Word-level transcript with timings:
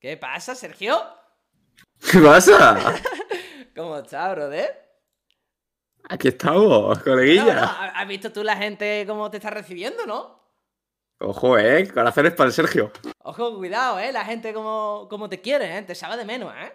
¿Qué 0.00 0.16
pasa, 0.16 0.54
Sergio? 0.54 0.96
¿Qué 2.10 2.20
pasa? 2.20 2.94
¿Cómo 3.76 3.98
estás, 3.98 4.30
brother? 4.32 4.88
Aquí 6.08 6.28
estamos, 6.28 7.00
coleguilla. 7.00 7.54
No, 7.54 7.60
no, 7.60 7.92
¿Has 7.94 8.06
visto 8.06 8.30
tú 8.32 8.44
la 8.44 8.56
gente 8.56 9.04
cómo 9.08 9.28
te 9.28 9.38
está 9.38 9.50
recibiendo, 9.50 10.06
no? 10.06 10.38
Ojo, 11.18 11.58
eh, 11.58 11.88
corazones 11.92 12.32
para 12.34 12.46
el 12.46 12.54
Sergio. 12.54 12.92
Ojo, 13.24 13.56
cuidado, 13.56 13.98
eh, 13.98 14.12
la 14.12 14.24
gente 14.24 14.54
como, 14.54 15.08
como 15.10 15.28
te 15.28 15.40
quiere, 15.40 15.76
eh, 15.76 15.82
te 15.82 15.96
sabe 15.96 16.16
de 16.16 16.24
menos, 16.24 16.54
eh. 16.54 16.72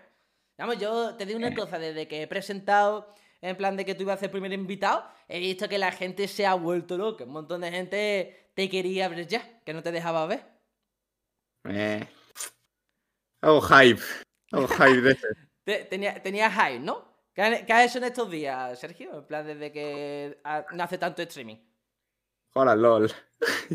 Vamos, 0.58 0.78
yo 0.78 1.16
te 1.16 1.26
digo 1.26 1.40
una 1.40 1.56
cosa, 1.56 1.80
desde 1.80 2.10
que 2.10 2.24
he 2.24 2.28
presentado 2.28 3.16
en 3.42 3.56
plan 3.56 3.78
de 3.78 3.86
que 3.86 3.96
tú 3.96 4.04
ibas 4.04 4.18
a 4.18 4.20
ser 4.20 4.32
primer 4.32 4.52
invitado, 4.52 5.06
he 5.30 5.40
visto 5.40 5.70
que 5.70 5.78
la 5.78 5.94
gente 5.94 6.28
se 6.28 6.46
ha 6.46 6.56
vuelto 6.56 6.98
loca. 6.98 7.24
Un 7.24 7.32
montón 7.32 7.62
de 7.62 7.72
gente 7.72 8.50
te 8.54 8.70
quería 8.70 9.08
ver 9.08 9.28
ya, 9.28 9.62
que 9.66 9.74
no 9.74 9.82
te 9.82 9.94
dejaba 9.94 10.26
ver. 10.26 10.44
Eh. 11.70 12.06
Hago 13.44 13.62
hype. 13.62 14.02
Hago 14.52 14.68
hype 14.68 15.02
de 15.02 15.12
ese. 15.12 15.28
Tenía, 15.90 16.22
tenía 16.22 16.52
hype, 16.52 16.80
¿no? 16.80 17.14
¿Qué, 17.34 17.42
ha- 17.42 17.66
qué 17.66 17.72
has 17.74 17.90
hecho 17.90 17.98
en 18.00 18.04
estos 18.06 18.30
días, 18.30 18.78
Sergio? 18.80 19.20
En 19.20 19.26
plan, 19.26 19.46
desde 19.46 19.72
que 19.72 20.40
ha- 20.44 20.66
nace 20.74 20.98
tanto 20.98 21.22
streaming. 21.22 21.56
Jugar 22.54 22.68
al 22.70 22.82
LOL. 22.82 23.12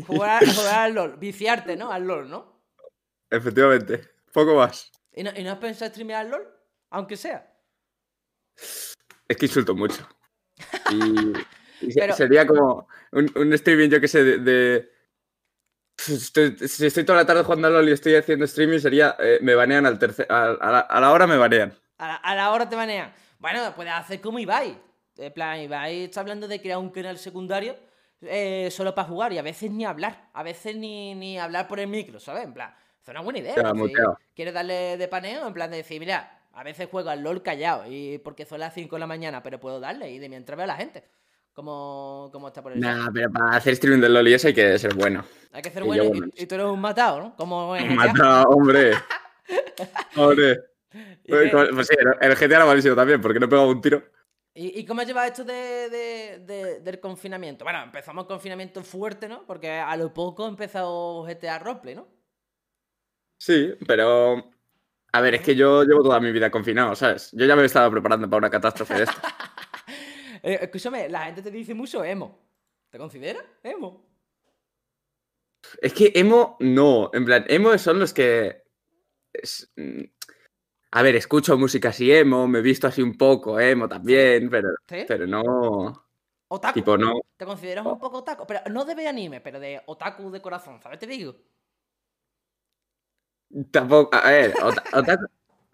Jugar, 0.05 0.43
jugar 0.55 0.79
al 0.79 0.93
LOL, 0.93 1.17
viciarte, 1.17 1.75
¿no? 1.75 1.91
Al 1.91 2.03
LOL, 2.05 2.29
¿no? 2.29 2.61
Efectivamente. 3.29 4.01
Poco 4.31 4.55
más. 4.55 4.91
¿Y 5.13 5.23
no, 5.23 5.31
y 5.35 5.43
no 5.43 5.51
has 5.51 5.57
pensado 5.57 5.89
streamear 5.89 6.25
al 6.25 6.31
LOL? 6.31 6.47
Aunque 6.91 7.17
sea. 7.17 7.51
Es 9.27 9.37
que 9.37 9.45
insulto 9.47 9.75
mucho. 9.75 10.07
Y, 10.91 11.85
y 11.87 11.91
se- 11.91 11.99
Pero- 12.01 12.15
sería 12.15 12.45
como 12.47 12.87
un, 13.11 13.31
un 13.35 13.53
streaming, 13.53 13.89
yo 13.89 13.99
que 13.99 14.07
sé, 14.07 14.23
de. 14.23 14.37
de- 14.39 14.98
estoy- 16.07 16.55
si 16.67 16.85
estoy 16.85 17.03
toda 17.03 17.19
la 17.19 17.25
tarde 17.25 17.43
jugando 17.43 17.67
al 17.67 17.73
LOL 17.73 17.89
y 17.89 17.91
estoy 17.91 18.15
haciendo 18.15 18.45
streaming, 18.45 18.79
sería. 18.79 19.15
eh, 19.19 19.39
me 19.41 19.55
banean 19.55 19.85
al 19.85 19.99
tercer. 19.99 20.27
A, 20.29 20.43
a 20.51 20.71
la, 20.71 20.79
a 20.79 20.99
la 21.01 21.11
hora 21.11 21.27
me 21.27 21.37
banean. 21.37 21.73
A 21.97 22.07
la, 22.07 22.15
a 22.15 22.35
la 22.35 22.51
hora 22.51 22.69
te 22.69 22.75
banean. 22.75 23.13
Bueno, 23.39 23.73
puedes 23.75 23.93
hacer 23.93 24.21
como 24.21 24.39
Ibai. 24.39 24.77
En 25.17 25.33
plan, 25.33 25.59
Ibai 25.59 26.03
está 26.05 26.21
hablando 26.21 26.47
de 26.47 26.61
crear 26.61 26.77
un 26.77 26.89
canal 26.89 27.17
secundario 27.17 27.75
eh, 28.21 28.69
solo 28.71 28.93
para 28.95 29.07
jugar 29.07 29.33
y 29.33 29.37
a 29.37 29.41
veces 29.41 29.71
ni 29.71 29.85
hablar. 29.85 30.29
A 30.33 30.43
veces 30.43 30.75
ni, 30.75 31.13
ni 31.15 31.37
hablar 31.39 31.67
por 31.67 31.79
el 31.79 31.87
micro, 31.87 32.19
¿sabes? 32.19 32.43
En 32.45 32.53
plan, 32.53 32.73
es 33.01 33.07
una 33.09 33.21
buena 33.21 33.39
idea. 33.39 33.55
Si 34.17 34.33
quieres 34.35 34.53
darle 34.53 34.97
de 34.97 35.07
paneo, 35.07 35.45
en 35.47 35.53
plan 35.53 35.69
de 35.71 35.77
decir, 35.77 35.99
mira, 35.99 36.41
a 36.53 36.63
veces 36.63 36.87
juego 36.89 37.09
al 37.09 37.21
LOL 37.21 37.41
callado 37.43 37.83
y 37.89 38.17
porque 38.19 38.45
son 38.45 38.59
las 38.59 38.73
5 38.73 38.95
de 38.95 38.99
la 39.01 39.07
mañana, 39.07 39.43
pero 39.43 39.59
puedo 39.59 39.79
darle 39.79 40.09
y 40.11 40.19
de 40.19 40.29
mientras 40.29 40.55
veo 40.57 40.63
a 40.63 40.67
la 40.67 40.75
gente. 40.75 41.03
Como, 41.53 42.29
como 42.31 42.47
está 42.47 42.61
por 42.61 42.71
el. 42.73 42.79
Nah, 42.79 43.09
pero 43.13 43.31
para 43.31 43.57
hacer 43.57 43.73
streaming 43.73 44.01
del 44.01 44.13
LOL 44.13 44.27
y 44.27 44.33
eso 44.33 44.47
hay 44.47 44.53
que 44.53 44.77
ser 44.79 44.93
bueno. 44.95 45.25
Hay 45.51 45.61
que 45.61 45.71
ser 45.71 45.83
y 45.83 45.85
bueno 45.85 46.03
yo, 46.03 46.09
y, 46.09 46.17
bueno, 46.19 46.31
y 46.35 46.45
tú 46.45 46.55
eres 46.55 46.67
un 46.67 46.79
matado, 46.79 47.19
¿no? 47.19 47.35
Como 47.35 47.75
en 47.75 47.87
GTA. 47.89 47.95
Mata, 48.13 48.43
hombre. 48.43 48.93
Hombre. 50.15 50.59
¿Y, 51.23 51.31
qué- 51.31 51.67
Pues 51.73 51.87
sí, 51.87 51.95
el 52.21 52.35
GTA 52.35 52.55
era 52.57 52.65
malísimo 52.65 52.95
también, 52.95 53.19
porque 53.21 53.39
no 53.39 53.45
he 53.45 53.49
pegado 53.49 53.69
un 53.69 53.81
tiro. 53.81 54.03
y- 54.53 54.85
cómo 54.85 55.01
has 55.01 55.07
llevado 55.07 55.27
esto 55.27 55.43
de, 55.43 55.89
de- 55.89 56.39
de- 56.45 56.79
del 56.81 56.99
confinamiento? 56.99 57.63
Bueno, 57.65 57.81
empezamos 57.83 58.23
el 58.23 58.27
confinamiento 58.27 58.83
fuerte, 58.83 59.27
¿no? 59.27 59.45
Porque 59.45 59.71
a 59.71 59.95
lo 59.97 60.13
poco 60.13 60.47
empezado 60.47 61.23
GTA 61.25 61.59
Roleplay, 61.59 61.95
¿no? 61.95 62.07
Sí, 63.37 63.73
pero. 63.87 64.51
A 65.11 65.21
ver, 65.21 65.35
es 65.35 65.41
que 65.41 65.55
yo 65.55 65.83
llevo 65.83 66.03
toda 66.03 66.19
mi 66.19 66.31
vida 66.31 66.51
confinado, 66.51 66.95
¿sabes? 66.95 67.31
Yo 67.31 67.45
ya 67.47 67.55
me 67.55 67.65
estaba 67.65 67.89
preparando 67.89 68.29
para 68.29 68.37
una 68.39 68.49
catástrofe 68.51 68.93
de 68.93 69.03
esto. 69.03 69.17
Eh, 70.43 70.59
escúchame, 70.61 71.09
la 71.09 71.25
gente 71.25 71.41
te 71.41 71.51
dice 71.51 71.73
mucho 71.73 72.03
emo. 72.03 72.39
¿Te 72.89 72.97
considera 72.97 73.39
emo? 73.63 74.05
Es 75.81 75.93
que 75.93 76.11
emo, 76.15 76.57
no. 76.59 77.09
En 77.13 77.25
plan, 77.25 77.45
emo 77.47 77.77
son 77.77 77.99
los 77.99 78.13
que. 78.13 78.63
es- 79.33 79.71
mm, 79.77 80.03
A 80.91 81.03
ver, 81.03 81.15
escucho 81.17 81.57
música 81.57 81.89
así 81.89 82.11
emo, 82.11 82.47
me 82.47 82.59
he 82.59 82.61
visto 82.63 82.87
así 82.87 83.01
un 83.03 83.17
poco 83.17 83.59
emo 83.59 83.87
también, 83.89 84.49
pero, 84.49 84.69
¿Sí? 84.87 85.05
pero 85.07 85.27
no. 85.27 86.05
Otaku. 86.49 86.75
Tipo, 86.75 86.97
no. 86.97 87.13
¿Te 87.37 87.45
consideras 87.45 87.85
un 87.85 87.99
poco 87.99 88.17
otaku? 88.19 88.45
Pero 88.47 88.59
no 88.69 88.85
de 88.85 88.95
ver 88.95 89.07
anime, 89.07 89.39
pero 89.41 89.59
de 89.59 89.81
otaku 89.85 90.29
de 90.31 90.41
corazón, 90.41 90.81
¿sabes? 90.81 90.99
Te 90.99 91.07
digo. 91.07 91.35
Tampoco. 93.71 94.15
A 94.15 94.29
ver, 94.31 94.53
ota- 94.61 94.83
otaku. 94.99 95.25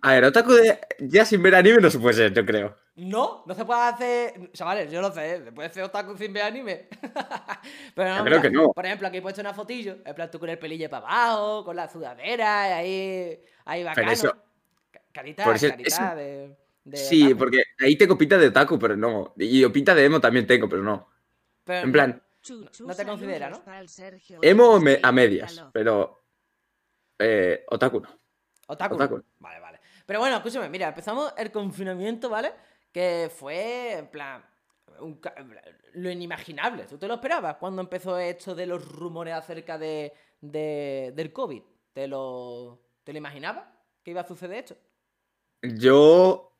A 0.01 0.09
ver, 0.13 0.23
otaku 0.25 0.51
de. 0.53 0.79
Ya 0.99 1.25
sin 1.25 1.41
ver 1.43 1.55
anime 1.55 1.79
no 1.81 1.89
se 1.89 1.99
puede 1.99 2.15
ser, 2.15 2.33
yo 2.33 2.45
creo. 2.45 2.77
No, 2.97 3.43
no 3.45 3.53
se 3.53 3.65
puede 3.65 3.81
hacer. 3.81 4.51
Chavales, 4.53 4.89
yo 4.89 5.01
lo 5.01 5.11
sé, 5.11 5.35
¿eh? 5.35 5.41
se 5.43 5.51
puede 5.51 5.67
hacer 5.67 5.83
otaku 5.83 6.15
sin 6.17 6.31
ver 6.31 6.43
anime. 6.43 6.87
Pero 7.95 8.09
no, 8.09 8.17
Yo 8.19 8.23
creo 8.25 8.41
que 8.41 8.49
no. 8.49 8.71
Por 8.71 8.85
ejemplo, 8.85 9.07
aquí 9.09 9.17
he 9.17 9.21
puesto 9.21 9.41
una 9.41 9.53
fotillo. 9.53 9.97
En 10.05 10.15
plan, 10.15 10.31
tú 10.31 10.39
con 10.39 10.49
el 10.49 10.57
pelillo 10.57 10.89
para 10.89 11.05
abajo, 11.05 11.65
con 11.65 11.75
la 11.75 11.89
sudadera, 11.89 12.69
y 12.69 12.71
ahí. 12.71 13.39
Ahí 13.65 13.83
bacano. 13.83 14.11
eso- 14.11 14.31
Ca- 14.91 15.01
Carita, 15.11 15.43
por 15.43 15.55
eso- 15.55 15.67
carita 15.69 15.87
eso- 15.87 16.15
de. 16.15 16.57
de 16.85 16.97
Sí, 16.97 17.23
otaku. 17.25 17.39
porque 17.39 17.63
ahí 17.79 17.97
tengo 17.97 18.17
pinta 18.17 18.37
de 18.37 18.47
otaku, 18.47 18.79
pero 18.79 18.95
no. 18.95 19.33
Y 19.37 19.67
pinta 19.69 19.93
de 19.93 20.05
emo 20.05 20.21
también 20.21 20.47
tengo, 20.47 20.69
pero 20.69 20.81
no. 20.81 21.09
Pero 21.65 21.79
En 21.79 21.87
no- 21.87 21.91
plan, 21.93 22.23
no 22.79 22.95
te 22.95 23.05
considera, 23.05 23.49
¿no? 23.49 23.61
emo 24.41 24.79
me- 24.79 24.99
a 25.03 25.11
medias, 25.11 25.63
pero. 25.73 26.21
Eh, 27.19 27.65
otaku 27.69 27.99
no. 28.01 28.09
Otaku. 28.67 28.95
Otaku. 28.95 29.23
Vale, 29.39 29.59
vale. 29.59 29.79
Pero 30.05 30.19
bueno, 30.19 30.37
escúchame, 30.37 30.69
mira, 30.69 30.87
empezamos 30.89 31.33
el 31.37 31.51
confinamiento, 31.51 32.29
¿vale? 32.29 32.51
Que 32.95 33.29
fue, 33.29 33.91
en 33.97 34.07
plan, 34.07 34.41
lo 35.95 36.09
inimaginable. 36.09 36.85
¿Tú 36.85 36.97
te 36.97 37.09
lo 37.09 37.15
esperabas 37.15 37.57
cuando 37.57 37.81
empezó 37.81 38.17
esto 38.17 38.55
de 38.55 38.65
los 38.65 38.87
rumores 38.89 39.33
acerca 39.33 39.77
de, 39.77 40.13
de- 40.39 41.11
del 41.13 41.33
COVID? 41.33 41.61
¿Te 41.91 42.07
lo, 42.07 42.79
¿Te 43.03 43.11
lo 43.11 43.17
imaginabas 43.17 43.65
que 44.01 44.11
iba 44.11 44.21
a 44.21 44.25
suceder 44.27 44.59
esto? 44.59 44.77
Yo. 45.61 46.54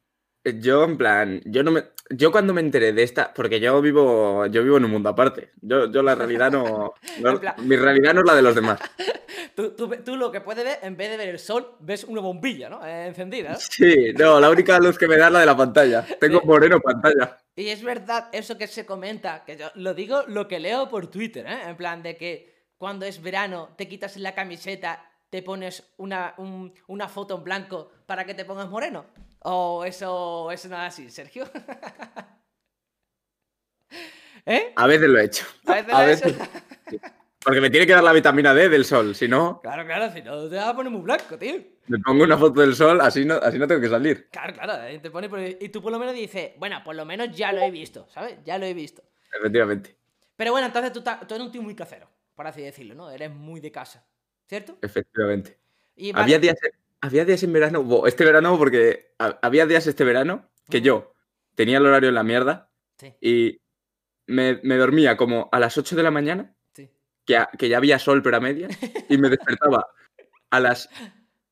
Yo, 0.59 0.83
en 0.83 0.97
plan, 0.97 1.41
yo 1.45 1.63
no 1.63 1.72
me. 1.72 1.83
Yo 2.11 2.31
cuando 2.31 2.53
me 2.53 2.61
enteré 2.61 2.94
de 2.94 3.01
esta. 3.03 3.33
Porque 3.33 3.59
yo 3.59 3.81
vivo. 3.81 4.45
Yo 4.45 4.63
vivo 4.63 4.78
en 4.78 4.85
un 4.85 4.91
mundo 4.91 5.09
aparte. 5.09 5.51
Yo, 5.61 5.91
yo 5.91 6.03
la 6.03 6.13
realidad 6.16 6.51
no. 6.51 6.94
no- 7.19 7.29
En 7.31 7.39
plan- 7.39 7.56
mi 7.59 7.75
realidad 7.75 8.13
no 8.13 8.19
es 8.22 8.28
la 8.28 8.35
de 8.35 8.41
los 8.41 8.55
demás. 8.55 8.79
Tú, 9.55 9.72
tú, 9.72 10.17
lo 10.17 10.34
que 10.34 10.41
puedes 10.41 10.66
ver, 10.66 10.79
en 10.81 10.97
vez 10.97 11.09
de 11.09 11.16
ver 11.16 11.29
el 11.29 11.39
sol, 11.39 11.78
ves 11.79 12.03
una 12.03 12.19
bombilla, 12.19 12.67
¿no? 12.67 12.85
Eh, 12.85 13.07
encendida, 13.07 13.51
¿no? 13.53 13.57
Sí, 13.57 14.11
no, 14.19 14.38
la 14.41 14.50
única 14.50 14.78
luz 14.79 14.97
que 14.97 15.07
me 15.07 15.16
da 15.16 15.28
es 15.28 15.31
la 15.31 15.39
de 15.39 15.45
la 15.45 15.55
pantalla. 15.55 16.05
Tengo 16.19 16.41
Sí. 16.41 16.45
moreno 16.47 16.81
pantalla. 16.81 17.38
Y 17.55 17.69
es 17.69 17.81
verdad 17.81 18.28
eso 18.34 18.57
que 18.57 18.67
se 18.67 18.85
comenta, 18.85 19.45
que 19.45 19.55
yo 19.55 19.67
lo 19.75 19.94
digo 19.94 20.23
lo 20.28 20.50
que 20.50 20.59
leo 20.59 20.89
por 20.89 21.07
Twitter, 21.07 21.45
¿eh? 21.47 21.69
En 21.69 21.78
plan 21.78 22.03
de 22.03 22.17
que 22.17 22.53
cuando 22.78 23.05
es 23.05 23.22
verano 23.22 23.69
te 23.78 23.88
quitas 23.88 24.17
la 24.17 24.35
camiseta, 24.35 25.09
te 25.29 25.41
pones 25.41 25.94
una, 25.97 26.34
un- 26.38 26.73
una 26.88 27.07
foto 27.07 27.38
en 27.38 27.44
blanco 27.45 27.91
para 28.05 28.25
que 28.25 28.34
te 28.34 28.44
pongas 28.44 28.69
moreno. 28.69 29.05
O 29.47 29.85
eso, 29.85 30.50
eso 30.51 30.67
no 30.69 30.75
es 30.75 30.81
así, 30.88 31.09
Sergio. 31.11 31.45
¿Eh? 34.45 34.73
A 34.75 34.88
veces 34.88 35.07
lo 35.09 35.19
he 35.19 35.25
hecho. 35.25 35.45
A 35.66 35.73
veces 35.75 35.94
A 35.94 36.01
lo 36.01 36.07
veces- 36.07 36.35
eso- 36.35 37.00
Porque 37.45 37.61
me 37.61 37.69
tiene 37.69 37.85
que 37.85 37.94
dar 37.94 38.03
la 38.03 38.11
vitamina 38.11 38.55
D 38.55 38.69
del 38.69 38.85
sol. 38.85 39.13
Si 39.13 39.28
no, 39.28 39.59
Claro, 39.61 39.85
claro, 39.85 40.11
si 40.11 40.23
no 40.23 40.50
te 40.50 40.55
vas 40.55 40.66
a 40.66 40.75
poner 40.75 40.91
muy 40.91 41.01
blanco, 41.03 41.38
tío. 41.38 41.57
me 41.85 42.00
pongo 42.00 42.23
una 42.23 42.39
foto 42.39 42.61
del 42.61 42.75
sol, 42.75 43.00
así 43.01 43.23
no, 43.23 43.35
así 43.35 43.59
no 43.59 43.67
tengo 43.67 43.79
que 43.81 43.88
salir. 43.89 44.29
Claro, 44.31 44.51
claro, 44.53 44.73
ahí 44.81 44.97
te 44.97 45.11
pone 45.11 45.29
por- 45.29 45.39
y 45.39 45.69
tú 45.69 45.79
por 45.79 45.91
lo 45.91 46.00
menos 46.00 46.16
dices, 46.16 46.53
bueno, 46.57 46.81
por 46.84 46.95
lo 46.95 47.05
menos 47.05 47.29
ya 47.38 47.51
lo 47.51 47.61
he 47.61 47.69
visto, 47.69 48.07
¿sabes? 48.09 48.39
Ya 48.44 48.57
lo 48.57 48.66
he 48.66 48.73
visto. 48.73 49.03
Efectivamente. 49.38 49.95
Pero 50.35 50.51
bueno, 50.53 50.66
entonces 50.66 50.91
tú, 50.91 51.03
tú 51.03 51.35
eres 51.35 51.45
un 51.45 51.51
tío 51.51 51.61
muy 51.61 51.75
casero, 51.75 52.09
por 52.34 52.47
así 52.47 52.63
decirlo, 52.63 52.95
¿no? 52.95 53.11
Eres 53.11 53.29
muy 53.29 53.59
de 53.59 53.72
casa, 53.72 54.03
¿cierto? 54.47 54.79
Efectivamente. 54.81 55.59
Y 55.95 56.11
vale, 56.13 56.23
Había 56.23 56.39
días, 56.39 56.55
había 57.05 57.25
días 57.25 57.43
en 57.43 57.53
verano, 57.53 58.03
este 58.05 58.25
verano, 58.25 58.57
porque 58.57 59.13
ha- 59.19 59.39
había 59.41 59.66
días 59.66 59.88
este 59.88 60.03
verano 60.03 60.49
que 60.69 60.81
yo 60.81 61.13
tenía 61.55 61.77
el 61.77 61.85
horario 61.85 62.09
en 62.09 62.16
la 62.16 62.23
mierda 62.23 62.69
Sí, 62.97 63.13
y 63.21 63.61
me, 64.27 64.59
me 64.63 64.77
dormía 64.77 65.17
como 65.17 65.49
a 65.51 65.59
las 65.59 65.77
8 65.77 65.95
de 65.95 66.03
la 66.03 66.11
mañana, 66.11 66.55
sí. 66.73 66.89
que, 67.25 67.38
a- 67.38 67.49
que 67.57 67.67
ya 67.69 67.77
había 67.77 67.99
sol, 67.99 68.21
pero 68.23 68.38
a 68.38 68.39
medias, 68.39 68.71
y 69.09 69.17
me 69.17 69.29
despertaba 69.29 69.88
a 70.49 70.59
las... 70.59 70.89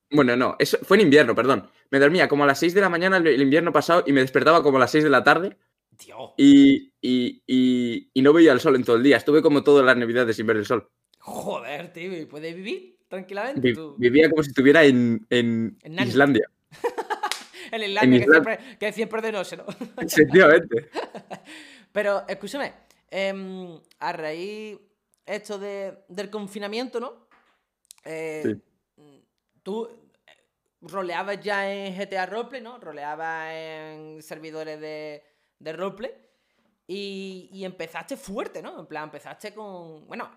Bueno, 0.10 0.36
no, 0.38 0.56
eso 0.60 0.78
fue 0.84 0.98
en 0.98 1.02
invierno, 1.04 1.34
perdón. 1.36 1.70
Me 1.90 2.00
dormía 2.00 2.28
como 2.28 2.44
a 2.44 2.48
las 2.48 2.60
6 2.60 2.74
de 2.74 2.82
la 2.82 2.90
mañana 2.90 3.18
el, 3.18 3.28
el 3.28 3.42
invierno 3.42 3.72
pasado 3.72 4.04
y 4.08 4.14
me 4.14 4.22
despertaba 4.22 4.62
como 4.64 4.78
a 4.78 4.82
las 4.82 4.92
6 4.92 5.04
de 5.04 5.10
la 5.10 5.24
tarde 5.24 5.58
Dios. 5.92 6.32
y, 6.38 6.94
y, 7.02 7.44
y- 7.48 8.10
y 8.14 8.22
no 8.22 8.32
veía 8.34 8.52
el 8.54 8.60
sol 8.60 8.76
en 8.76 8.84
todo 8.84 8.96
el 8.96 9.04
día. 9.04 9.18
Estuve 9.18 9.42
como 9.42 9.64
todas 9.64 9.86
las 9.86 9.98
navidades 9.98 10.36
sin 10.36 10.46
ver 10.48 10.58
el 10.58 10.66
sol. 10.66 10.90
Joder, 11.20 11.92
tío, 11.94 12.16
¿y 12.18 12.26
puedes 12.26 12.56
vivir 12.56 12.98
tranquilamente? 13.14 13.74
Tú? 13.74 13.96
vivía 13.98 14.30
como 14.30 14.42
si 14.42 14.50
estuviera 14.50 14.84
en, 14.84 15.26
en. 15.30 15.78
Islandia. 15.84 16.50
En 17.72 17.82
Islandia, 17.82 18.20
que, 18.20 18.32
siempre, 18.32 18.60
que 18.80 18.94
siempre 18.94 19.22
de 19.22 19.32
noche, 19.32 19.58
¿no? 19.58 19.66
Efectivamente. 20.00 20.92
Pero, 21.92 22.24
escúchame, 22.28 22.72
em, 23.10 23.80
a 23.98 24.14
raíz 24.14 24.78
esto 25.26 25.58
de, 25.58 26.04
del 26.08 26.30
confinamiento, 26.30 27.00
¿no? 27.00 27.28
Eh, 28.06 28.58
Tú 29.64 29.88
eh, 29.88 30.32
roleabas 30.82 31.40
ya 31.40 31.74
en 31.74 31.98
GTA 31.98 32.28
Roleplay, 32.28 32.62
¿no? 32.62 32.78
Roleabas 32.78 33.52
en 33.52 34.22
servidores 34.22 34.80
de, 34.80 35.24
de 35.58 35.74
Roleplay. 35.74 36.12
Y, 36.86 37.50
y 37.54 37.64
empezaste 37.64 38.18
fuerte, 38.18 38.62
¿no? 38.62 38.80
En 38.80 38.86
plan, 38.88 39.06
empezaste 39.06 39.54
con... 39.54 40.06
Bueno, 40.08 40.30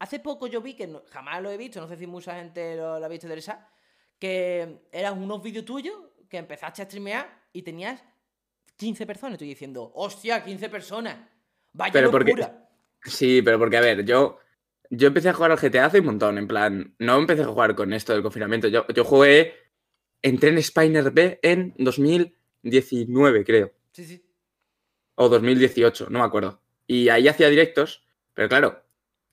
hace 0.00 0.18
poco 0.18 0.46
yo 0.48 0.60
vi 0.60 0.74
que 0.74 0.86
no- 0.88 1.02
jamás 1.10 1.40
lo 1.40 1.50
he 1.50 1.56
visto, 1.56 1.80
no 1.80 1.86
sé 1.88 1.96
si 1.96 2.06
mucha 2.06 2.34
gente 2.34 2.76
lo, 2.76 2.98
lo 2.98 3.04
ha 3.04 3.08
visto 3.08 3.26
interesar, 3.26 3.68
que 4.18 4.88
eran 4.90 5.22
unos 5.22 5.40
vídeos 5.42 5.64
tuyos 5.64 5.94
que 6.28 6.38
empezaste 6.38 6.82
a 6.82 6.86
streamear 6.86 7.44
y 7.52 7.62
tenías 7.62 8.02
15 8.76 9.06
personas. 9.06 9.34
Estoy 9.34 9.48
diciendo, 9.48 9.92
hostia, 9.94 10.42
15 10.44 10.68
personas. 10.68 11.16
Vaya 11.72 11.92
Pero 11.92 12.10
locura. 12.10 12.24
porque- 12.48 13.10
Sí, 13.10 13.40
pero 13.42 13.58
porque, 13.58 13.76
a 13.76 13.80
ver, 13.82 14.04
yo, 14.04 14.38
yo 14.90 15.08
empecé 15.08 15.28
a 15.28 15.34
jugar 15.34 15.52
al 15.52 15.58
GTA 15.58 15.86
hace 15.86 16.00
un 16.00 16.06
montón, 16.06 16.38
en 16.38 16.48
plan, 16.48 16.94
no 16.98 17.18
empecé 17.18 17.42
a 17.42 17.46
jugar 17.46 17.74
con 17.76 17.92
esto 17.92 18.12
del 18.14 18.22
confinamiento. 18.22 18.66
Yo, 18.68 18.84
yo 18.88 19.04
jugué, 19.04 19.54
entré 20.22 20.48
en 20.50 20.60
Spiner 20.62 21.10
B 21.12 21.38
en 21.42 21.74
2019, 21.78 23.44
creo, 23.44 23.70
Sí, 23.92 24.04
sí. 24.04 24.24
O 25.14 25.28
2018, 25.28 26.08
no 26.10 26.18
me 26.20 26.24
acuerdo. 26.24 26.60
Y 26.86 27.08
ahí 27.08 27.28
hacía 27.28 27.48
directos, 27.48 28.06
pero 28.34 28.48
claro, 28.48 28.84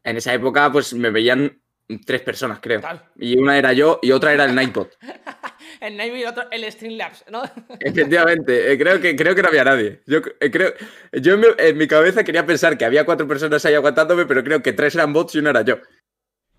en 0.04 0.18
esa 0.18 0.34
época 0.34 0.72
pues 0.72 0.94
me 0.94 1.10
veían 1.10 1.62
tres 2.06 2.22
personas, 2.22 2.60
creo. 2.62 2.80
Claro. 2.80 3.02
Y 3.18 3.38
una 3.38 3.58
era 3.58 3.74
yo 3.74 4.00
y 4.02 4.12
otra 4.12 4.34
era 4.34 4.46
el 4.46 4.56
Nightbot. 4.56 4.98
El 5.80 5.98
Nightmare 5.98 6.22
y 6.22 6.26
otro, 6.26 6.44
el 6.52 6.72
Streamlabs, 6.72 7.26
¿no? 7.32 7.42
Efectivamente, 7.80 8.72
eh, 8.72 8.78
creo, 8.78 9.02
que, 9.02 9.16
creo 9.16 9.34
que 9.34 9.42
no 9.42 9.48
había 9.48 9.64
nadie. 9.64 10.02
Yo, 10.06 10.20
eh, 10.40 10.52
creo, 10.52 10.74
yo 11.12 11.34
en, 11.34 11.40
mi, 11.40 11.48
en 11.58 11.78
mi 11.78 11.88
cabeza 11.88 12.24
quería 12.24 12.46
pensar 12.46 12.78
que 12.78 12.86
había 12.86 13.04
cuatro 13.04 13.28
personas 13.28 13.66
ahí 13.66 13.74
aguantándome, 13.74 14.28
pero 14.28 14.44
creo 14.44 14.62
que 14.62 14.74
tres 14.74 14.94
eran 14.94 15.12
bots 15.12 15.34
y 15.34 15.40
uno 15.40 15.50
era 15.50 15.64
yo. 15.64 15.80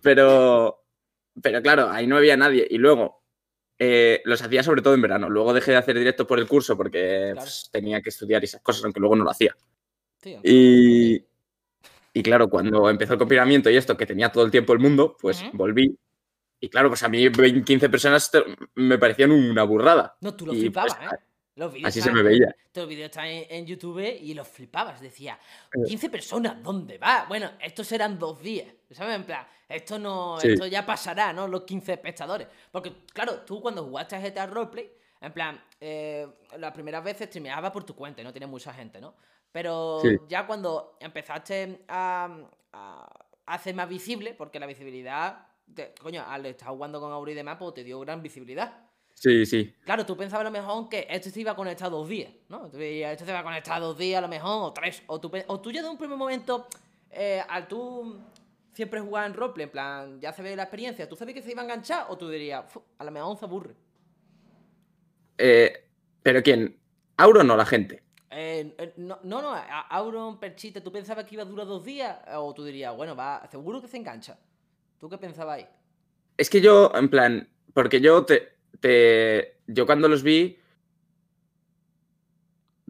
Pero, 0.02 0.84
pero 1.40 1.62
claro, 1.62 1.88
ahí 1.88 2.08
no 2.08 2.16
había 2.16 2.36
nadie. 2.36 2.66
Y 2.68 2.78
luego, 2.78 3.21
eh, 3.84 4.22
los 4.26 4.40
hacía 4.40 4.62
sobre 4.62 4.80
todo 4.80 4.94
en 4.94 5.02
verano. 5.02 5.28
Luego 5.28 5.52
dejé 5.52 5.72
de 5.72 5.76
hacer 5.78 5.98
directos 5.98 6.24
por 6.26 6.38
el 6.38 6.46
curso 6.46 6.76
porque 6.76 7.30
Claro. 7.32 7.40
pues, 7.40 7.68
tenía 7.72 8.00
que 8.00 8.10
estudiar 8.10 8.40
y 8.42 8.44
esas 8.44 8.62
cosas, 8.62 8.84
aunque 8.84 9.00
luego 9.00 9.16
no 9.16 9.24
lo 9.24 9.30
hacía. 9.30 9.56
Tío. 10.20 10.38
Y, 10.44 11.24
y 12.14 12.22
claro, 12.22 12.48
cuando 12.48 12.88
empezó 12.88 13.14
el 13.14 13.18
confinamiento 13.18 13.68
y 13.70 13.76
esto, 13.76 13.96
que 13.96 14.06
tenía 14.06 14.30
todo 14.30 14.44
el 14.44 14.52
tiempo 14.52 14.72
el 14.72 14.78
mundo, 14.78 15.16
pues 15.20 15.42
Ujú. 15.42 15.56
volví. 15.56 15.98
Y 16.60 16.68
claro, 16.68 16.90
pues 16.90 17.02
a 17.02 17.08
mí 17.08 17.28
20, 17.28 17.64
15 17.64 17.88
personas 17.88 18.30
me 18.76 18.98
parecían 18.98 19.32
una 19.32 19.64
burrada. 19.64 20.16
No, 20.20 20.32
tú 20.36 20.46
lo 20.46 20.54
y, 20.54 20.60
flipabas, 20.60 20.94
pues, 20.94 21.12
¿eh? 21.12 21.16
Los 21.56 21.74
Así 21.84 22.00
se 22.00 22.10
me 22.12 22.22
veía. 22.22 22.54
Los 22.74 22.88
vídeos 22.88 23.06
están 23.10 23.26
en, 23.26 23.44
en 23.50 23.66
YouTube 23.66 24.00
y 24.00 24.32
los 24.32 24.46
flipabas. 24.48 25.00
Decía, 25.00 25.38
Eh. 25.74 25.88
15 25.88 26.08
personas, 26.08 26.62
¿dónde 26.62 26.98
va? 26.98 27.26
Bueno, 27.28 27.50
estos 27.60 27.90
eran 27.92 28.16
dos 28.18 28.40
días. 28.40 28.68
¿Sabes? 28.94 29.16
En 29.16 29.24
plan, 29.24 29.46
esto 29.68 29.98
no. 29.98 30.38
Sí. 30.40 30.48
Esto 30.48 30.66
ya 30.66 30.84
pasará, 30.86 31.32
¿no? 31.32 31.46
Los 31.48 31.62
15 31.62 31.92
espectadores. 31.92 32.46
Porque, 32.70 32.92
claro, 33.12 33.40
tú 33.40 33.60
cuando 33.60 33.84
jugaste 33.84 34.16
a 34.16 34.20
GTA 34.20 34.46
Roleplay, 34.46 34.90
en 35.20 35.32
plan, 35.32 35.62
eh, 35.80 36.26
las 36.58 36.72
primeras 36.72 37.02
veces 37.04 37.28
streameabas 37.28 37.70
por 37.70 37.84
tu 37.84 37.94
cuenta 37.94 38.20
y 38.20 38.24
no 38.24 38.32
tenías 38.32 38.50
mucha 38.50 38.72
gente, 38.74 39.00
¿no? 39.00 39.14
Pero 39.52 40.00
Sí. 40.02 40.16
ya 40.28 40.46
cuando 40.46 40.96
empezaste 41.00 41.84
a, 41.88 42.28
a 42.72 43.06
hacer 43.46 43.74
más 43.74 43.88
visible, 43.88 44.34
porque 44.34 44.58
la 44.58 44.66
visibilidad, 44.66 45.46
te- 45.74 45.94
coño, 46.00 46.24
al 46.26 46.46
estar 46.46 46.68
jugando 46.70 47.00
con 47.00 47.12
Auri 47.12 47.32
y 47.32 47.34
demás, 47.36 47.56
pues 47.58 47.74
te 47.74 47.84
dio 47.84 48.00
gran 48.00 48.22
visibilidad. 48.22 48.88
Sí, 49.14 49.46
sí. 49.46 49.72
Claro, 49.84 50.04
tú 50.04 50.16
pensabas 50.16 50.40
a 50.40 50.44
lo 50.44 50.50
mejor 50.50 50.88
que 50.88 51.06
esto 51.08 51.30
se 51.30 51.40
iba 51.40 51.52
a 51.52 51.54
conectar 51.54 51.88
dos 51.90 52.08
días, 52.08 52.32
¿no? 52.48 52.66
Esto 52.66 53.24
se 53.24 53.32
va 53.32 53.40
a 53.40 53.44
conectar 53.44 53.80
dos 53.80 53.96
días 53.96 54.18
a 54.18 54.22
lo 54.22 54.28
mejor, 54.28 54.64
o 54.64 54.72
tres. 54.72 55.02
O 55.06 55.20
tú, 55.20 55.30
o 55.46 55.60
tú 55.60 55.70
ya 55.70 55.82
de 55.82 55.88
un 55.88 55.98
primer 55.98 56.16
momento, 56.16 56.66
eh, 57.10 57.40
al 57.48 57.68
tú 57.68 58.18
siempre 58.72 59.00
jugar 59.00 59.26
en 59.26 59.34
roleplay, 59.34 59.64
en 59.64 59.70
plan, 59.70 60.20
ya 60.20 60.32
se 60.32 60.42
ve 60.42 60.56
la 60.56 60.64
experiencia, 60.64 61.08
¿tú 61.08 61.16
sabes 61.16 61.34
que 61.34 61.42
se 61.42 61.52
iba 61.52 61.60
a 61.62 61.64
enganchar? 61.64 62.06
O 62.08 62.16
tú 62.16 62.28
dirías, 62.28 62.64
"Fu, 62.70 62.82
a 62.98 63.04
lo 63.04 63.10
mejor 63.10 63.36
se 63.38 63.44
aburre. 63.44 63.74
Eh, 65.38 65.88
¿Pero 66.22 66.42
quién? 66.42 66.78
¿Auro 67.16 67.42
no 67.42 67.56
la 67.56 67.66
gente? 67.66 68.02
Eh, 68.30 68.74
eh, 68.78 68.94
no, 68.96 69.18
no, 69.24 69.42
no, 69.42 69.54
Auron, 69.90 70.40
Perchite, 70.40 70.80
¿tú 70.80 70.90
pensabas 70.90 71.24
que 71.26 71.34
iba 71.34 71.42
a 71.42 71.46
durar 71.46 71.66
dos 71.66 71.84
días? 71.84 72.16
O 72.34 72.54
tú 72.54 72.64
dirías, 72.64 72.96
bueno, 72.96 73.14
va, 73.14 73.46
seguro 73.50 73.80
que 73.82 73.88
se 73.88 73.98
engancha. 73.98 74.38
¿Tú 74.98 75.08
qué 75.08 75.18
pensabas 75.18 75.58
ahí? 75.58 75.66
Es 76.38 76.48
que 76.48 76.60
yo, 76.62 76.90
en 76.94 77.10
plan, 77.10 77.48
porque 77.74 78.00
yo 78.00 78.24
te, 78.24 78.48
te- 78.80 79.58
yo 79.66 79.84
cuando 79.84 80.08
los 80.08 80.22
vi 80.22 80.58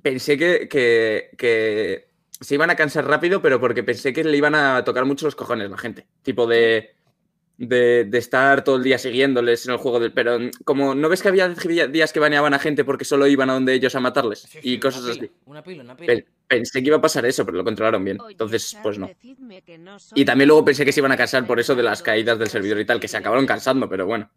pensé 0.02 0.36
que, 0.38 0.68
que, 0.68 1.30
que 1.36 2.11
se 2.42 2.54
iban 2.54 2.70
a 2.70 2.76
cansar 2.76 3.06
rápido, 3.06 3.40
pero 3.42 3.60
porque 3.60 3.82
pensé 3.82 4.12
que 4.12 4.24
le 4.24 4.36
iban 4.36 4.54
a 4.54 4.84
tocar 4.84 5.04
mucho 5.04 5.26
los 5.26 5.34
cojones 5.34 5.70
la 5.70 5.78
gente. 5.78 6.06
Tipo 6.22 6.46
de, 6.46 6.90
de, 7.56 8.04
de 8.04 8.18
estar 8.18 8.64
todo 8.64 8.76
el 8.76 8.82
día 8.82 8.98
siguiéndoles 8.98 9.66
en 9.66 9.72
el 9.72 9.78
juego 9.78 10.00
del. 10.00 10.12
Pero 10.12 10.38
mm, 10.38 10.50
como 10.64 10.94
no 10.94 11.08
ves 11.08 11.22
que 11.22 11.28
había 11.28 11.48
días 11.48 12.12
que 12.12 12.20
baneaban 12.20 12.54
a 12.54 12.58
gente 12.58 12.84
porque 12.84 13.04
solo 13.04 13.26
iban 13.26 13.50
a 13.50 13.54
donde 13.54 13.74
ellos 13.74 13.94
a 13.94 14.00
matarles 14.00 14.40
Sí, 14.40 14.48
sí, 14.48 14.58
y 14.62 14.78
cosas 14.80 15.02
una 15.04 15.12
pila, 15.14 15.24
así. 15.24 15.32
Una 15.46 15.62
pila, 15.62 15.82
una 15.84 15.96
pila. 15.96 16.06
Pe- 16.14 16.26
Pensé 16.48 16.82
que 16.82 16.88
iba 16.88 16.98
a 16.98 17.00
pasar 17.00 17.24
eso, 17.24 17.46
pero 17.46 17.56
lo 17.56 17.64
controlaron 17.64 18.04
bien. 18.04 18.18
Entonces, 18.28 18.76
pues 18.82 18.98
no. 18.98 19.08
Y 20.14 20.24
también 20.24 20.48
luego 20.48 20.64
pensé 20.64 20.84
que 20.84 20.92
se 20.92 21.00
iban 21.00 21.12
a 21.12 21.16
cansar 21.16 21.46
por 21.46 21.58
eso 21.58 21.74
de 21.74 21.82
las 21.82 22.02
caídas 22.02 22.38
del 22.38 22.48
servidor 22.48 22.78
y 22.80 22.84
tal, 22.84 23.00
que 23.00 23.08
se 23.08 23.16
acabaron 23.16 23.46
cansando, 23.46 23.88
pero 23.88 24.04
bueno. 24.06 24.30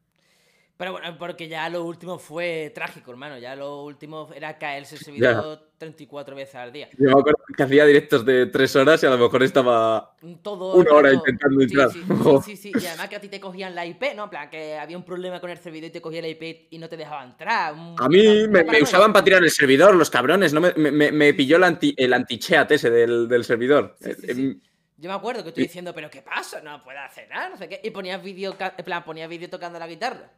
Pero 0.77 0.91
bueno, 0.91 1.15
porque 1.17 1.47
ya 1.47 1.69
lo 1.69 1.85
último 1.85 2.19
fue 2.19 2.69
trágico, 2.75 3.09
hermano. 3.11 3.37
Ya 3.37 3.55
lo 3.55 3.83
último 3.83 4.27
era 4.35 4.57
caerse 4.57 4.95
el 4.95 5.01
servidor 5.01 5.69
34 5.77 6.35
veces 6.35 6.55
al 6.55 6.73
día. 6.73 6.89
Yo 6.97 7.05
me 7.05 7.11
acuerdo 7.11 7.39
que 7.55 7.63
hacía 7.63 7.85
directos 7.85 8.25
de 8.25 8.47
tres 8.47 8.75
horas 8.75 9.01
y 9.01 9.05
a 9.05 9.09
lo 9.11 9.17
mejor 9.17 9.41
estaba. 9.43 10.13
Todo 10.41 10.73
Una 10.75 10.91
hora 10.91 11.13
intentando 11.13 11.61
Sí, 11.61 11.65
entrar. 11.65 11.89
Sí, 12.43 12.57
sí. 12.57 12.71
Y 12.77 12.85
además 12.87 13.07
que 13.07 13.15
a 13.15 13.21
ti 13.21 13.29
te 13.29 13.39
cogían 13.39 13.73
la 13.73 13.85
IP, 13.85 14.03
¿no? 14.17 14.25
En 14.25 14.29
plan, 14.29 14.49
que 14.49 14.77
había 14.77 14.97
un 14.97 15.05
problema 15.05 15.39
con 15.39 15.49
el 15.49 15.57
servidor 15.57 15.87
y 15.87 15.91
te 15.93 16.01
cogía 16.01 16.21
la 16.21 16.27
IP 16.27 16.67
y 16.69 16.77
no 16.77 16.89
te 16.89 16.97
dejaba 16.97 17.23
entrar. 17.23 17.73
un- 17.73 17.95
A 17.97 18.09
mí 18.09 18.45
me, 18.49 18.65
usaban 18.81 19.13
para 19.13 19.23
tirar 19.23 19.43
el 19.43 19.51
servidor, 19.51 19.95
los 19.95 20.09
cabrones. 20.09 20.51
No 20.51 20.59
me, 20.59 20.73
me- 20.73 21.11
me- 21.13 21.33
pilló 21.33 21.55
el 21.55 21.63
anti, 21.63 21.93
el 21.97 22.11
anti-cheat 22.13 22.69
ese 22.71 22.89
del, 22.89 23.29
del 23.29 23.45
servidor. 23.45 23.95
Sí, 24.01 24.09
Eh, 24.09 24.15
em, 24.27 24.59
Yo 24.97 25.09
me 25.09 25.15
acuerdo 25.15 25.41
que 25.43 25.49
estoy 25.49 25.63
diciendo, 25.63 25.93
¿pero 25.93 26.09
qué 26.09 26.21
pasa? 26.21 26.59
No 26.61 26.83
puedo 26.83 26.99
hacer 26.99 27.29
nada, 27.29 27.47
no 27.49 27.55
sé 27.57 27.69
qué. 27.69 27.79
Y 27.81 27.91
ponías 27.91 28.21
vídeo, 28.21 28.55
en 28.59 28.85
plan, 28.85 29.03
ponías 29.05 29.29
vídeo 29.29 29.49
tocando 29.49 29.79
la 29.79 29.87
guitarra. 29.87 30.31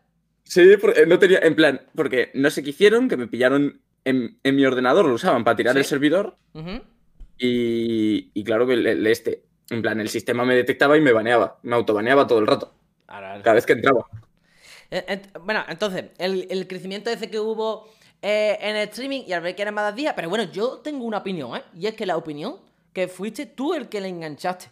Sí, 0.48 0.78
porque 0.80 1.06
no 1.06 1.20
tenía. 1.20 1.40
En 1.40 1.56
plan, 1.56 1.82
porque 1.94 2.32
no 2.34 2.50
sé 2.50 2.64
qué 2.64 2.70
hicieron, 2.70 3.10
que 3.10 3.18
me 3.18 3.28
pillaron 3.28 3.82
en, 4.06 4.40
en 4.44 4.56
mi 4.56 4.66
ordenador, 4.66 5.06
lo 5.06 5.14
usaban 5.14 5.44
para 5.44 5.58
tirar 5.58 5.74
¿Sí? 5.74 5.80
el 5.80 5.86
servidor. 5.86 6.38
Y, 7.38 8.32
y 8.34 8.44
claro 8.44 8.66
que 8.66 8.74
el, 8.74 8.88
el 8.88 9.08
este. 9.08 9.44
En 9.70 9.82
plan, 9.82 10.00
el 10.00 10.10
sistema 10.10 10.46
me 10.46 10.56
detectaba 10.56 10.98
y 10.98 11.02
me 11.02 11.12
baneaba. 11.12 11.60
Me 11.64 11.76
autobaneaba 11.76 12.26
todo 12.26 12.40
el 12.40 12.48
rato. 12.48 12.74
Ahora. 13.08 13.42
Cada 13.44 13.56
vez 13.56 13.66
que 13.66 13.74
entraba. 13.74 14.06
Eh, 14.90 15.22
Bueno, 15.44 15.64
entonces, 15.68 16.06
el, 16.18 16.48
el 16.50 16.68
crecimiento 16.68 17.10
ese 17.10 17.30
que 17.30 17.40
hubo 17.40 17.90
eh, 18.22 18.58
en 18.62 18.78
el 18.78 18.88
streaming 18.88 19.24
y 19.28 19.34
al 19.34 19.42
ver 19.42 19.56
que 19.56 19.62
eran 19.62 19.74
más 19.74 19.94
días, 19.94 20.14
pero 20.16 20.30
bueno, 20.30 20.46
yo 20.52 20.78
tengo 20.78 21.04
una 21.04 21.18
opinión, 21.18 21.58
¿eh? 21.58 21.64
Y 21.78 21.88
es 21.88 21.94
que 21.96 22.06
la 22.06 22.16
opinión 22.16 22.56
que 22.94 23.10
fuiste 23.10 23.46
tú 23.46 23.74
el 23.74 23.90
que 23.90 24.00
le 24.00 24.08
enganchaste. 24.08 24.72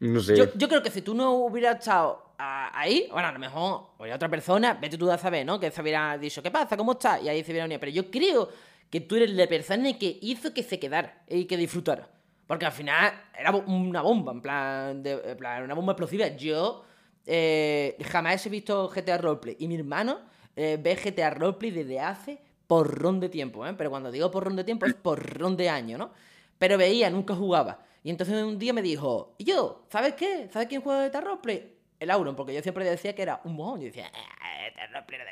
No 0.00 0.20
sé. 0.20 0.36
Yo, 0.36 0.52
yo 0.54 0.68
creo 0.68 0.82
que 0.82 0.90
si 0.90 1.00
tú 1.00 1.14
no 1.14 1.32
hubieras 1.32 1.78
estado 1.78 2.31
ahí, 2.72 3.08
bueno, 3.10 3.28
a 3.28 3.32
lo 3.32 3.38
mejor 3.38 3.90
habría 3.98 4.16
otra 4.16 4.28
persona, 4.28 4.74
vete 4.74 4.98
tú 4.98 5.10
a 5.10 5.18
saber, 5.18 5.44
¿no? 5.46 5.58
Que 5.58 5.70
se 5.70 5.80
hubiera 5.80 6.16
dicho, 6.18 6.42
¿qué 6.42 6.50
pasa? 6.50 6.76
¿Cómo 6.76 6.92
estás? 6.92 7.22
Y 7.22 7.28
ahí 7.28 7.42
se 7.44 7.50
hubiera 7.50 7.66
unido. 7.66 7.80
Pero 7.80 7.92
yo 7.92 8.10
creo 8.10 8.48
que 8.90 9.00
tú 9.00 9.16
eres 9.16 9.30
la 9.30 9.46
persona 9.46 9.98
que 9.98 10.18
hizo 10.20 10.52
que 10.52 10.62
se 10.62 10.78
quedara 10.78 11.22
y 11.28 11.46
que 11.46 11.56
disfrutara. 11.56 12.08
Porque 12.46 12.66
al 12.66 12.72
final 12.72 13.12
era 13.38 13.50
una 13.50 14.02
bomba, 14.02 14.32
en 14.32 14.42
plan, 14.42 15.02
de, 15.02 15.16
plan 15.36 15.62
una 15.62 15.74
bomba 15.74 15.92
explosiva. 15.92 16.28
Yo 16.28 16.84
eh, 17.24 17.96
jamás 18.10 18.44
he 18.44 18.50
visto 18.50 18.88
GTA 18.88 19.18
Roleplay. 19.18 19.56
Y 19.60 19.68
mi 19.68 19.76
hermano 19.76 20.20
eh, 20.54 20.78
ve 20.80 20.94
GTA 20.96 21.30
Roleplay 21.30 21.70
desde 21.70 22.00
hace 22.00 22.38
porrón 22.66 23.20
de 23.20 23.28
tiempo, 23.28 23.66
¿eh? 23.66 23.74
Pero 23.76 23.90
cuando 23.90 24.10
digo 24.10 24.30
porrón 24.30 24.56
de 24.56 24.64
tiempo 24.64 24.86
es 24.86 24.94
porrón 24.94 25.56
de 25.56 25.68
año, 25.68 25.98
¿no? 25.98 26.10
Pero 26.58 26.76
veía, 26.78 27.10
nunca 27.10 27.34
jugaba. 27.34 27.80
Y 28.04 28.10
entonces 28.10 28.42
un 28.42 28.58
día 28.58 28.72
me 28.72 28.82
dijo, 28.82 29.34
yo, 29.38 29.86
¿sabes 29.90 30.14
qué? 30.14 30.48
¿Sabes 30.52 30.68
quién 30.68 30.82
juega 30.82 31.08
GTA 31.08 31.20
Roleplay? 31.20 31.81
El 32.02 32.10
Auron, 32.10 32.34
porque 32.36 32.52
yo 32.52 32.60
siempre 32.62 32.84
decía 32.84 33.14
que 33.14 33.22
era 33.22 33.40
un 33.44 33.54
mojón. 33.56 33.80
Yo 33.80 33.86
decía, 33.86 34.06
"Eh, 34.08 34.72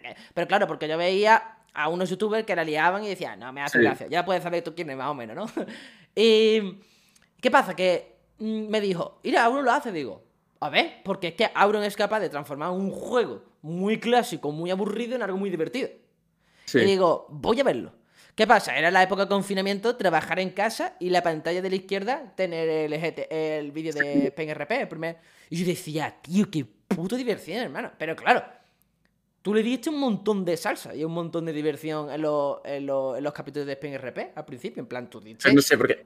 qué". 0.02 0.16
Pero 0.34 0.46
claro, 0.46 0.66
porque 0.66 0.86
yo 0.88 0.96
veía 0.96 1.56
a 1.74 1.88
unos 1.88 2.10
youtubers 2.10 2.44
que 2.46 2.54
la 2.56 2.64
liaban 2.64 3.04
y 3.04 3.08
decía, 3.08 3.36
no, 3.36 3.52
me 3.52 3.62
hace 3.62 3.78
Sí. 3.78 3.84
gracia. 3.84 4.06
Ya 4.08 4.24
puedes 4.24 4.42
saber 4.42 4.62
tú 4.62 4.74
quién 4.74 4.90
es, 4.90 4.96
más 4.96 5.08
o 5.08 5.14
menos, 5.14 5.36
¿no? 5.36 5.46
y... 6.14 6.78
¿Qué 7.40 7.50
pasa? 7.50 7.74
Que 7.74 8.16
mm, 8.38 8.68
me 8.68 8.80
dijo, 8.80 9.20
mira, 9.24 9.44
Auron 9.44 9.64
lo 9.64 9.72
hace, 9.72 9.92
digo. 9.92 10.22
A 10.60 10.68
ver, 10.68 10.96
porque 11.04 11.28
es 11.28 11.34
que 11.34 11.50
Auron 11.54 11.82
es 11.84 11.96
capaz 11.96 12.20
de 12.20 12.28
transformar 12.28 12.70
un 12.70 12.90
juego 12.90 13.42
muy 13.62 13.98
clásico, 13.98 14.52
muy 14.52 14.70
aburrido 14.70 15.16
en 15.16 15.22
algo 15.22 15.38
muy 15.38 15.48
divertido. 15.48 15.88
Sí. 16.66 16.78
Y 16.80 16.84
digo, 16.84 17.26
voy 17.30 17.60
a 17.60 17.64
verlo. 17.64 17.92
¿Qué 18.34 18.46
pasa? 18.46 18.76
Era 18.76 18.90
la 18.90 19.02
época 19.02 19.22
de 19.24 19.28
confinamiento, 19.28 19.96
trabajar 19.96 20.38
en 20.40 20.50
casa 20.50 20.94
y 20.98 21.10
la 21.10 21.22
pantalla 21.22 21.60
de 21.62 21.70
la 21.70 21.76
izquierda 21.76 22.32
tener 22.36 22.68
el, 22.68 22.92
GT 22.98 23.28
el 23.58 23.72
vídeo 23.72 23.92
de 23.92 24.32
PNRP, 24.34 24.80
el 24.82 24.88
primer. 24.88 25.16
Y 25.50 25.56
yo 25.60 25.66
decía, 25.66 26.16
tío, 26.22 26.50
qué 26.50 26.64
puto 26.64 27.16
diversión, 27.16 27.58
hermano. 27.58 27.92
Pero 27.98 28.16
claro, 28.16 28.42
tú 29.42 29.54
le 29.54 29.62
diste 29.62 29.90
un 29.90 29.98
montón 29.98 30.44
de 30.44 30.56
salsa 30.56 30.94
y 30.94 31.04
un 31.04 31.12
montón 31.12 31.44
de 31.46 31.52
diversión 31.52 32.10
en, 32.10 32.22
los- 32.22 32.58
en 32.64 32.86
los- 32.86 33.18
en 33.18 33.24
los 33.24 33.32
capítulos 33.32 33.66
de 33.66 33.76
PNRP 33.76 34.32
al 34.34 34.44
principio. 34.44 34.80
En 34.80 34.86
plan, 34.86 35.10
tú 35.10 35.20
diste. 35.20 35.52
No 35.52 35.60
sé, 35.60 35.76
porque 35.76 36.04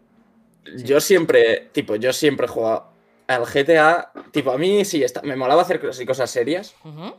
yo 0.76 1.00
siempre, 1.00 1.68
tipo, 1.72 1.94
yo 1.96 2.12
siempre 2.12 2.46
he 2.46 2.48
jugado 2.48 2.90
al 3.26 3.44
GTA, 3.44 4.12
tipo, 4.32 4.50
a 4.50 4.58
mí 4.58 4.84
sí, 4.84 5.02
está, 5.02 5.22
me 5.22 5.36
molaba 5.36 5.62
hacer 5.62 5.80
cosas 5.80 6.00
y 6.00 6.06
cosas 6.06 6.30
serias, 6.30 6.74
Ujú. 6.84 7.14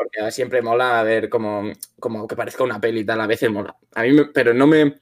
Porque 0.00 0.30
siempre 0.32 0.62
mola 0.62 1.02
ver 1.02 1.28
como, 1.28 1.72
como 1.98 2.26
que 2.26 2.36
parezca 2.36 2.64
una 2.64 2.80
peli 2.80 3.00
y 3.00 3.04
tal, 3.04 3.20
a 3.20 3.26
veces 3.26 3.50
mola. 3.50 3.76
A 3.94 4.02
mí, 4.02 4.12
me- 4.12 4.24
pero 4.26 4.54
no 4.54 4.66
me, 4.66 4.94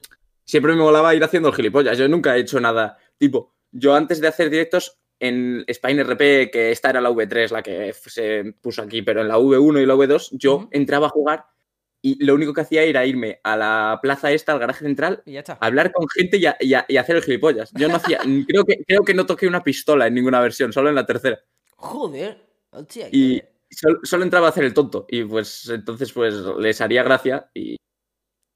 siempre 0.43 0.73
me 0.73 0.81
molaba 0.81 1.15
ir 1.15 1.23
haciendo 1.23 1.49
el 1.49 1.55
gilipollas, 1.55 1.97
yo 1.97 2.07
nunca 2.07 2.35
he 2.35 2.41
hecho 2.41 2.59
nada, 2.59 2.97
tipo, 3.17 3.53
yo 3.71 3.95
antes 3.95 4.19
de 4.19 4.27
hacer 4.27 4.49
directos 4.49 4.97
en 5.19 5.65
Spine 5.71 6.01
RP, 6.01 6.49
que 6.51 6.71
esta 6.71 6.89
era 6.89 7.01
la 7.01 7.11
V3, 7.11 7.51
la 7.51 7.61
que 7.61 7.93
se 7.93 8.53
puso 8.61 8.81
aquí, 8.81 9.01
pero 9.01 9.21
en 9.21 9.27
la 9.27 9.37
V1 9.37 9.81
y 9.81 9.85
la 9.85 9.95
V2, 9.95 10.29
yo 10.31 10.67
entraba 10.71 11.07
a 11.07 11.11
jugar 11.11 11.45
y 12.01 12.23
lo 12.23 12.33
único 12.33 12.53
que 12.53 12.61
hacía 12.61 12.83
era 12.83 13.05
irme 13.05 13.39
a 13.43 13.57
la 13.57 13.99
plaza 14.01 14.31
esta, 14.31 14.53
al 14.53 14.59
garaje 14.59 14.85
central, 14.85 15.21
a 15.47 15.65
hablar 15.65 15.91
con 15.91 16.07
gente 16.07 16.37
y, 16.37 16.45
y, 16.65 16.97
hacer 16.97 17.17
el 17.17 17.23
gilipollas. 17.23 17.71
Yo 17.73 17.89
no 17.89 17.95
hacía, 17.95 18.19
creo 18.47 18.63
que, 18.63 18.83
creo 18.85 19.03
que 19.03 19.13
no 19.13 19.25
toqué 19.25 19.47
una 19.47 19.63
pistola 19.63 20.07
en 20.07 20.13
ninguna 20.13 20.39
versión, 20.39 20.71
solo 20.71 20.89
en 20.89 20.95
la 20.95 21.05
tercera. 21.05 21.39
Joder, 21.75 22.37
y 23.11 23.41
solo, 23.71 24.23
entraba 24.23 24.47
a 24.47 24.49
hacer 24.49 24.63
el 24.63 24.73
tonto. 24.73 25.05
Y 25.09 25.23
pues 25.23 25.69
entonces 25.69 26.11
pues 26.13 26.33
les 26.59 26.81
haría 26.81 27.03
gracia 27.03 27.49
y. 27.53 27.77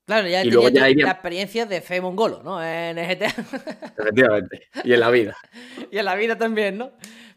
Claro, 0.05 0.27
ya 0.27 0.43
tenía 0.43 1.05
la 1.05 1.12
experiencia 1.12 1.65
de 1.65 1.79
fe 1.79 2.01
mongolo, 2.01 2.43
¿no? 2.43 2.62
En 2.62 2.98
GTA. 2.98 3.34
Efectivamente. 3.98 4.67
Y 4.84 4.93
en 4.93 5.00
la 5.00 5.10
vida. 5.10 5.38
y 5.91 5.98
en 5.98 6.05
la 6.05 6.15
vida 6.15 6.38
también, 6.38 6.77
¿no? 6.77 6.91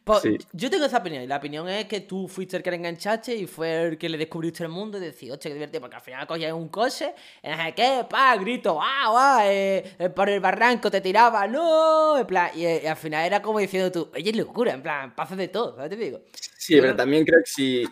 Pues, 0.06 0.22
yo 0.52 0.70
tengo 0.70 0.84
esa 0.84 0.98
opinión, 0.98 1.24
y 1.24 1.26
la 1.26 1.38
opinión 1.38 1.68
es 1.68 1.86
que 1.86 2.00
tú 2.00 2.28
fuiste 2.28 2.56
el 2.56 2.62
que 2.62 2.70
le 2.70 2.76
enganchaste 2.76 3.34
y 3.34 3.48
fue 3.48 3.88
el 3.88 3.98
que 3.98 4.08
le 4.08 4.16
descubriste 4.16 4.62
el 4.62 4.68
mundo 4.68 4.98
y 4.98 5.00
decís, 5.00 5.32
oye, 5.32 5.40
qué 5.40 5.52
divertido, 5.52 5.80
porque 5.80 5.96
al 5.96 6.02
final 6.02 6.26
cogías 6.28 6.52
un 6.52 6.68
coche, 6.68 7.12
y 7.42 7.72
qué, 7.72 8.06
pa, 8.08 8.36
grito, 8.36 8.74
guau, 8.74 9.10
guau, 9.10 9.40
eh, 9.42 9.82
por 10.14 10.28
el 10.28 10.38
barranco 10.38 10.92
te 10.92 11.00
tiraba, 11.00 11.48
no, 11.48 12.16
en 12.18 12.24
plan, 12.24 12.52
y, 12.54 12.66
eh, 12.66 12.88
al 12.88 12.96
final 12.96 13.26
era 13.26 13.42
como 13.42 13.58
diciendo 13.58 13.90
tú, 13.90 14.08
oye, 14.14 14.30
es 14.30 14.36
locura, 14.36 14.74
en 14.74 14.82
plan, 14.84 15.12
pasa 15.16 15.34
de 15.34 15.48
todo, 15.48 15.74
¿sabes 15.74 15.90
te 15.90 15.96
digo? 15.96 16.22
Sí, 16.56 16.80
pero, 16.80 16.94
también 16.94 17.24
creo 17.24 17.40
que 17.40 17.50
si, 17.50 17.84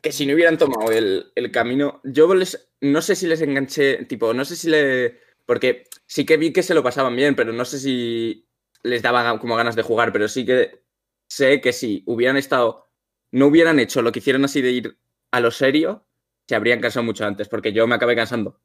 que 0.00 0.10
si 0.10 0.24
no 0.24 0.32
hubieran 0.32 0.56
tomado 0.56 0.90
el, 0.90 1.30
el 1.34 1.52
camino, 1.52 2.00
yo 2.02 2.34
les, 2.34 2.70
no 2.80 3.02
sé 3.02 3.14
si 3.14 3.26
les 3.26 3.42
enganché, 3.42 4.06
tipo, 4.06 4.32
no 4.32 4.46
sé 4.46 4.56
si 4.56 4.70
le, 4.70 5.20
porque 5.44 5.84
sí 6.06 6.24
que 6.24 6.38
vi 6.38 6.50
que 6.50 6.62
se 6.62 6.72
lo 6.72 6.82
pasaban 6.82 7.14
bien, 7.14 7.36
pero 7.36 7.52
no 7.52 7.66
sé 7.66 7.78
si 7.78 8.48
les 8.82 9.02
daban 9.02 9.36
como 9.36 9.54
ganas 9.54 9.76
de 9.76 9.82
jugar, 9.82 10.14
pero 10.14 10.28
sí 10.28 10.46
que 10.46 10.87
sé 11.28 11.60
que 11.60 11.72
si 11.72 12.02
hubieran 12.06 12.36
estado, 12.36 12.86
no 13.30 13.46
hubieran 13.46 13.78
hecho 13.78 14.02
lo 14.02 14.12
que 14.12 14.18
hicieron 14.18 14.44
así 14.44 14.60
de 14.62 14.70
ir 14.70 14.98
a 15.30 15.40
lo 15.40 15.50
serio, 15.50 16.06
se 16.48 16.54
habrían 16.54 16.80
cansado 16.80 17.04
mucho 17.04 17.26
antes, 17.26 17.48
porque 17.48 17.72
yo 17.72 17.86
me 17.86 17.94
acabé 17.94 18.16
cansando. 18.16 18.60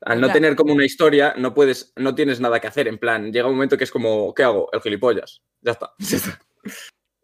Al 0.00 0.20
no 0.20 0.30
tener 0.30 0.54
como 0.54 0.74
una 0.74 0.84
historia, 0.84 1.34
no 1.36 1.54
puedes, 1.54 1.92
no 1.96 2.14
tienes 2.14 2.40
nada 2.40 2.60
que 2.60 2.68
hacer. 2.68 2.86
En 2.86 2.98
plan, 2.98 3.32
llega 3.32 3.48
un 3.48 3.54
momento 3.54 3.76
que 3.76 3.84
es 3.84 3.90
como, 3.90 4.32
¿qué 4.32 4.44
hago? 4.44 4.68
El 4.72 4.80
gilipollas. 4.80 5.42
Ya 5.60 5.72
está. 5.72 5.94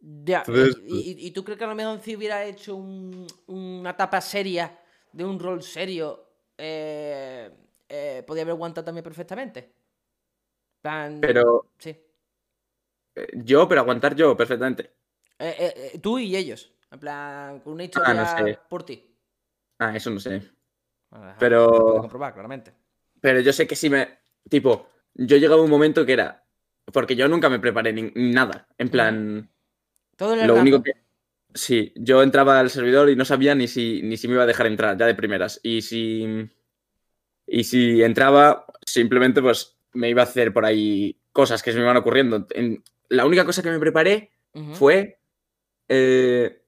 Ya. 0.06 0.42
¿Y, 0.86 1.30
tú 1.30 1.42
crees 1.42 1.58
que 1.58 1.64
a 1.64 1.68
lo 1.68 1.74
mejor 1.74 1.98
si 1.98 2.14
hubiera 2.14 2.44
hecho 2.44 2.76
una 2.76 3.90
etapa 3.90 4.20
seria, 4.20 4.78
de 5.10 5.24
un 5.24 5.40
rol 5.40 5.62
serio, 5.62 6.28
eh, 6.58 7.50
eh, 7.88 8.22
podría 8.26 8.42
haber 8.42 8.52
aguantado 8.52 8.84
también 8.84 9.02
perfectamente? 9.02 9.72
Pero. 10.82 11.70
Sí. 11.78 11.96
Eh, 13.14 13.28
yo, 13.34 13.68
pero 13.68 13.80
aguantar 13.80 14.14
yo 14.14 14.36
perfectamente. 14.36 14.92
Eh, 15.38 15.90
eh, 15.94 15.98
tú 15.98 16.18
y 16.18 16.36
ellos. 16.36 16.72
En 16.90 17.00
plan, 17.00 17.60
con 17.60 17.72
una 17.72 17.82
ah, 17.82 17.86
historia 17.86 18.60
por 18.68 18.84
ti. 18.84 19.04
Ah, 19.78 19.96
eso 19.96 20.10
no 20.10 20.20
sé. 20.20 20.42
pero. 21.38 21.98
comprobar, 22.00 22.32
claramente. 22.32 22.72
Pero 23.20 23.40
yo 23.40 23.52
sé 23.52 23.66
que 23.66 23.76
si 23.76 23.90
me. 23.90 24.20
Tipo, 24.48 24.88
yo 25.14 25.36
llegaba 25.36 25.60
a 25.60 25.64
un 25.64 25.70
momento 25.70 26.06
que 26.06 26.12
era. 26.12 26.44
Porque 26.92 27.16
yo 27.16 27.26
nunca 27.28 27.48
me 27.48 27.58
preparé 27.58 27.92
ni 27.92 28.12
nada. 28.14 28.68
En 28.78 28.90
plan. 28.90 29.50
Todo 30.16 30.34
en 30.34 30.46
Lo 30.46 30.54
único 30.54 30.82
que. 30.82 30.92
Sí, 31.52 31.92
yo 31.96 32.22
entraba 32.22 32.58
al 32.58 32.70
servidor 32.70 33.10
y 33.10 33.16
no 33.16 33.24
sabía 33.24 33.54
ni 33.54 33.68
si, 33.68 34.02
ni 34.02 34.16
si 34.16 34.26
me 34.26 34.34
iba 34.34 34.42
a 34.42 34.46
dejar 34.46 34.66
entrar, 34.66 34.96
ya 34.96 35.06
de 35.06 35.14
primeras. 35.14 35.60
Y 35.62 35.82
si. 35.82 36.48
Y 37.46 37.64
si 37.64 38.02
entraba, 38.02 38.66
simplemente 38.86 39.42
pues 39.42 39.76
me 39.92 40.08
iba 40.10 40.22
a 40.22 40.24
hacer 40.24 40.52
por 40.52 40.64
ahí 40.64 41.20
cosas 41.34 41.62
que 41.62 41.72
se 41.72 41.76
me 41.76 41.84
iban 41.84 41.98
ocurriendo. 41.98 42.46
En, 42.50 42.82
la 43.10 43.26
única 43.26 43.44
cosa 43.44 43.62
que 43.62 43.70
me 43.70 43.78
preparé 43.78 44.30
fue. 44.72 45.18
Eh, 45.88 46.62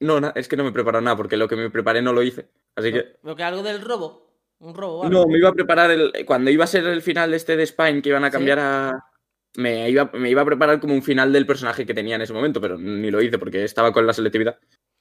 no, 0.00 0.32
es 0.34 0.46
que 0.46 0.56
no 0.56 0.64
me 0.64 0.70
preparé 0.70 1.00
nada, 1.00 1.16
porque 1.16 1.36
lo 1.36 1.48
que 1.48 1.56
me 1.56 1.70
preparé 1.70 2.02
no 2.02 2.12
lo 2.12 2.22
hice. 2.22 2.48
Así 2.76 2.92
que. 2.92 3.16
¿Lo 3.22 3.34
que 3.34 3.42
algo 3.42 3.62
del 3.62 3.80
robo? 3.80 4.30
¿Un 4.60 4.74
robo? 4.74 5.08
No, 5.08 5.26
me 5.26 5.38
iba 5.38 5.48
a 5.48 5.54
preparar 5.54 5.90
el, 5.90 6.12
cuando 6.26 6.50
iba 6.50 6.64
a 6.64 6.68
ser 6.68 6.86
el 6.86 7.02
final 7.02 7.34
este 7.34 7.56
de 7.56 7.66
Spine, 7.66 8.02
que 8.02 8.10
iban 8.10 8.24
a 8.24 8.30
cambiar 8.30 8.58
a. 8.60 9.10
Me 9.56 9.88
iba, 9.88 10.10
me 10.14 10.30
iba 10.30 10.42
a 10.42 10.46
preparar 10.46 10.80
como 10.80 10.94
un 10.94 11.02
final 11.02 11.32
del 11.32 11.46
personaje 11.46 11.86
que 11.86 11.94
tenía 11.94 12.16
en 12.16 12.22
ese 12.22 12.32
momento, 12.32 12.60
pero 12.60 12.76
ni 12.76 13.10
lo 13.10 13.22
hice 13.22 13.38
porque 13.38 13.64
estaba 13.64 13.92
con 13.92 14.06
la 14.06 14.12
selectividad. 14.12 14.58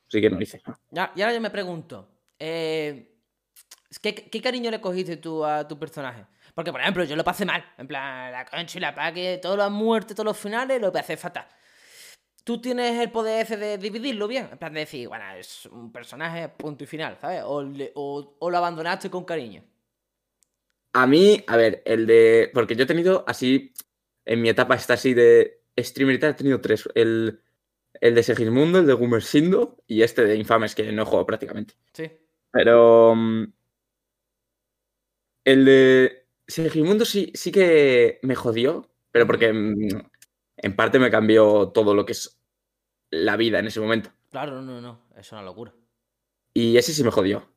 Así 0.07 0.21
que 0.21 0.29
no 0.29 0.37
lo 0.37 0.43
hice. 0.43 0.61
Ya, 0.91 1.11
y 1.15 1.21
ahora 1.21 1.33
yo 1.33 1.41
me 1.41 1.49
pregunto. 1.49 2.07
Eh, 2.39 3.13
¿qué, 4.01 4.41
cariño 4.41 4.71
le 4.71 4.81
cogiste 4.81 5.17
tú 5.17 5.43
a 5.43 5.67
tu 5.67 5.77
personaje? 5.79 6.25
Porque, 6.53 6.71
por 6.71 6.81
ejemplo, 6.81 7.03
yo 7.03 7.15
lo 7.15 7.23
pasé 7.23 7.45
mal. 7.45 7.63
En 7.77 7.87
plan, 7.87 8.31
la 8.31 8.45
concha 8.45 8.77
y 8.77 8.81
la 8.81 8.93
pa' 8.93 9.11
que 9.11 9.39
todas 9.41 9.57
las 9.57 9.71
muertes, 9.71 10.15
todos 10.15 10.25
los 10.25 10.37
finales, 10.37 10.79
lo 10.79 10.91
pasé 10.91 11.17
fatal. 11.17 11.47
Tú 12.43 12.59
tienes 12.61 12.99
el 12.99 13.09
poder 13.09 13.43
ese 13.43 13.57
de 13.57 13.77
dividirlo 13.77 14.27
bien. 14.27 14.49
En 14.51 14.57
plan, 14.57 14.73
de 14.73 14.81
decir, 14.81 15.07
bueno, 15.07 15.23
es 15.35 15.65
un 15.67 15.91
personaje, 15.91 16.49
punto 16.49 16.83
y 16.83 16.87
final, 16.87 17.17
¿sabes? 17.19 17.41
O, 17.45 17.63
lo 17.63 18.57
abandonaste 18.57 19.09
con 19.09 19.23
cariño. 19.23 19.63
A 20.93 21.07
mí, 21.07 21.43
a 21.47 21.57
ver, 21.57 21.81
el 21.85 22.05
de. 22.05 22.51
Porque 22.53 22.75
yo 22.75 22.83
he 22.83 22.87
tenido 22.87 23.23
así. 23.27 23.73
En 24.25 24.41
mi 24.41 24.49
etapa 24.49 24.75
está 24.75 24.93
así 24.93 25.13
de 25.13 25.61
streamer 25.77 26.15
y 26.15 26.19
tal, 26.19 26.31
he 26.31 26.35
tenido 26.35 26.61
tres. 26.61 26.87
El, 26.93 27.41
el 27.99 28.15
de 28.15 28.23
Segismundo, 28.23 28.79
el 28.79 28.85
de 28.85 28.93
Gumersindo 28.93 29.77
y 29.87 30.03
este 30.03 30.23
de 30.23 30.35
Infames, 30.35 30.75
que 30.75 30.91
no 30.91 31.01
he 31.01 31.05
jugado 31.05 31.25
prácticamente. 31.25 31.73
Sí. 31.93 32.11
Pero. 32.51 33.15
Mm, 33.15 33.53
el 35.45 35.65
de 35.65 36.22
Segimundo 36.47 37.05
sí, 37.05 37.31
sí 37.33 37.51
que 37.51 38.19
me 38.21 38.35
jodió, 38.35 38.89
pero 39.11 39.25
porque 39.25 39.53
mm, 39.53 39.87
en 40.57 40.75
parte 40.75 40.99
me 40.99 41.11
cambió 41.11 41.69
todo 41.69 41.93
lo 41.93 42.05
que 42.05 42.13
es 42.13 42.39
la 43.11 43.37
vida 43.37 43.59
en 43.59 43.67
ese 43.67 43.79
momento. 43.79 44.11
Claro, 44.31 44.61
no, 44.61 44.81
no, 44.81 45.01
es 45.15 45.31
una 45.31 45.43
locura. 45.43 45.73
Y 46.53 46.77
ese 46.77 46.93
sí 46.93 47.03
me 47.03 47.11
jodió. 47.11 47.47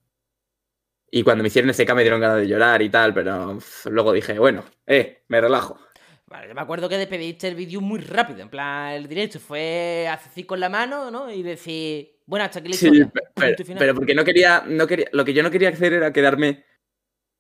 Y 1.11 1.23
cuando 1.23 1.43
me 1.43 1.49
hicieron 1.49 1.73
CK 1.73 1.95
me 1.95 2.03
dieron 2.03 2.21
ganas 2.21 2.39
de 2.39 2.49
llorar 2.49 2.83
y 2.83 2.91
tal, 2.91 3.15
pero 3.15 3.59
luego 3.87 4.13
dije, 4.13 4.39
bueno, 4.39 4.65
eh, 4.87 5.23
me 5.29 5.41
relajo. 5.41 5.79
Vale, 6.27 6.49
yo 6.49 6.55
me 6.55 6.61
acuerdo 6.61 6.89
que 6.89 6.99
despediste 6.99 7.47
el 7.47 7.55
vídeo 7.55 7.81
muy 7.81 8.01
rápido, 8.01 8.41
en 8.41 8.51
plan, 8.51 8.93
el 8.93 9.07
directo 9.07 9.39
fue 9.39 10.09
hacer 10.11 10.31
así 10.33 10.43
con 10.45 10.59
la 10.59 10.69
mano, 10.69 11.09
¿no? 11.09 11.33
Y 11.33 11.45
decir, 11.45 12.19
bueno, 12.27 12.45
hasta 12.45 12.59
aquí 12.59 12.69
la 12.69 12.77
sí, 12.77 12.91
Pero, 13.37 13.57
pero, 13.79 13.95
porque 13.95 14.15
no 14.15 14.25
quería, 14.25 14.65
no 14.67 14.87
quería, 14.87 15.07
lo 15.13 15.25
que 15.25 15.33
yo 15.33 15.43
no 15.45 15.51
quería 15.51 15.69
hacer 15.69 15.93
era 15.93 16.13
quedarme 16.13 16.65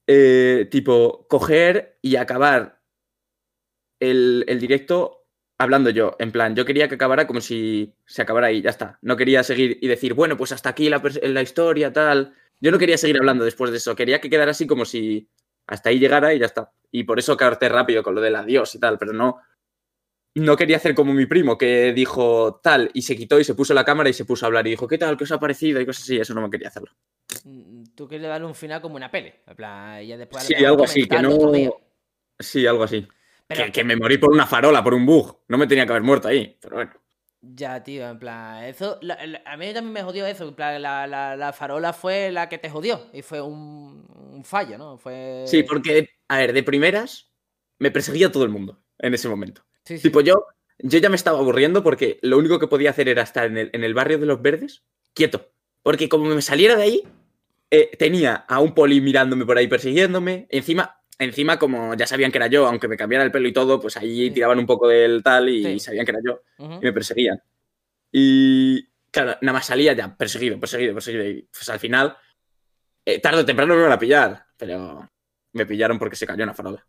eh, 0.06 0.68
tipo, 0.70 1.26
coger 1.28 1.98
y 2.02 2.16
acabar 2.16 2.80
el, 4.00 4.44
directo 4.60 5.26
hablando 5.58 5.90
yo. 5.90 6.16
En 6.18 6.32
plan, 6.32 6.54
yo 6.54 6.64
quería 6.64 6.88
que 6.88 6.94
acabara 6.96 7.26
como 7.26 7.40
si 7.40 7.94
se 8.06 8.22
acabara 8.22 8.48
ahí, 8.48 8.62
ya 8.62 8.70
está. 8.70 8.98
No 9.02 9.16
quería 9.16 9.42
seguir 9.42 9.78
y 9.80 9.88
decir, 9.88 10.14
bueno, 10.14 10.36
pues 10.36 10.52
hasta 10.52 10.70
aquí 10.70 10.88
la, 10.88 11.02
la 11.22 11.42
historia, 11.42 11.92
tal. 11.92 12.34
Yo 12.60 12.70
no 12.70 12.78
quería 12.78 12.98
seguir 12.98 13.18
hablando 13.18 13.44
después 13.44 13.70
de 13.70 13.78
eso. 13.78 13.96
Quería 13.96 14.20
que 14.20 14.30
quedara 14.30 14.52
así 14.52 14.66
como 14.66 14.84
si 14.84 15.28
hasta 15.66 15.90
ahí 15.90 15.98
llegara 15.98 16.32
y 16.34 16.38
ya 16.38 16.46
está. 16.46 16.72
Y 16.90 17.04
por 17.04 17.18
eso 17.18 17.32
acabarte 17.32 17.68
rápido 17.68 18.02
con 18.02 18.14
lo 18.14 18.20
del 18.20 18.36
adiós 18.36 18.74
y 18.74 18.80
tal, 18.80 18.98
pero 18.98 19.12
no. 19.12 19.40
No 20.36 20.54
quería 20.54 20.76
hacer 20.76 20.94
como 20.94 21.14
mi 21.14 21.24
primo 21.24 21.56
que 21.56 21.94
dijo 21.94 22.60
tal 22.62 22.90
y 22.92 23.02
se 23.02 23.16
quitó 23.16 23.40
y 23.40 23.44
se 23.44 23.54
puso 23.54 23.72
la 23.72 23.86
cámara 23.86 24.10
y 24.10 24.12
se 24.12 24.26
puso 24.26 24.44
a 24.44 24.48
hablar 24.48 24.66
y 24.66 24.70
dijo, 24.70 24.86
¿qué 24.86 24.98
tal? 24.98 25.16
¿Qué 25.16 25.24
os 25.24 25.32
ha 25.32 25.40
parecido? 25.40 25.80
Y 25.80 25.86
cosas 25.86 26.02
así. 26.02 26.18
Eso 26.18 26.34
no 26.34 26.42
me 26.42 26.50
quería 26.50 26.68
hacerlo. 26.68 26.90
Mm, 27.44 27.84
tú 27.94 28.06
quieres 28.06 28.28
darle 28.28 28.46
un 28.46 28.54
final 28.54 28.82
como 28.82 28.96
una 28.96 29.10
plan, 29.10 29.32
ya 30.06 30.16
después 30.18 30.44
sí, 30.44 30.54
algo 30.62 30.84
así, 30.84 31.08
que 31.08 31.22
no. 31.22 31.52
Sí, 32.38 32.66
algo 32.66 32.84
así. 32.84 33.08
que, 33.72 33.82
me 33.82 33.96
morí 33.96 34.18
por 34.18 34.30
una 34.30 34.46
farola, 34.46 34.84
por 34.84 34.92
un 34.92 35.06
bug. 35.06 35.40
No 35.48 35.56
me 35.56 35.66
tenía 35.66 35.86
que 35.86 35.92
haber 35.92 36.02
muerto 36.02 36.28
ahí, 36.28 36.58
pero 36.60 36.76
bueno. 36.76 36.92
Ya, 37.40 37.82
tío, 37.82 38.08
en 38.08 38.18
plan, 38.18 38.64
eso. 38.64 38.98
a 39.44 39.56
mí 39.56 39.72
también 39.72 39.92
me 39.92 40.02
jodió 40.02 40.26
eso. 40.26 40.48
En 40.48 40.54
plan, 40.54 40.82
la, 40.82 41.54
farola 41.56 41.92
fue 41.92 42.30
la 42.30 42.50
que 42.50 42.58
te 42.58 42.68
jodió. 42.68 43.06
Y 43.12 43.22
fue 43.22 43.40
un, 43.40 44.42
fallo, 44.44 44.76
¿no? 44.76 44.98
Fue. 44.98 45.44
Sí, 45.46 45.62
porque, 45.62 46.10
a 46.28 46.38
ver, 46.38 46.52
de 46.52 46.62
primeras, 46.62 47.32
me 47.78 47.90
perseguía 47.90 48.30
todo 48.30 48.44
el 48.44 48.50
mundo 48.50 48.82
en 48.98 49.14
ese 49.14 49.28
momento. 49.28 49.64
Sí, 49.86 49.98
Tipo, 50.00 50.20
yo, 50.20 50.46
yo 50.78 50.98
ya 50.98 51.08
me 51.08 51.16
estaba 51.16 51.38
aburriendo 51.38 51.82
porque 51.82 52.18
lo 52.22 52.38
único 52.38 52.58
que 52.58 52.66
podía 52.66 52.90
hacer 52.90 53.08
era 53.08 53.22
estar 53.22 53.46
en 53.46 53.56
el, 53.56 53.70
en 53.72 53.84
el 53.84 53.94
barrio 53.94 54.18
de 54.18 54.26
los 54.26 54.42
verdes, 54.42 54.82
quieto. 55.14 55.48
Porque 55.82 56.08
como 56.08 56.26
me 56.26 56.42
saliera 56.42 56.74
de 56.74 56.82
ahí, 56.82 57.02
eh, 57.70 57.90
tenía 57.96 58.34
a 58.34 58.60
un 58.60 58.74
poli 58.74 59.00
mirándome 59.00 59.46
por 59.46 59.56
ahí 59.56 59.68
persiguiéndome. 59.68 60.48
Encima, 60.50 61.00
encima, 61.18 61.58
como 61.58 61.94
ya 61.94 62.06
sabían 62.06 62.32
que 62.32 62.38
era 62.38 62.48
yo, 62.48 62.66
aunque 62.66 62.88
me 62.88 62.96
cambiara 62.96 63.24
el 63.24 63.30
pelo 63.30 63.46
y 63.46 63.52
todo, 63.52 63.80
pues 63.80 63.96
ahí 63.96 64.30
tiraban 64.32 64.58
un 64.58 64.66
poco 64.66 64.88
del 64.88 65.22
tal 65.22 65.48
y 65.48 65.78
sabían 65.78 66.04
que 66.04 66.10
era 66.10 66.20
yo. 66.24 66.42
Y 66.58 66.84
me 66.84 66.92
perseguían. 66.92 67.40
Y 68.10 68.88
claro, 69.12 69.38
nada 69.40 69.58
más 69.58 69.66
salía 69.66 69.92
ya 69.92 70.16
perseguido, 70.16 70.58
perseguido, 70.58 70.94
perseguido. 70.94 71.24
Y 71.28 71.42
pues 71.42 71.68
al 71.68 71.78
final, 71.78 72.16
eh, 73.04 73.20
tarde 73.20 73.42
o 73.42 73.44
temprano 73.44 73.74
me 73.74 73.80
iban 73.80 73.92
a 73.92 73.98
pillar. 73.98 74.46
Pero 74.56 75.08
me 75.52 75.66
pillaron 75.66 75.98
porque 75.98 76.16
se 76.16 76.26
cayó 76.26 76.42
una 76.42 76.54
farola. 76.54 76.84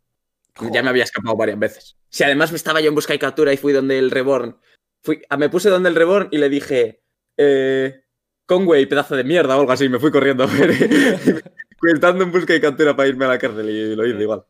Ya 0.72 0.82
me 0.82 0.90
había 0.90 1.04
escapado 1.04 1.36
varias 1.36 1.58
veces. 1.58 1.96
Si 2.08 2.24
además 2.24 2.50
me 2.50 2.56
estaba 2.56 2.80
yo 2.80 2.88
en 2.88 2.94
busca 2.94 3.14
y 3.14 3.18
captura 3.18 3.52
y 3.52 3.56
fui 3.56 3.72
donde 3.72 3.98
el 3.98 4.10
Reborn. 4.10 4.58
Fui, 5.02 5.22
ah, 5.28 5.36
me 5.36 5.48
puse 5.48 5.70
donde 5.70 5.88
el 5.88 5.94
Reborn 5.94 6.28
y 6.30 6.38
le 6.38 6.48
dije. 6.48 7.02
Eh, 7.36 8.02
Conway, 8.48 8.86
pedazo 8.86 9.14
de 9.14 9.24
mierda 9.24 9.56
o 9.56 9.60
algo 9.60 9.72
así, 9.72 9.90
me 9.90 9.98
fui 9.98 10.10
corriendo 10.10 10.44
a 10.44 10.46
ver, 10.46 10.70
en 12.22 12.32
busca 12.32 12.54
de 12.54 12.60
cantera 12.62 12.96
para 12.96 13.06
irme 13.06 13.26
a 13.26 13.28
la 13.28 13.38
cárcel 13.38 13.68
y 13.68 13.94
lo 13.94 14.06
hice 14.06 14.22
igual. 14.22 14.42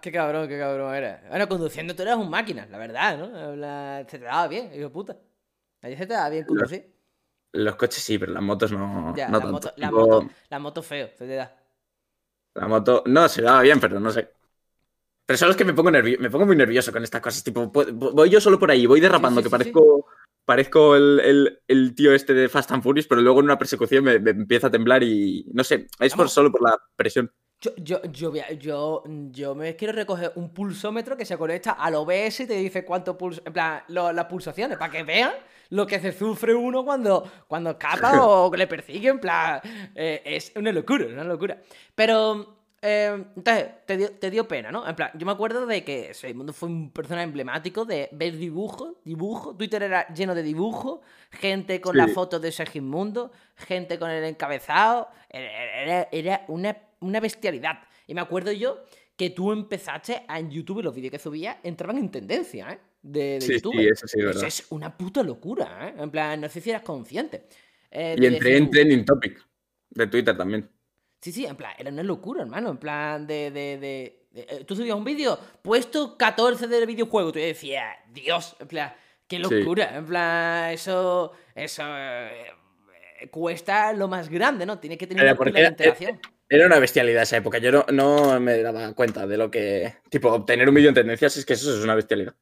Qué, 0.00 0.10
cabrón, 0.10 0.48
qué 0.48 0.58
cabrón 0.58 0.94
eres. 0.94 1.28
Bueno, 1.28 1.46
conduciendo 1.46 1.94
tú 1.94 2.02
eres 2.02 2.16
un 2.16 2.30
máquina, 2.30 2.66
la 2.70 2.78
verdad, 2.78 3.18
¿no? 3.18 4.08
Se 4.08 4.18
te 4.18 4.24
daba 4.24 4.48
bien, 4.48 4.70
hijo 4.74 4.90
puta. 4.90 5.18
Ahí 5.82 5.94
se 5.94 6.06
te 6.06 6.14
daba 6.14 6.30
bien 6.30 6.46
conducir. 6.46 6.90
Los, 7.52 7.76
coches 7.76 8.02
sí, 8.02 8.18
pero 8.18 8.32
las 8.32 8.42
motos 8.42 8.72
no. 8.72 9.14
Ya, 9.14 9.28
no 9.28 9.38
la, 9.40 9.46
moto, 9.46 9.72
la, 9.76 9.90
moto, 9.90 10.30
la 10.48 10.58
moto 10.58 10.82
feo, 10.82 11.08
se 11.14 11.26
te 11.26 11.34
da. 11.34 11.54
La 12.54 12.66
moto, 12.66 13.02
no, 13.06 13.28
se 13.28 13.42
daba 13.42 13.60
bien, 13.60 13.78
pero 13.78 14.00
no 14.00 14.10
sé. 14.10 14.30
Pero 15.28 15.36
solo 15.36 15.50
es 15.50 15.58
que 15.58 15.64
me 15.66 15.74
pongo, 15.74 15.90
me 15.90 16.30
pongo 16.30 16.46
muy 16.46 16.56
nervioso 16.56 16.90
con 16.90 17.04
estas 17.04 17.20
cosas. 17.20 17.44
Tipo, 17.44 17.70
voy 17.70 18.30
yo 18.30 18.40
solo 18.40 18.58
por 18.58 18.70
ahí, 18.70 18.86
voy 18.86 18.98
derrapando, 18.98 19.42
que 19.42 19.50
parezco, 19.50 20.06
parezco 20.46 20.96
el, 20.96 21.94
tío 21.94 22.14
este 22.14 22.32
de 22.32 22.48
Fast 22.48 22.70
and 22.70 22.82
Furious, 22.82 23.06
pero 23.06 23.20
luego 23.20 23.40
en 23.40 23.44
una 23.44 23.58
persecución 23.58 24.04
me, 24.04 24.14
empieza 24.14 24.68
a 24.68 24.70
temblar 24.70 25.02
y 25.02 25.44
no 25.52 25.64
sé, 25.64 25.86
es 26.00 26.14
por, 26.14 26.30
solo 26.30 26.50
por 26.50 26.62
la 26.62 26.78
presión. 26.96 27.30
Yo, 27.60 27.72
yo, 27.76 28.32
yo, 28.58 29.02
yo, 29.30 29.54
me 29.54 29.76
quiero 29.76 29.92
recoger 29.92 30.32
un 30.36 30.54
pulsómetro 30.54 31.14
que 31.14 31.26
se 31.26 31.36
conecta 31.36 31.72
al 31.72 31.96
OBS 31.96 32.40
y 32.40 32.46
te 32.46 32.54
dice 32.54 32.86
cuánto 32.86 33.18
pulso, 33.18 33.42
en 33.44 33.52
plan, 33.52 33.82
las 33.86 34.24
pulsaciones, 34.24 34.78
para 34.78 34.90
que 34.90 35.02
vean 35.02 35.32
lo 35.68 35.86
que 35.86 36.00
se 36.00 36.12
sufre 36.12 36.54
uno 36.54 36.86
cuando, 36.86 37.30
cuando 37.46 37.72
escapa 37.72 38.22
o 38.26 38.50
le 38.56 38.66
persigue, 38.66 39.10
en 39.10 39.20
plan, 39.20 39.60
eh, 39.94 40.22
es 40.24 40.52
una 40.56 40.72
locura, 40.72 41.04
una 41.04 41.24
locura. 41.24 41.60
Pero 41.94 42.57
eh, 42.80 43.24
entonces, 43.34 43.66
te 44.18 44.30
dio, 44.30 44.46
pena, 44.46 44.70
¿no? 44.70 44.88
En 44.88 44.94
plan, 44.94 45.10
yo 45.14 45.26
me 45.26 45.32
acuerdo 45.32 45.66
de 45.66 45.82
que 45.82 46.12
Mundo 46.34 46.52
fue 46.52 46.68
un 46.68 46.92
personaje 46.92 47.24
emblemático 47.24 47.84
de 47.84 48.08
ver 48.12 48.36
dibujos, 48.36 48.94
dibujos. 49.04 49.58
Twitter 49.58 49.82
era 49.82 50.06
lleno 50.14 50.34
de 50.34 50.44
dibujos, 50.44 51.00
gente 51.30 51.80
con 51.80 51.96
la 51.96 52.06
foto 52.08 52.38
de 52.38 52.52
Mundo, 52.80 53.32
gente 53.56 53.98
con 53.98 54.10
el 54.10 54.22
encabezado. 54.24 55.08
Era, 55.28 56.44
una, 56.48 57.20
bestialidad. 57.20 57.80
Y 58.06 58.14
me 58.14 58.20
acuerdo 58.20 58.52
yo 58.52 58.84
que 59.16 59.30
tú 59.30 59.50
empezaste 59.50 60.22
en 60.28 60.48
YouTube, 60.48 60.82
los 60.82 60.94
vídeos 60.94 61.10
que 61.10 61.18
subías 61.18 61.56
entraban 61.64 61.98
en 61.98 62.10
tendencia, 62.10 62.70
¿eh? 62.70 62.78
De, 63.02 63.38
YouTube. 63.40 63.74
Sí, 63.74 63.88
eso 63.88 64.06
sí, 64.06 64.20
verdad. 64.20 64.44
es 64.44 64.66
una 64.70 64.96
puta 64.96 65.22
locura, 65.22 65.88
¿eh? 65.88 65.94
En 65.98 66.10
plan, 66.10 66.40
no 66.40 66.48
sé 66.48 66.60
si 66.60 66.70
eras 66.70 66.82
consciente. 66.82 67.44
Eh, 67.90 68.16
y 68.18 68.26
entré 68.26 68.56
en 68.56 68.70
Trending 68.70 69.04
Topic 69.04 69.44
de 69.90 70.06
Twitter 70.06 70.36
también. 70.36 70.68
Sí, 71.20 71.32
sí, 71.32 71.46
en 71.46 71.56
plan, 71.56 71.72
era 71.78 71.90
una 71.90 72.02
locura, 72.02 72.42
hermano. 72.42 72.70
En 72.70 72.78
plan, 72.78 73.26
de. 73.26 73.50
de, 73.50 73.78
de, 73.78 74.26
eh, 74.34 74.64
tú 74.64 74.76
subías 74.76 74.96
un 74.96 75.04
vídeo, 75.04 75.38
puesto 75.62 76.16
14 76.16 76.68
del 76.68 76.86
videojuego. 76.86 77.32
Tú 77.32 77.38
decías, 77.38 77.96
Dios, 78.12 78.56
en 78.60 78.68
plan, 78.68 78.94
qué 79.26 79.38
locura. 79.38 79.96
En 79.96 80.06
plan, 80.06 80.70
eso. 80.70 81.32
Eso. 81.54 81.82
Eh, 81.86 82.52
cuesta 83.30 83.92
lo 83.92 84.06
más 84.06 84.28
grande, 84.28 84.64
¿no? 84.64 84.78
Tiene 84.78 84.96
que 84.96 85.06
tener 85.06 85.36
una 85.36 85.50
era, 85.58 85.68
interacción. 85.70 86.20
Era 86.48 86.66
una 86.66 86.78
bestialidad 86.78 87.24
esa 87.24 87.36
época. 87.36 87.58
Yo 87.58 87.72
no, 87.72 87.84
no, 87.92 88.38
me 88.38 88.62
daba 88.62 88.92
cuenta 88.94 89.26
de 89.26 89.36
lo 89.36 89.50
que. 89.50 89.94
Tipo, 90.08 90.32
obtener 90.32 90.68
un 90.68 90.74
vídeo 90.74 90.90
en 90.90 90.94
tendencias 90.94 91.36
es 91.36 91.44
que 91.44 91.54
eso 91.54 91.76
es 91.76 91.82
una 91.82 91.96
bestialidad. 91.96 92.34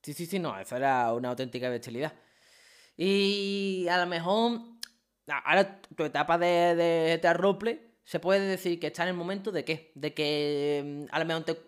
Sí, 0.00 0.12
sí, 0.12 0.26
sí, 0.26 0.38
no. 0.38 0.58
Eso 0.58 0.76
era 0.76 1.12
una 1.12 1.30
auténtica 1.30 1.68
bestialidad. 1.68 2.12
Y 2.96 3.88
a 3.90 3.98
lo 3.98 4.06
mejor 4.06 4.73
ahora 5.28 5.80
tu 5.96 6.04
etapa 6.04 6.38
de, 6.38 6.74
de 6.74 7.16
GTA 7.16 7.34
Roleplay 7.34 7.94
se 8.04 8.20
puede 8.20 8.40
decir 8.46 8.78
que 8.78 8.88
está 8.88 9.02
en 9.02 9.10
el 9.10 9.14
momento 9.14 9.50
de 9.50 9.64
qué? 9.64 9.90
De 9.94 10.12
que 10.12 10.82
mm, 10.84 11.14
a 11.14 11.18
lo 11.18 11.24
mejor 11.24 11.44
te, 11.44 11.58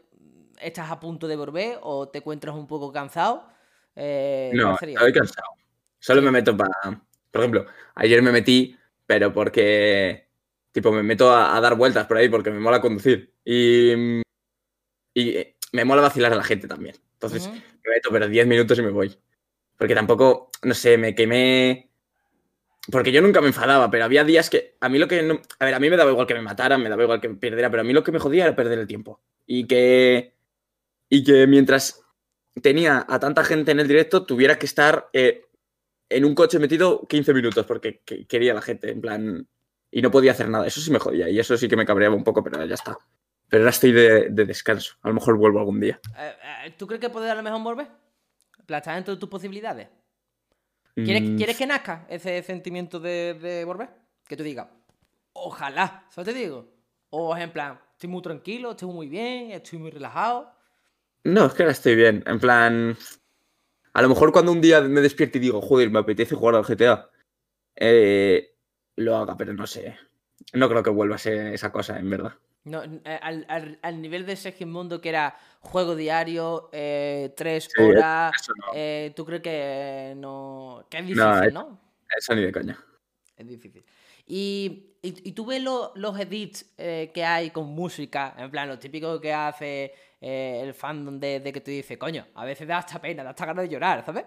estás 0.60 0.90
a 0.90 1.00
punto 1.00 1.26
de 1.26 1.36
volver 1.36 1.78
o 1.82 2.08
te 2.08 2.18
encuentras 2.18 2.54
un 2.54 2.66
poco 2.66 2.92
cansado. 2.92 3.48
Eh, 3.94 4.52
no, 4.54 4.74
estoy 4.74 5.12
cansado. 5.12 5.48
Solo 5.98 6.22
me 6.22 6.30
meto 6.30 6.56
para... 6.56 7.00
Por 7.30 7.40
ejemplo, 7.40 7.66
ayer 7.94 8.22
me 8.22 8.32
metí, 8.32 8.76
pero 9.06 9.32
porque... 9.32 10.26
Tipo, 10.72 10.92
me 10.92 11.02
meto 11.02 11.34
a, 11.34 11.58
dar 11.58 11.74
vueltas 11.74 12.06
por 12.06 12.18
ahí 12.18 12.28
porque 12.28 12.50
me 12.50 12.60
mola 12.60 12.80
conducir. 12.80 13.34
Y... 13.44 14.20
Y 15.14 15.56
me 15.72 15.84
mola 15.86 16.02
vacilar 16.02 16.32
a 16.32 16.36
la 16.36 16.44
gente 16.44 16.68
también. 16.68 16.94
Entonces, 17.14 17.48
me 17.48 17.90
meto, 17.94 18.10
pero 18.12 18.28
10 18.28 18.46
minutos 18.46 18.78
y 18.78 18.82
me 18.82 18.90
voy. 18.90 19.18
Porque 19.78 19.94
tampoco, 19.94 20.50
no 20.62 20.74
sé, 20.74 20.98
me 20.98 21.14
quemé 21.14 21.90
porque 22.90 23.12
yo 23.12 23.20
nunca 23.20 23.40
me 23.40 23.48
enfadaba, 23.48 23.90
pero 23.90 24.04
había 24.04 24.24
días 24.24 24.48
que 24.50 24.76
a 24.80 24.88
mí 24.88 24.98
lo 24.98 25.08
que 25.08 25.22
no, 25.22 25.40
a 25.58 25.64
ver, 25.64 25.74
a 25.74 25.80
mí 25.80 25.90
me 25.90 25.96
daba 25.96 26.10
igual 26.10 26.26
que 26.26 26.34
me 26.34 26.42
mataran, 26.42 26.82
me 26.82 26.88
daba 26.88 27.02
igual 27.02 27.20
que 27.20 27.28
me 27.28 27.36
perdiera, 27.36 27.70
pero 27.70 27.80
a 27.80 27.84
mí 27.84 27.92
lo 27.92 28.04
que 28.04 28.12
me 28.12 28.18
jodía 28.18 28.44
era 28.44 28.56
perder 28.56 28.78
el 28.78 28.86
tiempo. 28.86 29.20
Y 29.46 29.66
que 29.66 30.34
y 31.08 31.24
que 31.24 31.46
mientras 31.46 32.02
tenía 32.62 33.04
a 33.08 33.18
tanta 33.18 33.44
gente 33.44 33.72
en 33.72 33.80
el 33.80 33.88
directo 33.88 34.24
tuviera 34.24 34.58
que 34.58 34.66
estar 34.66 35.08
eh, 35.12 35.44
en 36.08 36.24
un 36.24 36.34
coche 36.34 36.58
metido 36.58 37.06
15 37.08 37.34
minutos 37.34 37.66
porque 37.66 38.00
quería 38.28 38.54
la 38.54 38.62
gente, 38.62 38.90
en 38.90 39.00
plan 39.00 39.48
y 39.90 40.02
no 40.02 40.10
podía 40.10 40.32
hacer 40.32 40.48
nada. 40.48 40.66
Eso 40.66 40.80
sí 40.80 40.90
me 40.90 40.98
jodía 40.98 41.28
y 41.28 41.38
eso 41.38 41.56
sí 41.56 41.68
que 41.68 41.76
me 41.76 41.86
cabreaba 41.86 42.14
un 42.14 42.24
poco, 42.24 42.42
pero 42.42 42.64
ya 42.64 42.74
está. 42.74 42.98
Pero 43.48 43.62
ahora 43.62 43.70
estoy 43.70 43.92
de, 43.92 44.28
descanso. 44.30 44.96
A 45.02 45.08
lo 45.08 45.14
mejor 45.14 45.36
vuelvo 45.36 45.58
algún 45.58 45.80
día. 45.80 46.00
Eh, 46.18 46.34
eh, 46.66 46.74
¿Tú 46.76 46.86
crees 46.86 47.00
que 47.00 47.10
puedes 47.10 47.30
a 47.30 47.34
lo 47.34 47.42
mejor 47.42 47.62
volver? 47.62 47.88
¿Estás 48.58 48.94
dentro 48.94 49.14
de 49.14 49.20
tus 49.20 49.28
posibilidades? 49.28 49.88
Mm. 50.96 51.36
¿Quieres, 51.36 51.56
que 51.58 51.66
nazca 51.66 52.06
ese 52.08 52.42
sentimiento 52.42 52.98
de, 52.98 53.62
volver? 53.66 53.90
Que 54.26 54.36
tú 54.36 54.42
digas, 54.42 54.68
ojalá, 55.34 56.06
¿sabes 56.10 56.32
te 56.32 56.40
digo? 56.40 56.72
O 57.10 57.36
en 57.36 57.52
plan, 57.52 57.78
estoy 57.92 58.08
muy 58.08 58.22
tranquilo, 58.22 58.70
estoy 58.70 58.88
muy 58.88 59.06
bien, 59.06 59.50
estoy 59.50 59.78
muy 59.78 59.90
relajado. 59.90 60.52
No, 61.24 61.46
es 61.46 61.54
que 61.54 61.62
ahora 61.62 61.72
estoy 61.72 61.96
bien. 61.96 62.24
En 62.26 62.40
plan, 62.40 62.96
a 63.92 64.02
lo 64.02 64.08
mejor 64.08 64.32
cuando 64.32 64.52
un 64.52 64.60
día 64.60 64.80
me 64.80 65.02
despierto 65.02 65.36
y 65.36 65.42
digo, 65.42 65.60
joder, 65.60 65.90
me 65.90 65.98
apetece 65.98 66.34
jugar 66.34 66.54
al 66.54 66.64
GTA, 66.64 67.10
eh, 67.76 68.56
lo 68.96 69.16
haga, 69.16 69.36
pero 69.36 69.52
no 69.52 69.66
sé. 69.66 69.98
No 70.54 70.68
creo 70.68 70.82
que 70.82 70.90
vuelva 70.90 71.16
a 71.16 71.18
ser 71.18 71.52
esa 71.52 71.70
cosa, 71.70 71.98
en 71.98 72.08
verdad. 72.08 72.34
No, 72.66 72.82
eh, 72.82 73.78
al, 73.80 74.02
nivel 74.02 74.26
de 74.26 74.66
Mundo 74.66 75.00
que 75.00 75.08
era 75.08 75.38
juego 75.60 75.94
diario, 75.94 76.68
eh, 76.72 77.32
tres 77.36 77.68
horas, 77.78 78.32
eh, 78.74 79.12
¿tú 79.14 79.24
crees 79.24 79.40
que 79.40 80.14
no 80.16 80.84
que 80.90 80.98
es 80.98 81.06
difícil, 81.06 81.54
no? 81.54 81.80
Eso 82.18 82.34
ni 82.34 82.42
de 82.42 82.52
coña. 82.52 82.76
Es 83.36 83.46
difícil. 83.46 83.84
Y, 84.26 84.96
y, 85.00 85.30
tú 85.30 85.46
ves 85.46 85.62
los 85.62 86.18
edits 86.18 86.74
que 86.76 87.24
hay 87.24 87.50
con 87.50 87.68
música, 87.68 88.34
en 88.36 88.50
plan, 88.50 88.66
lo 88.66 88.80
típico 88.80 89.20
que 89.20 89.32
hace 89.32 89.94
el 90.20 90.74
fandom 90.74 91.20
de, 91.20 91.38
de, 91.38 91.52
que 91.52 91.60
tú 91.60 91.70
dices, 91.70 91.96
coño, 91.96 92.26
a 92.34 92.44
veces 92.44 92.66
da 92.66 92.78
hasta 92.78 93.00
pena, 93.00 93.22
da 93.22 93.30
hasta 93.30 93.46
ganas 93.46 93.62
de 93.62 93.68
llorar, 93.68 94.04
¿sabes? 94.04 94.24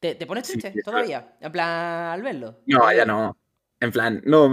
¿Te, 0.00 0.16
te 0.16 0.26
pones 0.26 0.48
triste 0.48 0.74
todavía? 0.82 1.36
En 1.40 1.52
plan, 1.52 1.68
al 2.12 2.22
verlo. 2.22 2.58
No, 2.66 2.92
ya 2.92 3.04
no. 3.04 3.36
En 3.78 3.92
plan, 3.92 4.20
no, 4.24 4.48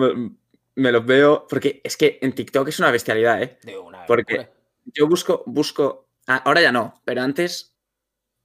me 0.75 0.91
los 0.91 1.05
veo. 1.05 1.47
Porque 1.47 1.81
es 1.83 1.97
que 1.97 2.19
en 2.21 2.33
TikTok 2.33 2.67
es 2.67 2.79
una 2.79 2.91
bestialidad, 2.91 3.41
¿eh? 3.41 3.59
De 3.63 3.77
una 3.77 4.05
porque 4.05 4.49
yo 4.85 5.07
busco, 5.07 5.43
busco. 5.45 6.09
Ah, 6.27 6.41
ahora 6.45 6.61
ya 6.61 6.71
no, 6.71 7.01
pero 7.05 7.21
antes 7.21 7.77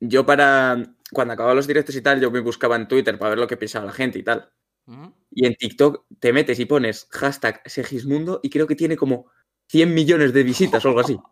yo 0.01 0.25
para. 0.25 0.95
Cuando 1.13 1.35
acababa 1.35 1.55
los 1.55 1.67
directos 1.67 1.97
y 1.97 2.03
tal, 2.03 2.21
yo 2.21 2.31
me 2.31 2.39
buscaba 2.39 2.77
en 2.77 2.87
Twitter 2.87 3.19
para 3.19 3.31
ver 3.31 3.39
lo 3.39 3.49
que 3.49 3.57
pensaba 3.57 3.85
la 3.85 3.93
gente 3.93 4.19
y 4.19 4.23
tal. 4.23 4.51
Y 5.31 5.47
en 5.47 5.55
TikTok 5.55 6.07
te 6.19 6.33
metes 6.33 6.59
y 6.59 6.65
pones 6.65 7.07
hashtag 7.11 7.63
Segismundo 7.65 8.41
y 8.43 8.51
creo 8.51 8.67
que 8.67 8.75
tiene 8.75 8.97
como 8.97 9.31
100 9.69 9.95
millones 9.95 10.33
de 10.33 10.43
visitas 10.43 10.85
o 10.85 10.89
algo 10.89 11.01
así. 11.01 11.19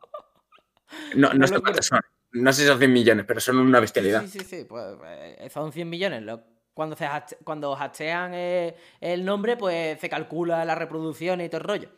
No, 1.14 1.32
no, 1.32 1.46
sé 1.46 1.60
cuántas 1.60 1.86
son. 1.86 2.00
No 2.32 2.52
sé 2.52 2.62
si 2.62 2.68
son 2.68 2.78
100 2.78 2.92
millones, 2.92 3.24
pero 3.26 3.40
son 3.40 3.58
una 3.58 3.78
bestialidad. 3.78 4.22
Sí, 4.26 4.38
sí, 4.38 4.44
sí. 4.44 4.64
Pues, 4.64 4.84
eh, 5.04 5.48
son 5.52 5.70
100 5.70 5.88
millones. 5.88 6.22
Lo 6.22 6.44
cuando, 6.78 6.94
se 6.94 7.08
cuando 7.42 7.74
hastean 7.74 8.30
eh, 8.34 8.76
el 9.00 9.24
nombre, 9.24 9.56
pues 9.56 9.98
se 9.98 10.08
calcula 10.08 10.64
la 10.64 10.76
reproducción 10.76 11.40
y 11.40 11.48
todo 11.48 11.60
el 11.62 11.66
rollo. 11.66 11.88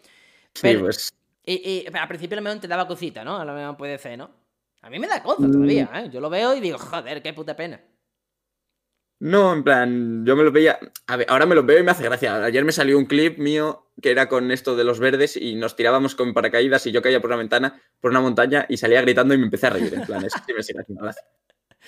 sí, 0.55 0.75
pues. 0.79 1.13
Y, 1.45 1.85
al 1.93 2.09
principio 2.09 2.39
a 2.39 2.41
lo 2.41 2.45
mejor 2.45 2.61
te 2.61 2.69
daba 2.69 2.89
cosita, 2.89 3.23
¿no? 3.23 3.39
A 3.39 3.45
lo 3.45 3.53
mejor 3.53 3.77
puede 3.77 3.99
ser, 3.99 4.17
¿no? 4.17 4.31
A 4.81 4.89
mí 4.89 4.99
me 4.99 5.07
da 5.07 5.23
cosa 5.23 5.47
todavía, 5.47 5.91
mm. 5.93 5.97
¿eh? 5.97 6.11
Yo 6.11 6.19
lo 6.23 6.31
veo 6.31 6.55
y 6.55 6.61
digo, 6.61 6.79
joder, 6.79 7.21
qué 7.21 7.35
puta 7.35 7.55
pena. 7.55 7.79
No, 9.19 9.53
en 9.53 9.65
plan, 9.65 10.25
yo 10.25 10.35
me 10.35 10.45
lo 10.45 10.51
veía. 10.51 10.79
A 11.09 11.17
ver, 11.17 11.27
ahora 11.29 11.45
me 11.45 11.55
lo 11.55 11.63
veo 11.63 11.79
y 11.79 11.83
me 11.83 11.91
hace 11.91 12.05
gracia. 12.05 12.43
Ayer 12.43 12.65
me 12.65 12.73
salió 12.73 12.97
un 12.97 13.05
clip 13.05 13.37
mío 13.37 13.91
que 14.01 14.13
era 14.13 14.31
con 14.31 14.51
esto 14.51 14.77
de 14.77 14.85
los 14.85 14.99
verdes 14.99 15.37
y 15.37 15.57
nos 15.57 15.77
tirábamos 15.77 16.15
con 16.15 16.33
paracaídas 16.33 16.87
y 16.87 16.93
yo 16.93 17.03
caía 17.03 17.21
por 17.21 17.29
una 17.29 17.37
ventana, 17.37 17.83
por 18.01 18.13
una 18.13 18.23
montaña 18.23 18.65
y 18.67 18.79
salía 18.79 19.03
gritando 19.03 19.35
y 19.35 19.39
me 19.39 19.45
empecé 19.45 19.67
a 19.67 19.71
reír. 19.71 19.93
En 19.93 20.07
plan, 20.07 20.25
es 20.25 20.33
que 20.47 20.55
me 20.55 20.63
sigue 20.63 20.81
haciendo 20.81 21.03
gracia. 21.03 21.23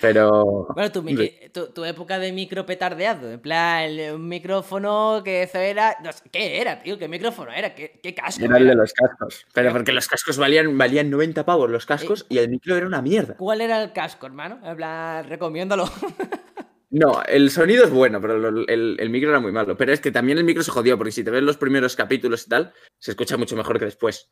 Pero. 0.01 0.67
Bueno, 0.73 0.91
tu, 0.91 1.85
época 1.85 2.19
de 2.19 2.31
micro 2.31 2.65
petardeado, 2.65 3.31
en 3.31 3.39
plan, 3.39 3.91
un 4.13 4.27
micrófono 4.27 5.21
que 5.23 5.43
eso 5.43 5.59
era. 5.59 5.97
¿Qué 6.31 6.59
era, 6.59 6.81
tío? 6.81 6.97
¿Qué 6.97 7.07
micrófono 7.07 7.51
era? 7.51 7.75
¿Qué, 7.75 7.99
qué 8.01 8.13
casco? 8.13 8.43
Era 8.43 8.57
el 8.57 8.67
de 8.67 8.75
los 8.75 8.93
cascos. 8.93 9.45
Pero 9.53 9.71
porque 9.71 9.91
los 9.91 10.07
cascos 10.07 10.37
valían, 10.37 10.77
valían 10.77 11.09
90 11.09 11.45
pavos 11.45 11.69
los 11.69 11.85
cascos 11.85 12.23
eh, 12.23 12.25
y 12.29 12.37
el 12.39 12.49
micro 12.49 12.75
era 12.75 12.87
una 12.87 13.01
mierda. 13.01 13.35
¿Cuál 13.37 13.61
era 13.61 13.81
el 13.81 13.93
casco, 13.93 14.25
hermano? 14.25 14.59
En 14.63 14.75
plan, 14.75 15.27
recomiéndalo. 15.27 15.85
No, 16.95 17.23
el 17.23 17.49
sonido 17.49 17.85
es 17.85 17.89
bueno, 17.89 18.21
pero 18.21 18.49
el, 18.49 18.97
el, 18.99 19.09
micro 19.09 19.31
era 19.31 19.39
muy 19.39 19.51
malo. 19.51 19.75
Pero 19.75 19.91
es 19.91 19.99
que 19.99 20.11
también 20.11 20.37
el 20.37 20.43
micro 20.43 20.61
se 20.61 20.69
jodió, 20.69 20.95
porque 20.95 21.11
si 21.11 21.23
te 21.23 21.31
ves 21.31 21.41
los 21.41 21.57
primeros 21.57 21.95
capítulos 21.95 22.45
y 22.45 22.49
tal, 22.49 22.71
se 22.99 23.09
escucha 23.09 23.35
mucho 23.35 23.55
mejor 23.55 23.79
que 23.79 23.85
después. 23.85 24.29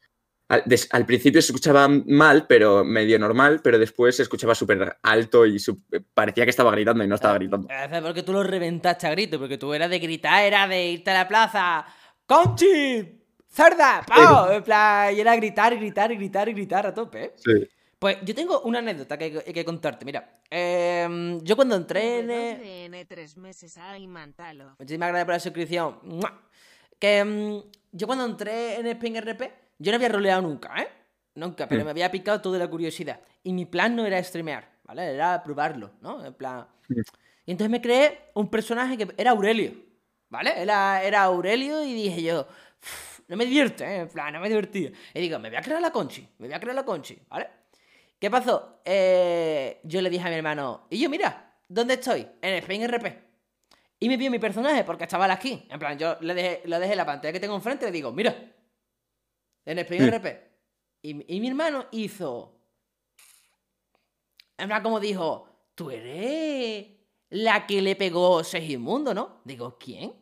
Al, 0.52 1.06
principio 1.06 1.42
se 1.42 1.54
escuchaba 1.54 1.88
mal, 1.88 2.46
pero 2.46 2.84
medio 2.84 3.18
normal, 3.18 3.62
pero 3.64 3.80
después 3.80 4.18
se 4.18 4.24
escuchaba 4.24 4.54
súper 4.54 4.98
alto 5.02 5.46
y 5.46 5.58
parecía 6.14 6.44
que 6.44 6.50
estaba 6.50 6.72
gritando 6.72 7.02
y 7.06 7.08
no 7.08 7.16
estaba 7.16 7.36
gritando. 7.36 7.70
Porque 8.04 8.24
tú 8.24 8.34
lo 8.34 8.44
reventaste 8.44 9.08
a 9.08 9.12
grito, 9.12 9.40
porque 9.40 9.58
tú 9.58 9.74
eras 9.74 9.90
de 9.90 10.00
gritar, 10.00 10.44
era 10.44 10.68
de 10.68 10.92
irte 10.92 11.10
a 11.12 11.14
la 11.14 11.28
plaza. 11.30 11.86
¡Conchi! 12.26 13.24
¡Cerda! 13.48 14.04
¡Pau! 14.06 14.52
En 14.52 14.62
plan, 14.62 15.16
y 15.16 15.22
era 15.22 15.38
gritar, 15.38 15.74
gritar, 15.78 16.14
gritar, 16.14 16.52
gritar 16.52 16.86
a 16.86 16.94
tope. 16.94 17.24
¿eh? 17.24 17.34
Sí. 17.38 17.70
Pues 17.98 18.18
yo 18.24 18.36
tengo 18.36 18.60
una 18.64 18.80
anécdota 18.80 19.18
que 19.18 19.42
hay 19.46 19.54
que, 19.54 19.64
contarte. 19.64 20.04
Mira, 20.04 20.42
em, 20.50 21.40
yo 21.44 21.56
cuando 21.56 21.78
entré 21.78 22.20
en. 22.86 23.08
tres 23.08 23.38
meses, 23.38 23.78
ay. 23.78 24.06
Muchísimas 24.06 25.10
gracias 25.10 25.26
por 25.26 25.34
la 25.34 25.40
suscripción. 25.40 26.00
Que 27.00 27.20
em, 27.20 27.64
yo 27.94 28.06
cuando 28.06 28.26
entré 28.26 28.80
en 28.82 28.88
Spin 28.88 29.16
RP, 29.16 29.62
yo 29.82 29.92
no 29.92 29.96
había 29.96 30.10
roleado 30.10 30.42
nunca, 30.42 30.80
¿eh? 30.82 30.88
Nunca, 31.36 31.68
pero 31.68 31.82
mm. 31.82 31.86
me 31.86 31.92
había 31.92 32.12
picado 32.12 32.40
toda 32.40 32.60
la 32.60 32.68
curiosidad. 32.68 33.20
Y 33.44 33.54
mi 33.54 33.66
plan 33.66 33.96
no 33.96 34.06
era 34.06 34.24
streamear, 34.24 34.70
¿vale? 34.84 35.14
Era 35.14 35.42
probarlo, 35.44 35.92
¿no? 36.02 36.24
En 36.24 36.34
plan. 36.34 36.68
Mm. 36.88 37.00
Y 37.46 37.52
entonces 37.52 37.72
me 37.72 37.82
creé 37.82 38.30
un 38.36 38.50
personaje 38.50 38.98
que 38.98 39.08
era 39.18 39.32
Aurelio, 39.32 39.74
¿vale? 40.30 40.54
Era, 40.62 41.04
era 41.04 41.24
Aurelio 41.24 41.84
y 41.84 41.94
dije 41.94 42.22
yo, 42.22 42.48
no 43.28 43.38
me 43.38 43.46
divierte, 43.46 43.84
¿eh? 43.84 43.98
En 44.02 44.10
plan, 44.10 44.32
no 44.34 44.40
me 44.40 44.50
divertí. 44.50 44.92
Y 45.14 45.20
digo, 45.20 45.40
me 45.40 45.50
voy 45.50 45.58
a 45.58 45.62
crear 45.62 45.82
la 45.82 45.92
Conchi, 45.92 46.28
me 46.38 46.48
voy 46.48 46.54
a 46.54 46.60
crear 46.60 46.76
la 46.76 46.86
Conchi, 46.86 47.18
¿vale? 47.28 47.48
¿Qué 48.20 48.30
pasó? 48.30 48.82
Eh, 48.86 49.80
yo 49.84 50.00
le 50.02 50.10
dije 50.12 50.28
a 50.28 50.30
mi 50.30 50.36
hermano, 50.36 50.86
y 50.92 51.00
yo, 51.00 51.10
mira, 51.10 51.56
¿dónde 51.68 51.96
estoy? 51.96 52.28
En 52.40 52.54
Spain 52.56 52.88
RP. 52.88 53.32
Y 54.00 54.10
me 54.10 54.18
vio 54.18 54.30
mi 54.30 54.38
personaje 54.38 54.84
porque 54.84 55.06
estaba 55.06 55.32
aquí. 55.32 55.66
En 55.70 55.80
plan, 55.80 55.98
yo 55.98 56.18
le 56.22 56.34
dejé, 56.34 56.62
le 56.66 56.80
dejé 56.80 56.96
la 56.96 57.06
pantalla 57.06 57.32
que 57.32 57.40
tengo 57.40 57.56
enfrente 57.56 57.86
y 57.86 57.88
le 57.88 57.92
digo, 57.92 58.12
mira, 58.12 58.36
en 59.66 59.80
Spain 59.80 60.08
RP. 60.08 60.52
Y, 61.02 61.36
y, 61.36 61.40
mi 61.40 61.48
hermano 61.48 61.88
hizo. 61.92 62.58
En 64.58 64.68
plan, 64.68 64.84
como 64.84 65.00
dijo, 65.00 65.48
tú 65.76 65.90
eres 65.90 66.88
la 67.30 67.66
que 67.66 67.82
le 67.82 67.96
pegó 67.96 68.44
Segismundo, 68.44 69.14
¿no? 69.14 69.42
Digo, 69.44 69.78
¿quién? 69.80 70.14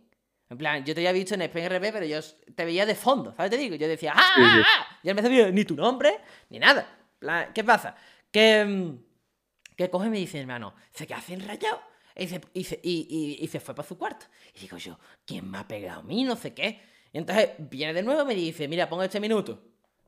En 0.50 0.58
plan, 0.58 0.84
yo 0.84 0.96
te 0.96 1.02
había 1.02 1.12
visto 1.12 1.36
en 1.36 1.42
RP, 1.42 1.92
pero 1.92 2.06
yo 2.06 2.20
te 2.56 2.66
veía 2.66 2.86
de 2.86 2.96
fondo, 2.96 3.34
¿sabes? 3.36 3.52
Te 3.52 3.58
digo, 3.58 3.76
yo 3.76 3.88
decía, 3.88 4.14
¡ah! 4.16 4.34
ah, 4.38 4.64
ah! 4.66 5.00
Y 5.04 5.10
él 5.10 5.16
me 5.16 5.52
ni 5.52 5.64
tu 5.64 5.76
nombre, 5.76 6.20
ni 6.50 6.58
nada. 6.58 6.88
Plan, 7.20 7.52
¿Qué 7.54 7.64
pasa? 7.64 7.96
Que, 8.32 8.66
mm, 8.66 9.76
que 9.76 9.90
coge 9.90 10.08
y 10.08 10.10
me 10.10 10.18
dice, 10.18 10.40
hermano, 10.40 10.74
¿se 10.92 11.06
que 11.06 11.14
hace 11.14 11.34
enrayado? 11.34 11.82
Y 12.16 12.28
se, 12.28 12.42
y, 12.54 13.38
y, 13.40 13.48
se 13.48 13.60
fue 13.60 13.74
para 13.76 13.88
su 13.88 13.98
cuarto. 13.98 14.26
Y 14.56 14.60
digo 14.62 14.78
yo, 14.78 15.00
¿quién 15.26 15.50
me 15.50 15.60
ha 15.60 15.68
pegado 15.68 16.02
a 16.02 16.04
mí? 16.04 16.24
No 16.24 16.36
sé 16.36 16.54
qué. 16.54 16.82
Y 17.12 17.18
entonces 17.18 17.50
viene 17.58 17.94
de 17.94 18.04
nuevo 18.04 18.22
y 18.22 18.26
me 18.26 18.36
dice, 18.36 18.68
mira, 18.68 18.88
pongo 18.88 19.04
este 19.04 19.20
minuto. 19.20 19.62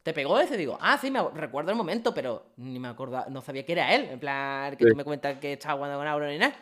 ¿Te 0.03 0.13
pegó 0.13 0.39
ese? 0.39 0.57
Digo, 0.57 0.77
ah, 0.81 0.97
sí, 0.99 1.11
me 1.11 1.21
recuerdo 1.33 1.71
el 1.71 1.77
momento, 1.77 2.13
pero 2.13 2.53
ni 2.57 2.79
me 2.79 2.87
acordaba, 2.87 3.27
no 3.29 3.41
sabía 3.41 3.65
que 3.65 3.73
era 3.73 3.93
él. 3.93 4.05
En 4.11 4.19
plan, 4.19 4.75
que 4.75 4.85
tú 4.85 4.95
me 4.95 5.03
cuentas 5.03 5.37
que 5.37 5.53
estaba 5.53 5.75
jugando 5.75 5.97
con 5.97 6.07
Auro 6.07 6.27
ni 6.27 6.37
nada. 6.37 6.55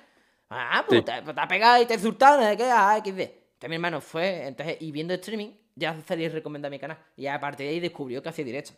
Ah, 0.49 0.83
pues, 0.87 1.05
te, 1.05 1.11
ha 1.11 1.47
pegado 1.47 1.81
y 1.81 1.85
te 1.85 1.93
he 1.93 1.97
insultado, 1.97 2.41
¿de 2.41 2.57
qué? 2.57 2.63
Ah, 2.65 3.01
XD 3.03 3.39
mi 3.67 3.75
hermano 3.75 3.99
fue, 3.99 4.47
entonces, 4.47 4.77
y 4.79 4.91
viendo 4.91 5.13
streaming, 5.13 5.49
ya 5.75 5.99
salí 6.07 6.27
recomendar 6.29 6.71
mi 6.71 6.79
canal. 6.79 6.97
Y 7.17 7.27
a 7.27 7.39
partir 7.39 7.65
de 7.65 7.73
ahí 7.73 7.79
descubrió 7.79 8.21
que 8.21 8.29
hacía 8.29 8.45
directo. 8.45 8.71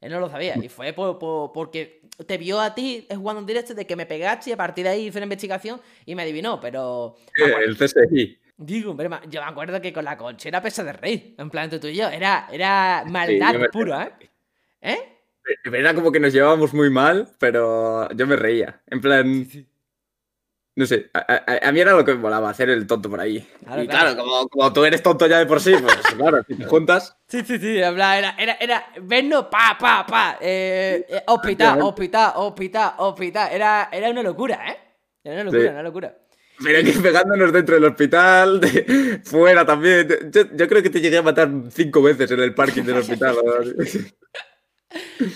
Él 0.00 0.12
no 0.12 0.20
lo 0.20 0.28
sabía. 0.28 0.56
Y 0.62 0.68
fue 0.68 0.92
por, 0.92 1.18
porque 1.18 2.02
te 2.26 2.36
vio 2.36 2.60
a 2.60 2.74
ti 2.74 3.06
jugando 3.14 3.40
en 3.40 3.46
directo 3.46 3.72
de 3.72 3.86
que 3.86 3.96
me 3.96 4.04
pegaste 4.04 4.50
y 4.50 4.52
a 4.52 4.56
partir 4.56 4.84
de 4.84 4.90
ahí 4.90 5.06
hizo 5.06 5.18
una 5.18 5.24
investigación 5.24 5.80
y 6.04 6.14
me 6.14 6.22
adivinó. 6.22 6.60
Pero. 6.60 7.16
el 7.36 7.76
CSI. 7.76 8.38
Digo, 8.56 8.96
yo 9.28 9.40
me 9.40 9.46
acuerdo 9.46 9.80
que 9.80 9.92
con 9.92 10.04
la 10.04 10.16
concha 10.16 10.48
era 10.48 10.62
pesa 10.62 10.84
de 10.84 10.92
rey. 10.92 11.34
En 11.38 11.50
plan, 11.50 11.68
tú 11.68 11.86
y 11.88 11.96
yo. 11.96 12.08
Era, 12.08 12.48
era 12.52 13.04
maldad 13.06 13.54
pura, 13.72 14.16
¿eh? 14.20 14.28
¿Eh? 14.80 15.14
Era 15.64 15.94
como 15.94 16.12
que 16.12 16.20
nos 16.20 16.32
llevábamos 16.32 16.72
muy 16.72 16.88
mal, 16.88 17.28
pero 17.38 18.08
yo 18.12 18.26
me 18.26 18.36
reía. 18.36 18.80
En 18.86 19.00
plan. 19.00 19.46
No 20.76 20.86
sé, 20.86 21.08
a, 21.14 21.70
mí 21.70 21.78
era 21.78 21.92
lo 21.92 22.04
que 22.04 22.14
me 22.14 22.18
molaba, 22.18 22.50
hacer 22.50 22.68
el 22.68 22.84
tonto 22.84 23.08
por 23.08 23.20
ahí. 23.20 23.48
y 23.80 23.86
claro, 23.86 24.20
como, 24.50 24.72
tú 24.72 24.84
eres 24.84 25.04
tonto 25.04 25.28
ya 25.28 25.38
de 25.38 25.46
por 25.46 25.60
sí, 25.60 25.72
pues 25.80 25.96
claro, 26.16 26.42
si 26.48 26.56
te 26.56 26.64
juntas. 26.64 27.16
Sí, 27.28 27.42
sí, 27.44 27.58
sí, 27.60 27.78
era, 27.78 28.18
era, 28.36 28.54
era 28.58 28.84
vernos 29.02 29.44
pa, 29.44 29.76
pa, 29.78 30.04
pa, 30.04 30.36
eh, 30.40 31.06
eh 31.08 31.22
hospital, 31.28 31.80
hospital, 31.80 32.32
hospital, 32.34 32.94
hospital. 32.98 33.52
Era, 33.52 33.88
era 33.92 34.10
una 34.10 34.24
locura, 34.24 34.68
¿eh? 34.68 34.76
Era 35.22 35.42
una 35.42 35.44
locura, 35.44 35.70
una 35.70 35.82
locura. 35.82 36.18
Pero 36.62 36.84
que 36.84 37.00
pegándonos 37.00 37.52
dentro 37.52 37.74
del 37.74 37.84
hospital, 37.84 38.60
fuera 39.24 39.66
también. 39.66 40.08
Yo, 40.30 40.42
yo, 40.54 40.68
creo 40.68 40.82
que 40.82 40.90
te 40.90 41.00
llegué 41.00 41.18
a 41.18 41.22
matar 41.22 41.50
cinco 41.70 42.02
veces 42.02 42.30
en 42.30 42.40
el 42.40 42.54
parking 42.54 42.82
del 42.82 42.98
hospital. 42.98 43.36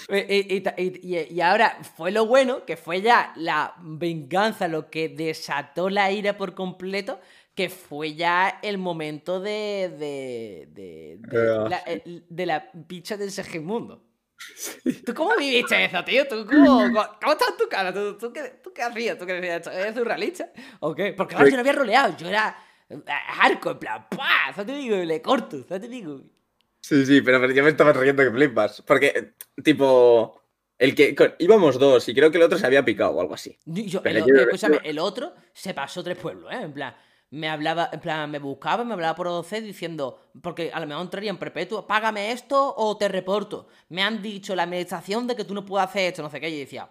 Y, 0.08 1.40
ahora 1.40 1.78
fue 1.96 2.10
lo 2.10 2.26
bueno, 2.26 2.64
que 2.64 2.76
fue 2.76 3.02
ya 3.02 3.32
la 3.36 3.74
venganza 3.82 4.68
lo 4.68 4.90
que 4.90 5.08
desató 5.08 5.90
la 5.90 6.12
ira 6.12 6.36
por 6.36 6.54
completo, 6.54 7.20
que 7.54 7.68
fue 7.68 8.14
ya 8.14 8.60
el 8.62 8.78
momento 8.78 9.40
de, 9.40 9.92
de, 9.98 10.68
de, 10.70 12.22
de, 12.28 12.46
la, 12.46 12.70
picha 12.86 13.16
del 13.16 13.32
Segimundo. 13.32 14.04
¿Tú 15.04 15.14
cómo 15.14 15.36
viviste 15.36 15.84
eso, 15.84 16.04
tío? 16.04 16.28
¿Tú 16.28 16.46
cómo, 16.46 16.92
cómo, 17.20 17.32
estás 17.32 17.56
tu 17.56 17.68
cara? 17.68 17.92
¿Tú, 17.92 18.16
tú, 18.16 18.32
qué, 18.32 18.60
¿Tú 18.62 18.67
qué 18.78 18.84
hacías? 18.84 19.18
¿Tú 19.18 19.26
qué 19.26 19.34
decías? 19.34 19.66
¿Eres 19.74 19.94
surrealista? 19.94 20.50
¿O 20.80 20.94
qué? 20.94 21.12
Porque 21.12 21.34
ahora 21.34 21.48
yo 21.50 21.56
no 21.56 21.60
había 21.60 21.72
roleado, 21.72 22.16
yo 22.16 22.28
era 22.28 22.56
arco, 23.40 23.72
en 23.72 23.78
plan, 23.78 24.06
¡pah! 24.08 24.52
¿Sabes 24.54 24.66
te 24.66 24.78
digo? 24.78 24.96
Le 24.96 25.20
corto, 25.20 25.62
¿sabes 25.68 25.82
te 25.82 25.88
digo? 25.88 26.22
Sí, 26.80 27.04
sí, 27.04 27.20
pero, 27.20 27.50
yo 27.50 27.62
me 27.62 27.70
estaba 27.70 27.92
riendo 27.92 28.22
que 28.22 28.30
flipas. 28.30 28.82
Porque, 28.82 29.34
tipo, 29.62 30.40
el 30.78 30.94
que 30.94 31.14
íbamos 31.40 31.78
dos 31.78 32.08
y 32.08 32.14
creo 32.14 32.30
que 32.30 32.38
el 32.38 32.44
otro 32.44 32.56
se 32.56 32.66
había 32.66 32.84
picado 32.84 33.10
o 33.10 33.20
algo 33.20 33.34
así. 33.34 33.58
el, 33.66 34.16
escúchame, 34.16 34.78
el 34.84 34.98
otro 34.98 35.34
se 35.52 35.74
pasó 35.74 36.02
tres 36.02 36.16
pueblos, 36.16 36.52
¿eh? 36.52 36.62
En 36.62 36.72
plan, 36.72 36.94
me 37.30 37.48
hablaba, 37.48 37.90
en 37.92 38.00
plan, 38.00 38.30
me 38.30 38.38
buscaba, 38.38 38.84
me 38.84 38.94
hablaba 38.94 39.14
por 39.14 39.26
OC 39.26 39.60
diciendo, 39.60 40.30
porque 40.40 40.70
a 40.72 40.80
lo 40.80 40.86
mejor 40.86 41.02
entraría 41.02 41.30
en 41.30 41.36
perpetuo, 41.36 41.86
págame 41.86 42.32
esto 42.32 42.74
o 42.76 42.96
te 42.96 43.08
reporto. 43.08 43.68
Me 43.90 44.02
han 44.02 44.22
dicho 44.22 44.54
la 44.56 44.62
administración 44.62 45.26
de 45.26 45.36
que 45.36 45.44
tú 45.44 45.52
no 45.52 45.66
puedes 45.66 45.88
hacer 45.88 46.08
esto, 46.08 46.22
no 46.22 46.30
sé 46.30 46.40
qué, 46.40 46.48
y 46.48 46.60
decía. 46.60 46.88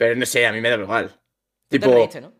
Pero 0.00 0.16
no 0.16 0.24
sé, 0.24 0.46
a 0.46 0.52
mí 0.52 0.60
me 0.60 0.70
da 0.70 0.76
igual. 0.76 1.20
Tipo. 1.68 2.08
¿no? 2.20 2.32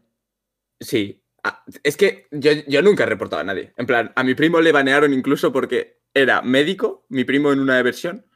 Sí, 0.80 1.20
Ah, 1.42 1.64
es 1.82 1.96
que 1.96 2.26
yo, 2.30 2.82
nunca 2.82 3.04
he 3.04 3.06
reportado 3.06 3.40
a 3.40 3.44
nadie. 3.44 3.72
En 3.76 3.86
plan, 3.86 4.12
a 4.14 4.22
mi 4.22 4.34
primo 4.34 4.60
le 4.60 4.72
banearon 4.72 5.14
incluso 5.14 5.52
porque 5.52 6.00
era 6.12 6.42
médico, 6.42 7.06
mi 7.08 7.24
primo 7.24 7.52
en 7.52 7.60
una 7.60 7.80
versión, 7.82 8.26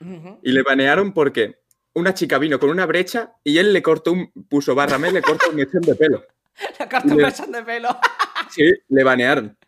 y 0.42 0.52
le 0.52 0.62
banearon 0.62 1.12
porque 1.12 1.60
una 1.92 2.14
chica 2.14 2.38
vino 2.38 2.58
con 2.58 2.70
una 2.70 2.86
brecha 2.86 3.34
y 3.44 3.58
él 3.58 3.72
le 3.72 3.82
cortó 3.82 4.12
un, 4.12 4.32
puso 4.48 4.74
barra 4.74 4.98
me, 4.98 5.12
le 5.12 5.22
cortó 5.22 5.50
un 5.50 5.56
mechón 5.56 5.82
de 5.82 5.94
pelo. 5.94 6.24
Le 6.78 6.88
cortó 6.88 7.08
un 7.08 7.16
mechón 7.16 7.50
de 7.50 7.62
pelo. 7.64 7.88
sí, 8.50 8.70
le 8.88 9.02
banearon. 9.02 9.58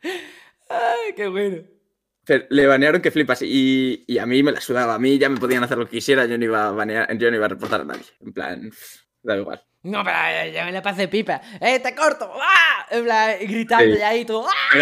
Ay, 0.71 1.15
qué 1.17 1.27
bueno. 1.27 1.65
le 2.49 2.67
banearon 2.69 3.03
que 3.03 3.11
flipas 3.11 3.43
y, 3.43 4.05
y, 4.07 4.19
a 4.19 4.27
mí 4.27 4.41
me 4.45 4.53
la 4.53 4.61
sudaba. 4.61 4.95
A 4.95 4.99
mí 5.01 5.19
ya 5.19 5.29
me 5.29 5.41
podían 5.41 5.65
hacer 5.65 5.79
lo 5.79 5.87
que 5.87 5.97
quisiera, 5.97 6.27
yo 6.27 6.39
no 6.39 6.45
iba 6.45 6.69
a 6.69 6.71
banear, 6.71 7.19
yo 7.19 7.29
no 7.29 7.37
iba 7.37 7.47
a 7.47 7.49
reportar 7.49 7.81
a 7.81 7.85
nadie. 7.85 8.05
En 8.21 8.33
plan, 8.33 8.71
da 9.27 9.37
igual. 9.37 9.63
No, 9.83 10.03
pero 10.03 10.17
ya 10.53 10.65
me 10.65 10.73
la 10.73 10.83
pasé 10.83 11.07
pipa. 11.07 11.41
¡Eh, 11.61 11.79
te 11.79 11.95
corto! 11.95 12.33
¡Ah! 12.41 13.35
gritando 13.41 13.97
ya 13.97 14.09
ahí 14.09 14.25
tú. 14.25 14.45
¡Ah! 14.45 14.79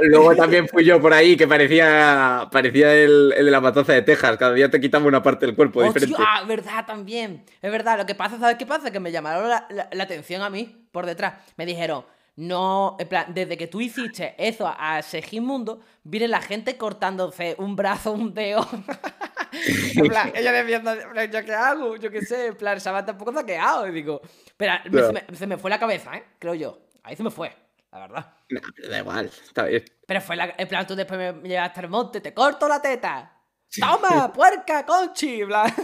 luego, 0.00 0.34
también 0.34 0.66
fui 0.68 0.84
yo 0.84 1.00
por 1.00 1.12
ahí 1.12 1.36
que 1.36 1.46
parecía, 1.46 2.48
parecía 2.50 2.92
el, 2.94 3.32
el, 3.36 3.44
de 3.44 3.50
la 3.50 3.60
matanza 3.60 3.92
de 3.92 4.02
Texas. 4.02 4.36
Cada 4.36 4.52
día 4.54 4.68
te 4.68 4.80
quitaba 4.80 5.06
una 5.06 5.22
parte 5.22 5.46
del 5.46 5.54
cuerpo 5.54 5.82
diferente. 5.82 6.16
Ah, 6.18 6.42
verdad, 6.46 6.84
también. 6.84 7.44
Es 7.62 7.70
verdad. 7.70 7.98
Lo 7.98 8.06
que 8.06 8.14
pasa, 8.16 8.38
¿sabes 8.38 8.56
qué 8.56 8.66
pasa? 8.66 8.90
Que 8.90 8.98
me 8.98 9.12
llamaron 9.12 9.48
la, 9.48 9.66
la 9.68 10.02
atención 10.02 10.42
a 10.42 10.50
mí 10.50 10.88
por 10.90 11.06
detrás. 11.06 11.34
Me 11.56 11.64
dijeron, 11.64 12.04
no, 12.40 12.96
en 12.98 13.06
plan, 13.06 13.34
desde 13.34 13.58
que 13.58 13.66
tú 13.66 13.82
hiciste 13.82 14.34
eso 14.38 14.66
a 14.66 15.02
Segismundo, 15.02 15.82
viene 16.02 16.26
la 16.26 16.40
gente 16.40 16.78
cortándose 16.78 17.54
un 17.58 17.76
brazo, 17.76 18.12
un 18.12 18.32
dedo. 18.32 18.66
en 19.94 20.06
plan, 20.08 20.32
ella 20.34 20.62
diciendo, 20.62 20.90
¿yo 21.30 21.44
qué 21.44 21.52
hago? 21.52 21.96
Yo 21.96 22.10
qué 22.10 22.22
sé, 22.22 22.46
en 22.46 22.56
plan, 22.56 22.78
estaba 22.78 23.04
tampoco 23.04 23.34
saqueado. 23.34 23.86
Y 23.88 23.92
digo, 23.92 24.22
pero 24.56 24.72
se, 25.34 25.46
me, 25.46 25.58
fue 25.58 25.68
la 25.68 25.78
cabeza, 25.78 26.16
¿eh? 26.16 26.24
Creo 26.38 26.54
yo. 26.54 26.78
Ahí 27.02 27.14
se 27.14 27.22
me 27.22 27.30
fue, 27.30 27.54
la 27.92 27.98
verdad. 27.98 28.32
No, 28.48 28.60
da 28.88 28.98
igual, 29.00 29.26
está 29.26 29.64
bien. 29.64 29.84
Pero 30.06 30.22
fue 30.22 30.34
la, 30.34 30.54
en 30.56 30.66
plan, 30.66 30.86
tú 30.86 30.96
después 30.96 31.34
me 31.34 31.46
llevaste 31.46 31.80
al 31.80 31.90
monte, 31.90 32.22
te 32.22 32.32
corto 32.32 32.66
la 32.66 32.80
teta. 32.80 33.38
¡Toma, 33.78 34.32
puerca, 34.32 34.86
conchi! 34.86 35.44
Bla. 35.44 35.70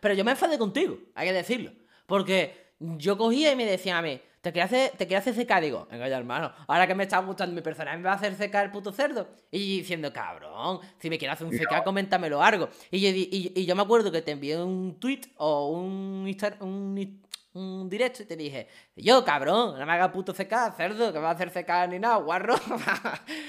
Pero 0.00 0.14
yo 0.14 0.24
me 0.24 0.30
enfadé 0.30 0.56
contigo, 0.56 0.96
hay 1.14 1.28
que 1.28 1.34
decirlo. 1.34 1.70
Porque 2.06 2.63
yo 2.96 3.16
cogía 3.16 3.52
y 3.52 3.56
me 3.56 3.66
decían 3.66 3.96
a 3.96 4.02
mí, 4.02 4.20
¿te 4.40 4.52
quieres 4.52 4.72
hacer, 4.72 4.90
te 4.96 5.06
quiero 5.06 5.20
hacer 5.20 5.34
CK? 5.34 5.60
Digo, 5.60 5.88
venga 5.90 6.08
ya, 6.08 6.18
hermano, 6.18 6.52
ahora 6.66 6.86
que 6.86 6.94
me 6.94 7.04
está 7.04 7.18
gustando 7.18 7.54
mi 7.54 7.62
personaje, 7.62 7.96
¿me 7.96 8.04
va 8.04 8.12
a 8.12 8.16
hacer 8.16 8.34
CK 8.34 8.54
el 8.56 8.70
puto 8.70 8.92
cerdo? 8.92 9.28
Y 9.50 9.78
diciendo, 9.78 10.12
cabrón, 10.12 10.80
si 10.98 11.08
me 11.08 11.18
quieres 11.18 11.34
hacer 11.34 11.46
un 11.46 11.56
CK, 11.56 11.82
coméntamelo 11.82 12.42
algo. 12.42 12.68
Y 12.90 13.00
yo, 13.00 13.08
y, 13.10 13.64
yo 13.64 13.74
me 13.74 13.82
acuerdo 13.82 14.12
que 14.12 14.22
te 14.22 14.32
envié 14.32 14.62
un 14.62 14.98
tweet 15.00 15.22
o 15.36 15.70
un, 15.70 16.30
un, 16.60 17.22
un 17.54 17.88
directo 17.88 18.22
y 18.22 18.26
te 18.26 18.36
dije, 18.36 18.68
yo, 18.96 19.24
cabrón, 19.24 19.78
no 19.78 19.86
me 19.86 19.92
hagas 19.92 20.10
puto 20.10 20.34
CK, 20.34 20.76
cerdo, 20.76 21.12
que 21.12 21.18
me 21.18 21.24
va 21.24 21.30
a 21.30 21.34
hacer 21.34 21.50
CK 21.50 21.88
ni 21.90 21.98
nada, 21.98 22.16
guarro. 22.16 22.56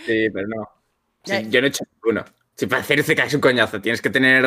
sí, 0.05 0.29
pero 0.33 0.47
no. 0.47 0.69
yo 1.25 1.61
no 1.61 1.67
he 1.67 1.69
hecho 1.69 1.83
ninguno. 1.93 2.23
Si 2.55 2.67
para 2.67 2.81
hacer 2.81 3.03
CK 3.03 3.19
es 3.25 3.33
un 3.33 3.41
coñazo, 3.41 3.81
tienes 3.81 4.01
que 4.01 4.09
tener 4.09 4.45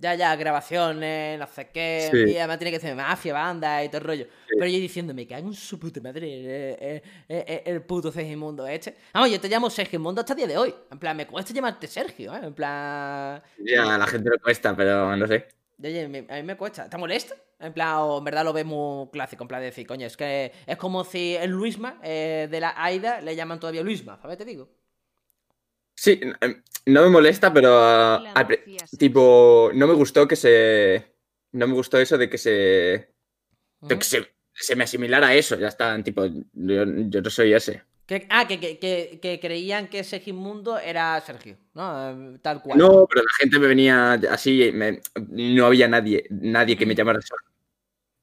ya, 0.00 0.14
ya, 0.14 0.34
grabaciones, 0.34 1.38
no 1.38 1.46
sé 1.46 1.68
qué, 1.68 2.08
Sí. 2.10 2.32
y 2.32 2.36
además 2.38 2.58
tiene 2.58 2.72
que 2.72 2.80
ser 2.80 2.96
mafia, 2.96 3.32
banda 3.34 3.84
y 3.84 3.88
todo 3.88 3.98
el 3.98 4.04
rollo. 4.04 4.26
Pero 4.48 4.66
yo 4.66 4.78
diciendo, 4.78 5.12
me 5.14 5.26
cago 5.26 5.48
en 5.48 5.54
su 5.54 5.78
puta 5.78 6.00
madre 6.00 6.26
eh, 6.26 6.76
eh, 6.80 7.02
eh, 7.28 7.62
el 7.66 7.82
puto 7.82 8.10
Segimundo 8.10 8.66
este. 8.66 8.96
Vamos, 9.12 9.30
yo 9.30 9.40
te 9.40 9.48
llamo 9.48 9.68
Segimundo 9.70 10.20
hasta 10.22 10.32
el 10.32 10.38
día 10.38 10.46
de 10.48 10.56
hoy. 10.58 10.74
En 10.90 10.98
plan, 10.98 11.16
me 11.16 11.26
cuesta 11.26 11.52
llamarte 11.52 11.86
Sergio, 11.86 12.34
¿eh? 12.34 12.40
En 12.42 12.54
plan... 12.54 13.42
Ya, 13.58 13.94
a 13.94 13.98
la 13.98 14.06
gente 14.06 14.30
le 14.30 14.38
cuesta, 14.38 14.74
pero 14.74 15.14
no 15.14 15.26
sé. 15.26 15.46
Oye, 15.82 16.04
a 16.04 16.08
mí 16.08 16.42
me 16.42 16.56
cuesta. 16.56 16.84
¿Está 16.84 16.98
molesto? 16.98 17.34
En 17.58 17.74
plan, 17.74 17.96
o 17.98 18.18
en 18.18 18.24
verdad 18.24 18.44
lo 18.44 18.54
ve 18.54 18.64
muy 18.64 19.08
clásico, 19.10 19.44
en 19.44 19.48
plan 19.48 19.60
de 19.60 19.66
decir, 19.66 19.86
coño, 19.86 20.06
es 20.06 20.16
que 20.16 20.50
es 20.66 20.76
como 20.78 21.04
si 21.04 21.36
el 21.36 21.50
Luisma 21.50 22.00
eh, 22.02 22.48
de 22.50 22.60
la 22.60 22.74
Aida 22.76 23.20
le 23.20 23.36
llaman 23.36 23.60
todavía 23.60 23.82
Luisma, 23.82 24.18
¿sabes? 24.20 24.38
Te 24.38 24.46
digo. 24.46 24.68
Sí, 26.00 26.18
em, 26.40 26.62
no 26.86 27.02
me 27.02 27.10
molesta, 27.10 27.52
pero 27.52 27.74
ah, 27.78 28.32
al 28.34 28.46
se- 28.86 28.96
tipo, 28.96 29.70
no 29.74 29.86
me 29.86 29.92
gustó 29.92 30.26
que 30.26 30.34
se. 30.34 31.12
No 31.52 31.66
me 31.66 31.74
gustó 31.74 31.98
eso 31.98 32.16
de 32.16 32.30
que 32.30 32.38
se. 32.38 32.50
de 33.82 33.98
que 33.98 34.04
se, 34.04 34.26
se 34.54 34.76
me 34.76 34.84
asimilara 34.84 35.26
a 35.26 35.34
eso. 35.34 35.58
Ya 35.58 35.68
está, 35.68 36.02
tipo, 36.02 36.24
yo, 36.54 36.84
yo 36.86 37.20
no 37.20 37.28
soy 37.28 37.52
ese. 37.52 37.82
Que- 38.06 38.26
ah, 38.30 38.48
que, 38.48 38.58
que, 38.58 39.18
que, 39.20 39.40
creían 39.40 39.88
que 39.88 40.02
Segimundo 40.02 40.78
era 40.78 41.20
Sergio, 41.20 41.58
¿no? 41.74 42.10
Eh, 42.34 42.38
Tal 42.40 42.62
cual. 42.62 42.78
No, 42.78 43.06
pero 43.06 43.20
la 43.22 43.32
gente 43.38 43.58
me 43.58 43.66
venía 43.66 44.14
así, 44.30 44.70
me- 44.72 45.02
no 45.28 45.66
había 45.66 45.86
nadie, 45.86 46.24
nadie 46.30 46.78
que 46.78 46.86
me 46.86 46.94
llamara 46.94 47.18
eso. 47.18 47.34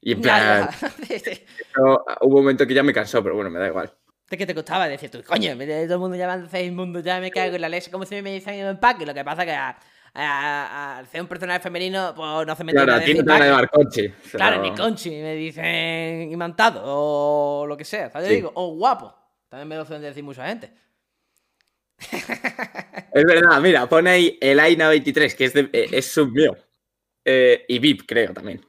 Y 0.01 0.13
en 0.13 0.21
plan, 0.21 0.67
ya. 0.81 0.93
eso, 1.09 2.05
hubo 2.21 2.37
un 2.37 2.41
momento 2.41 2.65
que 2.65 2.73
ya 2.73 2.81
me 2.81 2.91
cansó, 2.91 3.21
pero 3.21 3.35
bueno, 3.35 3.51
me 3.51 3.59
da 3.59 3.67
igual. 3.67 3.93
¿De 4.29 4.37
qué 4.37 4.45
te 4.45 4.53
costaba 4.53 4.87
decir 4.87 5.09
tú? 5.09 5.23
Coño, 5.23 5.53
todo 5.55 5.63
el 5.93 5.99
mundo 5.99 6.17
llamando 6.17 6.49
Segimundo, 6.49 6.99
ya 6.99 7.19
me 7.19 7.31
cago 7.31 7.55
en 7.55 7.61
la 7.61 7.69
leche, 7.69 7.89
como 7.89 8.05
si 8.05 8.21
me 8.21 8.33
dicen 8.33 8.55
en 8.55 8.67
empaque. 8.67 9.05
Lo 9.05 9.13
que 9.13 9.23
pasa 9.23 9.45
que 9.45 9.51
a- 9.53 9.77
a- 10.13 10.97
al 10.97 11.07
ser 11.07 11.21
un 11.21 11.27
personaje 11.27 11.59
femenino, 11.61 12.13
pues 12.15 12.45
no 12.45 12.55
se 12.55 12.63
me 12.63 12.73
Claro, 12.73 12.93
a 12.95 12.99
ti 12.99 13.13
no 13.13 13.23
te 13.23 13.29
van 13.29 13.41
a 13.41 13.45
llamar 13.45 13.69
Conchi. 13.69 14.09
Claro, 14.31 14.57
pero- 14.61 14.73
ni 14.73 14.77
conchi, 14.77 15.09
me 15.11 15.35
dicen 15.35 16.31
imantado 16.31 16.81
o 16.83 17.65
lo 17.67 17.77
que 17.77 17.85
sea, 17.85 18.09
¿sabes? 18.09 18.27
Sí. 18.27 18.35
Digo, 18.35 18.51
o 18.55 18.73
guapo. 18.75 19.15
También 19.47 19.67
me 19.69 19.75
lo 19.77 19.85
suelen 19.85 20.01
decir 20.03 20.23
mucha 20.23 20.45
gente. 20.47 20.71
Es 23.13 23.23
verdad, 23.25 23.59
mira, 23.61 23.87
pone 23.87 24.09
ahí 24.11 24.37
el 24.41 24.59
Aina 24.59 24.89
23, 24.89 25.33
que 25.35 25.45
es, 25.45 25.53
de, 25.53 25.69
eh, 25.73 25.87
es 25.91 26.05
sub 26.11 26.31
mío. 26.31 26.55
Eh, 27.25 27.65
y 27.67 27.79
VIP, 27.79 28.01
creo 28.07 28.33
también. 28.33 28.63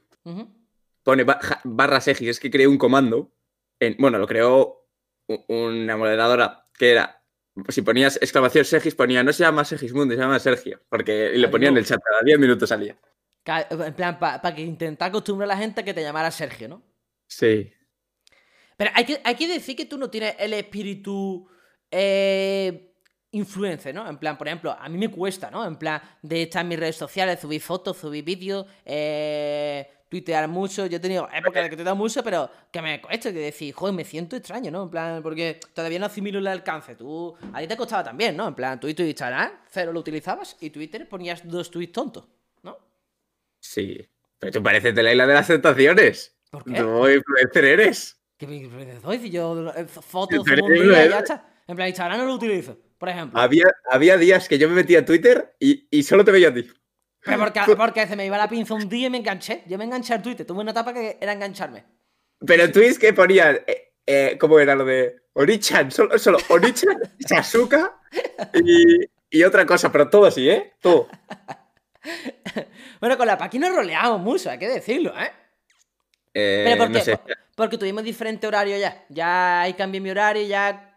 Pone 1.03 1.25
barra 1.63 2.01
Segis, 2.01 2.29
es 2.29 2.39
que 2.39 2.49
creó 2.49 2.69
un 2.69 2.77
comando. 2.77 3.31
En, 3.79 3.95
bueno, 3.99 4.17
lo 4.17 4.27
creó 4.27 4.78
una 5.47 5.97
moderadora 5.97 6.67
que 6.77 6.91
era. 6.91 7.23
Si 7.67 7.81
ponías 7.81 8.17
exclamación 8.17 8.63
Segis, 8.63 8.95
ponía 8.95 9.23
no 9.23 9.33
se 9.33 9.43
llama 9.43 9.65
Segismundo, 9.65 10.15
se 10.15 10.21
llama 10.21 10.39
Sergio. 10.39 10.81
Porque 10.87 11.33
y 11.35 11.39
lo 11.39 11.51
ponía 11.51 11.69
en 11.69 11.77
el 11.77 11.85
chat, 11.85 11.99
cada 12.01 12.21
10 12.23 12.39
minutos 12.39 12.69
salía. 12.69 12.97
En 13.45 13.93
plan, 13.93 14.19
para 14.19 14.55
que 14.55 14.61
intentar 14.61 15.09
acostumbrar 15.09 15.49
a 15.49 15.53
la 15.55 15.59
gente 15.59 15.81
a 15.81 15.83
que 15.83 15.93
te 15.93 16.01
llamara 16.01 16.31
Sergio, 16.31 16.67
¿no? 16.67 16.83
Sí. 17.27 17.71
Pero 18.77 18.91
hay 18.93 19.05
que, 19.05 19.21
hay 19.23 19.35
que 19.35 19.47
decir 19.47 19.75
que 19.75 19.85
tú 19.85 19.97
no 19.97 20.09
tienes 20.09 20.35
el 20.39 20.53
espíritu 20.53 21.49
eh, 21.91 22.93
influencer, 23.31 23.93
¿no? 23.93 24.07
En 24.07 24.17
plan, 24.17 24.37
por 24.37 24.47
ejemplo, 24.47 24.71
a 24.71 24.87
mí 24.87 24.97
me 24.97 25.11
cuesta, 25.11 25.51
¿no? 25.51 25.65
En 25.65 25.77
plan, 25.77 26.01
de 26.21 26.43
estar 26.43 26.61
en 26.61 26.69
mis 26.69 26.79
redes 26.79 26.95
sociales, 26.95 27.39
subir 27.39 27.61
fotos, 27.61 27.97
subir 27.97 28.23
vídeos, 28.23 28.65
eh, 28.85 29.98
tuitear 30.09 30.47
mucho. 30.47 30.87
Yo 30.87 30.97
he 30.97 30.99
tenido 30.99 31.29
épocas 31.31 31.63
de 31.63 31.69
que 31.69 31.77
te 31.77 31.87
he 31.87 31.93
mucho, 31.93 32.23
pero 32.23 32.49
que 32.71 32.81
me 32.81 33.01
cuesta, 33.01 33.31
que 33.31 33.39
decir, 33.39 33.73
joder, 33.73 33.95
me 33.95 34.03
siento 34.03 34.35
extraño, 34.35 34.71
¿no? 34.71 34.83
En 34.83 34.89
plan, 34.89 35.23
porque 35.23 35.59
todavía 35.73 35.99
no 35.99 36.07
asimilo 36.07 36.39
el 36.39 36.47
alcance. 36.47 36.95
Tú, 36.95 37.35
a 37.53 37.61
ti 37.61 37.67
te 37.67 37.77
costaba 37.77 38.03
también, 38.03 38.35
¿no? 38.35 38.47
En 38.47 38.55
plan, 38.55 38.79
tú 38.79 38.87
y 38.87 38.93
tu 38.93 39.03
Instagram, 39.03 39.51
cero 39.69 39.93
lo 39.93 39.99
utilizabas, 39.99 40.57
y 40.59 40.71
Twitter 40.71 41.07
ponías 41.07 41.47
dos 41.47 41.71
tweets 41.71 41.93
tontos, 41.93 42.27
¿no? 42.63 42.77
Sí. 43.59 44.05
Pero 44.39 44.53
tú 44.53 44.63
pareces 44.63 44.95
de 44.95 45.03
la 45.03 45.11
isla 45.11 45.27
de 45.27 45.33
las 45.33 45.47
tentaciones. 45.47 46.35
¿Por 46.49 46.63
qué? 46.63 46.71
No 46.71 47.09
influencer 47.09 47.65
eres. 47.65 48.17
¿Qué 48.37 48.47
me 48.47 48.55
influencia 48.55 48.99
soy? 49.01 49.19
Si 49.19 49.29
yo 49.29 49.69
eh, 49.75 49.85
fotos 49.85 50.39
un 50.39 50.73
día 50.73 51.05
y 51.05 51.09
ya 51.09 51.19
está. 51.19 51.45
En 51.67 51.75
plan, 51.75 51.89
Instagram 51.89 52.19
no 52.19 52.25
lo 52.25 52.33
utilizo, 52.35 52.77
por 52.97 53.09
ejemplo. 53.09 53.39
Había, 53.39 53.65
había 53.91 54.17
días 54.17 54.47
que 54.47 54.57
yo 54.57 54.67
me 54.69 54.75
metía 54.75 54.99
a 54.99 55.05
Twitter 55.05 55.55
y, 55.59 55.87
y 55.91 56.03
solo 56.03 56.23
te 56.25 56.31
veía 56.31 56.47
a 56.47 56.53
ti. 56.53 56.67
Pero 57.23 57.37
porque, 57.39 57.75
porque 57.75 58.07
se 58.07 58.15
me 58.15 58.25
iba 58.25 58.37
la 58.37 58.47
pinza 58.47 58.73
un 58.73 58.87
día 58.87 59.07
y 59.07 59.09
me 59.09 59.17
enganché. 59.17 59.63
Yo 59.67 59.77
me 59.77 59.85
enganché 59.85 60.13
al 60.13 60.21
Twitter. 60.21 60.45
Tuve 60.45 60.61
una 60.61 60.71
etapa 60.71 60.93
que 60.93 61.17
era 61.19 61.33
engancharme. 61.33 61.83
Pero 62.45 62.71
tweets 62.71 62.97
que 62.97 63.13
ponían, 63.13 63.59
eh, 63.67 63.93
eh, 64.05 64.37
¿cómo 64.39 64.59
era 64.59 64.75
lo 64.75 64.85
de 64.85 65.23
Orichan? 65.33 65.91
Solo, 65.91 66.17
solo 66.17 66.37
Orichan, 66.47 66.97
Sasuka 67.19 67.99
y, 68.53 69.05
y 69.29 69.43
otra 69.43 69.65
cosa, 69.65 69.91
pero 69.91 70.09
todo 70.09 70.25
así, 70.25 70.49
¿eh? 70.49 70.73
Todo. 70.81 71.07
Bueno, 72.99 73.17
con 73.17 73.27
la 73.27 73.37
Paqui 73.37 73.59
nos 73.59 73.75
roleamos 73.75 74.21
mucho, 74.21 74.49
hay 74.49 74.57
que 74.57 74.69
decirlo, 74.69 75.13
¿eh? 75.19 75.31
Eh, 76.33 76.63
Pero 76.65 76.77
¿por 76.77 76.89
no 76.91 76.99
sé. 76.99 77.19
Porque 77.55 77.77
tuvimos 77.77 78.03
diferente 78.03 78.47
horario 78.47 78.77
ya. 78.77 79.05
Ya 79.09 79.61
ahí 79.61 79.73
cambié 79.73 79.99
mi 79.99 80.09
horario 80.11 80.45
ya 80.47 80.88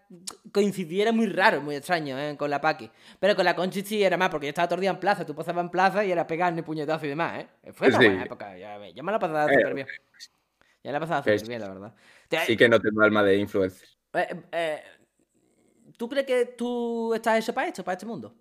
coincidiera 0.53 1.13
muy 1.13 1.27
raro, 1.27 1.61
muy 1.61 1.77
extraño, 1.77 2.19
¿eh? 2.19 2.37
Con 2.37 2.51
la 2.51 2.61
Paqui. 2.61 2.91
Pero 3.19 3.35
con 3.37 3.45
la 3.45 3.55
Conchi 3.57 3.83
sí 3.83 4.03
era 4.03 4.17
más, 4.17 4.29
porque 4.31 4.47
yo 4.47 4.51
estaba 4.51 4.69
todo 4.69 4.77
el 4.77 4.83
día 4.83 4.91
en 4.91 5.01
plaza, 5.01 5.25
tú 5.25 5.35
pasabas 5.35 5.65
en 5.65 5.71
plaza 5.71 6.05
y 6.05 6.13
era 6.13 6.27
pegarme 6.27 6.63
puñetazo 6.63 7.07
y 7.07 7.11
demás, 7.11 7.41
¿eh? 7.41 7.73
Fue 7.73 7.89
una 7.89 7.99
Sí. 7.99 8.05
buena 8.07 8.25
época, 8.25 8.57
ya, 8.59 8.79
me- 8.79 8.93
ya 8.93 9.03
me 9.03 9.13
la 9.13 9.19
pasaba 9.19 9.51
Eh, 9.51 9.55
súper 9.55 9.75
bien. 9.75 9.87
Ya 10.85 10.91
me 10.91 10.93
la 10.93 11.01
pasaba 11.01 11.21
súper 11.21 11.35
pues, 11.37 11.49
bien, 11.49 11.61
la 11.61 11.69
verdad. 11.69 11.95
Sí 12.47 12.57
que 12.57 12.69
no 12.69 12.81
tengo 12.81 13.03
alma 13.03 13.23
de 13.23 13.37
influencer. 13.37 13.89
eh, 14.15 14.43
eh, 14.53 14.83
¿Tú 15.97 16.09
crees 16.09 16.27
que 16.27 16.47
tú 16.57 17.15
estás 17.15 17.39
hecho 17.39 17.55
para 17.55 17.69
esto, 17.69 17.85
para 17.85 17.95
este 17.95 18.07
mundo? 18.07 18.35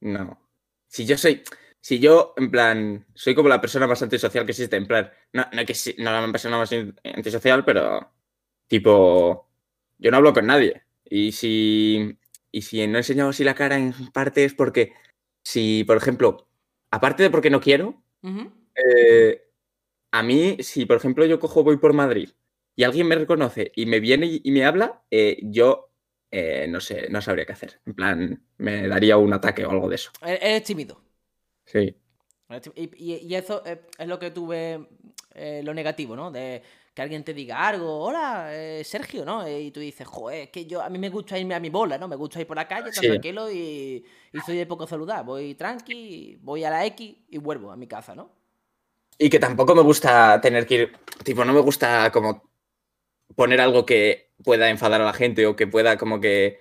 No. 0.00 0.38
Si 0.86 1.04
yo 1.04 1.16
soy. 1.18 1.42
Si 1.80 1.98
yo, 1.98 2.32
en 2.38 2.50
plan, 2.50 3.06
soy 3.12 3.34
como 3.34 3.50
la 3.50 3.60
persona 3.60 3.86
más 3.86 4.00
antisocial 4.02 4.46
que 4.46 4.52
existe, 4.52 4.76
en 4.76 4.86
plan, 4.86 5.10
no, 5.34 5.44
no 5.52 5.66
que 5.66 5.74
sí- 5.74 5.94
no 5.98 6.10
la 6.12 6.32
persona 6.32 6.56
más 6.56 6.70
antisocial, 6.72 7.62
pero 7.62 8.10
tipo, 8.66 9.50
yo 9.98 10.10
no 10.10 10.16
hablo 10.16 10.32
con 10.32 10.46
nadie. 10.46 10.83
Y 11.04 11.32
si, 11.32 12.18
y 12.50 12.62
si 12.62 12.86
no 12.86 12.96
he 12.96 13.00
enseñado 13.00 13.30
así 13.30 13.44
la 13.44 13.54
cara 13.54 13.78
en 13.78 13.92
parte 14.12 14.44
es 14.44 14.54
porque, 14.54 14.92
si, 15.44 15.84
por 15.84 15.96
ejemplo, 15.96 16.48
aparte 16.90 17.22
de 17.22 17.30
porque 17.30 17.50
no 17.50 17.60
quiero, 17.60 18.02
eh, 18.74 19.42
a 20.12 20.22
mí, 20.22 20.56
si 20.60 20.86
por 20.86 20.96
ejemplo 20.96 21.24
yo 21.26 21.38
cojo, 21.40 21.64
voy 21.64 21.76
por 21.78 21.92
Madrid 21.92 22.30
y 22.76 22.84
alguien 22.84 23.06
me 23.08 23.16
reconoce 23.16 23.72
y 23.74 23.86
me 23.86 24.00
viene 24.00 24.26
y, 24.26 24.40
y 24.44 24.50
me 24.52 24.64
habla, 24.64 25.02
eh, 25.10 25.38
yo 25.42 25.90
eh, 26.30 26.66
no 26.68 26.80
sé, 26.80 27.08
no 27.10 27.20
sabría 27.20 27.46
qué 27.46 27.52
hacer. 27.52 27.80
En 27.86 27.94
plan, 27.94 28.44
me 28.58 28.88
daría 28.88 29.16
un 29.16 29.32
ataque 29.32 29.64
o 29.64 29.70
algo 29.70 29.88
de 29.88 29.96
eso. 29.96 30.10
Eres 30.22 30.40
eres 30.42 30.64
tímido. 30.64 31.00
Sí. 31.66 31.96
Y, 32.76 33.12
y- 33.14 33.26
y 33.26 33.34
eso 33.34 33.62
es 33.64 34.06
lo 34.06 34.18
que 34.18 34.30
tuve, 34.30 34.86
lo 35.62 35.74
negativo, 35.74 36.14
¿no? 36.16 36.30
De 36.30 36.62
que 36.94 37.02
alguien 37.02 37.24
te 37.24 37.34
diga 37.34 37.66
algo, 37.66 37.98
hola, 37.98 38.50
eh, 38.52 38.84
Sergio, 38.84 39.24
¿no? 39.24 39.46
Y 39.48 39.72
tú 39.72 39.80
dices, 39.80 40.06
joder, 40.06 40.42
es 40.44 40.50
que 40.50 40.64
yo, 40.64 40.80
a 40.80 40.88
mí 40.88 40.98
me 40.98 41.10
gusta 41.10 41.36
irme 41.36 41.54
a 41.54 41.60
mi 41.60 41.68
bola, 41.68 41.98
¿no? 41.98 42.06
Me 42.06 42.14
gusta 42.14 42.40
ir 42.40 42.46
por 42.46 42.56
la 42.56 42.68
calle, 42.68 42.92
Sí. 42.92 43.00
tranquilo 43.00 43.50
y, 43.50 44.04
y 44.32 44.40
soy 44.40 44.56
de 44.56 44.66
poco 44.66 44.86
saludar. 44.86 45.24
Voy 45.24 45.54
tranqui, 45.56 46.38
voy 46.40 46.62
a 46.62 46.70
la 46.70 46.86
X 46.86 47.16
y 47.28 47.38
vuelvo 47.38 47.72
a 47.72 47.76
mi 47.76 47.88
casa, 47.88 48.14
¿no? 48.14 48.30
Y 49.18 49.28
que 49.28 49.40
tampoco 49.40 49.74
me 49.74 49.82
gusta 49.82 50.40
tener 50.40 50.66
que 50.66 50.74
ir, 50.74 50.92
tipo, 51.24 51.44
no 51.44 51.52
me 51.52 51.60
gusta 51.60 52.10
como 52.12 52.48
poner 53.34 53.60
algo 53.60 53.84
que 53.84 54.30
pueda 54.44 54.70
enfadar 54.70 55.00
a 55.00 55.04
la 55.04 55.12
gente 55.12 55.46
o 55.46 55.56
que 55.56 55.66
pueda 55.66 55.98
como 55.98 56.20
que, 56.20 56.60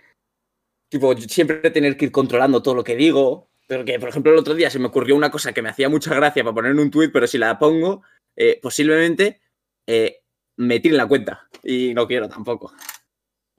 tipo, 0.90 1.16
siempre 1.16 1.70
tener 1.70 1.96
que 1.96 2.06
ir 2.06 2.12
controlando 2.12 2.64
todo 2.64 2.74
lo 2.74 2.84
que 2.84 2.96
digo. 2.96 3.50
Porque, 3.68 4.00
por 4.00 4.10
ejemplo, 4.10 4.32
el 4.32 4.40
otro 4.40 4.56
día 4.56 4.70
se 4.72 4.80
me 4.80 4.88
ocurrió 4.88 5.16
una 5.16 5.32
cosa 5.32 5.54
que 5.54 5.62
me 5.62 5.70
hacía 5.70 5.90
mucha 5.90 6.14
gracia 6.16 6.44
para 6.44 6.56
poner 6.56 6.72
en 6.72 6.80
un 6.80 6.92
tuit, 6.92 7.12
pero 7.12 7.28
si 7.28 7.38
la 7.38 7.58
pongo, 7.60 8.02
eh, 8.36 8.60
posiblemente 8.62 9.42
eh, 9.88 10.23
me 10.58 10.80
tiren 10.80 10.98
la 10.98 11.08
cuenta. 11.08 11.48
Y 11.64 11.94
no 11.94 12.08
quiero 12.08 12.28
tampoco. 12.30 12.74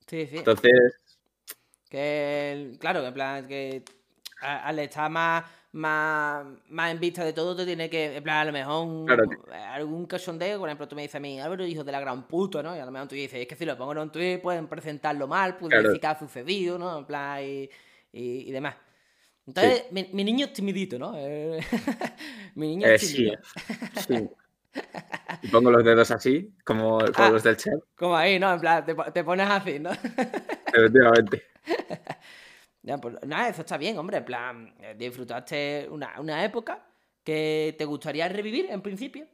Sí, 0.06 0.26
sí. 0.26 0.36
Entonces, 0.38 0.72
Que, 1.88 2.76
claro, 2.80 3.06
en 3.06 3.14
plan, 3.14 3.46
que 3.46 3.84
al 4.40 4.78
estar 4.80 5.08
más, 5.10 5.44
más, 5.72 6.44
más 6.68 6.90
en 6.90 6.98
vista 7.00 7.24
de 7.24 7.32
todo, 7.32 7.54
te 7.54 7.64
tiene 7.64 7.88
que, 7.88 8.16
en 8.16 8.22
plan, 8.22 8.38
a 8.38 8.44
lo 8.46 8.52
mejor 8.52 8.86
un- 8.86 9.06
Claro. 9.06 9.24
algún 9.72 10.06
cachondeo, 10.06 10.58
por 10.58 10.68
ejemplo, 10.68 10.88
tú 10.88 10.96
me 10.96 11.02
dices 11.02 11.14
a 11.16 11.20
mí, 11.20 11.40
Álvaro, 11.40 11.64
hijo 11.64 11.84
de 11.84 11.92
la 11.92 12.00
gran 12.00 12.26
puta, 12.26 12.62
¿no? 12.62 12.74
Y 12.76 12.80
a 12.80 12.84
lo 12.84 12.90
mejor 12.90 13.08
tú 13.08 13.14
dices, 13.14 13.40
es 13.40 13.46
que 13.46 13.54
si 13.56 13.64
lo 13.64 13.76
pongo 13.78 13.92
en 13.92 13.98
un 13.98 14.10
tweet 14.12 14.38
pueden 14.38 14.66
presentarlo 14.66 15.28
mal, 15.28 15.56
pueden 15.56 15.70
Claro. 15.70 15.88
decir 15.88 16.00
que 16.00 16.06
ha 16.06 16.18
sucedido, 16.18 16.78
¿no? 16.78 16.98
En 16.98 17.04
plan, 17.06 17.42
y, 17.44 17.70
y, 18.12 18.48
y 18.48 18.50
demás. 18.50 18.74
Entonces, 19.46 19.84
mi, 19.92 20.08
mi 20.12 20.24
niño 20.24 20.46
es 20.46 20.52
timidito, 20.52 20.98
¿no? 20.98 21.14
Eh, 21.16 21.60
mi 22.56 22.68
niño 22.68 22.88
eh, 22.88 22.94
es 22.96 23.02
sí. 23.06 23.16
tímido. 23.16 23.38
sí. 24.08 24.28
Y 25.42 25.48
pongo 25.48 25.70
los 25.70 25.84
dedos 25.84 26.10
así, 26.10 26.54
como, 26.64 26.98
como 26.98 27.12
Ah. 27.16 27.30
los 27.30 27.42
del 27.42 27.56
chat, 27.56 27.74
Como 27.96 28.16
ahí, 28.16 28.38
¿no? 28.38 28.52
En 28.54 28.60
plan, 28.60 28.84
te, 28.84 28.94
po- 28.94 29.12
te 29.12 29.22
pones 29.24 29.48
así, 29.48 29.78
¿no? 29.78 29.90
efectivamente. 30.72 31.44
Ya, 32.82 32.98
pues 32.98 33.16
nada, 33.26 33.48
eso 33.48 33.60
está 33.62 33.76
bien, 33.76 33.96
hombre. 33.98 34.18
En 34.18 34.24
plan, 34.24 34.74
eh, 34.80 34.94
disfrutaste 34.96 35.86
una, 35.90 36.20
una 36.20 36.44
época 36.44 36.84
que 37.22 37.74
te 37.78 37.84
gustaría 37.84 38.28
revivir 38.28 38.66
en 38.70 38.82
principio. 38.82 39.26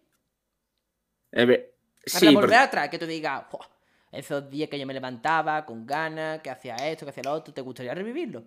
Eh, 1.32 1.72
sí, 2.04 2.18
plan, 2.20 2.34
porque- 2.34 2.46
volver 2.46 2.58
atrás, 2.58 2.88
que 2.88 2.98
tú 2.98 3.06
digas, 3.06 3.44
"Buah, 3.50 3.66
esos 4.12 4.48
días 4.50 4.68
que 4.68 4.78
yo 4.78 4.86
me 4.86 4.94
levantaba 4.94 5.64
con 5.64 5.86
ganas, 5.86 6.40
que 6.40 6.50
hacía 6.50 6.76
esto, 6.76 7.04
que 7.06 7.10
hacía 7.10 7.24
lo 7.24 7.32
otro, 7.32 7.52
¿te 7.54 7.60
gustaría 7.60 7.94
revivirlo? 7.94 8.44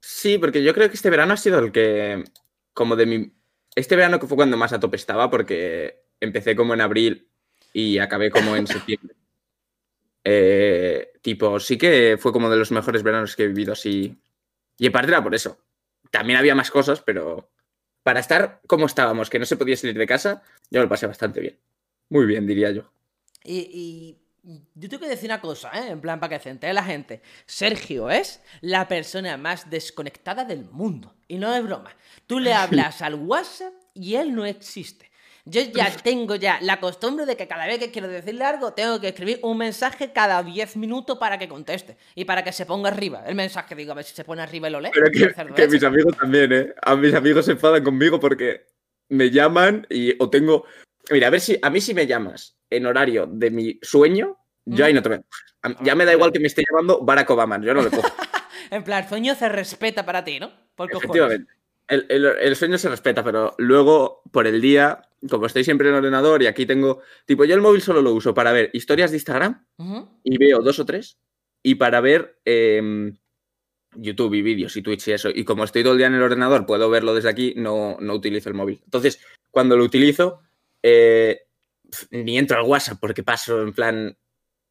Sí, 0.00 0.38
porque 0.38 0.62
yo 0.62 0.72
creo 0.72 0.88
que 0.88 0.94
este 0.94 1.10
verano 1.10 1.34
ha 1.34 1.36
sido 1.36 1.58
el 1.58 1.72
que, 1.72 2.22
como 2.72 2.96
de 2.96 3.06
mi, 3.06 3.32
Este 3.76 3.94
verano 3.94 4.18
que 4.18 4.26
fue 4.26 4.36
cuando 4.36 4.56
más 4.56 4.72
a 4.72 4.80
tope 4.80 4.96
estaba, 4.96 5.30
porque 5.30 6.02
empecé 6.18 6.56
como 6.56 6.74
en 6.74 6.80
abril 6.80 7.28
y 7.72 7.98
acabé 7.98 8.30
como 8.30 8.56
en 8.56 8.66
septiembre. 8.66 9.14
Eh, 10.24 11.12
tipo, 11.22 11.60
sí 11.60 11.78
que 11.78 12.16
fue 12.18 12.32
como 12.32 12.50
de 12.50 12.56
los 12.56 12.72
mejores 12.72 13.04
veranos 13.04 13.36
que 13.36 13.44
he 13.44 13.48
vivido 13.48 13.74
así. 13.74 14.18
Y 14.78 14.86
en 14.86 14.92
parte 14.92 15.08
era 15.08 15.22
por 15.22 15.34
eso. 15.34 15.58
También 16.10 16.38
había 16.38 16.54
más 16.54 16.70
cosas, 16.70 17.00
pero 17.00 17.50
para 18.02 18.20
estar 18.20 18.60
como 18.66 18.86
estábamos, 18.86 19.30
que 19.30 19.38
no 19.38 19.44
se 19.44 19.56
podía 19.56 19.76
salir 19.76 19.98
de 19.98 20.06
casa, 20.06 20.42
yo 20.70 20.82
lo 20.82 20.88
pasé 20.88 21.06
bastante 21.06 21.40
bien. 21.40 21.58
Muy 22.08 22.24
bien, 22.24 22.46
diría 22.46 22.70
yo. 22.70 22.90
Y, 23.44 23.58
y 23.58 24.25
yo 24.74 24.88
tengo 24.88 25.02
que 25.02 25.08
decir 25.08 25.28
una 25.28 25.40
cosa, 25.40 25.70
¿eh? 25.74 25.90
En 25.90 26.00
plan, 26.00 26.20
para 26.20 26.36
que 26.36 26.42
se 26.42 26.50
entere 26.50 26.72
la 26.72 26.84
gente. 26.84 27.20
Sergio 27.46 28.10
es 28.10 28.40
la 28.60 28.86
persona 28.86 29.36
más 29.36 29.68
desconectada 29.68 30.44
del 30.44 30.64
mundo. 30.70 31.14
Y 31.26 31.38
no 31.38 31.52
es 31.54 31.62
broma. 31.64 31.94
Tú 32.26 32.38
le 32.38 32.52
hablas 32.54 33.02
al 33.02 33.14
WhatsApp 33.14 33.72
y 33.94 34.14
él 34.14 34.34
no 34.34 34.44
existe. 34.44 35.10
Yo 35.48 35.60
ya 35.60 35.88
tengo 36.02 36.34
ya 36.34 36.58
la 36.60 36.80
costumbre 36.80 37.24
de 37.24 37.36
que 37.36 37.46
cada 37.46 37.66
vez 37.66 37.78
que 37.78 37.92
quiero 37.92 38.08
decirle 38.08 38.44
algo, 38.44 38.72
tengo 38.72 39.00
que 39.00 39.08
escribir 39.08 39.38
un 39.42 39.58
mensaje 39.58 40.12
cada 40.12 40.42
10 40.42 40.76
minutos 40.76 41.18
para 41.18 41.38
que 41.38 41.48
conteste. 41.48 41.96
Y 42.16 42.24
para 42.24 42.42
que 42.42 42.52
se 42.52 42.66
ponga 42.66 42.88
arriba. 42.88 43.24
El 43.26 43.36
mensaje, 43.36 43.74
digo, 43.76 43.92
a 43.92 43.94
ver 43.94 44.04
si 44.04 44.14
se 44.14 44.24
pone 44.24 44.42
arriba 44.42 44.68
y 44.68 44.72
lo 44.72 44.80
lee. 44.80 44.90
Pero 44.92 45.10
que, 45.10 45.54
que 45.54 45.68
mis 45.68 45.82
amigos 45.84 46.16
también, 46.16 46.52
¿eh? 46.52 46.74
A 46.82 46.96
mis 46.96 47.14
amigos 47.14 47.46
se 47.46 47.52
enfadan 47.52 47.84
conmigo 47.84 48.18
porque 48.18 48.66
me 49.08 49.30
llaman 49.30 49.86
y 49.90 50.20
o 50.20 50.30
tengo... 50.30 50.64
Mira, 51.10 51.28
a 51.28 51.30
ver 51.30 51.40
si 51.40 51.58
a 51.60 51.70
mí 51.70 51.80
si 51.80 51.94
me 51.94 52.06
llamas 52.06 52.56
en 52.70 52.86
horario 52.86 53.26
de 53.26 53.50
mi 53.50 53.78
sueño, 53.82 54.38
yo 54.64 54.84
ahí 54.84 54.92
no 54.92 55.02
te 55.02 55.08
veo. 55.08 55.24
Ya 55.82 55.94
me 55.94 56.04
da 56.04 56.12
igual 56.12 56.32
que 56.32 56.40
me 56.40 56.46
esté 56.46 56.64
llamando 56.68 57.04
Barack 57.04 57.30
Obama, 57.30 57.60
yo 57.60 57.74
no 57.74 57.82
le 57.82 57.90
cojo. 57.90 58.08
en 58.70 58.84
plan, 58.84 59.02
el 59.02 59.08
sueño 59.08 59.34
se 59.34 59.48
respeta 59.48 60.04
para 60.04 60.24
ti, 60.24 60.40
¿no? 60.40 60.52
Por 60.74 60.90
Efectivamente. 60.94 61.52
El, 61.88 62.04
el, 62.08 62.24
el, 62.24 62.56
sueño 62.56 62.78
se 62.78 62.88
respeta, 62.88 63.22
pero 63.22 63.54
luego 63.58 64.22
por 64.32 64.48
el 64.48 64.60
día 64.60 65.06
como 65.30 65.46
estoy 65.46 65.64
siempre 65.64 65.88
en 65.88 65.94
el 65.94 65.98
ordenador 65.98 66.42
y 66.42 66.46
aquí 66.46 66.66
tengo, 66.66 67.00
tipo, 67.24 67.44
yo 67.44 67.54
el 67.54 67.60
móvil 67.60 67.80
solo 67.80 68.02
lo 68.02 68.12
uso 68.12 68.34
para 68.34 68.52
ver 68.52 68.70
historias 68.72 69.10
de 69.10 69.16
Instagram 69.16 69.64
y 70.22 70.38
veo 70.38 70.60
dos 70.60 70.78
o 70.78 70.86
tres 70.86 71.18
y 71.62 71.76
para 71.76 72.00
ver 72.00 72.38
eh, 72.44 73.12
YouTube 73.94 74.34
y 74.34 74.42
vídeos 74.42 74.76
y 74.76 74.82
Twitch 74.82 75.08
y 75.08 75.12
eso. 75.12 75.30
Y 75.34 75.44
como 75.44 75.64
estoy 75.64 75.82
todo 75.82 75.92
el 75.92 75.98
día 75.98 76.06
en 76.06 76.14
el 76.14 76.22
ordenador, 76.22 76.66
puedo 76.66 76.90
verlo 76.90 77.14
desde 77.14 77.30
aquí, 77.30 77.54
no, 77.56 77.96
no 78.00 78.14
utilizo 78.14 78.48
el 78.48 78.54
móvil. 78.54 78.80
Entonces, 78.84 79.20
cuando 79.50 79.76
lo 79.76 79.84
utilizo, 79.84 80.42
eh, 80.88 81.48
ni 82.10 82.38
entro 82.38 82.58
al 82.58 82.64
WhatsApp 82.64 82.98
porque 83.00 83.24
paso 83.24 83.60
en 83.60 83.72
plan, 83.72 84.16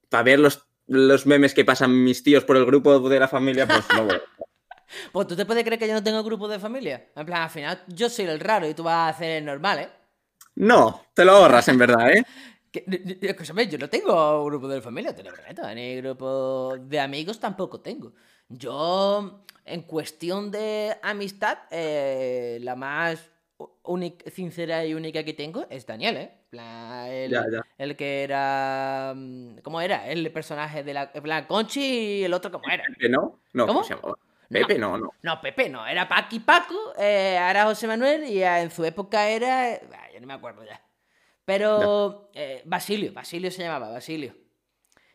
para 0.07 0.23
ver 0.23 0.39
los, 0.39 0.65
los 0.87 1.25
memes 1.25 1.53
que 1.53 1.65
pasan 1.65 2.03
mis 2.03 2.23
tíos 2.23 2.45
por 2.45 2.55
el 2.55 2.65
grupo 2.65 3.09
de 3.09 3.19
la 3.19 3.27
familia, 3.27 3.67
pues 3.67 3.83
no 3.93 4.05
voy. 4.05 4.17
Pues 5.11 5.27
tú 5.27 5.35
te 5.35 5.45
puedes 5.45 5.63
creer 5.63 5.79
que 5.79 5.87
yo 5.87 5.93
no 5.95 6.03
tengo 6.03 6.23
grupo 6.23 6.47
de 6.47 6.59
familia. 6.59 7.09
En 7.15 7.25
plan, 7.25 7.41
al 7.41 7.49
final 7.49 7.83
yo 7.87 8.07
soy 8.07 8.25
el 8.25 8.39
raro 8.39 8.69
y 8.69 8.73
tú 8.73 8.83
vas 8.83 8.95
a 8.95 9.09
hacer 9.09 9.31
el 9.31 9.45
normal, 9.45 9.79
¿eh? 9.79 9.89
No, 10.55 11.07
te 11.13 11.25
lo 11.25 11.33
ahorras 11.33 11.67
en 11.67 11.77
verdad, 11.79 12.11
¿eh? 12.11 12.23
Escúchame, 13.21 13.67
yo 13.67 13.77
no 13.77 13.89
tengo 13.89 14.45
grupo 14.45 14.69
de 14.69 14.81
familia, 14.81 15.13
te 15.13 15.23
lo 15.23 15.33
prometo, 15.33 15.67
ni 15.73 15.97
grupo 15.97 16.77
de 16.79 16.99
amigos 16.99 17.39
tampoco 17.39 17.81
tengo. 17.81 18.13
Yo, 18.47 19.43
en 19.65 19.81
cuestión 19.81 20.51
de 20.51 20.95
amistad, 21.01 21.57
eh, 21.71 22.59
la 22.61 22.75
más 22.75 23.19
única, 23.87 24.29
sincera 24.29 24.85
y 24.85 24.93
única 24.93 25.23
que 25.23 25.33
tengo 25.33 25.65
es 25.69 25.85
Daniel, 25.85 26.17
¿eh? 26.17 26.31
El, 27.09 27.31
ya, 27.31 27.43
ya. 27.51 27.61
el 27.77 27.95
que 27.95 28.23
era. 28.23 29.13
mm, 29.15 29.57
¿Cómo 29.63 29.81
era? 29.81 30.07
El 30.09 30.31
personaje 30.31 30.83
de 30.83 30.93
la. 30.93 31.11
En 31.13 31.23
plan, 31.23 31.45
Conchi 31.45 31.81
y 31.81 32.23
el 32.23 32.33
otro, 32.33 32.51
¿cómo 32.51 32.63
era? 32.69 32.83
Pepe, 32.87 33.09
¿no? 33.09 33.39
No, 33.53 33.65
¿Cómo? 33.67 33.79
¿cómo 33.79 33.83
se 33.83 33.95
llamaba? 33.95 34.15
Pepe, 34.49 34.77
no, 34.77 34.97
no. 34.97 35.11
No, 35.23 35.41
Pepe 35.41 35.69
no, 35.69 35.85
era 35.87 36.07
Paqui 36.07 36.39
Paco, 36.39 36.93
eh, 36.99 37.37
ahora 37.37 37.65
José 37.65 37.87
Manuel 37.87 38.23
y 38.25 38.43
en 38.43 38.69
su 38.71 38.85
época 38.85 39.27
era. 39.27 39.73
eh, 39.73 39.81
yo 40.13 40.21
no 40.21 40.27
me 40.27 40.33
acuerdo 40.33 40.63
ya. 40.63 40.81
Pero. 41.43 42.29
eh, 42.33 42.61
Basilio, 42.65 43.11
Basilio 43.13 43.49
se 43.51 43.63
llamaba, 43.63 43.89
Basilio. 43.89 44.35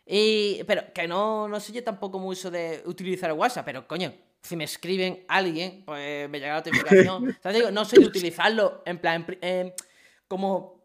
Y, 0.04 0.64
pero 0.64 0.92
que 0.92 1.06
no, 1.06 1.46
no 1.48 1.61
soy 1.61 1.76
yo 1.76 1.85
tampoco 1.85 2.18
mucho 2.18 2.50
de 2.50 2.83
utilizar 2.87 3.33
WhatsApp, 3.33 3.64
pero 3.64 3.87
coño, 3.87 4.12
si 4.42 4.57
me 4.57 4.64
escriben 4.64 5.24
alguien, 5.29 5.83
pues 5.85 6.29
me 6.29 6.38
llega 6.38 6.55
la 6.55 6.61
notificación. 6.64 7.29
o 7.31 7.42
sea, 7.42 7.53
digo, 7.53 7.70
no 7.70 7.85
de 7.85 8.00
utilizarlo 8.00 8.83
en 8.85 8.98
plan 8.98 9.26
eh, 9.40 9.74
como, 10.29 10.83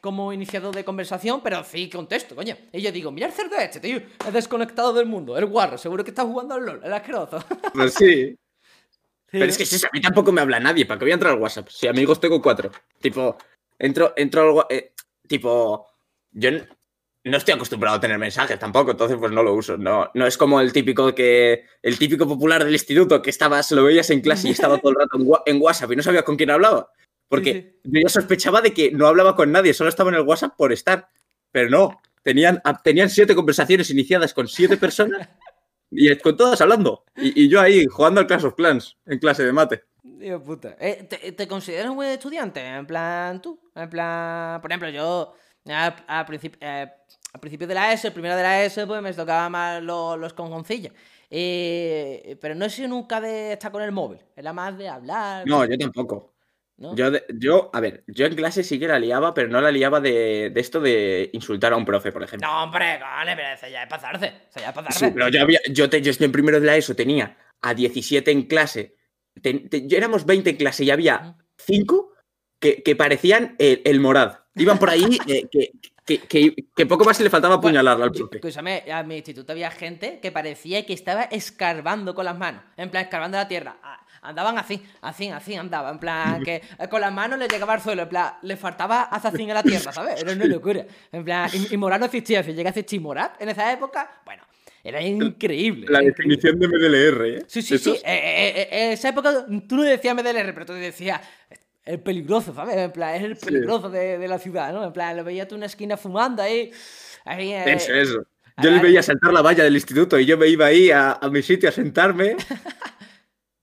como 0.00 0.32
iniciador 0.32 0.74
de 0.74 0.84
conversación, 0.84 1.40
pero 1.42 1.62
sí 1.64 1.88
contesto, 1.88 2.34
coño. 2.34 2.56
Y 2.72 2.80
yo 2.80 2.92
digo, 2.92 3.10
mira 3.10 3.26
el 3.26 3.32
cerdo 3.32 3.56
este, 3.56 3.80
tío, 3.80 3.98
es 4.26 4.32
desconectado 4.32 4.92
del 4.92 5.06
mundo, 5.06 5.36
el 5.36 5.46
guarro, 5.46 5.78
seguro 5.78 6.04
que 6.04 6.10
está 6.10 6.24
jugando 6.24 6.54
al 6.54 6.64
LOL, 6.64 6.80
el 6.84 6.92
asqueroso. 6.92 7.44
Pues 7.74 7.94
sí. 7.94 8.36
Sí, 9.28 9.38
Pero 9.40 9.46
es 9.46 9.58
que 9.58 9.66
si 9.66 9.84
a 9.84 9.90
mí 9.92 10.00
tampoco 10.00 10.30
me 10.30 10.40
habla 10.40 10.60
nadie, 10.60 10.86
¿para 10.86 11.00
qué 11.00 11.04
voy 11.04 11.10
a 11.10 11.14
entrar 11.14 11.32
al 11.32 11.40
WhatsApp? 11.40 11.68
Si 11.68 11.88
amigos 11.88 12.20
tengo 12.20 12.40
cuatro. 12.40 12.70
Tipo, 13.00 13.36
entro, 13.76 14.12
entro 14.16 14.60
al 14.60 14.66
eh, 14.70 14.92
tipo, 15.26 15.84
yo 16.30 16.50
no 17.26 17.36
estoy 17.36 17.54
acostumbrado 17.54 17.96
a 17.96 18.00
tener 18.00 18.18
mensajes 18.18 18.58
tampoco, 18.58 18.92
entonces 18.92 19.16
pues 19.18 19.32
no 19.32 19.42
lo 19.42 19.52
uso. 19.54 19.76
No, 19.76 20.10
no 20.14 20.26
es 20.26 20.38
como 20.38 20.60
el 20.60 20.72
típico 20.72 21.14
que, 21.14 21.64
el 21.82 21.98
típico 21.98 22.26
popular 22.26 22.64
del 22.64 22.72
instituto 22.72 23.20
que 23.20 23.30
estabas, 23.30 23.70
lo 23.72 23.84
veías 23.84 24.10
en 24.10 24.20
clase 24.20 24.48
y 24.48 24.52
estaba 24.52 24.78
todo 24.78 24.92
el 24.92 24.98
rato 24.98 25.42
en, 25.46 25.60
WhatsApp 25.60 25.92
y 25.92 25.96
no 25.96 26.02
sabías 26.02 26.22
con 26.24 26.36
quién 26.36 26.50
hablaba. 26.50 26.90
Porque 27.28 27.78
Sí, 27.82 27.90
yo 27.90 28.00
ya 28.04 28.08
sospechaba 28.08 28.60
de 28.60 28.72
que 28.72 28.92
no 28.92 29.08
hablaba 29.08 29.34
con 29.34 29.50
nadie, 29.50 29.74
solo 29.74 29.90
estaba 29.90 30.10
en 30.10 30.16
el 30.16 30.22
WhatsApp 30.22 30.54
por 30.56 30.72
estar. 30.72 31.08
Pero 31.50 31.68
no, 31.68 32.00
tenían, 32.22 32.60
a- 32.64 32.80
tenían 32.80 33.10
siete 33.10 33.34
conversaciones 33.34 33.90
iniciadas 33.90 34.32
con 34.32 34.46
siete 34.46 34.76
personas 34.76 35.28
y 35.90 36.14
con 36.18 36.36
todas 36.36 36.60
hablando. 36.60 37.04
Y, 37.16 37.44
y 37.44 37.48
yo 37.48 37.60
ahí 37.60 37.86
jugando 37.86 38.20
al 38.20 38.26
Clash 38.28 38.44
of 38.44 38.54
Clans 38.54 38.96
en 39.06 39.18
clase 39.18 39.44
de 39.44 39.52
mate. 39.52 39.82
Dios 40.04 40.40
puta. 40.42 40.76
Eh, 40.78 41.06
¿te, 41.10 41.32
te 41.32 41.48
consideras 41.48 41.90
un 41.90 41.96
buen 41.96 42.10
estudiante? 42.10 42.64
En 42.64 42.86
plan, 42.86 43.42
tú. 43.42 43.60
En 43.74 43.90
plan, 43.90 44.60
por 44.60 44.70
ejemplo, 44.70 44.88
yo 44.90 45.34
a, 45.68 45.96
a 46.20 46.26
princip- 46.26 46.56
eh, 46.60 46.88
al 47.32 47.40
principio 47.40 47.66
de 47.66 47.74
la 47.74 47.92
ESO, 47.92 48.08
el 48.08 48.12
primero 48.14 48.36
de 48.36 48.42
la 48.42 48.64
ESO, 48.64 48.86
pues 48.86 49.02
me 49.02 49.12
tocaba 49.12 49.48
más 49.48 49.82
lo- 49.82 50.16
los 50.16 50.32
conjoncillos. 50.32 50.92
Eh, 51.30 52.36
pero 52.40 52.54
no 52.54 52.64
he 52.64 52.70
sido 52.70 52.88
nunca 52.88 53.20
de 53.20 53.52
estar 53.54 53.70
con 53.72 53.82
el 53.82 53.92
móvil. 53.92 54.20
Era 54.36 54.52
más 54.52 54.76
de 54.78 54.88
hablar. 54.88 55.46
No, 55.46 55.64
yo 55.64 55.76
tampoco. 55.78 56.34
¿no? 56.78 56.94
Yo, 56.94 57.10
yo, 57.34 57.70
a 57.72 57.80
ver, 57.80 58.04
yo 58.06 58.26
en 58.26 58.34
clase 58.34 58.62
sí 58.62 58.78
que 58.78 58.86
la 58.86 58.98
liaba, 58.98 59.32
pero 59.32 59.48
no 59.48 59.60
la 59.62 59.70
liaba 59.70 59.98
de, 60.00 60.50
de 60.50 60.60
esto 60.60 60.78
de 60.80 61.30
insultar 61.32 61.72
a 61.72 61.76
un 61.76 61.86
profe, 61.86 62.12
por 62.12 62.22
ejemplo. 62.22 62.46
No, 62.46 62.64
hombre, 62.64 62.98
vale, 62.98 63.34
pero 63.34 63.48
eso 63.54 63.66
ya 63.66 63.82
es 63.84 63.88
pasarse. 63.88 64.26
Eso 64.50 64.60
ya 64.60 64.68
es 64.68 64.74
pasarse. 64.74 65.06
Sí, 65.06 65.10
pero 65.14 65.28
yo, 65.28 65.40
había, 65.40 65.58
yo, 65.70 65.88
te, 65.88 66.02
yo 66.02 66.12
en 66.18 66.32
primero 66.32 66.60
de 66.60 66.66
la 66.66 66.76
ESO 66.76 66.94
tenía 66.94 67.36
a 67.62 67.72
17 67.74 68.30
en 68.30 68.42
clase. 68.42 68.94
Te- 69.40 69.86
yo 69.86 69.96
éramos 69.96 70.26
20 70.26 70.50
en 70.50 70.56
clase 70.56 70.84
y 70.84 70.90
había 70.90 71.36
5 71.56 72.12
que, 72.58 72.82
que 72.82 72.96
parecían 72.96 73.54
el, 73.58 73.82
el 73.84 74.00
morad. 74.00 74.38
Iban 74.54 74.78
por 74.78 74.90
ahí 74.90 75.18
eh, 75.28 75.46
que, 75.50 75.72
que, 76.04 76.18
que- 76.20 76.54
que 76.74 76.86
poco 76.86 77.04
más 77.04 77.20
le 77.20 77.28
faltaba 77.30 77.56
apuñalarla 77.56 78.04
al 78.06 78.12
profe. 78.12 78.36
Escúchame, 78.36 78.84
a 78.92 79.02
mi 79.02 79.16
instituto 79.16 79.52
había 79.52 79.70
gente 79.70 80.20
que 80.20 80.32
parecía 80.32 80.84
que 80.86 80.92
estaba 80.92 81.24
escarbando 81.24 82.14
con 82.14 82.24
las 82.24 82.38
manos. 82.38 82.62
En 82.76 82.90
plan, 82.90 83.04
escarbando 83.04 83.36
la 83.38 83.48
tierra. 83.48 83.76
Andaban 84.22 84.58
así, 84.58 84.82
así, 85.02 85.28
así 85.28 85.54
andaban. 85.54 85.94
En 85.94 86.00
plan, 86.00 86.42
que 86.42 86.56
eh, 86.56 86.88
con 86.88 87.00
las 87.00 87.12
manos 87.12 87.38
le 87.38 87.48
llegaba 87.48 87.74
al 87.74 87.80
suelo. 87.82 88.02
En 88.02 88.08
plan, 88.08 88.34
le 88.42 88.56
faltaba 88.56 89.02
así 89.02 89.42
en 89.42 89.48
la 89.54 89.62
tierra, 89.62 89.92
¿sabes? 89.92 90.20
Era 90.20 90.32
una 90.32 90.46
locura. 90.46 90.84
En 91.12 91.24
plan, 91.24 91.48
y, 91.52 91.74
y 91.74 91.76
Morat 91.76 92.00
no 92.00 92.06
existía. 92.06 92.42
Si 92.42 92.52
llegase 92.52 92.84
Chimorat 92.84 93.40
en 93.40 93.50
esa 93.50 93.72
época, 93.72 94.22
bueno, 94.24 94.42
era 94.82 95.00
increíble. 95.02 95.86
La 95.88 95.98
era 95.98 96.08
increíble. 96.08 96.36
definición 96.36 96.58
de 96.58 96.66
MDLR, 96.68 97.28
¿eh? 97.38 97.44
Sí, 97.46 97.62
sí, 97.62 97.78
sí. 97.78 97.90
eh, 98.04 98.68
eh, 98.72 98.92
esa 98.92 99.10
época 99.10 99.46
tú 99.68 99.76
no 99.76 99.82
decías 99.82 100.14
MDLR, 100.14 100.54
pero 100.54 100.66
tú 100.66 100.72
decías 100.72 101.20
el 101.86 102.00
peligroso, 102.00 102.52
¿sabes? 102.54 102.76
En 102.76 102.92
plan, 102.92 103.14
es 103.14 103.22
el 103.22 103.36
Sí. 103.36 103.46
peligroso 103.46 103.88
de, 103.90 104.18
de 104.18 104.28
la 104.28 104.38
ciudad, 104.38 104.72
¿no? 104.72 104.84
En 104.84 104.92
plan, 104.92 105.16
lo 105.16 105.24
veías 105.24 105.48
tú 105.48 105.54
en 105.54 105.60
una 105.60 105.66
esquina 105.66 105.96
fumando 105.96 106.42
ahí. 106.42 106.70
ahí 107.24 107.52
eh, 107.52 107.64
Eso, 107.74 107.92
eso. 107.94 108.26
a 108.56 108.62
Yo 108.62 108.70
le 108.70 108.80
veía 108.80 109.02
saltar 109.02 109.32
la 109.32 109.40
valla 109.42 109.64
del 109.64 109.74
instituto 109.74 110.18
y 110.18 110.26
yo 110.26 110.36
me 110.36 110.48
iba 110.48 110.66
ahí 110.66 110.90
a, 110.90 111.12
a 111.12 111.30
mi 111.30 111.42
sitio 111.42 111.68
a 111.68 111.72
sentarme. 111.72 112.36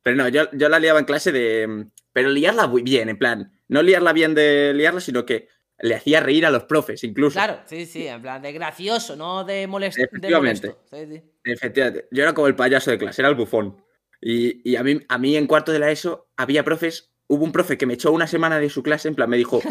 Pero 0.01 0.17
no, 0.17 0.27
yo, 0.27 0.49
yo 0.51 0.69
la 0.69 0.79
liaba 0.79 0.99
en 0.99 1.05
clase 1.05 1.31
de. 1.31 1.87
Pero 2.11 2.29
liarla 2.29 2.67
muy 2.67 2.81
bien, 2.81 3.09
en 3.09 3.17
plan. 3.17 3.51
No 3.67 3.81
liarla 3.81 4.13
bien 4.13 4.35
de 4.35 4.73
liarla, 4.73 4.99
sino 4.99 5.25
que 5.25 5.47
le 5.79 5.95
hacía 5.95 6.19
reír 6.19 6.45
a 6.45 6.51
los 6.51 6.65
profes, 6.65 7.03
incluso. 7.03 7.33
Claro, 7.35 7.59
sí, 7.65 7.85
sí, 7.85 8.05
en 8.07 8.21
plan 8.21 8.41
de 8.41 8.51
gracioso, 8.51 9.15
no 9.15 9.43
de, 9.43 9.65
molest 9.67 9.97
de 9.97 10.03
Efectivamente. 10.03 10.67
molesto. 10.67 10.85
Sí, 10.95 11.05
sí. 11.09 11.23
Efectivamente. 11.45 12.07
Yo 12.11 12.23
era 12.23 12.33
como 12.33 12.47
el 12.47 12.55
payaso 12.55 12.91
de 12.91 12.97
clase, 12.97 13.21
era 13.21 13.29
el 13.29 13.35
bufón. 13.35 13.83
Y, 14.21 14.69
y 14.69 14.75
a, 14.75 14.83
mí, 14.83 14.99
a 15.09 15.17
mí 15.17 15.35
en 15.35 15.47
cuarto 15.47 15.71
de 15.71 15.79
la 15.79 15.89
ESO 15.91 16.29
había 16.37 16.63
profes. 16.63 17.12
Hubo 17.27 17.43
un 17.45 17.51
profe 17.51 17.77
que 17.77 17.85
me 17.85 17.93
echó 17.95 18.11
una 18.11 18.27
semana 18.27 18.59
de 18.59 18.69
su 18.69 18.83
clase, 18.83 19.07
en 19.07 19.15
plan, 19.15 19.29
me 19.29 19.37
dijo: 19.37 19.61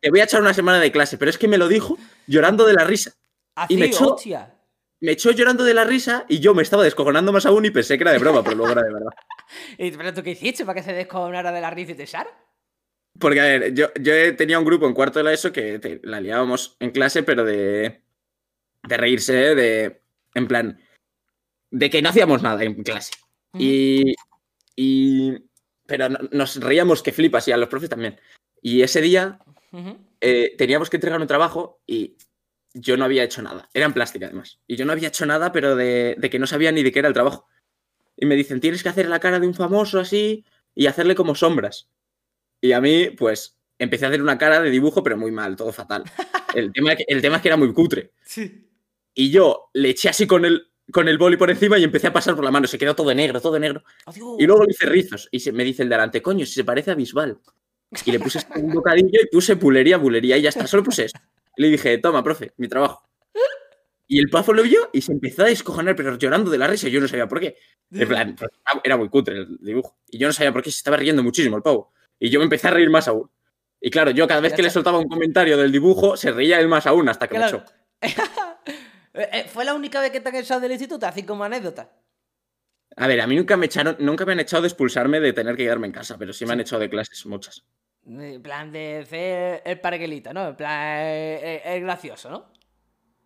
Te 0.00 0.10
voy 0.10 0.20
a 0.20 0.24
echar 0.24 0.40
una 0.40 0.54
semana 0.54 0.80
de 0.80 0.90
clase, 0.90 1.18
pero 1.18 1.30
es 1.30 1.38
que 1.38 1.48
me 1.48 1.58
lo 1.58 1.68
dijo 1.68 1.96
llorando 2.26 2.64
de 2.66 2.74
la 2.74 2.84
risa. 2.84 3.12
Así, 3.54 3.74
Y 3.74 3.76
me 3.76 3.86
echó- 3.86 4.14
hostia. 4.14 4.52
Me 5.00 5.12
echó 5.12 5.30
llorando 5.30 5.62
de 5.62 5.74
la 5.74 5.84
risa 5.84 6.24
y 6.26 6.38
yo 6.40 6.54
me 6.54 6.62
estaba 6.62 6.82
descojonando 6.82 7.30
más 7.30 7.44
aún 7.44 7.64
y 7.66 7.70
pensé 7.70 7.98
que 7.98 8.04
era 8.04 8.12
de 8.12 8.18
broma, 8.18 8.42
pero 8.42 8.56
luego 8.56 8.72
era 8.72 8.82
de 8.82 8.92
verdad. 8.94 9.10
¿Y, 9.78 9.90
¿Pero 9.90 10.14
tú 10.14 10.22
qué 10.22 10.30
hiciste 10.30 10.64
para 10.64 10.80
que 10.80 10.82
se 10.86 10.94
descojonara 10.94 11.52
de 11.52 11.60
la 11.60 11.70
risa 11.70 11.92
y 11.92 11.96
te 11.96 12.04
echara? 12.04 12.30
Porque, 13.18 13.40
a 13.40 13.44
ver, 13.44 13.74
yo, 13.74 13.88
yo 14.00 14.36
tenía 14.36 14.58
un 14.58 14.64
grupo 14.64 14.86
en 14.86 14.94
cuarto 14.94 15.18
de 15.18 15.24
la 15.24 15.32
ESO 15.34 15.52
que 15.52 15.78
te- 15.78 16.00
la 16.02 16.20
liábamos 16.20 16.76
en 16.80 16.90
clase, 16.92 17.22
pero 17.22 17.44
de. 17.44 18.02
de 18.88 18.96
reírse, 18.96 19.32
de. 19.54 20.00
en 20.34 20.48
plan. 20.48 20.80
de 21.70 21.90
que 21.90 22.00
no 22.00 22.08
hacíamos 22.08 22.42
nada 22.42 22.64
en 22.64 22.82
clase. 22.82 23.12
Y. 23.58 24.14
y 24.74 25.34
pero 25.86 26.08
no- 26.08 26.18
nos 26.32 26.56
reíamos 26.60 27.02
que 27.02 27.12
flipas 27.12 27.46
y 27.48 27.52
a 27.52 27.56
los 27.56 27.68
profes 27.68 27.88
también. 27.90 28.18
Y 28.62 28.82
ese 28.82 29.00
día 29.00 29.38
eh, 30.20 30.54
teníamos 30.58 30.90
que 30.90 30.96
entregar 30.96 31.20
un 31.20 31.26
trabajo 31.26 31.80
y 31.86 32.16
yo 32.74 32.96
no 32.96 33.04
había 33.04 33.24
hecho 33.24 33.42
nada. 33.42 33.68
Era 33.74 33.86
en 33.86 33.92
plástica, 33.92 34.26
además. 34.26 34.60
Y 34.66 34.76
yo 34.76 34.84
no 34.84 34.92
había 34.92 35.08
hecho 35.08 35.26
nada, 35.26 35.52
pero 35.52 35.76
de, 35.76 36.16
de 36.18 36.30
que 36.30 36.38
no 36.38 36.46
sabía 36.46 36.72
ni 36.72 36.82
de 36.82 36.92
qué 36.92 36.98
era 37.00 37.08
el 37.08 37.14
trabajo. 37.14 37.46
Y 38.16 38.26
me 38.26 38.34
dicen, 38.36 38.60
tienes 38.60 38.82
que 38.82 38.88
hacer 38.88 39.08
la 39.08 39.20
cara 39.20 39.38
de 39.40 39.46
un 39.46 39.54
famoso 39.54 40.00
así 40.00 40.44
y 40.74 40.86
hacerle 40.86 41.14
como 41.14 41.34
sombras. 41.34 41.88
Y 42.60 42.72
a 42.72 42.80
mí, 42.80 43.10
pues, 43.10 43.58
empecé 43.78 44.06
a 44.06 44.08
hacer 44.08 44.22
una 44.22 44.38
cara 44.38 44.60
de 44.60 44.70
dibujo, 44.70 45.02
pero 45.02 45.16
muy 45.18 45.30
mal, 45.30 45.56
todo 45.56 45.72
fatal. 45.72 46.04
El 46.54 46.72
tema, 46.72 46.92
el 47.06 47.20
tema 47.20 47.36
es 47.36 47.42
que 47.42 47.48
era 47.48 47.58
muy 47.58 47.70
cutre. 47.74 48.12
Sí. 48.24 48.70
Y 49.12 49.30
yo 49.30 49.68
le 49.74 49.90
eché 49.90 50.08
así 50.08 50.26
con 50.26 50.46
el, 50.46 50.68
con 50.92 51.08
el 51.08 51.18
boli 51.18 51.36
por 51.36 51.50
encima 51.50 51.78
y 51.78 51.84
empecé 51.84 52.06
a 52.06 52.12
pasar 52.12 52.34
por 52.34 52.44
la 52.44 52.50
mano. 52.50 52.66
Se 52.66 52.78
quedó 52.78 52.94
todo 52.94 53.12
negro, 53.14 53.40
todo 53.40 53.58
negro. 53.58 53.82
Adiós. 54.06 54.36
Y 54.38 54.46
luego 54.46 54.64
le 54.64 54.70
hice 54.72 54.86
rizos. 54.86 55.28
Y 55.30 55.40
se, 55.40 55.52
me 55.52 55.64
dice 55.64 55.82
el 55.82 55.88
delante, 55.88 56.22
coño, 56.22 56.46
si 56.46 56.52
se 56.52 56.64
parece 56.64 56.90
a 56.90 56.94
Bisbal. 56.94 57.38
Y 58.04 58.12
le 58.12 58.20
puse 58.20 58.40
un 58.56 58.72
bocadillo 58.72 59.20
y 59.22 59.26
puse 59.26 59.56
pulería, 59.56 59.96
bulería 59.96 60.36
y 60.36 60.42
ya 60.42 60.48
está. 60.50 60.66
Solo 60.66 60.82
puse 60.82 61.04
eso. 61.04 61.18
Y 61.56 61.62
le 61.62 61.68
dije, 61.70 61.98
toma, 61.98 62.22
profe, 62.22 62.52
mi 62.56 62.68
trabajo. 62.68 63.08
Y 64.08 64.20
el 64.20 64.28
pafo 64.30 64.52
lo 64.52 64.62
vio 64.62 64.88
y 64.92 65.00
se 65.00 65.10
empezó 65.12 65.42
a 65.42 65.46
descojonar, 65.46 65.96
pero 65.96 66.16
llorando 66.16 66.50
de 66.50 66.58
la 66.58 66.68
risa. 66.68 66.86
y 66.88 66.92
Yo 66.92 67.00
no 67.00 67.08
sabía 67.08 67.26
por 67.26 67.40
qué. 67.40 67.56
En 67.90 68.06
plan, 68.06 68.36
pues, 68.36 68.50
era 68.84 68.96
muy 68.96 69.08
cutre 69.08 69.38
el 69.38 69.58
dibujo. 69.60 69.96
Y 70.08 70.18
yo 70.18 70.28
no 70.28 70.32
sabía 70.32 70.52
por 70.52 70.62
qué 70.62 70.70
se 70.70 70.78
estaba 70.78 70.96
riendo 70.96 71.22
muchísimo 71.24 71.56
el 71.56 71.62
pavo. 71.62 71.92
Y 72.18 72.30
yo 72.30 72.38
me 72.38 72.44
empecé 72.44 72.68
a 72.68 72.70
reír 72.70 72.88
más 72.90 73.08
aún. 73.08 73.28
Y 73.80 73.90
claro, 73.90 74.10
yo 74.12 74.26
cada 74.28 74.40
vez 74.40 74.52
que 74.52 74.62
le 74.62 74.70
soltaba 74.70 74.98
un 74.98 75.08
comentario 75.08 75.56
del 75.56 75.72
dibujo, 75.72 76.16
se 76.16 76.30
reía 76.32 76.60
él 76.60 76.68
más 76.68 76.86
aún 76.86 77.08
hasta 77.08 77.26
que 77.28 77.36
Claro. 77.36 77.64
me 78.00 78.08
echó. 78.08 78.22
Eh, 79.16 79.28
eh, 79.32 79.44
¿Fue 79.48 79.64
la 79.64 79.74
única 79.74 80.00
vez 80.00 80.10
que 80.10 80.20
te 80.20 80.28
han 80.28 80.36
echado 80.36 80.60
del 80.60 80.72
instituto? 80.72 81.06
Así 81.06 81.22
como 81.22 81.44
anécdota. 81.44 81.90
A 82.96 83.06
ver, 83.06 83.20
a 83.20 83.26
mí 83.26 83.36
nunca 83.36 83.56
me 83.56 83.66
echaron, 83.66 83.96
nunca 83.98 84.24
me 84.24 84.32
han 84.32 84.40
echado 84.40 84.62
de 84.62 84.68
expulsarme 84.68 85.20
de 85.20 85.32
tener 85.32 85.56
que 85.56 85.64
quedarme 85.64 85.86
en 85.86 85.92
casa, 85.92 86.16
pero 86.18 86.32
sí 86.32 86.46
me 86.46 86.52
han 86.52 86.60
echado 86.60 86.80
de 86.80 86.88
clases 86.90 87.26
muchas. 87.26 87.64
En 88.06 88.40
plan 88.42 88.70
de 88.70 88.98
hacer 89.02 89.62
el 89.64 89.80
parguelito, 89.80 90.32
¿no? 90.32 90.48
En 90.48 90.56
plan, 90.56 90.98
eh, 91.00 91.60
eh, 91.64 91.76
es 91.76 91.82
gracioso, 91.82 92.30
¿no? 92.30 92.52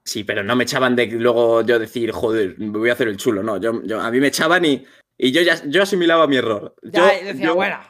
Sí, 0.02 0.24
pero 0.24 0.42
no 0.42 0.56
me 0.56 0.64
echaban 0.64 0.96
de 0.96 1.06
luego 1.06 1.60
yo 1.62 1.78
decir, 1.78 2.10
joder, 2.10 2.58
me 2.58 2.78
voy 2.78 2.88
a 2.90 2.94
hacer 2.94 3.08
el 3.08 3.16
chulo, 3.18 3.42
no. 3.42 3.58
Yo, 3.58 3.82
yo- 3.84 4.00
a 4.00 4.10
mí 4.10 4.18
me 4.18 4.28
echaban 4.28 4.64
y, 4.64 4.84
y 5.18 5.30
yo 5.30 5.42
ya 5.42 5.62
yo 5.66 5.82
asimilaba 5.82 6.26
mi 6.26 6.36
error. 6.36 6.74
Ya, 6.82 7.12
Yo- 7.20 7.24
decía, 7.26 7.46
yo- 7.48 7.54
bueno, 7.54 7.78
eh, 7.82 7.89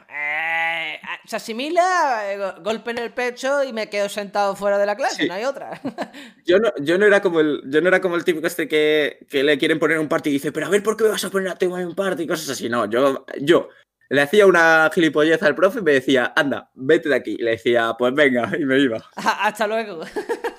se 1.31 1.37
asimila, 1.37 2.33
eh, 2.33 2.37
go- 2.39 2.55
golpe 2.65 2.91
en 2.91 2.99
el 2.99 3.13
pecho 3.13 3.63
y 3.63 3.73
me 3.73 3.89
quedo 3.89 4.09
sentado 4.09 4.57
fuera 4.57 4.79
de 4.79 4.87
la 4.87 4.97
clase, 4.97 5.23
Sí. 5.23 5.29
no 5.29 5.35
hay 5.35 5.45
otra. 5.45 5.81
Yo 6.45 6.59
no, 6.59 6.73
yo 6.81 6.99
no 6.99 7.07
era 7.07 7.23
como 7.23 7.39
el, 7.39 7.63
yo 7.67 7.81
no 7.81 7.87
era 7.87 8.01
como 8.01 8.17
el 8.17 8.25
típico 8.25 8.49
este 8.49 8.67
que, 8.67 9.25
que 9.31 9.45
le 9.45 9.57
quieren 9.57 9.79
poner 9.79 10.01
un 10.01 10.09
party 10.09 10.31
y 10.31 10.33
dice, 10.33 10.51
pero 10.51 10.67
a 10.67 10.71
ver, 10.71 10.83
¿por 10.83 10.97
qué 10.97 11.05
me 11.05 11.11
vas 11.11 11.25
a 11.25 11.31
poner 11.31 11.49
a 11.49 11.55
tema 11.55 11.81
en 11.81 11.87
un 11.87 11.95
party? 11.95 12.25
Y 12.25 12.27
cosas 12.27 12.49
así. 12.51 12.69
No, 12.69 12.91
yo, 12.91 13.25
yo 13.41 13.69
le 14.09 14.21
hacía 14.23 14.45
una 14.49 14.91
gilipollez 14.93 15.41
al 15.45 15.55
profe 15.55 15.79
y 15.79 15.83
me 15.83 15.93
decía, 15.93 16.33
anda, 16.35 16.73
vete 16.75 17.09
de 17.11 17.15
aquí. 17.15 17.37
Y 17.39 17.43
le 17.45 17.53
decía, 17.53 17.95
pues 17.97 18.13
venga, 18.13 18.51
y 18.59 18.65
me 18.65 18.81
iba. 18.81 18.99
Hasta 19.15 19.67
luego. 19.69 20.03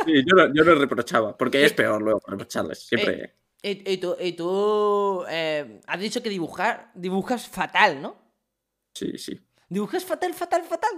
Sí, 0.05 0.13
yo 0.25 0.35
no, 0.35 0.51
yo 0.53 0.63
no 0.63 0.73
reprochaba, 0.75 1.37
porque 1.37 1.63
es 1.63 1.73
peor 1.73 2.01
luego 2.01 2.21
reprocharles. 2.25 2.79
Siempre. 2.87 3.35
Y, 3.61 3.91
y 3.91 3.97
tú, 3.97 4.15
y 4.19 4.31
tú 4.31 5.23
eh, 5.29 5.79
has 5.85 5.99
dicho 5.99 6.23
que 6.23 6.29
dibujar, 6.29 6.89
dibujas 6.95 7.47
fatal, 7.47 8.01
¿no? 8.01 8.15
Sí, 8.95 9.17
sí. 9.19 9.39
Dibujas 9.71 10.03
fatal, 10.03 10.33
fatal, 10.33 10.63
fatal. 10.63 10.91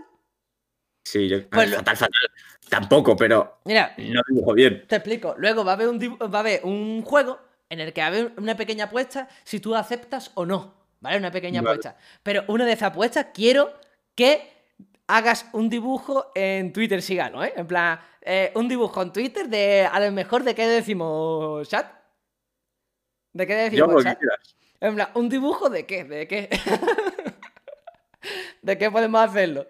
Sí, 1.04 1.30
yo. 1.30 1.48
Pues 1.48 1.76
fatal, 1.76 1.96
fatal. 1.96 2.32
Tampoco, 2.68 3.16
pero 3.16 3.60
Mira, 3.66 3.94
no 4.00 4.22
dibujo 4.28 4.54
bien. 4.56 4.88
Te 4.88 4.96
explico. 4.96 5.36
Luego 5.38 5.64
va 5.64 5.74
a 5.74 5.76
haber 5.76 5.90
un, 5.90 6.00
va 6.00 6.38
a 6.38 6.40
haber 6.40 6.62
un 6.66 7.04
juego 7.04 7.40
en 7.70 7.82
el 7.82 7.94
que 7.94 8.02
va 8.02 8.06
a 8.06 8.10
haber 8.10 8.34
una 8.36 8.58
pequeña 8.58 8.86
apuesta 8.86 9.30
si 9.44 9.60
tú 9.60 9.76
aceptas 9.76 10.32
o 10.34 10.48
no. 10.48 10.74
¿Vale? 11.02 11.18
Una 11.18 11.30
pequeña 11.30 11.62
Vale. 11.62 11.76
apuesta. 11.76 11.98
Pero 12.24 12.46
una 12.48 12.66
de 12.66 12.72
esas 12.72 12.90
apuestas 12.90 13.28
quiero 13.32 13.72
que 14.16 14.42
hagas 15.06 15.46
un 15.54 15.70
dibujo 15.70 16.32
en 16.34 16.74
Twitter 16.74 17.04
si 17.04 17.16
gano, 17.16 17.44
¿eh? 17.44 17.54
En 17.56 17.68
plan, 17.68 18.00
eh, 18.22 18.52
un 18.56 18.68
dibujo 18.68 19.04
en 19.04 19.14
Twitter 19.14 19.48
de 19.50 19.86
a 19.86 20.00
lo 20.00 20.12
mejor 20.12 20.44
de 20.44 20.56
qué 20.56 20.66
decimos 20.66 21.70
chat. 21.70 21.86
¿De 23.34 23.46
qué 23.46 23.70
Yo 23.72 23.86
decimos 23.86 24.04
que 24.04 24.10
chat? 24.10 24.20
En 24.80 24.96
plan, 24.96 25.10
¿un 25.14 25.30
dibujo 25.30 25.70
de 25.70 25.86
qué? 25.86 26.06
¿De 26.06 26.28
qué? 26.28 26.50
¿De 28.64 28.78
qué 28.78 28.90
podemos 28.90 29.22
hacerlo? 29.22 29.68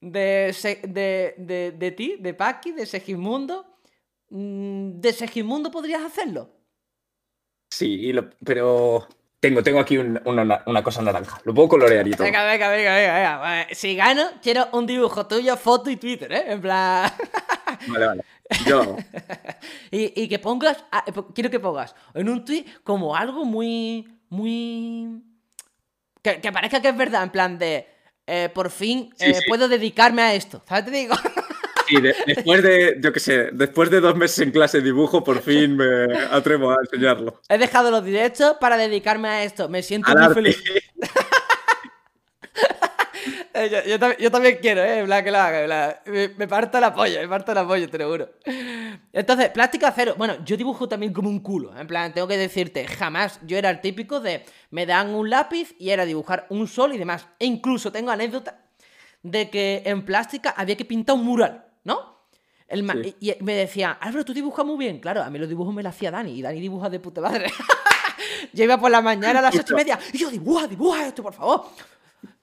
¿De, 0.00 0.56
de, 0.88 1.34
de, 1.36 1.72
de 1.72 1.90
ti? 1.92 2.16
¿De 2.18 2.34
Paki? 2.34 2.72
¿De 2.72 2.86
Segismundo? 2.86 3.66
Mm, 4.30 4.98
¿De 5.00 5.12
Segismundo 5.12 5.70
podrías 5.70 6.02
hacerlo? 6.02 6.50
Sí, 7.70 8.12
lo- 8.12 8.30
pero 8.44 9.06
tengo, 9.38 9.62
tengo 9.62 9.78
aquí 9.78 9.98
un- 9.98 10.20
una, 10.24 10.62
una 10.66 10.82
cosa 10.82 11.02
naranja. 11.02 11.40
Lo 11.44 11.54
puedo 11.54 11.68
colorear 11.68 12.06
y 12.08 12.12
todo. 12.12 12.24
Venga, 12.24 12.44
venga, 12.44 12.68
venga, 12.70 12.94
venga, 12.96 13.38
venga. 13.40 13.66
Si 13.74 13.94
gano, 13.94 14.22
quiero 14.42 14.68
un 14.72 14.86
dibujo 14.86 15.26
tuyo, 15.26 15.56
foto 15.56 15.90
y 15.90 15.96
Twitter, 15.96 16.32
¿eh? 16.32 16.44
En 16.48 16.60
plan... 16.60 17.10
Vale, 17.86 18.06
vale. 18.06 18.24
Yo, 18.66 18.96
y, 19.92 20.22
y 20.22 20.28
que 20.28 20.40
pongas, 20.40 20.76
eh, 21.06 21.12
quiero 21.34 21.50
que 21.50 21.60
pongas 21.60 21.94
en 22.14 22.28
un 22.28 22.44
tweet 22.44 22.64
como 22.82 23.14
algo 23.14 23.44
muy, 23.44 24.08
muy... 24.28 25.22
Que, 26.20 26.40
que 26.40 26.50
parezca 26.50 26.82
que 26.82 26.88
es 26.88 26.96
verdad, 26.96 27.22
en 27.22 27.30
plan 27.30 27.58
de, 27.58 27.86
eh, 28.30 28.48
por 28.54 28.70
fin 28.70 29.10
Sí, 29.16 29.26
eh, 29.26 29.34
sí. 29.34 29.42
puedo 29.48 29.68
dedicarme 29.68 30.22
a 30.22 30.34
esto, 30.34 30.62
¿sabes? 30.68 30.84
Te 30.86 30.90
digo. 30.92 31.14
sí, 31.88 32.00
de- 32.00 32.14
después 32.26 32.62
de, 32.62 32.98
yo 33.00 33.12
qué 33.12 33.20
sé, 33.20 33.48
después 33.52 33.90
de 33.90 34.00
dos 34.00 34.14
meses 34.16 34.38
en 34.40 34.50
clase 34.52 34.78
de 34.78 34.84
dibujo, 34.84 35.24
por 35.24 35.42
fin 35.42 35.76
me 35.76 36.04
atrevo 36.30 36.70
a 36.70 36.76
enseñarlo. 36.82 37.40
He 37.48 37.58
dejado 37.58 37.90
los 37.90 38.04
directos 38.04 38.56
para 38.60 38.76
dedicarme 38.76 39.28
a 39.28 39.44
esto, 39.44 39.68
me 39.68 39.82
siento 39.82 40.10
Al 40.10 40.16
muy 40.16 40.24
arte. 40.26 40.34
feliz. 40.34 40.62
Eh, 43.60 43.70
yo, 43.70 43.90
yo 43.90 43.98
también, 43.98 44.20
yo 44.20 44.30
también 44.30 44.58
quiero, 44.60 44.82
¿eh? 44.82 45.04
Plan, 45.04 45.24
que 45.24 45.30
lo 45.30 45.38
haga, 45.38 45.64
plan, 45.64 45.96
me, 46.06 46.28
me 46.28 46.48
parto 46.48 46.80
la 46.80 46.94
polla, 46.94 47.20
me 47.20 47.28
parto 47.28 47.52
la 47.52 47.66
polla, 47.66 47.86
te 47.88 47.98
lo 47.98 48.10
juro. 48.10 48.30
Entonces, 49.12 49.50
plástica 49.50 49.92
cero. 49.94 50.14
Bueno, 50.16 50.36
yo 50.44 50.56
dibujo 50.56 50.88
también 50.88 51.12
como 51.12 51.28
un 51.28 51.40
culo. 51.40 51.76
En 51.78 51.86
plan, 51.86 52.12
tengo 52.14 52.26
que 52.28 52.36
decirte, 52.36 52.86
jamás 52.86 53.40
yo 53.44 53.56
era 53.58 53.70
el 53.70 53.80
típico 53.80 54.20
de 54.20 54.44
me 54.70 54.86
dan 54.86 55.10
un 55.10 55.28
lápiz 55.28 55.74
y 55.78 55.90
era 55.90 56.04
dibujar 56.04 56.46
un 56.50 56.66
sol 56.68 56.94
y 56.94 56.98
demás. 56.98 57.26
E 57.38 57.46
incluso 57.46 57.92
tengo 57.92 58.10
anécdota 58.10 58.60
de 59.22 59.50
que 59.50 59.82
en 59.84 60.04
plástica 60.04 60.50
había 60.56 60.76
que 60.76 60.84
pintar 60.84 61.16
un 61.16 61.24
mural, 61.24 61.66
¿no? 61.84 62.20
El 62.68 62.88
Sí. 63.02 63.16
y, 63.20 63.30
y 63.32 63.36
me 63.42 63.54
decía, 63.54 63.98
Álvaro, 64.00 64.24
tú 64.24 64.32
dibujas 64.32 64.64
muy 64.64 64.78
bien. 64.78 65.00
Claro, 65.00 65.22
a 65.22 65.28
mí 65.28 65.38
los 65.38 65.48
dibujos 65.48 65.74
me 65.74 65.82
los 65.82 65.90
hacía 65.94 66.12
Dani 66.12 66.38
y 66.38 66.40
Dani 66.40 66.60
dibuja 66.60 66.88
de 66.88 67.00
puta 67.00 67.20
madre. 67.20 67.46
yo 68.52 68.64
iba 68.64 68.78
por 68.78 68.90
la 68.90 69.00
mañana 69.02 69.40
a 69.40 69.42
las 69.42 69.56
ocho 69.56 69.74
y 69.74 69.76
media 69.76 69.98
y 70.12 70.18
yo, 70.18 70.30
dibuja, 70.30 70.68
dibuja 70.68 71.06
esto, 71.06 71.22
por 71.22 71.34
favor. 71.34 71.66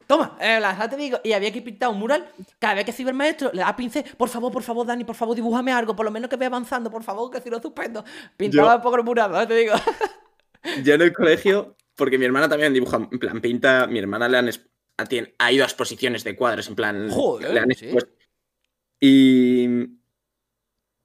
Toma, 0.07 0.37
eh, 0.39 0.59
la 0.61 0.77
ya 0.77 0.89
te 0.89 0.95
digo, 0.95 1.19
y 1.21 1.33
había 1.33 1.51
que 1.51 1.61
pintar 1.61 1.89
un 1.89 1.99
mural. 1.99 2.31
Cada 2.59 2.75
vez 2.75 2.85
que 2.85 2.93
se 2.93 3.01
iba 3.01 3.11
el 3.11 3.17
maestro, 3.17 3.51
le 3.53 3.59
daba 3.59 3.75
pincel, 3.75 4.05
por 4.17 4.29
favor, 4.29 4.51
por 4.53 4.63
favor, 4.63 4.87
Dani, 4.87 5.03
por 5.03 5.15
favor, 5.15 5.35
dibújame 5.35 5.73
algo, 5.73 5.95
por 5.97 6.05
lo 6.05 6.11
menos 6.11 6.29
que 6.29 6.37
vaya 6.37 6.47
avanzando, 6.47 6.89
por 6.89 7.03
favor, 7.03 7.29
que 7.29 7.41
si 7.41 7.49
no 7.49 7.61
suspendo. 7.61 8.05
Pintaba 8.37 8.71
Yo- 8.71 8.75
un 8.77 8.81
poco 8.81 8.95
el 8.95 9.03
mural, 9.03 9.31
¿no? 9.31 9.45
te 9.45 9.55
digo. 9.55 9.73
Yo 10.83 10.93
en 10.93 11.01
el 11.01 11.13
colegio, 11.13 11.75
porque 11.95 12.17
mi 12.17 12.25
hermana 12.25 12.47
también 12.47 12.73
dibuja, 12.73 12.97
en 13.11 13.19
plan, 13.19 13.41
pinta, 13.41 13.85
mi 13.87 13.99
hermana 13.99 14.29
le 14.29 14.37
han, 14.37 14.49
ha, 15.37 15.51
ido 15.51 15.63
a 15.63 15.67
exposiciones 15.67 16.23
de 16.23 16.35
cuadros, 16.37 16.69
en 16.69 16.75
plan, 16.75 17.09
Joder, 17.09 17.53
le 17.53 17.59
han 17.59 17.71
sí. 17.75 17.89
Y, 18.99 19.67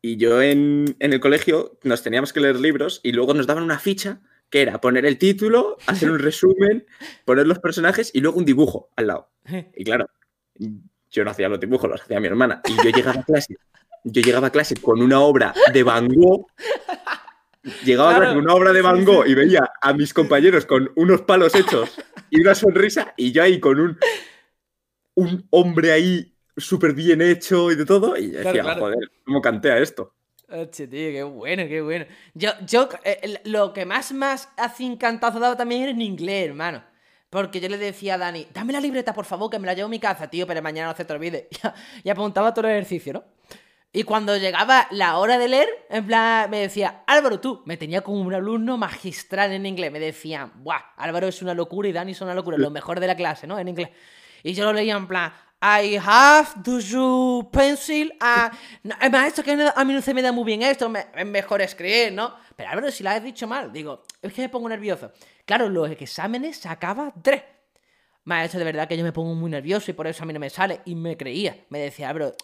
y 0.00 0.16
yo 0.16 0.40
en, 0.40 0.96
en 0.98 1.12
el 1.12 1.20
colegio 1.20 1.78
nos 1.82 2.02
teníamos 2.02 2.32
que 2.32 2.40
leer 2.40 2.60
libros 2.60 3.00
y 3.02 3.12
luego 3.12 3.34
nos 3.34 3.46
daban 3.46 3.64
una 3.64 3.78
ficha 3.78 4.20
que 4.52 4.60
era 4.60 4.78
poner 4.82 5.06
el 5.06 5.16
título, 5.16 5.78
hacer 5.86 6.10
un 6.10 6.18
resumen, 6.20 6.86
poner 7.24 7.46
los 7.46 7.58
personajes 7.58 8.10
y 8.14 8.20
luego 8.20 8.36
un 8.38 8.44
dibujo 8.44 8.90
al 8.96 9.06
lado. 9.08 9.30
Y 9.76 9.82
claro, 9.82 10.06
yo 11.10 11.24
no 11.24 11.30
hacía 11.30 11.48
los 11.48 11.58
dibujos, 11.58 11.90
los 11.90 12.02
hacía 12.02 12.20
mi 12.20 12.26
hermana. 12.28 12.60
Y 12.68 12.76
yo 12.76 12.90
llegaba 12.90 13.20
a 13.20 13.24
clase, 13.24 13.56
yo 14.04 14.22
llegaba 14.22 14.48
a 14.48 14.50
clase 14.52 14.76
con 14.76 15.00
una 15.02 15.20
obra 15.20 15.54
de 15.72 15.82
Van 15.82 16.06
Gogh. 16.08 16.46
Llegaba 17.84 18.10
a 18.14 18.16
clase 18.18 18.34
con 18.34 18.44
una 18.44 18.54
obra 18.54 18.72
de 18.74 18.82
Van 18.82 19.04
Gogh 19.04 19.26
y 19.26 19.34
veía 19.34 19.70
a 19.80 19.92
mis 19.94 20.12
compañeros 20.12 20.66
con 20.66 20.92
unos 20.96 21.22
palos 21.22 21.54
hechos 21.54 21.98
y 22.28 22.40
una 22.42 22.54
sonrisa 22.54 23.14
y 23.16 23.32
yo 23.32 23.42
ahí 23.42 23.58
con 23.58 23.80
un, 23.80 23.98
un 25.14 25.46
hombre 25.50 25.92
ahí 25.92 26.34
súper 26.58 26.92
bien 26.92 27.22
hecho 27.22 27.70
y 27.70 27.76
de 27.76 27.86
todo. 27.86 28.16
Y 28.18 28.32
yo 28.32 28.40
Claro, 28.40 28.48
decía, 28.48 28.62
claro. 28.64 28.80
joder, 28.80 29.10
¿cómo 29.24 29.40
cantea 29.40 29.78
esto? 29.78 30.14
Hostia, 30.52 30.88
tío, 30.88 31.10
qué 31.10 31.22
bueno, 31.22 31.66
qué 31.66 31.80
bueno. 31.80 32.04
Yo, 32.34 32.50
yo, 32.66 32.88
eh, 33.04 33.40
lo 33.44 33.72
que 33.72 33.86
más, 33.86 34.12
más 34.12 34.50
así 34.58 34.84
encantazo 34.84 35.40
daba 35.40 35.56
también 35.56 35.82
era 35.82 35.92
en 35.92 36.02
inglés, 36.02 36.48
hermano. 36.48 36.84
Porque 37.30 37.60
yo 37.60 37.70
le 37.70 37.78
decía 37.78 38.14
a 38.14 38.18
Dani, 38.18 38.46
dame 38.52 38.74
la 38.74 38.80
libreta, 38.80 39.14
por 39.14 39.24
favor, 39.24 39.48
que 39.48 39.58
me 39.58 39.66
la 39.66 39.72
llevo 39.72 39.86
a 39.86 39.90
mi 39.90 39.98
casa, 39.98 40.28
tío, 40.28 40.46
pero 40.46 40.60
mañana 40.60 40.90
no 40.90 40.96
se 40.96 41.06
te 41.06 41.12
olvide. 41.14 41.48
Y 42.04 42.10
apuntaba 42.10 42.52
todo 42.52 42.66
el 42.66 42.72
ejercicio, 42.72 43.14
¿no? 43.14 43.24
Y 43.94 44.02
cuando 44.02 44.36
llegaba 44.36 44.86
la 44.90 45.16
hora 45.16 45.38
de 45.38 45.48
leer, 45.48 45.68
en 45.88 46.06
plan, 46.06 46.50
me 46.50 46.58
decía, 46.58 47.04
Álvaro, 47.06 47.40
tú, 47.40 47.62
me 47.64 47.78
tenía 47.78 48.02
como 48.02 48.20
un 48.20 48.34
alumno 48.34 48.76
magistral 48.76 49.52
en 49.52 49.64
inglés. 49.64 49.90
Me 49.90 50.00
decía, 50.00 50.50
buah, 50.54 50.92
Álvaro 50.96 51.28
es 51.28 51.40
una 51.40 51.54
locura 51.54 51.88
y 51.88 51.92
Dani 51.92 52.12
es 52.12 52.20
una 52.20 52.34
locura, 52.34 52.58
lo 52.58 52.70
mejor 52.70 53.00
de 53.00 53.06
la 53.06 53.16
clase, 53.16 53.46
¿no? 53.46 53.58
En 53.58 53.68
inglés. 53.68 53.88
Y 54.42 54.52
yo 54.52 54.64
lo 54.64 54.74
leía 54.74 54.96
en 54.96 55.06
plan, 55.06 55.32
I 55.62 55.96
have, 56.04 56.48
do 56.62 56.80
you 56.80 57.48
pencil? 57.52 58.12
Ah, 58.20 58.50
no, 58.82 58.96
eh, 59.00 59.08
maestro, 59.10 59.44
que 59.44 59.52
a 59.52 59.84
mí 59.84 59.94
no 59.94 60.02
se 60.02 60.12
me 60.12 60.22
da 60.22 60.32
muy 60.32 60.44
bien 60.44 60.62
esto, 60.62 60.88
me- 60.88 61.06
es 61.14 61.26
mejor 61.26 61.62
escribir, 61.62 62.12
¿no? 62.12 62.34
Pero 62.56 62.70
Álvaro, 62.70 62.90
si 62.90 63.04
lo 63.04 63.10
has 63.10 63.22
dicho 63.22 63.46
mal, 63.46 63.72
digo, 63.72 64.02
es 64.20 64.32
que 64.32 64.42
me 64.42 64.48
pongo 64.48 64.68
nervioso. 64.68 65.12
Claro, 65.44 65.68
los 65.68 65.88
exámenes 65.90 66.56
sacaba 66.58 67.12
tres. 67.22 67.42
maestro, 68.24 68.58
de 68.60 68.64
verdad 68.66 68.88
que 68.88 68.96
yo 68.96 69.04
me 69.04 69.12
pongo 69.12 69.34
muy 69.34 69.50
nervioso 69.50 69.90
y 69.90 69.94
por 69.94 70.06
eso 70.06 70.22
a 70.24 70.26
mí 70.26 70.32
no 70.32 70.40
me 70.40 70.50
sale. 70.50 70.80
Y 70.86 70.94
me 70.96 71.16
creía. 71.16 71.56
Me 71.70 71.78
decía, 71.80 72.12
bro, 72.12 72.34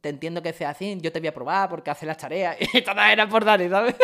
te 0.00 0.10
entiendo 0.10 0.42
que 0.42 0.52
sea 0.54 0.70
así, 0.70 0.98
yo 1.02 1.12
te 1.12 1.20
voy 1.20 1.28
a 1.28 1.34
probar 1.34 1.68
porque 1.70 1.90
hace 1.90 2.06
las 2.06 2.18
tareas. 2.18 2.56
Y 2.74 2.82
todas 2.82 3.10
eran 3.12 3.28
por 3.30 3.44
Dani, 3.44 3.68
¿sabes? 3.68 3.94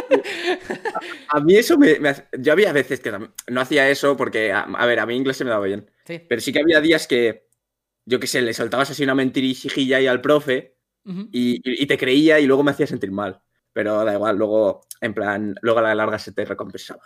A, 1.29 1.41
mí 1.41 1.57
eso 1.57 1.79
me, 1.79 1.99
Yo 2.39 2.53
había 2.53 2.73
veces 2.73 3.01
que 3.01 3.11
no 3.13 3.61
hacía 3.61 3.89
eso 3.89 4.17
porque, 4.17 4.53
a, 4.53 4.87
ver, 4.87 5.01
a 5.01 5.07
mí 5.07 5.15
inglés 5.17 5.37
se 5.37 5.45
me 5.45 5.51
daba 5.51 5.67
bien. 5.67 5.91
Pero 6.27 6.41
sí 6.41 6.53
que 6.53 6.61
había 6.61 6.81
días 6.81 7.07
que, 7.07 7.47
yo 8.07 8.21
qué 8.21 8.27
sé, 8.27 8.43
le 8.43 8.55
soltabas 8.55 8.91
así 8.91 9.03
una 9.03 9.15
mentirijilla 9.15 9.99
ahí 9.99 10.07
al 10.07 10.21
profe 10.21 10.77
y, 11.33 11.87
te 11.87 11.99
creía 11.99 12.41
y 12.41 12.47
luego 12.47 12.63
me 12.63 12.71
hacía 12.71 12.87
sentir 12.87 13.11
mal. 13.11 13.41
Pero 13.73 14.05
da 14.05 14.15
igual, 14.15 14.37
luego, 14.37 14.83
en 15.01 15.15
plan, 15.15 15.55
luego 15.61 15.81
a 15.81 15.83
la 15.83 15.95
larga 15.95 16.19
se 16.19 16.33
te 16.33 16.45
recompensaba. 16.45 17.03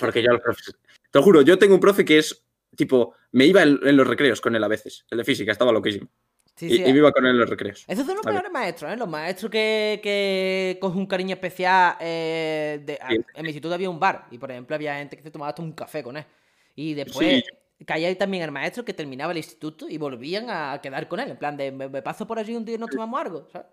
porque 0.00 0.22
yo 0.22 0.32
al 0.32 0.40
profe... 0.42 0.72
Te 1.10 1.18
lo 1.18 1.22
juro, 1.22 1.42
yo 1.42 1.58
tengo 1.58 1.74
un 1.74 1.80
profe 1.80 2.04
que 2.04 2.18
es, 2.18 2.44
tipo, 2.76 3.14
me 3.32 3.46
iba 3.46 3.62
en, 3.62 3.78
en 3.82 3.96
los 3.96 4.06
recreos 4.06 4.40
con 4.40 4.56
él 4.56 4.64
a 4.64 4.68
veces, 4.68 5.06
el 5.10 5.18
de 5.18 5.24
física, 5.24 5.52
estaba 5.52 5.72
loquísimo 5.72 6.10
y, 6.60 6.82
y, 6.82 6.92
viva 6.92 7.12
con 7.12 7.24
él 7.24 7.32
en 7.32 7.38
los 7.38 7.48
recreos. 7.48 7.84
Esos 7.86 8.06
son 8.06 8.16
los 8.16 8.24
peores 8.24 8.50
maestros, 8.50 8.92
¿eh? 8.92 8.96
Los 8.96 9.08
maestros 9.08 9.50
que, 9.50 10.00
que 10.02 10.78
cogen 10.80 11.00
un 11.00 11.06
cariño 11.06 11.34
especial. 11.34 11.96
Eh, 12.00 12.98
en 13.08 13.42
mi 13.42 13.48
instituto 13.48 13.74
había 13.74 13.90
un 13.90 13.98
bar 13.98 14.26
y, 14.30 14.38
por 14.38 14.50
ejemplo, 14.50 14.74
había 14.74 14.96
gente 14.96 15.16
que 15.16 15.22
se 15.22 15.30
tomaba 15.30 15.50
hasta 15.50 15.62
un 15.62 15.72
café 15.72 16.02
con 16.02 16.16
él. 16.16 16.24
Y 16.74 16.94
después 16.94 17.44
caía 17.86 18.16
también 18.16 18.42
el 18.42 18.50
maestro 18.50 18.84
que 18.84 18.94
terminaba 18.94 19.32
el 19.32 19.38
instituto 19.38 19.88
y 19.88 19.98
volvían 19.98 20.46
a 20.48 20.80
quedar 20.82 21.08
con 21.08 21.20
él. 21.20 21.30
En 21.30 21.38
plan 21.38 21.56
de, 21.56 21.72
me, 21.72 22.02
paso 22.02 22.26
por 22.26 22.38
allí 22.38 22.54
un 22.54 22.64
día 22.64 22.76
y 22.76 22.78
nos 22.78 22.90
tomamos 22.90 23.20
algo, 23.20 23.48
¿sabes? 23.50 23.68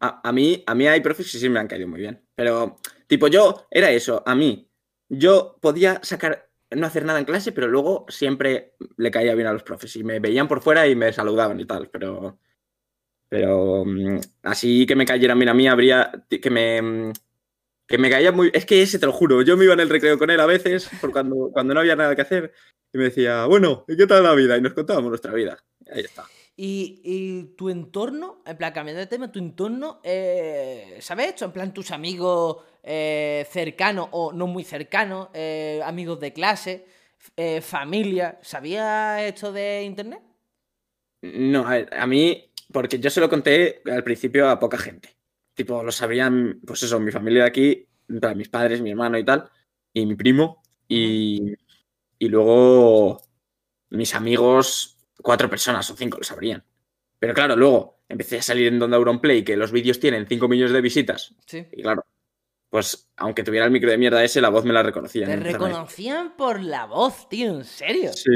A, 0.00 0.32
mí, 0.32 0.64
a 0.66 0.74
mí 0.74 0.86
hay 0.86 1.00
profes 1.00 1.30
que 1.30 1.38
sí 1.38 1.48
me 1.48 1.60
han 1.60 1.68
caído 1.68 1.88
muy 1.88 2.00
bien. 2.00 2.26
Pero, 2.34 2.76
tipo, 3.06 3.28
yo, 3.28 3.66
era 3.70 3.90
eso. 3.90 4.22
A 4.24 4.34
mí, 4.34 4.70
yo 5.08 5.58
podía 5.60 6.00
sacar 6.02 6.48
no 6.70 6.86
hacer 6.86 7.04
nada 7.04 7.18
en 7.18 7.24
clase, 7.24 7.52
pero 7.52 7.68
luego 7.68 8.06
siempre 8.08 8.74
le 8.96 9.10
caía 9.10 9.34
bien 9.34 9.46
a 9.46 9.52
los 9.52 9.62
profes 9.62 9.94
y 9.96 10.04
me 10.04 10.20
veían 10.20 10.48
por 10.48 10.60
fuera 10.60 10.86
y 10.86 10.94
me 10.94 11.12
saludaban 11.12 11.60
y 11.60 11.64
tal, 11.64 11.88
pero 11.90 12.38
pero 13.28 13.84
mm, 13.84 14.20
así 14.42 14.86
que 14.86 14.96
me 14.96 15.04
cayeran 15.04 15.38
bien 15.38 15.50
a 15.50 15.54
mí 15.54 15.68
habría 15.68 16.24
que 16.28 16.50
me 16.50 16.82
mm, 16.82 17.12
que 17.88 17.98
me 17.98 18.10
caía 18.10 18.30
muy 18.30 18.50
es 18.54 18.66
que 18.66 18.82
ese 18.82 18.98
te 18.98 19.06
lo 19.06 19.12
juro, 19.12 19.42
yo 19.42 19.56
me 19.56 19.64
iba 19.64 19.74
en 19.74 19.80
el 19.80 19.88
recreo 19.88 20.18
con 20.18 20.30
él 20.30 20.38
a 20.38 20.46
veces 20.46 20.88
por 21.00 21.10
cuando 21.10 21.50
cuando 21.52 21.74
no 21.74 21.80
había 21.80 21.96
nada 21.96 22.14
que 22.14 22.22
hacer 22.22 22.52
y 22.92 22.98
me 22.98 23.04
decía, 23.04 23.46
"Bueno, 23.46 23.84
¿y 23.88 23.96
qué 23.96 24.06
tal 24.06 24.22
la 24.22 24.34
vida?" 24.34 24.56
y 24.56 24.60
nos 24.60 24.74
contábamos 24.74 25.08
nuestra 25.08 25.32
vida. 25.32 25.58
ahí 25.90 26.02
está. 26.02 26.24
Y, 26.60 27.54
tu 27.56 27.70
entorno, 27.70 28.42
en 28.44 28.56
plan, 28.56 28.72
cambiando 28.72 28.98
de 28.98 29.06
tema, 29.06 29.30
tu 29.30 29.38
entorno, 29.38 30.00
eh, 30.02 30.98
¿sabes 31.00 31.28
esto? 31.28 31.44
En 31.44 31.52
plan, 31.52 31.72
tus 31.72 31.92
amigos 31.92 32.64
eh, 32.82 33.46
cercanos 33.48 34.08
o 34.10 34.32
no 34.32 34.48
muy 34.48 34.64
cercanos, 34.64 35.28
eh, 35.34 35.80
amigos 35.84 36.18
de 36.18 36.32
clase, 36.32 36.86
familia, 37.62 38.40
¿sabías 38.42 39.22
esto 39.22 39.52
de 39.52 39.84
internet? 39.84 40.20
No, 41.22 41.64
a, 41.68 42.06
mí, 42.08 42.52
porque 42.72 42.98
yo 42.98 43.08
se 43.10 43.20
lo 43.20 43.28
conté 43.28 43.80
al 43.86 44.02
principio 44.02 44.48
a 44.48 44.58
poca 44.58 44.78
gente. 44.78 45.17
Tipo, 45.58 45.82
lo 45.82 45.90
sabrían, 45.90 46.60
pues 46.64 46.84
eso, 46.84 47.00
mi 47.00 47.10
familia 47.10 47.42
de 47.42 47.48
aquí, 47.48 47.88
mis 48.36 48.48
padres, 48.48 48.80
mi 48.80 48.90
hermano 48.90 49.18
y 49.18 49.24
tal, 49.24 49.50
y 49.92 50.06
mi 50.06 50.14
primo, 50.14 50.62
y, 50.86 51.52
y 52.16 52.28
luego 52.28 53.20
mis 53.90 54.14
amigos 54.14 54.98
cuatro 55.20 55.50
personas 55.50 55.90
o 55.90 55.96
cinco 55.96 56.18
lo 56.18 56.22
sabrían. 56.22 56.62
Pero 57.18 57.34
claro, 57.34 57.56
luego 57.56 58.02
empecé 58.08 58.38
a 58.38 58.42
salir 58.42 58.68
en 58.68 58.78
Donde 58.78 58.98
Auronplay, 58.98 59.42
que 59.42 59.56
los 59.56 59.72
vídeos 59.72 59.98
tienen 59.98 60.28
cinco 60.28 60.46
millones 60.46 60.72
de 60.72 60.80
visitas. 60.80 61.34
Sí. 61.44 61.66
Y 61.72 61.82
claro, 61.82 62.06
pues 62.70 63.10
aunque 63.16 63.42
tuviera 63.42 63.66
el 63.66 63.72
micro 63.72 63.90
de 63.90 63.98
mierda 63.98 64.22
ese, 64.22 64.40
la 64.40 64.50
voz 64.50 64.64
me 64.64 64.72
la 64.72 64.84
reconocían. 64.84 65.28
Te 65.28 65.36
reconocían 65.38 66.36
por 66.36 66.62
la 66.62 66.86
voz, 66.86 67.28
tío, 67.28 67.50
¿en 67.50 67.64
serio? 67.64 68.12
Sí. 68.12 68.30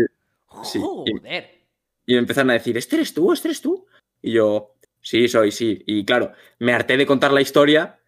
Joder. 0.46 1.68
Y, 2.04 2.14
me 2.14 2.18
empezaron 2.18 2.50
a 2.50 2.54
decir, 2.54 2.76
¿este 2.76 2.96
eres 2.96 3.14
tú? 3.14 3.32
¿Este 3.32 3.46
eres 3.46 3.60
tú? 3.60 3.86
Y 4.20 4.32
yo, 4.32 4.71
sí, 5.02 5.28
soy, 5.28 5.50
sí. 5.50 5.82
Y 5.86 6.04
claro, 6.04 6.32
me 6.58 6.72
harté 6.72 6.96
de 6.96 7.06
contar 7.06 7.32
la 7.32 7.40
historia, 7.40 8.00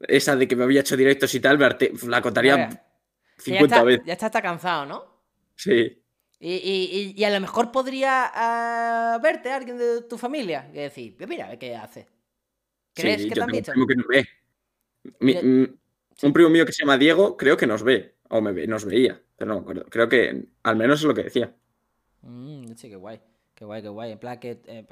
esa 0.00 0.36
de 0.36 0.46
que 0.46 0.56
me 0.56 0.64
había 0.64 0.80
hecho 0.80 0.96
directos 0.96 1.34
y 1.34 1.40
tal, 1.40 1.58
me 1.58 1.64
harté, 1.64 1.92
la 2.06 2.22
contaría 2.22 2.84
50 3.38 3.82
veces. 3.82 4.06
Ya 4.06 4.12
está, 4.14 4.42
cansado, 4.42 4.86
¿no? 4.86 5.04
Sí. 5.56 6.00
Y, 6.40 7.24
a 7.24 7.30
lo 7.30 7.40
mejor 7.40 7.72
podría 7.72 8.30
uh, 9.16 9.22
verte 9.22 9.50
alguien 9.50 9.78
de 9.78 10.02
tu 10.02 10.18
familia 10.18 10.68
y 10.72 10.76
decir, 10.76 11.16
mira, 11.26 11.58
¿qué 11.58 11.74
hace? 11.74 12.06
¿Crees 12.92 13.26
que 13.26 13.34
te 13.34 13.40
han 13.40 13.50
visto? 13.50 13.72
Que 13.72 13.96
no 13.96 14.04
ve. 14.08 15.78
un 16.22 16.32
primo 16.32 16.50
mío 16.50 16.66
que 16.66 16.72
se 16.72 16.82
llama 16.82 16.98
Diego, 16.98 17.36
creo 17.36 17.56
que 17.56 17.66
nos 17.66 17.82
ve, 17.82 18.16
o 18.28 18.40
me 18.40 18.52
ve, 18.52 18.66
nos 18.66 18.84
veía, 18.84 19.20
pero 19.36 19.48
no 19.48 19.54
me 19.54 19.60
acuerdo. 19.62 19.86
Creo 19.86 20.08
que 20.08 20.48
al 20.62 20.76
menos 20.76 21.00
es 21.00 21.06
lo 21.06 21.14
que 21.14 21.24
decía. 21.24 21.54
Mm, 22.22 22.74
sí, 22.74 22.88
qué 22.88 22.96
guay, 22.96 23.20
qué 23.54 23.64
guay, 23.64 23.82
qué 23.82 23.88
guay. 23.88 24.12
En 24.12 24.18
plan, 24.18 24.38
que 24.38 24.60
eh, 24.66 24.86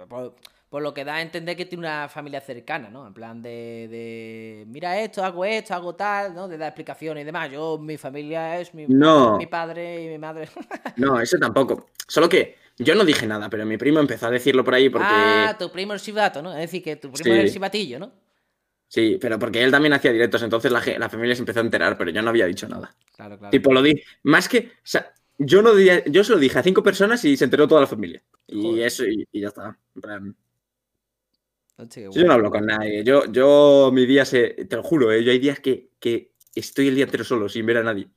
por, 0.73 0.83
lo 0.83 0.95
que 0.95 1.05
da 1.05 1.17
a 1.17 1.23
entender 1.23 1.57
que 1.57 1.67
tiene 1.67 1.81
una 1.87 2.09
familia 2.09 2.41
cercana, 2.41 2.89
¿no? 2.89 3.07
En 3.07 3.13
plan 3.13 3.43
de, 3.43 4.65
mira 4.69 4.99
esto, 4.99 5.23
hago 5.23 5.45
esto, 5.45 5.75
hago 5.75 5.95
tal, 5.95 6.35
¿no? 6.35 6.49
De 6.49 6.57
dar 6.57 6.69
explicaciones 6.69 7.23
y 7.23 7.25
demás. 7.27 7.51
Yo, 7.53 7.79
mi 7.79 7.99
familia 7.99 8.59
es 8.59 8.73
mi, 8.75 8.87
mi 8.87 9.47
padre 9.47 10.03
y 10.03 10.09
mi 10.09 10.19
madre. 10.19 10.49
no, 10.97 11.21
eso 11.21 11.39
tampoco. 11.39 11.91
Solo 12.09 12.29
que 12.29 12.57
yo 12.79 12.95
no 12.95 13.05
dije 13.05 13.27
nada, 13.27 13.51
pero 13.51 13.67
mi 13.67 13.77
primo 13.77 14.01
empezó 14.01 14.27
a 14.27 14.31
decirlo 14.31 14.65
por 14.65 14.75
ahí 14.75 14.89
porque. 14.89 15.07
Ah, 15.09 15.57
tu 15.59 15.71
primo 15.71 15.95
es 15.95 16.03
chivato, 16.03 16.43
¿no? 16.43 16.53
Es 16.53 16.61
decir, 16.61 16.83
que 16.83 16.97
tu 16.97 17.13
primo 17.13 17.35
es 17.35 17.45
el 17.45 17.53
chivatillo, 17.53 17.99
¿no? 17.99 18.13
Sí, 18.89 19.19
pero 19.21 19.39
porque 19.39 19.63
él 19.63 19.71
también 19.71 19.95
hacía 19.95 20.13
directos, 20.13 20.43
entonces 20.43 20.71
la, 20.71 20.83
la, 20.99 21.09
familia 21.09 21.35
se 21.35 21.41
empezó 21.41 21.61
a 21.61 21.63
enterar, 21.63 21.97
pero 21.97 22.11
yo 22.11 22.21
no 22.21 22.29
había 22.29 22.47
dicho 22.47 22.69
nada. 22.69 22.95
Claro, 23.17 23.39
claro. 23.39 23.51
Tipo, 23.51 23.73
lo 23.73 23.81
di. 23.81 24.03
Más 24.23 24.49
que. 24.49 24.59
O 24.59 24.81
sea, 24.83 25.13
yo 25.39 25.63
no 25.63 25.79
yo 25.79 26.25
se 26.25 26.33
lo 26.33 26.39
dije 26.39 26.59
a 26.59 26.63
cinco 26.63 26.83
personas 26.83 27.25
y 27.25 27.37
se 27.37 27.45
enteró 27.45 27.67
toda 27.67 27.81
la 27.81 27.87
familia. 27.87 28.23
Y 28.47 28.81
eso, 28.81 29.05
y, 29.07 29.27
ya 29.33 29.49
está. 29.49 29.79
Yo 31.89 32.25
no 32.25 32.33
hablo 32.33 32.51
con 32.51 32.67
nadie. 32.67 33.05
Yo, 33.05 33.25
yo 33.27 33.91
mi 33.93 34.07
día 34.07 34.25
se. 34.25 34.51
Te 34.67 34.77
lo 34.77 34.83
juro, 34.83 35.13
¿eh? 35.13 35.23
yo 35.25 35.31
hay 35.31 35.39
días 35.39 35.61
que, 35.61 35.91
que 35.99 36.33
estoy 36.55 36.89
el 36.89 36.95
día 36.95 37.05
entero 37.05 37.25
solo, 37.25 37.49
sin 37.49 37.67
ver 37.67 37.79
a 37.79 37.83
nadie. 37.83 38.09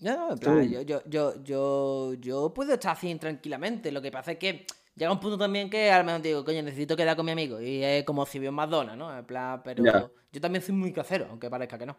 No, 0.00 0.34
plan, 0.40 0.68
yo, 0.68 0.80
yo, 0.80 1.02
yo, 1.06 1.42
yo, 1.44 2.14
yo 2.14 2.54
puedo 2.54 2.72
estar 2.72 2.92
así 2.92 3.14
tranquilamente. 3.16 3.92
Lo 3.92 4.00
que 4.00 4.10
pasa 4.10 4.32
es 4.32 4.38
que 4.38 4.66
llega 4.94 5.12
un 5.12 5.20
punto 5.20 5.36
también 5.36 5.68
que 5.68 5.90
a 5.90 5.98
lo 5.98 6.04
mejor 6.04 6.22
digo, 6.22 6.44
coño, 6.44 6.62
necesito 6.62 6.96
quedar 6.96 7.16
con 7.16 7.26
mi 7.26 7.32
amigo. 7.32 7.60
Y 7.60 7.84
es 7.84 8.04
como 8.04 8.24
si 8.24 8.38
vio 8.38 8.50
Madonna, 8.50 8.96
¿no? 8.96 9.16
En 9.16 9.24
plan, 9.24 9.62
pero 9.62 10.10
yo 10.32 10.40
también 10.40 10.62
soy 10.62 10.74
muy 10.74 10.92
casero, 10.92 11.26
aunque 11.30 11.50
parezca 11.50 11.78
que 11.78 11.86
no. 11.86 11.96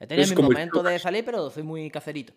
He 0.00 0.06
tenido 0.06 0.34
mi 0.34 0.42
momento 0.42 0.82
de 0.82 0.98
salir, 0.98 1.24
pero 1.24 1.50
soy 1.50 1.62
muy 1.62 1.90
cacerito. 1.90 2.32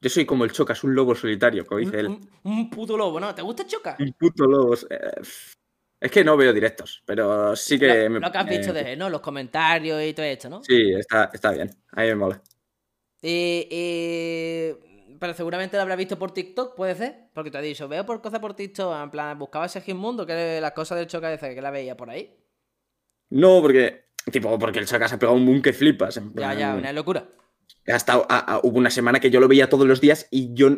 Yo 0.00 0.10
soy 0.10 0.24
como 0.24 0.44
el 0.44 0.52
Chocas, 0.52 0.82
un 0.84 0.94
lobo 0.94 1.14
solitario, 1.14 1.66
como 1.66 1.80
dice 1.80 2.00
él. 2.00 2.18
Un, 2.44 2.70
puto 2.70 2.96
lobo, 2.96 3.18
¿no? 3.18 3.34
¿Te 3.34 3.42
gusta 3.42 3.66
Chocas? 3.66 3.98
Un 3.98 4.12
puto 4.12 4.46
lobo. 4.46 4.74
Eh, 4.74 5.22
es 6.00 6.10
que 6.12 6.22
no 6.22 6.36
veo 6.36 6.52
directos, 6.52 7.02
pero 7.04 7.56
sí 7.56 7.78
que. 7.78 8.08
Lo, 8.08 8.30
que 8.30 8.38
has 8.38 8.48
dicho 8.48 8.72
de 8.72 8.96
¿no? 8.96 9.10
Los 9.10 9.20
comentarios 9.20 10.00
y 10.02 10.12
todo 10.14 10.26
esto, 10.26 10.48
¿no? 10.48 10.62
Sí, 10.62 10.92
está, 10.92 11.30
está 11.32 11.50
bien. 11.50 11.70
A 11.92 12.02
mí 12.02 12.08
me 12.08 12.14
mola. 12.14 12.42
Y, 13.20 14.72
pero 15.18 15.34
seguramente 15.34 15.76
lo 15.76 15.82
habrás 15.82 15.98
visto 15.98 16.16
por 16.16 16.32
TikTok, 16.32 16.76
puede 16.76 16.94
ser. 16.94 17.30
Porque 17.34 17.50
te 17.50 17.58
has 17.58 17.64
dicho, 17.64 17.88
veo 17.88 18.06
por 18.06 18.22
cosas 18.22 18.38
por 18.38 18.54
TikTok. 18.54 18.94
En 19.02 19.10
plan, 19.10 19.36
buscaba 19.38 19.66
ese 19.66 19.92
Mundo, 19.92 20.24
que 20.24 20.60
las 20.60 20.72
cosas 20.72 20.98
del 20.98 21.08
Chocas 21.08 21.40
que 21.40 21.60
la 21.60 21.72
veía 21.72 21.96
por 21.96 22.10
ahí. 22.10 22.36
No, 23.30 23.60
porque. 23.60 24.06
Tipo, 24.30 24.56
porque 24.58 24.78
el 24.78 24.86
Chocas 24.86 25.12
ha 25.12 25.18
pegado 25.18 25.36
un 25.36 25.46
boom 25.46 25.62
que 25.62 25.72
flipas. 25.72 26.20
Ya, 26.34 26.54
ya, 26.54 26.74
una 26.74 26.92
locura. 26.92 27.26
Hasta 27.88 28.18
hubo 28.62 28.78
una 28.78 28.90
semana 28.90 29.18
que 29.18 29.30
yo 29.30 29.40
lo 29.40 29.48
veía 29.48 29.68
todos 29.68 29.86
los 29.86 30.00
días 30.00 30.28
y 30.30 30.54
yo 30.54 30.76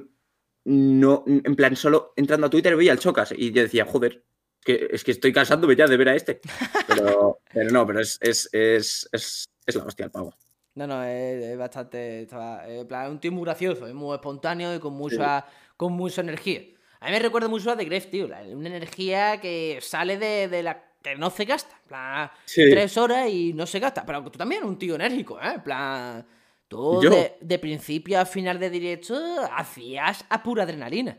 no, 0.65 1.25
en 1.27 1.57
plan, 1.57 1.75
solo 1.75 2.13
entrando 2.17 2.47
a 2.47 2.51
Twitter 2.51 2.77
veía 2.77 2.93
el 2.93 2.99
Chocas 2.99 3.33
y 3.37 3.51
yo 3.53 3.63
decía, 3.63 3.85
joder, 3.85 4.25
que, 4.65 4.89
es 4.91 5.05
que 5.05 5.13
estoy 5.13 5.33
cansándome 5.33 5.77
ya 5.77 5.87
de 5.87 5.97
ver 5.97 6.09
a 6.11 6.15
este. 6.15 6.41
Pero, 6.87 7.41
pero 7.53 7.71
no, 7.71 7.87
pero 7.87 8.01
es, 8.01 8.19
es, 8.21 8.49
es, 8.53 9.09
es, 9.13 9.75
la 9.75 9.85
hostia 9.85 10.05
el 10.05 10.11
pavo. 10.11 10.35
No, 10.75 10.87
no, 10.87 11.03
es, 11.05 11.57
bastante. 11.59 12.29
en 12.31 12.87
plan, 12.87 13.11
un 13.11 13.21
tío 13.21 13.33
muy 13.33 13.45
gracioso, 13.45 13.87
es 13.87 13.95
muy 13.95 14.15
espontáneo 14.15 14.75
y 14.75 14.79
con 14.79 14.95
mucha, 14.95 15.45
con 15.77 15.93
mucha 15.93 16.21
energía. 16.21 16.63
A 17.01 17.07
mí 17.07 17.13
me 17.13 17.19
recuerda 17.19 17.49
mucho 17.49 17.71
a 17.71 17.77
The 17.77 17.85
Gref, 17.85 18.07
tío. 18.07 18.27
Una 18.27 18.69
energía 18.69 19.41
que 19.41 19.79
sale 19.81 20.19
de, 20.19 20.49
de 20.49 20.63
la 20.63 20.91
que 21.03 21.17
no 21.17 21.31
se 21.31 21.45
gasta. 21.45 21.75
En 21.83 21.89
plan, 21.89 22.31
tres 22.47 22.97
horas 22.97 23.29
y 23.29 23.53
no 23.53 23.67
se 23.67 23.81
gasta. 23.81 24.05
Pero 24.05 24.23
tú 24.25 24.39
también, 24.39 24.65
un 24.65 24.79
tío 24.79 24.95
enérgico, 24.95 25.41
¿eh? 25.41 25.55
En 25.55 25.63
plan. 25.63 26.27
Tú 26.69 27.01
de, 27.01 27.59
principio 27.59 28.21
a 28.21 28.25
final 28.25 28.61
de 28.61 28.71
directo 28.71 29.21
hacías 29.53 30.25
a 30.29 30.41
pura 30.41 30.63
adrenalina. 30.63 31.19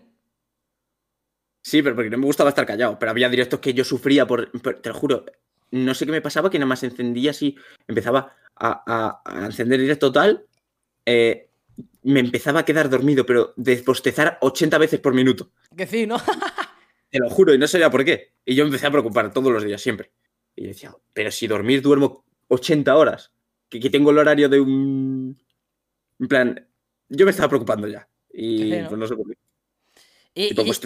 Sí, 1.62 1.82
pero 1.82 1.96
porque 1.96 2.10
no 2.10 2.18
me 2.18 2.26
gustaba 2.26 2.50
estar 2.50 2.66
callado. 2.66 2.98
Pero 2.98 3.12
había 3.12 3.30
directos 3.30 3.60
que 3.60 3.74
yo 3.74 3.84
sufría 3.84 4.26
por, 4.26 4.52
te 4.52 4.90
lo 4.90 4.96
juro. 4.96 5.26
No 5.72 5.94
sé 5.94 6.06
qué 6.06 6.12
me 6.12 6.22
pasaba, 6.22 6.50
que 6.50 6.60
nada 6.60 6.68
más 6.68 6.84
encendía 6.84 7.32
así, 7.32 7.56
empezaba 7.88 8.36
a, 8.56 9.22
encender 9.46 9.80
directo 9.80 10.08
total. 10.08 10.46
Eh, 11.06 11.50
me 12.04 12.20
empezaba 12.20 12.62
a 12.62 12.66
quedar 12.66 12.90
dormido, 12.90 13.26
pero 13.26 13.54
de 13.56 13.78
postezar 13.78 14.38
80 14.42 14.78
veces 14.78 15.00
por 15.00 15.14
minuto. 15.14 15.52
Que 15.76 15.88
sí, 15.88 16.06
¿no? 16.06 16.18
te 17.10 17.20
lo 17.20 17.30
juro, 17.30 17.54
y 17.54 17.58
no 17.58 17.68
sabía 17.68 17.90
por 17.90 18.04
qué. 18.04 18.34
Y 18.44 18.56
yo 18.56 18.66
empecé 18.66 18.88
a 18.88 18.92
preocupar 18.92 19.32
todos 19.32 19.52
los 19.52 19.64
días, 19.64 19.82
siempre. 19.82 20.12
Y 20.56 20.68
decía, 20.68 20.94
pero 21.14 21.32
si 21.32 21.48
dormir 21.48 21.82
duermo 21.82 22.26
80 22.50 22.96
horas 22.96 23.32
que, 23.80 23.90
tengo 23.90 24.12
el 24.12 24.18
horario 24.18 24.50
de 24.50 24.60
un... 24.60 25.42
En 26.20 26.28
plan, 26.28 26.68
yo 27.10 27.26
me 27.26 27.32
estaba 27.32 27.50
preocupando 27.50 27.88
ya. 27.88 28.08
Y 28.34 28.58
Sí, 28.58 28.82
¿no? 28.82 28.90
pues 28.90 29.00
no 29.00 29.08
sé 29.08 29.16
por 29.16 29.28
qué. 29.28 29.41
Y, 30.34 30.50
Tipo, 30.50 30.62
y- 30.62 30.66
pues 30.66 30.80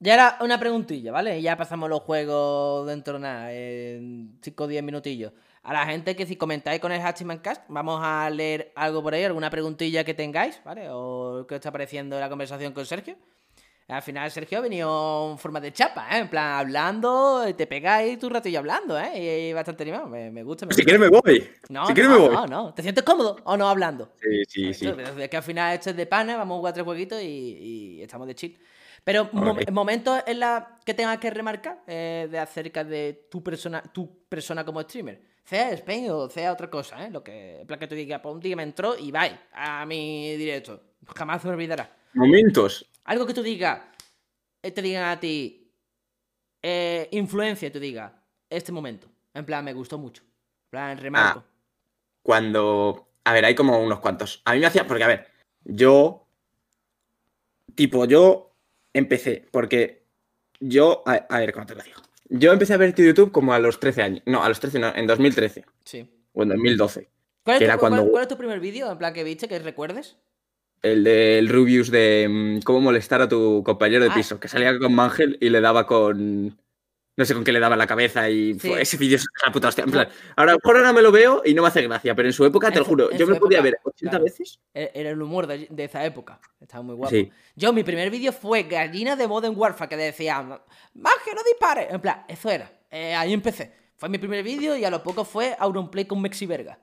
era 0.00 0.38
una 0.40 0.58
preguntilla, 0.60 1.10
¿vale? 1.10 1.42
Ya 1.42 1.56
pasamos 1.56 1.88
los 1.90 2.00
juegos 2.00 2.86
dentro 2.86 3.14
de 3.14 3.18
nada, 3.20 3.52
en 3.52 4.38
5 4.42 4.64
o 4.64 4.66
10 4.68 4.82
minutillos. 4.82 5.32
A 5.64 5.72
la 5.72 5.86
gente 5.86 6.14
que 6.14 6.24
si 6.26 6.36
comentáis 6.36 6.80
con 6.80 6.92
el 6.92 7.00
Hachimancast, 7.00 7.64
vamos 7.68 8.00
a 8.02 8.30
leer 8.30 8.72
algo 8.76 9.02
por 9.02 9.14
ahí, 9.14 9.24
alguna 9.24 9.50
preguntilla 9.50 10.04
que 10.04 10.14
tengáis, 10.14 10.60
¿vale? 10.64 10.86
O 10.90 11.44
qué 11.48 11.54
os 11.54 11.58
está 11.58 11.72
pareciendo 11.72 12.18
la 12.20 12.28
conversación 12.28 12.72
con 12.72 12.86
Sergio. 12.86 13.16
Al 13.88 14.02
final 14.02 14.30
Sergio 14.30 14.58
ha 14.58 14.60
venido 14.60 15.30
en 15.32 15.38
forma 15.38 15.60
de 15.60 15.72
chapa, 15.72 16.06
¿eh? 16.14 16.18
En 16.18 16.28
plan, 16.28 16.58
hablando, 16.58 17.42
te 17.56 17.66
pegáis 17.66 18.18
tu 18.18 18.28
ratillo 18.28 18.58
hablando, 18.58 18.98
¿eh? 18.98 19.48
Y 19.48 19.52
bastante 19.54 19.82
animado. 19.82 20.06
Me, 20.08 20.30
me 20.30 20.42
gusta, 20.42 20.66
me 20.66 20.74
Si 20.74 20.82
quieres 20.84 21.00
me 21.00 21.08
voy. 21.08 21.48
No, 21.70 21.86
si 21.86 21.94
quieres 21.94 22.10
no, 22.12 22.18
me 22.18 22.26
voy. 22.26 22.34
no, 22.36 22.46
no. 22.46 22.74
¿Te 22.74 22.82
sientes 22.82 23.02
cómodo 23.02 23.36
o 23.44 23.56
no 23.56 23.66
hablando? 23.66 24.12
Sí, 24.20 24.42
sí, 24.46 24.74
sí. 24.74 24.84
Esto, 24.86 24.96
pero 24.96 25.18
Es 25.22 25.28
que 25.30 25.36
al 25.38 25.42
final 25.42 25.74
esto 25.74 25.88
es 25.90 25.96
de 25.96 26.04
pana, 26.04 26.36
vamos 26.36 26.56
a 26.56 26.58
jugar 26.58 26.74
tres 26.74 26.84
jueguitos 26.84 27.22
y, 27.22 27.26
y 27.26 28.02
estamos 28.02 28.26
de 28.26 28.34
chill. 28.34 28.58
Pero 29.04 29.30
mom- 29.32 29.70
momentos 29.72 30.22
en 30.26 30.40
la 30.40 30.78
que 30.84 30.92
tengas 30.92 31.16
que 31.16 31.30
remarcar 31.30 31.82
eh, 31.86 32.28
de 32.30 32.38
acerca 32.38 32.84
de 32.84 33.26
tu 33.30 33.42
persona, 33.42 33.82
tu 33.82 34.24
persona 34.28 34.66
como 34.66 34.82
streamer. 34.82 35.18
Sea 35.44 35.70
Spain 35.70 36.10
o 36.10 36.28
sea 36.28 36.52
otra 36.52 36.68
cosa, 36.68 37.06
¿eh? 37.06 37.10
Lo 37.10 37.24
que, 37.24 37.60
en 37.62 37.66
plan 37.66 37.80
que 37.80 37.86
tú 37.86 37.94
digas, 37.94 38.20
pues 38.22 38.34
un 38.34 38.40
día 38.40 38.54
me 38.54 38.64
entró 38.64 38.98
y 38.98 39.10
bye 39.10 39.38
a 39.54 39.86
mi 39.86 40.36
directo. 40.36 40.78
Jamás 41.16 41.40
se 41.40 41.48
me 41.48 41.54
olvidará. 41.54 41.90
Momentos. 42.12 42.84
Algo 43.08 43.26
que 43.26 43.32
tú 43.32 43.42
digas, 43.42 43.80
eh, 44.62 44.70
te 44.70 44.82
digan 44.82 45.04
a 45.08 45.18
ti, 45.18 45.72
eh, 46.62 47.08
influencia, 47.12 47.72
tú 47.72 47.80
digas, 47.80 48.12
este 48.50 48.70
momento. 48.70 49.08
En 49.32 49.46
plan, 49.46 49.64
me 49.64 49.72
gustó 49.72 49.96
mucho. 49.96 50.22
En 50.22 50.70
plan, 50.70 50.98
remarco. 50.98 51.42
Cuando. 52.22 53.08
A 53.24 53.32
ver, 53.32 53.44
hay 53.46 53.54
como 53.54 53.78
unos 53.82 54.00
cuantos. 54.00 54.42
A 54.44 54.52
mí 54.52 54.60
me 54.60 54.66
hacía. 54.66 54.86
Porque, 54.86 55.04
a 55.04 55.08
ver, 55.08 55.26
yo. 55.64 56.26
Tipo, 57.74 58.04
yo 58.04 58.54
empecé. 58.92 59.46
Porque 59.50 60.06
yo. 60.60 61.02
A, 61.06 61.14
a 61.14 61.38
ver, 61.38 61.52
¿cómo 61.52 61.64
te 61.66 61.74
lo 61.74 61.82
digo? 61.82 62.00
Yo 62.28 62.52
empecé 62.52 62.74
a 62.74 62.78
ver 62.78 62.94
YouTube 62.94 63.32
como 63.32 63.54
a 63.54 63.58
los 63.58 63.80
13 63.80 64.02
años. 64.02 64.22
No, 64.26 64.42
a 64.44 64.48
los 64.48 64.60
13 64.60 64.78
no, 64.78 64.94
en 64.94 65.06
2013. 65.06 65.64
Sí. 65.84 66.10
O 66.34 66.42
en 66.42 66.50
2012. 66.50 67.08
¿Cuál 67.42 67.54
es, 67.54 67.58
Que 67.60 67.64
tu, 67.64 67.70
era 67.70 67.78
cuál- 67.78 68.10
cuál 68.10 68.22
es 68.22 68.28
tu 68.28 68.36
primer 68.36 68.60
vídeo? 68.60 68.90
En 68.92 68.98
plan, 68.98 69.14
que 69.14 69.24
viste, 69.24 69.48
que 69.48 69.58
recuerdes. 69.60 70.18
El 70.82 71.02
del 71.04 71.48
Rubius 71.48 71.90
de 71.90 72.26
mm, 72.28 72.60
cómo 72.62 72.80
molestar 72.80 73.20
a 73.22 73.28
tu 73.28 73.62
compañero 73.64 74.04
de 74.04 74.10
Ah. 74.10 74.14
piso. 74.14 74.38
Que 74.38 74.48
salía 74.48 74.78
con 74.78 74.94
Mangel 74.94 75.36
y 75.40 75.48
le 75.50 75.60
daba 75.60 75.86
con. 75.86 76.56
No 77.16 77.24
sé 77.24 77.34
con 77.34 77.42
qué 77.42 77.50
le 77.50 77.58
daba 77.58 77.74
en 77.74 77.80
la 77.80 77.86
cabeza 77.88 78.30
y 78.30 78.54
Sí. 78.60 78.68
fue- 78.68 78.80
ese 78.82 78.96
vídeo 78.96 79.16
es 79.16 79.26
la 79.44 79.50
puta 79.50 79.66
hostia. 79.66 79.82
En 79.82 79.90
plan, 79.90 80.08
ahora, 80.36 80.52
a 80.52 80.54
lo 80.54 80.60
mejor 80.62 80.76
ahora 80.76 80.92
me 80.92 81.02
lo 81.02 81.10
veo 81.10 81.42
y 81.44 81.52
no 81.52 81.62
me 81.62 81.68
hace 81.68 81.82
gracia, 81.82 82.14
pero 82.14 82.28
en 82.28 82.32
su 82.32 82.44
época, 82.44 82.68
En 82.68 82.74
te 82.74 82.78
lo 82.78 82.84
juro, 82.84 83.10
yo 83.10 83.26
me 83.26 83.34
podía 83.34 83.60
ver 83.60 83.76
80 83.82 84.10
claro. 84.10 84.24
veces. 84.24 84.60
E- 84.72 84.92
Era 84.94 85.10
el 85.10 85.20
humor 85.20 85.48
de, 85.48 85.66
de 85.68 85.84
esa 85.84 86.04
época. 86.06 86.38
Estaba 86.60 86.84
muy 86.84 86.94
guapo. 86.94 87.10
Sí. 87.10 87.28
Yo, 87.56 87.72
mi 87.72 87.82
primer 87.82 88.08
vídeo 88.10 88.30
fue 88.32 88.62
Gallina 88.62 89.16
de 89.16 89.26
Modern 89.26 89.54
Warfare, 89.58 89.88
que 89.88 89.96
decía, 89.96 90.46
que 90.94 91.34
no 91.34 91.42
dispare. 91.44 91.88
En 91.90 92.00
plan, 92.00 92.24
eso 92.28 92.50
era. 92.50 92.70
Eh, 92.88 93.14
ahí 93.16 93.32
empecé. 93.32 93.72
Fue 93.96 94.08
mi 94.08 94.18
primer 94.18 94.44
vídeo 94.44 94.76
y 94.76 94.84
a 94.84 94.90
lo 94.90 95.02
poco 95.02 95.24
fue 95.24 95.56
Auronplay 95.58 96.04
con 96.04 96.22
Mexi 96.22 96.46
Verga. 96.46 96.78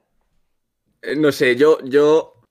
Eh, 1.02 1.16
No 1.16 1.32
sé, 1.32 1.56
yo, 1.56 1.80
yo. 1.86 2.42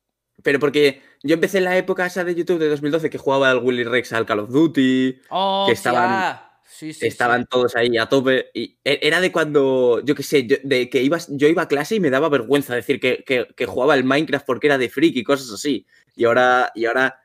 Pero 0.42 0.58
porque 0.58 1.02
yo 1.24 1.34
empecé 1.34 1.58
en 1.58 1.64
la 1.64 1.76
época 1.76 2.06
esa 2.06 2.22
de 2.22 2.34
YouTube 2.34 2.58
de 2.60 2.68
2012 2.68 3.10
que 3.10 3.18
jugaba 3.18 3.50
al 3.50 3.58
Willy 3.58 3.82
Rex 3.84 4.12
al 4.12 4.26
Call 4.26 4.38
of 4.40 4.50
Duty. 4.50 5.20
Oh, 5.30 5.64
Que 5.66 5.72
estaban- 5.72 6.04
hostia. 6.12 6.50
Sí, 6.66 6.92
sí, 6.92 7.06
estaban 7.06 7.42
sí. 7.42 7.46
todos 7.50 7.76
ahí 7.76 7.96
a 7.98 8.06
tope. 8.06 8.50
Y 8.52 8.78
e- 8.84 8.98
era 9.02 9.20
de 9.20 9.30
cuando, 9.32 10.00
yo 10.04 10.14
qué 10.14 10.22
sé, 10.24 10.46
yo, 10.46 10.56
de 10.64 10.90
que 10.90 11.02
ibas, 11.02 11.28
yo 11.30 11.46
iba 11.48 11.62
a 11.62 11.68
clase 11.68 11.94
y 11.94 12.00
me 12.00 12.10
daba 12.10 12.28
vergüenza 12.28 12.74
decir 12.74 12.98
que, 13.00 13.22
que, 13.24 13.46
que 13.56 13.66
jugaba 13.66 13.94
el 13.94 14.02
Minecraft 14.04 14.44
porque 14.46 14.66
era 14.66 14.76
de 14.78 14.88
freak 14.90 15.14
y 15.16 15.22
cosas 15.24 15.50
así. 15.52 15.86
Y 16.16 16.24
ahora, 16.24 16.72
y 16.74 16.86
ahora, 16.86 17.20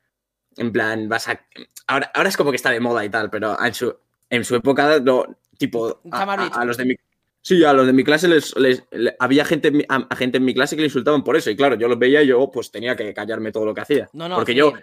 en 0.57 0.71
plan, 0.71 1.09
vas 1.09 1.27
a. 1.29 1.39
Ahora, 1.87 2.11
ahora 2.13 2.29
es 2.29 2.37
como 2.37 2.51
que 2.51 2.57
está 2.57 2.69
de 2.71 2.79
moda 2.79 3.03
y 3.03 3.09
tal, 3.09 3.29
pero 3.31 3.57
en 3.63 3.73
su, 3.73 3.95
en 4.29 4.45
su 4.45 4.55
época, 4.55 4.99
no, 4.99 5.25
tipo, 5.57 5.99
a, 6.11 6.33
a 6.33 6.65
los 6.65 6.77
de 6.77 6.85
mi. 6.85 6.95
Sí, 7.41 7.63
a 7.63 7.73
los 7.73 7.87
de 7.87 7.93
mi 7.93 8.03
clase 8.03 8.27
les, 8.27 8.55
les- 8.57 8.83
le- 8.91 9.15
había 9.19 9.45
gente, 9.45 9.85
a, 9.87 9.95
a 10.09 10.15
gente 10.15 10.37
en 10.37 10.45
mi 10.45 10.53
clase 10.53 10.75
que 10.75 10.81
le 10.81 10.87
insultaban 10.87 11.23
por 11.23 11.35
eso. 11.37 11.49
Y 11.49 11.55
claro, 11.55 11.75
yo 11.75 11.87
los 11.87 11.97
veía 11.97 12.21
y 12.21 12.27
yo 12.27 12.49
pues 12.51 12.69
tenía 12.71 12.95
que 12.95 13.13
callarme 13.13 13.51
todo 13.51 13.65
lo 13.65 13.73
que 13.73 13.81
hacía. 13.81 14.09
No, 14.13 14.27
no, 14.27 14.35
porque 14.35 14.51
sí. 14.51 14.57
yo, 14.57 14.73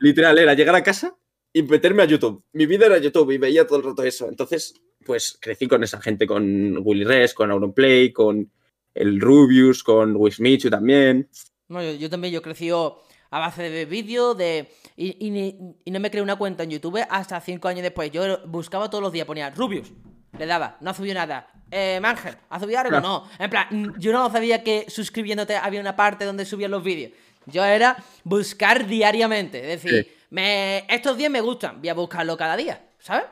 literal, 0.00 0.38
era 0.38 0.54
llegar 0.54 0.74
a 0.74 0.82
casa 0.82 1.16
y 1.52 1.62
meterme 1.62 2.02
a 2.02 2.06
YouTube. 2.06 2.42
Mi 2.52 2.66
vida 2.66 2.86
era 2.86 2.98
YouTube 2.98 3.30
y 3.32 3.38
veía 3.38 3.66
todo 3.66 3.78
el 3.78 3.84
rato 3.84 4.02
eso. 4.02 4.28
Entonces, 4.28 4.74
pues 5.04 5.38
crecí 5.40 5.68
con 5.68 5.84
esa 5.84 6.00
gente, 6.00 6.26
con 6.26 6.78
Willy 6.82 7.04
Res, 7.04 7.34
con 7.34 7.50
Auronplay, 7.50 8.12
con 8.12 8.50
el 8.94 9.20
Rubius, 9.20 9.84
con 9.84 10.16
Wismichu 10.16 10.70
también. 10.70 11.28
No, 11.68 11.82
yo, 11.82 11.92
yo 11.92 12.10
también, 12.10 12.32
yo 12.32 12.42
crecí 12.42 12.70
a 12.70 13.38
base 13.38 13.68
de 13.70 13.84
vídeos, 13.84 14.36
de... 14.36 14.68
Y, 14.96 15.76
y 15.84 15.90
no 15.90 16.00
me 16.00 16.10
creé 16.10 16.22
una 16.22 16.36
cuenta 16.36 16.64
en 16.64 16.70
YouTube 16.70 17.00
hasta 17.08 17.40
cinco 17.40 17.68
años 17.68 17.82
después. 17.82 18.10
Yo 18.10 18.46
buscaba 18.46 18.88
todos 18.90 19.02
los 19.02 19.12
días, 19.12 19.26
ponía 19.26 19.50
Rubius, 19.50 19.92
le 20.38 20.46
daba, 20.46 20.76
no 20.80 20.90
ha 20.90 20.94
subido 20.94 21.14
nada. 21.14 21.48
Eh, 21.70 21.98
Mangel, 22.00 22.36
¿ha 22.48 22.58
subido 22.60 22.78
algo? 22.80 23.00
No. 23.00 23.28
En 23.38 23.50
plan, 23.50 23.94
yo 23.98 24.12
no 24.12 24.30
sabía 24.30 24.62
que 24.64 24.86
suscribiéndote 24.88 25.56
había 25.56 25.80
una 25.80 25.94
parte 25.96 26.24
donde 26.24 26.44
subían 26.44 26.70
los 26.70 26.82
vídeos. 26.82 27.12
Yo 27.46 27.64
era 27.64 27.96
buscar 28.24 28.86
diariamente, 28.86 29.60
es 29.72 29.82
decir, 29.82 30.04
Sí. 30.04 30.12
me, 30.30 30.84
estos 30.88 31.16
días 31.16 31.30
me 31.30 31.40
gustan, 31.40 31.80
voy 31.80 31.88
a 31.88 31.94
buscarlo 31.94 32.36
cada 32.36 32.56
día, 32.56 32.88
¿sabes? 32.98 33.24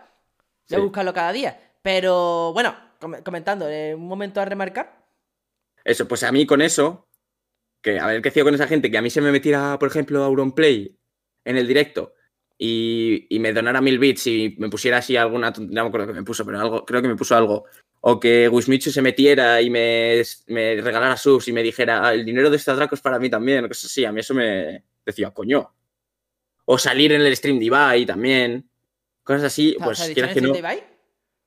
Voy 0.69 0.79
a 0.79 0.83
buscarlo 0.83 1.13
cada 1.15 1.33
día. 1.33 1.59
Pero 1.83 2.53
bueno, 2.53 2.75
com- 3.01 3.23
comentando, 3.23 3.69
eh, 3.69 3.95
un 3.95 4.07
momento 4.09 4.41
a 4.41 4.45
remarcar. 4.45 5.05
Eso, 5.85 6.09
pues 6.09 6.23
a 6.25 6.33
mí 6.33 6.47
con 6.47 6.61
eso, 6.63 7.07
que 7.81 8.01
a 8.01 8.07
ver 8.07 8.21
qué 8.23 8.31
hacía 8.31 8.43
con 8.43 8.55
esa 8.55 8.67
gente, 8.67 8.91
que 8.91 8.99
a 8.99 9.03
mí 9.03 9.11
se 9.11 9.21
me 9.21 9.31
metiera, 9.31 9.79
por 9.79 9.89
ejemplo, 9.89 10.25
Auronplay 10.25 10.99
en 11.45 11.57
el 11.57 11.69
directo 11.69 12.13
y, 12.59 13.27
y 13.29 13.39
me 13.39 13.53
donara 13.53 13.81
mil 13.81 13.99
bits 13.99 14.27
y 14.29 14.55
me 14.59 14.69
pusiera 14.71 14.99
así 14.99 15.17
alguna, 15.17 15.53
no 15.59 15.83
me 15.85 15.89
acuerdo 15.89 16.07
que 16.07 16.13
me 16.15 16.23
puso, 16.23 16.45
pero 16.45 16.61
algo, 16.61 16.85
creo 16.85 17.03
que 17.03 17.09
me 17.09 17.17
puso 17.17 17.37
algo. 17.37 17.65
O 18.01 18.21
que 18.21 18.49
Wismichu 18.49 18.91
se 18.91 19.03
metiera 19.03 19.61
y 19.61 19.69
me, 19.69 20.23
me 20.47 20.81
regalara 20.81 21.17
subs 21.17 21.49
y 21.49 21.53
me 21.53 21.63
dijera, 21.63 22.07
"Ah, 22.07 22.15
el 22.15 22.25
dinero 22.25 22.51
de 22.51 22.57
este 22.57 22.71
atraco 22.71 22.95
es 22.95 23.01
para 23.01 23.19
mí 23.19 23.29
también, 23.29 23.65
o 23.65 23.69
cosas 23.69 23.87
así. 23.87 24.05
A 24.05 24.13
mí 24.13 24.21
eso 24.21 24.33
me 24.33 24.85
decía, 25.05 25.31
coño. 25.31 25.75
O 26.67 26.79
salir 26.79 27.13
en 27.13 27.23
el 27.23 27.37
stream 27.37 27.59
de 27.59 27.65
Ibai 27.67 28.07
también. 28.07 28.69
Cosas 29.25 29.45
así, 29.45 29.77
pues 29.83 30.01
¿Has 30.01 30.09
dicho 30.09 30.15
quieras 30.15 30.35
que 30.35 30.41
no. 30.41 30.49
stream 30.49 30.53
de 30.53 30.59
Ibai? 30.59 30.85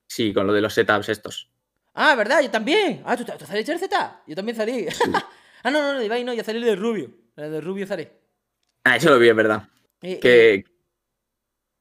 Sí, 0.07 0.33
con 0.33 0.47
lo 0.47 0.53
de 0.53 0.61
los 0.61 0.73
setups 0.73 1.07
estos. 1.09 1.49
Ah, 1.93 2.15
¿verdad? 2.15 2.41
Yo 2.41 2.49
también. 2.49 3.03
Ah, 3.05 3.15
¿tú, 3.15 3.23
tú 3.25 3.45
saliste 3.45 3.71
del 3.71 3.79
Z? 3.79 4.23
Yo 4.27 4.35
también 4.35 4.55
salí. 4.57 4.85
ah, 5.63 5.71
no, 5.71 5.81
no, 5.81 5.93
no, 5.93 5.99
de 5.99 6.05
Ibai 6.05 6.23
no, 6.23 6.33
yo 6.33 6.43
salí 6.43 6.61
de 6.63 6.75
Rubio. 6.75 7.09
El 7.37 7.51
de 7.51 7.61
Rubio 7.61 7.87
salí. 7.87 8.07
Ah, 8.83 8.97
eso 8.97 9.09
lo 9.09 9.19
vi, 9.19 9.29
es 9.29 9.35
verdad. 9.35 9.67
Que 10.01 10.65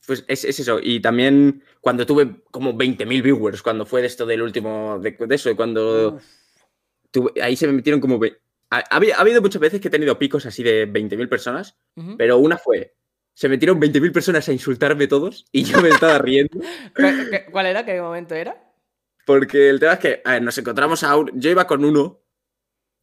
pues 0.09 0.25
es, 0.27 0.45
es 0.45 0.59
eso 0.59 0.81
y 0.83 1.01
también 1.01 1.63
cuando 1.81 2.05
tuve 2.07 2.41
como 2.51 2.73
20.000 2.75 3.23
viewers 3.23 3.63
cuando 3.63 3.87
fue 3.87 4.01
de 4.01 4.09
esto 4.09 4.27
del 4.27 4.43
último 4.43 4.99
de, 5.01 5.13
de 5.13 5.35
eso 5.35 5.55
cuando 5.55 6.19
tuve- 7.13 7.41
ahí 7.43 7.55
se 7.57 7.67
me 7.67 7.75
metieron 7.75 8.01
como 8.01 8.19
ha, 8.71 8.79
ha 8.79 8.99
habi- 8.99 9.13
ha 9.13 9.21
habido 9.21 9.41
muchas 9.43 9.61
veces 9.61 9.81
que 9.81 9.89
he 9.89 9.91
tenido 9.91 10.19
picos 10.19 10.47
así 10.47 10.63
de 10.63 10.87
20.000 10.91 11.29
personas 11.29 11.77
pero 12.17 12.39
una 12.39 12.57
fue 12.59 12.95
se 13.35 13.49
metieron 13.49 13.79
20.000 13.79 14.11
personas 14.13 14.49
a 14.49 14.53
insultarme 14.53 15.07
todos 15.07 15.47
y 15.53 15.63
yo 15.65 15.81
me 15.81 15.91
estaba 15.91 16.19
riendo 16.19 16.59
¿Qué- 16.97 17.27
qué- 17.31 17.47
¿Cuál 17.53 17.67
era? 17.67 17.85
¿Qué 17.85 18.01
momento 18.01 18.35
era? 18.35 18.65
porque 19.27 19.69
el 19.69 19.79
tema 19.79 19.93
es 19.93 19.99
que 19.99 20.23
a 20.25 20.33
ver, 20.33 20.43
nos 20.43 20.57
encontramos 20.59 21.03
a 21.05 21.11
Auro 21.11 21.33
yo 21.37 21.51
iba 21.51 21.67
con 21.67 21.85
uno 21.85 22.23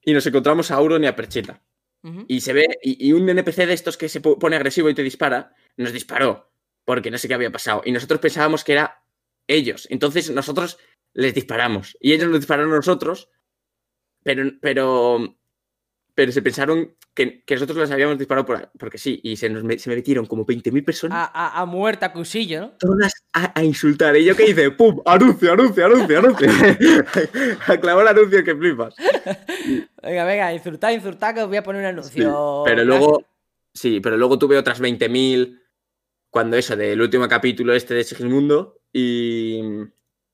y 0.03 0.11
nos 0.13 0.25
encontramos 0.25 0.71
a 0.71 0.75
Auron 0.75 1.03
y 1.03 1.07
a 1.07 1.15
Perchita 1.15 1.61
Ujú. 2.03 2.25
y 2.27 2.41
se 2.41 2.53
ve, 2.53 2.65
y, 2.83 3.07
y 3.09 3.13
un 3.13 3.27
NPC 3.29 3.65
de 3.65 3.73
estos 3.73 3.97
que 3.97 4.09
se 4.09 4.21
po- 4.21 4.37
pone 4.37 4.55
agresivo 4.55 4.89
y 4.89 4.93
te 4.93 5.01
dispara, 5.01 5.55
nos 5.77 5.91
disparó, 5.91 6.51
porque 6.85 7.11
no 7.11 7.17
sé 7.17 7.27
qué 7.27 7.33
había 7.33 7.51
pasado. 7.51 7.81
Y 7.85 7.91
nosotros 7.91 8.19
pensábamos 8.19 8.63
que 8.63 8.73
era 8.73 9.03
ellos. 9.47 9.87
Entonces 9.89 10.29
nosotros 10.31 10.77
les 11.13 11.33
disparamos. 11.33 11.97
Y 11.99 12.13
ellos 12.13 12.29
nos 12.29 12.39
dispararon 12.39 12.71
a 12.73 12.77
nosotros, 12.77 13.29
pero, 14.23 14.43
pero, 14.61 15.37
pero 16.13 16.31
se 16.31 16.41
pensaron 16.41 16.95
que, 17.13 17.43
que 17.45 17.53
nosotros 17.55 17.77
les 17.77 17.91
habíamos 17.91 18.17
disparado 18.17 18.45
por, 18.45 18.71
porque 18.77 18.97
sí. 18.97 19.19
Y 19.23 19.37
se, 19.37 19.49
nos, 19.49 19.63
se 19.81 19.89
me 19.89 19.95
metieron 19.95 20.25
como 20.25 20.45
20.000 20.45 20.83
personas 20.83 21.17
A, 21.17 21.57
a, 21.57 21.61
a 21.61 21.65
muerta 21.65 22.11
cuchillo, 22.11 22.61
¿no? 22.61 22.71
todas 22.79 23.13
a, 23.33 23.57
a 23.59 23.63
insultar. 23.63 24.15
¿Y 24.17 24.25
yo 24.25 24.35
qué 24.35 24.49
hice? 24.49 24.71
¡Pum! 24.71 25.01
¡Anuncio, 25.05 25.53
anuncio, 25.53 25.85
anuncio, 25.85 26.19
anuncio! 26.19 26.49
a 27.67 27.77
clavar 27.77 28.03
el 28.07 28.17
anuncio 28.17 28.43
que 28.43 28.55
flipas. 28.55 28.95
Venga, 30.03 30.25
venga, 30.25 30.53
insultad, 30.53 30.91
insultad, 30.91 31.33
que 31.33 31.41
os 31.41 31.47
voy 31.47 31.57
a 31.57 31.63
poner 31.63 31.81
un 31.81 32.03
Sí, 32.03 32.19
anuncio. 32.21 32.63
pero 32.65 32.83
luego, 32.83 33.23
sí, 33.73 33.99
pero 34.01 34.17
luego 34.17 34.37
tuve 34.37 34.57
otras 34.57 34.81
20.000 34.81 35.61
cuando 36.35 36.57
eso, 36.57 36.75
del 36.75 36.99
último 36.99 37.29
capítulo 37.29 37.73
este 37.73 37.93
de 37.93 38.03
Sigismundo 38.03 38.81
y, 38.91 39.61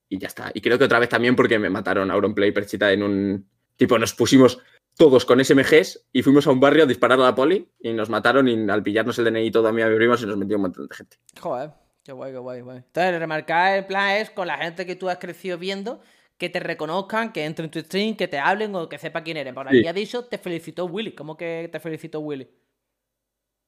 y 0.09 0.17
ya 0.17 0.29
está. 0.29 0.49
Y 0.51 0.59
creo 0.59 0.79
que 0.79 0.85
otra 0.85 0.97
vez 0.97 1.09
también 1.09 1.35
porque 1.35 1.59
me 1.59 1.69
mataron 1.69 2.09
Auronplay 2.09 2.51
Perchita 2.51 2.91
en 2.91 3.03
un... 3.03 3.47
Tipo, 3.75 3.99
nos 3.99 4.15
pusimos 4.15 4.57
todos 4.97 5.25
con 5.25 5.45
SMGs 5.45 6.07
y 6.11 6.23
fuimos 6.23 6.47
a 6.47 6.49
un 6.49 6.59
barrio 6.59 6.85
a 6.85 6.87
disparar 6.87 7.19
a 7.19 7.25
la 7.25 7.35
poli 7.35 7.69
y 7.79 7.93
nos 7.93 8.09
mataron 8.09 8.47
y 8.47 8.67
al 8.67 8.81
pillarnos 8.81 9.19
el 9.19 9.25
DNI 9.25 9.51
todo 9.51 9.67
a 9.67 9.71
mí 9.71 9.83
abrimos 9.83 10.23
y 10.23 10.25
nos 10.25 10.37
metió 10.37 10.55
un 10.55 10.63
montón 10.63 10.87
de 10.87 10.95
gente. 10.95 11.17
Joder, 11.39 11.69
qué 12.03 12.13
guay, 12.13 12.31
qué 12.31 12.39
guay, 12.39 12.61
guay. 12.61 12.77
Entonces, 12.77 13.19
remarcar 13.19 13.77
el 13.77 13.85
plan 13.85 14.09
es 14.17 14.31
con 14.31 14.47
la 14.47 14.57
gente 14.57 14.87
que 14.87 14.95
tú 14.95 15.07
has 15.07 15.19
crecido 15.19 15.59
viendo, 15.59 16.01
que 16.39 16.49
te 16.49 16.59
reconozcan, 16.59 17.31
que 17.31 17.45
entren 17.45 17.65
en 17.65 17.71
tu 17.71 17.79
stream, 17.79 18.15
que 18.15 18.27
te 18.27 18.39
hablen 18.39 18.73
o 18.73 18.89
que 18.89 18.97
sepa 18.97 19.21
quién 19.21 19.37
eres. 19.37 19.53
Por 19.53 19.69
Sí. 19.69 19.85
ha 19.85 19.93
dicho, 19.93 20.25
te 20.25 20.39
felicitó 20.39 20.85
Willy. 20.85 21.11
¿Cómo 21.11 21.37
que 21.37 21.69
te 21.71 21.79
felicitó 21.79 22.21
Willy? 22.21 22.47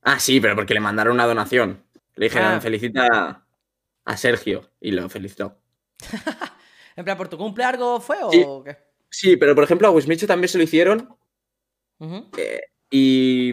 Ah, 0.01 0.19
sí, 0.19 0.41
pero 0.41 0.55
porque 0.55 0.73
le 0.73 0.79
mandaron 0.79 1.13
una 1.13 1.27
donación. 1.27 1.83
Le 2.15 2.25
dijeron, 2.25 2.53
Ah. 2.53 2.61
felicita 2.61 3.45
a 4.05 4.17
Sergio. 4.17 4.69
Y 4.79 4.91
lo 4.91 5.09
felicitó. 5.09 5.57
En 6.95 7.03
plan, 7.05 7.17
¿por 7.17 7.27
tu 7.27 7.39
cumple 7.39 7.63
algo 7.63 7.99
fue 7.99 8.17
o 8.21 8.63
qué? 8.63 8.77
Sí, 9.09 9.35
pero 9.35 9.55
por 9.55 9.63
ejemplo 9.63 9.87
a 9.87 9.91
Wismicho 9.91 10.27
también 10.27 10.47
se 10.47 10.59
lo 10.59 10.63
hicieron. 10.63 11.09
Ujú. 11.99 12.29
Y. 12.91 13.51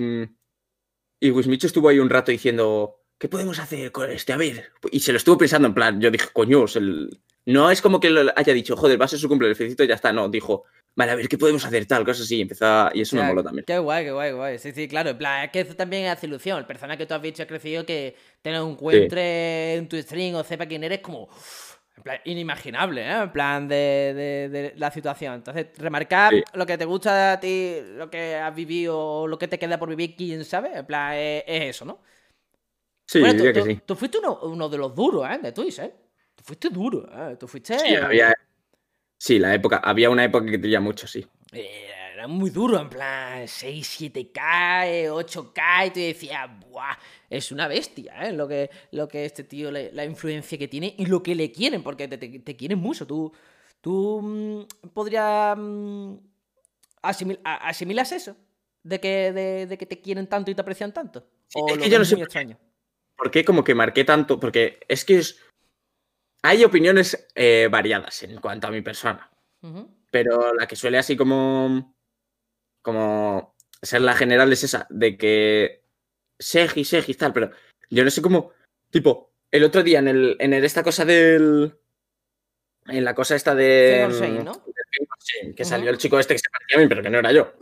Y 1.21 1.31
Wismicho 1.31 1.67
estuvo 1.67 1.89
ahí 1.89 1.99
un 1.99 2.11
rato 2.11 2.31
diciendo. 2.33 3.01
¿Qué 3.19 3.29
podemos 3.29 3.59
hacer 3.59 3.93
con 3.93 4.11
este? 4.11 4.35
A 4.35 4.37
ver. 4.37 4.73
Y 4.91 5.01
se 5.01 5.13
lo 5.13 5.17
estuvo 5.19 5.39
pensando 5.39 5.69
en 5.69 5.75
plan. 5.75 6.01
Yo 6.03 6.11
dije, 6.11 6.29
coños, 6.33 6.77
el... 6.77 7.21
no 7.47 7.71
es 7.71 7.81
como 7.81 7.99
que 7.99 8.11
lo 8.11 8.31
haya 8.37 8.53
dicho, 8.53 8.77
joder, 8.77 9.01
va 9.01 9.07
a 9.07 9.09
ser 9.09 9.19
su 9.19 9.29
cumple, 9.29 9.49
le 9.49 9.55
felicito 9.55 9.85
y 9.85 9.89
ya 9.89 9.95
está. 9.95 10.13
No, 10.13 10.29
dijo, 10.29 10.65
vale, 10.95 11.13
a 11.13 11.15
ver, 11.15 11.29
¿qué 11.29 11.39
podemos 11.39 11.65
hacer? 11.65 11.87
Tal, 11.87 12.05
cosas 12.05 12.23
así. 12.25 12.37
Y 12.39 12.41
empezó 12.43 12.89
Y 12.95 13.01
eso 13.03 13.17
Ya, 13.17 13.23
me 13.23 13.29
moló 13.29 13.43
también. 13.43 13.65
Qué 13.67 13.79
guay, 13.79 14.05
qué 14.05 14.13
guay, 14.13 14.31
qué 14.31 14.35
guay. 14.37 14.59
Sí, 14.59 14.73
sí, 14.73 14.89
claro. 14.89 15.11
En 15.11 15.19
plan, 15.19 15.45
es 15.45 15.51
que 15.51 15.61
eso 15.61 15.75
también 15.75 16.07
hace 16.09 16.27
ilusión. 16.27 16.59
El 16.59 16.67
personaje 16.67 16.99
que 16.99 17.07
tú 17.07 17.15
has 17.15 17.23
visto 17.23 17.43
ha 17.43 17.47
crecido 17.47 17.85
que 17.87 18.17
te 18.43 18.51
lo 18.53 18.69
encuentre 18.69 19.75
en 19.77 19.89
tu 19.89 19.97
stream 20.01 20.35
o 20.35 20.45
sepa 20.45 20.67
quién 20.67 20.85
eres 20.85 21.01
como. 21.01 21.29
En 21.97 22.03
plan, 22.03 22.19
inimaginable, 22.25 23.03
¿eh? 23.03 23.23
En 23.23 23.31
plan 23.33 23.69
de, 23.69 23.77
de- 24.15 24.49
de 24.49 24.73
la 24.77 24.91
situación. 24.91 25.35
Entonces, 25.35 25.67
remarcar 25.77 26.33
Sí. 26.33 26.43
lo 26.55 26.65
que 26.65 26.79
te 26.79 26.87
gusta 26.87 27.33
a 27.33 27.41
ti, 27.41 27.77
lo 27.97 28.09
que 28.11 28.37
has 28.37 28.55
vivido 28.55 28.99
o 28.99 29.27
lo 29.29 29.39
que 29.39 29.49
te 29.49 29.59
queda 29.59 29.79
por 29.79 29.91
vivir, 29.91 30.17
quién 30.17 30.43
sabe. 30.47 30.79
En 30.79 30.87
plan, 30.87 31.13
es, 31.15 31.45
es 31.47 31.77
eso, 31.77 31.85
¿no? 31.85 32.01
Sí, 33.07 33.19
Bueno, 33.21 33.35
tú, 33.35 33.45
diría 33.45 33.53
que 33.65 33.75
sí. 33.75 33.81
tú 33.85 33.97
fuiste 33.97 34.19
uno, 34.19 34.39
uno 34.45 34.69
de 34.69 34.79
los 34.79 34.95
duros, 34.95 35.29
¿eh? 35.31 35.39
De 35.43 35.53
Twitch, 35.53 35.81
¿eh? 35.81 35.93
Tú 36.37 36.45
fuiste 36.45 36.69
duro, 36.71 37.07
¿eh? 37.13 37.37
Tú 37.39 37.47
fuiste. 37.49 37.79
Sí, 37.79 37.95
había. 37.97 38.33
Sí, 39.23 39.39
la 39.39 39.55
época. 39.55 39.77
Había 39.85 40.09
una 40.09 40.25
época 40.25 40.47
que 40.47 40.57
tenía 40.59 40.81
mucho, 40.81 41.07
sí. 41.07 41.27
Eh, 41.53 41.89
Era 42.15 42.27
muy 42.27 42.49
duro, 42.51 42.81
en 42.81 42.89
plan 42.89 43.47
6, 43.47 43.87
7K, 44.01 44.89
eh, 44.89 45.11
8K, 45.11 45.87
y 45.87 45.91
tú 45.91 46.01
decías, 46.01 46.49
¡buah! 46.71 46.97
Es 47.29 47.53
una 47.53 47.69
bestia, 47.69 48.27
¿eh? 48.29 48.33
Lo 48.33 48.47
que, 48.49 48.71
lo 48.93 49.09
que 49.09 49.25
este 49.27 49.45
tío, 49.45 49.71
le- 49.71 49.93
la 49.93 50.05
influencia 50.07 50.57
que 50.59 50.69
tiene 50.69 50.95
y 50.99 51.05
lo 51.07 51.23
que 51.23 51.35
le 51.35 51.51
quieren, 51.53 51.83
porque 51.83 52.09
te, 52.09 52.17
te- 52.19 52.39
te 52.41 52.57
quieren 52.57 52.79
mucho. 52.79 53.07
Tú, 53.07 53.31
tú 53.83 54.21
mm, 54.23 54.89
podrías. 54.95 55.57
mm, 55.59 56.15
asimil- 57.03 57.41
a- 57.45 57.69
¿Asimilas 57.69 58.13
eso? 58.13 58.37
De 58.83 59.01
que, 59.01 59.33
de, 59.33 59.67
de 59.67 59.79
que 59.79 59.87
te 59.87 60.01
quieren 60.01 60.27
tanto 60.29 60.51
y 60.51 60.55
te 60.55 60.63
aprecian 60.63 60.93
tanto. 60.95 61.27
Sí, 61.49 61.59
¿O 61.61 61.69
es 61.69 61.77
lo 61.77 61.83
que 61.85 61.91
yo 61.91 61.99
no 61.99 62.05
sé 62.07 62.15
extraño? 62.17 62.59
¿Por 63.17 63.31
qué 63.31 63.45
como 63.45 63.65
que 63.65 63.75
marqué 63.75 64.05
tanto? 64.05 64.41
Porque 64.41 64.81
es 64.89 65.05
que 65.05 65.19
es... 65.19 65.39
hay 66.43 66.65
opiniones 66.65 67.29
eh, 67.35 67.69
variadas 67.71 68.23
en 68.23 68.41
cuanto 68.41 68.67
a 68.67 68.71
mi 68.71 68.81
persona. 68.83 69.31
Pero 70.11 70.55
la 70.55 70.67
que 70.67 70.77
suele 70.77 70.99
así 70.99 71.17
como. 71.17 71.95
como 72.83 73.55
ser 73.83 74.03
la 74.03 74.15
general 74.15 74.53
es 74.53 74.65
esa, 74.65 74.87
de 74.91 75.17
que. 75.17 75.83
Segi, 76.39 76.85
Segi, 76.85 77.15
tal, 77.15 77.33
pero 77.33 77.51
yo 77.91 78.05
no 78.05 78.11
sé 78.11 78.23
cómo. 78.23 78.53
Tipo, 78.91 79.33
el 79.51 79.65
otro 79.65 79.83
día 79.83 79.99
en 79.99 80.09
el, 80.09 80.37
en 80.41 80.53
el- 80.55 80.65
esta 80.65 80.83
cosa 80.83 81.05
del. 81.05 81.75
En 82.87 83.05
la 83.05 83.15
cosa 83.15 83.37
esta 83.37 83.55
de. 83.55 84.07
Shame, 85.23 85.55
que 85.55 85.65
salió 85.67 85.91
el 85.91 85.99
chico 85.99 86.19
este 86.19 86.35
que 86.35 86.39
se 86.39 86.49
parecía 86.51 86.79
a 86.79 86.81
mí, 86.81 86.89
pero 86.89 87.03
que 87.03 87.11
no 87.11 87.19
era 87.19 87.31
yo. 87.33 87.53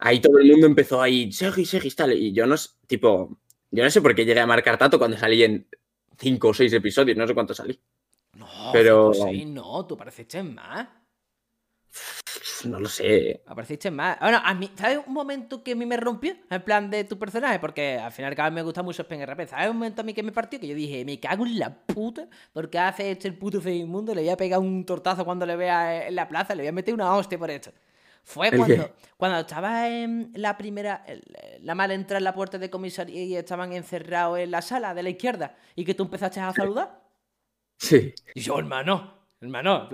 Ahí 0.00 0.20
todo 0.20 0.38
el 0.38 0.48
mundo 0.50 0.66
empezó 0.66 1.00
ahí, 1.00 1.30
Segi, 1.32 1.64
Segi, 1.64 1.90
tal. 1.92 2.12
Y 2.12 2.32
yo 2.32 2.46
no 2.46 2.56
tipo. 2.86 3.38
Yo 3.70 3.84
no 3.84 3.90
sé 3.90 4.00
por 4.02 4.14
qué 4.14 4.24
llegué 4.24 4.40
a 4.40 4.46
marcar 4.46 4.76
tanto 4.76 4.98
cuando 4.98 5.16
salí 5.16 5.44
en 5.44 5.68
cinco 6.18 6.48
o 6.48 6.54
seis 6.54 6.72
episodios, 6.72 7.16
no 7.16 7.26
sé 7.28 7.34
cuánto 7.34 7.54
salí. 7.54 7.80
No, 8.34 8.46
Pero- 8.72 9.12
cinco, 9.12 9.28
seis, 9.28 9.46
no, 9.46 9.86
tú 9.86 9.96
pareciste 9.96 10.42
más. 10.42 10.88
No 12.64 12.78
lo 12.78 12.88
sé. 12.88 13.42
Apareciste 13.46 13.90
más. 13.90 14.18
Bueno, 14.20 14.40
a 14.44 14.54
mí, 14.54 14.70
¿sabes 14.76 15.00
un 15.06 15.12
momento 15.14 15.64
que 15.64 15.72
a 15.72 15.74
mí 15.76 15.86
me 15.86 15.96
rompió? 15.96 16.34
En 16.50 16.62
plan 16.62 16.90
de 16.90 17.04
tu 17.04 17.18
personaje, 17.18 17.58
porque 17.58 17.98
al 17.98 18.12
final 18.12 18.34
cada 18.34 18.50
vez 18.50 18.54
me 18.54 18.62
gusta 18.62 18.82
mucho 18.82 19.02
Spen 19.02 19.22
RP. 19.22 19.46
¿Sabes 19.48 19.70
un 19.70 19.76
momento 19.78 20.02
a 20.02 20.04
mí 20.04 20.12
que 20.12 20.22
me 20.22 20.30
partió? 20.30 20.60
Que 20.60 20.68
yo 20.68 20.74
dije, 20.74 21.04
me 21.04 21.18
cago 21.18 21.46
en 21.46 21.58
la 21.58 21.74
puta, 21.74 22.28
porque 22.52 22.78
hace 22.78 23.10
este 23.10 23.28
el 23.28 23.36
puto 23.38 23.66
Inmundo, 23.68 24.14
le 24.14 24.20
voy 24.22 24.30
a 24.30 24.36
pegar 24.36 24.60
un 24.60 24.84
tortazo 24.84 25.24
cuando 25.24 25.46
le 25.46 25.56
vea 25.56 26.06
en 26.08 26.14
la 26.14 26.28
plaza, 26.28 26.54
le 26.54 26.62
voy 26.62 26.68
a 26.68 26.72
meter 26.72 26.92
una 26.94 27.14
hostia 27.16 27.38
por 27.38 27.50
esto. 27.50 27.72
Fue 28.22 28.48
¿El 28.48 28.58
cuando, 28.58 28.94
cuando 29.16 29.38
estaba 29.40 29.88
en 29.88 30.30
la 30.34 30.56
primera, 30.58 31.04
la 31.62 31.74
mala 31.74 31.94
entrada 31.94 32.18
en 32.18 32.24
la 32.24 32.34
puerta 32.34 32.58
de 32.58 32.68
comisaría 32.68 33.24
y 33.24 33.34
estaban 33.36 33.72
encerrados 33.72 34.38
en 34.38 34.50
la 34.50 34.60
sala 34.60 34.92
de 34.94 35.02
la 35.02 35.10
izquierda 35.10 35.56
y 35.74 35.84
que 35.84 35.94
tú 35.94 36.04
empezaste 36.04 36.38
a 36.40 36.52
saludar. 36.52 37.00
Sí. 37.80 38.14
Y 38.34 38.40
yo, 38.40 38.58
hermano, 38.58 39.14
hermano, 39.40 39.88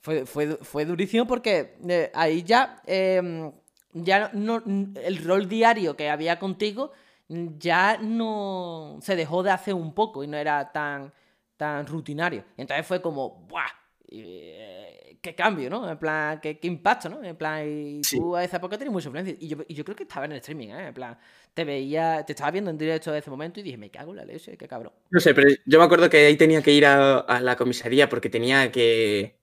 fue, 0.00 0.26
fue, 0.26 0.56
fue 0.56 0.84
durísimo 0.84 1.24
porque 1.24 1.76
eh, 1.88 2.10
ahí 2.12 2.42
ya, 2.42 2.82
eh, 2.84 3.52
ya 3.92 4.30
no, 4.34 4.62
el 4.66 5.24
rol 5.24 5.48
diario 5.48 5.96
que 5.96 6.10
había 6.10 6.38
contigo 6.40 6.90
ya 7.28 7.96
no 7.98 8.98
se 9.00 9.14
dejó 9.14 9.44
de 9.44 9.52
hacer 9.52 9.74
un 9.74 9.94
poco 9.94 10.24
y 10.24 10.26
no 10.26 10.36
era 10.36 10.72
tan, 10.72 11.12
tan 11.56 11.86
rutinario. 11.86 12.44
Entonces 12.56 12.84
fue 12.84 13.00
como, 13.00 13.46
¡buah! 13.46 13.70
Eh, 14.12 15.18
qué 15.22 15.34
cambio, 15.34 15.70
¿no? 15.70 15.88
En 15.90 15.98
plan, 15.98 16.40
qué, 16.40 16.58
qué 16.58 16.66
impacto, 16.66 17.08
¿no? 17.08 17.22
En 17.22 17.36
plan, 17.36 17.66
y 17.68 18.02
Sí. 18.02 18.16
tú 18.18 18.34
a 18.34 18.42
esa 18.44 18.56
época 18.56 18.76
tenías 18.76 18.92
mucha 18.92 19.08
influencia. 19.08 19.36
Y 19.38 19.48
yo, 19.48 19.58
y 19.68 19.74
yo 19.74 19.84
creo 19.84 19.96
que 19.96 20.02
estaba 20.02 20.24
en 20.26 20.32
el 20.32 20.38
streaming, 20.38 20.68
¿eh? 20.68 20.88
En 20.88 20.94
plan, 20.94 21.16
te 21.54 21.64
veía, 21.64 22.24
te 22.26 22.32
estaba 22.32 22.50
viendo 22.50 22.70
en 22.70 22.78
directo 22.78 23.12
de 23.12 23.18
ese 23.20 23.30
momento 23.30 23.60
y 23.60 23.62
dije, 23.62 23.76
me 23.76 23.90
cago 23.90 24.10
en 24.12 24.16
la 24.18 24.24
leche, 24.24 24.56
qué 24.56 24.66
cabrón. 24.66 24.92
No 25.10 25.20
sé, 25.20 25.34
pero 25.34 25.48
yo 25.64 25.78
me 25.78 25.84
acuerdo 25.84 26.10
que 26.10 26.26
ahí 26.26 26.36
tenía 26.36 26.62
que 26.62 26.72
ir 26.72 26.86
a, 26.86 27.18
a 27.20 27.40
la 27.40 27.56
comisaría 27.56 28.08
porque 28.08 28.30
tenía 28.30 28.70
que. 28.72 29.38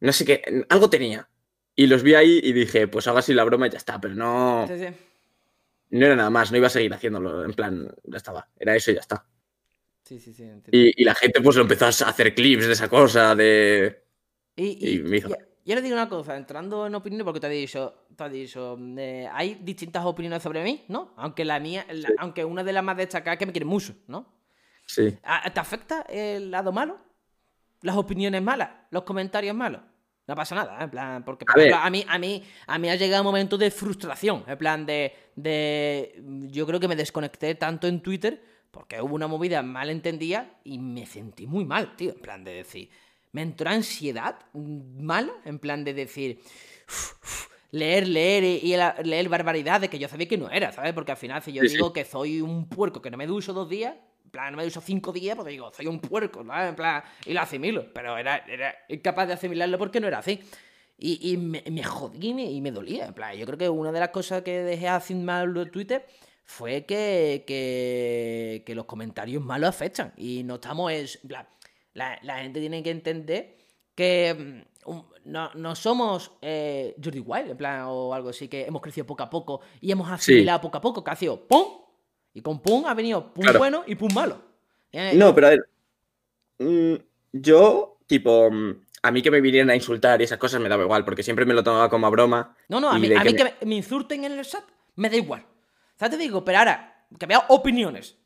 No 0.00 0.12
sé 0.12 0.24
qué. 0.24 0.64
Algo 0.70 0.88
tenía. 0.88 1.28
Y 1.74 1.86
los 1.86 2.02
vi 2.02 2.14
ahí 2.14 2.40
y 2.42 2.52
dije, 2.52 2.88
pues 2.88 3.06
hago 3.06 3.18
así 3.18 3.34
la 3.34 3.44
broma 3.44 3.66
y 3.66 3.70
ya 3.70 3.78
está. 3.78 4.00
Pero 4.00 4.14
no. 4.14 4.66
Sí, 4.68 4.78
sí. 4.78 4.86
No 5.90 6.06
era 6.06 6.14
nada 6.16 6.30
más, 6.30 6.50
no 6.52 6.56
iba 6.58 6.68
a 6.68 6.70
seguir 6.70 6.92
haciéndolo. 6.94 7.44
En 7.44 7.52
plan, 7.52 7.92
ya 8.04 8.16
estaba. 8.16 8.48
Era 8.58 8.76
eso 8.76 8.90
y 8.90 8.94
ya 8.94 9.00
está. 9.00 9.26
Sí, 10.10 10.18
sí, 10.18 10.32
sí. 10.34 10.42
entiendo. 10.42 10.70
Y, 10.72 10.92
y 10.96 11.04
la 11.04 11.14
gente 11.14 11.40
pues 11.40 11.54
lo 11.54 11.62
empezó 11.62 11.84
a 11.84 11.88
hacer 11.88 12.34
clips 12.34 12.66
de 12.66 12.72
esa 12.72 12.88
cosa, 12.88 13.36
de. 13.36 14.02
Y, 14.56 14.94
y 14.96 14.98
me 15.02 15.18
hizo- 15.18 15.28
y- 15.28 15.68
yo 15.68 15.74
le 15.76 15.82
digo 15.82 15.94
una 15.94 16.08
cosa, 16.08 16.36
entrando 16.36 16.84
en 16.88 16.94
opiniones, 16.96 17.24
porque 17.24 17.38
te 17.38 17.46
he 17.46 17.50
dicho, 17.50 18.06
te 18.16 18.24
he 18.24 18.28
dicho 18.28 18.76
eh, 18.98 19.28
hay 19.32 19.54
distintas 19.62 20.04
opiniones 20.04 20.42
sobre 20.42 20.64
mí, 20.64 20.84
¿no? 20.88 21.14
Aunque 21.16 21.44
la 21.44 21.60
mía, 21.60 21.86
la- 21.92 22.08
Sí. 22.08 22.14
aunque 22.18 22.44
una 22.44 22.64
de 22.64 22.72
las 22.72 22.82
más 22.82 22.96
destacadas 22.96 23.34
es 23.36 23.38
que 23.38 23.46
me 23.46 23.52
quiere 23.52 23.66
mucho, 23.66 23.94
¿no? 24.08 24.26
Sí. 24.84 25.16
¿A- 25.22 25.48
¿Te 25.52 25.60
afecta 25.60 26.02
el 26.08 26.50
lado 26.50 26.72
malo? 26.72 26.98
¿Las 27.82 27.94
opiniones 27.96 28.42
malas? 28.42 28.70
¿Los 28.90 29.04
comentarios 29.04 29.54
malos? 29.54 29.80
No 30.26 30.34
pasa 30.34 30.56
nada, 30.56 30.76
¿eh? 30.80 30.84
en 30.84 30.90
plan, 30.90 31.24
porque 31.24 31.44
por 31.44 31.56
A 31.56 31.62
ejemplo, 31.62 31.78
a 31.84 31.88
mí, 31.90 32.04
a 32.08 32.18
mí, 32.18 32.42
a 32.66 32.78
mí 32.78 32.90
ha 32.90 32.96
llegado 32.96 33.22
un 33.22 33.26
momento 33.26 33.56
de 33.56 33.70
frustración, 33.70 34.42
en 34.48 34.58
plan 34.58 34.84
de, 34.86 35.12
de, 35.36 36.20
yo 36.50 36.66
creo 36.66 36.80
que 36.80 36.88
me 36.88 36.96
desconecté 36.96 37.54
tanto 37.54 37.86
en 37.86 38.00
Twitter 38.00 38.42
porque 38.70 39.00
hubo 39.00 39.14
una 39.14 39.26
movida 39.26 39.62
mal 39.62 39.90
entendida 39.90 40.58
y 40.64 40.78
me 40.78 41.06
sentí 41.06 41.46
muy 41.46 41.64
mal, 41.64 41.96
tío, 41.96 42.12
en 42.12 42.20
plan 42.20 42.44
de 42.44 42.52
decir, 42.54 42.90
me 43.32 43.42
entró 43.42 43.70
ansiedad 43.70 44.36
mala, 44.54 45.32
en 45.44 45.58
plan 45.58 45.84
de 45.84 45.94
decir, 45.94 46.40
"Uf, 46.88 47.14
uf", 47.22 47.48
leer, 47.72 48.06
leer 48.08 48.44
y 48.44 48.74
leer 49.04 49.28
barbaridades 49.28 49.88
que 49.90 49.98
yo 49.98 50.08
sabía 50.08 50.28
que 50.28 50.38
no 50.38 50.50
era, 50.50 50.72
¿sabes? 50.72 50.92
Porque 50.92 51.12
al 51.12 51.18
final 51.18 51.42
si 51.42 51.52
yo 51.52 51.62
Sí, 51.62 51.68
sí. 51.68 51.74
digo 51.76 51.92
que 51.92 52.04
soy 52.04 52.40
un 52.40 52.68
puerco 52.68 53.00
que 53.02 53.10
no 53.10 53.16
me 53.16 53.26
ducho 53.26 53.52
dos 53.52 53.68
días, 53.68 53.94
en 54.24 54.30
plan, 54.30 54.52
no 54.52 54.56
me 54.58 54.64
ducho 54.64 54.80
cinco 54.80 55.12
días, 55.12 55.34
pues 55.36 55.48
digo, 55.48 55.72
soy 55.72 55.86
un 55.86 56.00
puerco, 56.00 56.42
¿no? 56.44 56.60
En 56.62 56.74
plan, 56.76 57.02
y 57.26 57.32
lo 57.32 57.40
asimilo, 57.40 57.92
pero 57.92 58.16
era, 58.16 58.38
era 58.48 58.74
incapaz 58.88 59.26
de 59.28 59.34
asimilarlo 59.34 59.78
porque 59.78 60.00
no 60.00 60.06
era 60.08 60.18
así. 60.18 60.40
Y, 60.98 61.32
y 61.32 61.36
me, 61.38 61.64
me 61.70 61.82
jodí 61.82 62.28
y 62.28 62.34
me, 62.34 62.44
y 62.44 62.60
me 62.60 62.70
dolía, 62.70 63.06
en 63.06 63.14
plan, 63.14 63.34
yo 63.36 63.46
creo 63.46 63.58
que 63.58 63.68
una 63.68 63.90
de 63.90 64.00
las 64.00 64.10
cosas 64.10 64.42
que 64.42 64.58
dejé 64.60 64.86
así 64.88 65.14
mal 65.14 65.56
en 65.56 65.70
Twitter 65.70 66.06
fue 66.50 66.84
que, 66.84 67.44
que, 67.46 68.62
que 68.66 68.74
los 68.74 68.84
comentarios 68.86 69.42
malos 69.42 69.68
afectan 69.68 70.12
y 70.16 70.42
no 70.42 70.56
estamos, 70.56 70.90
es, 70.92 71.20
la, 71.94 72.18
la 72.22 72.38
gente 72.38 72.58
tiene 72.60 72.82
que 72.82 72.90
entender 72.90 73.56
que 73.94 74.64
mm, 74.84 74.90
um, 74.90 75.04
no, 75.26 75.50
no 75.54 75.74
somos 75.76 76.32
eh, 76.42 76.96
Jordi 77.02 77.20
Wild, 77.20 77.50
en 77.52 77.56
plan, 77.56 77.84
o 77.86 78.12
algo 78.12 78.30
así, 78.30 78.48
que 78.48 78.64
hemos 78.64 78.82
crecido 78.82 79.06
poco 79.06 79.22
a 79.22 79.30
poco 79.30 79.60
y 79.80 79.92
hemos 79.92 80.10
asimilado 80.10 80.60
poco 80.60 80.78
a 80.78 80.80
poco, 80.80 81.04
que 81.04 81.10
ha 81.12 81.16
sido 81.16 81.46
pum, 81.46 81.64
y 82.34 82.42
con 82.42 82.60
pum 82.60 82.84
ha 82.86 82.94
venido 82.94 83.32
pum 83.32 83.42
Claro. 83.44 83.58
bueno 83.58 83.84
y 83.86 83.94
pum 83.94 84.12
malo. 84.12 84.42
Eh, 84.92 85.12
No, 85.14 85.32
pero 85.34 85.46
a 85.46 85.50
ver. 85.50 85.60
mm, 86.58 86.94
Yo, 87.32 87.98
tipo. 88.06 88.50
mm, 88.50 88.74
A 89.02 89.10
mí 89.12 89.22
que 89.22 89.30
me 89.30 89.40
vinieran 89.40 89.70
a 89.70 89.74
insultar 89.76 90.20
y 90.20 90.24
esas 90.24 90.36
cosas 90.38 90.60
me 90.60 90.68
daba 90.68 90.82
igual, 90.82 91.04
porque 91.06 91.22
siempre 91.22 91.46
me 91.46 91.54
lo 91.54 91.62
tomaba 91.62 91.88
como 91.88 92.06
a 92.06 92.10
broma. 92.10 92.54
No, 92.68 92.80
no, 92.80 92.90
a 92.90 92.98
mí, 92.98 93.06
a 93.06 93.22
que 93.22 93.30
mí 93.32 93.32
me- 93.38 93.54
que 93.58 93.66
me 93.66 93.74
insulten 93.76 94.24
en 94.24 94.32
el 94.38 94.44
chat 94.44 94.64
me 94.96 95.08
da 95.08 95.16
igual. 95.16 95.46
Sea, 96.00 96.08
te 96.08 96.16
digo, 96.16 96.42
pero 96.42 96.58
ahora, 96.60 97.04
que 97.18 97.26
vea 97.26 97.44
opiniones 97.48 98.16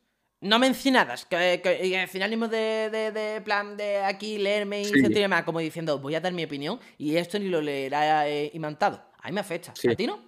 no 0.43 0.61
mencionadas, 0.61 1.25
que, 1.27 1.61
que, 1.61 1.85
y 1.87 1.95
al 1.97 2.07
final 2.07 2.31
mismo 2.31 2.47
de, 2.47 2.89
de, 2.89 3.11
de 3.11 3.41
plan 3.41 3.77
de 3.77 3.99
aquí 3.99 4.39
leerme 4.39 4.83
y 4.83 4.85
Sí. 4.85 5.01
sentirme 5.01 5.43
como 5.45 5.59
diciendo, 5.59 5.99
voy 5.99 6.15
a 6.15 6.21
dar 6.21 6.33
mi 6.33 6.45
opinión 6.45 6.79
y 6.99 7.17
esto 7.17 7.37
ni 7.39 7.49
lo 7.49 7.61
leerá 7.61 8.29
eh, 8.29 8.51
imantado. 8.55 9.03
A 9.21 9.27
mí 9.29 9.35
me 9.35 9.41
afecta. 9.41 9.73
Sí. 9.75 9.89
¿A 9.89 9.97
ti 9.97 10.07
no? 10.07 10.21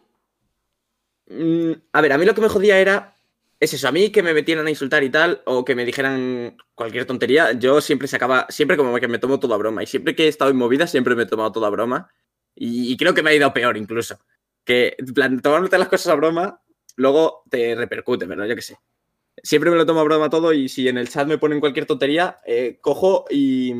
Mm, 1.29 1.73
a 1.93 2.01
ver, 2.01 2.13
a 2.13 2.19
mí 2.19 2.25
lo 2.25 2.35
que 2.35 2.41
me 2.41 2.49
jodía 2.49 2.79
era. 2.81 3.15
Es 3.61 3.73
eso, 3.75 3.87
a 3.89 3.93
mí 3.93 4.11
que 4.11 4.23
me 4.25 4.35
metieran 4.35 4.67
a 4.67 4.71
insultar 4.71 5.05
y 5.05 5.11
tal, 5.11 5.41
o 5.47 5.65
que 5.65 5.75
me 5.77 5.85
dijeran 5.85 6.57
cualquier 6.75 7.07
tontería, 7.07 7.53
yo 7.53 7.81
siempre 7.81 8.09
sacaba, 8.09 8.47
siempre 8.51 8.77
como 8.77 8.95
que 8.99 9.07
me 9.09 9.19
tomo 9.19 9.39
toda 9.39 9.57
broma. 9.57 9.83
Y 9.85 9.87
siempre 9.87 10.17
que 10.17 10.25
he 10.25 10.29
estado 10.29 10.51
en 10.51 10.57
movida, 10.57 10.87
siempre 10.89 11.15
me 11.15 11.23
he 11.23 11.27
tomado 11.27 11.53
toda 11.53 11.71
broma. 11.71 12.11
Y, 12.57 12.93
y 12.93 12.97
creo 12.97 13.15
que 13.15 13.23
me 13.23 13.31
ha 13.31 13.35
ido 13.35 13.53
peor 13.55 13.77
incluso. 13.77 14.19
Que, 14.65 14.97
en 14.99 15.15
plan, 15.15 15.41
tomándote 15.41 15.79
las 15.79 15.89
cosas 15.89 16.09
a 16.09 16.17
broma, 16.17 16.61
luego 16.97 17.43
te 17.51 17.75
repercute, 17.75 18.27
pero 18.27 18.45
yo 18.47 18.55
qué 18.57 18.63
sé. 18.63 18.79
Siempre 19.43 19.71
me 19.71 19.77
lo 19.77 19.87
tomo 19.87 20.01
a 20.01 20.05
broma 20.05 20.31
todo 20.31 20.53
y 20.53 20.69
si 20.69 20.89
en 20.89 20.99
el 20.99 21.09
chat 21.09 21.29
me 21.29 21.39
ponen 21.39 21.61
cualquier 21.61 21.87
tontería, 21.87 22.41
eh, 22.47 22.79
cojo 22.81 23.27
y, 23.31 23.73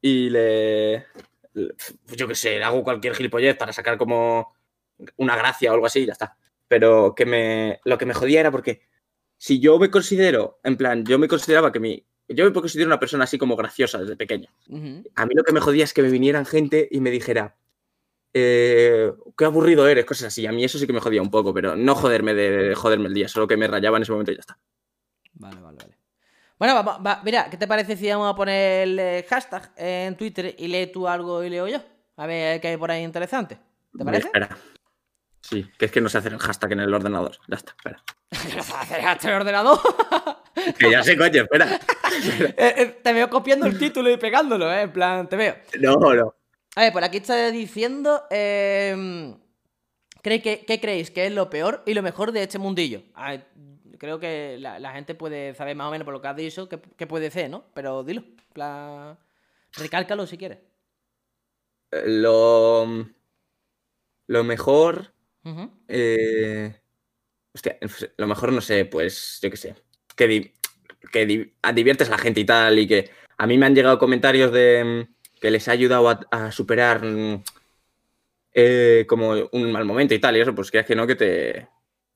y 0.00 0.30
le, 0.30 1.06
le- 1.54 1.74
Yo 2.16 2.28
qué 2.28 2.34
sé, 2.34 2.62
hago 2.62 2.82
cualquier 2.82 3.14
gilipollez 3.14 3.56
para 3.56 3.72
sacar 3.72 3.98
como 3.98 4.54
una 5.16 5.36
gracia 5.36 5.70
o 5.70 5.74
algo 5.74 5.86
así 5.86 6.00
y 6.00 6.06
ya 6.06 6.12
está. 6.12 6.36
Pero 6.66 7.14
que 7.14 7.26
me, 7.26 7.80
lo 7.84 7.98
que 7.98 8.06
me 8.06 8.14
jodía 8.14 8.40
era 8.40 8.50
porque 8.50 8.82
si 9.36 9.60
yo 9.60 9.78
me 9.78 9.90
considero, 9.90 10.60
en 10.64 10.76
plan, 10.76 11.04
yo 11.04 11.18
me 11.18 11.28
consideraba 11.28 11.72
que 11.72 11.80
mi... 11.80 12.04
Yo 12.30 12.44
me 12.44 12.52
considero 12.52 12.88
una 12.88 13.00
persona 13.00 13.24
así 13.24 13.38
como 13.38 13.56
graciosa 13.56 13.98
desde 13.98 14.14
pequeño. 14.16 14.50
Ujú. 14.68 15.02
A 15.14 15.24
mí 15.24 15.34
lo 15.34 15.44
que 15.44 15.52
me 15.52 15.60
jodía 15.60 15.84
es 15.84 15.94
que 15.94 16.02
me 16.02 16.10
vinieran 16.10 16.44
gente 16.44 16.86
y 16.90 17.00
me 17.00 17.10
dijera, 17.10 17.56
eh, 18.38 19.12
qué 19.36 19.44
aburrido 19.44 19.86
eres, 19.88 20.04
cosas 20.04 20.28
así. 20.28 20.46
A 20.46 20.52
mí 20.52 20.64
eso 20.64 20.78
sí 20.78 20.86
que 20.86 20.92
me 20.92 21.00
jodía 21.00 21.22
un 21.22 21.30
poco, 21.30 21.52
pero 21.52 21.76
no 21.76 21.94
joderme 21.94 22.34
de, 22.34 22.50
de 22.50 22.74
joderme 22.74 23.08
el 23.08 23.14
día, 23.14 23.28
solo 23.28 23.46
que 23.46 23.56
me 23.56 23.66
rayaba 23.66 23.96
en 23.96 24.02
ese 24.02 24.12
momento 24.12 24.32
y 24.32 24.36
ya 24.36 24.40
está. 24.40 24.58
Vale, 25.34 25.60
vale, 25.60 25.78
vale. 25.80 25.98
Bueno, 26.58 26.82
va, 26.84 27.20
mira, 27.24 27.48
¿qué 27.48 27.56
te 27.56 27.68
parece 27.68 27.96
si 27.96 28.08
vamos 28.08 28.32
a 28.32 28.34
poner 28.34 28.88
el 28.88 28.98
eh, 28.98 29.26
hashtag 29.28 29.70
en 29.76 30.16
Twitter 30.16 30.56
y 30.58 30.66
lee 30.66 30.90
tú 30.92 31.06
algo 31.06 31.44
y 31.44 31.50
leo 31.50 31.68
yo? 31.68 31.78
A 32.16 32.26
ver 32.26 32.60
qué 32.60 32.68
hay 32.68 32.76
por 32.76 32.90
ahí 32.90 33.04
interesante. 33.04 33.58
¿Te 33.96 34.04
parece? 34.04 34.26
Espera. 34.26 34.58
Sí, 35.40 35.70
que 35.78 35.86
es 35.86 35.92
que 35.92 36.00
no 36.00 36.08
sé 36.08 36.18
hacer 36.18 36.32
el 36.32 36.40
hashtag 36.40 36.72
en 36.72 36.80
el 36.80 36.92
ordenador. 36.92 37.38
Ya 37.46 37.56
está, 37.56 37.74
espera. 37.76 38.02
¿Hacer 38.80 39.06
hasta 39.06 39.28
el 39.28 39.34
ordenador? 39.36 39.78
Que 40.76 40.90
ya 40.90 41.04
sé, 41.04 41.16
coño, 41.16 41.42
espera. 41.42 41.78
Eh, 42.56 42.74
eh, 42.76 43.00
te 43.00 43.12
veo 43.12 43.30
copiando 43.30 43.66
el 43.66 43.78
título 43.78 44.10
y 44.10 44.16
pegándolo, 44.16 44.72
¿eh? 44.72 44.82
En 44.82 44.92
plan, 44.92 45.28
te 45.28 45.36
veo. 45.36 45.54
No, 45.78 45.94
no. 45.94 46.34
A 46.76 46.82
ver, 46.82 46.92
por 46.92 47.02
aquí 47.04 47.18
está 47.18 47.50
diciendo. 47.50 48.22
eh, 48.30 49.34
¿cree 50.22 50.42
que, 50.42 50.64
¿Qué 50.66 50.80
creéis 50.80 51.10
que 51.10 51.26
es 51.26 51.32
lo 51.32 51.50
peor 51.50 51.82
y 51.86 51.94
lo 51.94 52.02
mejor 52.02 52.32
de 52.32 52.42
este 52.42 52.58
mundillo? 52.58 53.02
A 53.14 53.30
ver, 53.30 53.46
creo 53.98 54.20
que 54.20 54.56
la, 54.60 54.78
la 54.78 54.92
gente 54.92 55.14
puede 55.14 55.54
saber 55.54 55.74
más 55.76 55.88
o 55.88 55.90
menos 55.90 56.04
por 56.04 56.14
lo 56.14 56.20
que 56.22 56.28
has 56.28 56.36
dicho 56.36 56.68
qué, 56.68 56.80
qué 56.96 57.06
puede 57.06 57.30
ser, 57.30 57.50
¿no? 57.50 57.64
Pero 57.74 58.04
dilo. 58.04 58.22
plan, 58.52 59.18
recálcalo 59.72 60.26
si 60.26 60.38
quieres. 60.38 60.58
Lo, 61.90 62.86
lo 64.26 64.44
mejor. 64.44 65.12
Eh, 65.88 66.78
hostia, 67.54 67.78
lo 68.18 68.26
mejor 68.26 68.52
no 68.52 68.60
sé, 68.60 68.84
pues 68.84 69.38
yo 69.42 69.50
qué 69.50 69.56
sé. 69.56 69.74
Que, 70.14 70.26
di- 70.28 70.52
que 71.12 71.26
di- 71.26 71.54
a- 71.62 71.72
diviertes 71.72 72.08
a 72.08 72.12
la 72.12 72.18
gente 72.18 72.40
y 72.40 72.44
tal. 72.44 72.78
Y 72.78 72.86
que 72.86 73.10
a 73.38 73.46
mí 73.46 73.56
me 73.56 73.66
han 73.66 73.74
llegado 73.74 73.98
comentarios 73.98 74.52
de 74.52 75.08
que 75.40 75.50
les 75.50 75.68
ha 75.68 75.72
ayudado 75.72 76.08
a, 76.08 76.20
a 76.30 76.52
superar 76.52 77.04
mm, 77.04 77.42
eh, 78.52 79.04
como 79.08 79.30
un 79.52 79.72
mal 79.72 79.84
momento 79.84 80.14
y 80.14 80.18
tal. 80.18 80.36
Y 80.36 80.40
eso, 80.40 80.54
pues 80.54 80.70
que 80.70 80.78
es 80.80 80.86
que 80.86 80.96
no, 80.96 81.06
que 81.06 81.14
te, 81.16 81.68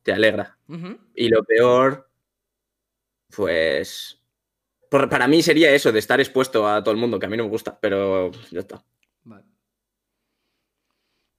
te 0.03 0.13
alegra. 0.13 0.57
Y 1.15 1.29
lo 1.29 1.45
peor, 1.45 2.09
pues. 3.35 4.19
por- 4.91 5.09
para 5.09 5.27
mí 5.29 5.43
sería 5.43 5.71
eso, 5.73 5.93
de 5.93 5.99
estar 5.99 6.21
expuesto 6.21 6.67
a 6.69 6.83
todo 6.83 6.93
el 6.95 7.01
mundo, 7.01 7.19
que 7.19 7.27
a 7.27 7.29
mí 7.29 7.37
no 7.37 7.45
me 7.45 7.51
gusta, 7.51 7.79
pero 7.81 8.31
ya 8.51 8.61
está. 8.61 8.83
Vale. 9.25 9.45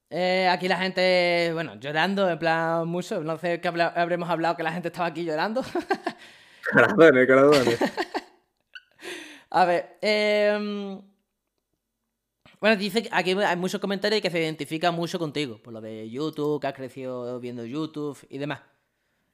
Eh, 0.09 0.47
aquí 0.47 0.67
la 0.67 0.77
gente, 0.77 1.49
bueno, 1.53 1.75
llorando, 1.79 2.29
en 2.29 2.37
plan 2.39 2.87
mucho. 2.87 3.21
No 3.23 3.37
sé 3.37 3.59
qué 3.61 3.67
habremos 3.67 4.29
hablado 4.29 4.55
que 4.55 4.63
la 4.63 4.71
gente 4.71 4.89
estaba 4.89 5.07
aquí 5.07 5.23
llorando. 5.25 5.63
Corazones, 6.71 7.27
corazones. 7.27 7.79
A 9.49 9.65
ver, 9.65 9.97
em, 10.01 10.99
bueno, 12.59 12.75
dice 12.75 13.03
que 13.03 13.09
aquí 13.11 13.31
hay 13.31 13.57
muchos 13.57 13.79
comentarios 13.81 14.21
que 14.21 14.29
se 14.29 14.39
identifican 14.41 14.93
mucho 14.95 15.19
contigo, 15.19 15.59
por 15.61 15.73
lo 15.73 15.81
de 15.81 16.09
YouTube, 16.09 16.61
que 16.61 16.67
has 16.67 16.73
crecido 16.73 17.39
viendo 17.39 17.65
YouTube 17.65 18.17
y 18.29 18.37
demás. 18.37 18.61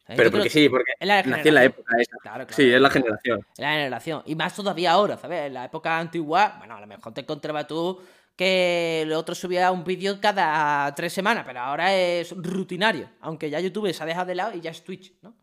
Eh, 0.07 0.13
Pero 0.17 0.32
porque 0.32 0.45
que 0.45 0.49
sí, 0.49 0.70
porque 0.70 0.91
nací 1.01 1.47
en 1.49 1.53
la 1.53 1.63
época 1.63 1.95
esa. 1.99 2.17
Claro, 2.17 2.47
claro. 2.47 2.55
Sí, 2.55 2.72
es 2.72 2.82
la 2.82 2.89
generación. 2.89 3.39
Es 3.53 3.59
la 3.59 3.72
generación. 3.74 4.24
Y 4.26 4.36
más 4.36 4.55
todavía 4.55 4.91
ahora, 4.91 5.17
¿sabes? 5.17 5.41
En 5.47 5.53
la 5.53 5.65
época 5.65 5.99
antigua, 5.99 6.55
bueno, 6.57 6.76
a 6.76 6.82
lo 6.82 6.88
mejor 6.88 7.13
te 7.13 7.22
encontrabas 7.22 7.67
tú 7.67 8.01
que 8.36 9.01
el 9.03 9.11
otro 9.11 9.36
subía 9.36 9.70
un 9.72 9.84
vídeo 9.84 10.20
cada 10.20 10.95
tres 10.95 11.13
semanas, 11.13 11.43
pero 11.45 11.59
ahora 11.59 11.93
es 11.93 12.32
rutinario. 12.36 13.09
Aunque 13.20 13.49
ya 13.49 13.59
YouTube 13.59 13.93
se 13.93 14.01
ha 14.01 14.05
dejado 14.05 14.26
de 14.28 14.36
lado 14.36 14.57
y 14.57 14.61
ya 14.61 14.72
es 14.72 14.84
Twitch, 14.84 15.13
¿no? 15.22 15.36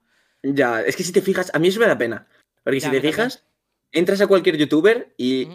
Ya, 0.43 0.81
es 0.81 0.97
que 0.97 1.03
si 1.05 1.13
te 1.13 1.21
fijas, 1.21 1.51
a 1.55 1.59
mí 1.59 1.69
eso 1.69 1.79
me 1.79 1.87
da 1.87 1.97
pena. 1.97 2.27
Porque 2.65 2.81
Ya, 2.81 2.87
si 2.87 2.91
te 2.91 2.97
también. 2.97 3.13
fijas, 3.15 3.45
entras 3.93 4.21
a 4.21 4.27
cualquier 4.27 4.57
youtuber 4.57 5.15
y 5.17 5.49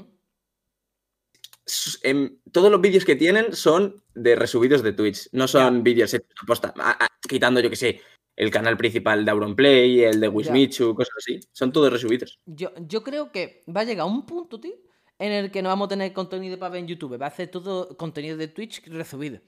todos 2.52 2.72
los 2.72 2.82
vídeos 2.82 3.06
que 3.06 3.16
tienen 3.16 3.54
son 3.56 3.96
de 4.14 4.36
resubidos 4.36 4.82
de 4.84 4.94
Twitch. 4.94 5.30
No 5.32 5.48
son 5.48 5.84
vídeos 5.84 6.16
posta. 6.46 6.74
A- 6.78 7.06
a- 7.06 7.08
quitando, 7.28 7.60
yo 7.60 7.70
que 7.70 7.76
sé, 7.76 8.02
el 8.36 8.50
canal 8.52 8.78
principal 8.78 9.24
de 9.26 9.32
Auronplay, 9.32 10.04
el 10.04 10.20
de 10.20 10.28
Wismichu, 10.28 10.96
cosas 10.96 11.14
así. 11.18 11.40
Son 11.52 11.72
todos 11.72 11.92
resubidos. 11.92 12.40
Yo, 12.46 12.72
yo 12.88 13.04
creo 13.04 13.32
que 13.32 13.64
va 13.74 13.82
a 13.82 13.84
llegar 13.84 14.06
un 14.08 14.26
punto, 14.26 14.60
tío, 14.60 14.74
en 15.20 15.32
el 15.32 15.52
que 15.52 15.62
no 15.62 15.70
vamos 15.70 15.86
a 15.86 15.90
tener 15.90 16.14
contenido 16.14 16.58
para 16.58 16.72
ver 16.72 16.80
en 16.82 16.88
YouTube. 16.88 17.22
Va 17.22 17.28
a 17.28 17.32
ser 17.36 17.50
todo 17.50 17.96
contenido 17.98 18.38
de 18.38 18.48
Twitch 18.48 18.84
resubido. 18.88 19.40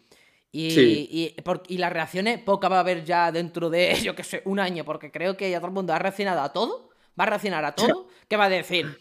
Y, 0.52 0.70
Sí. 0.72 1.08
y, 1.10 1.42
por- 1.42 1.64
y 1.68 1.80
las 1.80 1.92
reacciones, 1.92 2.40
poca 2.44 2.70
va 2.70 2.78
a 2.78 2.82
haber 2.82 3.04
ya 3.04 3.32
dentro 3.32 3.72
de, 3.72 3.90
yo 4.12 4.16
qué 4.16 4.24
sé, 4.24 4.44
un 4.46 4.60
año, 4.60 4.86
porque 4.86 5.12
creo 5.12 5.36
que 5.36 5.50
ya 5.50 5.58
todo 5.58 5.68
el 5.70 5.74
mundo 5.74 5.94
ha 5.94 6.00
reaccionado 6.00 6.42
a 6.42 6.54
todo. 6.54 6.90
Va 7.20 7.24
a 7.26 7.28
reaccionar 7.28 7.66
a 7.66 7.74
todo. 7.76 8.08
¿Qué 8.28 8.38
va 8.38 8.46
a 8.46 8.50
decir? 8.50 8.98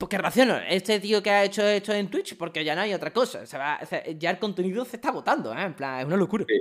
Pues 0.00 0.08
que 0.08 0.16
reacciono. 0.18 0.56
Este 0.66 0.98
tío 0.98 1.22
que 1.22 1.28
ha 1.30 1.44
hecho 1.44 1.62
esto 1.62 1.92
en 1.92 2.08
Twitch, 2.10 2.34
porque 2.38 2.64
ya 2.64 2.74
no 2.74 2.80
hay 2.80 2.94
otra 2.94 3.12
cosa. 3.12 3.44
Se 3.44 3.58
va- 3.58 3.78
ya 4.18 4.30
el 4.30 4.38
contenido 4.38 4.82
se 4.86 4.96
está 4.96 5.10
votando, 5.12 5.52
¿eh? 5.52 5.62
En 5.62 5.74
plan, 5.74 6.00
es 6.00 6.06
una 6.06 6.16
locura. 6.16 6.46
Sí. 6.48 6.60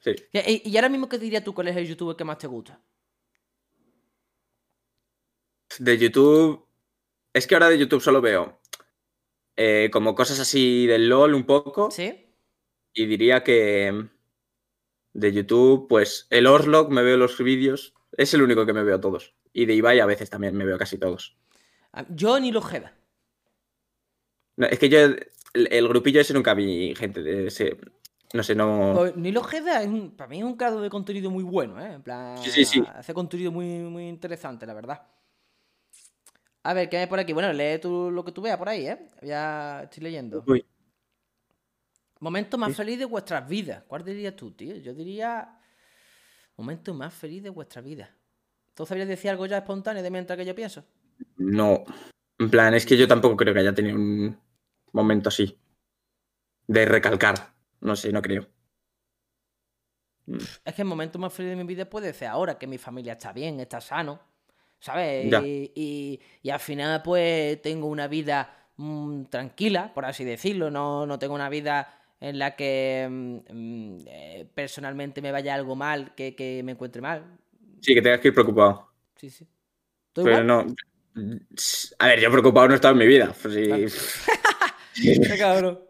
Sí. 0.00 0.14
Y, 0.32 0.70
y 0.70 0.76
ahora 0.76 0.90
mismo, 0.90 1.08
¿qué 1.08 1.18
dirías 1.18 1.42
tú 1.44 1.54
cuál 1.54 1.68
es 1.68 1.76
el 1.76 1.86
youtuber 1.88 2.16
que 2.16 2.24
más 2.24 2.38
te 2.38 2.46
gusta? 2.48 2.78
De 5.78 5.96
YouTube. 5.98 6.66
Es 7.32 7.46
que 7.46 7.54
ahora 7.54 7.68
de 7.70 7.78
YouTube 7.78 8.02
solo 8.02 8.20
veo 8.20 8.60
eh, 9.56 9.90
como 9.92 10.14
cosas 10.14 10.40
así 10.40 10.86
del 10.86 11.08
LOL 11.08 11.34
un 11.34 11.44
poco. 11.46 11.90
¿Sí? 11.90 12.26
Y 12.94 13.06
diría 13.06 13.44
que 13.44 14.08
de 15.12 15.32
YouTube, 15.32 15.86
pues 15.88 16.26
el 16.30 16.46
Orlok 16.46 16.90
me 16.90 17.02
veo 17.02 17.16
los 17.16 17.38
vídeos. 17.42 17.94
Es 18.16 18.34
el 18.34 18.42
único 18.42 18.66
que 18.66 18.72
me 18.72 18.82
veo 18.84 19.00
todos. 19.00 19.34
Y 19.52 19.66
de 19.66 19.74
Ibai 19.74 20.00
a 20.00 20.06
veces 20.06 20.30
también 20.30 20.56
me 20.56 20.64
veo 20.64 20.78
casi 20.78 20.98
todos. 20.98 21.36
Ah, 21.92 22.04
Yo 22.10 22.38
ni 22.40 22.52
los 22.52 22.64
Jeda. 22.66 22.92
No, 24.56 24.66
es 24.66 24.78
que 24.78 24.88
yo, 24.88 24.98
el, 24.98 25.18
el 25.54 25.88
grupillo 25.88 26.20
ese 26.20 26.34
nunca 26.34 26.54
vi 26.54 26.94
gente 26.94 27.22
de 27.22 27.46
ese. 27.48 27.76
No 28.32 28.42
sé, 28.42 28.54
no. 28.54 28.92
Pues 28.94 29.16
Nilo 29.16 29.40
Ojeda 29.40 29.82
es 29.82 29.88
un, 29.88 30.12
para 30.12 30.28
mí 30.28 30.38
es 30.38 30.44
un 30.44 30.56
creador 30.56 30.82
de 30.82 30.90
contenido 30.90 31.30
muy 31.30 31.42
bueno, 31.42 31.80
¿eh? 31.84 31.94
En 31.94 32.02
plan, 32.02 32.38
Sí, 32.38 32.50
sí, 32.50 32.64
sí. 32.64 32.82
hace 32.94 33.12
contenido 33.12 33.50
muy, 33.50 33.66
muy 33.80 34.08
interesante, 34.08 34.66
la 34.66 34.74
verdad. 34.74 35.02
A 36.62 36.74
ver, 36.74 36.88
¿qué 36.88 36.98
hay 36.98 37.06
por 37.06 37.18
aquí? 37.18 37.32
Bueno, 37.32 37.52
lee 37.52 37.78
tú 37.80 38.10
lo 38.10 38.24
que 38.24 38.30
tú 38.32 38.42
veas 38.42 38.56
por 38.58 38.68
ahí, 38.68 38.86
¿eh? 38.86 39.08
Ya 39.22 39.82
estoy 39.84 40.04
leyendo. 40.04 40.44
Uy, 40.46 40.64
Momento 42.20 42.58
más 42.58 42.68
Sí. 42.70 42.74
feliz 42.76 42.98
de 42.98 43.06
vuestras 43.06 43.48
vidas. 43.48 43.82
¿Cuál 43.88 44.04
dirías 44.04 44.36
tú, 44.36 44.52
tío? 44.52 44.76
Yo 44.76 44.92
diría... 44.94 45.56
Momento 46.56 46.92
más 46.92 47.14
feliz 47.14 47.42
de 47.42 47.48
vuestras 47.48 47.82
vidas. 47.82 48.10
¿Tú 48.74 48.84
sabrías 48.84 49.08
decir 49.08 49.30
algo 49.30 49.46
ya 49.46 49.56
espontáneo 49.56 50.02
de 50.02 50.10
mientras 50.10 50.36
que 50.36 50.44
yo 50.44 50.54
pienso? 50.54 50.84
No. 51.36 51.84
En 52.38 52.50
plan, 52.50 52.74
es 52.74 52.86
que 52.86 52.96
yo 52.96 53.06
tampoco 53.08 53.36
creo 53.36 53.54
que 53.54 53.60
haya 53.60 53.74
tenido 53.74 53.96
un 53.96 54.38
momento 54.92 55.28
así. 55.28 55.58
De 56.76 56.86
recalcar. 56.86 57.52
No 57.82 57.96
sé, 57.96 58.10
no 58.14 58.22
creo. 58.22 58.48
Es 60.64 60.74
que 60.74 60.82
el 60.82 60.88
momento 60.88 61.18
más 61.18 61.32
feliz 61.32 61.50
de 61.50 61.56
mi 61.56 61.64
vida 61.64 61.88
puede 61.88 62.12
ser 62.12 62.28
ahora, 62.28 62.58
que 62.58 62.66
mi 62.66 62.78
familia 62.78 63.14
está 63.14 63.32
bien, 63.32 63.58
está 63.60 63.80
sano, 63.80 64.20
¿sabes? 64.78 65.26
Y, 65.26 65.72
y- 65.74 66.20
y 66.42 66.50
al 66.50 66.60
final, 66.60 67.02
pues, 67.02 67.60
tengo 67.62 67.86
una 67.88 68.06
vida 68.08 68.68
mm, 68.76 69.24
tranquila, 69.24 69.92
por 69.94 70.04
así 70.04 70.24
decirlo. 70.24 70.70
No, 70.70 71.06
no 71.06 71.18
tengo 71.18 71.34
una 71.34 71.48
vida 71.48 71.94
en 72.20 72.38
la 72.38 72.54
que 72.56 73.08
mm, 73.10 73.36
mm, 73.52 73.98
eh, 74.06 74.48
personalmente 74.54 75.20
me 75.22 75.32
vaya 75.32 75.54
algo 75.54 75.74
mal, 75.76 76.14
que, 76.14 76.34
que 76.34 76.62
me 76.62 76.72
encuentre 76.72 77.02
mal. 77.02 77.38
Sí, 77.82 77.94
que 77.94 78.02
tengas 78.02 78.20
que 78.20 78.28
ir 78.28 78.34
preocupado. 78.34 78.88
Sí, 79.16 79.30
sí. 79.30 79.46
¿Tú 80.12 80.22
Pero 80.22 80.26
igual? 80.26 80.44
no. 80.44 80.66
A 81.98 82.06
ver, 82.06 82.20
yo 82.20 82.30
preocupado 82.30 82.68
no 82.68 82.74
he 82.74 82.76
estado 82.76 82.92
en 82.92 82.98
mi 82.98 83.06
vida. 83.06 83.34
pues 83.40 83.54
sí. 84.94 85.28
Cabrón. 85.38 85.80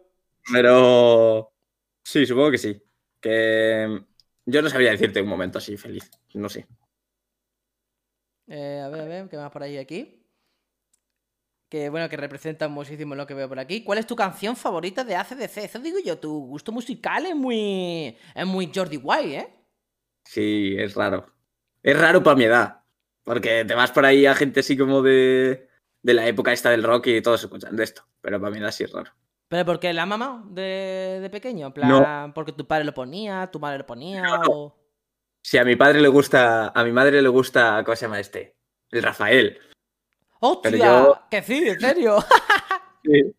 Pero 0.51 1.53
sí, 2.03 2.25
supongo 2.25 2.51
que 2.51 2.57
sí. 2.57 2.81
Que 3.19 4.03
yo 4.45 4.61
no 4.61 4.69
sabría 4.69 4.91
decirte 4.91 5.21
un 5.21 5.29
momento 5.29 5.59
así 5.59 5.77
feliz. 5.77 6.09
No 6.33 6.49
sé. 6.49 6.67
Eh, 8.47 8.81
a 8.83 8.89
ver, 8.89 9.01
a 9.01 9.05
ver, 9.05 9.29
¿qué 9.29 9.37
más 9.37 9.51
por 9.51 9.63
ahí 9.63 9.77
aquí? 9.77 10.25
Que 11.69 11.89
bueno, 11.89 12.09
que 12.09 12.17
representa 12.17 12.67
muchísimo 12.67 13.15
lo 13.15 13.25
que 13.25 13.33
veo 13.33 13.47
por 13.47 13.59
aquí. 13.59 13.83
¿Cuál 13.83 13.99
es 13.99 14.07
tu 14.07 14.15
canción 14.15 14.57
favorita 14.57 15.05
de 15.05 15.15
ACDC? 15.15 15.57
Eso 15.57 15.79
digo 15.79 15.99
yo, 16.03 16.17
tu 16.17 16.47
gusto 16.47 16.71
musical 16.71 17.25
es 17.25 17.35
muy. 17.35 18.17
es 18.35 18.45
muy 18.45 18.71
Jordi 18.73 18.97
White, 18.97 19.37
¿eh? 19.37 19.53
Sí, 20.25 20.75
es 20.77 20.95
raro. 20.95 21.25
Es 21.81 21.97
raro 21.97 22.21
para 22.21 22.35
mi 22.35 22.43
edad. 22.43 22.80
Porque 23.23 23.65
te 23.65 23.75
vas 23.75 23.91
por 23.91 24.05
ahí 24.05 24.25
a 24.25 24.35
gente 24.35 24.61
así 24.61 24.77
como 24.77 25.01
de, 25.01 25.67
de 26.01 26.13
la 26.13 26.25
época 26.27 26.51
esta 26.53 26.69
del 26.71 26.83
rock 26.83 27.07
y 27.07 27.21
todos 27.21 27.43
escuchan 27.43 27.75
de 27.75 27.83
esto. 27.83 28.03
Pero 28.21 28.39
para 28.39 28.51
mi 28.51 28.59
edad 28.59 28.71
sí 28.71 28.83
es 28.83 28.91
raro. 28.91 29.11
Pero 29.47 29.65
porque 29.65 29.91
la 29.93 30.05
mamá 30.05 30.43
de, 30.49 31.19
de 31.21 31.29
pequeño, 31.29 31.67
en 31.67 31.73
plan, 31.73 31.89
No. 31.89 32.31
porque 32.33 32.53
tu 32.53 32.65
padre 32.65 32.85
lo 32.85 32.93
ponía, 32.93 33.49
tu 33.51 33.59
madre 33.59 33.79
lo 33.79 33.85
ponía, 33.85 34.21
No, 34.23 34.37
no. 34.37 34.43
o. 34.49 34.77
Si 35.43 35.57
a 35.57 35.65
mi 35.65 35.75
padre 35.75 35.99
le 36.01 36.07
gusta, 36.07 36.69
a 36.69 36.83
mi 36.83 36.91
madre 36.91 37.21
le 37.21 37.27
gusta, 37.29 37.83
¿cómo 37.83 37.95
se 37.95 38.05
llama 38.05 38.19
este? 38.19 38.55
El 38.91 39.01
Rafael. 39.03 39.57
¡Hostia! 40.39 40.71
yo- 40.77 41.19
Que 41.29 41.41
sí, 41.41 41.67
en 41.67 41.79
serio. 41.79 42.17
Sí. 43.03 43.33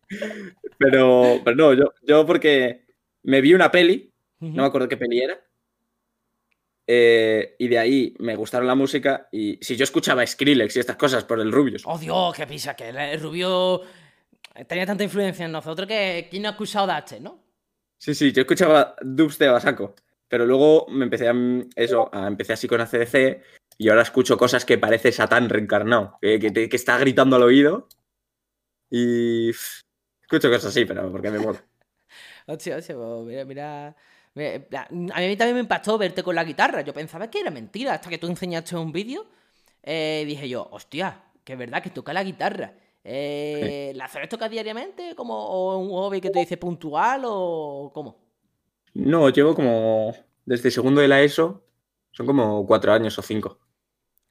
Pero, 0.77 1.39
pero 1.45 1.55
no, 1.55 1.73
yo, 1.73 1.93
yo 2.01 2.25
porque 2.25 2.85
me 3.23 3.39
vi 3.39 3.53
una 3.53 3.71
peli, 3.71 4.11
no 4.41 4.61
me 4.63 4.65
acuerdo 4.67 4.89
qué 4.89 4.97
peli 4.97 5.21
era. 5.21 5.39
Eh, 6.87 7.55
y 7.59 7.67
de 7.67 7.79
ahí 7.79 8.13
me 8.19 8.35
gustaron 8.35 8.67
la 8.67 8.75
música. 8.75 9.27
Y 9.31 9.57
si 9.61 9.75
yo 9.75 9.83
escuchaba 9.83 10.25
Skrillex 10.25 10.75
y 10.75 10.79
estas 10.79 10.97
cosas 10.97 11.23
por 11.23 11.39
el 11.39 11.51
Rubius. 11.51 11.83
¡Oh, 11.85 11.97
Dios! 11.97 12.35
¡Qué 12.35 12.45
pisa! 12.47 12.75
Que 12.75 12.89
el 12.89 13.19
Rubio 13.19 13.81
tenía 14.67 14.85
tanta 14.85 15.03
influencia 15.03 15.45
en 15.45 15.51
nosotros 15.51 15.87
que 15.87 16.27
¿quién 16.29 16.43
no 16.43 16.49
ha 16.49 16.87
de 16.87 16.93
H, 16.93 17.19
no? 17.19 17.43
Sí, 17.97 18.13
sí, 18.13 18.31
yo 18.31 18.41
escuchaba 18.41 18.95
dubstep 19.01 19.53
a 19.53 19.59
saco. 19.59 19.95
Pero 20.27 20.45
luego 20.45 20.87
me 20.89 21.05
empecé 21.05 21.27
a 21.27 21.33
mm, 21.33 21.69
eso, 21.75 22.09
a- 22.13 22.27
empecé 22.27 22.53
así 22.53 22.67
con 22.67 22.81
ACDC 22.81 23.41
y 23.77 23.89
ahora 23.89 24.01
escucho 24.01 24.37
cosas 24.37 24.65
que 24.65 24.77
parece 24.77 25.11
Satán 25.11 25.49
reencarnado, 25.49 26.17
que, 26.21 26.39
que 26.39 26.69
que 26.69 26.75
está 26.75 26.97
gritando 26.97 27.35
al 27.35 27.43
oído. 27.43 27.87
Y 28.89 29.49
escucho 29.49 30.49
cosas 30.49 30.65
así, 30.65 30.85
pero 30.85 31.11
porque 31.11 31.31
me 31.31 31.39
mola. 31.39 31.63
Hostia, 32.47 32.75
hostia, 32.75 32.95
pues 32.95 33.25
mira, 33.25 33.45
mira. 33.45 33.95
A 34.35 34.87
mí 34.91 35.35
también 35.37 35.53
me 35.55 35.59
impactó 35.61 35.97
verte 35.97 36.23
con 36.23 36.35
la 36.35 36.43
guitarra. 36.43 36.81
Yo 36.81 36.93
pensaba 36.93 37.29
que 37.29 37.39
era 37.41 37.51
mentira 37.51 37.93
hasta 37.93 38.09
que 38.09 38.17
tú 38.17 38.27
enseñaste 38.27 38.75
un 38.75 38.91
vídeo. 38.91 39.25
eh, 39.83 40.23
dije 40.25 40.47
yo, 40.49 40.67
hostia, 40.71 41.23
que 41.43 41.53
es 41.53 41.59
verdad 41.59 41.83
que 41.83 41.89
toca 41.91 42.13
la 42.13 42.23
guitarra. 42.23 42.73
Eh, 43.03 43.91
¿La 43.95 44.05
haces 44.05 44.29
tocar 44.29 44.49
diariamente? 44.49 45.13
Como, 45.15 45.35
¿O 45.35 45.77
un 45.77 45.89
hobby 45.89 46.21
que 46.21 46.29
te 46.31 46.39
dice 46.39 46.57
puntual 46.57 47.23
o 47.25 47.91
cómo? 47.93 48.17
No, 48.95 49.29
llevo 49.29 49.53
como 49.55 50.15
desde 50.45 50.71
segundo 50.71 51.01
de 51.01 51.07
la 51.07 51.21
ESO, 51.21 51.63
son 52.11 52.25
como 52.25 52.65
cuatro 52.65 52.91
años 52.93 53.17
o 53.19 53.21
cinco. 53.21 53.59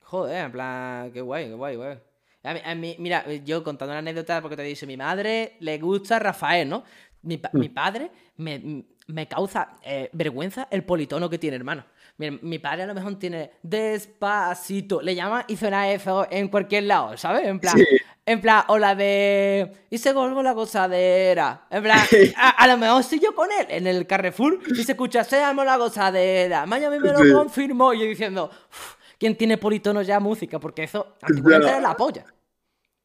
Joder, 0.00 0.44
en 0.46 0.52
plan, 0.52 1.12
qué 1.12 1.20
guay, 1.20 1.46
qué 1.48 1.54
guay, 1.54 1.76
guay. 1.76 1.98
A 2.44 2.54
mí, 2.54 2.60
a 2.64 2.74
mí- 2.74 2.96
mira, 2.98 3.24
yo 3.44 3.62
contando 3.62 3.92
una 3.92 4.00
anécdota 4.00 4.40
porque 4.42 4.56
te 4.56 4.62
dice, 4.62 4.86
mi 4.86 4.96
madre 4.96 5.56
le 5.60 5.78
gusta 5.78 6.18
Rafael, 6.18 6.68
¿no? 6.68 6.84
Mi, 7.22 7.38
pa- 7.38 7.52
mi 7.54 7.68
padre 7.68 8.10
me, 8.36 8.84
me 9.08 9.26
causa 9.28 9.76
eh, 9.82 10.08
vergüenza 10.12 10.68
el 10.70 10.84
politono 10.84 11.28
que 11.28 11.38
tiene, 11.38 11.56
hermano. 11.56 11.84
Mi, 12.18 12.30
mi 12.30 12.58
padre 12.58 12.82
a 12.84 12.86
lo 12.86 12.94
mejor 12.94 13.18
tiene 13.18 13.52
despacito, 13.62 15.00
le 15.02 15.14
llama 15.14 15.44
y 15.48 15.56
suena 15.56 15.90
eso 15.90 16.26
en 16.30 16.48
cualquier 16.48 16.84
lado, 16.84 17.16
¿sabes? 17.16 17.46
En 17.46 17.58
plan, 17.58 17.76
Sí. 17.76 17.84
en 18.26 18.40
plan, 18.40 18.64
o 18.68 18.78
la 18.78 18.94
de. 18.94 19.72
Y 19.90 19.98
se 19.98 20.12
colgó 20.14 20.42
la 20.42 20.52
gozadera. 20.52 21.66
En 21.70 21.82
plan, 21.82 21.98
a, 22.36 22.50
a 22.50 22.66
lo 22.66 22.76
mejor 22.78 23.02
si 23.02 23.18
yo 23.18 23.34
con 23.34 23.48
él 23.52 23.66
en 23.68 23.86
el 23.86 24.06
Carrefour 24.06 24.58
y 24.76 24.82
se 24.84 24.92
escucha, 24.92 25.24
seamos 25.24 25.64
la 25.64 25.76
gozadera. 25.76 26.66
Miami 26.66 26.98
me 26.98 27.10
lo 27.12 27.18
Sí. 27.18 27.32
confirmó. 27.32 27.92
Y 27.94 28.00
yo 28.00 28.04
diciendo, 28.06 28.50
"Uf, 28.70 28.94
¿quién 29.18 29.36
tiene 29.36 29.56
politono 29.58 30.02
ya 30.02 30.20
música? 30.20 30.58
Porque 30.60 30.84
eso 30.84 31.16
antiguamente 31.22 31.68
era 31.68 31.80
la 31.80 31.96
polla. 31.96 32.24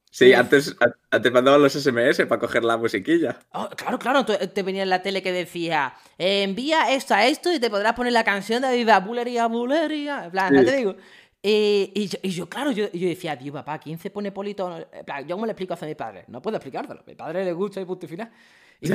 Sí, 0.10 0.34
antes, 0.34 0.76
antes 1.12 1.32
mandaban 1.32 1.62
los 1.62 1.74
SMS 1.76 2.26
para 2.26 2.40
coger 2.40 2.64
la 2.64 2.78
musiquilla. 2.78 3.38
Oh, 3.54 3.70
claro, 3.76 4.00
claro, 4.00 4.26
tú- 4.26 4.34
te 4.54 4.64
venía 4.64 4.84
en 4.84 4.90
la 4.90 5.02
tele 5.02 5.22
que 5.22 5.32
decía, 5.32 5.94
eh, 6.18 6.44
envía 6.44 6.92
esto 6.92 7.14
a 7.14 7.26
esto 7.28 7.54
y 7.54 7.60
te 7.60 7.70
podrás 7.70 7.94
poner 7.94 8.14
la 8.14 8.24
canción 8.24 8.62
de 8.64 8.76
Viva 8.76 9.00
Bulería, 9.00 9.46
Bulería. 9.48 10.26
En 10.26 10.32
plan, 10.32 10.58
Sí. 10.58 10.66
te 10.66 10.76
digo. 10.78 10.96
Y, 11.42 11.92
y 11.94 12.08
yo, 12.08 12.18
y 12.24 12.30
yo, 12.30 12.50
claro, 12.50 12.72
yo, 12.72 12.92
yo 12.92 13.08
decía, 13.08 13.36
Dios, 13.36 13.54
papá, 13.54 13.78
¿quién 13.80 14.00
se 14.00 14.10
pone 14.10 14.32
politono? 14.32 14.80
En 14.92 15.06
plan, 15.06 15.28
yo 15.28 15.36
cómo 15.36 15.46
le 15.46 15.52
explico 15.52 15.76
eso 15.76 15.86
a 15.86 15.88
mi 15.88 15.96
padre. 15.96 16.26
No 16.30 16.42
puedo 16.42 16.58
explicártelo. 16.58 17.02
A 17.02 17.04
mi 17.06 17.14
padre 17.16 17.46
le 17.46 17.54
gusta 17.54 17.80
y 17.80 17.86
punto 17.86 18.06
y 18.08 18.10
final. 18.10 18.32
Y 18.80 18.90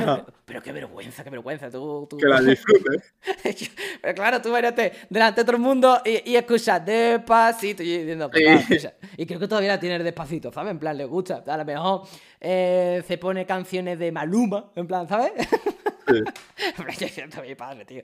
pero, 0.45 0.61
qué 0.63 0.71
vergüenza, 0.71 1.23
qué 1.25 1.29
vergüenza. 1.29 1.69
Tú, 1.69 2.07
tú- 2.09 2.17
Que 2.17 2.25
la 2.27 2.39
disfrutes. 2.41 3.13
Pero 4.01 4.15
claro, 4.15 4.41
tú 4.41 4.47
imagínate 4.49 4.93
delante 5.09 5.41
de 5.41 5.45
todo 5.45 5.57
el 5.57 5.61
mundo 5.61 6.01
y, 6.05 6.31
y 6.31 6.35
escuchas 6.37 6.85
despacito. 6.85 7.83
Y 7.83 7.97
diciendo, 7.97 8.31
Sí. 8.33 8.87
Y 9.17 9.25
creo 9.25 9.39
que 9.41 9.47
todavía 9.47 9.69
la 9.73 9.79
tiene 9.81 9.99
despacito, 10.01 10.53
¿sabes? 10.53 10.71
En 10.71 10.79
plan, 10.79 10.97
le 10.97 11.03
gusta. 11.03 11.43
A 11.45 11.57
lo 11.57 11.65
mejor 11.65 12.03
eh, 12.39 13.03
se 13.05 13.17
pone 13.17 13.45
canciones 13.45 13.99
de 13.99 14.11
Maluma, 14.13 14.71
en 14.75 14.87
plan, 14.87 15.05
¿sabes? 15.07 15.33
Sí. 16.07 17.07
Siento 17.09 17.41
mi 17.41 17.53
padre, 17.55 17.83
tío. 17.83 18.03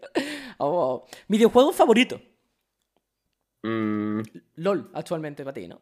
Oh, 0.57 1.05
Videojuego 1.29 1.71
favorito. 1.71 2.19
Mm, 3.63 4.21
LOL, 4.55 4.91
actualmente 4.93 5.43
para 5.43 5.53
ti, 5.53 5.67
¿no? 5.67 5.79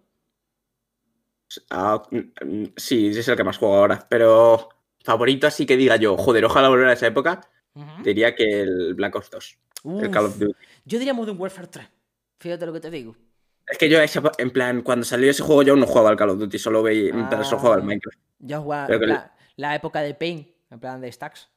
ah, 1.72 2.04
mm, 2.12 2.64
sí, 2.76 3.08
ese 3.08 3.22
es 3.22 3.28
el 3.28 3.36
que 3.38 3.44
más 3.44 3.58
juego 3.58 3.76
ahora. 3.78 4.06
Pero 4.10 4.70
favorito 5.08 5.48
así 5.48 5.66
que 5.66 5.78
diga 5.78 5.96
yo, 5.96 6.18
joder, 6.18 6.44
ojalá 6.44 6.68
volver 6.68 6.88
a 6.90 6.94
esa 6.94 7.08
época, 7.08 7.40
diría 8.04 8.36
que 8.36 8.44
el 8.62 8.94
Black 8.94 9.16
Ops 9.16 9.30
2. 9.32 9.58
El 10.02 10.12
Call 10.12 10.26
of 10.26 10.38
Duty. 10.38 10.54
Yo 10.84 11.00
diría 11.00 11.14
Modern 11.14 11.40
Warfare 11.40 11.68
3. 11.68 11.88
Fíjate 12.40 12.66
lo 12.66 12.74
que 12.74 12.82
te 12.82 12.92
digo. 12.92 13.16
Es 13.70 13.78
que 13.78 13.88
yo, 13.90 14.00
en 14.38 14.52
plan, 14.52 14.82
cuando 14.82 15.06
salió 15.06 15.32
ese 15.32 15.44
juego 15.44 15.64
yo 15.64 15.76
no 15.78 15.86
jugaba 15.88 16.10
al 16.10 16.18
Call 16.18 16.32
of 16.32 16.40
Duty, 16.40 16.60
solo 16.60 16.84
veía, 16.84 17.14
pero 17.30 17.44
solo 17.46 17.60
jugaba 17.60 17.76
al 17.76 17.82
Ah. 17.84 17.86
Minecraft. 17.86 18.20
Yo 18.40 18.62
jugaba 18.62 18.88
le- 18.90 19.00
plan, 19.00 19.32
la 19.56 19.76
época 19.76 20.02
de 20.02 20.14
Pain, 20.14 20.54
en 20.72 20.80
plan 20.80 21.00
de 21.00 21.10
Stacks. 21.12 21.48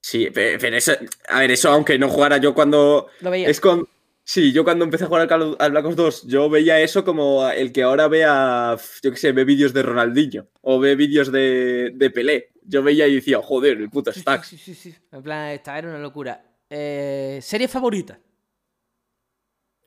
Sí, 0.00 0.30
pe- 0.30 0.58
pero 0.58 0.76
eso, 0.76 0.92
a 1.28 1.40
ver, 1.40 1.50
eso 1.50 1.70
aunque 1.70 1.98
no 1.98 2.08
jugara 2.08 2.38
yo 2.38 2.54
cuando... 2.54 3.08
Lo 3.20 3.30
veía. 3.30 3.48
Es 3.50 3.60
con... 3.60 3.86
Sí, 4.26 4.52
yo 4.52 4.64
cuando 4.64 4.86
empecé 4.86 5.04
a 5.04 5.06
jugar 5.08 5.30
al, 5.30 5.54
al 5.58 5.70
Black 5.70 5.84
Ops 5.84 5.96
2, 5.96 6.26
yo 6.28 6.48
veía 6.48 6.80
eso 6.80 7.04
como 7.04 7.46
el 7.50 7.70
que 7.72 7.82
ahora 7.82 8.08
vea, 8.08 8.74
yo 9.02 9.10
qué 9.10 9.16
sé, 9.18 9.32
ve 9.32 9.44
vídeos 9.44 9.74
de 9.74 9.82
Ronaldinho 9.82 10.46
o 10.62 10.78
ve 10.80 10.94
vídeos 10.96 11.30
de, 11.30 11.90
de 11.94 12.10
Pelé. 12.10 12.50
Yo 12.64 12.82
veía 12.82 13.06
y 13.06 13.16
decía, 13.16 13.40
joder, 13.42 13.78
el 13.78 13.90
puto 13.90 14.12
sí, 14.12 14.20
Stacks. 14.20 14.48
Sí, 14.48 14.56
sí, 14.58 14.74
sí. 14.74 14.94
En 15.12 15.22
plan, 15.22 15.48
esta 15.50 15.78
era 15.78 15.88
una 15.88 15.98
locura. 15.98 16.42
Eh, 16.70 17.38
¿Serie 17.42 17.68
favorita? 17.68 18.18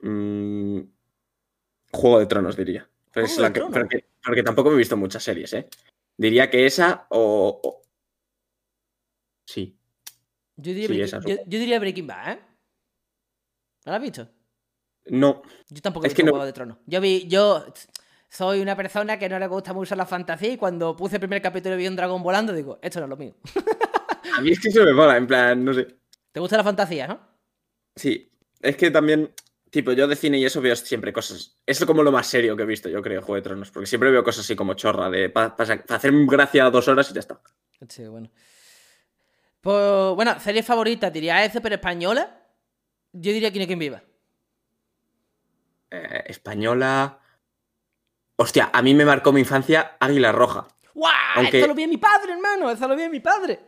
Mm, 0.02 0.80
Juego 1.92 2.20
de 2.20 2.26
Tronos, 2.28 2.56
diría. 2.56 2.88
Pero 3.12 3.26
es 3.26 3.32
Juego 3.34 3.42
la 3.42 3.48
de 3.50 3.54
que- 3.54 3.60
Tronos. 3.62 3.80
porque, 3.80 4.06
porque 4.24 4.44
tampoco 4.44 4.70
me 4.70 4.76
he 4.76 4.80
visto 4.80 4.96
muchas 4.98 5.24
series, 5.24 5.54
¿eh? 5.54 5.68
Diría 6.18 6.50
que 6.50 6.66
esa 6.66 7.08
o... 7.10 7.60
o- 7.64 7.82
Sí. 9.46 9.78
Yo 10.58 10.74
diría, 10.74 10.88
Sí, 10.88 10.94
Breaking, 10.94 11.04
esa, 11.06 11.20
yo, 11.48 11.60
diría 11.60 11.80
Breaking 11.80 12.08
Bad, 12.08 12.32
¿eh? 12.34 12.40
¿No 13.86 13.92
la 13.92 13.96
has 13.98 14.02
visto? 14.04 14.30
No, 15.06 15.42
Yo 15.70 15.82
tampoco 15.82 16.06
he 16.06 16.08
Es 16.10 16.14
visto 16.14 16.22
que 16.22 16.26
no- 16.26 16.32
Juego 16.32 16.46
de 16.46 16.54
Tronos. 16.54 16.78
Yo 16.86 17.00
vi, 17.00 17.28
yo 17.28 17.66
soy 18.30 18.62
una 18.62 18.76
persona 18.76 19.18
que 19.18 19.30
no 19.30 19.40
le 19.40 19.48
gusta 19.48 19.74
mucho 19.74 19.96
la 19.96 20.06
fantasía 20.06 20.52
y 20.54 20.58
cuando 20.58 20.96
puse 20.96 21.16
el 21.16 21.22
primer 21.22 21.42
capítulo 21.42 21.76
y 21.76 21.80
vi 21.80 21.88
un 21.88 21.96
dragón 21.96 22.24
volando, 22.24 22.54
digo, 22.54 22.80
esto 22.82 23.00
no 23.00 23.06
es 23.06 23.10
lo 23.10 23.18
mío. 23.18 23.36
a 24.34 24.42
mí 24.42 24.52
es 24.52 24.60
que 24.60 24.70
eso 24.70 24.84
me 24.84 24.94
mola, 24.94 25.18
en 25.18 25.28
plan, 25.28 25.64
no 25.64 25.74
sé. 25.74 25.88
¿Te 26.32 26.40
gusta 26.40 26.58
la 26.58 26.64
fantasía, 26.64 27.08
no? 27.08 27.20
Sí, 27.96 28.32
es 28.62 28.76
que 28.76 28.92
también, 28.92 29.34
tipo, 29.70 29.92
yo 29.94 30.08
de 30.08 30.16
cine 30.16 30.38
y 30.38 30.46
eso 30.46 30.62
veo 30.62 30.76
siempre 30.76 31.14
cosas. 31.14 31.58
Es 31.66 31.84
como 31.86 32.04
lo 32.04 32.12
más 32.12 32.28
serio 32.28 32.56
que 32.56 32.64
he 32.64 32.68
visto, 32.68 32.90
yo 32.90 33.02
creo, 33.02 33.22
Juego 33.22 33.36
de 33.36 33.42
Tronos, 33.42 33.72
porque 33.72 33.88
siempre 33.88 34.12
veo 34.12 34.24
cosas 34.24 34.46
así 34.46 34.56
como 34.56 34.74
chorra, 34.74 35.10
de 35.10 35.30
para 35.30 35.56
hacer 35.58 36.12
gracia 36.26 36.70
dos 36.70 36.88
horas 36.88 37.10
y 37.10 37.14
ya 37.14 37.22
está. 37.22 37.42
Sí, 37.88 38.06
bueno. 38.08 38.30
Pues, 39.62 40.16
bueno, 40.16 40.40
serie 40.40 40.64
favorita, 40.64 41.10
diría 41.10 41.44
ese, 41.44 41.62
pero 41.62 41.76
española. 41.76 42.44
Yo 43.14 43.32
diría 43.32 43.52
Quién 43.52 43.62
es 43.64 43.68
quien 43.68 43.80
viva. 43.80 44.04
Eh, 45.90 46.24
española. 46.28 47.20
Hostia, 48.38 48.70
a 48.72 48.82
mí 48.82 48.94
me 48.94 49.04
marcó 49.06 49.32
mi 49.32 49.42
infancia 49.42 49.98
Águila 50.00 50.32
Roja. 50.32 50.68
¡Guau! 50.94 51.12
Aunque- 51.36 51.58
Eso 51.60 51.68
lo 51.68 51.76
vi 51.76 51.84
en 51.84 51.90
mi 51.90 51.98
padre, 51.98 52.34
hermano. 52.34 52.70
Eso 52.72 52.88
lo 52.88 52.96
vi 52.96 53.04
en 53.04 53.12
mi 53.12 53.20
padre. 53.20 53.60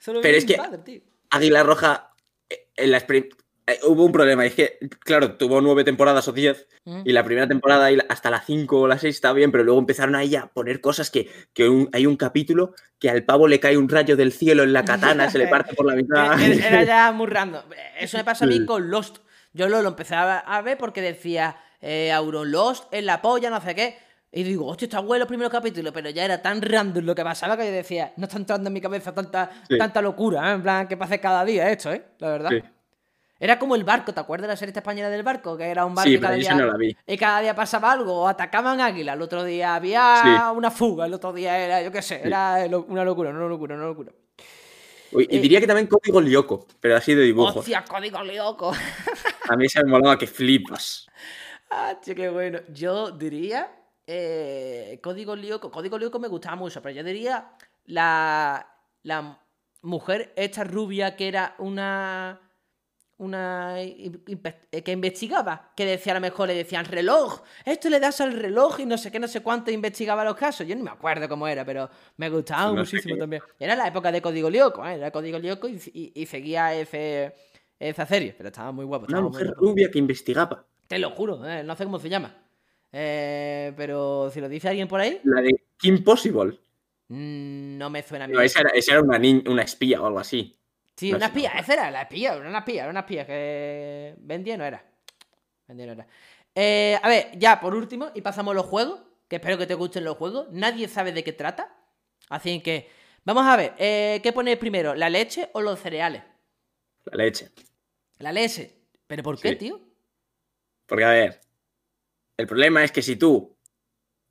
Eso 0.00 0.12
lo 0.12 0.20
vi 0.20 0.22
Pero 0.22 0.34
en 0.34 0.38
es 0.38 0.44
mi 0.48 0.54
que- 0.54 0.60
padre, 0.60 0.78
tío. 0.78 1.00
Águila 1.30 1.62
Roja, 1.62 2.10
eh, 2.48 2.68
en 2.76 2.90
la 2.92 2.98
eh, 2.98 3.78
hubo 3.84 4.04
un 4.04 4.10
problema, 4.12 4.44
es 4.44 4.54
que, 4.54 4.78
claro, 5.00 5.34
tuvo 5.36 5.60
nueve 5.60 5.84
temporadas 5.84 6.26
o 6.26 6.32
diez, 6.32 6.66
Mm. 6.84 7.02
y 7.04 7.12
la 7.12 7.22
primera 7.24 7.46
temporada 7.46 7.88
hasta 8.08 8.28
la 8.28 8.40
cinco 8.40 8.80
o 8.80 8.88
la 8.88 8.98
seis 8.98 9.14
está 9.14 9.32
bien, 9.32 9.52
pero 9.52 9.62
luego 9.62 9.78
empezaron 9.78 10.16
ahí 10.16 10.34
a 10.34 10.46
poner 10.48 10.80
cosas 10.80 11.10
que, 11.10 11.30
que 11.52 11.68
un- 11.68 11.88
hay 11.92 12.06
un 12.06 12.16
capítulo 12.16 12.74
que 12.98 13.08
al 13.08 13.24
pavo 13.24 13.46
le 13.46 13.60
cae 13.60 13.76
un 13.76 13.88
rayo 13.88 14.16
del 14.16 14.32
cielo 14.32 14.64
en 14.64 14.72
la 14.72 14.84
katana, 14.84 15.30
se 15.30 15.38
le 15.38 15.46
parte 15.48 15.74
por 15.74 15.86
la 15.86 15.94
mitad. 15.94 16.40
Era, 16.40 16.82
ya 16.82 17.12
muy 17.12 17.26
random. 17.28 17.62
Eso 18.00 18.16
me 18.18 18.24
pasa 18.24 18.44
a 18.44 18.48
mí 18.48 18.66
con 18.66 18.90
Lost. 18.90 19.18
Yo 19.52 19.68
lo, 19.68 19.80
lo 19.80 19.90
empecé 19.90 20.16
a, 20.16 20.38
a 20.38 20.60
ver 20.62 20.76
porque 20.76 21.00
decía 21.00 21.56
eh, 21.80 22.10
Auro 22.10 22.44
Lost 22.44 22.92
en 22.92 23.06
la 23.06 23.22
polla, 23.22 23.48
no 23.48 23.60
sé 23.60 23.74
qué. 23.76 23.96
Y 24.34 24.42
digo, 24.44 24.66
hostia, 24.66 24.86
está 24.86 25.00
bueno 25.00 25.20
los 25.20 25.28
primeros 25.28 25.52
capítulos, 25.52 25.92
pero 25.92 26.08
ya 26.08 26.24
era 26.24 26.40
tan 26.40 26.62
random 26.62 27.04
lo 27.04 27.14
que 27.14 27.22
pasaba 27.22 27.54
que 27.56 27.66
yo 27.66 27.72
decía, 27.72 28.14
no 28.16 28.24
está 28.24 28.38
entrando 28.38 28.68
en 28.68 28.72
mi 28.72 28.80
cabeza 28.80 29.12
tanta, 29.14 29.50
Sí. 29.68 29.76
tanta 29.76 30.00
locura, 30.00 30.50
¿eh? 30.50 30.54
en 30.54 30.62
plan, 30.62 30.88
que 30.88 30.96
pasa 30.96 31.18
cada 31.18 31.44
día 31.44 31.70
esto, 31.70 31.92
¿eh? 31.92 32.02
La 32.18 32.28
verdad. 32.30 32.50
Sí. 32.50 32.62
Era 33.38 33.58
como 33.58 33.74
el 33.74 33.84
barco, 33.84 34.14
¿te 34.14 34.20
acuerdas 34.20 34.46
de 34.46 34.52
la 34.52 34.56
serie 34.56 34.70
esta 34.70 34.80
española 34.80 35.10
del 35.10 35.22
barco? 35.24 35.56
Que 35.56 35.64
era 35.64 35.84
un 35.84 35.94
barco 35.94 36.08
Sí, 36.08 36.14
y 36.14 36.20
cada 36.20 36.34
día, 36.34 36.42
esa 36.44 36.54
no 36.54 36.66
la 36.66 36.76
vi. 36.78 36.96
y 37.06 37.16
cada 37.18 37.40
día 37.40 37.54
pasaba 37.54 37.92
algo, 37.92 38.22
o 38.22 38.28
atacaban 38.28 38.80
águila, 38.80 39.12
el 39.14 39.20
otro 39.20 39.44
día 39.44 39.74
había 39.74 40.50
una 40.56 40.70
fuga, 40.70 41.04
el 41.06 41.12
otro 41.14 41.32
día 41.34 41.58
era, 41.58 41.82
yo 41.82 41.90
qué 41.92 42.00
sé, 42.00 42.22
era 42.24 42.64
una 42.88 43.04
locura, 43.04 43.30
una 43.30 43.46
locura, 43.46 43.74
una 43.74 43.84
locura. 43.86 44.12
Uy, 45.10 45.26
y 45.28 45.36
Eh, 45.36 45.40
diría 45.40 45.60
que 45.60 45.66
también 45.66 45.88
Código 45.88 46.22
Lyoko, 46.22 46.66
pero 46.80 46.96
así 46.96 47.14
de 47.14 47.22
dibujos. 47.24 47.56
¡Hostia, 47.56 47.84
código 47.84 48.22
loco! 48.22 48.72
A 49.50 49.56
mí 49.56 49.68
se 49.68 49.84
me 49.84 49.90
molaba 49.90 50.16
que 50.16 50.26
flipas. 50.26 51.06
Ah, 51.74 51.98
che, 52.02 52.14
qué 52.14 52.28
bueno. 52.28 52.60
Yo 52.68 53.10
diría. 53.12 53.66
Eh, 54.06 54.98
Código 55.02 55.36
Lyoko. 55.36 55.70
Código 55.70 55.98
Lyoko 55.98 56.18
me 56.18 56.28
gustaba 56.28 56.56
mucho, 56.56 56.80
pero 56.82 56.94
yo 56.94 57.04
diría. 57.04 57.52
La. 57.86 58.68
La 59.04 59.38
mujer, 59.82 60.32
esta 60.36 60.62
rubia 60.64 61.16
que 61.16 61.26
era 61.28 61.56
una. 61.58 62.40
una 63.18 63.80
eh, 63.80 64.12
que 64.84 64.92
investigaba, 64.92 65.72
que 65.76 65.84
decía 65.86 66.12
a 66.12 66.14
lo 66.16 66.20
mejor 66.20 66.48
le 66.48 66.54
decían 66.54 66.84
reloj, 66.84 67.42
esto 67.64 67.88
le 67.90 67.98
das 68.00 68.20
al 68.20 68.32
reloj 68.32 68.78
y 68.80 68.86
no 68.86 68.96
sé 68.96 69.10
qué, 69.10 69.18
no 69.18 69.26
sé 69.28 69.40
cuánto 69.42 69.70
investigaba 69.72 70.24
los 70.24 70.36
casos. 70.36 70.66
Yo 70.66 70.74
ni 70.76 70.82
me 70.82 70.90
acuerdo 70.90 71.28
cómo 71.28 71.48
era, 71.48 71.64
pero 71.64 71.90
me 72.16 72.30
gustaba 72.30 72.66
No 72.72 72.76
muchísimo 72.76 73.16
también. 73.16 73.42
Era 73.58 73.74
la 73.76 73.88
época 73.88 74.12
de 74.12 74.22
Código 74.22 74.48
Lyoko, 74.50 74.86
¿eh? 74.86 74.94
era 74.94 75.10
Código 75.10 75.38
Lyoko 75.38 75.68
y, 75.68 75.80
y- 75.92 76.12
y 76.14 76.26
seguía 76.26 76.74
ese, 76.74 77.34
esa 77.78 78.06
serie, 78.06 78.34
pero 78.36 78.48
estaba 78.50 78.70
muy 78.72 78.84
guapo. 78.84 79.06
Una 79.06 79.18
estaba 79.18 79.22
muy 79.22 79.30
mujer 79.32 79.46
guapo. 79.48 79.60
rubia 79.62 79.90
que 79.90 79.98
investigaba. 79.98 80.64
Te 80.86 80.98
lo 80.98 81.10
juro, 81.10 81.44
eh, 81.46 81.62
no 81.64 81.74
sé 81.76 81.84
cómo 81.84 81.98
se 81.98 82.08
llama. 82.08 82.34
Eh, 82.92 83.72
pero 83.76 84.30
si 84.32 84.40
lo 84.40 84.48
dice 84.48 84.68
alguien 84.68 84.86
por 84.88 85.00
ahí, 85.00 85.20
La 85.24 85.40
de 85.40 85.50
Kim 85.78 86.04
Possible. 86.04 86.58
mm, 87.08 87.78
no 87.78 87.88
me 87.90 88.02
suena 88.02 88.26
a 88.26 88.28
mí. 88.28 88.34
No, 88.34 88.40
esa 88.40 88.60
era, 88.60 88.70
esa 88.70 88.92
era 88.92 89.00
una, 89.02 89.62
espía 89.62 90.00
o 90.02 90.06
algo 90.06 90.18
así. 90.18 90.56
Sí, 90.96 91.10
No 91.10 91.16
una 91.16 91.26
espía, 91.26 91.52
no. 91.54 91.60
esa 91.60 91.72
era 91.72 91.90
la 91.90 92.02
espía, 92.02 92.34
era 92.34 92.48
una 92.48 92.58
espía, 92.58 92.82
era 92.82 92.90
una 92.90 93.00
espía 93.00 93.26
que 93.26 94.14
vendía 94.18 94.56
no 94.58 94.64
era. 94.64 94.84
Vendía 95.66 95.86
no 95.86 95.92
era. 95.92 96.06
Eh, 96.54 96.98
a 97.02 97.08
ver, 97.08 97.30
ya 97.38 97.58
por 97.60 97.74
último, 97.74 98.10
y 98.14 98.20
pasamos 98.20 98.52
a 98.52 98.54
los 98.56 98.66
juegos, 98.66 99.00
que 99.26 99.36
espero 99.36 99.56
que 99.56 99.66
te 99.66 99.74
gusten 99.74 100.04
los 100.04 100.18
juegos. 100.18 100.48
Nadie 100.52 100.86
sabe 100.88 101.12
de 101.12 101.24
qué 101.24 101.32
trata. 101.32 101.74
Así 102.28 102.60
que, 102.60 102.90
vamos 103.24 103.46
a 103.46 103.56
ver, 103.56 103.72
eh, 103.78 104.20
¿qué 104.22 104.32
pones 104.34 104.58
primero? 104.58 104.94
¿La 104.94 105.08
leche 105.08 105.48
o 105.54 105.62
los 105.62 105.80
cereales? 105.80 106.22
La 107.04 107.16
leche. 107.24 107.48
La 108.18 108.32
leche. 108.32 108.76
¿Pero 109.06 109.22
por 109.22 109.40
qué, 109.40 109.50
Sí. 109.50 109.56
tío? 109.56 109.80
Porque, 110.86 111.04
a 111.04 111.10
ver, 111.10 111.40
el 112.42 112.46
problema 112.48 112.84
es 112.84 112.92
que 112.92 113.02
si 113.02 113.16
tú. 113.16 113.56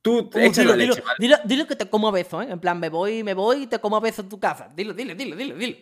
Tú 0.03 0.29
te 0.29 0.39
Uh, 0.39 0.41
echas 0.41 0.57
dilo, 0.57 0.71
la 0.71 0.77
dilo, 0.77 0.93
leche, 0.95 1.03
¿vale? 1.05 1.17
dilo, 1.19 1.37
dilo 1.45 1.67
que 1.67 1.75
te 1.75 1.87
como 1.87 2.07
a 2.07 2.11
beso, 2.11 2.41
¿eh? 2.41 2.47
En 2.49 2.59
plan, 2.59 2.79
me 2.79 2.89
voy, 2.89 3.23
me 3.23 3.35
voy 3.35 3.63
y 3.63 3.67
te 3.67 3.77
como 3.79 3.97
a 3.97 3.99
beso 3.99 4.23
en 4.23 4.29
tu 4.29 4.39
casa. 4.39 4.67
Dilo, 4.75 4.93
dilo, 4.95 5.13
dilo, 5.13 5.35
dilo, 5.35 5.55
dilo. 5.55 5.77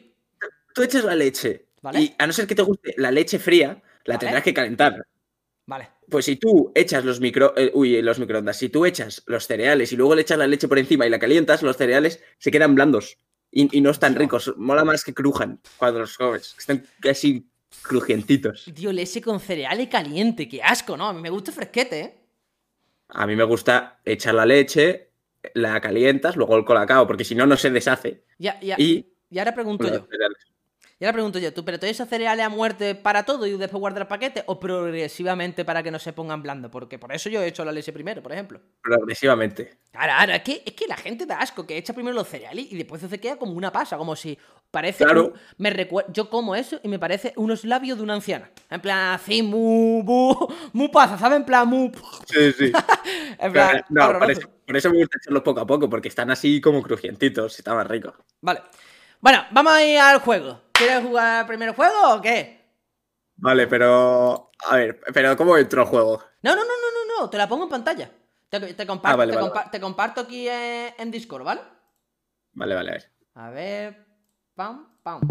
Tú 0.73 0.83
echas 0.83 1.03
la 1.05 1.15
leche. 1.15 1.67
Vale. 1.81 2.01
Y 2.01 2.15
a 2.17 2.27
no 2.27 2.33
ser 2.33 2.45
que 2.45 2.53
te 2.55 2.61
guste 2.61 2.93
la 2.97 3.11
leche 3.11 3.39
fría, 3.39 3.81
la 4.03 4.15
Vale. 4.15 4.19
tendrás 4.19 4.43
que 4.43 4.53
calentar. 4.53 5.05
Vale. 5.65 5.89
Pues 6.09 6.25
si 6.25 6.35
tú 6.35 6.71
echas 6.75 7.05
los 7.05 7.21
micro. 7.21 7.53
eh, 7.55 7.71
uy, 7.73 8.01
los 8.01 8.19
microondas. 8.19 8.57
Si 8.57 8.67
tú 8.67 8.85
echas 8.85 9.23
los 9.27 9.47
cereales 9.47 9.93
y 9.93 9.95
luego 9.95 10.15
le 10.15 10.23
echas 10.23 10.37
la 10.37 10.47
leche 10.47 10.67
por 10.67 10.79
encima 10.79 11.07
y 11.07 11.09
la 11.09 11.19
calientas, 11.19 11.63
los 11.63 11.77
cereales 11.77 12.21
se 12.39 12.51
quedan 12.51 12.75
blandos. 12.75 13.17
Y, 13.51 13.77
y 13.77 13.79
no 13.79 13.89
están 13.91 14.15
ricos. 14.15 14.53
Mola 14.57 14.83
más 14.83 15.05
que 15.05 15.13
crujan 15.13 15.61
cuando 15.77 15.99
los 16.01 16.17
comes. 16.17 16.55
Están 16.57 16.85
casi 16.99 17.47
crujientitos. 17.83 18.65
Tío, 18.75 18.91
leche 18.91 19.21
con 19.21 19.39
cereales 19.39 19.87
caliente, 19.87 20.49
qué 20.49 20.61
asco, 20.61 20.97
¿no? 20.97 21.07
A 21.07 21.13
mí 21.13 21.21
me 21.21 21.29
gusta 21.29 21.51
fresquete, 21.53 21.99
¿eh? 22.01 22.18
A 23.09 23.27
mí 23.27 23.35
me 23.35 23.43
gusta 23.43 23.99
echar 24.05 24.35
la 24.35 24.45
leche, 24.45 25.09
la 25.53 25.79
calientas, 25.81 26.35
luego 26.35 26.55
el 26.57 26.65
colacao, 26.65 27.07
porque 27.07 27.23
si 27.23 27.35
no, 27.35 27.45
no 27.45 27.57
se 27.57 27.71
deshace. 27.71 28.23
Ya, 28.37 28.59
ya. 28.61 28.75
Y. 28.77 29.13
Y 29.31 29.39
ahora 29.39 29.53
pregunto 29.53 29.87
yo. 29.87 30.07
Y 31.01 31.05
ahora 31.05 31.13
pregunto 31.13 31.39
yo, 31.39 31.53
¿tú 31.53 31.63
pero 31.63 31.79
te 31.79 31.89
echas 31.89 32.09
cereales 32.09 32.45
a 32.45 32.49
muerte 32.49 32.93
para 32.93 33.23
todo 33.23 33.47
y 33.47 33.51
después 33.57 33.79
guardas 33.79 34.01
el 34.01 34.07
paquete 34.07 34.43
o 34.47 34.59
progresivamente 34.59 35.63
para 35.63 35.81
que 35.81 35.91
no 35.91 35.97
se 35.99 36.11
pongan 36.11 36.43
blandos? 36.43 36.69
Porque 36.71 36.99
por 36.99 37.13
eso 37.13 37.29
yo 37.29 37.41
he 37.41 37.47
hecho 37.47 37.63
la 37.63 37.71
leche 37.71 37.93
primero, 37.93 38.21
por 38.21 38.33
ejemplo. 38.33 38.59
Progresivamente. 38.81 39.77
Ahora, 39.93 40.19
ahora, 40.19 40.35
es 40.35 40.43
que, 40.43 40.61
es 40.65 40.73
que 40.73 40.87
la 40.87 40.97
gente 40.97 41.25
da 41.25 41.39
asco, 41.39 41.65
que 41.65 41.77
echa 41.77 41.93
primero 41.93 42.13
los 42.13 42.27
cereales 42.27 42.67
y 42.69 42.75
después 42.77 43.01
se 43.01 43.17
queda 43.17 43.37
como 43.37 43.53
una 43.53 43.71
pasa, 43.71 43.95
como 43.97 44.13
si 44.17 44.37
parece... 44.71 45.05
Claro. 45.05 45.27
un- 45.27 45.33
me 45.57 45.87
yo 46.11 46.29
como 46.29 46.53
eso 46.53 46.81
y 46.83 46.89
me 46.89 46.99
parece 46.99 47.31
unos 47.37 47.63
labios 47.63 47.97
de 47.97 48.03
una 48.03 48.15
anciana. 48.15 48.51
En 48.69 48.81
plan, 48.81 49.13
así, 49.13 49.41
muy, 49.41 50.03
muy, 50.03 50.35
muy 50.73 50.89
pasa, 50.89 51.17
¿sabes? 51.17 51.37
En 51.39 51.45
plan, 51.45 51.65
muy... 51.65 51.93
Sí, 52.27 52.51
sí. 52.51 52.71
En 53.39 53.53
plan, 53.53 53.85
no, 53.89 54.01
por 54.05 54.15
horroroso. 54.17 54.31
eso, 54.41 54.49
por 54.67 54.75
eso 54.75 54.89
me 54.91 54.97
gusta 54.97 55.17
echarlos 55.21 55.43
poco 55.43 55.61
a 55.61 55.65
poco, 55.65 55.89
porque 55.89 56.09
están 56.09 56.29
así 56.29 56.59
como 56.59 56.81
crujientitos 56.83 57.57
y 57.57 57.61
está 57.61 57.73
más 57.73 57.87
rico. 57.87 58.13
Vale. 58.41 58.63
Bueno, 59.21 59.45
vamos 59.51 59.71
a 59.73 59.83
ir 59.83 59.97
al 59.97 60.19
juego. 60.19 60.61
¿Quieres 60.79 61.03
jugar 61.03 61.45
primero 61.45 61.73
juego 61.73 62.15
o 62.15 62.21
qué? 62.21 62.59
Vale, 63.37 63.67
pero. 63.67 64.49
A 64.69 64.75
ver, 64.77 64.99
pero 65.13 65.35
¿cómo 65.37 65.57
entro 65.57 65.81
al 65.81 65.87
juego? 65.87 66.23
No, 66.41 66.55
no, 66.55 66.61
no, 66.61 66.67
no, 66.67 67.15
no, 67.17 67.21
no, 67.23 67.29
te 67.29 67.37
la 67.37 67.47
pongo 67.47 67.63
en 67.65 67.69
pantalla. 67.69 68.09
Te, 68.49 68.59
te 68.73 68.87
comparto, 68.87 69.13
Ah, 69.13 69.15
vale, 69.17 69.33
te, 69.33 69.39
vale, 69.39 69.51
compa- 69.51 69.69
te 69.71 69.79
comparto 69.79 70.21
aquí 70.21 70.47
en, 70.49 70.93
en 70.97 71.11
Discord, 71.11 71.43
¿vale? 71.43 71.61
Vale, 72.53 72.75
vale, 72.75 72.89
a 72.89 72.93
ver. 72.93 73.11
A 73.35 73.49
ver. 73.51 74.05
Pam, 74.55 74.97
pam. 75.03 75.21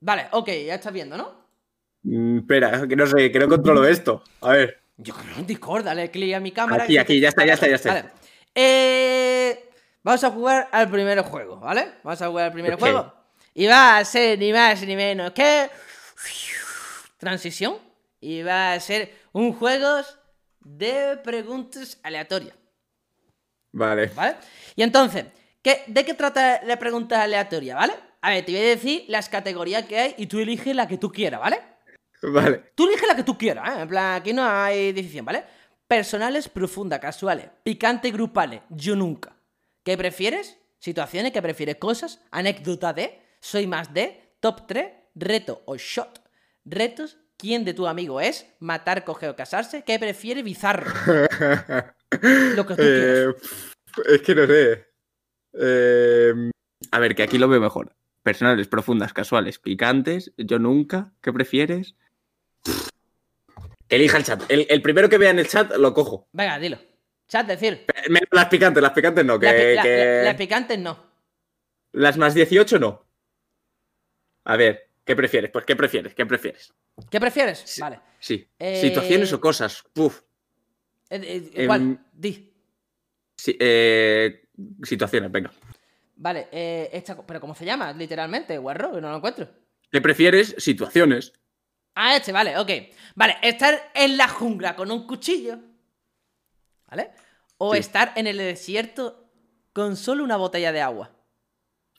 Vale, 0.00 0.28
ok, 0.32 0.48
ya 0.66 0.74
estás 0.74 0.92
viendo, 0.92 1.16
¿no? 1.16 1.44
Mm, 2.02 2.38
espera, 2.38 2.86
que 2.86 2.96
no 2.96 3.06
sé, 3.06 3.32
que 3.32 3.38
no 3.38 3.48
controlo 3.48 3.84
esto. 3.86 4.22
A 4.42 4.50
ver. 4.52 4.82
Yo 4.96 5.14
creo 5.14 5.36
en 5.38 5.46
Discord, 5.46 5.84
dale 5.84 6.10
clic 6.10 6.34
a 6.34 6.40
mi 6.40 6.52
cámara. 6.52 6.84
Aquí, 6.84 6.94
y- 6.94 6.98
aquí, 6.98 7.20
ya 7.20 7.28
está, 7.30 7.44
ya 7.44 7.54
está, 7.54 7.66
ya 7.68 7.74
está. 7.74 7.88
Vale. 7.94 8.10
Eh, 8.54 9.70
vamos 10.02 10.22
a 10.22 10.30
jugar 10.30 10.68
al 10.70 10.88
primer 10.90 11.20
juego, 11.22 11.56
¿vale? 11.58 11.94
Vamos 12.04 12.22
a 12.22 12.28
jugar 12.28 12.44
al 12.46 12.52
primer 12.52 12.76
juego. 12.78 13.12
Y 13.54 13.66
va 13.66 13.98
a 13.98 14.04
ser 14.04 14.38
ni 14.38 14.52
más 14.52 14.82
ni 14.82 14.96
menos 14.96 15.32
que. 15.32 15.70
Transición. 17.18 17.78
Y 18.20 18.42
va 18.42 18.72
a 18.72 18.80
ser 18.80 19.14
un 19.32 19.52
juego 19.52 20.02
de 20.60 21.18
preguntas 21.22 21.98
aleatorias, 22.02 22.56
Vale. 23.72 24.06
¿vale? 24.14 24.36
Y 24.74 24.82
entonces, 24.82 25.26
¿qué, 25.62 25.84
¿de 25.86 26.04
qué 26.04 26.14
trata 26.14 26.62
la 26.64 26.78
pregunta 26.78 27.22
aleatoria, 27.22 27.74
¿vale? 27.74 27.92
A 28.22 28.30
ver, 28.30 28.44
te 28.44 28.52
voy 28.52 28.62
a 28.62 28.64
decir 28.64 29.04
las 29.08 29.28
categorías 29.28 29.84
que 29.84 29.98
hay 29.98 30.14
y 30.16 30.26
tú 30.26 30.40
eliges 30.40 30.74
la 30.74 30.88
que 30.88 30.96
tú 30.96 31.12
quieras, 31.12 31.40
¿vale? 31.40 31.60
Vale. 32.22 32.72
Tú 32.74 32.86
eliges 32.86 33.06
la 33.06 33.14
que 33.14 33.24
tú 33.24 33.36
quieras, 33.36 33.68
¿eh? 33.68 33.82
En 33.82 33.88
plan, 33.88 34.14
aquí 34.14 34.32
no 34.32 34.48
hay 34.48 34.92
decisión, 34.92 35.26
¿vale? 35.26 35.44
Personales, 35.86 36.48
profundas, 36.48 37.00
casuales, 37.00 37.46
picante, 37.62 38.10
grupales, 38.10 38.62
yo 38.70 38.96
nunca. 38.96 39.36
¿Qué 39.82 39.98
prefieres? 39.98 40.56
Situaciones, 40.78 41.32
¿qué 41.32 41.42
prefieres? 41.42 41.76
Cosas, 41.76 42.20
anécdota 42.30 42.94
de, 42.94 43.20
soy 43.44 43.66
más 43.66 43.92
de, 43.92 44.32
top 44.40 44.66
3, 44.66 44.86
reto 45.14 45.62
o 45.66 45.76
shot. 45.76 46.22
Retos, 46.64 47.18
¿quién 47.36 47.64
de 47.66 47.74
tu 47.74 47.86
amigo 47.86 48.20
es? 48.22 48.46
Matar, 48.58 49.04
coger 49.04 49.28
o 49.28 49.36
casarse. 49.36 49.84
¿Qué 49.84 49.98
prefieres? 49.98 50.42
Bizarro. 50.42 50.90
Lo 52.56 52.66
que 52.66 52.74
tú 52.74 52.82
Eh, 52.82 53.26
es 54.08 54.22
que 54.22 54.34
no 54.34 54.46
sé. 54.46 54.86
Eh, 55.60 56.32
a 56.90 56.98
ver, 56.98 57.14
que 57.14 57.22
aquí 57.22 57.36
lo 57.36 57.46
veo 57.48 57.60
mejor. 57.60 57.94
Personales, 58.22 58.66
profundas, 58.66 59.12
casuales, 59.12 59.58
picantes. 59.58 60.32
Yo 60.38 60.58
nunca. 60.58 61.12
¿Qué 61.20 61.30
prefieres? 61.32 61.96
Que 63.86 63.96
elija 63.96 64.16
el 64.16 64.24
chat. 64.24 64.42
El, 64.48 64.66
el 64.70 64.80
primero 64.80 65.10
que 65.10 65.18
vea 65.18 65.30
en 65.30 65.38
el 65.38 65.46
chat 65.48 65.70
lo 65.76 65.92
cojo. 65.92 66.28
Venga, 66.32 66.58
dilo. 66.58 66.78
Chat, 67.28 67.46
decir. 67.46 67.84
Eh, 67.94 68.08
menos 68.08 68.28
Las 68.32 68.46
picantes, 68.46 68.82
las 68.82 68.92
picantes 68.92 69.22
no. 69.22 69.38
Que, 69.38 69.46
La 69.46 69.52
pi- 69.52 69.74
la- 69.74 69.82
que- 69.82 70.14
la- 70.18 70.22
Las 70.24 70.36
picantes 70.36 70.78
no. 70.78 71.12
Las 71.92 72.16
más 72.16 72.32
18 72.34 72.78
no. 72.78 73.03
A 74.44 74.56
ver, 74.56 74.90
¿qué 75.04 75.16
prefieres? 75.16 75.50
Pues 75.50 75.64
¿qué 75.64 75.76
prefieres? 75.76 76.14
¿Qué 76.14 76.26
prefieres? 76.26 76.72
¿Qué 77.10 77.20
prefieres? 77.20 77.62
Sí. 77.64 77.80
Vale. 77.80 78.00
Sí. 78.18 78.48
Eh, 78.58 78.80
Situaciones 78.80 79.32
o 79.32 79.40
cosas. 79.40 79.82
Puf. 79.92 80.20
Eh, 81.10 81.20
eh, 81.22 81.50
Em, 81.54 81.66
¿Cuál? 81.66 81.98
Di. 82.12 82.52
Sí, 83.36 83.56
eh, 83.58 84.48
situaciones, 84.82 85.30
venga. 85.30 85.50
Vale, 86.16 86.48
eh, 86.52 86.90
esta, 86.92 87.20
pero 87.26 87.40
¿cómo 87.40 87.54
se 87.54 87.64
llama? 87.64 87.92
Literalmente, 87.92 88.56
guarro, 88.58 89.00
no 89.00 89.10
lo 89.10 89.16
encuentro. 89.16 89.48
¿Qué 89.90 90.00
prefieres? 90.00 90.54
Situaciones. 90.58 91.32
Ah, 91.96 92.16
este, 92.16 92.32
vale, 92.32 92.56
ok. 92.58 92.70
Vale, 93.14 93.36
estar 93.42 93.90
en 93.94 94.16
la 94.16 94.28
jungla 94.28 94.74
con 94.76 94.90
un 94.90 95.06
cuchillo. 95.06 95.58
¿Vale? 96.88 97.10
O 97.58 97.72
Sí. 97.72 97.80
estar 97.80 98.12
en 98.16 98.26
el 98.26 98.38
desierto 98.38 99.28
con 99.72 99.96
solo 99.96 100.22
una 100.24 100.36
botella 100.36 100.72
de 100.72 100.80
agua. 100.80 101.10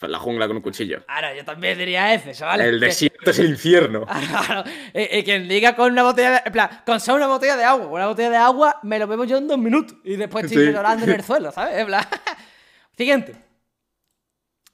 La 0.02 0.20
jungla 0.20 0.46
con 0.48 0.58
un 0.58 0.62
cuchillo. 0.62 1.04
Ahora, 1.08 1.34
yo 1.34 1.44
también 1.46 1.78
diría 1.78 2.14
ese, 2.14 2.44
¿vale? 2.44 2.66
El 2.68 2.80
desierto 2.80 3.32
es 3.32 3.40
el 3.40 3.50
infierno. 3.50 4.06
Claro, 4.46 4.64
eh, 4.94 5.08
eh, 5.12 5.24
quien 5.24 5.48
diga 5.48 5.76
con 5.76 5.92
una 5.92 6.04
botella 6.04 6.32
de... 6.32 6.42
En 6.46 6.52
plan, 6.52 6.70
con 6.86 7.00
solo 7.00 7.18
una 7.18 7.28
botella 7.28 7.56
de 7.58 7.64
agua. 7.64 7.88
Una 7.88 8.08
botella 8.08 8.30
de 8.30 8.38
agua 8.38 8.80
me 8.84 9.00
lo 9.00 9.08
bebo 9.08 9.24
yo 9.24 9.38
en 9.38 9.48
dos 9.48 9.58
minutos. 9.58 9.98
Y 10.04 10.16
después 10.18 10.46
estoy 10.46 10.66
Sí. 10.68 10.72
llorando 10.74 11.06
en 11.06 11.12
el 11.12 11.24
suelo, 11.24 11.52
¿sabes? 11.52 11.78
En 11.80 11.88
plan... 11.88 12.04
Siguiente. 12.98 13.36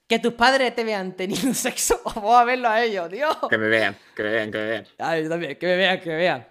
Que 0.08 0.20
tus 0.20 0.34
padres 0.34 0.76
te 0.76 0.84
vean 0.84 1.14
teniendo 1.16 1.54
sexo 1.54 2.02
o 2.04 2.20
vos 2.20 2.36
a 2.36 2.44
verlo 2.44 2.68
a 2.68 2.84
ellos, 2.84 3.10
Dios. 3.10 3.38
Que 3.50 3.58
me 3.58 3.68
vean, 3.68 3.96
que 4.16 4.24
me 4.24 4.30
vean, 4.32 4.52
que 4.52 4.58
me 4.58 4.66
vean. 4.66 4.86
Ay, 4.98 5.24
yo 5.24 5.30
también, 5.30 5.56
que 5.56 5.66
me 5.68 5.76
vean, 5.78 6.00
que 6.02 6.10
me 6.10 6.16
vean. 6.18 6.48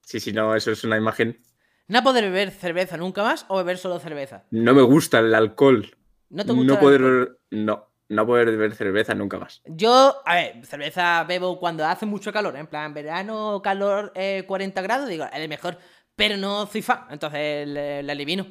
Sí, 0.00 0.18
sí, 0.18 0.32
no, 0.32 0.54
eso 0.56 0.72
es 0.72 0.82
una 0.82 0.96
imagen. 0.96 1.40
No 1.86 2.02
poder 2.02 2.24
beber 2.24 2.50
cerveza 2.50 2.96
nunca 2.96 3.22
más 3.22 3.44
o 3.48 3.58
beber 3.58 3.78
solo 3.78 4.00
cerveza. 4.00 4.42
No 4.50 4.74
me 4.74 4.82
gusta 4.82 5.20
el 5.20 5.32
alcohol. 5.34 5.96
No 6.34 6.44
te 6.44 6.52
gusta 6.52 6.74
No 6.74 6.80
poder. 6.80 7.00
alcohol? 7.02 7.38
No, 7.50 7.88
no 8.08 8.26
poder 8.26 8.46
beber 8.50 8.74
cerveza 8.74 9.14
nunca 9.14 9.38
más. 9.38 9.62
Yo, 9.66 10.20
a 10.24 10.34
ver, 10.34 10.66
cerveza 10.66 11.24
bebo 11.24 11.58
cuando 11.58 11.84
hace 11.86 12.06
mucho 12.06 12.32
calor. 12.32 12.56
¿eh? 12.56 12.60
En 12.60 12.66
plan, 12.66 12.92
verano, 12.92 13.60
calor, 13.62 14.12
eh, 14.14 14.44
40 14.46 14.82
grados, 14.82 15.08
digo, 15.08 15.24
es 15.24 15.30
el 15.34 15.48
mejor. 15.48 15.78
Pero 16.16 16.36
no 16.36 16.66
soy 16.66 16.82
fan, 16.82 17.06
entonces 17.10 17.66
le, 17.68 18.02
le 18.02 18.12
elimino. 18.12 18.46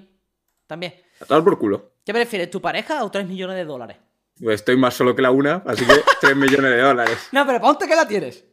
También. 0.68 0.94
A 1.22 1.26
tomar 1.26 1.44
por 1.44 1.60
culo. 1.60 1.94
¿Qué 2.06 2.14
prefieres, 2.14 2.50
tu 2.50 2.62
pareja 2.62 3.04
o 3.04 3.12
3 3.12 3.28
millones 3.28 3.56
de 3.58 3.66
dólares? 3.66 3.98
Pues 4.42 4.56
estoy 4.56 4.76
más 4.78 4.94
solo 4.94 5.16
que 5.16 5.22
la 5.22 5.32
una, 5.32 5.62
así 5.66 5.86
que 5.86 5.94
3 6.22 6.36
millones 6.36 6.72
de 6.72 6.82
dólares. 6.82 7.30
No, 7.32 7.46
pero 7.46 7.62
ponte 7.62 7.88
que 7.88 7.96
la 7.96 8.08
tienes. 8.08 8.46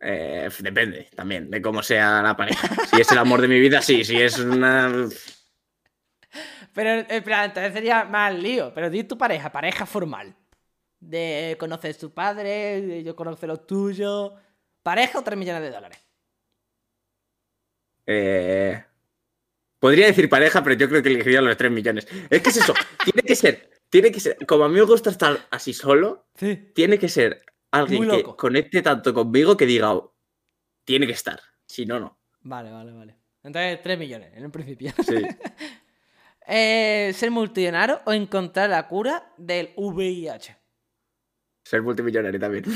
Eh, 0.00 0.48
depende 0.60 1.08
también 1.14 1.50
de 1.50 1.60
cómo 1.60 1.82
sea 1.82 2.22
la 2.22 2.36
pareja. 2.36 2.68
Si 2.94 3.00
es 3.00 3.10
el 3.12 3.18
amor 3.18 3.40
de 3.40 3.48
mi 3.48 3.58
vida, 3.60 3.82
sí. 3.82 4.04
Si 4.04 4.16
es 4.20 4.38
una. 4.38 5.08
Pero, 6.78 7.04
en 7.10 7.24
plan, 7.24 7.46
entonces 7.46 7.72
sería 7.72 8.04
más 8.04 8.32
lío. 8.32 8.72
Pero 8.72 8.88
di 8.88 9.02
tu 9.02 9.18
pareja, 9.18 9.50
pareja 9.50 9.84
formal. 9.84 10.32
De 11.00 11.56
conocer 11.58 11.96
tu 11.96 12.14
padre, 12.14 12.80
de 12.82 13.02
yo 13.02 13.16
conocer 13.16 13.48
los 13.48 13.66
tuyos. 13.66 14.32
¿Pareja 14.84 15.18
o 15.18 15.24
3 15.24 15.36
millones 15.36 15.62
de 15.62 15.70
dólares? 15.72 15.98
Eh, 18.06 18.80
podría 19.80 20.06
decir 20.06 20.28
pareja, 20.28 20.62
pero 20.62 20.76
yo 20.76 20.88
creo 20.88 21.02
que 21.02 21.08
elegiría 21.08 21.40
los 21.40 21.56
3 21.56 21.72
millones. 21.72 22.06
Es 22.30 22.42
que 22.42 22.50
es 22.50 22.56
eso, 22.58 22.72
tiene 23.04 23.22
que 23.22 23.34
ser, 23.34 23.70
tiene 23.90 24.12
que 24.12 24.20
ser, 24.20 24.36
como 24.46 24.62
a 24.64 24.68
mí 24.68 24.76
me 24.76 24.82
gusta 24.82 25.10
estar 25.10 25.36
así 25.50 25.72
solo, 25.72 26.28
Sí. 26.36 26.70
tiene 26.76 26.96
que 27.00 27.08
ser 27.08 27.42
alguien 27.72 28.08
que 28.08 28.22
conecte 28.22 28.82
tanto 28.82 29.12
conmigo 29.12 29.56
que 29.56 29.66
diga, 29.66 29.92
"Oh, 29.94 30.14
tiene 30.84 31.08
que 31.08 31.12
estar. 31.14 31.40
Si 31.66 31.84
no, 31.86 31.98
no. 31.98 32.20
Vale, 32.42 32.70
vale, 32.70 32.92
vale. 32.92 33.16
Entonces, 33.42 33.82
3 33.82 33.98
millones 33.98 34.32
en 34.32 34.44
un 34.44 34.52
principio. 34.52 34.92
Sí. 35.04 35.16
Eh, 36.50 37.12
¿Ser 37.14 37.30
multimillonario 37.30 38.00
o 38.06 38.12
encontrar 38.12 38.70
la 38.70 38.88
cura 38.88 39.32
del 39.36 39.70
VIH? 39.76 40.56
Ser 41.64 41.82
multimillonario 41.82 42.40
también. 42.40 42.64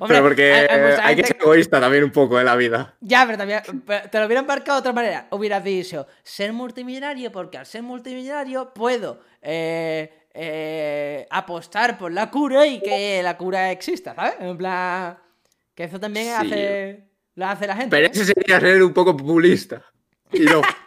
Hombre, 0.00 0.06
pero 0.06 0.22
porque 0.22 0.52
hay- 0.52 0.66
hay 0.68 0.80
mucha 0.90 1.06
hay 1.06 1.16
que 1.16 1.26
ser 1.26 1.36
egoísta 1.40 1.80
también 1.80 2.04
un 2.04 2.12
poco 2.12 2.38
en 2.38 2.46
la 2.46 2.54
vida. 2.54 2.94
Ya, 3.00 3.24
pero 3.26 3.36
también 3.38 3.62
pero 3.84 4.08
te 4.08 4.20
lo 4.20 4.26
hubieran 4.26 4.46
marcado 4.46 4.76
de 4.76 4.80
otra 4.80 4.92
manera. 4.92 5.26
Hubieras 5.30 5.64
dicho, 5.64 6.06
ser 6.22 6.52
multimillonario, 6.52 7.32
porque 7.32 7.58
al 7.58 7.66
ser 7.66 7.82
multimillonario 7.82 8.72
puedo 8.72 9.20
eh, 9.42 10.28
eh, 10.32 11.26
apostar 11.30 11.98
por 11.98 12.12
la 12.12 12.30
cura 12.30 12.64
y 12.66 12.80
que 12.80 13.20
la 13.24 13.36
cura 13.36 13.72
exista, 13.72 14.14
¿sabes? 14.14 14.34
En 14.38 14.56
plan, 14.56 15.18
que 15.74 15.84
eso 15.84 15.98
también 15.98 16.26
Sí. 16.26 16.32
hace, 16.46 17.04
lo 17.34 17.46
hace 17.46 17.66
la 17.66 17.74
gente. 17.74 17.90
Pero 17.96 18.06
ese 18.12 18.24
sería 18.26 18.60
ser 18.60 18.80
un 18.84 18.92
poco 18.92 19.16
populista. 19.16 19.82
Y 20.32 20.40
no. 20.40 20.60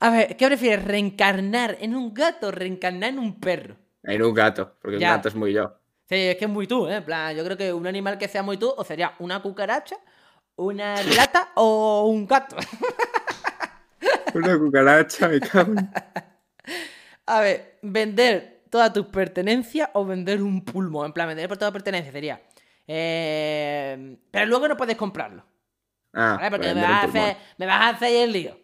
A 0.00 0.10
ver, 0.10 0.36
¿qué 0.36 0.46
prefieres? 0.46 0.84
¿Reencarnar 0.84 1.76
en 1.80 1.94
un 1.94 2.14
gato 2.14 2.48
o 2.48 2.50
reencarnar 2.50 3.10
en 3.10 3.18
un 3.18 3.38
perro? 3.38 3.76
En 4.02 4.22
un 4.22 4.32
gato, 4.34 4.76
porque 4.80 4.98
Ya. 4.98 5.10
un 5.10 5.16
gato 5.16 5.28
es 5.28 5.34
muy 5.34 5.52
yo. 5.52 5.74
Sí, 6.08 6.16
es 6.16 6.36
que 6.36 6.46
es 6.46 6.50
muy 6.50 6.66
tú, 6.66 6.88
¿eh? 6.88 6.96
En 6.96 7.04
plan, 7.04 7.36
yo 7.36 7.44
creo 7.44 7.56
que 7.56 7.72
un 7.72 7.86
animal 7.86 8.18
que 8.18 8.26
sea 8.28 8.42
muy 8.42 8.56
tú 8.56 8.72
o 8.76 8.82
sería 8.84 9.14
una 9.18 9.40
cucaracha, 9.42 9.96
una 10.56 10.96
rata 11.02 11.50
o 11.54 12.06
un 12.08 12.26
gato. 12.26 12.56
Una 14.34 14.56
cucaracha, 14.58 15.28
me 15.28 15.40
cago 15.40 15.74
A 17.26 17.40
ver, 17.40 17.78
vender 17.82 18.62
todas 18.70 18.92
tus 18.92 19.06
pertenencias 19.06 19.90
o 19.94 20.04
vender 20.04 20.40
un 20.42 20.64
pulmón. 20.64 21.06
En 21.06 21.12
plan, 21.12 21.26
vender 21.28 21.48
por 21.48 21.58
toda 21.58 21.72
pertenencia 21.72 22.12
sería. 22.12 22.40
eh, 22.86 24.16
pero 24.30 24.46
luego 24.46 24.68
no 24.68 24.76
puedes 24.76 24.96
comprarlo. 24.96 25.44
Ah, 26.12 26.36
¿vale? 26.38 26.50
Porque 26.50 26.68
para 26.68 26.74
me 26.74 26.80
vas, 26.82 27.04
a 27.04 27.06
hacer, 27.08 27.36
me 27.58 27.66
vas 27.66 27.80
a 27.80 27.88
hacer 27.90 28.22
el 28.24 28.32
lío. 28.32 28.59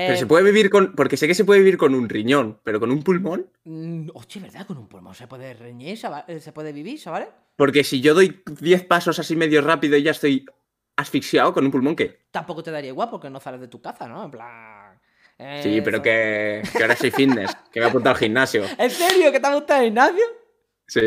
Pero 0.00 0.14
Eh, 0.14 0.16
se 0.16 0.26
puede 0.26 0.44
vivir 0.44 0.70
con. 0.70 0.94
Porque 0.94 1.16
sé 1.16 1.26
que 1.26 1.34
se 1.34 1.44
puede 1.44 1.58
vivir 1.60 1.76
con 1.76 1.92
un 1.94 2.08
riñón, 2.08 2.60
pero 2.62 2.78
con 2.78 2.90
un 2.92 3.02
pulmón. 3.02 3.50
mm, 3.64 4.10
Hostia, 4.14 4.42
¿verdad? 4.42 4.64
Con 4.66 4.78
un 4.78 4.86
pulmón 4.88 5.14
se 5.14 5.26
puede 5.26 5.54
reñir, 5.54 5.98
¿saba- 5.98 6.24
eh, 6.28 6.38
se 6.40 6.52
puede 6.52 6.72
vivir, 6.72 7.00
¿sabes? 7.00 7.26
Porque 7.56 7.82
si 7.82 8.00
yo 8.00 8.14
doy 8.14 8.40
10 8.60 8.84
pasos 8.84 9.18
así 9.18 9.34
medio 9.34 9.60
rápido 9.60 9.96
y 9.96 10.04
ya 10.04 10.12
estoy 10.12 10.46
asfixiado 10.96 11.52
con 11.52 11.64
un 11.64 11.72
pulmón, 11.72 11.96
¿qué? 11.96 12.20
Tampoco 12.30 12.62
te 12.62 12.70
daría 12.70 12.90
igual 12.90 13.08
porque 13.10 13.28
no 13.30 13.40
sales 13.40 13.60
de 13.60 13.66
tu 13.68 13.80
casa, 13.82 14.06
¿no? 14.06 14.24
En 14.24 14.30
plan. 14.30 15.00
eh, 15.38 15.60
Sí, 15.64 15.80
pero 15.80 16.00
que, 16.00 16.62
que 16.76 16.82
ahora 16.82 16.94
soy 16.94 17.10
fitness, 17.10 17.50
que 17.72 17.80
me 17.80 17.86
he 17.86 17.88
apuntado 17.88 18.14
al 18.14 18.20
gimnasio. 18.20 18.62
¿En 18.78 18.90
serio? 18.90 19.32
¿Que 19.32 19.40
te 19.40 19.46
ha 19.48 19.54
gustado 19.54 19.80
el 19.80 19.86
gimnasio? 19.86 20.24
Sí. 20.86 21.00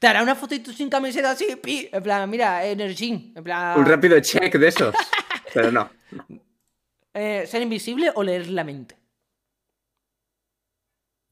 Te 0.00 0.06
hará 0.08 0.22
una 0.22 0.34
fotito 0.34 0.72
sin 0.72 0.90
camiseta 0.90 1.30
así, 1.30 1.56
pi. 1.62 1.88
En 1.92 2.02
plan, 2.02 2.28
mira, 2.28 2.66
en 2.66 2.80
el 2.80 2.94
gym. 2.94 3.32
En 3.36 3.44
plan. 3.44 3.78
Un 3.78 3.86
rápido 3.86 4.18
check 4.20 4.54
de 4.56 4.68
esos. 4.68 4.94
Pero 5.54 5.70
no. 5.72 5.88
Eh, 7.14 7.44
¿Ser 7.46 7.62
invisible 7.62 8.10
o 8.14 8.22
leer 8.22 8.48
la 8.48 8.64
mente? 8.64 8.96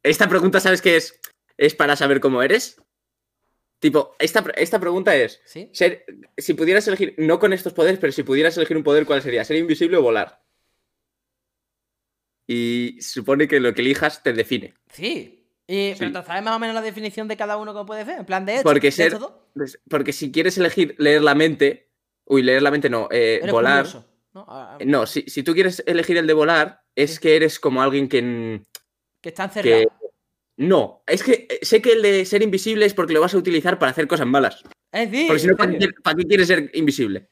Esta 0.03 0.29
pregunta, 0.29 0.61
¿sabes 0.61 0.81
qué 0.83 0.97
es? 0.97 1.21
Es 1.57 1.75
para 1.75 1.97
saber 1.97 2.21
cómo 2.21 2.43
eres. 2.43 2.81
Tipo, 3.81 4.15
esta, 4.19 4.45
esta 4.57 4.79
pregunta 4.79 5.15
es: 5.17 5.41
¿Sí? 5.45 5.71
ser, 5.73 6.05
si 6.37 6.55
pudieras 6.55 6.87
elegir, 6.89 7.15
no 7.19 7.39
con 7.39 7.53
estos 7.53 7.73
poderes, 7.73 7.99
pero 7.99 8.13
si 8.13 8.23
pudieras 8.23 8.57
elegir 8.57 8.77
un 8.77 8.83
poder, 8.83 9.07
¿cuál 9.07 9.23
sería? 9.23 9.45
¿Ser 9.45 9.57
invisible 9.57 9.97
o 9.97 10.03
volar? 10.03 10.43
Y 12.47 12.99
supone 13.01 13.47
que 13.47 13.61
lo 13.61 13.73
que 13.75 13.81
elijas 13.83 14.23
te 14.23 14.33
define. 14.33 14.75
Sí. 14.93 15.37
Y, 15.67 15.95
Pero. 15.95 16.11
¿tú 16.21 16.27
sabes 16.27 16.43
más 16.43 16.57
o 16.57 16.59
menos 16.59 16.75
la 16.75 16.83
definición 16.83 17.29
de 17.29 17.37
cada 17.37 17.57
uno 17.57 17.73
cómo 17.73 17.87
puede 17.87 18.05
ser? 18.05 18.19
En 18.19 18.27
plan 18.27 18.45
de 18.45 18.57
esto. 18.57 18.65
Porque 18.69 18.89
de 18.89 18.93
ser- 18.93 19.19
Porque 19.89 20.13
si 20.13 20.33
quieres 20.33 20.59
elegir 20.59 20.97
leer 20.99 21.23
la 21.23 21.35
mente. 21.37 21.89
Uy, 22.25 22.43
leer 22.43 22.63
la 22.63 22.71
mente 22.73 22.91
no. 22.91 23.09
eh, 23.13 23.41
volar. 23.51 23.85
curioso, 23.85 24.10
¿no? 24.51 24.57
Ah, 24.57 24.79
No, 24.85 25.07
si, 25.07 25.23
si 25.23 25.43
tú 25.43 25.55
quieres 25.55 25.83
elegir 25.87 26.17
el 26.17 26.27
de 26.27 26.33
volar, 26.33 26.83
es 26.95 27.19
que 27.21 27.37
eres 27.37 27.59
como 27.61 27.83
alguien 27.83 28.09
que. 28.09 28.63
Que 29.23 29.29
están 29.31 29.51
cerrados. 29.51 29.87
No, 30.57 31.03
es 31.07 31.23
que 31.23 31.47
eh, 31.49 31.59
sé 31.63 31.81
que 31.81 31.93
el 31.93 32.03
de 32.03 32.25
ser 32.27 32.43
invisible 32.43 32.85
es 32.85 32.93
porque 32.93 33.15
lo 33.15 33.21
vas 33.23 33.33
a 33.33 33.39
utilizar 33.39 33.79
para 33.79 33.93
hacer 33.93 34.07
cosas 34.07 34.27
malas. 34.27 34.63
Es 34.93 35.11
decir, 35.11 35.27
Porque 35.29 35.41
si 35.41 35.47
no, 35.47 35.57
¿para 35.57 35.71
qué, 35.73 35.79
quieres- 35.79 35.97
para 36.03 36.17
qué 36.17 36.25
quieres 36.25 36.47
ser 36.49 36.71
invisible? 36.75 37.31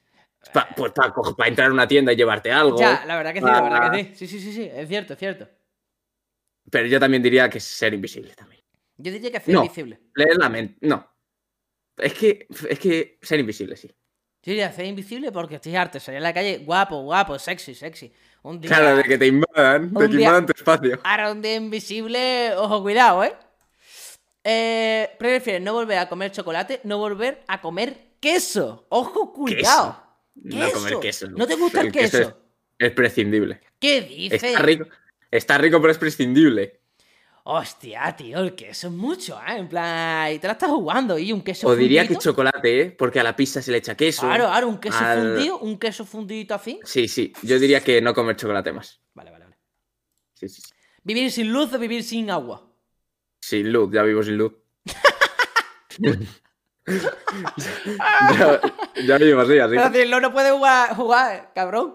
Pa- 0.53 0.69
pues 0.75 0.93
para 1.37 1.49
entrar 1.49 1.69
a 1.69 1.73
una 1.73 1.87
tienda 1.89 2.13
y 2.13 2.17
llevarte 2.17 2.51
algo. 2.51 2.79
Ya, 2.79 3.05
la 3.05 3.17
verdad 3.17 3.35
que 3.35 3.41
sí, 3.41 3.47
la 3.47 3.61
verdad 3.61 3.93
que 3.93 4.05
sí. 4.05 4.11
Sí, 4.15 4.27
sí, 4.29 4.41
sí, 4.41 4.53
sí. 4.53 4.71
Es 4.73 4.89
cierto, 4.89 5.13
es 5.13 5.19
cierto. 5.19 5.49
Pero 6.71 6.87
yo 6.87 7.01
también 7.01 7.23
diría 7.23 7.51
que 7.51 7.61
ser 7.61 7.93
invisible 7.93 8.35
también. 8.35 8.63
Yo 8.97 9.13
diría 9.13 9.31
que 9.31 9.41
ser 9.41 9.55
No. 9.55 9.63
invisible. 9.65 10.01
Leer 10.15 10.37
la 10.39 10.49
mente. 10.49 10.77
No. 10.87 11.07
Es 11.97 12.15
que, 12.15 12.47
es 12.71 12.79
que 12.79 13.19
ser 13.21 13.41
invisible, 13.41 13.77
sí. 13.77 13.91
Yo 14.43 14.53
diría 14.53 14.73
ser 14.73 14.87
invisible 14.87 15.33
porque 15.33 15.57
estoy 15.57 15.75
harto. 15.77 15.99
Salir 15.99 16.19
a 16.19 16.23
la 16.23 16.33
calle 16.33 16.59
guapo, 16.59 17.03
guapo, 17.03 17.39
sexy, 17.39 17.75
sexy. 17.75 18.13
Un 18.43 18.61
día. 18.61 18.71
Claro, 18.71 18.97
de 18.97 19.03
que 19.03 19.19
te 19.19 19.27
invadan, 19.27 19.93
de 19.93 20.01
que 20.01 20.17
día- 20.17 20.27
invadan 20.27 20.47
tu 20.47 20.53
espacio. 20.57 21.01
Ahora 21.03 21.33
un 21.33 21.43
día 21.43 21.57
invisible, 21.57 22.55
ojo, 22.57 22.83
cuidado, 22.83 23.25
¿eh? 23.25 23.35
eh 24.45 25.11
¿Prefieres 25.19 25.61
no 25.61 25.73
volver 25.73 25.99
a 25.99 26.09
comer 26.09 26.31
chocolate, 26.31 26.81
no 26.85 26.99
volver 26.99 27.43
a 27.49 27.61
comer 27.61 28.15
queso? 28.21 28.87
Ojo, 28.91 29.33
cuidado. 29.33 30.03
No 30.35 30.71
comer 30.71 31.01
queso. 31.01 31.29
¿No 31.31 31.47
te 31.47 31.57
gusta 31.57 31.81
el 31.81 31.93
queso? 31.93 32.19
es, 32.19 32.35
es 32.79 32.93
prescindible. 32.93 33.61
¿Qué 33.81 34.03
dices? 34.03 34.43
Está 34.43 34.63
rico. 34.63 34.87
Está 35.31 35.59
rico, 35.59 35.81
pero 35.81 35.93
es 35.93 35.99
prescindible. 35.99 36.78
Hostia, 37.51 38.15
tío, 38.15 38.41
el 38.41 38.55
queso 38.55 38.89
es 38.89 38.93
mucho, 38.93 39.39
¿eh? 39.41 39.57
En 39.57 39.71
plan, 39.71 40.31
y 40.35 40.39
te 40.39 40.47
la 40.47 40.53
estás 40.53 40.69
jugando 40.69 41.19
y 41.19 41.33
un 41.33 41.41
queso 41.41 41.67
O 41.67 41.75
diría 41.75 42.07
que 42.07 42.17
chocolate, 42.17 42.81
¿eh? 42.83 42.91
Porque 42.91 43.21
a 43.21 43.23
la 43.23 43.35
pizza 43.35 43.63
se 43.63 43.71
le 43.71 43.79
echa 43.79 43.95
queso. 43.95 44.27
Claro, 44.27 44.45
claro, 44.49 44.69
un 44.69 44.79
queso 44.79 44.99
al- 44.99 45.33
fundido, 45.33 45.59
un 45.61 45.79
queso 45.79 46.05
fundidito 46.05 46.55
así. 46.55 46.79
Sí, 46.85 47.09
sí. 47.09 47.33
Yo 47.43 47.59
diría 47.59 47.81
que 47.81 48.03
no 48.03 48.13
comer 48.13 48.37
chocolate 48.37 48.71
más. 48.75 49.01
Vale, 49.15 49.31
vale, 49.31 49.47
vale. 49.47 49.57
Sí, 50.35 50.47
sí, 50.51 50.61
sí. 50.61 50.75
Vivir 51.03 51.33
sin 51.33 51.51
luz 51.51 51.73
o 51.73 51.79
vivir 51.79 52.05
sin 52.05 52.31
agua. 52.31 52.71
Sin 53.41 53.73
luz, 53.73 53.91
ya 53.95 54.03
vivo 54.03 54.23
sin 54.23 54.37
luz. 54.37 54.53
ya, 56.87 58.61
ya 59.07 59.17
vivo 59.17 59.41
así, 59.41 59.59
así. 59.59 59.75
Pero 59.75 59.89
decirlo, 59.89 60.21
no 60.21 60.35
puedes 60.35 60.53
jugar, 60.53 60.95
jugar, 60.95 61.53
cabrón. 61.55 61.95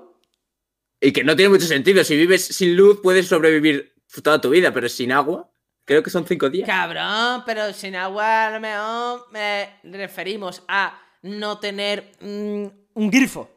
Y 0.99 1.11
que 1.11 1.23
no 1.23 1.35
tiene 1.35 1.49
mucho 1.49 1.67
sentido. 1.67 2.03
Si 2.03 2.17
vives 2.17 2.43
sin 2.43 2.75
luz, 2.75 3.01
puedes 3.03 3.27
sobrevivir 3.27 3.92
toda 4.21 4.39
tu 4.41 4.49
vida, 4.49 4.71
pero 4.73 4.87
sin 4.89 5.11
agua, 5.11 5.49
creo 5.85 6.03
que 6.03 6.09
son 6.09 6.25
cinco 6.27 6.49
días. 6.49 6.67
Cabrón, 6.67 7.43
pero 7.45 7.73
sin 7.73 7.95
agua 7.95 8.47
a 8.47 8.51
lo 8.51 8.59
mejor 8.59 9.27
me 9.31 9.69
referimos 9.83 10.63
a 10.67 10.99
no 11.23 11.59
tener 11.59 12.11
mm, 12.19 12.65
un 12.95 13.09
grifo. 13.09 13.49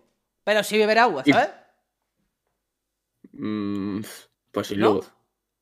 Pero 0.45 0.63
sí 0.63 0.79
beber 0.79 0.99
agua, 1.01 1.23
Y- 1.27 1.33
¿sabes? 1.33 1.51
Mm, 3.33 4.01
pues 4.53 4.67
sin 4.69 4.81
¿No? 4.81 4.95
luz. 4.95 5.13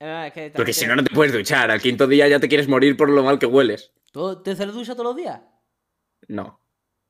Eh, 0.00 0.24
es 0.28 0.32
que 0.32 0.50
Porque 0.54 0.72
si 0.72 0.86
no, 0.86 0.96
no 0.96 1.02
te 1.04 1.14
puedes 1.14 1.32
duchar. 1.32 1.70
Al 1.70 1.80
quinto 1.80 2.06
día 2.06 2.28
ya 2.28 2.38
te 2.40 2.48
quieres 2.48 2.68
morir 2.68 2.96
por 2.96 3.08
lo 3.08 3.22
mal 3.22 3.38
que 3.38 3.46
hueles. 3.46 3.92
¿Tú 4.12 4.42
te 4.42 4.52
haces 4.52 4.72
ducha 4.72 4.92
todos 4.92 5.06
los 5.06 5.16
días? 5.16 5.40
No. 6.28 6.60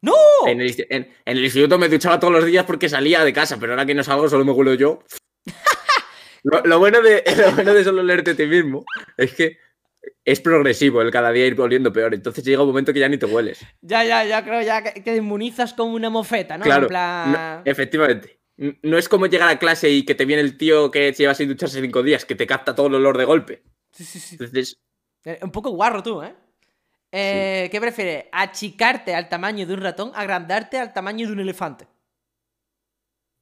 ¡No! 0.01 0.13
En 0.47 0.61
el, 0.61 0.87
en 0.91 1.09
el 1.25 1.43
instituto 1.45 1.79
me 1.79 1.89
duchaba 1.89 2.21
todos 2.21 2.33
los 2.33 2.45
días 2.45 2.65
porque 2.67 2.89
salía 2.91 3.25
de 3.25 3.33
casa, 3.33 3.57
pero 3.59 3.73
ahora 3.73 3.87
que 3.87 3.95
no 3.95 4.05
salgo 4.05 4.29
solo 4.29 4.45
me 4.45 4.53
huelo 4.53 4.75
yo. 4.75 5.03
Lo, 6.45 6.63
lo 6.63 6.79
bueno 6.79 7.03
de, 7.03 7.25
lo 7.39 7.53
bueno 7.53 7.75
de 7.75 7.85
solo 7.85 8.03
leerte 8.03 8.33
a 8.33 8.37
ti 8.37 8.47
mismo 8.47 8.85
es 9.17 9.35
que 9.35 9.59
es 10.25 10.41
progresivo 10.41 11.03
el 11.03 11.11
cada 11.11 11.31
día 11.33 11.47
ir 11.47 11.55
volviendo 11.55 11.93
peor. 11.93 12.15
Entonces 12.15 12.45
llega 12.45 12.63
un 12.63 12.69
momento 12.69 12.93
que 12.93 13.01
ya 13.01 13.09
ni 13.09 13.19
te 13.19 13.27
hueles. 13.27 13.61
Ya, 13.81 14.05
ya, 14.05 14.25
ya 14.25 14.45
creo 14.45 14.63
ya 14.63 14.83
que 14.83 15.01
te 15.01 15.17
inmunizas 15.17 15.75
como 15.75 15.95
una 15.95 16.11
mofeta, 16.11 16.59
¿no? 16.59 16.65
claro. 16.65 16.83
En 16.83 16.89
plan... 16.89 17.33
no- 17.33 17.63
efectivamente. 17.65 18.39
No 18.83 18.99
es 18.99 19.09
como 19.09 19.27
llegar 19.27 19.49
a 19.49 19.59
clase 19.59 19.91
y 19.91 20.05
que 20.05 20.15
te 20.15 20.27
viene 20.27 20.41
el 20.43 20.57
tío 20.57 20.91
que 20.91 21.13
lleva 21.13 21.35
sin 21.35 21.49
ducharse 21.49 21.81
cinco 21.81 22.03
días, 22.05 22.25
que 22.25 22.37
te 22.37 22.47
capta 22.47 22.75
todo 22.75 22.87
el 22.87 22.95
olor 22.95 23.19
de 23.19 23.25
golpe. 23.25 23.63
Sí, 23.91 24.05
sí, 24.05 24.21
sí. 24.21 24.37
Entonces, 24.39 24.77
Eh, 25.25 25.41
Un 25.43 25.51
poco 25.51 25.71
guarro 25.71 26.03
tú, 26.03 26.23
¿eh? 26.23 26.35
Eh, 27.11 27.69
¿Qué 27.71 27.81
prefieres? 27.81 28.27
¿Achicarte 28.33 29.15
al 29.15 29.29
tamaño 29.29 29.67
de 29.67 29.75
un 29.75 29.81
ratón? 29.81 30.13
¿Agrandarte 30.15 30.79
al 30.79 30.93
tamaño 30.93 31.27
de 31.27 31.33
un 31.33 31.41
elefante? 31.41 31.87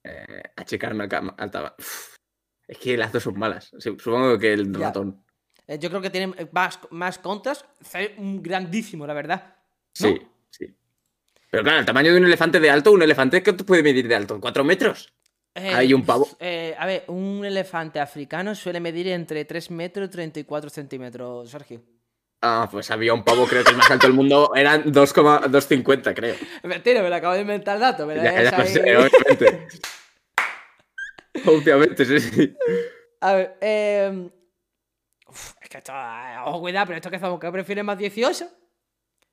eh, 0.05 0.43
achicarme 0.57 1.05
al, 1.05 1.35
al 1.37 1.75
Uf, 1.79 2.12
Es 2.73 2.79
que 2.79 2.97
las 2.97 3.13
dos 3.13 3.23
son 3.25 3.39
malas. 3.39 3.71
Supongo 3.79 4.39
que 4.39 4.55
el 4.55 4.73
Ya. 4.73 4.87
ratón. 4.87 5.23
Eh, 5.67 5.79
yo 5.79 5.91
creo 5.91 6.01
que 6.01 6.09
tienen 6.09 6.35
eh, 6.39 6.47
más, 6.53 6.79
más 6.91 7.19
contras. 7.19 7.67
Un 8.17 8.43
grandísimo, 8.43 9.07
la 9.07 9.13
verdad. 9.13 9.57
Sí, 9.93 10.23
sí. 10.49 10.75
Pero 11.51 11.63
claro, 11.65 11.81
el 11.81 11.85
tamaño 11.85 12.13
de 12.13 12.19
un 12.19 12.25
elefante 12.25 12.59
de 12.61 12.71
alto, 12.71 12.93
un 12.93 13.03
elefante 13.03 13.43
que 13.43 13.53
puede 13.53 13.83
medir 13.83 14.09
de 14.09 14.15
alto, 14.15 14.41
¿cuatro 14.41 14.65
metros? 14.65 15.13
Eh, 15.55 15.75
Hay 15.75 15.93
un 15.93 16.03
pavo. 16.07 16.27
eh, 16.41 16.75
a 16.79 16.87
ver, 16.87 17.05
un 17.09 17.45
elefante 17.45 18.01
africano 18.01 18.55
suele 18.55 18.81
medir 18.81 19.09
entre 19.09 19.45
3 19.45 19.71
metros 19.71 20.09
y 20.09 20.13
34 20.13 20.71
centímetros, 20.71 21.51
Sergio. 21.51 21.83
Ah, 22.41 22.67
pues 22.73 22.91
había 22.91 23.13
un 23.13 23.23
pavo, 23.23 23.47
creo 23.47 23.63
que 23.63 23.71
el 23.73 23.77
más 23.77 23.91
alto 23.91 24.07
del 24.07 24.17
mundo 24.17 24.53
eran 24.57 24.91
2,250, 24.91 26.15
creo. 26.15 26.37
Mentira, 26.63 27.03
me 27.03 27.11
lo 27.11 27.17
acabo 27.17 27.35
de 27.35 27.43
inventar 27.43 27.75
el 27.77 27.83
dato. 27.83 28.07
Me 28.07 28.17
lo 28.17 28.23
Ya, 28.23 28.43
ya 28.43 28.51
obviamente. 28.59 29.67
obviamente, 31.47 32.05
sí, 32.05 32.21
sí. 32.21 32.57
A 33.21 33.35
ver, 33.35 33.57
eh... 33.61 34.31
uf, 35.29 35.55
es 35.61 35.69
que 35.69 35.79
esto... 35.79 35.93
eh, 35.93 36.37
Ojo, 36.45 36.61
cuidado, 36.61 36.87
pero 36.87 36.97
esto 36.97 37.11
que 37.11 37.17
hacemos, 37.17 37.39
¿qué 37.41 37.51
prefieres 37.51 37.85
más 37.85 37.99
18? 37.99 38.47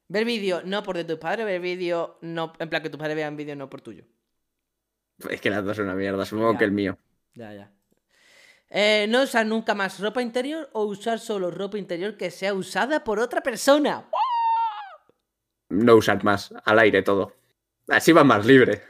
Ver 0.08 0.26
vídeo 0.26 0.62
no 0.66 0.82
por 0.84 0.96
de 0.98 1.04
tus 1.04 1.18
padres, 1.20 1.46
ver 1.46 1.60
vídeo 1.62 2.18
no... 2.22 2.54
En 2.60 2.70
plan, 2.70 2.82
que 2.82 2.90
tus 2.90 3.00
padres 3.00 3.16
vean 3.16 3.36
vídeo 3.38 3.56
no 3.56 3.70
por 3.70 3.82
tuyo. 3.82 4.06
Es 5.30 5.42
que 5.42 5.50
las 5.50 5.64
dos 5.64 5.76
son 5.78 5.86
una 5.86 5.96
mierda, 5.96 6.26
supongo 6.26 6.54
Ya. 6.54 6.58
que 6.60 6.66
el 6.66 6.72
mío. 6.72 6.98
Ya, 7.36 7.54
ya. 7.54 7.72
Eh, 8.70 9.08
no 9.10 9.24
usar 9.24 9.46
nunca 9.46 9.74
más 9.76 10.00
ropa 10.00 10.22
interior 10.22 10.70
o 10.74 10.84
usar 10.86 11.20
solo 11.20 11.52
ropa 11.52 11.78
interior 11.78 12.16
que 12.18 12.32
sea 12.32 12.54
usada 12.54 13.04
por 13.04 13.20
otra 13.20 13.42
persona. 13.42 14.08
No 15.70 15.96
usar 15.96 16.24
más, 16.24 16.54
al 16.66 16.80
aire 16.80 17.02
todo. 17.04 17.36
Así 17.88 18.12
va 18.12 18.24
más 18.24 18.46
libre. 18.46 18.82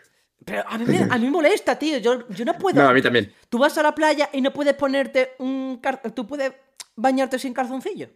Pero 0.46 0.64
a 0.68 0.78
mí 0.78 0.86
me, 0.86 0.98
a 1.04 1.18
mí 1.18 1.26
me 1.26 1.32
molesta, 1.32 1.78
tío. 1.78 1.98
Yo, 2.00 2.28
yo 2.30 2.46
no 2.46 2.58
puedo. 2.58 2.82
No, 2.82 2.90
a 2.90 2.94
mí 2.94 3.02
también. 3.02 3.34
Tú 3.50 3.58
vas 3.60 3.78
a 3.78 3.84
la 3.84 3.94
playa 3.94 4.30
y 4.34 4.42
no 4.42 4.52
puedes 4.54 4.74
ponerte 4.74 5.34
un... 5.40 5.80
car- 5.82 6.02
Tú 6.14 6.26
puedes 6.26 6.54
bañarte 6.96 7.38
sin 7.38 7.54
calzoncillo. 7.54 8.10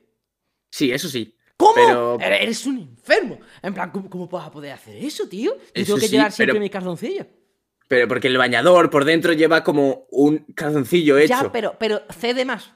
Sí, 0.71 0.91
eso 0.91 1.07
sí. 1.09 1.35
¿Cómo? 1.57 1.73
Pero- 1.75 2.19
Eres 2.19 2.65
un 2.65 2.79
enfermo. 2.79 3.39
En 3.61 3.73
plan, 3.73 3.91
¿cómo, 3.91 4.09
cómo 4.09 4.27
vas 4.27 4.47
a 4.47 4.51
poder 4.51 4.71
hacer 4.71 4.95
eso, 4.97 5.27
tío? 5.29 5.55
Yo 5.55 5.61
Eso 5.73 5.85
tengo 5.85 5.99
que 5.99 6.07
sí, 6.07 6.11
llevar 6.15 6.31
siempre 6.31 6.53
pero- 6.53 6.61
mis 6.61 6.71
calzoncillos. 6.71 7.27
Pero 7.87 8.07
porque 8.07 8.27
el 8.27 8.37
bañador 8.37 8.89
por 8.89 9.05
dentro 9.05 9.33
lleva 9.33 9.63
como 9.63 10.07
un 10.09 10.39
calzoncillo 10.55 11.17
hecho. 11.17 11.27
Ya, 11.43 11.51
pero, 11.51 11.75
pero 11.77 12.01
cede 12.17 12.45
más. 12.45 12.71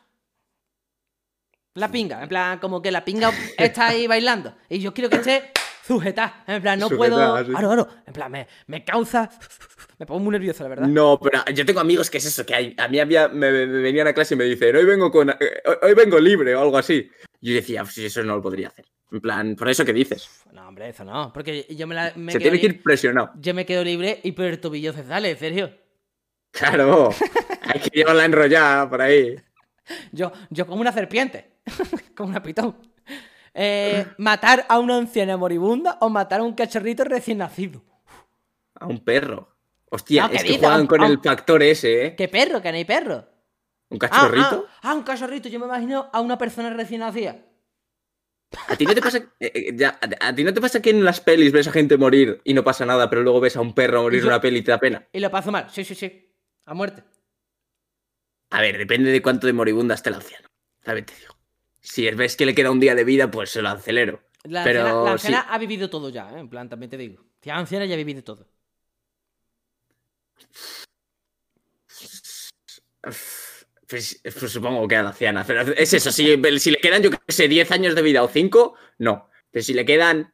La 1.74 1.90
pinga, 1.92 2.24
en 2.24 2.30
plan, 2.30 2.60
como 2.60 2.82
que 2.82 2.92
la 2.92 3.06
pinga 3.06 3.32
está 3.58 3.88
ahí 3.88 4.08
bailando. 4.08 4.56
Y 4.70 4.80
yo 4.80 4.94
quiero 4.94 5.10
que 5.10 5.18
esté 5.18 5.52
sujetada. 5.88 6.44
En 6.48 6.62
plan, 6.62 6.80
no 6.80 6.90
puedo. 6.90 7.16
Sujetada, 7.16 7.46
sí. 7.46 7.52
Claro, 7.52 7.68
claro. 7.68 7.88
En 8.06 8.14
plan, 8.14 8.32
me, 8.32 8.48
me 8.68 8.84
causa. 8.84 9.30
Me 9.98 10.06
pongo 10.06 10.20
muy 10.20 10.32
nervioso, 10.34 10.64
la 10.64 10.70
verdad. 10.70 10.88
No, 10.88 11.20
pero 11.20 11.44
yo 11.54 11.66
tengo 11.66 11.80
amigos 11.80 12.10
que 12.10 12.18
es 12.20 12.26
eso, 12.26 12.46
que 12.46 12.54
hay- 12.54 12.76
a 12.78 12.88
mí 12.88 13.00
había, 13.00 13.28
me, 13.30 13.52
me 13.52 13.66
venían 13.66 14.08
a 14.08 14.14
clase 14.14 14.36
y 14.36 14.38
me 14.38 14.44
dicen, 14.44 14.76
hoy 14.76 14.86
vengo 14.86 15.10
con, 15.12 15.30
eh, 15.32 15.36
hoy, 15.66 15.76
hoy 15.82 15.94
vengo 15.96 16.20
libre 16.20 16.56
o 16.56 16.62
algo 16.62 16.78
así. 16.78 17.10
Y 17.42 17.50
yo 17.50 17.56
decía, 17.56 17.84
pues 17.84 17.98
eso 18.00 18.22
no 18.24 18.36
lo 18.36 18.42
podría 18.42 18.68
hacer. 18.68 18.86
En 19.12 19.22
plan, 19.22 19.56
por 19.56 19.70
eso 19.70 19.86
que 19.86 19.94
dices. 19.94 20.44
No, 20.52 20.68
hombre, 20.68 20.90
eso 20.90 21.04
no. 21.06 21.32
Porque 21.34 21.66
yo 21.70 21.88
me, 21.88 21.96
la, 21.96 22.12
me 22.16 22.32
Se 22.34 22.40
tiene 22.40 22.60
que 22.60 22.66
ir 22.68 22.84
presionado. 22.84 23.32
Yo 23.40 23.54
me 23.54 23.66
quedo 23.66 23.84
libre 23.84 24.20
y 24.24 24.34
por 24.34 24.46
el 24.46 24.60
tobillo 24.60 24.92
se 24.94 25.04
sale, 25.06 25.32
en 25.32 25.38
serio. 25.40 25.72
Claro, 26.52 27.10
hay 27.62 27.80
que 27.80 27.90
llevarla 27.98 28.26
enrollada 28.26 28.90
por 28.90 29.02
ahí. 29.02 29.36
Yo, 30.12 30.32
yo 30.50 30.68
como 30.68 30.82
una 30.82 30.92
serpiente. 30.92 31.52
como 32.16 32.30
una 32.30 32.44
pitón. 32.44 32.76
Eh, 33.60 34.06
matar 34.20 34.66
a 34.70 34.78
una 34.78 34.98
anciana 34.98 35.36
moribunda 35.36 35.98
o 36.02 36.10
matar 36.10 36.42
a 36.42 36.44
un 36.44 36.54
cachorrito 36.54 37.04
recién 37.04 37.40
nacido. 37.40 37.84
A 38.76 38.86
un 38.86 39.04
perro. 39.04 39.56
Hostia, 39.90 40.24
No, 40.24 40.30
¿qué 40.30 40.36
es 40.36 40.44
que 40.44 40.48
dices? 40.50 40.64
juegan 40.64 40.86
con 40.86 41.02
el 41.04 41.20
factor 41.20 41.64
ese, 41.64 42.06
¿eh? 42.06 42.16
¿Qué 42.16 42.28
perro? 42.28 42.62
Que 42.62 42.72
no 42.72 42.78
hay 42.78 42.86
perro. 42.86 43.28
Un 43.90 43.98
Ah, 43.98 44.08
cachorrito. 44.08 44.68
Ah, 44.82 44.92
ah, 44.92 44.94
un 44.94 45.04
cachorrito. 45.04 45.50
Yo 45.50 45.60
me 45.60 45.66
imagino 45.66 46.10
a 46.14 46.22
una 46.22 46.38
persona 46.38 46.70
recién 46.72 47.00
nacida. 47.00 47.38
¿A 48.68 48.76
ti 48.76 48.86
no 48.86 48.94
te 48.94 49.02
pasa 49.02 49.18
eh, 49.18 49.52
eh, 49.54 49.74
ya, 49.76 50.00
a, 50.22 50.34
ti 50.36 50.44
no 50.44 50.54
te 50.54 50.62
pasa 50.62 50.82
que 50.82 50.90
en 50.92 51.04
las 51.04 51.20
pelis 51.20 51.52
ves 51.52 51.68
a 51.68 51.72
gente 51.72 51.98
morir 51.98 52.40
y 52.46 52.54
no 52.54 52.64
pasa 52.64 52.86
nada, 52.86 53.10
pero 53.10 53.22
luego 53.24 53.40
ves 53.42 53.58
a 53.58 53.62
un 53.62 53.74
perro 53.74 54.04
morir 54.04 54.22
en 54.22 54.28
una 54.28 54.40
peli 54.40 54.60
y 54.60 54.62
te 54.62 54.72
da 54.72 54.80
pena? 54.80 55.08
Y 55.12 55.20
lo 55.20 55.32
paso 55.32 55.52
mal. 55.52 55.68
Sí, 55.70 55.84
sí, 55.84 55.96
sí. 55.96 56.34
A 56.66 56.74
muerte. 56.74 57.04
A 58.52 58.62
ver, 58.62 58.78
depende 58.78 59.12
de 59.12 59.22
cuánto 59.22 59.48
de 59.48 59.54
moribunda 59.54 59.96
esté 59.96 60.10
el 60.10 60.16
anciano. 60.16 60.48
¿Sabes? 60.86 61.06
Te 61.06 61.16
digo. 61.16 61.34
Si 61.90 62.10
ves 62.12 62.36
que 62.36 62.46
le 62.46 62.54
queda 62.54 62.70
un 62.70 62.80
día 62.82 62.96
de 62.96 63.04
vida, 63.06 63.32
pues 63.32 63.50
se 63.50 63.62
lo 63.62 63.70
acelero. 63.70 64.22
La 64.44 64.64
Pero 64.64 65.08
anciana, 65.08 65.38
la 65.38 65.44
sí. 65.44 65.48
ha 65.52 65.58
vivido 65.58 65.90
todo 65.90 66.10
ya, 66.10 66.30
¿eh? 66.32 66.40
En 66.40 66.50
plan, 66.50 66.68
también 66.70 66.90
te 66.90 66.98
digo. 66.98 67.24
Es 67.42 67.52
anciana 67.52 67.86
ya 67.86 67.94
ha 67.94 67.98
vivido 67.98 68.24
todo. 68.24 68.46
Pues, 73.88 74.20
pues 74.24 74.52
supongo 74.52 74.88
que 74.88 74.98
a 74.98 75.04
la 75.04 75.10
anciana. 75.10 75.44
Pero 75.46 75.62
es 75.62 75.94
eso, 75.94 76.12
si, 76.12 76.36
si 76.60 76.72
le 76.72 76.78
quedan, 76.78 77.02
yo 77.02 77.10
qué 77.12 77.18
sé, 77.30 77.48
10 77.48 77.72
años 77.72 77.96
de 77.96 78.02
vida 78.02 78.22
o 78.22 78.28
5, 78.28 78.76
no. 79.00 79.30
Pero 79.50 79.64
si 79.64 79.74
le 79.74 79.86
quedan 79.86 80.34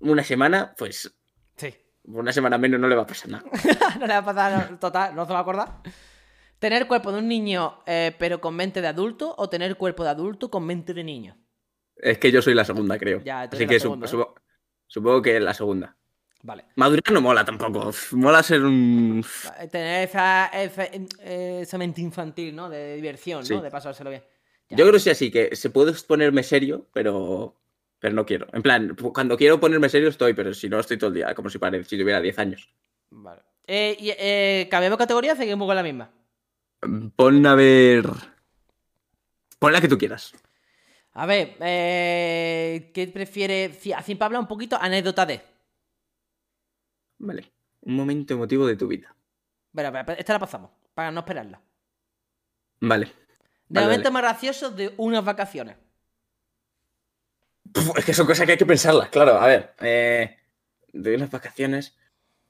una 0.00 0.24
semana, 0.24 0.74
pues 0.78 1.14
Sí. 1.56 1.74
una 2.04 2.32
semana 2.32 2.56
menos 2.56 2.80
no 2.80 2.88
le 2.88 2.96
va 2.96 3.02
a 3.02 3.06
pasar 3.06 3.28
nada. 3.30 3.44
no 4.00 4.06
le 4.06 4.12
va 4.14 4.18
a 4.18 4.24
pasar, 4.24 4.80
total, 4.80 5.14
no 5.14 5.26
se 5.26 5.32
va 5.32 5.38
a 5.40 5.42
acordar. 5.42 5.82
Tener 6.60 6.86
cuerpo 6.86 7.10
de 7.10 7.18
un 7.18 7.26
niño, 7.28 7.78
eh, 7.86 8.14
pero 8.18 8.40
con 8.40 8.54
mente 8.54 8.80
de 8.80 8.86
adulto, 8.88 9.34
o 9.36 9.48
tener 9.48 9.76
cuerpo 9.76 10.04
de 10.04 10.10
adulto 10.10 10.50
con 10.50 10.64
mente 10.64 10.94
de 10.94 11.02
niño. 11.02 11.36
Es 11.96 12.18
que 12.18 12.30
yo 12.30 12.40
soy 12.42 12.54
la 12.54 12.64
segunda, 12.64 12.98
creo. 12.98 13.20
Ya, 13.24 13.40
Así 13.42 13.66
que 13.66 13.76
¿eh? 13.76 13.80
supo- 13.80 14.34
supongo 14.86 15.20
que 15.22 15.40
la 15.40 15.52
segunda. 15.54 15.96
Vale. 16.42 16.64
Madurar 16.76 17.12
no 17.12 17.20
mola 17.20 17.44
tampoco. 17.44 17.90
Mola 18.12 18.42
ser 18.42 18.62
un. 18.62 19.22
Eh, 19.58 19.68
Tener 19.68 20.08
esa, 20.08 20.46
esa, 20.46 20.84
eh, 20.84 21.58
esa 21.62 21.76
mente 21.76 22.00
infantil, 22.00 22.54
¿no? 22.56 22.70
De 22.70 22.96
diversión, 22.96 23.44
Sí. 23.44 23.54
¿no? 23.54 23.60
De 23.60 23.70
pasárselo 23.70 24.08
bien. 24.10 24.22
Ya. 24.70 24.76
Yo 24.78 24.84
creo 24.84 24.92
que 24.94 25.00
sí, 25.00 25.10
así 25.10 25.30
que 25.30 25.54
se 25.56 25.68
puede 25.70 25.92
ponerme 26.06 26.42
serio, 26.42 26.86
pero. 26.92 27.56
Pero 27.98 28.14
no 28.14 28.24
quiero. 28.24 28.46
En 28.54 28.62
plan, 28.62 28.96
cuando 29.12 29.36
quiero 29.36 29.60
ponerme 29.60 29.90
serio 29.90 30.08
estoy, 30.08 30.32
pero 30.32 30.54
si 30.54 30.70
no 30.70 30.80
estoy 30.80 30.96
todo 30.96 31.08
el 31.08 31.14
día, 31.14 31.34
como 31.34 31.50
si, 31.50 31.58
pare- 31.58 31.84
si 31.84 31.98
tuviera 31.98 32.20
10 32.22 32.38
años. 32.38 32.70
Vale. 33.10 33.42
Eh, 33.66 33.96
eh, 34.18 34.68
¿Cambiamos 34.70 34.96
categoría 34.98 35.36
seguimos 35.36 35.66
con 35.66 35.76
la 35.76 35.82
misma? 35.82 36.10
Pon 37.16 37.46
a 37.46 37.54
ver. 37.54 38.06
Pon 39.58 39.72
la 39.72 39.80
que 39.80 39.88
tú 39.88 39.98
quieras. 39.98 40.32
A 41.12 41.26
ver, 41.26 41.56
eh, 41.60 42.90
¿qué 42.94 43.06
prefiere? 43.08 43.72
Si- 43.74 43.92
Así 43.92 44.14
para 44.14 44.26
hablar 44.26 44.40
un 44.42 44.48
poquito, 44.48 44.76
anécdota 44.80 45.26
de. 45.26 45.42
Vale. 47.18 47.52
Un 47.82 47.96
momento 47.96 48.34
emotivo 48.34 48.66
de 48.66 48.76
tu 48.76 48.86
vida. 48.86 49.14
Bueno, 49.72 49.92
pero 49.92 50.18
esta 50.18 50.32
la 50.34 50.38
pasamos, 50.38 50.70
para 50.94 51.10
no 51.10 51.20
esperarla. 51.20 51.60
Vale. 52.80 53.06
De 53.68 53.80
Vale, 53.80 53.96
vale. 53.98 54.10
más 54.10 54.22
graciosos 54.22 54.74
de 54.76 54.94
unas 54.96 55.24
vacaciones. 55.24 55.76
Puf, 57.72 57.96
es 57.98 58.04
que 58.04 58.14
son 58.14 58.26
cosas 58.26 58.46
que 58.46 58.52
hay 58.52 58.58
que 58.58 58.66
pensarlas, 58.66 59.08
claro. 59.10 59.38
A 59.38 59.46
ver. 59.46 59.74
Eh, 59.80 60.36
de 60.92 61.14
unas 61.14 61.30
vacaciones. 61.30 61.96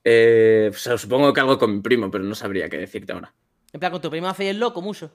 Eh, 0.05 0.69
pues, 0.71 1.01
supongo 1.01 1.33
que 1.33 1.41
algo 1.41 1.59
con 1.59 1.75
mi 1.75 1.81
primo, 1.83 2.11
pero 2.11 2.25
no 2.25 2.35
sabría 2.35 2.69
qué 2.69 2.79
decirte 2.79 3.13
ahora. 3.13 3.35
En 3.73 3.81
plan, 3.81 3.93
con 3.93 4.01
tu 4.01 4.11
primo 4.11 4.29
hacéis 4.29 4.51
el 4.51 4.59
loco 4.61 4.83
mucho. 4.83 5.11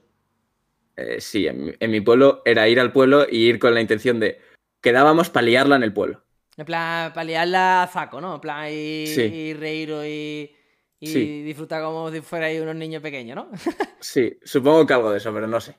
Eh, 0.96 1.20
sí, 1.20 1.46
en 1.48 1.66
mi, 1.66 1.72
en 1.80 1.92
mi 1.92 2.02
pueblo 2.02 2.42
era 2.46 2.68
ir 2.70 2.80
al 2.80 2.92
pueblo 2.94 3.26
y 3.30 3.48
ir 3.48 3.60
con 3.60 3.74
la 3.74 3.82
intención 3.82 4.20
de. 4.20 4.40
Quedábamos 4.82 5.30
para 5.30 5.46
liarla 5.46 5.76
en 5.76 5.84
el 5.84 5.94
pueblo. 5.94 6.24
En 6.58 6.66
plan, 6.66 7.12
para 7.12 7.26
liarla 7.26 7.84
a 7.84 7.88
saco, 7.88 8.22
¿no? 8.22 8.36
En 8.36 8.42
plan, 8.42 8.68
y, 8.72 9.08
Sí. 9.08 9.22
y 9.24 9.54
reíros 9.54 10.06
y, 10.06 10.56
y 11.02 11.08
Sí. 11.08 11.42
disfrutar 11.44 11.82
como 11.84 12.10
si 12.12 12.22
fuerais 12.22 12.62
unos 12.62 12.76
niños 12.76 13.02
pequeños, 13.02 13.36
¿no? 13.36 13.50
Sí, 14.00 14.38
supongo 14.44 14.86
que 14.86 14.94
algo 14.94 15.12
de 15.12 15.18
eso, 15.18 15.34
pero 15.34 15.48
no 15.48 15.60
sé. 15.60 15.76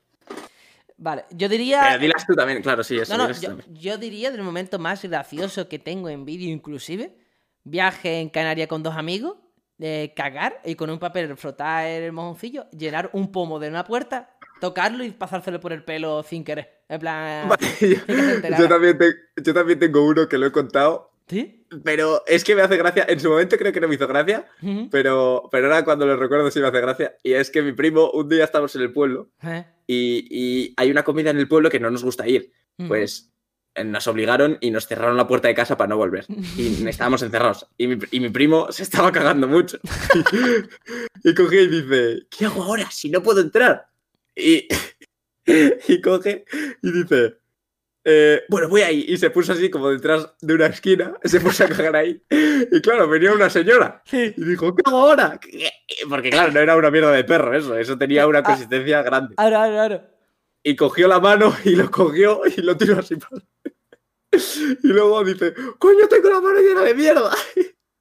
vale, 0.99 1.25
yo 1.31 1.49
diría. 1.49 1.81
Pero 1.89 1.99
dilas 2.01 2.27
tú 2.27 2.35
también, 2.35 2.61
claro, 2.61 2.83
sí, 2.85 2.99
eso. 2.99 3.17
No, 3.17 3.31
yo, 3.33 3.41
también. 3.49 3.75
yo 3.75 3.97
diría 3.97 4.31
del 4.31 4.43
momento 4.43 4.79
más 4.79 5.03
gracioso 5.03 5.69
que 5.69 5.79
tengo 5.79 6.09
en 6.11 6.25
vídeo, 6.27 6.51
inclusive. 6.51 7.17
Viaje 7.65 8.21
en 8.21 8.29
Canarias 8.29 8.69
con 8.69 8.83
dos 8.83 8.97
amigos, 8.97 9.37
eh, 9.79 10.13
cagar 10.17 10.61
y 10.65 10.75
con 10.75 10.91
un 10.91 10.99
papel 10.99 11.37
frotar 11.37 11.87
el 11.87 12.13
mojoncillo, 12.13 12.67
llenar 12.71 13.11
un 13.13 13.31
pomo 13.33 13.59
de 13.59 13.69
una 13.69 13.85
puerta, 13.85 14.31
tocarlo 14.61 15.05
y 15.05 15.11
pasárselo 15.11 15.61
por 15.61 15.73
el 15.73 15.85
pelo 15.85 16.23
sin 16.23 16.45
querer. 16.45 16.81
En 16.89 17.01
plan. 17.01 17.51
Yo, 18.59 18.69
también 18.69 18.97
te- 18.99 19.43
yo 19.43 19.53
también 19.55 19.79
tengo 19.79 20.07
uno 20.07 20.29
que 20.29 20.39
lo 20.39 20.47
he 20.47 20.53
contado, 20.53 21.11
¿Sí? 21.29 21.67
pero 21.85 22.23
es 22.27 22.45
que 22.45 22.55
me 22.55 22.63
hace 22.63 22.77
gracia. 22.77 23.05
En 23.09 23.19
su 23.21 23.29
momento 23.29 23.57
creo 23.59 23.73
que 23.73 23.81
no 23.81 23.89
me 23.89 23.97
hizo 23.97 24.07
gracia, 24.07 24.47
pero, 24.91 25.49
pero 25.51 25.67
ahora 25.67 25.85
cuando 25.85 26.07
lo 26.07 26.17
recuerdo 26.17 26.51
sí 26.51 26.61
me 26.61 26.69
hace 26.69 26.81
gracia. 26.81 27.17
Y 27.23 27.33
es 27.33 27.51
que 27.51 27.61
mi 27.63 27.73
primo, 27.73 28.11
un 28.13 28.29
día 28.29 28.45
estamos 28.45 28.75
en 28.77 28.83
el 28.83 28.93
pueblo 28.93 29.31
Eh, 29.43 29.65
y, 29.89 30.27
y 30.31 30.75
hay 30.77 30.91
una 30.91 31.03
comida 31.03 31.31
en 31.31 31.39
el 31.39 31.49
pueblo 31.49 31.69
que 31.71 31.81
no 31.81 31.91
nos 31.91 32.05
gusta 32.05 32.27
ir. 32.29 32.53
Pues 32.89 33.33
nos 33.85 34.07
obligaron 34.07 34.59
y 34.61 34.71
nos 34.71 34.87
cerraron 34.87 35.17
la 35.17 35.27
puerta 35.29 35.49
de 35.49 35.55
casa 35.55 35.77
para 35.77 35.89
no 35.89 35.97
volver. 35.97 36.25
Y 36.57 36.87
estábamos 36.89 37.23
encerrados. 37.23 37.67
Y 37.77 37.87
mi, 37.87 37.99
y 38.11 38.21
mi 38.21 38.31
primo 38.31 38.71
se 38.73 38.83
estaba 38.83 39.13
cagando 39.13 39.47
mucho. 39.49 39.79
y 41.25 41.35
coge 41.35 41.63
y 41.63 41.67
dice, 41.69 42.27
¿qué 42.31 42.47
hago 42.47 42.63
ahora 42.63 42.91
si 42.91 43.11
no 43.11 43.23
puedo 43.23 43.41
entrar? 43.41 43.87
Y, 44.35 44.69
y 45.89 46.01
coge 46.01 46.45
y 46.83 46.93
dice, 46.93 47.37
eh, 48.05 48.43
bueno, 48.49 48.69
voy 48.69 48.83
ahí. 48.83 49.05
Y 49.09 49.17
se 49.17 49.31
puso 49.31 49.53
así 49.53 49.69
como 49.71 49.91
detrás 49.91 50.29
de 50.41 50.55
una 50.55 50.67
esquina, 50.67 51.15
se 51.25 51.41
puso 51.41 51.65
a 51.65 51.69
cagar 51.69 51.97
ahí. 51.97 52.23
Y 52.31 52.81
claro, 52.81 53.09
venía 53.09 53.33
una 53.33 53.51
señora. 53.51 54.03
Y 54.13 54.31
dijo, 54.45 54.75
¿qué 54.75 54.83
hago 54.87 54.99
ahora? 54.99 55.41
Porque 56.09 56.31
claro, 56.31 56.53
no 56.53 56.61
era 56.61 56.77
una 56.77 56.91
mierda 56.91 57.11
de 57.13 57.25
perro 57.25 57.57
eso, 57.57 57.77
eso 57.77 57.99
tenía 57.99 58.27
una 58.27 58.39
Ah. 58.41 58.43
consistencia 58.45 59.03
grande. 59.03 59.35
Ahora, 59.39 59.65
ahora, 59.65 59.83
ahora. 59.83 60.11
Y 60.63 60.75
cogió 60.77 61.07
la 61.09 61.21
mano 61.21 61.57
y 61.65 61.77
lo 61.77 61.91
cogió 61.91 62.43
y 62.47 62.61
lo 62.61 62.77
tiró 62.77 62.99
así 62.99 63.15
para 63.17 63.41
Y 64.33 64.89
luego 64.89 65.25
dice, 65.25 65.55
coño, 65.79 66.09
tengo 66.09 66.29
la 66.31 66.41
mano 66.41 66.59
llena 66.61 66.83
de 66.83 66.95
mierda. 66.95 67.31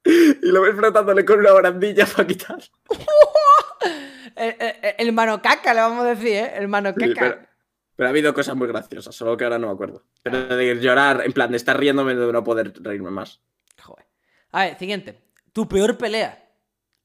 Y 0.04 0.46
lo 0.46 0.62
ves 0.62 0.74
frotándole 0.76 1.24
con 1.24 1.40
una 1.40 1.52
barandilla 1.52 2.06
para 2.06 2.26
quitar. 2.26 2.58
El, 4.36 4.54
el, 4.60 4.94
el 4.98 5.12
mano 5.12 5.40
caca, 5.40 5.72
le 5.72 5.80
vamos 5.80 6.04
a 6.04 6.08
decir, 6.10 6.32
¿eh? 6.34 6.52
El 6.56 6.68
mano 6.68 6.90
Sí, 6.90 7.08
caca. 7.14 7.20
pero, 7.20 7.48
Pero 7.96 8.06
ha 8.06 8.10
habido 8.10 8.34
cosas 8.34 8.54
muy 8.54 8.68
graciosas, 8.68 9.14
solo 9.14 9.34
que 9.36 9.44
ahora 9.44 9.58
no 9.58 9.68
me 9.68 9.72
acuerdo. 9.72 10.04
Pero 10.22 10.54
de 10.54 10.74
llorar, 10.78 11.22
en 11.24 11.32
plan, 11.32 11.50
de 11.50 11.56
estar 11.56 11.78
riéndome 11.78 12.14
de 12.14 12.30
no 12.32 12.44
poder 12.44 12.72
reírme 12.82 13.10
más. 13.10 13.40
Joder. 13.82 14.04
A 14.52 14.64
ver, 14.66 14.78
siguiente. 14.78 15.22
Tu 15.54 15.66
peor 15.66 15.96
pelea. 15.96 16.50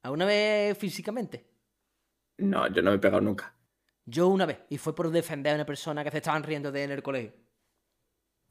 ¿Alguna 0.04 0.26
vez 0.26 0.78
físicamente? 0.78 1.48
No, 2.40 2.68
yo 2.68 2.82
no 2.82 2.90
me 2.92 2.98
he 2.98 3.00
pegado 3.00 3.22
nunca. 3.22 3.56
Yo 4.06 4.28
una 4.28 4.46
vez. 4.46 4.60
Y 4.70 4.78
fue 4.78 4.94
por 4.94 5.10
defender 5.10 5.54
a 5.54 5.56
una 5.56 5.66
persona 5.66 6.04
que 6.04 6.12
se 6.12 6.18
estaban 6.18 6.44
riendo 6.44 6.70
de 6.72 6.84
en 6.84 6.92
el 6.92 7.02
colegio. 7.04 7.34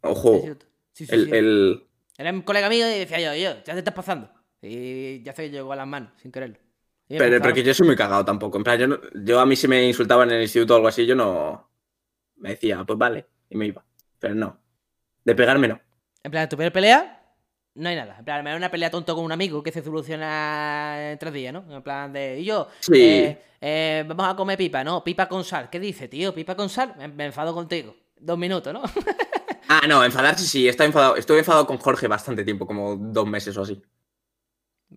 Ojo. 0.03 0.41
Sí, 0.93 1.07
sí, 1.07 1.15
El, 1.15 1.25
sí. 1.27 1.31
el- 1.33 1.87
Era 2.19 2.31
un 2.33 2.43
colega 2.43 2.69
mío 2.69 2.87
y 2.89 2.99
decía 2.99 3.19
yo, 3.21 3.35
yo, 3.35 3.57
ya 3.65 3.73
te 3.73 3.79
estás 3.79 3.95
pasando. 3.95 4.31
Y 4.63 5.23
ya 5.23 5.33
se 5.35 5.49
llegó 5.51 5.73
a 5.73 5.77
las 5.77 5.87
manos, 5.87 6.13
sin 6.21 6.31
quererlo. 6.31 6.57
Pero, 7.09 7.41
pero 7.43 7.55
que 7.55 7.63
yo 7.65 7.75
soy 7.75 7.87
muy 7.87 7.97
cagado 7.97 8.25
tampoco. 8.25 8.57
En 8.59 8.65
plan, 8.65 8.79
yo, 8.79 8.87
no- 8.87 9.01
yo 9.25 9.41
a 9.41 9.47
mí 9.47 9.57
si 9.57 9.67
me 9.67 9.85
insultaban 9.87 10.29
en 10.31 10.37
el 10.37 10.43
instituto 10.43 10.75
o 10.75 10.77
algo 10.77 10.89
así, 10.89 11.07
yo 11.07 11.15
no. 11.17 11.69
Me 12.37 12.51
decía, 12.51 12.85
pues 12.85 12.99
vale, 12.99 13.27
y 13.49 13.57
me 13.57 13.67
iba. 13.67 13.85
Pero 14.19 14.35
no. 14.35 14.59
De 15.25 15.35
pegarme 15.35 15.69
no. 15.69 15.81
En 16.23 16.31
plan, 16.31 16.49
tu 16.49 16.57
peor 16.57 16.73
pelea, 16.73 17.23
no 17.75 17.89
hay 17.89 17.97
nada. 17.97 18.17
En 18.19 18.25
plan, 18.25 18.45
me 18.45 18.51
da 18.51 18.57
una 18.57 18.71
pelea 18.71 18.91
tonto 18.91 19.15
con 19.15 19.25
un 19.25 19.33
amigo 19.33 19.63
que 19.63 19.73
se 19.73 19.83
soluciona 19.83 21.13
en 21.13 21.19
tres 21.19 21.33
días, 21.33 21.53
¿no? 21.53 21.65
En 21.75 21.83
plan 21.83 22.13
de, 22.13 22.41
y 22.41 22.45
yo, 22.45 22.69
Sí. 22.81 22.93
eh, 22.95 23.43
eh, 23.61 24.05
vamos 24.07 24.27
a 24.29 24.37
comer 24.37 24.57
pipa, 24.59 24.85
¿no? 24.85 25.03
Pipa 25.03 25.29
con 25.29 25.43
sal. 25.45 25.69
¿Qué 25.71 25.81
dice, 25.81 26.07
tío? 26.09 26.33
¿Pipa 26.35 26.55
con 26.55 26.69
sal? 26.69 26.95
Me, 26.99 27.09
me 27.09 27.27
enfado 27.27 27.53
contigo. 27.55 27.95
Dos 28.19 28.39
minutos, 28.39 28.73
¿no? 28.73 28.83
Ah, 29.73 29.87
no, 29.87 30.03
enfadarse 30.05 30.45
sí, 30.47 30.67
estoy 30.67 30.87
enfadado. 30.87 31.15
Estuve 31.17 31.39
enfadado 31.39 31.65
con 31.65 31.79
Jorge 31.79 32.09
bastante 32.09 32.43
tiempo, 32.45 32.67
como 32.67 32.97
dos 32.97 33.27
meses 33.29 33.57
o 33.57 33.63
así. 33.63 33.81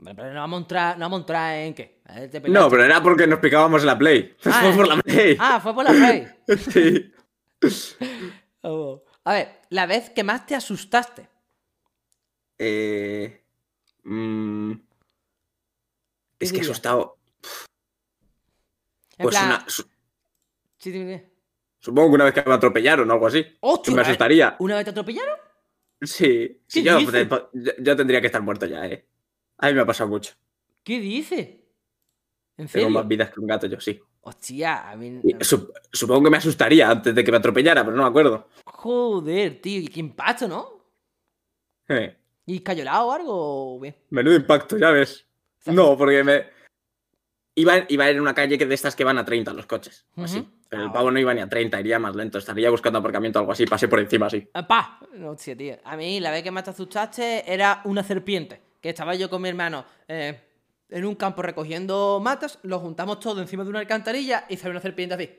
Pero 0.04 0.34
no 0.34 0.40
vamos 0.40 0.58
a 0.58 0.62
entrar, 0.62 0.98
no 0.98 1.06
vamos 1.06 1.18
a 1.18 1.22
entrar 1.22 1.56
en 1.60 1.74
qué. 1.76 2.02
No, 2.50 2.70
pero 2.70 2.84
era 2.84 3.02
porque 3.04 3.28
nos 3.28 3.38
picábamos 3.40 3.82
en 3.84 3.86
la 3.88 3.98
Play. 4.00 4.36
Ah, 4.46 4.62
Fue 4.64 4.74
por 4.76 4.88
la 4.88 4.98
Play. 5.04 5.38
Ah, 5.40 5.60
fue 5.62 5.74
por 5.76 5.84
la 5.86 5.92
play. 5.92 6.28
Sí. 6.58 7.14
Oh. 8.66 9.04
A 9.26 9.34
ver, 9.34 9.62
la 9.70 9.86
vez 9.86 10.10
que 10.10 10.24
más 10.24 10.46
te 10.46 10.56
asustaste. 10.56 11.28
Eh, 12.58 13.44
mm, 14.04 14.72
¿Qué 14.72 16.46
es 16.46 16.52
que 16.52 16.58
he 16.58 16.62
dirías? 16.62 16.70
asustado. 16.72 17.18
En 19.18 19.24
Pues 19.24 19.36
plan, 19.36 19.46
una, 19.48 19.70
su- 19.70 19.86
sí, 20.78 20.92
dime. 20.92 21.33
Supongo 21.84 22.10
que 22.10 22.16
una 22.16 22.24
vez 22.26 22.34
que 22.34 22.44
me 22.48 22.54
atropellaron 22.56 23.10
o 23.10 23.14
algo 23.14 23.28
así. 23.28 23.46
¡Hostia! 23.60 23.94
Me 23.94 24.02
asustaría. 24.02 24.56
¿Una 24.60 24.76
vez 24.76 24.86
te 24.86 24.92
atropellaron? 24.92 25.36
Sí. 26.02 26.62
sí, 26.68 26.82
¿Qué 26.82 26.90
yo, 26.90 26.98
dices? 26.98 27.28
pues, 27.28 27.42
yo, 27.54 27.72
yo 27.80 27.96
tendría 27.96 28.22
que 28.22 28.28
estar 28.28 28.42
muerto 28.42 28.66
ya, 28.66 28.86
eh. 28.88 29.06
A 29.58 29.68
mí 29.68 29.74
me 29.74 29.82
ha 29.82 29.86
pasado 29.86 30.10
mucho. 30.10 30.34
¿Qué 30.84 31.00
dices? 31.00 31.40
¿En 32.58 32.68
Tengo 32.68 32.68
serio? 32.68 32.90
más 32.90 33.08
vidas 33.08 33.32
que 33.32 33.40
un 33.40 33.48
gato, 33.48 33.68
yo 33.68 33.80
sí. 33.80 34.00
Hostia, 34.22 34.90
a 34.90 34.96
mí... 34.96 35.22
Sup- 35.40 35.72
supongo 35.92 36.24
que 36.26 36.30
me 36.30 36.38
asustaría 36.38 36.90
antes 36.90 37.14
de 37.14 37.24
que 37.24 37.32
me 37.32 37.38
atropellara, 37.38 37.84
pero 37.84 37.96
no 37.96 38.04
me 38.04 38.10
acuerdo. 38.10 38.48
Joder, 38.66 39.60
tío, 39.62 39.82
y 39.82 39.88
qué 39.88 40.00
impacto, 40.00 40.48
¿no? 40.48 40.70
Eh, 41.90 42.16
¿Y 42.46 42.60
cayolado 42.62 43.08
o 43.08 43.12
algo? 43.12 43.82
menudo 44.10 44.36
impacto, 44.36 44.78
ya 44.78 44.92
ves. 44.92 45.26
No, 45.66 45.98
porque 45.98 46.24
me. 46.24 46.53
Iba, 47.56 47.86
iba 47.88 48.10
en 48.10 48.20
una 48.20 48.34
calle 48.34 48.58
que 48.58 48.66
de 48.66 48.74
estas 48.74 48.96
que 48.96 49.04
van 49.04 49.18
a 49.20 49.26
30 49.26 49.54
los 49.54 49.66
coches. 49.68 50.06
o 50.16 50.24
Así. 50.24 50.40
Ujú. 50.40 50.50
Pero 50.70 50.82
Ah, 50.82 50.86
el 50.88 50.92
pavo 50.92 51.12
no 51.12 51.20
iba 51.20 51.34
ni 51.36 51.42
a 51.42 51.48
30, 51.48 51.80
iría 51.80 52.00
más 52.00 52.16
lento. 52.16 52.40
Estaría 52.40 52.70
buscando 52.72 52.98
aparcamiento 52.98 53.38
o 53.38 53.42
algo 53.42 53.52
así. 53.52 53.66
Pasé 53.68 53.88
por 53.88 54.00
encima 54.00 54.26
así. 54.26 54.48
Ah, 54.56 54.66
¡Pa! 54.68 55.00
No, 55.14 55.32
hostia, 55.32 55.56
tío. 55.56 55.78
A 55.84 55.96
mí 55.96 56.20
la 56.20 56.32
vez 56.32 56.42
que 56.42 56.50
más 56.50 56.64
te 56.64 56.72
asustaste 56.72 57.44
era 57.52 57.82
una 57.86 58.02
serpiente. 58.04 58.60
Que 58.82 58.90
estaba 58.90 59.14
yo 59.14 59.30
con 59.30 59.42
mi 59.42 59.50
hermano 59.50 59.86
eh, 60.08 60.40
en 60.90 61.06
un 61.06 61.14
campo 61.16 61.42
recogiendo 61.44 62.20
matas, 62.24 62.58
lo 62.64 62.80
juntamos 62.80 63.20
todo 63.20 63.40
encima 63.42 63.64
de 63.64 63.70
una 63.70 63.80
alcantarilla 63.80 64.46
y 64.50 64.58
salió 64.58 64.72
una 64.72 64.82
serpiente 64.82 65.14
así. 65.16 65.30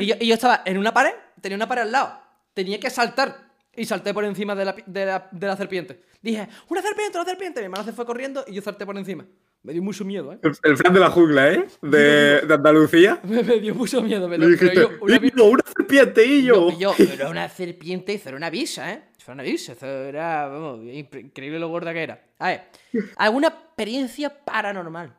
Y 0.00 0.06
yo, 0.06 0.14
y 0.20 0.26
yo 0.26 0.34
estaba 0.34 0.62
en 0.64 0.76
una 0.78 0.92
pared, 0.92 1.12
tenía 1.40 1.56
una 1.56 1.68
pared 1.68 1.82
al 1.82 1.92
lado. 1.92 2.20
Tenía 2.52 2.80
que 2.80 2.90
saltar. 2.90 3.46
Y 3.76 3.84
salté 3.84 4.12
por 4.14 4.24
encima 4.24 4.54
de 4.56 4.64
la, 4.64 4.74
de 4.86 5.06
la- 5.06 5.28
de 5.30 5.46
la 5.46 5.56
serpiente. 5.56 6.02
Dije, 6.22 6.48
¡una 6.68 6.80
serpiente, 6.82 7.16
una 7.18 7.26
serpiente! 7.28 7.60
Mi 7.60 7.64
hermano 7.66 7.84
se 7.84 7.92
fue 7.92 8.04
corriendo 8.06 8.42
y 8.48 8.54
yo 8.54 8.62
salté 8.62 8.84
por 8.86 8.96
encima. 8.96 9.24
Me 9.66 9.72
dio 9.72 9.82
mucho 9.82 10.04
miedo, 10.04 10.32
¿eh? 10.32 10.38
El, 10.42 10.52
el 10.62 10.76
Fran 10.76 10.94
de 10.94 11.00
la 11.00 11.10
jungla, 11.10 11.52
¿eh? 11.52 11.66
De, 11.82 12.40
de 12.40 12.54
Andalucía. 12.54 13.18
Me, 13.24 13.42
me 13.42 13.58
dio 13.58 13.74
mucho 13.74 14.00
miedo. 14.00 14.28
Me 14.28 14.38
lo, 14.38 14.46
dijiste, 14.46 14.76
yo, 14.76 14.90
una, 15.00 15.16
"Illo, 15.16 15.44
una 15.46 15.64
serpiente, 15.76 16.24
y 16.24 16.44
yo. 16.44 16.70
No, 16.70 16.78
yo, 16.78 16.94
pero 16.96 17.12
era 17.14 17.28
una 17.28 17.48
serpiente, 17.48 18.14
eso 18.14 18.28
era 18.28 18.36
una 18.38 18.48
visa, 18.48 18.92
¿eh? 18.92 19.02
Era 19.24 19.32
una 19.34 19.42
visa, 19.42 19.74
era, 19.84 20.46
vamos, 20.46 20.84
increíble 20.84 21.58
lo 21.58 21.66
gorda 21.68 21.92
que 21.92 22.00
era. 22.04 22.24
A 22.38 22.46
ver, 22.46 22.60
¿alguna 23.16 23.48
experiencia 23.48 24.44
paranormal? 24.44 25.16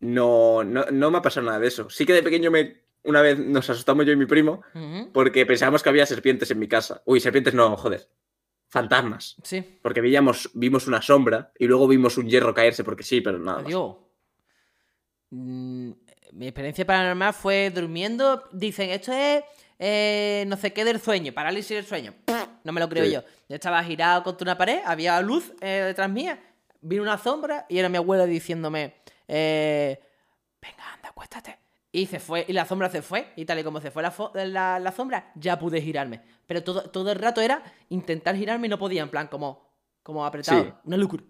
No, 0.00 0.62
no, 0.62 0.84
no 0.92 1.10
me 1.10 1.18
ha 1.18 1.22
pasado 1.22 1.46
nada 1.46 1.58
de 1.58 1.68
eso. 1.68 1.88
Sí 1.88 2.04
que 2.04 2.12
de 2.12 2.22
pequeño 2.22 2.50
me. 2.50 2.82
Una 3.04 3.22
vez 3.22 3.38
nos 3.38 3.70
asustamos 3.70 4.04
yo 4.04 4.12
y 4.12 4.16
mi 4.16 4.26
primo 4.26 4.60
Ujú, 4.74 5.10
porque 5.12 5.46
pensábamos 5.46 5.82
que 5.82 5.88
había 5.88 6.04
serpientes 6.04 6.50
en 6.50 6.58
mi 6.58 6.68
casa. 6.68 7.00
Uy, 7.06 7.20
serpientes 7.20 7.54
no, 7.54 7.74
joder. 7.78 8.06
Fantasmas. 8.68 9.36
Sí, 9.42 9.78
Porque 9.82 10.00
veíamos, 10.00 10.50
vimos 10.54 10.86
una 10.86 11.00
sombra 11.00 11.52
y 11.58 11.66
luego 11.66 11.88
vimos 11.88 12.18
un 12.18 12.28
hierro 12.28 12.52
caerse 12.52 12.84
porque 12.84 13.02
sí, 13.02 13.20
pero 13.20 13.38
nada 13.38 13.58
más. 13.58 13.66
adiós. 13.66 13.96
Mm, 15.30 15.90
mi 16.32 16.46
experiencia 16.46 16.86
paranormal 16.86 17.32
fue 17.34 17.70
durmiendo, 17.70 18.44
dicen, 18.52 18.90
esto 18.90 19.12
es 19.12 19.42
eh, 19.78 20.44
no 20.48 20.56
sé 20.56 20.72
qué 20.72 20.84
del 20.84 21.00
sueño, 21.00 21.32
parálisis 21.32 21.76
del 21.76 21.86
sueño. 21.86 22.14
No 22.64 22.72
me 22.72 22.80
lo 22.80 22.88
creo 22.88 23.04
Sí. 23.06 23.12
yo. 23.12 23.22
Yo 23.48 23.54
estaba 23.54 23.82
girado 23.82 24.22
contra 24.24 24.44
una 24.44 24.58
pared, 24.58 24.80
había 24.84 25.18
luz 25.22 25.52
eh, 25.62 25.84
detrás 25.86 26.10
mía, 26.10 26.38
vino 26.82 27.02
una 27.02 27.16
sombra 27.16 27.64
y 27.70 27.78
era 27.78 27.88
mi 27.88 27.96
abuela 27.96 28.26
diciéndome, 28.26 28.94
eh, 29.26 29.98
venga, 30.60 30.92
anda, 30.92 31.08
acuéstate. 31.08 31.56
Y 31.90 32.06
se 32.06 32.20
fue, 32.20 32.44
y 32.46 32.52
la 32.52 32.66
sombra 32.66 32.90
se 32.90 33.00
fue, 33.00 33.32
y 33.36 33.44
tal 33.46 33.58
y 33.58 33.64
como 33.64 33.80
se 33.80 33.90
fue 33.90 34.02
la, 34.02 34.12
la, 34.44 34.78
la 34.78 34.92
sombra, 34.92 35.32
ya 35.36 35.58
pude 35.58 35.80
girarme. 35.80 36.20
Pero 36.46 36.62
todo, 36.62 36.82
todo 36.90 37.10
el 37.12 37.18
rato 37.18 37.40
era 37.40 37.62
intentar 37.88 38.36
girarme 38.36 38.66
y 38.66 38.70
no 38.70 38.78
podía, 38.78 39.02
en 39.02 39.08
plan, 39.08 39.26
como, 39.28 39.72
como 40.02 40.24
apretado. 40.26 40.64
Sí. 40.64 40.70
Una 40.84 40.96
locura. 40.98 41.24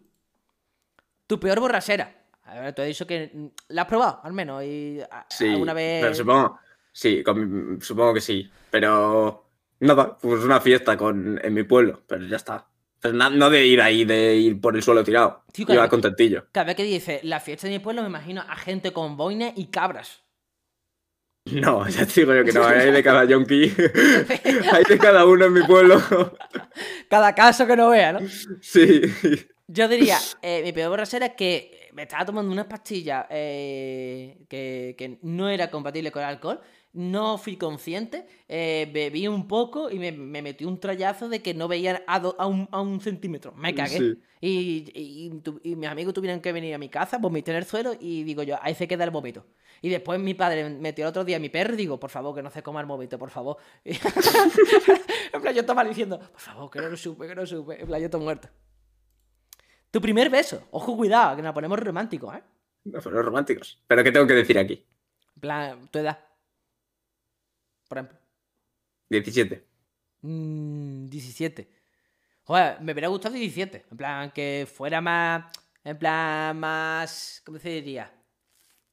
Tu 1.27 1.39
peor 1.39 1.61
borrachera. 1.61 2.15
A 2.45 2.61
ver, 2.61 2.73
te 2.75 2.83
he 2.83 2.87
dicho 2.87 3.07
que 3.07 3.31
mm, 3.33 3.47
la 3.69 3.83
has 3.83 3.89
probado, 3.89 4.21
al 4.25 4.33
menos. 4.33 4.65
Y 4.65 5.01
Sí, 5.29 5.49
alguna 5.49 5.75
vez. 5.75 6.03
pero 6.03 6.15
supongo, 6.15 6.59
sí, 6.93 7.23
con- 7.23 7.79
supongo 7.81 8.15
que 8.15 8.21
sí. 8.21 8.51
Pero 8.71 9.47
nada, 9.81 10.17
pues 10.19 10.43
una 10.43 10.61
fiesta 10.61 10.97
con, 10.97 11.39
en 11.43 11.55
mi 11.55 11.63
pueblo, 11.65 12.03
pero 12.07 12.25
ya 12.25 12.37
está. 12.37 12.67
Pero 13.01 13.15
na- 13.15 13.31
no 13.31 13.49
de 13.51 13.65
ir 13.67 13.81
ahí, 13.81 14.05
de 14.05 14.35
ir 14.37 14.61
por 14.61 14.75
el 14.75 14.83
suelo 14.83 15.05
tirado. 15.05 15.45
Tío, 15.53 15.67
Iba 15.73 15.89
contentillo. 15.89 16.47
Cada 16.51 16.65
vez 16.65 16.75
que 16.77 16.83
dice 16.85 17.21
la 17.23 17.39
fiesta 17.39 17.69
de 17.69 17.75
mi 17.75 17.79
pueblo, 17.79 18.03
me 18.03 18.09
imagino 18.09 18.41
a 18.41 18.57
gente 18.57 18.93
con 18.93 19.17
boina 19.17 19.53
y 19.55 19.67
cabras. 19.67 20.25
No, 21.53 21.89
ya 21.89 22.07
te 22.07 22.21
digo 22.21 22.35
yo 22.35 22.45
que 22.45 22.53
no, 22.53 22.67
hay 22.67 22.91
de 22.91 23.03
cada 23.03 23.25
yonki. 23.25 23.73
hay 24.73 24.85
de 24.85 24.99
cada 24.99 25.25
uno 25.27 25.47
en 25.47 25.53
mi 25.53 25.63
pueblo. 25.63 26.01
Cada 27.09 27.35
caso 27.35 27.67
que 27.67 27.77
no 27.77 27.91
vea, 27.91 28.13
¿no? 28.13 28.21
sí. 28.61 29.03
Yo 29.67 29.87
diría, 29.87 30.19
eh, 30.41 30.63
mi 30.63 30.73
peor 30.73 30.91
borrachera 30.91 31.27
es 31.27 31.33
que 31.35 31.91
me 31.93 32.03
estaba 32.03 32.25
tomando 32.25 32.51
unas 32.51 32.67
pastillas 32.67 33.27
eh, 33.29 34.39
que, 34.49 34.95
que 34.97 35.19
no 35.23 35.49
era 35.49 35.71
compatible 35.71 36.11
con 36.11 36.23
el 36.23 36.29
alcohol. 36.29 36.61
No 36.95 37.37
fui 37.39 37.57
consciente, 37.57 38.27
eh, 38.49 38.91
bebí 38.93 39.29
un 39.29 39.47
poco 39.47 39.91
y 39.91 39.99
me, 39.99 40.11
me 40.11 40.41
metí 40.43 40.65
un 40.65 40.81
trayazo 40.81 41.29
de 41.29 41.43
que 41.43 41.53
no 41.55 41.69
veía 41.69 42.03
a, 42.07 42.19
do- 42.19 42.35
a 42.39 42.47
un, 42.47 42.69
a 42.73 42.81
un 42.81 43.01
centímetro. 43.01 43.53
Me 43.53 43.75
cagué. 43.75 43.99
Sí. 43.99 44.23
Y, 44.41 44.49
y- 44.95 45.27
y 45.27 45.31
tu- 45.41 45.61
y 45.63 45.77
mis 45.77 45.89
amigos 45.89 46.15
tuvieron 46.15 46.41
que 46.41 46.51
venir 46.53 46.75
a 46.75 46.79
mi 46.79 46.89
casa, 46.89 47.19
vomité 47.19 47.51
en 47.51 47.59
el 47.59 47.65
suelo 47.67 47.93
y 48.01 48.23
digo 48.25 48.43
yo, 48.43 48.57
ahí 48.63 48.75
se 48.75 48.89
queda 48.89 49.05
el 49.05 49.11
vómito. 49.11 49.47
Y 49.83 49.91
después 49.91 50.19
mi 50.19 50.35
padre 50.35 50.69
metió 50.71 51.05
el 51.05 51.11
otro 51.11 51.25
día 51.25 51.37
a 51.37 51.41
mi 51.41 51.51
perro 51.51 51.75
y 51.75 51.77
digo, 51.77 52.01
por 52.01 52.11
favor, 52.11 52.35
que 52.35 52.43
no 52.43 52.51
se 52.51 52.63
coma 52.65 52.81
el 52.81 52.87
vómito, 52.87 53.19
por 53.19 53.31
favor. 53.31 53.59
En 53.85 55.43
plan, 55.43 55.55
yo 55.55 55.61
estaba 55.61 55.85
diciendo, 55.85 56.19
por 56.19 56.41
favor, 56.41 56.71
que 56.71 56.81
no 56.81 56.89
lo 56.89 56.97
supe, 56.97 57.27
que 57.29 57.35
no 57.35 57.43
lo 57.43 57.47
supe. 57.47 57.81
En 57.81 57.87
plan, 57.87 58.01
yo 58.01 58.07
estoy 58.07 58.21
muerto. 58.21 58.49
Tu 59.91 60.01
primer 60.01 60.31
beso. 60.31 60.63
Ojo, 60.71 60.97
cuidado, 60.97 61.37
que 61.37 61.43
nos 61.43 61.53
ponemos 61.55 61.79
románticos, 61.79 62.35
¿eh? 62.35 62.43
No 62.85 63.01
fueron 63.01 63.25
románticos. 63.25 63.83
Pero 63.87 64.03
¿qué 64.03 64.11
tengo 64.13 64.27
que 64.27 64.35
decir 64.35 64.59
aquí? 64.59 64.85
En 65.37 65.41
plan, 65.41 65.89
tu 65.91 65.99
edad. 65.99 66.19
Por 67.89 67.99
ejemplo. 67.99 68.19
17. 69.11 69.65
Mm, 70.23 71.07
17. 71.07 71.71
Joder, 72.45 72.81
me 72.81 72.93
hubiera 72.93 73.09
gustado 73.09 73.35
17. 73.35 73.87
En 73.91 73.97
plan, 73.97 74.31
que 74.31 74.69
fuera 74.73 75.01
más. 75.01 75.53
En 75.85 75.99
plan, 75.99 76.59
más. 76.59 77.43
¿Cómo 77.45 77.59
se 77.59 77.69
diría? 77.71 78.05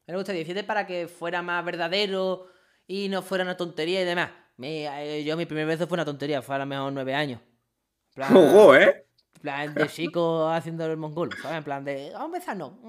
Me 0.07 0.13
hubiera 0.13 0.17
gustado 0.19 0.35
17 0.35 0.63
para 0.63 0.85
que 0.87 1.07
fuera 1.07 1.41
más 1.41 1.63
verdadero 1.65 2.47
y 2.87 3.09
no 3.09 3.21
fuera 3.21 3.43
una 3.43 3.57
tontería 3.57 4.01
y 4.01 4.05
demás. 4.05 4.31
Mi- 4.57 4.85
eh, 4.87 5.23
yo, 5.25 5.35
mi 5.35 5.45
primer 5.45 5.65
beso 5.65 5.87
fue 5.87 5.95
una 5.95 6.05
tontería, 6.05 6.41
fue 6.41 6.55
a 6.55 6.59
lo 6.59 6.65
mejor 6.65 6.93
9 6.93 7.13
años. 7.13 7.41
En 7.41 8.13
plan, 8.15 8.29
Ojo, 8.37 8.75
¿eh? 8.75 9.05
en 9.35 9.41
plan 9.41 9.73
de 9.73 9.87
chico 9.87 10.47
haciendo 10.49 10.85
el 10.85 10.95
mongolo, 10.97 11.35
¿sabes? 11.41 11.57
En 11.57 11.63
plan 11.63 11.83
de. 11.83 12.11
Vamos 12.13 12.21
a 12.21 12.25
empezar, 12.37 12.55
no. 12.57 12.79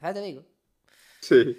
¿Sabes? 0.00 0.14
Te 0.14 0.22
digo. 0.22 0.44
Sí. 1.20 1.56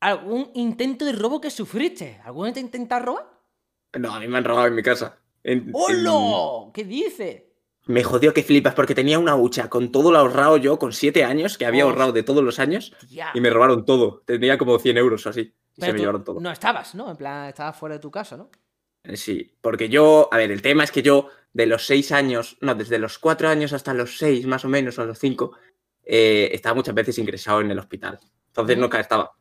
¿Algún 0.00 0.50
intento 0.54 1.04
de 1.04 1.12
robo 1.12 1.40
que 1.40 1.50
sufriste? 1.50 2.20
¿Algún 2.24 2.44
vez 2.44 2.54
te 2.54 2.60
intentas 2.60 3.04
robar? 3.04 3.26
No, 3.98 4.14
a 4.14 4.20
mí 4.20 4.28
me 4.28 4.38
han 4.38 4.44
robado 4.44 4.66
en 4.68 4.74
mi 4.74 4.82
casa. 4.82 5.18
En- 5.42 5.58
en- 5.68 5.70
¡Hola! 5.72 6.70
¿Qué 6.72 6.84
dices? 6.84 7.42
Me 7.86 8.04
jodió 8.04 8.34
que 8.34 8.42
flipas 8.42 8.74
porque 8.74 8.94
tenía 8.94 9.18
una 9.18 9.34
hucha 9.34 9.68
con 9.70 9.90
todo 9.90 10.12
lo 10.12 10.18
ahorrado 10.18 10.58
yo 10.58 10.78
con 10.78 10.92
7 10.92 11.24
años, 11.24 11.56
que 11.56 11.64
había 11.66 11.86
Oh. 11.86 11.88
ahorrado 11.88 12.12
de 12.12 12.22
todos 12.22 12.44
los 12.44 12.58
años, 12.58 12.92
Tía. 13.08 13.30
y 13.34 13.40
me 13.40 13.48
robaron 13.50 13.84
todo. 13.86 14.22
Tenía 14.26 14.58
como 14.58 14.78
100 14.78 14.98
euros 14.98 15.24
o 15.26 15.30
así. 15.30 15.54
Y 15.76 15.80
se 15.82 15.92
me 15.92 15.98
llevaron 15.98 16.22
todo. 16.22 16.38
No 16.40 16.50
estabas, 16.50 16.94
¿no? 16.94 17.10
En 17.10 17.16
plan, 17.16 17.48
estabas 17.48 17.76
fuera 17.76 17.94
de 17.94 18.00
tu 18.00 18.10
casa, 18.10 18.36
¿no? 18.36 18.50
Eh, 19.04 19.16
Sí, 19.16 19.56
porque 19.62 19.88
yo, 19.88 20.28
a 20.30 20.36
ver, 20.36 20.50
el 20.52 20.60
tema 20.60 20.84
es 20.84 20.92
que 20.92 21.02
yo 21.02 21.28
de 21.54 21.66
los 21.66 21.86
seis 21.86 22.12
años, 22.12 22.58
no, 22.60 22.74
desde 22.74 22.98
los 22.98 23.18
cuatro 23.18 23.48
años 23.48 23.72
hasta 23.72 23.94
los 23.94 24.18
seis 24.18 24.46
más 24.46 24.64
o 24.64 24.68
menos, 24.68 24.98
o 24.98 25.06
los 25.06 25.18
cinco, 25.18 25.52
eh, 26.04 26.50
estaba 26.52 26.74
muchas 26.74 26.94
veces 26.94 27.16
ingresado 27.18 27.62
en 27.62 27.70
el 27.70 27.78
hospital. 27.78 28.18
Entonces 28.48 28.76
Ujú. 28.76 28.82
nunca 28.82 29.00
estaba. 29.00 29.32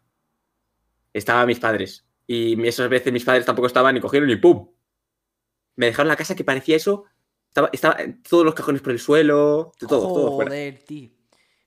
Estaban 1.14 1.48
mis 1.48 1.60
padres. 1.60 2.06
Y 2.26 2.62
esas 2.68 2.90
veces 2.90 3.12
mis 3.14 3.24
padres 3.24 3.46
tampoco 3.46 3.68
estaban 3.68 3.96
y 3.98 4.02
cogieron 4.02 4.30
y 4.30 4.36
¡pum! 4.36 4.70
Me 5.76 5.88
dejaron 5.88 6.08
la 6.10 6.16
casa 6.16 6.36
que 6.36 6.44
parecía 6.44 6.76
eso. 6.76 7.06
Estaba, 7.48 7.70
estaba 7.72 7.98
todos 8.28 8.44
los 8.46 8.54
cajones 8.54 8.82
por 8.82 8.92
el 8.92 9.00
suelo, 9.00 9.72
todo, 9.80 10.00
todo 10.14 10.36
fuera. 10.36 10.50
Joder, 10.52 10.80
tío. 10.80 11.10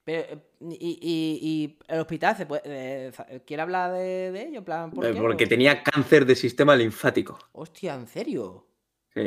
Pero, 0.03 0.41
y, 0.61 0.99
y- 1.01 1.39
y 1.41 1.79
el 1.87 1.99
hospital, 1.99 2.35
¿se 2.35 2.45
puede, 2.45 2.61
eh, 2.65 3.11
¿quiere 3.45 3.61
hablar 3.63 3.91
de, 3.93 4.31
de 4.31 4.47
ello? 4.47 4.57
En 4.59 4.63
plan, 4.65 4.91
¿por 4.91 5.05
Eh, 5.05 5.11
qué? 5.13 5.19
Porque 5.19 5.45
¿O- 5.45 5.47
tenía 5.49 5.83
cáncer 5.83 6.25
de 6.25 6.35
sistema 6.35 6.75
linfático. 6.75 7.37
Hostia, 7.53 7.93
¿en 7.95 8.07
serio? 8.07 8.67
Sí, 9.13 9.21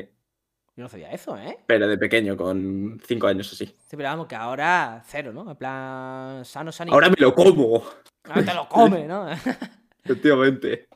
Yo 0.76 0.82
no 0.82 0.88
sabía 0.88 1.10
eso, 1.12 1.36
¿eh? 1.38 1.58
pero 1.66 1.86
de 1.86 1.96
pequeño, 1.96 2.36
con 2.36 3.00
cinco 3.06 3.28
años 3.28 3.52
así. 3.52 3.66
Sí, 3.66 3.96
pero 3.96 4.08
vamos, 4.08 4.26
que 4.26 4.34
ahora 4.34 5.02
cero, 5.06 5.32
¿no? 5.32 5.48
En 5.48 5.56
plan, 5.56 6.44
sano, 6.44 6.72
sano. 6.72 6.92
Ahora 6.92 7.08
me 7.08 7.16
lo 7.18 7.32
como, 7.34 7.84
Ahora 8.24 8.44
te 8.44 8.54
lo 8.54 8.68
come, 8.68 9.06
¿no? 9.06 9.26
efectivamente. 10.04 10.88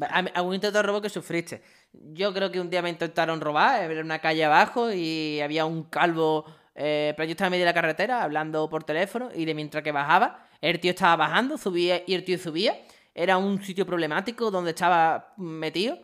Va, 0.00 0.06
a- 0.08 0.18
¿Algún 0.34 0.54
intento 0.54 0.78
de 0.78 0.82
robo 0.82 1.00
que 1.00 1.08
sufriste? 1.08 1.62
Yo 1.92 2.32
creo 2.34 2.50
que 2.50 2.60
un 2.60 2.68
día 2.70 2.82
me 2.82 2.90
intentaron 2.90 3.40
robar, 3.40 3.90
era 3.90 4.02
una 4.02 4.18
calle 4.18 4.44
abajo 4.44 4.92
y 4.92 5.40
había 5.40 5.64
un 5.64 5.84
calvo, 5.84 6.44
eh, 6.74 7.14
pero 7.16 7.26
yo 7.26 7.30
estaba 7.32 7.46
en 7.48 7.52
medio 7.52 7.64
de 7.64 7.70
la 7.70 7.74
carretera 7.74 8.22
hablando 8.22 8.68
por 8.68 8.84
teléfono 8.84 9.30
y 9.34 9.44
de 9.46 9.54
mientras 9.54 9.82
que 9.82 9.92
bajaba, 9.92 10.46
el 10.60 10.80
tío 10.80 10.90
estaba 10.90 11.16
bajando, 11.16 11.56
subía 11.58 12.02
y 12.06 12.14
el 12.14 12.24
tío 12.24 12.38
subía. 12.38 12.76
Era 13.14 13.38
un 13.38 13.62
sitio 13.62 13.86
problemático 13.86 14.50
donde 14.50 14.70
estaba 14.70 15.32
metido 15.38 15.98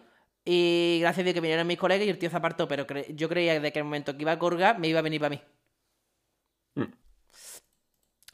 y 0.44 0.98
gracias 1.00 1.20
a 1.20 1.24
Dios 1.24 1.34
que 1.34 1.40
vinieron 1.40 1.66
mis 1.66 1.76
colegas 1.78 2.06
y 2.06 2.10
el 2.10 2.18
tío 2.18 2.30
se 2.30 2.36
apartó, 2.36 2.66
pero 2.66 2.86
yo 3.10 3.28
creía 3.28 3.52
que 3.54 3.60
de 3.60 3.72
que 3.72 3.78
el 3.80 3.84
momento 3.84 4.16
que 4.16 4.22
iba 4.22 4.32
a 4.32 4.38
colgar 4.38 4.78
me 4.78 4.88
iba 4.88 5.00
a 5.00 5.02
venir 5.02 5.20
para 5.20 5.30
mí. 5.30 5.42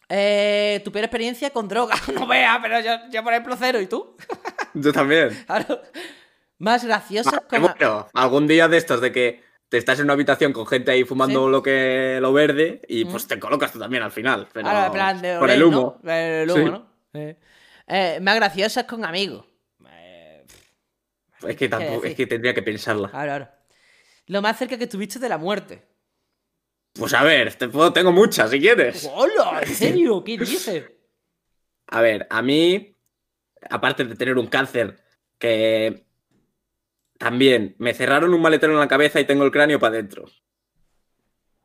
Eh, 0.09 0.81
tu 0.85 0.91
peor 0.93 1.05
experiencia 1.05 1.51
con 1.51 1.69
droga, 1.69 1.95
no 2.15 2.27
veas, 2.27 2.59
pero 2.63 2.81
yo, 2.81 2.93
yo 3.11 3.23
por 3.23 3.33
ejemplo 3.33 3.57
cero, 3.59 3.81
¿y 3.81 3.87
tú? 3.87 4.17
Yo 4.75 4.93
también. 4.93 5.31
Claro. 5.47 5.81
Más 6.59 6.85
gracioso 6.85 7.31
Ah, 7.35 7.43
con... 7.49 7.63
Bueno, 7.63 8.09
algún 8.15 8.47
día 8.47 8.69
de 8.69 8.77
estos 8.79 9.01
de 9.01 9.13
que 9.13 9.43
te 9.69 9.77
estás 9.79 9.99
en 9.99 10.05
una 10.07 10.15
habitación 10.15 10.53
con 10.53 10.67
gente 10.67 10.91
ahí 10.91 11.05
fumando 11.05 11.45
Sí. 11.47 11.51
lo 11.53 11.63
que 11.63 12.19
lo 12.21 12.33
verde 12.33 12.81
y 12.89 13.05
Mm. 13.05 13.11
pues 13.11 13.27
te 13.27 13.39
colocas 13.39 13.71
tú 13.73 13.79
también 13.79 14.03
al 14.03 14.11
final. 14.11 14.49
Pero 14.53 14.67
Ahora, 14.69 14.87
en 14.87 14.93
plan 14.93 15.21
de 15.23 15.39
por 15.39 15.51
el 15.51 15.63
humo. 15.63 16.01
¿no? 16.03 16.13
El 16.13 16.51
humo, 16.51 16.65
Sí. 16.65 16.71
¿no? 16.71 16.93
Eh, 17.21 17.37
eh, 17.87 18.19
más 18.23 18.35
graciosas 18.37 18.85
con 18.85 19.05
amigos. 19.05 19.45
Es 21.47 21.55
que 21.57 21.69
tampoco, 21.69 22.05
es 22.05 22.15
que 22.17 22.27
tendría 22.27 22.53
que 22.55 22.63
pensarla. 22.63 23.11
Ahora, 23.13 23.33
ahora. 23.35 23.59
Lo 24.27 24.43
más 24.43 24.59
cerca 24.59 24.77
que 24.77 24.85
estuviste 24.85 25.19
de 25.21 25.29
la 25.29 25.39
muerte. 25.39 25.87
Pues 26.94 27.15
a 27.15 27.23
ver, 27.23 27.55
te 27.55 27.69
puedo, 27.69 27.93
tengo 27.93 28.12
muchas 28.12 28.51
si 28.51 28.60
quieres. 28.60 29.09
¡Hola! 29.12 29.60
¿En 29.62 29.69
serio? 29.74 30.23
¿Qué 30.24 30.39
dices? 30.39 30.90
A 31.86 32.01
ver, 32.01 32.27
a 32.28 32.43
mí, 32.43 32.97
aparte 33.70 34.05
de 34.05 34.15
tener 34.15 34.36
un 34.36 34.47
cáncer 34.47 35.02
que 35.39 36.05
también 37.19 37.74
me 37.78 37.94
cerraron 37.94 38.35
un 38.35 38.40
maletero 38.40 38.73
en 38.73 38.78
la 38.78 38.89
cabeza 38.89 39.20
y 39.20 39.24
tengo 39.24 39.44
el 39.44 39.51
cráneo 39.51 39.78
para 39.78 39.94
adentro. 39.94 40.27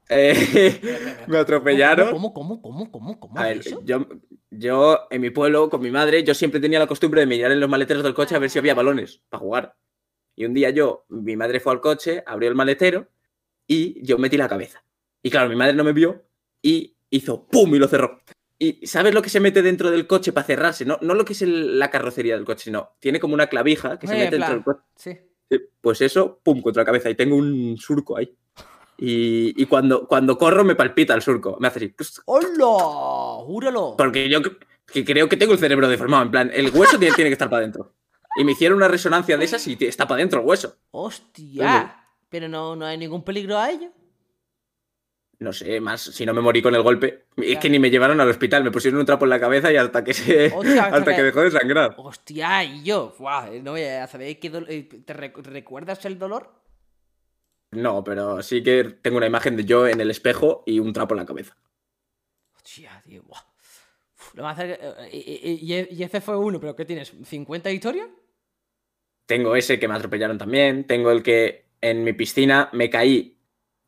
Eh, 0.10 0.82
me 1.28 1.38
atropellaron. 1.38 2.12
¿Cómo, 2.12 2.34
cómo, 2.34 2.62
cómo, 2.62 2.92
cómo, 2.92 3.20
cómo? 3.22 3.40
A 3.40 3.44
ver, 3.44 3.62
yo, 3.86 4.06
yo 4.50 5.08
en 5.10 5.22
mi 5.22 5.30
pueblo, 5.30 5.70
con 5.70 5.82
mi 5.82 5.92
madre, 5.92 6.26
yo 6.26 6.34
siempre 6.34 6.60
tenía 6.60 6.78
la 6.78 6.88
costumbre 6.88 7.22
de 7.22 7.26
mirar 7.26 7.54
en 7.54 7.62
los 7.62 7.70
maleteros 7.70 8.04
del 8.04 8.14
coche 8.14 8.36
a 8.36 8.40
ver 8.40 8.50
si 8.50 8.60
había 8.60 8.76
balones 8.76 9.22
para 9.30 9.40
jugar. 9.40 9.78
Y 10.36 10.44
un 10.46 10.54
día 10.54 10.72
yo, 10.72 11.06
mi 11.08 11.38
madre 11.38 11.62
fue 11.62 11.72
al 11.72 11.80
coche, 11.80 12.22
abrió 12.28 12.50
el 12.50 12.56
maletero 12.56 13.08
y 13.66 14.06
yo 14.06 14.18
metí 14.18 14.36
la 14.36 14.50
cabeza. 14.50 14.84
Y 15.24 15.30
claro, 15.32 15.50
mi 15.50 15.56
madre 15.56 15.74
no 15.74 15.84
me 15.84 15.94
vio 15.94 16.22
y 16.62 16.96
hizo 17.10 17.48
¡pum! 17.48 17.74
y 17.74 17.80
lo 17.80 17.88
cerró. 17.88 18.22
¿Y 18.60 18.86
sabes 18.86 19.14
lo 19.14 19.22
que 19.22 19.30
se 19.30 19.40
mete 19.40 19.62
dentro 19.62 19.90
del 19.90 20.06
coche 20.06 20.32
para 20.32 20.46
cerrarse? 20.46 20.86
No, 20.86 20.98
no 21.02 21.16
lo 21.16 21.26
que 21.26 21.34
es 21.34 21.42
el- 21.42 21.80
la 21.80 21.90
carrocería 21.90 22.36
del 22.36 22.46
coche, 22.46 22.66
sino 22.66 22.92
tiene 23.00 23.20
como 23.20 23.34
una 23.34 23.48
clavija 23.48 23.98
que 23.98 24.08
se 24.08 24.14
mete 24.14 24.26
en 24.26 24.32
dentro 24.42 24.54
del 24.56 24.64
coche. 24.64 24.82
Sí. 24.96 25.18
Pues 25.82 26.02
eso, 26.02 26.40
pum, 26.44 26.62
contra 26.62 26.82
la 26.82 26.86
cabeza. 26.86 27.10
Y 27.10 27.16
tengo 27.16 27.36
un 27.36 27.78
surco 27.78 28.18
ahí. 28.18 28.34
Y, 28.98 29.62
y 29.62 29.66
cuando, 29.66 30.08
cuando 30.08 30.38
corro 30.38 30.64
me 30.64 30.76
palpita 30.76 31.14
el 31.14 31.22
surco. 31.22 31.58
Me 31.60 31.68
hace 31.68 31.80
así. 31.80 32.22
¡Hola! 32.26 33.44
¡Júralo! 33.46 33.96
Porque 33.98 34.30
yo 34.30 34.42
que 34.42 35.04
creo 35.04 35.28
que 35.28 35.38
tengo 35.38 35.54
el 35.54 35.60
cerebro 35.60 35.88
deformado. 35.88 36.24
En 36.24 36.32
plan, 36.32 36.52
el 36.54 36.70
hueso 36.70 36.98
tiene, 37.00 37.16
tiene 37.16 37.30
que 37.30 37.34
estar 37.34 37.50
para 37.50 37.62
adentro. 37.62 37.94
Y 38.38 38.44
me 38.44 38.54
hicieron 38.54 38.78
una 38.78 38.88
resonancia 38.88 39.38
de 39.38 39.46
esas 39.46 39.68
y 39.68 39.78
está 39.82 40.08
para 40.08 40.20
adentro 40.20 40.40
el 40.42 40.48
hueso. 40.48 40.78
¡Hostia! 40.92 41.98
Pero 42.30 42.48
no, 42.48 42.76
no 42.76 42.86
hay 42.86 42.98
ningún 42.98 43.24
peligro 43.24 43.58
a 43.58 43.70
ello. 43.70 43.92
No 45.40 45.52
sé, 45.52 45.82
más 45.82 46.02
si 46.02 46.26
no 46.26 46.34
me 46.34 46.42
morí 46.42 46.62
con 46.62 46.74
el 46.76 46.82
golpe. 46.84 47.26
Es 47.38 47.58
que 47.60 47.70
ni 47.70 47.78
me 47.80 47.90
llevaron 47.90 48.22
al 48.22 48.30
hospital. 48.30 48.64
Me 48.64 48.72
pusieron 48.72 49.00
un 49.00 49.06
trapo 49.06 49.26
en 49.26 49.30
la 49.32 49.40
cabeza 49.40 49.72
y 49.72 49.76
hasta 49.76 50.04
que 50.04 50.14
se. 50.14 50.48
Hostia, 50.54 50.86
hasta 50.86 51.04
que- 51.12 51.16
que 51.18 51.24
dejó 51.24 51.42
de 51.42 51.52
sangrar. 51.52 51.96
¡Hostia! 51.98 52.64
Y 52.64 52.84
yo, 52.84 53.14
¡buah! 53.20 53.50
No 53.62 53.72
voy 53.72 53.84
a 53.84 54.08
saber 54.08 54.40
qué 54.40 54.48
eh, 54.70 54.84
¿Te 55.06 55.14
rec- 55.14 55.44
recuerdas 55.44 56.06
el 56.06 56.18
dolor? 56.18 56.54
No, 57.72 58.04
pero 58.04 58.42
sí 58.44 58.62
que 58.64 58.84
tengo 59.02 59.18
una 59.18 59.26
imagen 59.28 59.58
de 59.58 59.66
yo 59.66 59.88
en 59.88 60.00
el 60.00 60.12
espejo 60.12 60.64
y 60.66 60.80
un 60.80 60.94
trapo 60.94 61.16
en 61.16 61.20
la 61.22 61.26
cabeza. 61.26 61.58
Hostia, 62.56 63.02
tío, 63.04 63.24
buah. 63.24 63.42
Uf, 64.20 64.36
Lo 64.36 64.44
más 64.44 64.58
eh, 64.62 65.88
y 65.92 66.04
ese 66.04 66.22
fue 66.22 66.38
uno, 66.38 66.60
pero 66.60 66.76
¿qué 66.76 66.86
tienes? 66.86 67.14
¿50 67.14 67.74
historias? 67.74 68.08
Tengo 69.26 69.56
ese 69.56 69.80
que 69.80 69.88
me 69.88 69.96
atropellaron 69.96 70.38
también. 70.38 70.86
Tengo 70.86 71.12
el 71.12 71.24
que 71.24 71.66
en 71.82 72.04
mi 72.04 72.14
piscina 72.14 72.70
me 72.74 72.90
caí 72.90 73.33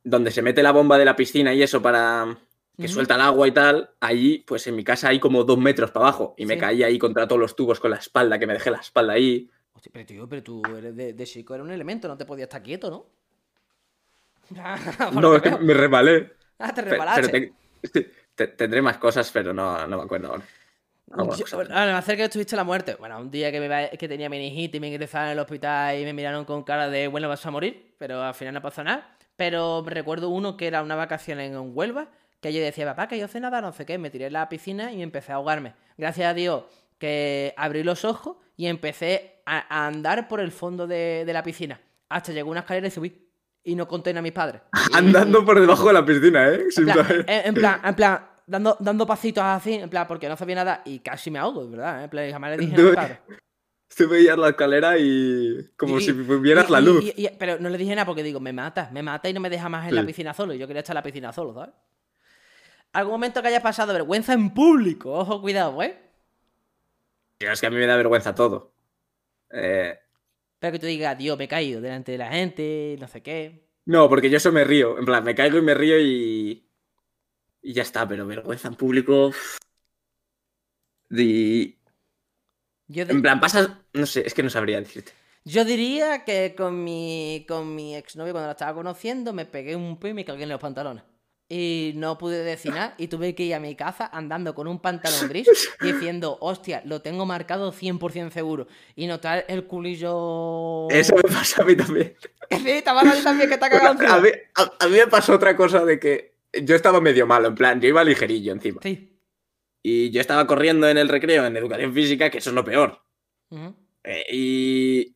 donde 0.06 0.32
se 0.32 0.42
mete 0.42 0.64
la 0.64 0.72
bomba 0.72 0.98
de 0.98 1.04
la 1.06 1.16
piscina 1.18 1.54
y 1.54 1.62
eso 1.62 1.82
para 1.82 2.38
que 2.78 2.86
Ujú. 2.86 2.94
suelta 2.94 3.16
el 3.16 3.22
agua 3.22 3.48
y 3.48 3.52
tal. 3.52 3.90
Allí, 4.00 4.40
pues 4.48 4.66
en 4.68 4.76
mi 4.78 4.84
casa 4.84 5.10
hay 5.10 5.20
como 5.20 5.44
dos 5.44 5.58
metros 5.58 5.92
para 5.92 6.08
abajo. 6.08 6.34
Y 6.38 6.46
me 6.46 6.54
Sí. 6.54 6.60
caí 6.62 6.84
ahí 6.84 6.98
contra 6.98 7.28
todos 7.28 7.42
los 7.42 7.56
tubos 7.56 7.80
con 7.80 7.92
la 7.92 7.98
espalda, 7.98 8.40
que 8.40 8.48
me 8.48 8.54
dejé 8.54 8.72
la 8.72 8.78
espalda 8.80 9.14
ahí. 9.14 9.50
Hostia, 9.74 9.92
pero 9.94 10.06
tío, 10.06 10.30
pero 10.30 10.44
tú 10.44 10.62
eres 10.78 10.96
de, 10.96 11.14
de 11.14 11.26
chico, 11.26 11.54
era 11.54 11.64
un 11.64 11.72
elemento, 11.72 12.08
no 12.08 12.16
te 12.18 12.26
podías 12.26 12.46
estar 12.46 12.64
quieto, 12.64 12.90
¿no? 12.90 13.06
Por 15.14 15.22
no, 15.22 15.36
es 15.36 15.42
que 15.42 15.52
me 15.52 15.74
resbalé. 15.74 16.34
Ah, 16.60 16.74
te 16.74 16.82
resbalaste. 16.82 17.22
Pero 17.82 17.92
te- 17.92 18.12
te- 18.36 18.48
tendré 18.48 18.82
más 18.82 18.98
cosas, 18.98 19.30
pero 19.32 19.54
no, 19.54 19.86
no 19.88 19.98
me 19.98 20.04
acuerdo 20.04 20.28
ahora. 20.30 20.44
Yo- 21.08 21.44
cosa. 21.44 21.56
bueno, 21.58 22.02
que 22.06 22.24
estuviste 22.24 22.56
la 22.56 22.64
muerte. 22.64 22.96
Bueno, 22.96 23.20
un 23.20 23.30
día 23.30 23.52
que, 23.52 23.60
me 23.60 23.98
que 23.98 24.08
tenía 24.08 24.28
meningitis 24.28 24.76
y 24.78 24.80
me 24.80 24.88
ingresaron 24.88 25.28
en 25.28 25.34
el 25.34 25.40
hospital 25.40 25.98
y 26.00 26.04
me 26.04 26.14
miraron 26.14 26.46
con 26.46 26.64
cara 26.64 26.90
de, 26.90 27.08
bueno, 27.08 27.30
vas 27.30 27.46
a 27.46 27.52
morir, 27.52 27.94
pero 27.98 28.24
al 28.24 28.34
final 28.34 28.54
no 28.56 28.62
pasó 28.62 28.84
nada. 28.84 29.15
Pero 29.36 29.84
recuerdo 29.86 30.30
uno 30.30 30.56
que 30.58 30.68
era 30.68 30.82
una 30.82 30.96
vacación 30.96 31.40
en 31.40 31.56
Huelva, 31.76 32.08
que 32.42 32.54
yo 32.54 32.62
decía, 32.62 32.86
papá, 32.86 33.08
que 33.08 33.18
yo 33.20 33.28
sé 33.28 33.40
nada, 33.40 33.60
no 33.62 33.72
sé 33.74 33.86
qué, 33.86 33.98
me 33.98 34.10
tiré 34.10 34.28
en 34.28 34.34
la 34.34 34.48
piscina 34.50 34.92
y 34.94 35.02
empecé 35.02 35.32
a 35.32 35.36
ahogarme. 35.36 35.74
Gracias 35.98 36.30
a 36.30 36.34
Dios 36.34 36.64
que 36.98 37.54
abrí 37.58 37.84
los 37.84 38.06
ojos 38.06 38.38
y 38.56 38.68
empecé 38.68 39.42
a, 39.46 39.66
a 39.68 39.88
andar 39.88 40.28
por 40.28 40.40
el 40.40 40.52
fondo 40.52 40.88
de, 40.88 41.24
de 41.26 41.34
la 41.34 41.44
piscina. 41.44 41.80
Hasta 42.10 42.32
llegó 42.32 42.52
una 42.52 42.62
escalera 42.62 42.88
y 42.88 42.92
subí. 42.92 43.22
Y 43.68 43.76
no 43.76 43.88
conté 43.88 44.16
a 44.16 44.22
mis 44.22 44.32
padres. 44.32 44.62
Y- 44.92 44.96
Andando 44.98 45.44
por 45.44 45.60
debajo 45.60 45.88
de 45.88 45.94
la 45.94 46.06
piscina, 46.06 46.48
¿eh? 46.50 46.66
en 46.78 46.86
plan, 46.86 46.98
saber. 46.98 47.26
en, 47.28 47.48
en 47.48 47.54
plan, 47.56 47.82
en 47.84 47.96
plan, 47.96 48.28
dando, 48.46 48.78
dando 48.80 49.08
pasitos 49.08 49.44
así, 49.44 49.74
en 49.74 49.90
plan, 49.90 50.06
porque 50.08 50.30
no 50.30 50.38
sabía 50.38 50.56
nada 50.56 50.82
y 50.86 51.00
casi 51.00 51.32
me 51.32 51.40
ahogo, 51.40 51.68
¿verdad? 51.70 52.04
En 52.04 52.10
plan, 52.10 52.32
jamás 52.32 52.52
le 52.52 52.58
dije 52.58 52.74
a 52.74 52.78
Tú- 52.78 52.84
mis 52.84 52.96
padres. 52.96 53.18
Tú 53.96 54.10
veías 54.10 54.38
la 54.38 54.50
escalera 54.50 54.98
y. 54.98 55.70
como 55.78 56.00
Y- 56.00 56.04
si 56.04 56.12
vieras 56.12 56.68
y- 56.70 56.72
la 56.72 56.82
luz. 56.82 57.04
y- 57.16 57.30
pero 57.38 57.60
no 57.60 57.70
le 57.70 57.78
dije 57.78 57.96
nada 57.96 58.06
porque 58.06 58.24
digo, 58.24 58.40
me 58.40 58.52
mata, 58.54 58.90
me 58.92 59.04
mata 59.04 59.30
y 59.30 59.34
no 59.34 59.40
me 59.40 59.50
deja 59.50 59.70
más 59.70 59.88
en 59.88 59.96
la 59.96 60.06
piscina 60.06 60.34
solo. 60.34 60.54
Y 60.54 60.58
yo 60.58 60.68
quería 60.68 60.80
estar 60.82 60.94
en 60.94 61.00
la 61.00 61.04
piscina 61.04 61.32
solo, 61.34 61.54
¿sabes? 61.54 61.74
Algún 62.94 63.14
momento 63.14 63.42
que 63.42 63.50
hayas 63.50 63.62
pasado 63.62 63.94
vergüenza 63.94 64.34
en 64.34 64.54
público, 64.54 65.12
ojo, 65.14 65.42
cuidado, 65.42 65.82
¿eh? 65.84 66.00
Es 67.40 67.60
que 67.60 67.68
a 67.68 67.70
mí 67.70 67.76
me 67.76 67.86
da 67.86 67.98
vergüenza 67.98 68.34
todo. 68.34 68.74
Eh, 69.52 70.00
Pero 70.60 70.72
que 70.74 70.80
tú 70.80 70.86
digas, 70.88 71.18
Dios, 71.18 71.38
me 71.38 71.44
he 71.44 71.48
caído 71.50 71.82
delante 71.82 72.14
de 72.14 72.18
la 72.18 72.30
gente, 72.32 72.96
no 73.00 73.08
sé 73.08 73.22
qué. 73.22 73.66
no, 73.86 74.10
porque 74.10 74.30
yo 74.30 74.38
eso 74.38 74.52
me 74.52 74.64
río. 74.64 74.98
En 74.98 75.06
plan, 75.06 75.24
me 75.24 75.36
caigo 75.36 75.58
y 75.58 75.62
me 75.62 75.74
río 75.74 76.00
y. 76.00 76.68
Y 77.62 77.74
ya 77.74 77.82
está, 77.84 78.08
pero 78.08 78.26
vergüenza 78.26 78.68
en 78.68 78.76
público. 78.76 79.32
Y. 81.12 81.75
Yo, 82.88 83.06
de- 83.06 83.14
En 83.14 83.22
plan, 83.22 83.40
pasas. 83.40 83.70
No 83.94 84.06
sé, 84.06 84.26
es 84.26 84.34
que 84.34 84.44
no 84.44 84.50
sabría 84.50 84.80
decirte. 84.80 85.12
yo 85.44 85.64
diría 85.66 86.24
que 86.24 86.54
con 86.56 86.84
mi, 86.84 87.46
con 87.48 87.76
mi 87.76 87.96
exnovio 87.96 88.34
cuando 88.34 88.48
la 88.48 88.52
estaba 88.54 88.74
conociendo 88.74 89.34
me 89.34 89.46
pegué 89.46 89.76
un 89.76 90.00
pe 90.00 90.10
y 90.10 90.14
me 90.14 90.26
cagué 90.26 90.44
en 90.44 90.50
los 90.50 90.60
pantalones. 90.60 91.04
Y 91.48 91.94
no 91.98 92.18
pude 92.18 92.44
decir 92.44 92.72
nada 92.74 92.96
y 92.98 93.08
tuve 93.08 93.36
que 93.36 93.44
ir 93.44 93.54
a 93.54 93.60
mi 93.60 93.76
casa 93.76 94.10
andando 94.12 94.56
con 94.56 94.68
un 94.68 94.80
pantalón 94.80 95.28
gris 95.30 95.48
diciendo, 95.80 96.38
hostia, 96.42 96.82
lo 96.86 97.02
tengo 97.04 97.26
marcado 97.28 97.72
100% 97.72 98.32
seguro. 98.32 98.68
Y 98.96 99.06
notar 99.06 99.46
el 99.48 99.66
culillo... 99.66 100.88
Eso 100.90 101.16
me 101.16 101.22
pasa 101.24 101.62
a 101.62 101.66
mí 101.66 101.76
también. 101.76 102.16
Sí, 102.52 102.64
te 102.64 102.90
a 102.90 103.24
también 103.24 103.50
que 103.50 103.58
te 103.58 103.66
ha 103.66 103.70
cagado. 103.70 104.08
A 104.14 104.20
mí, 104.22 104.30
a- 104.56 104.72
a 104.80 104.88
mí 104.88 104.98
me 104.98 105.08
pasó 105.08 105.34
otra 105.34 105.56
cosa 105.56 105.84
de 105.84 106.00
que 106.00 106.36
yo 106.64 106.76
estaba 106.76 107.02
medio 107.02 107.26
malo, 107.26 107.48
en 107.48 107.56
plan, 107.56 107.82
yo 107.82 107.88
iba 107.90 108.04
ligerillo 108.04 108.54
encima. 108.54 108.82
Sí. 108.84 109.15
Y 109.88 110.10
yo 110.10 110.20
estaba 110.20 110.48
corriendo 110.48 110.90
en 110.90 110.98
el 110.98 111.08
recreo 111.08 111.46
en 111.46 111.56
educación 111.58 111.94
física, 111.94 112.32
que 112.32 112.40
eso 112.40 112.50
es 112.50 112.56
lo 112.56 112.66
peor. 112.66 113.00
Eh, 114.04 114.26
y. 114.32 115.16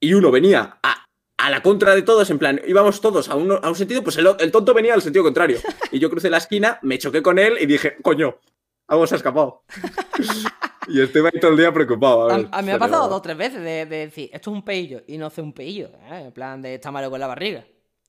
Y 0.00 0.14
uno 0.14 0.32
venía 0.32 0.80
a, 0.82 1.04
a 1.38 1.50
la 1.50 1.62
contra 1.62 1.94
de 1.94 2.02
todos, 2.02 2.28
en 2.30 2.40
plan, 2.40 2.60
íbamos 2.66 3.00
todos 3.00 3.28
a, 3.28 3.36
uno- 3.36 3.60
a 3.62 3.68
un 3.68 3.76
sentido, 3.76 4.02
pues 4.02 4.16
el, 4.16 4.26
el 4.40 4.50
tonto 4.50 4.74
venía 4.74 4.94
al 4.94 5.02
sentido 5.02 5.22
contrario. 5.22 5.58
Y 5.92 6.00
yo 6.00 6.10
crucé 6.10 6.28
la 6.28 6.38
esquina, 6.38 6.80
me 6.82 6.98
choqué 6.98 7.22
con 7.22 7.38
él 7.38 7.56
y 7.60 7.66
dije, 7.66 7.98
coño, 8.02 8.40
algo 8.88 9.06
se 9.06 9.14
ha 9.14 9.18
escapado. 9.18 9.62
y 10.88 11.00
estuve 11.00 11.30
ahí 11.32 11.38
todo 11.40 11.52
el 11.52 11.56
día 11.58 11.72
preocupado. 11.72 12.30
A, 12.30 12.36
ver, 12.36 12.48
a 12.50 12.62
mí 12.62 12.66
me 12.66 12.72
ha 12.72 12.78
pasado 12.80 13.06
dos 13.08 13.18
o 13.18 13.22
tres 13.22 13.36
veces 13.36 13.60
de, 13.60 13.86
de 13.86 13.96
decir, 14.06 14.28
esto 14.32 14.50
es 14.50 14.54
un 14.56 14.64
peillo 14.64 15.02
y 15.06 15.18
no 15.18 15.26
hace 15.26 15.40
un 15.40 15.52
peillo. 15.52 15.88
¿eh? 16.10 16.24
En 16.26 16.32
plan, 16.32 16.60
de 16.62 16.74
está 16.74 16.90
malo 16.90 17.08
con 17.10 17.20
la 17.20 17.28
barriga. 17.28 17.64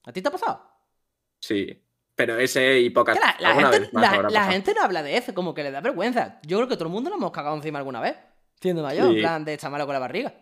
¿A 0.06 0.12
ti 0.12 0.22
te 0.24 0.30
ha 0.30 0.32
pasado? 0.32 0.64
Sí, 1.40 1.80
pero 2.22 2.38
ese 2.38 2.80
y 2.80 2.90
pocas. 2.92 3.18
Que 3.18 3.44
la, 3.44 3.56
gente, 3.56 3.90
la- 3.94 4.46
gente 4.52 4.74
no 4.76 4.84
habla 4.84 5.02
de 5.02 5.18
eso, 5.18 5.34
como 5.34 5.54
que 5.56 5.64
le 5.64 5.72
da 5.72 5.82
vergüenza. 5.82 6.40
Yo 6.46 6.58
creo 6.58 6.68
que 6.68 6.76
todo 6.76 6.86
el 6.86 6.92
mundo 6.92 7.10
lo 7.10 7.16
hemos 7.16 7.32
cagado 7.32 7.56
encima 7.56 7.80
alguna 7.80 8.00
vez. 8.00 8.16
Siendo 8.60 8.84
mayor, 8.84 9.10
en 9.16 9.22
plan, 9.22 9.44
de 9.44 9.56
está 9.56 9.72
malo 9.72 9.86
con 9.88 9.94
la 9.94 10.00
barriga. 10.00 10.34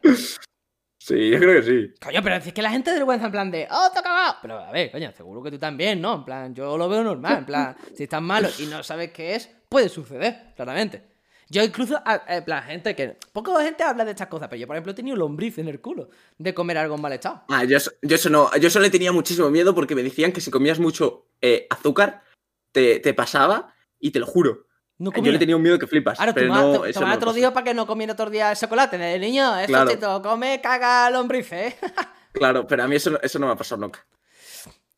Sí, 1.01 1.29
yo 1.29 1.39
creo 1.39 1.61
que 1.61 1.63
sí. 1.65 1.93
Coño, 2.03 2.21
pero 2.21 2.35
es 2.35 2.51
que 2.53 2.61
la 2.61 2.69
gente 2.69 2.91
de 2.91 2.97
vergüenza 2.97 3.27
en 3.27 3.31
plan 3.31 3.49
de, 3.49 3.65
¡oh, 3.71 3.89
te 3.93 3.99
ha 3.99 4.03
cagado! 4.03 4.35
Pero 4.41 4.59
a 4.59 4.71
ver, 4.71 4.91
coño, 4.91 5.11
seguro 5.13 5.41
que 5.41 5.49
tú 5.51 5.57
también, 5.57 6.01
¿no? 6.01 6.15
En 6.15 6.25
plan, 6.25 6.53
yo 6.53 6.77
lo 6.77 6.89
veo 6.89 7.01
normal. 7.03 7.37
En 7.39 7.45
plan, 7.45 7.75
si 7.95 8.03
estás 8.03 8.21
malo 8.21 8.49
y 8.59 8.65
no 8.65 8.83
sabes 8.83 9.11
qué 9.11 9.35
es, 9.35 9.49
puede 9.69 9.87
suceder, 9.87 10.51
claramente. 10.57 11.08
Yo 11.51 11.63
incluso, 11.63 11.99
en 12.27 12.43
plan, 12.45 12.63
gente 12.63 12.95
que. 12.95 13.17
Poca 13.33 13.59
gente 13.63 13.83
habla 13.83 14.05
de 14.05 14.11
estas 14.11 14.27
cosas, 14.27 14.47
pero 14.49 14.59
yo, 14.59 14.67
por 14.67 14.75
ejemplo, 14.75 14.91
he 14.91 14.95
tenido 14.95 15.17
lombriz 15.17 15.57
en 15.57 15.67
el 15.67 15.81
culo 15.81 16.09
de 16.37 16.53
comer 16.53 16.77
algo 16.77 16.95
en 16.95 17.01
mal 17.01 17.11
estado. 17.13 17.43
Ah, 17.49 17.63
yo, 17.63 17.77
yo 18.01 18.15
eso 18.15 18.29
no. 18.29 18.55
Yo 18.57 18.67
eso 18.67 18.79
le 18.79 18.89
tenía 18.91 19.11
muchísimo 19.11 19.49
miedo 19.49 19.73
porque 19.73 19.95
me 19.95 20.03
decían 20.03 20.31
que 20.31 20.41
si 20.41 20.51
comías 20.51 20.79
mucho 20.79 21.27
eh, 21.41 21.65
azúcar, 21.71 22.23
te, 22.71 22.99
te 22.99 23.13
pasaba 23.15 23.73
y 23.99 24.11
te 24.11 24.19
lo 24.19 24.27
juro. 24.27 24.67
No 24.99 25.11
Yo 25.13 25.31
le 25.31 25.39
tenía 25.39 25.55
un 25.55 25.61
miedo 25.63 25.79
que 25.79 25.87
flipas. 25.87 26.19
Ahora, 26.19 26.33
pero 26.33 26.47
no, 26.53 26.85
eso 26.85 26.99
no 27.05 27.13
otro 27.15 27.31
día 27.33 27.53
para 27.53 27.63
que 27.63 27.73
no 27.73 27.87
comiera 27.87 28.13
otro 28.13 28.29
día 28.29 28.51
el 28.51 28.57
chocolate. 28.57 29.15
El 29.15 29.21
niño, 29.21 29.57
eso 29.57 29.67
Claro. 29.67 30.21
come, 30.21 30.59
caga 30.61 31.09
lombrices. 31.09 31.73
¿eh? 31.73 31.77
Claro, 32.33 32.67
pero 32.67 32.83
a 32.83 32.87
mí 32.87 32.95
eso, 32.97 33.09
no- 33.09 33.19
eso 33.23 33.39
no 33.39 33.47
me 33.47 33.53
ha 33.53 33.55
pasado 33.55 33.81
nunca. 33.81 34.05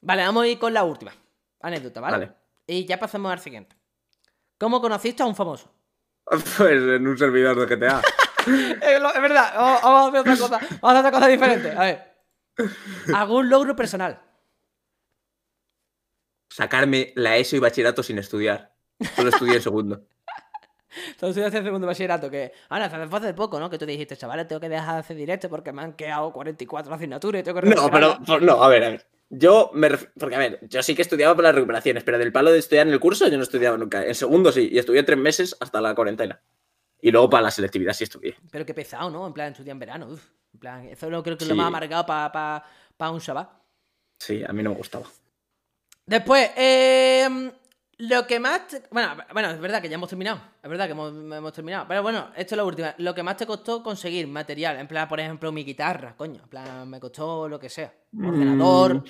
Vale, 0.02 0.24
vamos 0.26 0.44
a 0.44 0.48
ir 0.48 0.60
con 0.60 0.74
la 0.74 0.84
última 0.84 1.14
anécdota, 1.62 2.02
¿vale? 2.02 2.18
Vale. 2.18 2.34
Y 2.68 2.86
ya 2.86 3.00
pasamos 3.00 3.32
al 3.32 3.40
siguiente. 3.40 3.76
¿Cómo 4.58 4.82
conociste 4.82 5.24
a 5.24 5.28
un 5.28 5.36
famoso? 5.36 5.72
Pues 6.58 6.82
en 6.82 7.08
un 7.08 7.18
servidor 7.18 7.60
de 7.60 7.76
GTA. 7.76 8.02
es, 8.48 9.22
verdad, 9.22 9.54
vamos, 9.56 9.82
vamos 9.82 10.06
a 10.06 10.08
hacer 10.08 10.20
otra 10.20 10.38
cosa. 10.38 10.60
Vamos 10.82 10.84
a 10.84 10.90
hacer 10.90 11.00
otra 11.00 11.12
cosa 11.12 11.28
diferente. 11.28 11.72
A 11.72 11.82
ver. 11.82 12.12
¿Algún 13.16 13.50
logro 13.50 13.76
personal? 13.76 14.20
Sacarme 16.50 17.14
la 17.16 17.38
ESO 17.38 17.56
y 17.56 17.60
bachillerato 17.60 18.04
sin 18.04 18.18
estudiar. 18.18 18.74
Solo 19.16 19.30
estudié 19.30 19.56
en 19.56 19.62
segundo. 19.62 20.06
Entonces 21.12 21.46
hace 21.46 21.60
el 21.60 21.64
segundo 21.64 21.88
bachillerato 21.88 22.30
que... 22.30 22.52
Ahora, 22.70 22.90
fue 22.90 23.20
hace 23.20 23.34
poco, 23.34 23.60
¿no? 23.60 23.70
Que 23.70 23.78
tú 23.78 23.86
dijiste, 23.86 24.18
chavales, 24.18 24.48
tengo 24.48 24.60
que 24.60 24.68
dejar 24.68 24.96
de 24.96 25.00
hacer 25.00 25.16
directo 25.16 25.50
porque 25.50 25.72
me 25.72 25.82
han 25.82 25.94
quedado 25.94 26.34
44 26.34 26.94
asignaturas 26.94 27.40
y 27.42 27.44
tengo 27.44 27.62
que 27.62 27.68
No, 27.68 27.76
recuperarlas". 27.76 28.20
pero 28.26 28.40
no, 28.42 28.64
a 28.64 28.68
ver, 28.68 28.84
a 28.84 28.90
ver. 28.90 29.08
Yo 29.34 29.72
me 29.74 29.88
ref- 29.90 30.12
porque 30.20 30.36
a 30.36 30.40
ver, 30.40 30.60
yo 30.68 30.84
sí 30.84 30.94
que 30.94 31.02
estudiaba 31.04 31.34
para 31.36 31.48
las 31.50 31.56
recuperaciones, 31.56 32.04
pero 32.04 32.18
del 32.18 32.34
palo 32.34 32.52
de 32.52 32.60
estudiar 32.60 32.86
en 32.86 32.92
el 32.94 33.00
curso 33.00 33.30
yo 33.30 33.38
no 33.38 33.44
estudiaba 33.44 33.78
nunca. 33.78 34.06
En 34.06 34.14
segundo 34.14 34.52
sí, 34.52 34.68
y 34.72 34.78
estudié 34.78 35.04
tres 35.04 35.18
meses 35.18 35.56
hasta 35.62 35.80
la 35.80 35.96
cuarentena. 35.96 36.42
Y 37.00 37.12
luego 37.12 37.30
para 37.30 37.44
la 37.44 37.52
selectividad 37.52 37.94
sí 37.94 38.04
estudié. 38.04 38.36
Pero 38.52 38.66
qué 38.66 38.74
pesado, 38.74 39.10
¿no? 39.10 39.26
En 39.26 39.32
plan, 39.34 39.52
estudiar 39.54 39.72
en 39.76 39.80
verano. 39.80 40.08
uf. 40.10 40.22
En 40.54 40.60
plan, 40.60 40.86
eso 40.90 41.10
no 41.10 41.24
creo 41.24 41.38
que 41.38 41.46
es 41.46 41.48
Sí. 41.48 41.54
lo 41.54 41.56
más 41.56 41.68
amargado 41.68 42.06
para 42.06 43.12
un 43.12 43.22
chaval. 43.22 43.48
Sí, 44.20 44.44
a 44.46 44.52
mí 44.52 44.62
no 44.62 44.72
me 44.72 44.76
gustaba. 44.76 45.06
Después, 46.06 46.52
eh, 46.58 47.52
lo 48.02 48.26
que 48.26 48.40
más... 48.40 48.68
te- 48.68 48.84
Bueno, 48.92 49.16
bueno, 49.32 49.52
es 49.52 49.60
verdad 49.60 49.82
que 49.82 49.88
ya 49.90 49.96
hemos 49.96 50.10
terminado. 50.10 50.42
Es 50.64 50.70
verdad 50.70 50.86
que 50.86 50.92
hemos, 50.94 51.12
hemos 51.14 51.54
terminado. 51.54 51.86
Pero 51.88 52.02
bueno, 52.02 52.32
esto 52.36 52.56
es 52.56 52.58
la 52.58 52.64
última. 52.64 52.96
Lo 52.98 53.14
que 53.14 53.24
más 53.24 53.38
te 53.38 53.46
costó 53.46 53.84
conseguir 53.84 54.28
material. 54.28 54.78
En 54.78 54.88
plan, 54.88 55.08
por 55.08 55.20
ejemplo, 55.20 55.52
mi 55.52 55.64
guitarra, 55.64 56.16
coño. 56.18 56.42
En 56.44 56.50
plan, 56.50 56.90
me 56.90 57.00
costó 57.00 57.48
lo 57.48 57.60
que 57.60 57.70
sea. 57.70 57.94
Ordenador. 58.18 59.04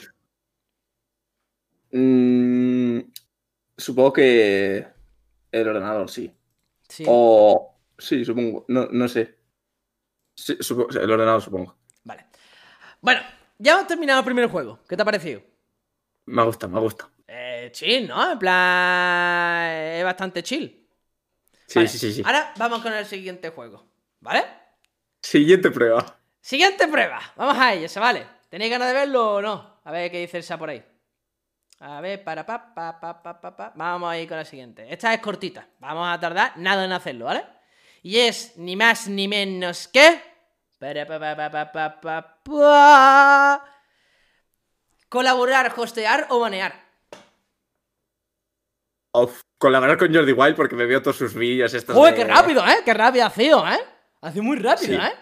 Mm, 1.91 2.99
supongo 3.77 4.13
que 4.13 4.87
el 5.51 5.67
ordenador, 5.67 6.09
sí. 6.09 6.33
Sí. 6.87 7.05
O 7.07 7.77
sí, 7.97 8.25
supongo. 8.25 8.65
No, 8.67 8.87
no 8.91 9.07
sé. 9.07 9.37
Sí, 10.35 10.57
el 10.59 11.11
ordenador, 11.11 11.41
supongo. 11.41 11.77
Vale. 12.03 12.25
Bueno, 13.01 13.21
ya 13.57 13.73
hemos 13.73 13.87
terminado 13.87 14.19
el 14.19 14.25
primer 14.25 14.47
juego. 14.49 14.79
¿Qué 14.87 14.95
te 14.95 15.01
ha 15.01 15.05
parecido? 15.05 15.41
Me 16.25 16.43
gusta, 16.43 16.67
me 16.67 16.79
gusta. 16.79 17.09
Chill, 17.71 18.07
¿no? 18.07 18.31
En 18.31 18.39
plan... 18.39 19.71
Es 19.71 20.03
bastante 20.03 20.43
chill. 20.43 20.87
Sí, 21.67 21.79
Vale, 21.79 21.87
sí, 21.87 21.97
sí, 21.97 22.13
sí. 22.13 22.21
Ahora 22.25 22.53
vamos 22.57 22.81
con 22.81 22.93
el 22.93 23.05
siguiente 23.05 23.49
juego. 23.49 23.85
¿Vale? 24.19 24.43
Siguiente 25.21 25.71
prueba. 25.71 26.17
Siguiente 26.41 26.87
prueba. 26.87 27.21
Vamos 27.35 27.57
a 27.57 27.73
ello, 27.73 27.87
¿vale? 27.99 28.25
¿Tenéis 28.49 28.71
ganas 28.71 28.87
de 28.89 28.93
verlo 28.93 29.35
o 29.35 29.41
no? 29.41 29.79
A 29.83 29.91
ver 29.91 30.11
qué 30.11 30.19
dice 30.19 30.39
el 30.39 30.59
por 30.59 30.69
ahí. 30.69 30.83
A 31.79 32.01
ver, 32.01 32.23
para 32.23 32.45
pa, 32.45 32.73
pa, 32.75 32.99
pa, 32.99 33.23
pa, 33.23 33.41
pa, 33.41 33.55
pa. 33.55 33.73
Vamos 33.75 34.11
a 34.11 34.17
ir 34.17 34.27
con 34.27 34.37
la 34.37 34.45
siguiente. 34.45 34.85
Esta 34.91 35.13
es 35.13 35.19
cortita. 35.19 35.67
Vamos 35.79 36.07
a 36.07 36.19
tardar 36.19 36.53
nada 36.57 36.85
en 36.85 36.91
hacerlo, 36.91 37.25
¿vale? 37.25 37.43
Y 38.03 38.17
es 38.17 38.57
ni 38.57 38.75
más 38.75 39.07
ni 39.07 39.27
menos 39.27 39.87
que. 39.87 40.21
Para 40.77 41.05
pa, 41.07 41.19
pa, 41.19 41.35
pa, 41.35 41.51
pa, 41.51 41.71
pa, 41.71 42.01
pa, 42.01 42.43
pa. 42.43 43.65
Colaborar, 45.09 45.73
hostear 45.75 46.27
o 46.29 46.39
banear. 46.39 46.90
Of, 49.13 49.41
colaborar 49.57 49.97
con 49.97 50.13
Jordi 50.13 50.31
Wild 50.31 50.55
porque 50.55 50.75
me 50.75 50.85
veo 50.85 51.01
todos 51.01 51.17
sus 51.17 51.33
vídeos 51.33 51.73
estos. 51.73 51.95
¡Joder, 51.95 52.15
de- 52.15 52.21
qué 52.21 52.27
rápido, 52.27 52.65
eh! 52.65 52.77
¡Qué 52.85 52.93
rápido 52.93 53.25
ha 53.25 53.29
sido, 53.29 53.67
eh! 53.67 53.79
Ha 54.21 54.31
sido 54.31 54.43
muy 54.43 54.57
rápido, 54.57 54.93
Sí. 54.93 55.05
eh! 55.05 55.13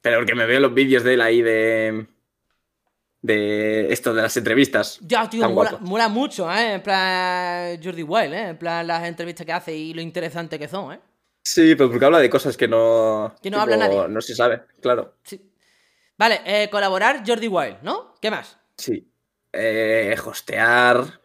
Pero 0.00 0.18
porque 0.18 0.34
me 0.34 0.46
veo 0.46 0.58
los 0.60 0.74
vídeos 0.74 1.04
de 1.04 1.14
él 1.14 1.20
ahí 1.20 1.42
de. 1.42 2.06
De 3.20 3.92
esto 3.92 4.12
de 4.12 4.22
las 4.22 4.36
entrevistas. 4.36 4.98
Ya, 5.02 5.30
tío, 5.30 5.48
mola 5.48 6.08
mucho, 6.08 6.50
¿eh? 6.52 6.72
En 6.74 6.82
plan, 6.82 7.80
Jordi 7.82 8.02
Wild, 8.02 8.32
¿eh? 8.34 8.48
En 8.48 8.58
plan, 8.58 8.84
las 8.84 9.04
entrevistas 9.04 9.46
que 9.46 9.52
hace 9.52 9.72
y 9.76 9.94
lo 9.94 10.00
interesante 10.00 10.58
que 10.58 10.66
son, 10.66 10.92
¿eh? 10.94 11.00
Sí, 11.44 11.76
pero 11.76 11.88
porque 11.90 12.04
habla 12.04 12.18
de 12.18 12.28
cosas 12.28 12.56
que 12.56 12.66
no. 12.66 13.32
Que 13.40 13.48
no 13.50 13.60
habla 13.60 13.76
nadie. 13.76 14.08
No 14.08 14.20
se 14.20 14.34
sabe, 14.34 14.62
claro. 14.80 15.14
Sí. 15.22 15.40
Vale, 16.18 16.40
eh, 16.44 16.68
colaborar 16.68 17.22
Jordi 17.24 17.46
Wild, 17.46 17.76
¿no? 17.82 18.14
¿Qué 18.20 18.28
más? 18.30 18.58
Sí. 18.76 19.08
Eh, 19.52 20.16
hostear. 20.24 21.20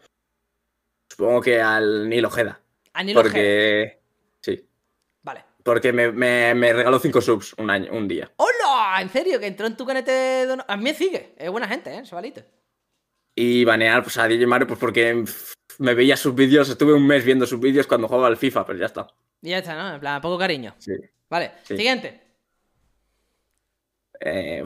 Supongo 1.17 1.41
que 1.41 1.59
al 1.59 2.07
Nilo 2.07 2.27
Ojeda. 2.27 2.61
Anilo 2.93 3.21
G. 3.21 3.23
Porque. 3.23 3.99
Sí. 4.39 4.69
Vale. 5.23 5.43
Porque 5.63 5.91
me, 5.91 6.11
me- 6.11 6.53
me 6.53 6.73
regaló 6.73 6.99
5 6.99 7.21
subs 7.21 7.53
un 7.57 7.71
año, 7.71 7.91
un 7.91 8.07
día. 8.07 8.31
¡Hola! 8.37 9.01
¿En 9.01 9.09
serio? 9.09 9.39
¿Que 9.39 9.47
entró 9.47 9.65
en 9.65 9.75
tu 9.75 9.83
canete 9.85 10.11
de 10.11 10.63
A 10.67 10.77
mí 10.77 10.83
me 10.83 10.93
sigue. 10.93 11.33
Es 11.37 11.49
buena 11.49 11.67
gente, 11.67 11.93
¿eh? 11.95 12.03
Chavalito. 12.03 12.41
Y 13.35 13.65
banear 13.65 14.03
pues, 14.03 14.17
a 14.17 14.27
DJ 14.27 14.45
Mario, 14.45 14.67
pues 14.67 14.79
porque 14.79 15.23
me 15.79 15.93
veía 15.95 16.15
sus 16.15 16.35
vídeos. 16.35 16.69
Estuve 16.69 16.93
un 16.93 17.05
mes 17.07 17.25
viendo 17.25 17.45
sus 17.47 17.59
vídeos 17.59 17.87
cuando 17.87 18.07
jugaba 18.07 18.27
al 18.27 18.37
FIFA, 18.37 18.65
pero 18.65 18.77
ya 18.79 18.85
está. 18.85 19.07
Y 19.41 19.49
ya 19.49 19.57
está, 19.57 19.75
¿no? 19.75 19.95
En 19.95 19.99
plan, 19.99 20.21
poco 20.21 20.37
cariño. 20.37 20.75
Sí. 20.77 20.93
Vale, 21.29 21.51
Sí. 21.63 21.75
siguiente. 21.77 22.21
Eh, 24.19 24.63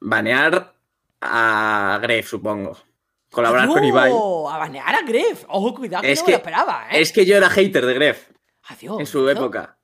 banear 0.00 0.74
a 1.20 1.98
Gref, 2.02 2.28
supongo. 2.28 2.76
Colaborar 3.32 3.68
con 3.68 3.84
Ibai. 3.84 4.10
¡Adiós! 4.10 4.52
A 4.52 4.58
banear 4.58 4.94
a 4.94 5.02
Gref. 5.02 5.44
Ojo, 5.48 5.74
cuidado, 5.74 6.02
que 6.02 6.12
Es 6.12 6.20
no 6.20 6.26
me 6.26 6.30
lo 6.32 6.36
esperaba, 6.38 6.84
¿eh? 6.92 7.00
Es 7.00 7.12
que 7.12 7.26
yo 7.26 7.36
era 7.36 7.48
hater 7.50 7.84
de 7.86 7.94
Gref 7.94 8.28
Adiós. 8.68 9.00
en 9.00 9.06
su 9.06 9.28
época. 9.28 9.78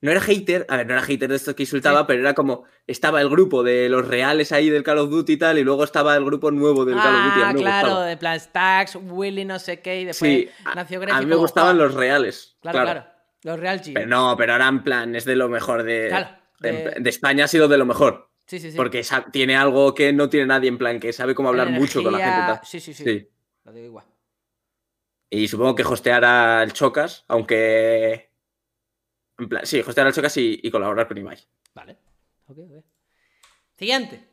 No 0.00 0.12
era 0.12 0.20
hater, 0.20 0.64
a 0.68 0.76
ver, 0.76 0.86
no 0.86 0.92
era 0.92 1.02
hater 1.02 1.28
de 1.28 1.34
esto 1.34 1.56
que 1.56 1.64
insultaba, 1.64 2.06
pero 2.06 2.20
era 2.20 2.32
como. 2.34 2.64
Estaba 2.86 3.20
el 3.20 3.28
grupo 3.28 3.64
de 3.64 3.88
los 3.88 4.06
reales 4.06 4.52
ahí 4.52 4.70
del 4.70 4.84
Call 4.84 4.98
of 4.98 5.10
Duty 5.10 5.32
y 5.32 5.36
tal, 5.38 5.58
y 5.58 5.64
luego 5.64 5.82
estaba 5.82 6.14
el 6.14 6.24
grupo 6.24 6.52
nuevo 6.52 6.84
del 6.84 6.94
Call 6.96 7.14
of 7.16 7.24
Duty. 7.34 7.40
Ah, 7.44 7.54
claro, 7.56 7.88
gustaba. 7.88 8.06
de 8.06 8.16
plan 8.16 8.38
Stacks, 8.38 8.96
Willy, 9.02 9.44
no 9.44 9.58
sé 9.58 9.80
qué, 9.80 10.00
y 10.00 10.04
después 10.04 10.30
Sí, 10.30 10.48
nació 10.76 11.00
Gref. 11.00 11.14
a 11.16 11.20
mí 11.20 11.26
me 11.26 11.34
gustaban 11.34 11.78
los 11.78 11.94
reales. 11.94 12.56
Claro, 12.60 12.78
Claro, 12.80 13.00
claro. 13.00 13.18
Los 13.42 13.58
Real 13.60 13.80
G. 13.80 13.92
Pero 13.94 14.06
no, 14.06 14.36
pero 14.36 14.52
ahora 14.52 14.68
en 14.68 14.82
plan, 14.84 15.14
es 15.16 15.24
de 15.24 15.34
lo 15.36 15.48
mejor 15.48 15.82
de. 15.82 16.08
Claro, 16.08 16.28
de, 16.60 16.72
de- 16.72 16.94
de 17.00 17.10
España 17.10 17.44
ha 17.44 17.48
sido 17.48 17.66
de 17.68 17.78
lo 17.78 17.84
mejor. 17.86 18.27
Sí, 18.48 18.58
sí, 18.58 18.70
sí. 18.70 18.76
Porque 18.78 19.04
tiene 19.30 19.56
algo 19.56 19.94
que 19.94 20.10
no 20.14 20.30
tiene 20.30 20.46
nadie, 20.46 20.68
en 20.68 20.78
plan, 20.78 20.98
que 20.98 21.12
sabe 21.12 21.34
cómo 21.34 21.50
hablar 21.50 21.68
mucho 21.68 22.02
con 22.02 22.12
la 22.12 22.18
gente. 22.18 22.40
tal. 22.40 22.60
Sí, 22.64 22.80
sí, 22.80 22.94
sí, 22.94 23.04
Sí. 23.04 23.28
Lo 23.64 23.72
digo 23.72 23.86
igual. 23.86 24.06
Y 25.28 25.46
supongo 25.48 25.74
que 25.74 25.82
hostear 25.82 26.24
al 26.24 26.72
Chocas, 26.72 27.26
aunque. 27.28 28.32
En 29.36 29.48
plan, 29.50 29.66
sí, 29.66 29.80
hostear 29.80 30.06
al 30.06 30.14
Chocas 30.14 30.34
y, 30.38 30.58
y 30.62 30.70
colaborar 30.70 31.06
con 31.06 31.18
Ibai. 31.18 31.38
Vale. 31.74 31.98
Ok, 32.46 32.58
ok. 32.58 32.84
Siguiente. 33.76 34.26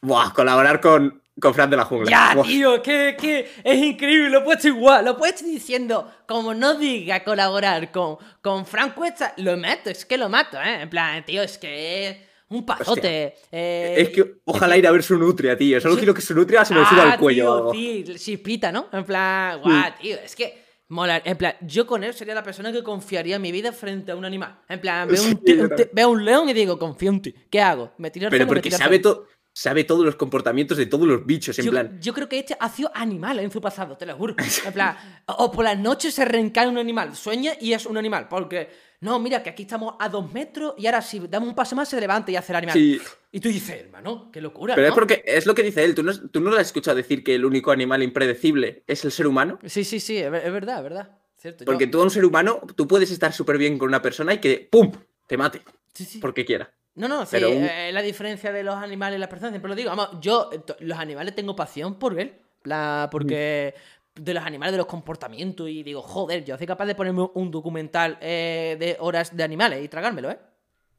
Buah, 0.00 0.32
colaborar 0.32 0.80
con, 0.80 1.21
con 1.40 1.54
Fran 1.54 1.70
de 1.70 1.76
la 1.76 1.84
Jungla. 1.84 2.10
Ya, 2.10 2.42
tío, 2.42 2.82
que, 2.82 3.16
que 3.18 3.50
es 3.64 3.78
increíble, 3.82 4.28
lo 4.30 4.40
he 4.40 4.42
puesto 4.42 4.68
igual, 4.68 5.04
lo 5.04 5.12
he 5.12 5.14
puesto 5.14 5.44
diciendo, 5.44 6.10
como 6.26 6.54
no 6.54 6.74
diga 6.74 7.24
colaborar 7.24 7.90
con, 7.90 8.16
con 8.40 8.66
Frank 8.66 8.94
Cuesta, 8.94 9.34
lo 9.38 9.56
meto, 9.56 9.90
es 9.90 10.04
que 10.04 10.18
lo 10.18 10.28
mato, 10.28 10.58
¿eh? 10.60 10.82
En 10.82 10.90
plan, 10.90 11.24
tío, 11.24 11.42
es 11.42 11.56
que 11.58 12.08
es 12.08 12.16
un 12.48 12.66
pasote. 12.66 13.34
eh, 13.50 13.94
Es 13.96 14.10
que 14.10 14.40
ojalá 14.44 14.76
ir 14.76 14.86
a 14.86 14.90
ver 14.90 15.02
su 15.02 15.16
nutria, 15.16 15.56
tío. 15.56 15.80
Solo 15.80 15.94
Sí. 15.94 16.00
quiero 16.00 16.12
que 16.14 16.20
su 16.20 16.34
nutria 16.34 16.64
se 16.64 16.74
me 16.74 16.80
ah, 16.82 16.86
suba 16.90 17.12
al 17.12 17.18
cuello. 17.18 17.70
Tío, 17.72 18.06
sí, 18.06 18.18
chispita, 18.18 18.70
¿no? 18.70 18.88
En 18.92 19.04
plan, 19.04 19.58
guau, 19.60 19.92
tío, 20.00 20.16
es 20.22 20.36
que 20.36 20.60
Mola, 20.88 21.22
en 21.24 21.38
plan, 21.38 21.54
yo 21.62 21.86
con 21.86 22.04
él 22.04 22.12
sería 22.12 22.34
la 22.34 22.42
persona 22.42 22.70
que 22.70 22.82
confiaría 22.82 23.38
mi 23.38 23.50
vida 23.50 23.72
frente 23.72 24.12
a 24.12 24.16
un 24.16 24.26
animal. 24.26 24.60
En 24.68 24.78
plan, 24.78 25.08
veo, 25.08 25.22
un, 25.22 25.30
Sí, 25.30 25.56
yo 25.56 25.62
un 25.64 25.70
veo 25.90 26.10
un 26.10 26.22
león 26.22 26.50
y 26.50 26.52
digo, 26.52 26.78
confío 26.78 27.08
en 27.08 27.22
ti. 27.22 27.34
¿Qué 27.50 27.62
hago? 27.62 27.92
¿Me 27.96 28.10
tiro 28.10 28.26
al 28.26 28.30
Pero 28.30 28.46
porque 28.46 28.70
sabe, 28.70 29.00
suelo? 29.00 29.26
Sabe 29.52 29.84
todos 29.84 30.04
los 30.04 30.16
comportamientos 30.16 30.78
de 30.78 30.86
todos 30.86 31.06
los 31.06 31.26
bichos, 31.26 31.58
en 31.58 31.64
yo, 31.66 31.70
plan. 31.70 31.98
yo 32.00 32.12
creo 32.14 32.28
que 32.28 32.38
este 32.38 32.56
ha 32.58 32.68
sido 32.68 32.90
animal 32.94 33.38
en 33.38 33.50
su 33.50 33.60
pasado, 33.60 33.96
te 33.96 34.06
lo 34.06 34.16
juro. 34.16 34.34
En 34.66 34.72
plan, 34.72 34.96
o 35.26 35.50
por 35.52 35.64
las 35.64 35.78
noches 35.78 36.14
se 36.14 36.24
reencarna 36.24 36.70
un 36.72 36.78
animal, 36.78 37.14
sueña 37.14 37.52
y 37.60 37.72
es 37.72 37.84
un 37.86 37.96
animal. 37.98 38.28
Porque, 38.28 38.70
no, 39.00 39.18
mira, 39.18 39.42
que 39.42 39.50
aquí 39.50 39.62
estamos 39.64 39.94
a 39.98 40.08
dos 40.08 40.32
metros 40.32 40.74
y 40.78 40.86
ahora 40.86 41.02
si 41.02 41.18
damos 41.20 41.48
un 41.50 41.54
paso 41.54 41.76
más 41.76 41.88
se 41.88 42.00
levanta 42.00 42.30
y 42.30 42.36
hace 42.36 42.52
el 42.52 42.56
animal. 42.56 42.74
Sí. 42.74 43.00
Y 43.30 43.40
tú 43.40 43.48
dices, 43.48 43.80
hermano, 43.80 44.30
qué 44.32 44.40
locura. 44.40 44.74
Pero 44.74 44.86
¿no? 44.88 44.92
es 44.92 44.94
porque 44.94 45.22
es 45.26 45.46
lo 45.46 45.54
que 45.54 45.62
dice 45.62 45.84
él. 45.84 45.94
¿Tú 45.94 46.02
no, 46.02 46.12
¿Tú 46.28 46.40
no 46.40 46.50
lo 46.50 46.56
has 46.56 46.66
escuchado 46.66 46.96
decir 46.96 47.22
que 47.24 47.34
el 47.34 47.44
único 47.44 47.70
animal 47.72 48.02
impredecible 48.02 48.84
es 48.86 49.04
el 49.04 49.12
ser 49.12 49.26
humano? 49.26 49.58
Sí, 49.66 49.84
sí, 49.84 50.00
sí, 50.00 50.16
es 50.18 50.30
ver- 50.30 50.46
es 50.46 50.52
verdad, 50.52 50.78
es 50.78 50.82
verdad. 50.82 51.18
Cierto. 51.36 51.64
yo- 51.64 51.66
Porque 51.66 51.86
tú, 51.88 52.00
a 52.00 52.04
un 52.04 52.10
ser 52.10 52.24
humano, 52.24 52.60
tú 52.76 52.86
puedes 52.86 53.10
estar 53.10 53.32
súper 53.32 53.58
bien 53.58 53.76
con 53.78 53.88
una 53.88 54.00
persona 54.00 54.32
y 54.34 54.38
que 54.38 54.68
¡pum! 54.70 54.92
te 55.26 55.36
mate. 55.36 55.62
Sí, 55.92 56.04
sí. 56.04 56.18
Porque 56.20 56.44
quiera. 56.44 56.72
No, 56.94 57.08
no, 57.08 57.24
sí, 57.24 57.36
un- 57.36 57.64
eh, 57.64 57.90
la 57.92 58.02
diferencia 58.02 58.52
de 58.52 58.62
los 58.62 58.74
animales 58.74 59.16
y 59.16 59.20
las 59.20 59.28
personas, 59.28 59.52
siempre 59.52 59.68
lo 59.68 59.74
digo. 59.74 59.90
Vamos, 59.90 60.10
yo, 60.20 60.50
eh, 60.52 60.60
los 60.80 60.98
animales 60.98 61.34
tengo 61.34 61.56
pasión 61.56 61.98
por 61.98 62.14
ver. 62.14 62.40
La, 62.64 63.08
porque 63.10 63.74
de 64.14 64.34
los 64.34 64.44
animales, 64.44 64.72
de 64.72 64.78
los 64.78 64.86
comportamientos, 64.86 65.68
y 65.68 65.82
digo, 65.82 66.02
joder, 66.02 66.44
yo 66.44 66.56
soy 66.58 66.66
capaz 66.66 66.84
de 66.86 66.94
ponerme 66.94 67.28
un 67.34 67.50
documental 67.50 68.18
eh, 68.20 68.76
de 68.78 68.96
horas 69.00 69.34
de 69.36 69.42
animales 69.42 69.82
y 69.84 69.88
tragármelo, 69.88 70.30
¿eh? 70.30 70.38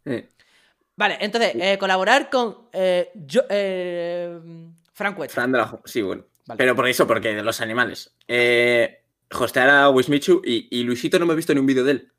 Eh, 0.06 0.30
Vale, 0.96 1.18
entonces, 1.22 1.54
eh, 1.56 1.78
colaborar 1.78 2.30
con 2.30 2.68
yo, 3.16 3.42
Frank 4.94 5.18
West. 5.18 5.34
Fran 5.34 5.52
de 5.52 5.58
la 5.58 5.80
Sí, 5.86 6.02
bueno. 6.02 6.26
Vale. 6.46 6.58
Pero 6.58 6.76
por 6.76 6.88
eso, 6.88 7.08
porque 7.08 7.34
de 7.34 7.44
los 7.44 7.62
animales. 7.62 8.14
Eh, 8.28 9.04
hostear 9.32 9.70
a 9.70 9.90
Wismichu 9.90 10.42
y, 10.46 10.68
y 10.70 10.84
Luisito 10.84 11.18
no 11.18 11.26
me 11.26 11.34
he 11.34 11.36
visto 11.36 11.54
ni 11.54 11.60
un 11.60 11.66
vídeo 11.66 11.84
de 11.84 11.92
él. 11.92 12.12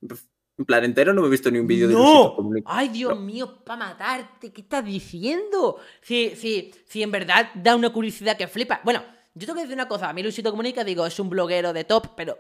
En 0.57 0.65
plan 0.65 0.85
entero 0.85 1.13
no 1.13 1.21
me 1.23 1.27
he 1.27 1.31
visto 1.31 1.51
ni 1.51 1.59
un 1.59 1.67
vídeo 1.67 1.89
de 1.89 1.95
Luisito 1.95 2.25
¡No! 2.29 2.37
Comunica. 2.37 2.69
¡Ay, 2.73 2.89
Dios 2.89 3.15
No. 3.15 3.21
mío, 3.21 3.59
para 3.65 3.77
matarte! 3.87 4.53
¿Qué 4.53 4.61
estás 4.61 4.85
diciendo? 4.85 5.79
Si, 6.01 6.37
si, 6.37 6.73
si 6.87 7.03
en 7.03 7.11
verdad 7.11 7.51
da 7.55 7.75
una 7.75 7.91
curiosidad 7.91 8.37
que 8.37 8.47
flipa. 8.47 8.81
Bueno, 8.85 9.03
yo 9.35 9.47
tengo 9.47 9.55
que 9.57 9.63
decir 9.63 9.75
una 9.75 9.89
cosa. 9.89 10.09
A 10.09 10.13
mí 10.13 10.23
Luisito 10.23 10.51
Comunica, 10.51 10.85
digo, 10.85 11.05
es 11.07 11.19
un 11.19 11.29
bloguero 11.29 11.73
de 11.73 11.85
top, 11.85 12.09
pero 12.17 12.39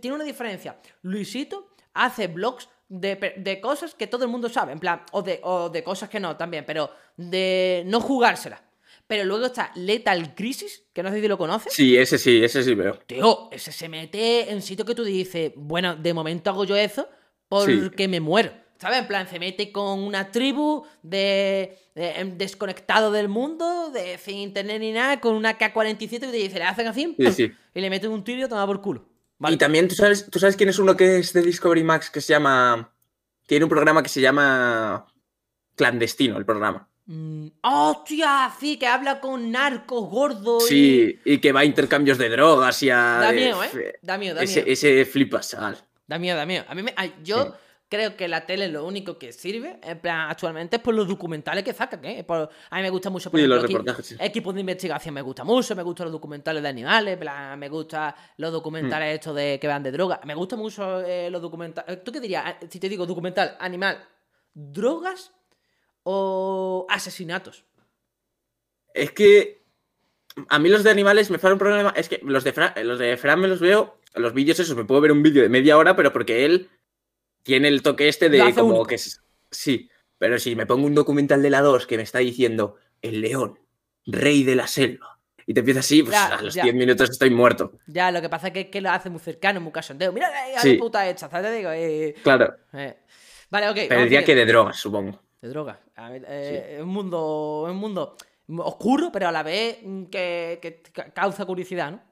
tiene 0.00 0.14
una 0.14 0.24
diferencia. 0.24 0.78
Luisito 1.02 1.74
hace 1.94 2.28
blogs 2.28 2.68
de, 2.88 3.34
de 3.36 3.60
cosas 3.60 3.94
que 3.94 4.06
todo 4.06 4.24
el 4.24 4.30
mundo 4.30 4.48
sabe, 4.48 4.72
en 4.72 4.78
plan, 4.80 5.02
o 5.12 5.22
de, 5.22 5.40
o 5.42 5.68
de 5.70 5.82
cosas 5.82 6.08
que 6.08 6.20
no 6.20 6.36
también, 6.36 6.64
pero 6.66 6.90
de 7.16 7.82
no 7.86 8.00
jugársela. 8.00 8.62
Pero 9.08 9.24
luego 9.24 9.46
está 9.46 9.72
Lethal 9.74 10.36
Crisis, 10.36 10.84
que 10.92 11.02
no 11.02 11.10
sé 11.10 11.20
si 11.20 11.26
lo 11.26 11.36
conoces. 11.36 11.72
Sí, 11.72 11.96
ese 11.96 12.16
sí, 12.16 12.44
ese 12.44 12.62
sí 12.62 12.74
veo. 12.74 12.96
Tío, 13.06 13.48
ese 13.50 13.72
se 13.72 13.88
mete 13.88 14.52
en 14.52 14.62
sitio 14.62 14.84
que 14.84 14.94
tú 14.94 15.02
dices, 15.02 15.52
bueno, 15.56 15.96
de 15.96 16.14
momento 16.14 16.48
hago 16.50 16.64
yo 16.64 16.76
eso 16.76 17.08
porque 17.50 18.08
me 18.08 18.20
muero. 18.20 18.52
¿Sabes? 18.78 19.00
En 19.00 19.06
plan, 19.08 19.28
se 19.28 19.38
mete 19.38 19.70
con 19.72 19.98
una 19.98 20.30
tribu 20.30 20.86
de, 21.02 21.76
de- 21.94 22.12
em, 22.12 22.38
desconectado 22.38 23.12
del 23.12 23.28
mundo, 23.28 23.90
de, 23.90 24.16
sin 24.16 24.38
internet 24.38 24.80
ni 24.80 24.92
nada, 24.92 25.20
con 25.20 25.34
una 25.34 25.58
K-47 25.58 26.12
y 26.14 26.18
te 26.18 26.32
dice, 26.32 26.58
le 26.58 26.64
hacen 26.64 26.86
así 26.86 27.14
Sí, 27.18 27.32
sí. 27.32 27.52
y 27.74 27.80
le 27.82 27.90
meten 27.90 28.10
un 28.10 28.24
tiro 28.24 28.46
y 28.46 28.48
toma 28.48 28.66
por 28.66 28.80
culo. 28.80 29.06
Vale. 29.38 29.54
Y 29.54 29.58
también, 29.58 29.86
¿tú 29.86 29.94
sabes, 29.94 30.30
¿tú 30.30 30.38
sabes 30.38 30.56
quién 30.56 30.70
es 30.70 30.78
uno 30.78 30.96
que 30.96 31.18
es 31.18 31.34
de 31.34 31.42
Discovery 31.42 31.84
Max 31.84 32.08
que 32.08 32.22
se 32.22 32.32
llama. 32.32 32.90
Tiene 33.46 33.66
un 33.66 33.70
programa 33.70 34.02
que 34.02 34.08
se 34.08 34.22
llama. 34.22 35.06
Clandestino, 35.76 36.36
el 36.38 36.44
programa. 36.46 36.88
Mm, 37.06 37.48
¡Hostia! 37.62 38.50
Sí, 38.60 38.78
que 38.78 38.86
habla 38.86 39.20
con 39.20 39.50
narcos 39.50 40.08
gordos. 40.08 40.66
Sí, 40.66 41.18
y 41.24 41.38
que 41.38 41.52
va 41.52 41.60
a 41.60 41.64
intercambios 41.64 42.18
de 42.18 42.28
drogas 42.28 42.82
y 42.82 42.90
a. 42.90 42.96
Da 43.20 43.32
miedo, 43.32 43.62
¿eh? 43.64 43.98
Da 44.02 44.16
miedo, 44.18 44.36
da 44.36 44.42
Ese, 44.42 44.64
ese 44.70 45.04
flipa 45.04 45.42
sal. 45.42 45.76
Da 46.10 46.18
miedo, 46.18 46.36
da 46.36 46.44
miedo. 46.44 46.64
A 46.68 46.74
mí 46.74 46.82
me, 46.82 46.92
yo 47.22 47.44
Sí. 47.44 47.50
creo 47.88 48.16
que 48.16 48.26
la 48.26 48.44
tele 48.44 48.66
lo 48.66 48.84
único 48.84 49.16
que 49.16 49.32
sirve, 49.32 49.78
en 49.80 50.00
plan, 50.00 50.28
actualmente 50.28 50.76
es 50.76 50.82
por 50.82 50.92
los 50.92 51.06
documentales 51.06 51.62
que 51.62 51.72
sacan, 51.72 52.04
¿eh? 52.04 52.24
Por- 52.24 52.50
a 52.68 52.76
mí 52.76 52.82
me 52.82 52.90
gusta 52.90 53.10
mucho, 53.10 53.30
por 53.30 53.38
Sí, 53.38 53.46
los 53.46 53.58
ejemplo, 53.58 53.78
equi- 53.78 53.86
reportajes, 53.86 54.06
sí. 54.06 54.16
equipos 54.18 54.52
de 54.54 54.60
investigación 54.60 55.14
me 55.14 55.22
gusta 55.22 55.44
mucho, 55.44 55.76
me 55.76 55.84
gustan 55.84 56.06
los 56.06 56.12
documentales 56.12 56.64
de 56.64 56.68
animales, 56.68 57.16
plan, 57.16 57.56
me 57.56 57.68
gustan 57.68 58.12
los 58.38 58.50
documentales 58.50 59.08
Hmm. 59.12 59.14
estos 59.14 59.36
de 59.36 59.58
que 59.60 59.68
van 59.68 59.84
de 59.84 59.92
droga. 59.92 60.20
Me 60.24 60.34
gustan 60.34 60.58
mucho 60.58 61.00
eh, 61.00 61.30
los 61.30 61.40
documentales. 61.40 62.02
¿Tú 62.02 62.10
qué 62.10 62.18
dirías? 62.18 62.44
Eh, 62.60 62.66
Si 62.68 62.80
te 62.80 62.88
digo 62.88 63.06
documental, 63.06 63.56
animal, 63.60 64.04
drogas 64.52 65.30
o 66.02 66.86
asesinatos. 66.90 67.64
Es 68.94 69.12
que. 69.12 69.60
A 70.48 70.58
mí 70.58 70.68
los 70.68 70.82
de 70.84 70.90
animales 70.90 71.30
me 71.30 71.38
falla 71.38 71.54
un 71.54 71.58
problema. 71.58 71.92
Es 71.96 72.08
que 72.08 72.18
los 72.22 72.42
de, 72.44 72.52
Fran, 72.52 72.72
los 72.84 72.98
de 72.98 73.16
Fran 73.16 73.38
me 73.40 73.46
los 73.48 73.60
veo. 73.60 73.96
Los 74.14 74.34
vídeos 74.34 74.58
esos, 74.58 74.76
me 74.76 74.84
puedo 74.84 75.00
ver 75.00 75.12
un 75.12 75.22
vídeo 75.22 75.42
de 75.42 75.48
media 75.48 75.76
hora, 75.78 75.94
pero 75.96 76.12
porque 76.12 76.44
él 76.44 76.68
tiene 77.42 77.68
el 77.68 77.82
toque 77.82 78.08
este 78.08 78.28
de 78.28 78.38
como 78.54 78.68
único. 78.70 78.86
que 78.86 78.96
es. 78.96 79.22
Sí. 79.50 79.88
Pero 80.18 80.38
si 80.38 80.54
me 80.56 80.66
pongo 80.66 80.86
un 80.86 80.94
documental 80.94 81.40
de 81.42 81.50
la 81.50 81.60
2 81.62 81.86
que 81.86 81.96
me 81.96 82.02
está 82.02 82.18
diciendo 82.18 82.76
el 83.02 83.20
león, 83.22 83.58
rey 84.06 84.42
de 84.44 84.54
la 84.56 84.66
selva. 84.66 85.18
Y 85.46 85.54
te 85.54 85.60
empieza 85.60 85.80
así, 85.80 86.02
pues 86.02 86.14
Ya, 86.14 86.26
a 86.36 86.42
los 86.42 86.54
ya. 86.54 86.62
10 86.64 86.74
minutos 86.74 87.08
estoy 87.10 87.30
muerto. 87.30 87.72
Ya, 87.86 88.10
lo 88.12 88.20
que 88.20 88.28
pasa 88.28 88.48
es 88.48 88.52
que, 88.52 88.70
que 88.70 88.80
lo 88.80 88.90
hace 88.90 89.08
muy 89.10 89.20
cercano, 89.20 89.60
muy 89.60 89.72
cachondeo. 89.72 90.12
Mira 90.12 90.30
la 90.30 90.50
hija 90.50 90.60
Sí. 90.60 90.74
puta 90.74 91.08
hecha, 91.08 91.28
¿sabes? 91.30 91.50
Te 91.50 91.56
digo, 91.56 91.70
eh, 91.72 92.14
Claro. 92.22 92.54
eh. 92.74 92.98
Vale, 93.50 93.68
ok. 93.70 93.76
Pero 93.88 94.02
diría 94.02 94.22
que 94.24 94.34
de 94.34 94.46
drogas, 94.46 94.76
supongo. 94.76 95.20
De 95.40 95.48
droga. 95.48 95.80
A 95.96 96.10
ver, 96.10 96.24
eh, 96.28 96.74
Es 96.76 96.82
un 96.82 96.88
mundo. 96.90 97.64
Es 97.66 97.72
un 97.72 97.78
mundo 97.78 98.16
oscuro, 98.58 99.10
pero 99.12 99.28
a 99.28 99.32
la 99.32 99.42
vez 99.42 99.78
mm, 99.82 100.04
que, 100.04 100.58
que 100.60 100.82
ca- 100.92 101.10
causa 101.12 101.46
curiosidad, 101.46 101.92
¿no? 101.92 102.02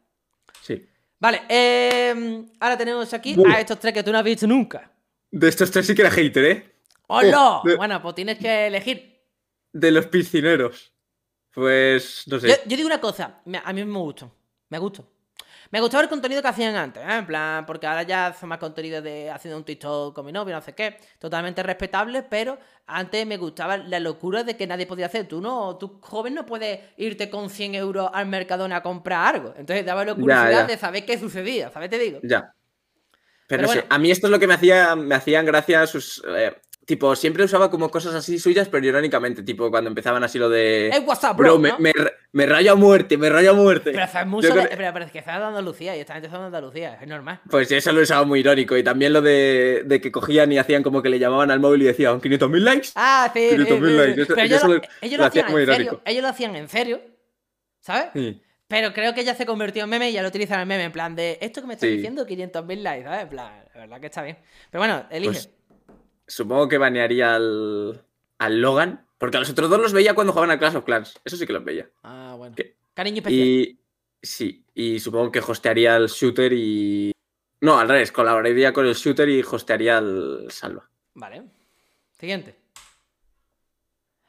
Vale, 1.21 1.43
eh, 1.49 2.45
ahora 2.61 2.77
tenemos 2.79 3.13
aquí 3.13 3.37
a 3.47 3.61
estos 3.61 3.79
tres 3.81 3.93
que 3.93 4.03
tú 4.03 4.13
no 4.13 4.19
has 4.19 4.25
visto 4.25 4.47
nunca. 4.47 4.91
De 5.31 5.49
estos 5.49 5.71
tres 5.71 5.87
sí 5.87 5.95
que 5.95 6.03
era 6.03 6.11
hater, 6.11 6.45
¿eh? 6.45 6.75
¡Hola! 7.09 7.59
Oh, 7.59 7.63
de- 7.67 7.77
Bueno, 7.77 8.01
pues 8.01 8.15
tienes 8.15 8.39
que 8.39 8.67
elegir. 8.69 9.21
De 9.73 9.91
los 9.91 10.07
piscineros. 10.07 10.93
Pues. 11.53 12.23
No 12.29 12.39
sé. 12.39 12.49
Yo, 12.49 12.55
yo 12.67 12.77
digo 12.77 12.87
una 12.87 13.01
cosa, 13.01 13.41
a 13.65 13.73
mí 13.73 13.85
me 13.85 13.99
gustó. 13.99 14.33
Me 14.69 14.79
gustó. 14.79 15.11
Me 15.71 15.81
gustaba 15.81 16.03
el 16.03 16.09
contenido 16.09 16.41
que 16.41 16.49
hacían 16.49 16.75
antes, 16.77 17.03
¿eh? 17.03 17.19
En 17.19 17.27
plan, 17.27 17.67
porque 17.67 17.87
ahora 17.87 18.03
ya 18.03 18.29
hace 18.29 18.47
más 18.47 18.59
contenido 18.59 19.03
de 19.03 19.31
haciendo 19.31 19.59
un 19.59 19.65
TikTok 19.65 20.15
con 20.15 20.25
mi 20.25 20.33
novio, 20.33 20.55
no 20.55 20.63
sé 20.63 20.75
qué. 20.75 20.97
Totalmente 21.19 21.63
respetable, 21.63 22.23
pero 22.23 22.59
antes 22.87 23.27
me 23.27 23.37
gustaba 23.37 23.77
la 23.77 24.01
locura 24.01 24.45
de 24.45 24.57
que 24.57 24.67
nadie 24.67 24.87
podía 24.87 25.07
hacer. 25.07 25.29
Tú 25.29 25.41
no, 25.41 25.77
tú 25.77 25.99
joven 26.03 26.35
no 26.35 26.47
puedes 26.47 26.81
irte 26.97 27.29
con 27.29 27.51
100 27.51 27.75
euros 27.75 28.11
al 28.13 28.27
Mercadona 28.27 28.77
a 28.77 28.83
comprar 28.83 29.35
algo. 29.35 29.55
Entonces 29.57 29.85
daba 29.85 30.05
la 30.05 30.15
curiosidad 30.15 30.63
ya. 30.63 30.67
de 30.67 30.77
saber 30.79 31.05
qué 31.05 31.19
sucedía, 31.19 31.71
¿sabes? 31.71 31.91
Te 31.91 31.99
digo. 31.99 32.21
Ya. 32.23 32.53
Pero, 33.47 33.61
Pero 33.61 33.63
no 33.63 33.69
sé, 33.69 33.81
bueno. 33.81 33.87
a 33.91 33.99
mí 33.99 34.11
esto 34.11 34.27
es 34.27 34.31
lo 34.31 34.39
que 34.39 34.47
me 34.47 34.55
hacía, 34.55 34.95
me 34.97 35.15
hacían 35.15 35.45
gracia 35.47 35.87
sus. 35.87 36.23
eh, 36.29 36.55
tipo, 36.89 37.15
siempre 37.15 37.45
usaba 37.45 37.71
como 37.71 37.91
cosas 37.91 38.15
así 38.15 38.39
suyas, 38.39 38.67
pero 38.71 38.87
irónicamente, 38.87 39.43
tipo 39.43 39.71
cuando 39.71 39.89
empezaban 39.89 40.25
así 40.25 40.39
lo 40.39 40.49
de. 40.49 40.89
Es 40.89 41.01
WhatsApp, 41.07 41.37
bro. 41.37 41.51
Bro, 41.51 41.59
me, 41.59 41.69
¿no? 41.69 41.79
me, 41.79 41.93
me 42.33 42.47
rayo 42.47 42.73
a 42.73 42.77
muerte, 42.77 43.19
me 43.19 43.29
rayo 43.29 43.51
a 43.51 43.53
muerte. 43.53 43.93
Pero 43.93 44.07
Yo 44.11 44.27
mucho 44.27 44.55
de- 44.55 44.69
pero, 44.75 44.91
pero 44.95 45.05
es 45.05 45.13
que 45.13 45.19
estás 45.19 45.39
de 45.39 45.45
Andalucía 45.45 45.95
y 45.95 46.01
esta 46.01 46.15
gente 46.15 46.29
está 46.29 46.39
de 46.39 46.47
Andalucía, 46.47 46.99
es 46.99 47.07
normal. 47.07 47.41
Pues 47.51 47.71
eso 47.71 47.93
lo 47.93 48.01
usaba 48.01 48.25
muy 48.25 48.41
irónico. 48.41 48.75
Y 48.75 48.83
también 48.83 49.13
lo 49.13 49.21
de, 49.21 49.83
de 49.85 50.01
que 50.01 50.11
cogían 50.11 50.51
y 50.51 50.57
hacían 50.59 50.83
como 50.83 51.03
que 51.03 51.11
le 51.11 51.19
llamaban 51.19 51.51
al 51.51 51.61
móvil 51.61 51.83
y 51.83 51.85
decían 51.85 52.23
500.000 52.23 52.59
likes. 52.61 52.89
Ah, 52.95 53.31
sí, 53.35 53.51
sí, 53.51 53.57
500.000 53.57 53.67
sí, 53.69 53.69
sí. 53.69 53.97
likes. 53.97 54.23
Eso- 54.23 54.35
Pero 54.35 54.47
ellos, 54.47 54.57
eso 54.59 54.69
lo, 54.69 54.75
lo- 54.77 54.83
ellos 55.03 55.21
hacían 55.21 55.51
muy 55.53 55.63
en 55.63 55.67
serio. 55.69 56.03
Ellos 56.07 56.23
lo 56.23 56.29
hacían 56.29 56.57
en 56.57 56.69
serio. 56.69 57.01
¿Sabes? 57.81 58.07
Sí. 58.15 58.43
Pero 58.67 58.93
creo 58.93 59.15
que 59.15 59.25
ya 59.25 59.35
se 59.35 59.45
convirtió 59.47 59.85
en 59.85 59.91
meme 59.91 60.11
y 60.11 60.13
ya 60.15 60.23
lo 60.23 60.29
utilizan 60.29 60.61
en 60.61 60.69
meme. 60.69 60.85
En 60.85 60.93
plan 60.93 61.15
de 61.15 61.39
esto 61.43 61.61
que 61.61 61.67
me 61.67 61.75
estás 61.75 61.89
Sí. 61.89 61.97
diciendo, 61.97 62.27
500.000 62.27 62.83
likes, 62.83 63.05
¿sabes? 63.05 63.23
En 63.23 63.29
plan, 63.29 63.65
la 63.75 63.81
verdad 63.81 64.01
que 64.01 64.07
está 64.07 64.23
bien. 64.23 64.39
Pero 64.71 64.81
bueno, 64.81 65.05
elige. 65.11 65.33
Pues 65.33 65.51
supongo 66.29 66.69
que 66.69 66.79
banearía 66.79 67.35
al, 67.35 68.05
al 68.39 68.61
Logan. 68.61 69.05
Porque 69.19 69.37
a 69.37 69.41
los 69.41 69.51
otros 69.51 69.69
dos 69.69 69.81
los 69.81 69.93
veía 69.93 70.15
cuando 70.15 70.33
jugaban 70.33 70.53
a 70.53 70.59
Clash 70.61 70.77
of 70.77 70.85
Clans. 70.85 71.19
Eso 71.25 71.37
sí 71.37 71.45
que 71.47 71.53
los 71.53 71.65
veía. 71.65 71.91
ah, 72.05 72.35
bueno. 72.39 72.55
Cariño 72.95 73.17
especial. 73.19 73.47
Y 73.49 73.81
sí, 74.23 74.65
y 74.75 75.01
supongo 75.01 75.33
que 75.33 75.41
hostearía 75.41 75.97
al 75.97 76.07
shooter 76.07 76.53
y. 76.53 77.11
No, 77.61 77.79
al 77.81 77.89
revés, 77.89 78.13
colaboraría 78.13 78.73
con 78.73 78.87
el 78.87 78.95
shooter 78.95 79.29
y 79.29 79.43
hostearía 79.43 79.99
al 79.99 80.47
Salva. 80.51 80.89
Vale. 81.15 81.43
Siguiente. 82.19 82.55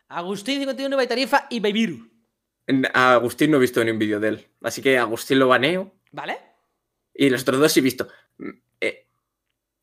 Agustín 0.08 0.60
51 0.60 0.96
Baitarifa 0.96 1.46
y. 1.50 1.62
En- 2.68 2.88
A 2.94 3.14
Agustín 3.14 3.52
no 3.52 3.58
he 3.58 3.62
visto 3.62 3.84
ni 3.84 3.92
un 3.92 4.00
vídeo 4.00 4.20
de 4.20 4.28
él. 4.30 4.48
Así 4.62 4.82
que 4.82 4.98
a 4.98 5.02
Agustín 5.04 5.38
lo 5.40 5.48
baneo. 5.48 5.92
¿Vale? 6.12 6.38
Y 7.14 7.30
los 7.30 7.42
otros 7.44 7.60
dos 7.60 7.72
sí 7.72 7.80
he 7.80 7.84
visto. 7.84 8.08
Mm, 8.38 8.50
eh, 8.82 9.08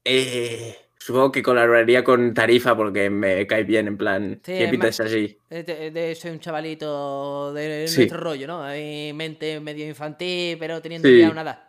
eh, 0.04 0.76
supongo 1.06 1.30
que 1.30 1.42
colaboraría 1.42 2.02
con 2.02 2.34
Tarifa 2.34 2.76
porque 2.76 3.08
me 3.10 3.46
cae 3.46 3.62
bien, 3.62 3.86
en 3.86 3.96
plan. 3.96 4.40
Sí, 4.44 4.52
¿Qué 4.52 4.64
es 4.64 4.70
pinta 4.70 4.86
más- 4.86 4.98
es 5.00 5.06
así? 5.06 5.38
De, 5.48 5.62
de- 5.62 5.90
de- 5.92 6.14
soy 6.16 6.32
un 6.32 6.40
chavalito 6.40 7.52
de 7.54 7.86
Sí. 7.86 7.98
nuestro 8.00 8.18
rollo, 8.20 8.46
¿no? 8.48 8.62
Hay 8.62 9.12
mente 9.12 9.60
medio 9.60 9.86
infantil, 9.86 10.56
pero 10.58 10.82
teniendo 10.82 11.08
Sí. 11.08 11.20
ya 11.20 11.30
una 11.30 11.42
edad. 11.42 11.62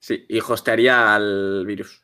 Sí, 0.00 0.26
y 0.28 0.40
hostearía 0.40 1.14
al 1.14 1.64
virus. 1.66 2.03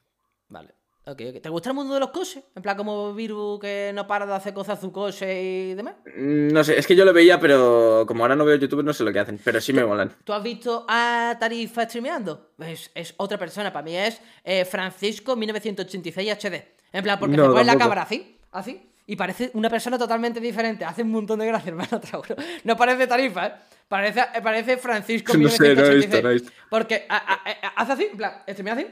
Ok, 1.07 1.23
ok. 1.35 1.41
¿Te 1.43 1.49
gusta 1.49 1.71
el 1.71 1.75
mundo 1.75 1.95
de 1.95 2.01
los 2.01 2.11
coches? 2.11 2.45
En 2.55 2.63
plan, 2.63 2.77
como 2.77 3.15
Viru 3.15 3.59
que 3.61 3.91
no 3.95 4.07
para 4.07 4.27
de 4.27 4.35
hacer 4.35 4.53
cosas 4.53 4.79
a 4.79 4.81
su 4.81 4.93
coche 4.93 5.43
y 5.43 5.75
demás. 5.75 5.95
Mm, 6.17 6.49
No 6.49 6.63
sé, 6.63 6.79
es 6.79 6.87
que 6.87 6.95
yo 6.95 7.05
lo 7.05 7.13
veía, 7.13 7.41
pero 7.41 8.05
como 8.07 8.23
ahora 8.23 8.37
no 8.37 8.45
veo 8.45 8.57
YouTube, 8.57 8.85
no 8.85 8.93
sé 8.93 9.03
lo 9.03 9.13
que 9.13 9.19
hacen. 9.19 9.41
Pero 9.43 9.61
sí 9.61 9.73
me 9.73 9.85
molan. 9.85 10.13
¿Tú 10.25 10.33
has 10.33 10.43
visto 10.43 10.85
a 10.89 11.37
Tarifa 11.41 11.85
streameando? 11.85 12.51
Es, 12.59 12.91
es 12.95 13.15
otra 13.17 13.39
persona, 13.39 13.73
para 13.73 13.85
mí 13.85 13.97
es 13.97 14.21
eh, 14.45 14.65
Francisco 14.67 15.35
1986 15.37 16.31
HD. 16.45 16.65
En 16.93 17.03
plan, 17.03 17.19
porque 17.19 17.37
No, 17.37 17.45
se 17.45 17.51
pone 17.51 17.65
la 17.65 17.77
cámara 17.79 18.03
así, 18.03 18.37
así, 18.53 18.91
y 19.07 19.17
parece 19.17 19.51
una 19.55 19.71
persona 19.71 19.97
totalmente 19.99 20.39
diferente. 20.39 20.85
Hace 20.85 21.03
un 21.03 21.11
montón 21.13 21.39
de 21.41 21.47
gracias, 21.47 21.69
hermano, 21.75 22.01
juro. 22.13 22.37
No 22.65 22.77
parece 22.77 23.07
Tarifa, 23.07 23.47
¿eh? 23.47 23.53
Parece, 23.89 24.23
parece 24.43 24.77
Francisco 24.77 25.33
No 25.37 25.49
sé, 25.49 25.75
no 25.75 25.83
he 25.83 25.95
1986. 25.97 25.97
visto, 26.11 26.23
no 26.23 26.31
he 26.31 26.33
visto. 26.35 26.53
Porque 26.69 27.07
a- 27.09 27.17
a- 27.17 27.51
a- 27.51 27.83
hace 27.83 27.93
así, 27.93 28.05
en 28.13 28.17
plan, 28.17 28.35
streamea 28.49 28.75
así, 28.75 28.87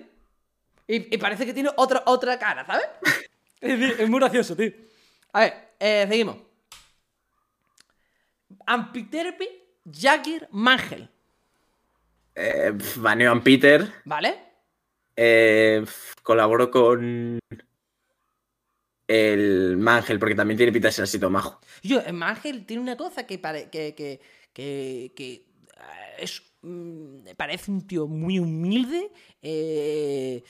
y, 0.89 1.15
y 1.15 1.19
parece 1.19 1.47
que 1.47 1.55
tiene 1.55 1.70
otra, 1.77 2.02
otra 2.06 2.39
cara, 2.39 2.66
¿sabes? 2.66 2.86
es, 3.60 4.09
muy 4.09 4.19
gracioso, 4.19 4.56
tío. 4.56 4.73
A 5.32 5.40
ver, 5.40 5.55
eh, 5.78 6.06
seguimos. 6.09 6.36
Ampiterpi 8.66 9.48
Jagger 9.85 10.48
Mangel. 10.52 11.09
Eh, 12.35 12.73
baneo 12.97 13.32
a 13.32 13.40
Peter. 13.43 13.93
¿Vale? 14.05 14.39
Eh, 15.16 15.81
pf, 15.85 16.15
colaboro 16.23 16.70
con 16.70 17.39
el 19.09 19.77
Mangel, 19.78 20.19
porque 20.19 20.35
también 20.35 20.56
tiene 20.56 20.73
pinta 20.73 20.89
de 20.89 20.93
ser 20.93 21.05
así 21.05 21.19
todo 21.19 21.31
majo. 21.31 21.60
Yo, 21.82 22.01
el 22.01 22.12
Mangel 22.12 22.65
tiene 22.66 22.82
una 22.82 22.97
cosa 22.97 23.27
que, 23.27 23.39
pare- 23.39 23.69
que, 23.70 23.94
que, 23.94 24.20
que, 24.52 25.12
que, 25.16 25.32
eh, 25.32 26.16
es, 26.19 26.43
mm, 26.62 27.20
parece 27.36 27.70
un 27.70 27.86
tío 27.86 28.06
muy 28.06 28.39
humilde. 28.39 29.10
eh, 29.43 30.44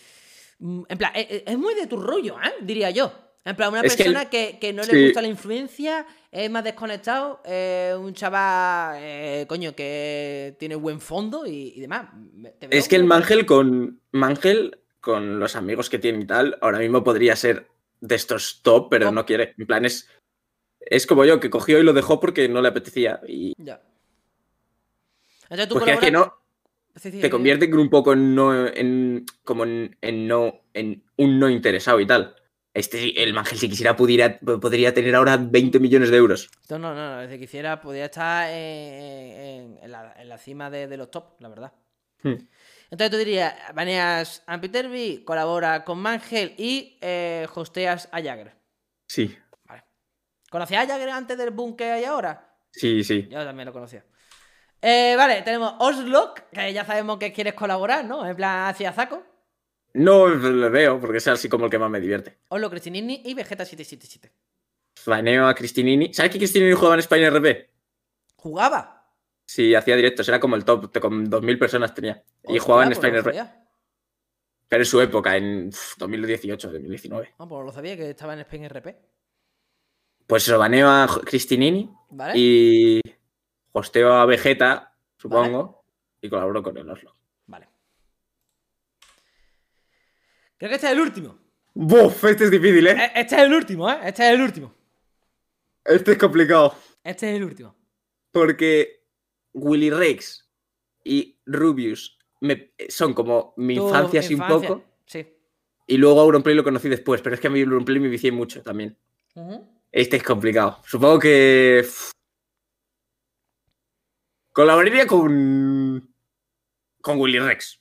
en 0.61 0.99
plan, 0.99 1.13
eh, 1.15 1.27
eh, 1.31 1.45
es 1.47 1.59
muy 1.59 1.75
de 1.75 1.87
tu 1.87 1.97
rollo, 1.97 2.37
¿eh? 2.43 2.53
Diría 2.63 2.91
yo. 2.91 3.13
En 3.45 3.57
plan, 3.57 3.71
una 3.71 3.81
Es 3.81 3.97
persona 3.97 4.29
que, 4.29 4.59
que 4.61 4.75
no 4.75 4.83
le 4.83 5.07
gusta 5.07 5.23
la 5.23 5.29
influencia, 5.29 6.07
es 6.31 6.51
más 6.51 6.65
desconectado, 6.65 7.41
eh, 7.47 7.95
un 7.99 8.13
chaval, 8.13 8.99
eh, 9.01 9.47
coño, 9.49 9.75
que 9.75 10.55
tiene 10.59 10.75
buen 10.75 11.01
fondo 11.01 11.47
y, 11.47 11.73
y 11.75 11.81
demás. 11.81 12.09
Es 12.61 12.89
que 12.89 12.97
el 12.97 13.05
Mangel 13.05 13.47
con 13.47 14.03
Mangel, 14.13 14.81
con 15.01 15.41
los 15.41 15.57
amigos 15.57 15.89
que 15.89 15.99
tiene 15.99 16.25
y 16.25 16.27
tal, 16.27 16.59
ahora 16.61 16.79
mismo 16.79 17.03
podría 17.03 17.37
ser 17.37 17.69
de 18.01 18.17
estos 18.17 18.61
top, 18.63 18.89
pero 18.91 19.11
no 19.13 19.25
quiere. 19.25 19.55
En 19.57 19.67
plan, 19.67 19.87
es, 19.87 20.11
es 20.81 21.07
como 21.07 21.25
yo, 21.25 21.41
que 21.41 21.49
cogió 21.49 21.79
y 21.79 21.85
lo 21.85 21.95
dejó 21.95 22.21
porque 22.21 22.49
no 22.51 22.61
le 22.61 22.69
apetecía. 22.69 23.21
Y 23.27 23.55
Ya. 23.57 23.81
Entonces 25.45 25.69
tú 25.69 25.75
porque 25.77 25.93
es 25.93 26.01
que 26.01 26.11
no, 26.11 26.35
Sí, 26.99 27.11
sí, 27.11 27.21
te 27.21 27.31
convierte 27.31 27.73
un 27.75 27.89
poco 27.91 28.13
en 28.13 28.35
no, 28.35 28.67
en, 28.67 29.25
como 29.45 29.65
en, 29.65 29.97
en 30.01 30.27
no, 30.29 30.63
en 30.75 31.05
un 31.17 31.39
no 31.39 31.49
interesado 31.49 32.01
y 32.01 32.07
tal. 32.07 32.35
Este, 32.75 33.23
el 33.23 33.33
Mangel, 33.35 33.59
si 33.59 33.69
quisiera, 33.69 33.97
pudiera, 33.97 34.39
podría 34.39 34.95
tener 34.95 35.15
ahora 35.15 35.37
20 35.37 35.81
millones 35.81 36.11
de 36.11 36.17
euros. 36.17 36.51
No, 36.69 36.79
no, 36.79 36.95
no, 36.95 37.29
que 37.29 37.39
quisiera 37.39 37.81
podría 37.81 38.05
estar 38.07 38.49
en, 38.51 38.57
en- 38.57 39.79
en 39.83 39.91
la, 39.91 40.15
en 40.17 40.29
la 40.29 40.39
cima 40.39 40.71
de, 40.71 40.87
de 40.87 40.97
los 40.97 41.11
top, 41.11 41.41
la 41.41 41.49
verdad. 41.49 41.73
Hmm. 42.23 42.35
Entonces 42.91 43.11
tú 43.11 43.17
dirías, 43.17 43.55
baneas 43.75 44.43
a 44.47 44.61
Peterby, 44.61 45.23
colabora 45.25 45.85
con 45.85 45.99
Mangel 45.99 46.55
y 46.57 46.99
eh, 47.01 47.47
hosteas 47.55 48.09
a 48.13 48.23
Jagger. 48.23 48.53
Sí, 49.09 49.37
Vale. 49.65 49.85
¿Conocías 50.51 50.85
a 50.85 50.87
Jagger 50.89 51.11
antes 51.11 51.37
del 51.39 51.51
boom 51.51 51.77
que 51.77 51.85
hay 51.85 52.05
ahora? 52.05 52.57
sí, 52.71 53.03
sí. 53.03 53.27
Yo 53.31 53.45
también 53.45 53.67
lo 53.67 53.73
conocía. 53.73 54.05
Eh, 54.81 55.15
vale, 55.17 55.43
tenemos 55.43 55.75
Oslock, 55.81 56.41
que 56.53 56.73
ya 56.73 56.85
sabemos 56.85 57.19
que 57.19 57.33
quieres 57.33 57.55
colaborar, 57.55 58.05
¿no? 58.05 58.27
En 58.27 58.37
plan, 58.37 58.69
hacia 58.69 58.93
Zaco. 58.93 59.25
No 59.95 60.29
lo 60.29 60.71
veo, 60.71 61.01
porque 61.01 61.19
es 61.19 61.27
así 61.29 61.49
como 61.49 61.65
el 61.65 61.71
que 61.71 61.79
más 61.79 61.91
me 61.91 62.01
divierte. 62.01 62.39
Oslock, 62.49 62.71
Cristinini 62.73 63.23
y 63.25 63.35
Vegeta777. 63.35 64.31
Baneo 65.07 65.47
a 65.47 65.55
Cristinini. 65.55 66.13
¿Sabes 66.13 66.33
que 66.33 66.39
Cristinini 66.39 66.73
jugaba 66.73 66.95
en 66.95 67.01
España 67.01 67.31
RP? 67.31 67.71
¿Jugaba? 68.37 68.95
Sí, 69.47 69.75
hacía 69.75 69.97
directos, 69.97 70.29
era 70.29 70.39
como 70.39 70.57
el 70.57 70.65
top, 70.65 70.97
con 71.01 71.31
2.000 71.31 71.59
personas 71.59 71.95
tenía. 71.95 72.23
Y 72.47 72.59
jugaba 72.59 72.85
en 72.85 72.91
pues 72.91 73.03
no 73.03 73.09
lo 73.09 73.15
RP. 73.21 73.25
sabía. 73.25 73.65
Pero 74.69 74.83
en 74.83 74.87
su 74.87 75.01
época, 75.01 75.37
en 75.37 75.69
uf, 75.69 75.97
2018, 75.97 76.71
2019. 76.71 77.35
Ah, 77.39 77.47
pues 77.49 77.65
lo 77.65 77.73
sabía 77.73 77.97
que 77.97 78.11
estaba 78.11 78.35
en 78.35 78.41
Spain 78.41 78.69
RP. 78.69 78.95
Pues 80.27 80.47
eso, 80.47 80.59
baneo 80.59 80.89
a 80.89 81.09
Cristinini 81.25 81.91
¿Vale? 82.11 82.35
y 82.37 83.01
hosteo 83.79 84.13
a 84.13 84.27
Vegeta, 84.27 84.95
supongo, 85.17 85.85
y 86.21 86.29
colaboro 86.29 86.63
con 86.63 86.77
el 86.77 86.89
Oslo. 86.89 87.15
Vale. 87.47 87.69
Creo 90.57 90.69
que 90.69 90.75
este 90.75 90.87
es 90.89 90.93
el 90.93 91.01
último. 91.01 91.39
¡Buf! 91.75 92.25
Este 92.25 92.45
es 92.45 92.51
difícil, 92.51 92.87
¿eh? 92.89 92.93
E- 93.15 93.21
Este 93.21 93.37
es 93.37 93.43
el 93.43 93.53
último, 93.55 93.91
¿eh? 93.91 93.99
Este 94.05 94.27
es 94.29 94.35
el 94.35 94.43
último. 94.43 94.75
Este 95.85 96.13
es 96.13 96.19
complicado. 96.19 96.75
Este 97.05 97.31
es 97.31 97.37
el 97.37 97.45
último. 97.45 97.75
Porque 98.33 99.05
Willy 99.55 99.91
Rex 99.91 100.49
y 101.05 101.39
Rubius 101.47 102.19
me- 102.41 102.73
son 102.89 103.15
como 103.15 103.55
mi 103.57 103.77
Tu 103.77 103.87
infancia 103.87 104.21
así 104.21 104.35
un 104.35 104.41
infancia. 104.43 104.69
poco. 104.69 104.85
Sí. 105.07 105.27
Y 105.87 105.97
luego 105.97 106.21
Auronplay 106.21 106.55
lo 106.55 106.65
conocí 106.65 106.89
después, 106.89 107.23
pero 107.23 107.35
es 107.35 107.41
que 107.41 107.47
a 107.47 107.51
mí 107.51 107.63
Auronplay 107.63 107.99
me 108.01 108.09
vicié 108.09 108.33
mucho 108.33 108.63
también. 108.63 108.97
Este 109.93 110.17
es 110.17 110.23
complicado. 110.25 110.83
Supongo 110.85 111.19
que. 111.21 111.87
Colaboraría 114.59 115.07
con. 115.07 116.13
Con 117.01 117.21
Willy 117.21 117.39
Rex. 117.39 117.81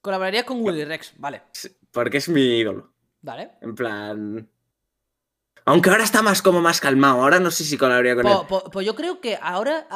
Colaborarías 0.00 0.44
con 0.44 0.62
Willy 0.62 0.82
Rex, 0.82 1.12
vale. 1.18 1.42
Porque 1.92 2.16
es 2.16 2.28
mi 2.30 2.58
ídolo. 2.60 2.94
Vale. 3.20 3.50
En 3.60 3.74
plan. 3.74 4.48
Aunque 5.66 5.90
ahora 5.90 6.04
está 6.04 6.22
más 6.22 6.40
como 6.40 6.62
más 6.62 6.80
calmado. 6.80 7.20
Ahora 7.22 7.38
no 7.38 7.50
sé 7.50 7.64
si 7.64 7.76
colaboraría 7.76 8.14
con 8.14 8.26
él. 8.26 8.38
Pues, 8.72 8.86
yo 8.86 8.94
creo 8.94 9.20
que 9.20 9.38
ahora 9.38 9.86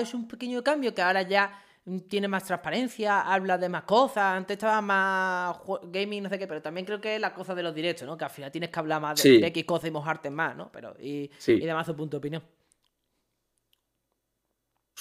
hecho 0.00 0.16
un 0.16 0.26
pequeño 0.26 0.64
cambio, 0.64 0.94
que 0.94 1.02
ahora 1.02 1.20
ya 1.20 1.62
tiene 2.08 2.26
más 2.26 2.44
transparencia, 2.44 3.20
habla 3.20 3.58
de 3.58 3.68
más 3.68 3.82
cosas, 3.82 4.34
antes 4.38 4.54
estaba 4.54 4.80
más 4.80 5.58
gaming, 5.88 6.22
no 6.22 6.30
sé 6.30 6.38
qué, 6.38 6.46
pero 6.46 6.62
también 6.62 6.86
creo 6.86 7.02
que 7.02 7.16
es 7.16 7.20
la 7.20 7.34
cosa 7.34 7.54
de 7.54 7.62
los 7.62 7.74
directos, 7.74 8.06
¿no? 8.08 8.16
Que 8.16 8.24
al 8.24 8.30
final 8.30 8.50
tienes 8.50 8.70
que 8.70 8.78
hablar 8.78 8.98
más 9.02 9.16
de, 9.16 9.22
Sí. 9.22 9.40
de 9.42 9.48
X 9.48 9.64
cosas 9.66 9.88
y 9.88 9.90
mojarte 9.90 10.30
más, 10.30 10.56
¿no? 10.56 10.72
Pero, 10.72 10.94
y, 10.98 11.30
Sí. 11.36 11.52
y 11.52 11.66
demás 11.66 11.84
su 11.86 11.94
punto 11.94 12.16
de 12.16 12.18
opinión. 12.18 12.42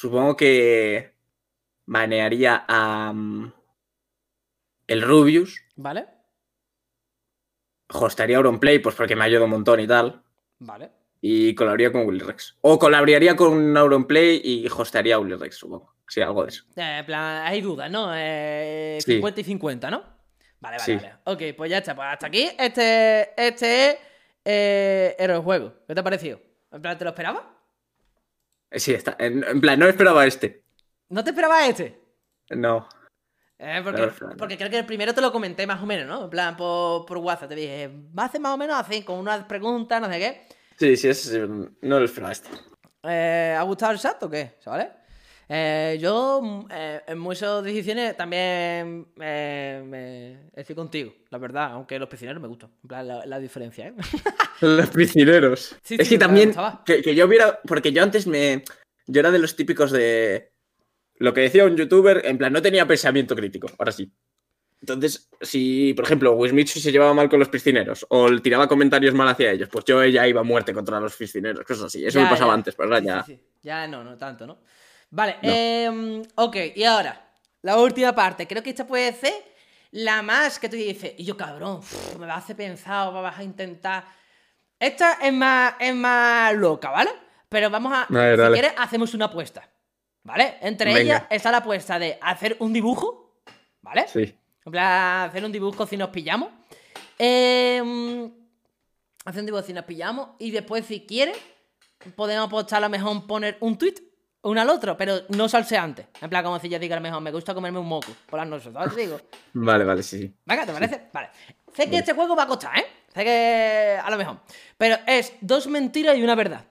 Supongo 0.02 0.36
que. 0.36 1.14
Banearía 1.86 2.66
a. 2.68 3.12
mm, 3.14 3.54
El 4.88 5.02
Rubius. 5.04 5.62
¿Vale? 5.76 6.08
Hostaría 7.94 8.38
Auronplay, 8.38 8.80
pues 8.80 8.96
porque 8.96 9.16
me 9.16 9.26
ayuda 9.26 9.44
un 9.44 9.52
montón 9.52 9.80
y 9.80 9.88
tal. 9.88 10.24
Vale. 10.60 10.90
Y 11.22 11.54
colaboraría 11.54 11.92
con 11.92 12.06
Willy 12.08 12.22
Rex. 12.24 12.58
O 12.62 12.80
colaboraría 12.80 13.36
con 13.36 13.78
Auronplay 13.78 14.42
y 14.44 14.68
hostaría 14.68 15.16
a 15.16 15.20
Willy 15.20 15.36
Rex, 15.36 15.56
supongo. 15.58 15.94
Sí, 16.08 16.20
algo 16.22 16.44
de 16.44 16.50
eso. 16.50 16.64
Eh, 16.76 16.98
en 17.00 17.06
plan, 17.06 17.46
hay 17.46 17.62
dudas, 17.62 17.92
¿no? 17.92 18.12
Eh, 18.16 18.98
Sí. 19.02 19.14
50 19.16 19.42
y 19.42 19.44
50, 19.44 19.92
¿no? 19.92 20.00
Vale, 20.62 20.78
vale, 20.78 20.80
Sí. 20.80 20.96
vale. 20.96 21.14
Ok, 21.26 21.56
pues 21.56 21.70
ya 21.70 21.78
está. 21.78 21.96
Pues 21.96 22.08
hasta 22.08 22.28
aquí. 22.28 22.50
Este, 22.58 23.30
este 23.40 23.90
es 23.92 23.98
eh, 24.46 25.16
Héroe 25.20 25.38
Juego. 25.40 25.74
¿Qué 25.88 25.94
te 25.94 26.00
ha 26.00 26.04
parecido? 26.04 26.40
En 26.72 26.82
plan, 26.82 26.98
¿te 26.98 27.04
lo 27.04 27.12
esperabas? 27.12 27.44
Eh, 28.72 28.80
Sí, 28.80 28.94
está. 28.94 29.16
En, 29.20 29.44
en 29.44 29.62
plan, 29.62 29.78
no 29.78 29.86
esperaba 29.86 30.26
este. 30.26 30.64
¿No 31.10 31.24
te 31.24 31.30
esperabas 31.32 31.70
este? 31.70 32.02
No. 32.50 32.88
Eh, 33.60 33.82
porque, 33.84 34.12
porque 34.38 34.58
creo 34.58 34.70
que 34.72 34.80
el 34.80 34.86
primero 34.86 35.14
te 35.14 35.22
lo 35.22 35.32
comenté 35.32 35.68
más 35.68 35.84
o 35.84 35.86
menos, 35.86 36.08
¿no? 36.08 36.24
En 36.24 36.30
plan, 36.30 36.58
por, 36.58 37.06
por 37.06 37.18
WhatsApp. 37.18 37.50
Te 37.50 37.56
dije, 37.56 37.92
va 38.18 38.24
a 38.24 38.26
hacer 38.26 38.42
más 38.42 38.54
o 38.54 38.58
menos 38.58 38.80
así, 38.80 39.04
con 39.04 39.20
unas 39.20 39.44
preguntas, 39.44 40.02
no 40.02 40.12
sé 40.12 40.18
qué. 40.18 40.48
Sí, 40.78 40.98
sí, 40.98 41.10
es, 41.10 41.38
no 41.38 42.00
lo 42.00 42.06
esperaba 42.06 42.32
este. 42.32 42.50
Eh, 43.04 43.56
¿Ha 43.58 43.62
gustado 43.64 43.92
el 43.92 44.00
chat 44.00 44.22
o 44.24 44.30
qué? 44.30 44.58
¿Vale? 44.66 44.90
Eh, 45.54 45.98
yo 46.00 46.66
eh, 46.70 47.02
en 47.08 47.20
muchas 47.20 47.62
decisiones 47.62 48.16
también 48.16 49.08
eh, 49.20 49.84
me- 49.86 50.50
estoy 50.58 50.76
contigo, 50.76 51.14
la 51.30 51.38
verdad, 51.40 51.72
aunque 51.74 52.00
los 52.00 52.08
piscineros 52.08 52.42
me 52.42 52.48
gustan. 52.48 52.70
En 52.84 52.88
plan, 52.88 53.06
la, 53.08 53.26
la 53.26 53.38
diferencia, 53.38 53.88
¿eh? 53.90 53.94
Los 54.62 54.90
piscineros. 54.92 55.76
Sí, 55.84 55.96
es 56.00 56.08
sí, 56.08 56.14
que 56.16 56.20
también. 56.20 56.54
Que, 56.86 57.02
que 57.02 57.16
yo 57.16 57.26
hubiera. 57.26 57.60
Porque 57.68 57.92
yo 57.92 58.02
antes 58.04 58.28
me. 58.28 58.64
Yo 59.08 59.20
era 59.20 59.32
de 59.32 59.40
los 59.40 59.56
típicos 59.56 59.92
de. 59.92 60.54
Lo 61.16 61.34
que 61.34 61.42
decía 61.42 61.66
un 61.66 61.76
youtuber, 61.76 62.22
en 62.26 62.38
plan, 62.38 62.54
no 62.54 62.62
tenía 62.62 62.86
pensamiento 62.88 63.36
crítico. 63.36 63.68
Ahora 63.78 63.92
sí. 63.92 64.10
Entonces, 64.80 65.30
si, 65.42 65.94
por 65.96 66.06
ejemplo, 66.06 66.34
Wismichu 66.34 66.80
se 66.80 66.92
llevaba 66.92 67.14
mal 67.14 67.28
con 67.30 67.40
los 67.40 67.50
piscineros 67.50 68.06
o 68.10 68.30
tiraba 68.40 68.68
comentarios 68.68 69.14
mal 69.14 69.28
hacia 69.28 69.52
ellos, 69.52 69.70
pues 69.72 69.86
yo 69.86 70.04
ya 70.06 70.28
iba 70.28 70.42
a 70.42 70.44
muerte 70.44 70.74
contra 70.74 71.00
los 71.00 71.16
piscineros, 71.16 71.66
cosas 71.66 71.86
así. 71.86 72.06
Eso 72.06 72.18
Ya, 72.20 72.26
me 72.26 72.32
pasaba 72.32 72.52
ya. 72.52 72.54
antes, 72.56 72.76
Sí, 72.76 73.06
ya. 73.06 73.24
sí, 73.24 73.36
sí. 73.36 73.42
Ya 73.62 73.88
no, 73.88 74.04
no 74.04 74.18
tanto, 74.18 74.48
¿no? 74.48 74.60
Vale, 75.12 75.38
No. 75.44 75.52
em, 75.52 76.24
ok, 76.36 76.56
y 76.76 76.84
ahora, 76.84 77.22
la 77.62 77.78
última 77.78 78.14
parte. 78.16 78.48
Creo 78.48 78.64
que 78.64 78.70
esta 78.72 78.88
puede 78.88 79.14
ser 79.14 79.34
la 79.92 80.22
más 80.22 80.58
que 80.58 80.70
tú 80.70 80.76
dices, 80.78 81.14
y 81.18 81.26
yo 81.26 81.36
cabrón, 81.38 81.82
me 82.18 82.26
va 82.26 82.36
a 82.36 82.38
hacer 82.38 82.56
pensar 82.56 83.12
vas 83.14 83.38
a 83.38 83.44
intentar. 83.44 84.06
Esta 84.80 85.20
es 85.22 85.34
más, 85.34 85.76
es 85.80 85.94
más 85.94 86.54
loca, 86.56 86.90
¿vale? 86.90 87.12
Pero 87.50 87.70
vamos 87.70 87.92
a. 87.94 88.04
A 88.04 88.08
ver, 88.10 88.36
si 88.38 88.42
dale. 88.42 88.54
quieres, 88.54 88.74
hacemos 88.78 89.14
una 89.14 89.26
apuesta. 89.26 89.68
¿Vale? 90.24 90.58
Entre 90.62 90.86
Venga. 90.94 91.02
ellas 91.02 91.24
está 91.32 91.50
la 91.52 91.58
apuesta 91.58 91.98
de 91.98 92.18
hacer 92.22 92.56
un 92.60 92.72
dibujo, 92.72 93.42
¿vale? 93.82 94.08
Sí. 94.08 94.36
En 94.66 94.72
plan, 94.72 95.28
hacer 95.30 95.44
un 95.44 95.52
dibujo 95.52 95.86
si 95.88 95.98
nos 95.98 96.10
pillamos. 96.10 96.50
Eh, 97.18 97.80
haciendo 99.26 99.52
dibujo, 99.52 99.64
si 99.66 99.74
nos 99.74 99.86
pillamos 99.86 100.30
y 100.40 100.52
después, 100.52 100.86
si 100.86 101.06
quieres, 101.06 101.38
podemos 102.16 102.48
apostar 102.48 102.78
a 102.78 102.82
lo 102.82 102.90
mejor 102.90 103.26
poner 103.28 103.58
un 103.60 103.78
tweet 103.78 103.96
uno 104.44 104.62
al 104.62 104.70
otro, 104.70 104.98
pero 104.98 105.22
no 105.30 105.48
salseante. 105.48 106.08
En 106.22 106.30
plan, 106.30 106.44
como 106.44 106.60
si 106.60 106.68
yo 106.70 106.80
diga 106.80 106.96
a 106.96 107.00
lo 107.00 107.04
mejor, 107.04 107.22
me 107.22 107.32
gusta 107.32 107.54
comerme 107.54 107.80
un 107.80 107.88
moco 107.88 108.12
por 108.28 108.40
las 108.40 108.48
noches, 108.48 108.74
¿sabes? 108.74 108.96
Digo. 108.96 109.20
Vale, 109.54 109.84
vale, 109.84 110.02
sí, 110.04 110.20
sí. 110.20 110.34
Venga, 110.46 110.66
¿te 110.66 110.74
parece? 110.74 111.02
Vale. 111.14 111.30
Sé 111.76 111.90
que 111.90 111.98
este 111.98 112.14
juego 112.14 112.36
va 112.36 112.44
a 112.44 112.48
costar, 112.48 112.78
¿eh? 112.80 112.86
Sé 113.14 113.24
que 113.24 114.00
a 114.04 114.10
lo 114.10 114.18
mejor. 114.18 114.38
Pero 114.78 114.98
es 115.06 115.34
dos 115.42 115.68
mentiras 115.68 116.18
y 116.18 116.24
una 116.24 116.36
verdad. 116.36 116.66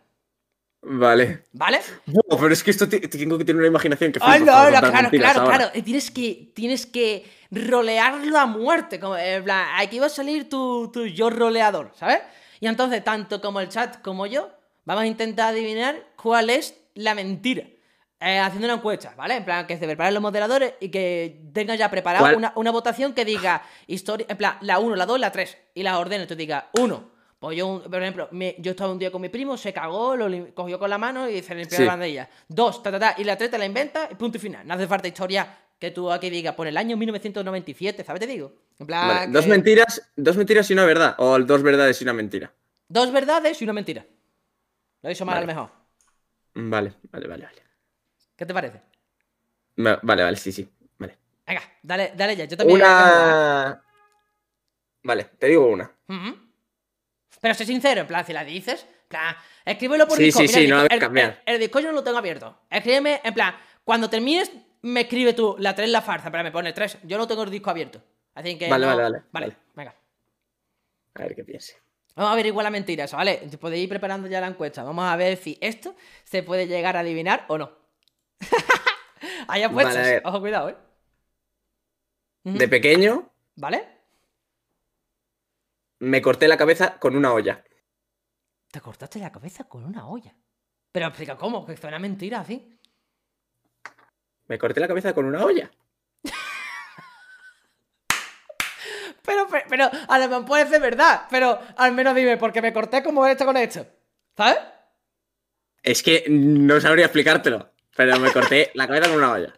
Vale. 0.82 1.44
¿Vale? 1.52 1.80
Buah, 2.06 2.40
pero 2.40 2.52
es 2.54 2.62
que 2.64 2.70
esto 2.70 2.88
te- 2.88 3.00
tengo 3.00 3.36
que 3.36 3.44
tener 3.44 3.60
una 3.60 3.68
imaginación 3.68 4.12
que 4.12 4.18
flipas 4.20 4.40
no, 4.40 4.70
no, 4.70 4.80
claro, 4.80 5.10
claro, 5.10 5.40
ahora. 5.42 5.56
claro. 5.70 5.82
Tienes 5.84 6.10
que, 6.10 6.52
tienes 6.54 6.86
que 6.86 7.30
rolearlo 7.50 8.38
a 8.38 8.46
muerte. 8.46 8.98
Como, 8.98 9.16
en 9.16 9.44
plan, 9.44 9.66
aquí 9.76 9.98
va 9.98 10.06
a 10.06 10.10
salir 10.10 10.48
tu, 10.48 10.90
tu 10.90 11.04
yo 11.06 11.28
roleador, 11.28 11.92
¿sabes? 11.96 12.20
Y 12.60 12.66
entonces, 12.66 13.04
tanto 13.04 13.40
como 13.42 13.60
el 13.60 13.68
chat 13.68 14.00
como 14.00 14.26
yo, 14.26 14.50
vamos 14.86 15.02
a 15.02 15.06
intentar 15.06 15.48
adivinar 15.50 15.96
cuál 16.16 16.48
es 16.50 16.74
la 17.00 17.14
mentira. 17.14 17.64
Eh, 18.22 18.38
haciendo 18.38 18.66
una 18.66 18.74
encuesta, 18.74 19.14
¿vale? 19.16 19.34
En 19.36 19.44
plan, 19.46 19.66
que 19.66 19.78
se 19.78 19.86
preparen 19.86 20.12
los 20.12 20.22
moderadores 20.22 20.74
y 20.78 20.90
que 20.90 21.40
tengan 21.54 21.78
ya 21.78 21.90
preparada 21.90 22.36
una, 22.36 22.52
una 22.54 22.70
votación 22.70 23.14
que 23.14 23.24
diga 23.24 23.62
historia, 23.86 24.26
en 24.28 24.36
plan, 24.36 24.58
la 24.60 24.78
1, 24.78 24.94
la 24.94 25.06
2, 25.06 25.18
la 25.18 25.32
3, 25.32 25.56
y 25.74 25.82
las 25.82 25.96
ordeno. 25.96 26.26
Tú 26.26 26.34
digas, 26.36 26.64
1. 26.78 27.10
Pues 27.38 27.56
yo, 27.56 27.82
por 27.82 28.02
ejemplo, 28.02 28.28
me- 28.32 28.56
yo 28.58 28.72
estaba 28.72 28.92
un 28.92 28.98
día 28.98 29.10
con 29.10 29.22
mi 29.22 29.30
primo, 29.30 29.56
se 29.56 29.72
cagó, 29.72 30.14
lo 30.16 30.52
cogió 30.52 30.78
con 30.78 30.90
la 30.90 30.98
mano 30.98 31.26
y 31.30 31.40
se 31.42 31.54
limpió 31.54 31.78
Sí. 31.78 31.84
la 31.84 31.96
bandilla. 31.96 32.28
Dos, 32.46 32.82
ta, 32.82 32.90
ta, 32.90 32.98
ta, 32.98 33.14
y 33.16 33.24
la 33.24 33.38
3 33.38 33.50
te 33.50 33.56
la 33.56 33.64
inventa 33.64 34.06
y 34.10 34.14
punto 34.16 34.36
y 34.36 34.40
final. 34.40 34.66
No 34.66 34.74
hace 34.74 34.86
falta 34.86 35.08
historia 35.08 35.56
que 35.78 35.90
tú 35.90 36.12
aquí 36.12 36.28
digas, 36.28 36.54
por 36.54 36.66
el 36.66 36.76
año 36.76 36.98
1997, 36.98 38.04
¿sabes? 38.04 38.20
Te 38.20 38.26
digo. 38.26 38.52
En 38.78 38.86
plan, 38.86 39.08
Vale, 39.08 39.32
dos 39.32 39.44
que- 39.46 39.50
mentiras, 39.50 40.12
dos 40.14 40.36
mentiras 40.36 40.68
y 40.70 40.74
una 40.74 40.84
verdad. 40.84 41.14
O 41.16 41.38
dos 41.38 41.62
verdades 41.62 41.98
y 42.02 42.04
una 42.04 42.12
mentira. 42.12 42.52
Dos 42.86 43.10
verdades 43.10 43.58
y 43.62 43.64
una 43.64 43.72
mentira. 43.72 44.04
Lo 45.00 45.08
he 45.08 45.12
dicho 45.14 45.24
mal 45.24 45.36
Vale. 45.36 45.44
a 45.44 45.46
lo 45.54 45.60
mejor. 45.62 45.79
Vale, 46.68 46.92
vale, 47.10 47.26
vale, 47.28 47.44
vale. 47.44 47.62
¿Qué 48.36 48.44
te 48.46 48.52
parece? 48.54 48.82
Va- 49.78 49.98
Vale, 50.02 50.22
vale, 50.24 50.36
sí, 50.36 50.52
sí. 50.52 50.68
Vale. 50.98 51.16
Venga, 51.46 51.62
dale, 51.82 52.12
dale 52.16 52.36
ya. 52.36 52.44
Yo 52.44 52.56
también. 52.56 52.80
Una. 52.80 53.82
Vale, 55.02 55.24
te 55.38 55.46
digo 55.46 55.66
una. 55.68 55.90
Ujú. 56.08 56.36
Pero 57.40 57.54
sé 57.54 57.64
sincero, 57.64 58.02
en 58.02 58.06
plan, 58.06 58.26
si 58.26 58.32
la 58.32 58.44
dices, 58.44 58.82
en 58.84 59.08
plan, 59.08 59.36
escríbelo 59.64 60.06
por 60.06 60.16
Sí, 60.18 60.24
Discord. 60.24 60.46
sí, 60.46 60.52
sí, 60.52 60.64
el 60.64 60.70
no 60.70 60.76
la 60.76 60.82
voy 60.82 60.88
a 60.90 60.94
el, 60.94 61.00
cambiar. 61.00 61.42
el- 61.46 61.54
el 61.54 61.60
Discord 61.60 61.82
yo 61.84 61.88
no 61.88 61.94
lo 61.96 62.04
tengo 62.04 62.18
abierto. 62.18 62.60
Escríbeme, 62.68 63.20
en 63.24 63.32
plan, 63.34 63.54
cuando 63.84 64.10
termines, 64.10 64.52
me 64.82 65.02
escribe 65.02 65.32
tú 65.32 65.56
la 65.58 65.74
3 65.74 65.88
la 65.88 66.02
farsa, 66.02 66.30
pero 66.30 66.44
me 66.44 66.52
pone 66.52 66.72
3. 66.74 66.98
Yo 67.04 67.16
no 67.16 67.26
tengo 67.26 67.42
el 67.44 67.50
disco 67.50 67.70
abierto. 67.70 68.02
Así 68.34 68.58
que. 68.58 68.68
Vale, 68.68 68.86
no- 68.86 68.96
vale, 68.96 69.02
vale, 69.02 69.22
Vale, 69.32 69.46
vale. 69.46 69.56
venga. 69.74 69.94
A 71.14 71.22
ver 71.22 71.34
qué 71.34 71.44
piense. 71.44 71.76
Vamos 72.20 72.32
a 72.32 72.34
averiguar 72.34 72.64
la 72.64 72.70
mentira, 72.70 73.04
eso, 73.04 73.16
¿vale? 73.16 73.48
Podéis 73.58 73.84
ir 73.84 73.88
preparando 73.88 74.28
ya 74.28 74.42
la 74.42 74.46
encuesta. 74.46 74.82
Vamos 74.82 75.06
a 75.06 75.16
ver 75.16 75.38
si 75.38 75.56
esto 75.62 75.96
se 76.22 76.42
puede 76.42 76.66
llegar 76.66 76.94
a 76.98 77.00
adivinar 77.00 77.46
o 77.48 77.56
no. 77.56 77.72
Hay 79.48 79.62
apuestas. 79.62 79.96
Vale. 79.96 80.22
Ojo, 80.26 80.40
cuidado, 80.40 80.68
¿eh? 80.68 80.76
De 82.44 82.68
pequeño, 82.68 83.32
¿Vale? 83.56 83.88
me 86.00 86.20
corté 86.20 86.46
la 86.46 86.58
cabeza 86.58 86.98
con 86.98 87.16
una 87.16 87.32
olla. 87.32 87.64
Te 88.70 88.82
cortaste 88.82 89.18
la 89.18 89.32
cabeza 89.32 89.64
con 89.64 89.86
una 89.86 90.06
olla. 90.06 90.36
Pero 90.92 91.06
explica 91.06 91.38
cómo, 91.38 91.64
que 91.64 91.74
suena 91.78 91.98
mentira 91.98 92.40
así. 92.40 92.78
Me 94.46 94.58
corté 94.58 94.78
la 94.80 94.88
cabeza 94.88 95.14
con 95.14 95.24
una 95.24 95.42
olla. 95.42 95.70
Pero, 99.30 99.46
pero, 99.48 99.64
pero, 99.68 99.90
a 100.08 100.18
lo 100.18 100.28
mejor 100.28 100.44
puede 100.44 100.66
ser 100.66 100.80
verdad. 100.80 101.22
Pero 101.30 101.56
al 101.76 101.92
menos 101.92 102.16
dime, 102.16 102.36
porque 102.36 102.60
me 102.60 102.72
corté 102.72 103.00
como 103.02 103.24
esto 103.26 103.44
con 103.44 103.56
esto. 103.56 103.86
¿Sabes? 104.36 104.58
Es 105.84 106.02
que 106.02 106.24
no 106.28 106.80
sabría 106.80 107.04
explicártelo. 107.06 107.70
Pero 107.94 108.18
me 108.18 108.32
corté 108.32 108.70
la 108.74 108.88
cabeza 108.88 109.08
con 109.08 109.18
una 109.18 109.32
olla. 109.32 109.54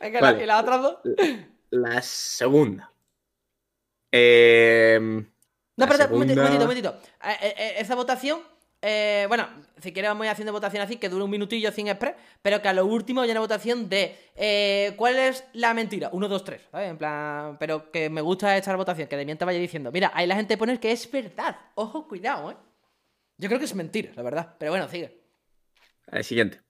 Venga, 0.00 0.20
Vale. 0.20 0.42
y 0.42 0.46
las 0.46 0.62
otras 0.62 0.82
dos. 0.82 0.96
La 1.70 2.00
segunda. 2.02 2.90
Eh, 4.10 4.98
No, 5.00 5.24
La 5.76 5.86
pero 5.86 6.04
un 6.06 6.10
momentito, 6.12 6.40
un 6.40 6.46
segunda- 6.46 6.64
momentito, 6.66 6.90
un 6.90 6.98
momentito. 6.98 7.28
Eh, 7.28 7.36
eh, 7.48 7.54
eh, 7.58 7.74
esa 7.78 7.94
votación, 7.94 8.42
eh, 8.82 9.26
bueno, 9.28 9.48
si 9.80 9.92
quieres 9.92 10.10
vamos 10.10 10.24
a 10.24 10.26
ir 10.26 10.32
haciendo 10.32 10.52
votación 10.52 10.82
así, 10.82 10.96
que 10.96 11.08
dure 11.08 11.24
un 11.24 11.30
minutillo 11.30 11.70
sin 11.70 11.88
express, 11.88 12.16
pero 12.42 12.60
que 12.60 12.68
a 12.68 12.72
lo 12.72 12.84
último 12.84 13.20
haya 13.20 13.32
una 13.32 13.40
votación 13.40 13.88
de 13.88 14.16
eh, 14.34 14.94
¿cuál 14.96 15.16
es 15.16 15.44
la 15.52 15.72
mentira? 15.72 16.10
Uno, 16.12 16.28
dos, 16.28 16.44
tres, 16.44 16.62
¿sabes? 16.70 16.90
En 16.90 16.98
plan, 16.98 17.56
pero 17.58 17.90
que 17.92 18.10
me 18.10 18.20
gusta 18.20 18.56
esta 18.56 18.74
votación, 18.74 19.06
que 19.06 19.16
de 19.16 19.24
mientras 19.24 19.46
vaya 19.46 19.60
diciendo, 19.60 19.92
mira, 19.92 20.10
ahí 20.14 20.26
la 20.26 20.34
gente 20.34 20.58
pone 20.58 20.78
que 20.80 20.92
es 20.92 21.10
verdad. 21.10 21.56
Ojo, 21.76 22.08
cuidado, 22.08 22.50
¿eh? 22.50 22.56
Yo 23.38 23.48
creo 23.48 23.58
que 23.58 23.64
es 23.64 23.74
mentira, 23.74 24.10
la 24.14 24.22
verdad. 24.22 24.56
Pero 24.58 24.72
bueno, 24.72 24.88
sigue. 24.88 25.20
El 26.06 26.24
siguiente. 26.24 26.60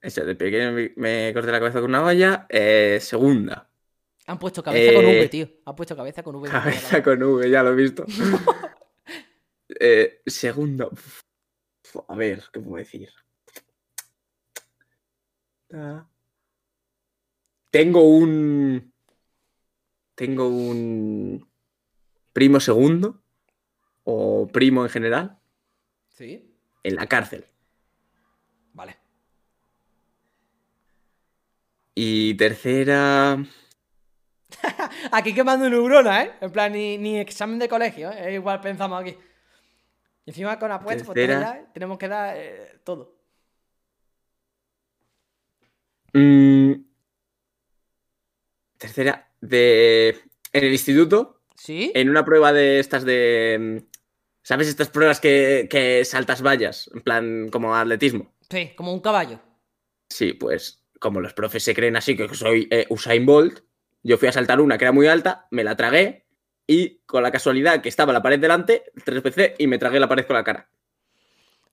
Eso, 0.00 0.24
de 0.24 0.34
pequeño 0.34 0.72
me, 0.96 1.32
corté 1.32 1.50
la 1.50 1.58
cabeza 1.58 1.80
con 1.80 1.90
una 1.90 2.04
olla. 2.04 2.46
Eh, 2.48 2.98
segunda. 3.00 3.68
Han 4.26 4.38
puesto 4.38 4.62
cabeza 4.62 4.92
con 4.92 5.04
Eh, 5.04 5.20
V, 5.20 5.28
tío. 5.28 5.48
Han 5.64 5.74
puesto 5.74 5.96
cabeza 5.96 6.22
con 6.22 6.36
V. 6.36 6.48
Cabeza 6.48 7.02
con 7.02 7.22
V, 7.22 7.50
ya 7.50 7.62
lo 7.62 7.72
he 7.72 7.76
visto. 7.76 8.04
Eh, 9.78 10.22
segunda. 10.24 10.86
Uf, 10.86 11.22
A 12.08 12.14
ver, 12.14 12.44
¿qué 12.52 12.60
puedo 12.60 12.76
decir? 12.76 13.08
Tengo 17.70 18.02
un. 18.02 18.92
Tengo 20.14 20.48
un. 20.48 21.48
Primo 22.32 22.60
segundo. 22.60 23.22
O 24.04 24.46
primo 24.52 24.84
en 24.84 24.90
general. 24.90 25.38
Sí, 26.08 26.54
En 26.82 26.94
la 26.94 27.06
cárcel. 27.06 27.44
vale. 28.72 28.96
Y 31.94 32.34
tercera. 32.34 33.44
Aquí 35.12 35.34
quemando 35.34 35.68
neurona, 35.68 36.22
¿eh? 36.22 36.32
En 36.40 36.52
plan, 36.52 36.72
ni, 36.72 36.98
ni 36.98 37.18
examen 37.18 37.58
de 37.58 37.68
colegio, 37.68 38.10
¿eh? 38.12 38.34
Igual 38.34 38.60
pensamos 38.60 39.00
aquí. 39.00 39.16
Y 40.26 40.30
encima 40.30 40.58
con 40.58 40.72
apuestas, 40.72 41.08
tenemos 41.72 41.98
que 41.98 42.08
dar 42.08 42.36
eh, 42.36 42.80
todo. 42.82 43.14
mm, 46.12 46.72
tercera. 48.76 49.30
De. 49.40 50.20
En 50.52 50.64
el 50.64 50.72
instituto. 50.72 51.42
¿Sí? 51.54 51.92
En 51.94 52.10
una 52.10 52.24
prueba 52.24 52.52
de 52.52 52.80
estas 52.80 53.04
de. 53.04 53.56
mm, 53.58 53.96
¿Sabes 54.42 54.66
estas 54.68 54.90
pruebas 54.90 55.20
que, 55.20 55.68
que 55.70 56.04
saltas 56.04 56.42
vallas? 56.42 56.90
En 56.92 57.02
plan, 57.02 57.48
como 57.48 57.74
atletismo. 57.74 58.34
Sí, 58.50 58.72
como 58.76 58.92
un 58.92 59.00
caballo. 59.00 59.40
Sí, 60.08 60.32
pues 60.32 60.84
como 60.98 61.20
los 61.20 61.34
profes 61.34 61.62
se 61.62 61.74
creen 61.74 61.96
así 61.96 62.16
que 62.16 62.32
soy 62.34 62.68
eh, 62.70 62.86
Usain 62.88 63.26
Bolt, 63.26 63.60
yo 64.02 64.18
fui 64.18 64.28
a 64.28 64.32
saltar 64.32 64.60
una 64.60 64.78
que 64.78 64.84
era 64.84 64.92
muy 64.92 65.06
alta, 65.06 65.46
me 65.50 65.64
la 65.64 65.76
tragué 65.76 66.25
y 66.66 66.98
con 67.06 67.22
la 67.22 67.30
casualidad 67.30 67.80
que 67.80 67.88
estaba 67.88 68.12
la 68.12 68.22
pared 68.22 68.38
delante, 68.40 68.84
tres 69.04 69.22
veces 69.22 69.52
y 69.58 69.66
me 69.66 69.78
tragué 69.78 70.00
la 70.00 70.08
pared 70.08 70.26
con 70.26 70.34
la 70.34 70.44
cara. 70.44 70.68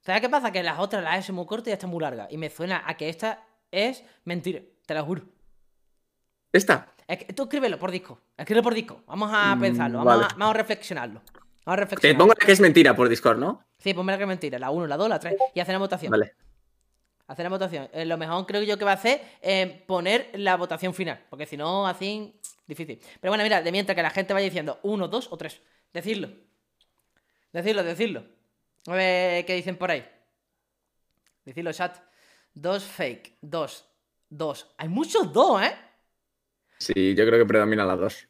¿Sabes 0.02 0.22
qué 0.22 0.30
pasa? 0.30 0.52
Que 0.52 0.64
las 0.64 0.80
otras 0.80 1.04
las 1.04 1.24
hecho 1.24 1.34
muy 1.34 1.46
cortas 1.46 1.70
y 1.70 1.72
esta 1.72 1.88
muy 1.88 2.02
larga. 2.02 2.28
Y 2.30 2.38
me 2.38 2.50
suena 2.50 2.84
a 2.86 2.96
que 2.98 3.10
esta 3.10 3.44
es 3.72 4.04
mentira, 4.26 4.60
te 4.86 4.94
lo 4.94 5.06
juro. 5.06 5.24
¿Esta? 6.52 6.88
Es 7.08 7.18
que- 7.20 7.34
tú 7.34 7.44
escríbelo 7.44 7.80
por 7.80 7.92
disco. 7.92 8.20
Escríbelo 8.38 8.64
por 8.64 8.74
disco. 8.74 9.02
Vamos 9.08 9.32
a 9.34 9.56
Mm, 9.56 9.62
pensarlo. 9.62 9.98
Vamos, 10.00 10.14
vale. 10.14 10.26
a, 10.26 10.36
vamos 10.38 10.56
a 10.56 10.58
reflexionarlo. 10.58 11.22
Vamos 11.26 11.42
a 11.66 11.76
Te 11.76 11.82
reflexionar. 11.82 12.18
pongo 12.18 12.34
la 12.40 12.46
que 12.46 12.52
es 12.52 12.60
mentira 12.60 12.96
por 12.96 13.10
Discord, 13.10 13.38
¿no? 13.40 13.64
Sí, 13.80 13.94
ponme 13.94 14.12
la 14.12 14.18
que 14.18 14.24
es 14.26 14.28
mentira. 14.28 14.60
La 14.60 14.70
1, 14.70 14.86
la 14.88 14.98
2, 14.98 15.10
la 15.10 15.20
3. 15.20 15.36
Y 15.54 15.60
hacer 15.60 15.74
la 15.74 15.80
votación. 15.80 16.12
Vale. 16.12 16.36
Hacer 17.28 17.44
la 17.44 17.50
votación. 17.50 17.90
Eh, 17.94 18.06
lo 18.06 18.18
mejor 18.18 18.46
creo 18.46 18.64
yo 18.64 18.78
que 18.78 18.86
va 18.86 18.92
a 18.92 18.96
hacer 18.96 19.22
es 19.42 19.68
poner 19.84 20.30
la 20.34 20.58
votación 20.58 20.94
final. 20.94 21.26
Porque 21.30 21.46
si 21.46 21.56
no, 21.56 21.88
así, 21.88 22.40
difícil. 22.68 23.00
Pero 23.20 23.32
bueno, 23.32 23.44
mira, 23.44 23.62
de 23.62 23.72
mientras 23.72 23.96
que 23.96 24.02
la 24.02 24.10
gente 24.10 24.34
vaya 24.34 24.46
diciendo 24.46 24.80
uno, 24.84 25.08
dos 25.08 25.28
o 25.32 25.38
tres. 25.38 25.62
Decirlo. 25.94 26.30
Decirlo, 27.52 27.84
decirlo. 27.84 28.24
A 28.88 28.94
ver 28.96 29.46
qué 29.46 29.56
dicen 29.56 29.78
por 29.78 29.92
ahí. 29.92 30.06
Decirlo, 31.46 31.72
chat. 31.72 31.98
Dos 32.54 32.84
fake. 32.84 33.38
Dos. 33.42 33.86
Dos. 34.30 34.74
Hay 34.78 34.90
muchos 34.90 35.32
dos, 35.32 35.62
¿eh? 35.62 35.76
Sí, 36.80 37.16
yo 37.16 37.26
creo 37.26 37.40
que 37.40 37.46
predomina 37.46 37.86
las 37.86 38.00
dos. 38.00 38.28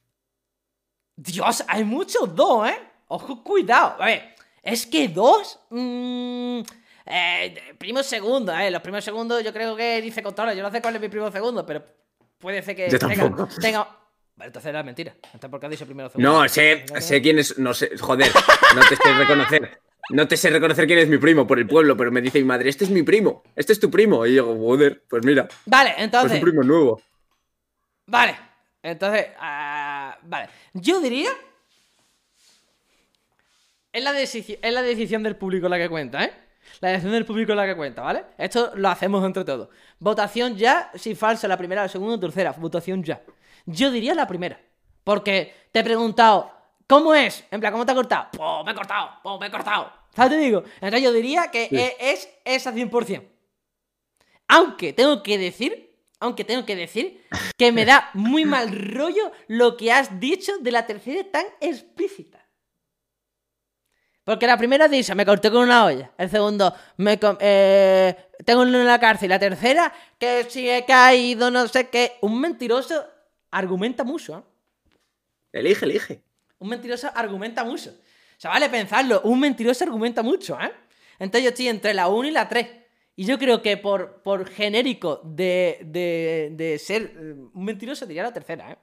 Dios, 1.16 1.64
hay 1.68 1.84
muchos 1.84 2.36
dos, 2.36 2.70
¿eh? 2.70 2.78
Ojo, 3.08 3.44
cuidado. 3.44 4.02
A 4.02 4.06
ver, 4.06 4.36
es 4.62 4.86
que 4.86 5.08
dos. 5.08 5.60
mm, 5.70 6.62
eh, 7.06 7.76
primo 7.78 8.04
segundo, 8.04 8.54
¿eh? 8.58 8.72
Los 8.72 8.82
primos 8.82 9.04
segundos 9.04 9.44
yo 9.44 9.52
creo 9.54 9.76
que 9.76 10.02
dice 10.02 10.22
controla. 10.24 10.54
Yo 10.54 10.64
no 10.64 10.72
sé 10.72 10.82
cuál 10.82 10.96
es 10.96 11.02
mi 11.02 11.10
primo 11.10 11.32
segundo, 11.32 11.66
pero 11.66 11.84
puede 12.38 12.62
ser 12.62 12.76
que 12.76 12.90
Yo 12.90 13.00
tenga. 13.00 13.48
tenga... 13.62 13.88
Vale, 14.36 14.48
entonces 14.48 14.70
era 14.70 14.82
mentira. 14.82 15.14
Entonces, 15.26 15.50
¿por 15.50 15.60
qué 15.60 15.68
has 15.68 15.72
dicho 15.72 15.86
primero 15.86 16.10
segundo? 16.10 16.32
No, 16.42 16.50
sé, 16.50 16.86
sé 17.00 17.22
quién 17.22 17.38
es. 17.40 17.58
No 17.60 17.74
sé, 17.74 17.96
joder, 17.98 18.32
no 18.76 18.82
te 18.90 18.96
sé 18.96 19.14
reconocer. 19.14 19.80
No 20.10 20.28
te 20.28 20.36
sé 20.36 20.50
reconocer 20.50 20.86
quién 20.86 21.00
es 21.00 21.08
mi 21.08 21.18
primo 21.18 21.48
por 21.48 21.60
el 21.60 21.68
pueblo, 21.68 21.96
pero 21.96 22.12
me 22.12 22.20
dice 22.22 22.40
mi 22.40 22.46
madre, 22.46 22.70
este 22.70 22.84
es 22.84 22.90
mi 22.90 23.04
primo, 23.04 23.44
este 23.56 23.72
es 23.74 23.80
tu 23.80 23.90
primo. 23.90 24.26
Y 24.26 24.36
yo, 24.36 24.46
joder, 24.58 25.04
pues 25.08 25.24
mira, 25.24 25.48
Vale, 25.66 25.92
pues 25.92 26.04
entonces. 26.04 26.34
un 26.34 26.42
primo 26.42 26.64
nuevo. 26.64 27.02
Vale. 28.08 28.36
Entonces, 28.82 29.28
ah, 29.40 30.18
vale. 30.24 30.50
Yo 30.74 31.00
diría. 31.00 31.30
Es 33.94 34.04
la, 34.04 34.20
es 34.20 34.74
la 34.74 34.82
decisión 34.82 35.22
del 35.24 35.36
público 35.36 35.70
la 35.70 35.78
que 35.78 35.88
cuenta, 35.88 36.26
¿eh? 36.26 36.34
La 36.82 36.90
decisión 36.90 37.14
del 37.14 37.26
público 37.26 37.52
es 37.52 37.56
la 37.56 37.66
que 37.66 37.76
cuenta, 37.76 38.02
¿vale? 38.02 38.26
Esto 38.38 38.72
lo 38.76 38.90
hacemos 38.90 39.24
entre 39.26 39.44
todos. 39.46 39.70
Votación 40.00 40.56
ya, 40.56 40.92
si 40.96 41.16
falsa 41.16 41.48
la 41.48 41.58
primera, 41.58 41.84
la 41.84 41.90
segunda 41.90 42.16
o 42.16 42.20
tercera. 42.20 42.52
Votación 42.52 43.04
ya. 43.04 43.22
Yo 43.66 43.92
diría 43.92 44.14
la 44.14 44.28
primera. 44.28 44.60
Porque 45.04 45.54
te 45.72 45.80
he 45.80 45.84
preguntado, 45.84 46.52
¿cómo 46.88 47.14
es? 47.14 47.44
En 47.52 47.60
plan, 47.60 47.72
¿cómo 47.72 47.86
te 47.86 47.92
ha 47.92 47.96
cortado? 47.96 48.28
Pues 48.32 48.66
me 48.66 48.72
he 48.72 48.76
cortado, 48.76 49.10
pues 49.22 49.40
me 49.40 49.48
he 49.48 49.52
cortado. 49.52 49.92
¿Sabes 50.16 50.32
te 50.32 50.38
digo? 50.38 50.64
Entonces 50.76 51.02
yo 51.02 51.12
diría 51.12 51.50
que 51.52 51.64
e- 51.72 51.96
es, 52.00 52.30
es 52.46 52.62
esa 52.68 52.72
100%. 52.74 53.24
Aunque 54.48 54.94
tengo 54.94 55.24
que 55.24 55.38
decir, 55.38 55.98
aunque 56.20 56.44
tengo 56.44 56.66
que 56.66 56.76
decir 56.76 57.26
que 57.58 57.72
me 57.72 57.86
da 57.86 58.10
muy 58.14 58.46
mal 58.46 58.72
rollo 58.94 59.32
lo 59.48 59.76
que 59.78 59.92
has 59.92 60.20
dicho 60.20 60.58
de 60.60 60.72
la 60.72 60.86
tercera 60.86 61.24
tan 61.32 61.46
explícita. 61.60 62.43
Porque 64.24 64.48
la 64.48 64.58
primera 64.58 64.88
dice, 64.88 65.14
me 65.16 65.26
corté 65.26 65.52
con 65.52 65.64
una 65.64 65.86
olla. 65.86 66.12
El 66.18 66.30
segundo, 66.30 66.74
me 66.98 67.20
eh, 67.42 68.16
tengo 68.46 68.64
en 68.64 68.86
la 68.86 69.00
cárcel. 69.00 69.30
La 69.30 69.40
tercera, 69.40 69.92
que 70.18 70.46
si 70.50 70.70
he 70.70 70.86
caído, 70.86 71.52
no 71.52 71.68
sé 71.68 71.90
qué. 71.90 72.14
Un 72.22 72.40
mentiroso 72.40 73.06
argumenta 73.52 74.04
mucho, 74.04 74.38
¿eh? 74.38 74.44
Elige, 75.52 75.86
elige. 75.86 76.24
Un 76.60 76.70
mentiroso 76.70 77.10
argumenta 77.14 77.64
mucho. 77.66 77.90
O 77.90 78.40
sea, 78.44 78.52
vale 78.52 78.70
pensarlo, 78.70 79.22
un 79.26 79.40
mentiroso 79.40 79.84
argumenta 79.84 80.24
mucho, 80.24 80.58
¿eh? 80.60 80.72
Entonces 81.20 81.44
yo 81.44 81.50
estoy 81.50 81.68
entre 81.68 81.94
la 81.94 82.08
1 82.08 82.30
y 82.30 82.32
la 82.32 82.48
3. 82.48 82.68
Y 83.16 83.26
yo 83.26 83.38
creo 83.38 83.62
que 83.62 83.78
por, 83.78 84.24
por 84.24 84.50
genérico 84.50 85.22
de, 85.24 85.80
de, 85.86 86.50
de 86.54 86.80
ser 86.80 87.02
eh, 87.16 87.36
un 87.54 87.64
mentiroso 87.66 88.06
diría 88.06 88.24
la 88.24 88.34
tercera, 88.34 88.72
¿eh? 88.72 88.78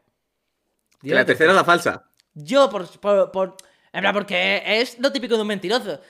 La 1.03 1.25
tercera 1.25 1.51
es 1.51 1.57
la 1.57 1.65
falsa. 1.65 2.11
Yo, 2.35 2.69
por, 2.71 2.87
por, 3.01 3.33
por- 3.33 3.57
En 3.93 4.01
plan, 4.01 4.13
porque 4.15 4.63
es 4.65 4.99
lo 4.99 5.11
típico 5.13 5.35
de 5.35 5.43
un 5.43 5.49
mentiroso. 5.49 6.01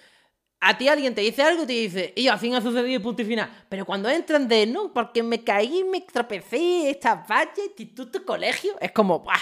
A 0.62 0.76
ti 0.76 0.88
alguien 0.88 1.14
te 1.14 1.22
dice 1.22 1.42
algo 1.42 1.62
y 1.62 1.66
te 1.66 1.72
dice, 1.72 2.12
y 2.14 2.28
al 2.28 2.38
fin 2.38 2.54
ha 2.54 2.60
sucedido 2.60 2.88
y 3.00 3.02
punto 3.02 3.22
y 3.22 3.24
final. 3.24 3.50
Pero 3.70 3.86
cuando 3.86 4.10
entran 4.10 4.46
de, 4.46 4.66
no, 4.66 4.92
porque 4.92 5.22
me 5.22 5.42
caí, 5.42 5.84
me 5.84 6.02
tropecé, 6.02 6.90
esta 6.90 7.14
valla, 7.26 7.50
instituto, 7.66 8.22
colegio, 8.26 8.74
es 8.80 8.92
como, 8.92 9.20
¡buah! 9.20 9.36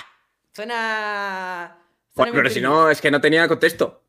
Suena. 0.53 1.77
suena 2.15 2.31
Bueno, 2.31 2.33
pero 2.35 2.51
si 2.51 2.61
no, 2.61 2.89
es 2.89 3.01
que 3.01 3.11
no 3.11 3.21
tenía 3.21 3.49
contexto. 3.49 4.05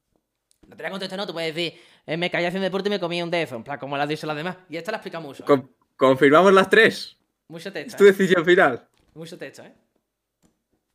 No 0.68 0.76
te 0.78 0.84
la 0.84 0.92
contesto, 0.92 1.18
no, 1.18 1.26
tú 1.26 1.34
puedes 1.34 1.56
decir, 1.56 1.80
eh, 2.06 2.16
me 2.16 2.30
caí 2.30 2.46
haciendo 2.46 2.66
deporte 2.66 2.90
y 2.90 2.92
me 2.92 3.00
comí 3.00 3.22
un 3.24 3.32
dedo. 3.32 3.56
En 3.56 3.64
plan, 3.64 3.80
como 3.80 3.98
la 3.98 4.06
dicho 4.06 4.28
las 4.28 4.36
demás. 4.38 4.58
Y 4.70 4.78
esta 4.78 4.92
la 4.92 4.98
explica 4.98 5.20
mucho. 5.20 5.42
¿eh? 5.42 5.46
Con- 5.48 5.74
confirmamos 5.96 6.54
las 6.54 6.70
tres. 6.70 7.18
Mucho 7.48 7.70
Es 7.70 7.74
texto, 7.74 7.98
tu 7.98 8.04
¿eh? 8.04 8.08
decisión 8.08 8.46
final. 8.46 8.88
Mucho 9.16 9.36
texto, 9.36 9.64
¿eh? 9.64 9.74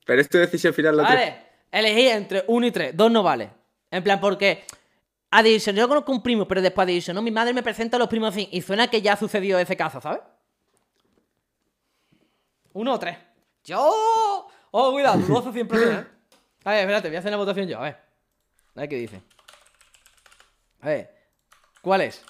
Pero 0.06 0.20
es 0.20 0.28
tu 0.28 0.38
decisión 0.38 0.72
final 0.72 0.96
la 0.96 1.06
tres. 1.08 1.34
Elegí 1.74 2.06
entre 2.06 2.44
1 2.46 2.66
y 2.66 2.70
3. 2.70 2.96
Dos 2.96 3.10
no 3.10 3.24
vale. 3.24 3.50
En 3.90 4.04
plan, 4.04 4.20
porque 4.20 4.64
dicho, 5.42 5.72
yo 5.72 5.88
conozco 5.88 6.12
un 6.12 6.22
primo, 6.22 6.46
pero 6.46 6.62
después 6.62 6.86
dicho, 6.86 7.12
no, 7.12 7.20
mi 7.20 7.32
madre 7.32 7.52
me 7.52 7.64
presenta 7.64 7.96
a 7.96 7.98
los 7.98 8.08
primos 8.08 8.32
fin. 8.32 8.48
Y 8.52 8.62
suena 8.62 8.86
que 8.86 9.02
ya 9.02 9.14
ha 9.14 9.16
sucedido 9.16 9.58
ese 9.58 9.76
caso, 9.76 10.00
¿sabes? 10.00 10.20
¿Uno 12.74 12.94
o 12.94 12.98
tres? 13.00 13.18
¡Yo! 13.64 14.48
Oh, 14.70 14.92
cuidado, 14.92 15.18
dudoso 15.18 15.52
siempre 15.52 15.82
¿eh? 15.82 16.06
A 16.64 16.70
ver, 16.70 16.80
espérate, 16.80 17.08
voy 17.08 17.16
a 17.16 17.18
hacer 17.18 17.30
la 17.32 17.36
votación 17.38 17.66
yo, 17.66 17.78
a 17.78 17.82
ver. 17.82 17.94
A 18.76 18.80
ver 18.80 18.88
qué 18.88 18.96
dice. 18.96 19.20
A 20.80 20.86
ver, 20.86 21.14
¿cuál 21.82 22.02
es? 22.02 22.24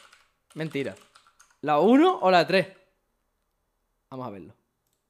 Mentira. 0.55 0.95
¿La 1.61 1.81
1 1.81 2.19
o 2.23 2.31
la 2.31 2.47
3? 2.47 2.67
Vamos 4.09 4.27
a 4.27 4.31
verlo. 4.31 4.55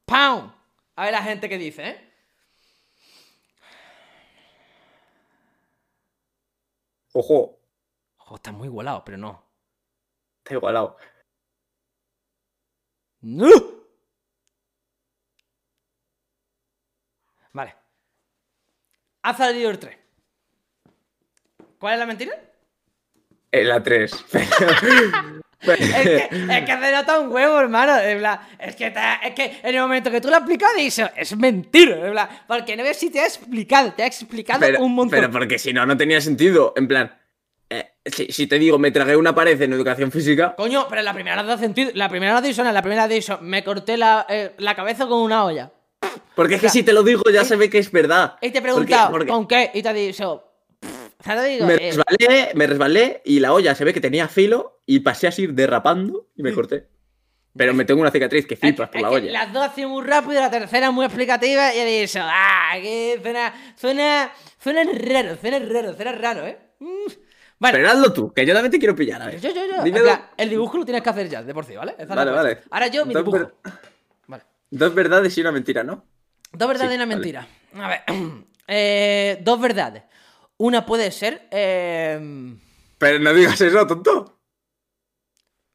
¡Pam! 0.05 0.53
A 0.97 1.03
ver 1.03 1.11
la 1.13 1.23
gente 1.23 1.47
que 1.47 1.57
dice, 1.57 1.87
¿eh? 1.87 2.14
Ojo, 7.17 7.61
Ojo, 8.17 8.35
está 8.35 8.51
muy 8.51 8.67
igualado, 8.67 9.01
pero 9.05 9.17
no. 9.17 9.41
está 10.39 10.53
igualado. 10.55 10.97
¡No! 13.21 13.47
Vale. 17.53 17.73
Ha 19.21 19.33
salido 19.33 19.69
el 19.69 19.79
3. 19.79 19.97
¿Cuál 21.79 21.93
es 21.93 21.99
la 21.99 22.05
mentira? 22.05 22.33
En 23.49 23.69
la 23.69 23.81
3. 23.81 24.25
Es 25.61 25.77
que, 25.77 26.15
es 26.31 26.65
que 26.65 26.77
se 26.79 26.91
nota 26.91 27.19
un 27.19 27.31
huevo, 27.31 27.59
hermano. 27.59 27.93
plan, 28.19 28.39
es, 28.59 28.75
que 28.75 28.91
te- 28.91 28.99
es 29.27 29.33
que 29.33 29.59
en 29.63 29.75
el 29.75 29.81
momento 29.81 30.11
que 30.11 30.21
tú 30.21 30.27
lo 30.29 30.35
has 30.35 30.41
explicado, 30.41 30.73
dices, 30.77 31.09
es 31.15 31.35
mentira. 31.37 32.43
porque 32.47 32.75
no 32.77 32.83
ves 32.83 32.97
si 32.97 33.09
te 33.09 33.19
ha 33.19 33.25
explicado, 33.25 33.93
te 33.93 34.03
ha 34.03 34.07
explicado 34.07 34.59
pero, 34.59 34.83
un 34.83 34.93
montón. 34.93 35.19
pero 35.19 35.31
porque 35.31 35.57
si 35.57 35.73
no, 35.73 35.85
no 35.85 35.97
tenía 35.97 36.21
sentido. 36.21 36.73
En 36.75 36.87
plan, 36.87 37.17
eh, 37.69 37.93
si, 38.05 38.27
si 38.31 38.47
te 38.47 38.59
digo, 38.59 38.77
me 38.77 38.91
tragué 38.91 39.15
una 39.15 39.33
pared 39.33 39.59
en 39.61 39.73
educación 39.73 40.11
física, 40.11 40.53
Coño, 40.55 40.85
pero 40.89 41.01
la 41.01 41.13
primera 41.13 41.37
no 41.41 41.47
da 41.47 41.57
sentido. 41.57 41.91
La 41.95 42.09
primera 42.09 42.33
no 42.33 42.41
dice. 42.41 42.63
La 42.63 42.81
primera 42.81 43.07
dice, 43.07 43.37
me 43.41 43.63
corté 43.63 43.97
la, 43.97 44.25
eh, 44.29 44.53
la 44.57 44.75
cabeza 44.75 45.07
con 45.07 45.19
una 45.21 45.45
olla. 45.45 45.71
porque 46.35 46.55
es 46.55 46.61
que 46.61 46.69
si 46.69 46.83
te 46.83 46.93
lo 46.93 47.01
digo 47.01 47.23
ya 47.33 47.43
se 47.43 47.55
ve 47.55 47.69
que 47.69 47.79
es 47.79 47.91
verdad. 47.91 48.35
Y 48.41 48.51
te 48.51 48.59
he 48.59 48.61
preguntado, 48.61 49.11
porque 49.11 49.27
¿con 49.27 49.47
qué? 49.47 49.71
Y 49.73 49.81
te 49.81 49.89
ha 49.89 49.93
dicho, 49.93 50.43
pff, 51.25 51.33
¿sabes 51.33 51.37
lo 51.37 51.43
que 51.43 51.49
digo? 51.49 51.65
me 51.67 51.73
Eh, 51.75 51.91
resbalé, 51.91 52.51
me 52.55 52.67
resbalé 52.67 53.21
y 53.25 53.39
la 53.39 53.53
olla 53.53 53.75
se 53.75 53.83
ve 53.85 53.93
que 53.93 54.01
tenía 54.01 54.27
filo 54.27 54.81
y 54.85 54.99
pasé 54.99 55.27
así 55.27 55.47
derrapando 55.47 56.27
y 56.35 56.43
me 56.43 56.53
corté. 56.53 56.87
Pero 57.57 57.73
me 57.73 57.85
tengo 57.85 58.01
una 58.01 58.11
cicatriz 58.11 58.45
que 58.45 58.57
flipas 58.57 58.89
por 58.89 58.99
la 59.01 59.09
olla. 59.09 59.31
Las 59.31 59.53
dos 59.53 59.63
hacen 59.65 59.87
muy 59.87 60.03
rápido, 60.03 60.41
la 60.41 60.51
tercera 60.51 60.91
muy 60.91 61.05
explicativa 61.05 61.73
y 61.73 61.79
he 61.79 62.01
dicho, 62.01 62.19
ah, 62.21 62.73
que 62.81 63.17
suena, 63.21 63.53
suena, 63.77 64.31
suena 64.61 64.83
raro, 64.83 65.37
suena 65.39 65.59
raro, 65.59 65.93
suena 65.93 66.11
raro, 66.11 66.45
¿eh? 66.45 66.57
Mm. 66.79 66.87
Bueno, 67.57 67.77
Pero 67.77 67.89
hazlo 67.89 68.11
tú, 68.11 68.33
que 68.33 68.45
yo 68.45 68.53
también 68.53 68.71
te 68.71 68.79
quiero 68.79 68.93
pillar. 68.93 69.21
A 69.21 69.27
ver. 69.27 69.39
yo, 69.39 69.49
yo, 69.53 69.65
yo. 69.65 69.83
Dime 69.83 70.01
plan, 70.01 70.25
el 70.35 70.49
dibujo 70.49 70.77
lo 70.77 70.83
tienes 70.83 71.01
que 71.01 71.09
hacer 71.09 71.29
ya, 71.29 71.41
de 71.43 71.53
por 71.53 71.63
sí, 71.63 71.73
¿vale? 71.77 71.95
Esa 71.97 72.13
Vale, 72.13 72.31
vale. 72.31 72.59
Ahora 72.69 72.87
yo, 72.87 73.05
mi 73.05 73.13
Dos 73.13 73.23
dibujo. 73.23 73.37
ver- 73.39 73.53
Vale. 74.27 74.43
Dos 74.69 74.93
verdades 74.93 75.37
y 75.37 75.41
una 75.41 75.53
mentira, 75.53 75.81
¿no? 75.85 76.03
Dos 76.51 76.67
verdades 76.67 76.89
Sí, 76.91 76.93
y 76.93 76.97
una 76.97 77.05
vale. 77.05 77.15
mentira. 77.15 77.47
A 77.81 77.87
ver, 77.87 78.01
eh, 78.67 79.39
dos 79.41 79.61
verdades. 79.61 80.03
Una 80.57 80.85
puede 80.85 81.11
ser, 81.11 81.47
eh... 81.51 82.57
Pero 82.97 83.19
no 83.19 83.33
digas 83.33 83.59
eso, 83.59 83.85
tonto. 83.85 84.39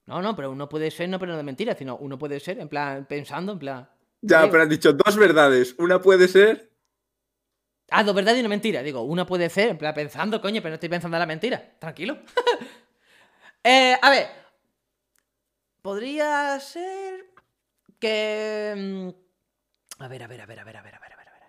No, 0.06 0.22
no, 0.22 0.34
pero 0.34 0.50
uno 0.50 0.68
puede 0.68 0.90
ser, 0.90 1.08
no, 1.08 1.18
pero 1.18 1.32
no 1.32 1.38
de 1.38 1.44
mentira, 1.44 1.74
sino 1.76 1.96
uno 1.96 2.18
puede 2.18 2.40
ser, 2.40 2.58
en 2.58 2.68
plan, 2.68 3.06
pensando, 3.06 3.52
en 3.52 3.58
plan... 3.58 3.90
Ya, 4.22 4.50
pero 4.50 4.62
has 4.64 4.68
dicho 4.68 4.92
dos 4.92 5.16
verdades. 5.16 5.74
Una 5.78 6.00
puede 6.00 6.28
ser. 6.28 6.70
Ah, 7.90 8.04
dos 8.04 8.14
verdades 8.14 8.38
y 8.38 8.40
una 8.40 8.48
mentira. 8.50 8.82
Digo, 8.82 9.02
una 9.02 9.24
puede 9.26 9.48
ser, 9.50 9.70
en 9.70 9.78
plan, 9.78 9.94
pensando, 9.94 10.40
coño, 10.40 10.60
pero 10.60 10.70
no 10.70 10.74
estoy 10.74 10.88
pensando 10.88 11.16
en 11.16 11.20
la 11.20 11.26
mentira. 11.26 11.76
Tranquilo. 11.78 12.18
Eh, 13.62 13.94
a 14.00 14.08
ver. 14.08 14.26
Podría 15.82 16.58
ser 16.60 17.26
que... 17.98 18.74
mm, 18.74 20.02
A 20.02 20.08
ver, 20.08 20.22
a 20.22 20.26
ver, 20.26 20.40
a 20.40 20.46
ver, 20.46 20.60
a 20.60 20.64
ver, 20.64 20.76
a 20.78 20.82
ver, 20.82 20.94
a 20.94 20.98
ver, 20.98 21.12
a 21.12 21.16
ver. 21.16 21.28
a 21.28 21.32
ver. 21.32 21.42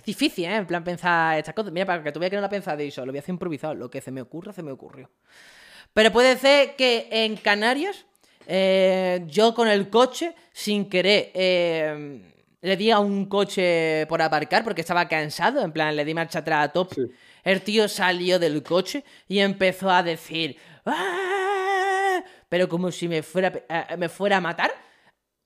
Es 0.00 0.06
difícil, 0.06 0.46
¿eh? 0.46 0.56
En 0.56 0.66
plan, 0.66 0.82
pensar 0.82 1.36
estas 1.38 1.54
cosas. 1.54 1.70
Mira, 1.72 1.84
para 1.84 2.02
que 2.02 2.10
tú 2.10 2.18
veas 2.18 2.30
que 2.30 2.36
no 2.36 2.40
la 2.40 2.46
he 2.46 2.50
pensado, 2.50 2.78
eso, 2.80 3.04
lo 3.04 3.12
voy 3.12 3.18
a 3.18 3.20
hacer 3.20 3.34
improvisado. 3.34 3.74
Lo 3.74 3.90
que 3.90 4.00
se 4.00 4.10
me 4.10 4.22
ocurra, 4.22 4.50
se 4.50 4.62
me 4.62 4.72
ocurrió. 4.72 5.10
Pero 5.92 6.10
puede 6.10 6.38
ser 6.38 6.74
que 6.74 7.06
en 7.10 7.36
Canarias, 7.36 8.06
eh, 8.46 9.22
yo 9.26 9.52
con 9.54 9.68
el 9.68 9.90
coche, 9.90 10.34
sin 10.54 10.88
querer, 10.88 11.30
eh, 11.34 12.22
le 12.62 12.76
di 12.78 12.90
a 12.90 12.98
un 12.98 13.26
coche 13.26 14.06
por 14.08 14.22
aparcar 14.22 14.64
porque 14.64 14.80
estaba 14.80 15.06
cansado. 15.06 15.62
En 15.62 15.70
plan, 15.70 15.94
le 15.94 16.06
di 16.06 16.14
marcha 16.14 16.38
atrás 16.38 16.64
a 16.64 16.72
top. 16.72 16.94
Sí. 16.94 17.02
El 17.44 17.60
tío 17.60 17.86
salió 17.86 18.38
del 18.38 18.62
coche 18.62 19.04
y 19.28 19.40
empezó 19.40 19.90
a 19.90 20.02
decir. 20.02 20.56
"¡Ah!", 20.86 22.22
Pero 22.48 22.70
como 22.70 22.90
si 22.90 23.06
me 23.06 23.22
fuera, 23.22 23.52
me 23.98 24.08
fuera 24.08 24.38
a 24.38 24.40
matar. 24.40 24.72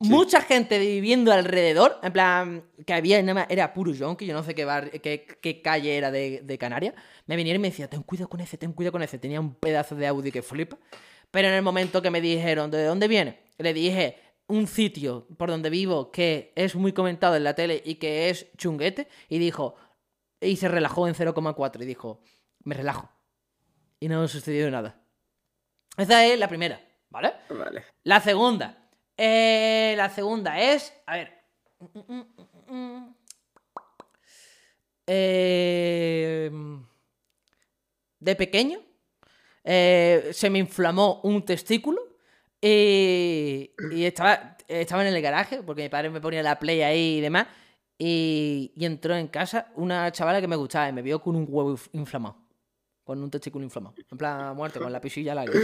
Mucha 0.08 0.40
gente 0.40 0.78
viviendo 0.78 1.32
alrededor, 1.32 1.98
en 2.02 2.12
plan, 2.12 2.64
que 2.86 2.92
había 2.94 3.18
era 3.48 3.72
puro 3.72 3.92
que 4.16 4.26
yo 4.26 4.34
no 4.34 4.42
sé 4.42 4.54
qué, 4.54 4.64
bar, 4.64 4.90
qué, 4.90 5.26
qué 5.40 5.62
calle 5.62 5.96
era 5.96 6.10
de, 6.10 6.40
de 6.42 6.58
Canarias. 6.58 6.94
Me 7.26 7.36
vinieron 7.36 7.60
y 7.60 7.62
me 7.62 7.70
decía, 7.70 7.88
ten 7.88 8.02
cuidado 8.02 8.28
con 8.28 8.40
ese, 8.40 8.58
ten 8.58 8.72
cuidado 8.72 8.92
con 8.92 9.02
ese. 9.02 9.18
Tenía 9.18 9.40
un 9.40 9.54
pedazo 9.54 9.94
de 9.94 10.06
Audi 10.06 10.30
que 10.30 10.42
flipa. 10.42 10.78
Pero 11.30 11.48
en 11.48 11.54
el 11.54 11.62
momento 11.62 12.00
que 12.02 12.10
me 12.10 12.20
dijeron, 12.20 12.70
¿de 12.70 12.84
dónde 12.84 13.08
viene? 13.08 13.40
Le 13.58 13.74
dije, 13.74 14.18
un 14.46 14.66
sitio 14.66 15.26
por 15.36 15.50
donde 15.50 15.70
vivo 15.70 16.10
que 16.10 16.52
es 16.54 16.74
muy 16.74 16.92
comentado 16.92 17.36
en 17.36 17.44
la 17.44 17.54
tele 17.54 17.82
y 17.84 17.96
que 17.96 18.30
es 18.30 18.46
chunguete. 18.56 19.08
Y 19.28 19.38
dijo, 19.38 19.74
y 20.40 20.56
se 20.56 20.68
relajó 20.68 21.08
en 21.08 21.14
0,4 21.14 21.82
y 21.82 21.86
dijo, 21.86 22.20
me 22.62 22.74
relajo. 22.74 23.10
Y 24.00 24.08
no 24.08 24.26
sucedió 24.28 24.70
nada. 24.70 25.00
Esa 25.96 26.24
es 26.26 26.38
la 26.38 26.48
primera, 26.48 26.80
¿vale? 27.10 27.32
Vale. 27.48 27.84
La 28.02 28.20
segunda. 28.20 28.83
Eh, 29.16 29.94
la 29.96 30.10
segunda 30.10 30.60
es. 30.60 30.92
A 31.06 31.16
ver. 31.16 31.32
Eh, 35.06 36.50
de 38.20 38.36
pequeño. 38.36 38.80
eh, 39.64 40.30
se 40.32 40.50
me 40.50 40.58
inflamó 40.58 41.20
un 41.22 41.44
testículo. 41.44 42.00
Y, 42.60 43.70
estaba, 44.04 44.56
estaba 44.68 45.06
en 45.06 45.14
el 45.14 45.20
garaje, 45.22 45.62
porque 45.62 45.82
mi 45.82 45.88
padre 45.90 46.08
me 46.08 46.20
ponía 46.20 46.42
la 46.42 46.58
play 46.58 46.80
ahí 46.82 47.18
y 47.18 47.20
demás. 47.20 47.46
y, 47.98 48.72
y 48.74 48.84
entró 48.86 49.14
en 49.14 49.28
casa 49.28 49.70
una 49.76 50.10
chavala 50.12 50.40
que 50.40 50.48
me 50.48 50.56
gustaba 50.56 50.88
y 50.88 50.92
me 50.92 51.02
vio 51.02 51.20
con 51.20 51.36
un 51.36 51.46
huevo 51.48 51.74
inf- 51.76 51.88
inflamado. 51.92 52.36
Con 53.04 53.22
un 53.22 53.30
testículo 53.30 53.64
inflamado. 53.64 53.94
En 54.10 54.16
plan, 54.16 54.56
muerto, 54.56 54.80
con 54.80 54.90
la 54.90 55.00
pisilla 55.00 55.34
larga. 55.34 55.58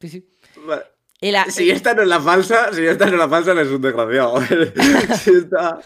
Sí. 0.00 0.24
Vale. 0.64 0.84
La, 1.30 1.44
Si 1.46 1.70
esta 1.70 1.94
no 1.94 2.02
es 2.02 2.08
la 2.08 2.20
falsa, 2.20 2.72
si 2.72 2.84
esta 2.84 3.06
no 3.06 3.12
es 3.12 3.18
la 3.18 3.28
falsa, 3.28 3.54
no 3.54 3.60
es 3.60 3.68
un 3.68 3.80
desgraciado. 3.82 4.40
Si 5.18 5.30
esta- 5.30 5.80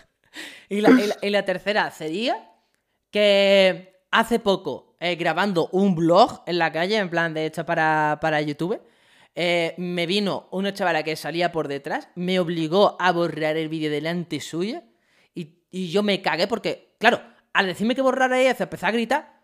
Y 0.69 0.81
la, 0.81 0.91
y 0.91 1.07
la- 1.07 1.17
y 1.23 1.31
la 1.31 1.45
tercera 1.45 1.91
sería 1.91 2.51
que 3.11 4.03
hace 4.11 4.39
poco, 4.39 4.97
eh, 5.01 5.17
grabando 5.17 5.69
un 5.73 5.95
blog 5.95 6.43
en 6.47 6.59
la 6.59 6.73
calle, 6.73 6.97
en 6.97 7.09
plan 7.11 7.35
de 7.35 7.47
hecho 7.47 7.65
para, 7.65 8.19
para 8.21 8.41
YouTube, 8.41 8.81
eh, 9.35 9.75
me 9.79 10.07
vino 10.07 10.49
una 10.51 10.73
chavala 10.75 11.03
que 11.05 11.15
salía 11.17 11.53
por 11.53 11.69
detrás, 11.69 12.09
me 12.17 12.41
obligó 12.41 12.97
a 13.01 13.13
borrar 13.13 13.57
el 13.57 13.69
vídeo 13.69 13.91
delante 13.91 14.41
suya 14.41 14.83
y, 15.35 15.63
y 15.71 15.91
yo 15.91 16.03
me 16.03 16.21
cagué 16.23 16.47
porque, 16.49 16.97
claro, 16.99 17.21
al 17.53 17.67
decirme 17.67 17.95
que 17.95 18.03
borrara 18.03 18.41
eso, 18.41 18.65
empecé 18.65 18.87
a 18.87 18.91
gritar. 18.91 19.38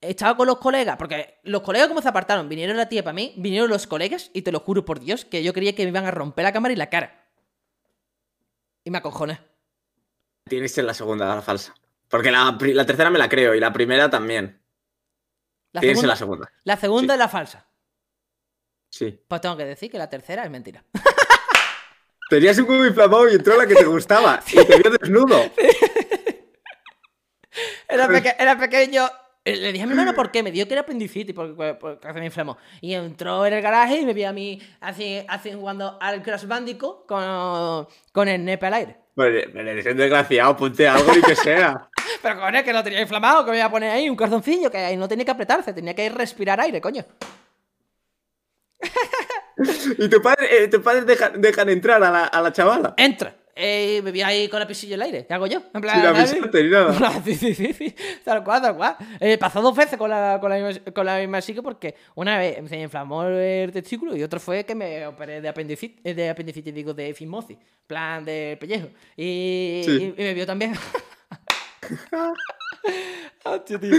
Estaba 0.00 0.36
con 0.36 0.46
los 0.46 0.58
colegas, 0.58 0.96
porque 0.96 1.40
los 1.42 1.62
colegas 1.62 1.88
como 1.88 2.00
se 2.00 2.08
apartaron, 2.08 2.48
vinieron 2.48 2.76
la 2.76 2.88
tía 2.88 3.02
para 3.02 3.14
mí, 3.14 3.34
vinieron 3.36 3.68
los 3.68 3.86
colegas, 3.88 4.30
y 4.32 4.42
te 4.42 4.52
lo 4.52 4.60
juro 4.60 4.84
por 4.84 5.00
Dios, 5.00 5.24
que 5.24 5.42
yo 5.42 5.52
creía 5.52 5.74
que 5.74 5.82
me 5.82 5.88
iban 5.88 6.06
a 6.06 6.10
romper 6.12 6.44
la 6.44 6.52
cámara 6.52 6.72
y 6.72 6.76
la 6.76 6.88
cara. 6.88 7.26
Y 8.84 8.90
me 8.90 8.98
acojoné. 8.98 9.40
Tiene 10.44 10.64
que 10.66 10.68
ser 10.68 10.84
la 10.84 10.94
segunda, 10.94 11.26
la 11.34 11.42
falsa. 11.42 11.74
Porque 12.08 12.30
la, 12.30 12.56
la 12.60 12.86
tercera 12.86 13.10
me 13.10 13.18
la 13.18 13.28
creo 13.28 13.54
y 13.54 13.60
la 13.60 13.72
primera 13.72 14.08
también. 14.08 14.62
La 15.72 15.80
Tiene 15.80 15.94
que 15.94 16.00
ser 16.00 16.16
segunda, 16.16 16.16
la 16.16 16.16
segunda. 16.16 16.52
la 16.64 16.76
segunda 16.76 17.14
Sí. 17.14 17.16
es 17.16 17.18
la 17.18 17.28
falsa. 17.28 17.66
Sí. 18.90 19.20
Pues 19.28 19.40
tengo 19.40 19.56
que 19.56 19.64
decir 19.66 19.90
que 19.90 19.98
la 19.98 20.08
tercera 20.08 20.44
es 20.44 20.50
mentira. 20.50 20.84
Tenías 22.30 22.56
un 22.58 22.70
huevo 22.70 22.86
inflamado 22.86 23.28
y 23.28 23.34
entró 23.34 23.56
la 23.56 23.66
que 23.66 23.74
te 23.74 23.84
gustaba. 23.84 24.40
Y 24.52 24.64
te 24.64 24.78
vio 24.78 24.90
desnudo. 24.92 25.38
Era, 27.88 28.06
peque- 28.06 28.36
era 28.38 28.56
pequeño. 28.58 29.08
Eh, 29.48 29.56
Le 29.56 29.72
dije 29.72 29.84
a 29.84 29.86
mi 29.86 29.92
hermano 29.92 30.14
por 30.14 30.30
qué, 30.30 30.42
me 30.42 30.52
dio 30.52 30.66
que 30.66 30.74
era 30.74 30.82
apendicitis 30.82 31.34
porque, 31.34 31.74
porque 31.74 32.12
se 32.12 32.18
me 32.18 32.26
inflamó. 32.26 32.58
Y 32.80 32.94
entró 32.94 33.46
en 33.46 33.54
el 33.54 33.62
garaje 33.62 34.00
y 34.00 34.06
me 34.06 34.14
vio 34.14 34.28
a 34.28 34.32
mí 34.32 34.60
así, 34.80 35.22
así 35.28 35.52
jugando 35.52 35.96
al 36.00 36.22
Crash 36.22 36.46
Bandicoot 36.46 37.06
con, 37.06 37.88
con 38.12 38.28
el 38.28 38.44
nepe 38.44 38.66
al 38.66 38.74
aire. 38.74 38.96
Pero, 39.14 39.50
pero 39.52 39.70
eres 39.70 39.86
un 39.86 39.96
desgraciado, 39.96 40.56
ponte 40.56 40.86
algo 40.86 41.12
y 41.16 41.22
que 41.22 41.34
sea. 41.34 41.88
Pero 42.22 42.40
con 42.40 42.54
el 42.54 42.64
que 42.64 42.72
lo 42.72 42.82
tenía 42.82 43.00
inflamado, 43.00 43.44
que 43.44 43.52
me 43.52 43.58
iba 43.58 43.66
a 43.66 43.70
poner 43.70 43.90
ahí 43.92 44.10
un 44.10 44.16
calzoncillo, 44.16 44.70
que 44.72 44.78
ahí 44.78 44.96
no 44.96 45.06
tenía 45.06 45.24
que 45.24 45.30
apretarse, 45.30 45.72
tenía 45.72 45.94
que 45.94 46.08
respirar 46.08 46.60
aire, 46.60 46.80
coño. 46.80 47.04
Y 49.98 50.08
tu 50.08 50.22
padre, 50.22 50.64
eh, 50.64 50.68
tu 50.68 50.80
padre 50.80 51.02
dejan, 51.02 51.40
dejan 51.40 51.68
entrar 51.68 52.02
a 52.02 52.10
la, 52.10 52.24
a 52.26 52.42
la 52.42 52.52
chavala. 52.52 52.94
Entra. 52.96 53.34
Eh, 53.60 54.00
me 54.04 54.12
vi 54.12 54.22
ahí 54.22 54.46
con 54.48 54.60
la 54.60 54.66
pisilla 54.68 54.94
al 54.94 55.02
aire. 55.02 55.26
¿Qué 55.26 55.34
hago 55.34 55.48
yo? 55.48 55.60
En 55.74 55.80
plan, 55.80 55.96
Sin 55.96 56.06
avisarte 56.06 56.62
ni 56.62 56.70
nada. 56.70 57.22
sí, 57.24 57.34
sí, 57.34 57.54
sí, 57.54 57.72
sí. 57.72 57.94
Tal 58.24 58.44
cual, 58.44 58.62
tal 58.62 58.76
cual. 58.76 58.96
Eh, 59.18 59.36
pasó 59.36 59.60
dos 59.60 59.74
veces 59.76 59.98
con 59.98 60.08
la, 60.10 60.38
con, 60.40 60.48
la 60.50 60.56
misma, 60.64 60.92
con 60.92 61.04
la 61.04 61.18
misma 61.18 61.42
chica 61.42 61.60
porque 61.60 61.96
una 62.14 62.38
vez 62.38 62.56
se 62.68 62.76
me 62.76 62.82
inflamó 62.82 63.24
el 63.24 63.72
testículo 63.72 64.14
y 64.16 64.22
otra 64.22 64.38
fue 64.38 64.64
que 64.64 64.74
me 64.76 65.04
operé 65.06 65.40
de 65.40 65.48
apendicitis, 65.48 65.98
eh, 66.04 66.14
de 66.14 66.30
apendicitis 66.30 66.72
digo, 66.72 66.94
de 66.94 67.12
fimosis, 67.14 67.58
plan 67.86 68.24
de 68.24 68.56
pellejo. 68.60 68.88
Y, 69.16 69.82
Sí. 69.84 70.14
y- 70.16 70.22
y 70.22 70.24
me 70.24 70.34
vio 70.34 70.46
también. 70.46 70.74
Hostia, 73.44 73.78
tío. 73.80 73.96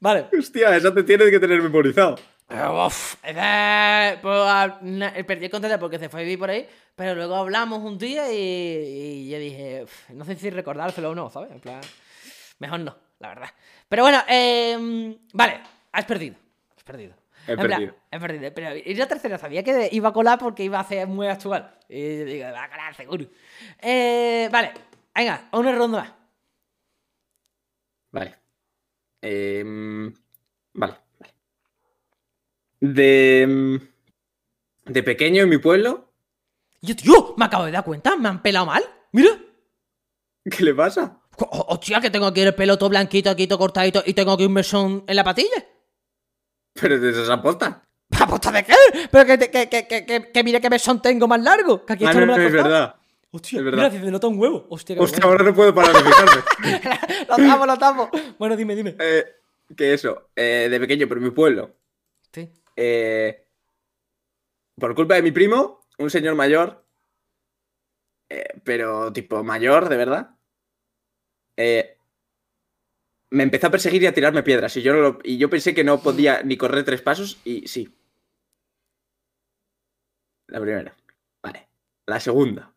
Vale. 0.00 0.26
Hostia, 0.38 0.76
eso 0.76 0.92
te 0.92 1.02
tienes 1.02 1.30
que 1.30 1.40
tener 1.40 1.60
memorizado. 1.62 2.16
Pero, 2.48 2.86
uf, 2.86 3.16
pues, 4.22 5.24
perdí 5.24 5.44
el 5.46 5.50
contacto 5.50 5.80
porque 5.80 5.98
se 5.98 6.08
fue 6.08 6.20
a 6.20 6.22
vivir 6.22 6.38
por 6.38 6.50
ahí, 6.50 6.66
pero 6.94 7.14
luego 7.14 7.34
hablamos 7.34 7.80
un 7.82 7.98
día 7.98 8.32
y, 8.32 8.36
y 8.36 9.28
yo 9.30 9.38
dije, 9.38 9.82
uf, 9.84 10.10
no 10.10 10.24
sé 10.24 10.36
si 10.36 10.50
recordárselo 10.50 11.10
o 11.10 11.14
no, 11.14 11.28
¿sabes? 11.28 11.50
En 11.50 11.60
plan, 11.60 11.80
mejor 12.60 12.80
no, 12.80 12.96
la 13.18 13.28
verdad. 13.28 13.48
Pero 13.88 14.02
bueno, 14.04 14.22
eh, 14.28 15.16
vale, 15.32 15.60
has 15.92 16.04
perdido, 16.04 16.36
has 16.76 16.84
perdido. 16.84 17.14
He 17.48 17.52
En 17.52 17.58
plan, 17.58 17.70
perdido. 17.70 17.94
he 18.10 18.20
perdido, 18.20 18.54
pero 18.54 18.76
y 18.76 18.94
la 18.94 19.06
tercera 19.08 19.38
sabía 19.38 19.62
que 19.64 19.88
iba 19.92 20.08
a 20.08 20.12
colar 20.12 20.38
porque 20.38 20.62
iba 20.64 20.78
a 20.80 20.84
ser 20.84 21.06
muy 21.08 21.26
actual. 21.26 21.78
Y 21.88 22.18
yo 22.18 22.24
digo, 22.24 22.46
va 22.52 22.64
a 22.64 22.70
colar 22.70 22.94
seguro. 22.94 23.24
Eh, 23.80 24.48
vale, 24.52 24.72
venga, 25.14 25.48
una 25.52 25.72
ronda 25.72 25.98
más. 26.00 26.12
Vale. 28.10 28.34
Em, 29.22 30.12
vale, 30.74 30.94
vale. 30.94 31.05
De, 32.80 33.42
em, 33.42 33.80
de 34.84 35.02
pequeño 35.02 35.42
en 35.42 35.48
mi 35.48 35.58
pueblo, 35.58 36.06
yo, 36.82 36.94
tío, 36.94 37.34
me 37.36 37.46
acabo 37.46 37.64
de 37.64 37.72
dar 37.72 37.84
cuenta, 37.84 38.16
me 38.16 38.28
han 38.28 38.42
pelado 38.42 38.66
mal. 38.66 38.84
Mira. 39.12 39.30
¿qué 40.48 40.62
le 40.62 40.74
pasa? 40.74 41.18
Oh, 41.38 41.66
Hostia, 41.70 42.00
que 42.00 42.10
tengo 42.10 42.26
aquí 42.26 42.40
el 42.42 42.54
pelo 42.54 42.78
todo 42.78 42.90
blanquito, 42.90 43.30
aquí 43.30 43.46
todo 43.46 43.58
cortadito 43.58 44.02
y 44.06 44.14
tengo 44.14 44.32
aquí 44.32 44.44
un 44.44 44.52
mesón 44.52 45.04
en 45.06 45.16
la 45.16 45.24
patilla. 45.24 45.66
Pero 46.80 47.00
de 47.00 47.10
esas 47.10 47.28
apostas. 47.28 47.76
¿Aposta 48.20 48.52
de 48.52 48.64
qué? 48.64 48.74
Pero 49.10 49.26
que, 49.26 49.50
que, 49.50 49.68
que, 49.68 49.86
que, 50.06 50.30
que, 50.32 50.44
mire 50.44 50.60
qué 50.60 50.70
mesón 50.70 51.02
tengo 51.02 51.26
más 51.26 51.40
largo. 51.42 51.84
Que 51.84 51.94
aquí 51.94 52.04
Ah, 52.06 52.10
esto 52.10 52.20
no, 52.20 52.26
no 52.26 52.32
me 52.32 52.38
no, 52.38 52.42
lo 52.44 52.48
es 52.48 52.62
verdad. 52.64 52.94
Hostia, 53.32 53.58
es 53.58 53.64
verdad. 53.64 53.90
mira, 53.90 54.04
se 54.04 54.10
nota 54.10 54.26
un 54.28 54.38
huevo. 54.38 54.66
Hostia, 54.70 54.96
Hostia, 54.98 55.24
ahora 55.24 55.42
no 55.44 55.54
puedo 55.54 55.74
parar 55.74 55.92
de 55.92 56.02
fijarme. 56.04 56.42
lo 57.28 57.36
tapo, 57.36 57.66
lo 57.66 57.76
tapo. 57.78 58.10
Bueno, 58.38 58.56
dime, 58.56 58.76
dime. 58.76 58.94
Eh, 59.00 59.24
que 59.76 59.92
eso, 59.94 60.30
eh, 60.36 60.68
de 60.70 60.80
pequeño, 60.80 61.08
pero 61.08 61.18
en 61.20 61.24
mi 61.24 61.30
pueblo. 61.32 61.74
Sí. 62.32 62.48
Eh, 62.76 63.46
por 64.80 64.94
culpa 64.94 65.14
de 65.14 65.22
mi 65.22 65.32
primo, 65.32 65.80
un 65.98 66.10
señor 66.10 66.34
mayor, 66.34 66.84
eh, 68.28 68.60
pero 68.64 69.12
tipo 69.12 69.42
mayor, 69.44 69.88
de 69.88 69.96
verdad, 69.96 70.36
eh, 71.56 71.96
me 73.30 73.42
empezó 73.42 73.66
a 73.66 73.70
perseguir 73.70 74.02
y 74.02 74.06
a 74.06 74.14
tirarme 74.14 74.42
piedras. 74.42 74.76
Y 74.76 74.82
yo, 74.82 74.92
no 74.92 75.00
lo- 75.00 75.18
y 75.22 75.38
yo 75.38 75.50
pensé 75.50 75.74
que 75.74 75.84
no 75.84 76.00
podía 76.02 76.42
ni 76.42 76.56
correr 76.56 76.84
tres 76.84 77.02
pasos, 77.02 77.38
y 77.44 77.66
sí. 77.68 77.88
La 80.48 80.60
primera. 80.60 80.96
Vale. 81.42 81.68
La 82.06 82.18
segunda. 82.20 82.72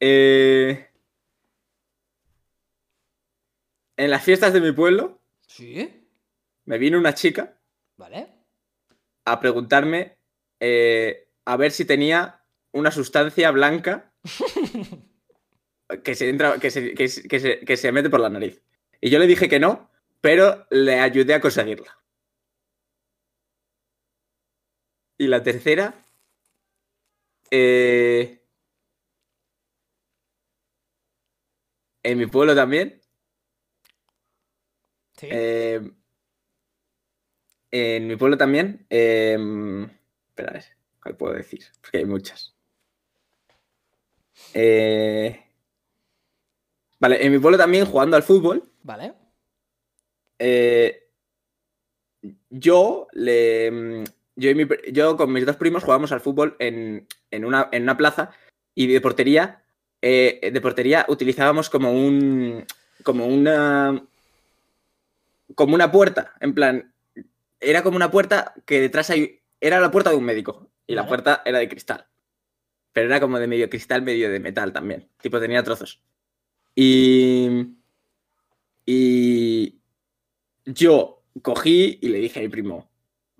Eh, 0.00 0.88
en 3.96 4.10
las 4.10 4.22
fiestas 4.24 4.52
de 4.52 4.60
mi 4.60 4.72
pueblo, 4.72 5.20
Sí. 5.46 6.06
me 6.64 6.78
vino 6.78 6.98
una 6.98 7.14
chica 7.14 7.58
Vale. 7.96 8.28
A 9.24 9.40
preguntarme 9.40 10.18
eh, 10.60 11.28
a 11.44 11.56
ver 11.56 11.72
si 11.72 11.84
tenía 11.84 12.44
una 12.72 12.90
sustancia 12.90 13.50
blanca 13.50 14.12
que 16.04 16.14
se, 16.14 16.28
entra, 16.28 16.58
que, 16.58 16.70
se, 16.70 16.94
que 16.94 17.08
se- 17.08 17.28
que 17.28 17.40
se- 17.40 17.60
que 17.60 17.76
se 17.76 17.92
mete 17.92 18.10
por 18.10 18.20
la 18.20 18.28
nariz. 18.30 18.62
Y 19.00 19.10
yo 19.10 19.18
le 19.18 19.26
dije 19.26 19.48
que 19.48 19.60
no, 19.60 19.90
pero 20.20 20.66
le 20.70 21.00
ayudé 21.00 21.34
a 21.34 21.40
conseguirla. 21.40 21.98
Y 25.16 25.26
la 25.28 25.42
tercera. 25.42 25.94
eh, 27.50 28.40
en 32.02 32.18
mi 32.18 32.26
pueblo 32.26 32.54
también. 32.54 33.00
Sí. 35.18 35.28
Eh, 35.30 35.80
en 37.72 38.06
mi 38.06 38.16
pueblo 38.16 38.36
también. 38.36 38.86
eh, 38.90 39.36
espera, 40.28 40.50
a 40.50 40.52
ver, 40.52 40.64
¿cuál 41.02 41.16
puedo 41.16 41.34
decir? 41.34 41.64
Porque 41.80 41.98
hay 41.98 42.04
muchas. 42.04 42.54
Eh, 44.54 45.42
vale, 47.00 47.24
en 47.24 47.32
mi 47.32 47.38
pueblo 47.38 47.58
también, 47.58 47.86
jugando 47.86 48.16
al 48.16 48.22
fútbol, 48.22 48.62
Vale. 48.82 49.14
eh, 50.38 51.08
yo 52.50 53.08
le. 53.12 53.70
mm, 53.70 54.04
Yo, 54.36 54.50
y 54.50 54.54
mi 54.54 54.66
yo 54.92 55.16
con 55.16 55.32
mis 55.32 55.44
dos 55.46 55.56
primos 55.56 55.82
jugábamos 55.84 56.12
al 56.12 56.20
fútbol 56.20 56.56
en, 56.58 57.06
en 57.30 57.44
una, 57.44 57.68
en 57.72 57.82
una 57.82 57.96
plaza 57.96 58.30
y 58.74 58.86
de 58.86 59.00
portería. 59.00 59.62
eh, 60.00 60.50
de 60.52 60.60
portería 60.60 61.04
utilizábamos 61.08 61.68
como 61.70 61.92
un. 61.92 62.64
como 63.02 63.26
una. 63.26 64.02
como 65.54 65.74
una 65.74 65.90
puerta. 65.92 66.34
En 66.40 66.54
plan. 66.54 66.91
Era 67.62 67.82
como 67.82 67.96
una 67.96 68.10
puerta 68.10 68.54
que 68.66 68.80
detrás 68.80 69.10
hay. 69.10 69.40
Era 69.60 69.80
la 69.80 69.90
puerta 69.90 70.10
de 70.10 70.16
un 70.16 70.24
médico. 70.24 70.70
Y 70.86 70.94
la 70.94 71.06
puerta 71.06 71.42
era 71.44 71.58
de 71.58 71.68
cristal. 71.68 72.08
Pero 72.92 73.06
era 73.06 73.20
como 73.20 73.38
de 73.38 73.46
medio 73.46 73.70
cristal, 73.70 74.02
medio 74.02 74.30
de 74.30 74.40
metal 74.40 74.72
también. 74.72 75.08
Tipo, 75.20 75.40
tenía 75.40 75.62
trozos. 75.62 76.02
Y. 76.74 77.76
Y. 78.84 79.80
Yo 80.64 81.24
cogí 81.40 81.98
y 82.02 82.08
le 82.08 82.18
dije 82.18 82.40
a 82.40 82.42
mi 82.42 82.48
primo, 82.48 82.90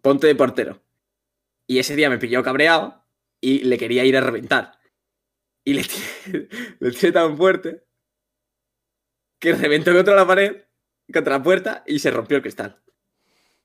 ponte 0.01 0.27
de 0.27 0.35
portero. 0.35 0.83
Y 1.67 1.79
ese 1.79 1.97
día 1.97 2.11
me 2.11 2.19
pilló 2.19 2.43
cabreado 2.43 3.05
y 3.41 3.61
le 3.65 3.79
quería 3.79 4.05
ir 4.05 4.17
a 4.17 4.21
reventar. 4.21 4.79
Y 5.65 5.75
le 5.75 5.85
tiré, 5.85 6.49
le 6.81 6.91
tiré 6.91 7.13
tan 7.13 7.37
fuerte 7.37 7.85
que 9.39 9.53
reventó 9.55 9.93
contra 9.93 10.15
la 10.15 10.27
pared, 10.27 10.65
contra 11.13 11.39
la 11.39 11.43
puerta 11.43 11.85
y 11.87 11.99
se 11.99 12.11
rompió 12.11 12.37
el 12.37 12.43
cristal. 12.43 12.82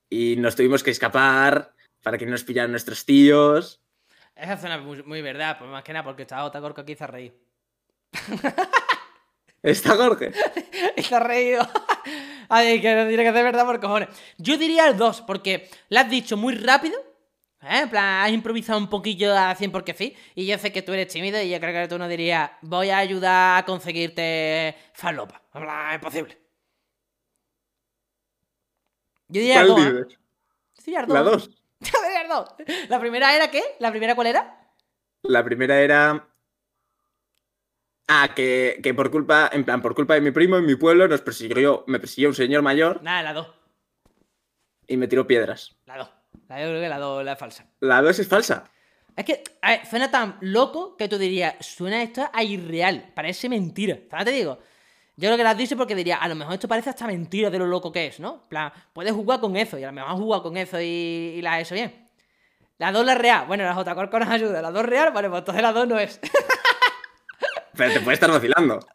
Y 0.09 0.35
nos 0.37 0.55
tuvimos 0.55 0.83
que 0.83 0.91
escapar 0.91 1.73
para 2.03 2.17
que 2.17 2.25
no 2.25 2.31
nos 2.31 2.43
pillaran 2.43 2.71
nuestros 2.71 3.05
tíos. 3.05 3.81
Esa 4.35 4.57
zona 4.57 4.75
es 4.75 4.83
muy, 4.83 5.03
muy 5.03 5.21
verdad, 5.21 5.57
pues 5.57 5.69
más 5.69 5.83
que 5.83 5.93
nada 5.93 6.03
porque 6.03 6.21
estaba 6.21 6.45
otra 6.45 6.61
corca 6.61 6.85
que 6.85 6.93
hizo 6.93 7.07
reír. 7.07 7.33
Está 9.63 9.95
Jorge. 9.95 10.31
Está 10.95 11.19
reído. 11.31 11.67
Ay, 12.49 12.79
que 12.79 12.95
no 12.95 13.07
tiene 13.07 13.23
que 13.23 13.33
ser 13.33 13.43
verdad 13.43 13.65
por 13.65 13.79
cojones. 13.79 14.09
Yo 14.37 14.57
diría 14.57 14.87
el 14.87 14.97
2, 14.97 15.21
porque 15.21 15.69
lo 15.89 15.99
has 15.99 16.09
dicho 16.09 16.37
muy 16.37 16.55
rápido. 16.55 16.97
¿eh? 17.61 17.81
En 17.81 17.89
plan, 17.89 18.25
has 18.25 18.31
improvisado 18.31 18.79
un 18.79 18.89
poquillo 18.89 19.35
a 19.35 19.53
100 19.55 19.71
porque 19.71 19.93
sí. 19.93 20.15
Y 20.35 20.45
yo 20.45 20.57
sé 20.57 20.71
que 20.71 20.81
tú 20.81 20.93
eres 20.93 21.11
tímido 21.11 21.41
y 21.41 21.49
yo 21.49 21.59
creo 21.59 21.73
que 21.73 21.89
tú 21.89 21.97
no 21.97 22.07
dirías, 22.07 22.51
voy 22.61 22.89
a 22.89 22.99
ayudar 22.99 23.59
a 23.59 23.65
conseguirte 23.65 24.75
falopa. 24.93 25.41
En 25.53 25.63
plan, 25.63 25.95
es 25.95 25.99
posible. 25.99 26.46
Yo 29.29 29.41
diría 29.41 29.55
¿Cuál 29.65 29.67
2. 29.67 29.77
dices? 29.77 30.17
Yo 30.77 30.83
diría 30.85 30.99
el 31.01 31.09
La 31.13 31.21
2. 31.23 31.31
2. 31.47 31.49
Yo 31.79 31.91
diría 32.03 32.21
el 32.21 32.27
2. 32.29 32.89
¿La 32.89 32.99
primera 32.99 33.35
era 33.35 33.51
qué? 33.51 33.61
¿La 33.79 33.91
primera 33.91 34.15
cuál 34.15 34.27
era? 34.27 34.67
La 35.23 35.43
primera 35.43 35.79
era. 35.81 36.27
Ah, 38.07 38.29
que, 38.33 38.79
que 38.81 38.93
por 38.93 39.11
culpa, 39.11 39.49
en 39.51 39.65
plan, 39.65 39.81
por 39.81 39.93
culpa 39.93 40.13
de 40.13 40.21
mi 40.21 40.31
primo 40.31 40.55
en 40.57 40.65
mi 40.65 40.75
pueblo 40.75 41.07
nos 41.09 41.21
persiguió, 41.21 41.83
me 41.87 41.99
persiguió 41.99 42.29
un 42.29 42.35
señor 42.35 42.61
mayor 42.61 43.03
Nada, 43.03 43.21
la 43.21 43.33
2. 43.33 43.47
y 44.87 44.95
me 44.95 45.07
tiró 45.09 45.27
piedras. 45.27 45.75
La 45.85 45.97
2. 45.97 46.09
La, 46.47 46.61
yo 46.61 46.67
creo 46.69 46.81
que 46.81 46.87
la 46.89 46.99
2 46.99 47.25
la 47.25 47.33
es 47.33 47.39
falsa. 47.39 47.65
La 47.81 48.01
2 48.01 48.19
es 48.19 48.27
falsa. 48.29 48.71
Es 49.13 49.25
que, 49.25 49.43
a 49.61 49.71
ver, 49.71 49.85
suena 49.87 50.09
tan 50.09 50.37
loco 50.41 50.95
que 50.95 51.09
tú 51.09 51.17
dirías, 51.17 51.55
suena 51.59 52.01
esto 52.01 52.29
a 52.31 52.43
irreal, 52.43 53.11
parece 53.13 53.49
mentira. 53.49 53.97
¿Sabes? 54.09 54.25
Te 54.25 54.31
digo, 54.31 54.59
yo 55.17 55.27
creo 55.27 55.37
que 55.37 55.43
lo 55.43 55.49
has 55.49 55.57
dicho 55.57 55.75
porque 55.75 55.95
diría, 55.95 56.17
a 56.17 56.27
lo 56.27 56.35
mejor 56.35 56.53
esto 56.53 56.67
parece 56.67 56.91
hasta 56.91 57.07
mentira 57.07 57.49
de 57.49 57.57
lo 57.57 57.65
loco 57.65 57.91
que 57.91 58.05
es, 58.07 58.19
¿no? 58.19 58.35
En 58.43 58.49
plan, 58.49 58.71
puedes 58.93 59.11
jugar 59.13 59.39
con 59.39 59.57
eso 59.57 59.77
y 59.77 59.83
a 59.83 59.87
lo 59.87 59.93
mejor 59.93 60.11
jugado 60.15 60.43
con 60.43 60.55
eso 60.57 60.79
y, 60.79 60.85
y 61.35 61.41
la 61.41 61.59
hecho 61.59 61.73
bien. 61.75 62.07
La 62.77 62.91
2 62.91 63.03
la 63.05 63.15
real, 63.15 63.47
bueno, 63.47 63.63
la 63.63 63.73
J 63.73 63.95
Corco 63.95 64.19
nos 64.19 64.29
ayuda. 64.29 64.61
La 64.61 64.69
2 64.71 64.85
real, 64.85 65.11
vale, 65.11 65.29
pues 65.29 65.39
entonces 65.39 65.63
la 65.63 65.73
2 65.73 65.87
no 65.87 65.97
es. 65.97 66.19
Pero 67.75 67.93
te 67.93 67.99
puede 68.01 68.13
estar 68.13 68.31
vacilando. 68.31 68.79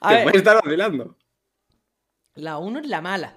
A 0.00 0.10
te 0.10 0.14
ver, 0.14 0.24
puede 0.24 0.38
estar 0.38 0.56
vacilando. 0.62 1.16
la 2.34 2.58
1 2.58 2.80
es 2.80 2.86
la 2.86 3.00
mala. 3.00 3.34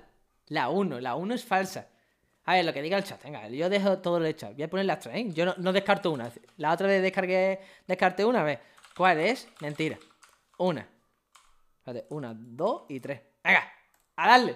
La 0.47 0.69
1, 0.69 0.99
la 0.99 1.15
1 1.15 1.33
es 1.33 1.45
falsa. 1.45 1.87
A 2.43 2.55
ver, 2.55 2.65
lo 2.65 2.73
que 2.73 2.81
diga 2.81 2.97
el 2.97 3.03
chat, 3.03 3.23
venga, 3.23 3.47
yo 3.47 3.69
dejo 3.69 3.99
todo 3.99 4.19
lo 4.19 4.25
hecho. 4.25 4.51
Voy 4.51 4.63
a 4.63 4.69
poner 4.69 4.85
las 4.85 4.99
tres, 4.99 5.15
¿eh? 5.15 5.29
Yo 5.31 5.45
no, 5.45 5.55
no 5.57 5.71
descarto 5.71 6.11
una. 6.11 6.29
La 6.57 6.71
otra 6.73 6.87
vez 6.87 7.01
descargué, 7.01 7.61
descarté 7.87 8.25
una, 8.25 8.41
a 8.41 8.43
ver. 8.43 8.59
¿Cuál 8.95 9.19
es? 9.19 9.47
Mentira. 9.61 9.97
Una. 10.61 10.87
Espérate, 11.77 12.05
una, 12.13 12.33
dos 12.35 12.83
y 12.89 12.99
tres. 12.99 13.21
Venga, 13.43 13.63
a 14.15 14.27
darle. 14.27 14.55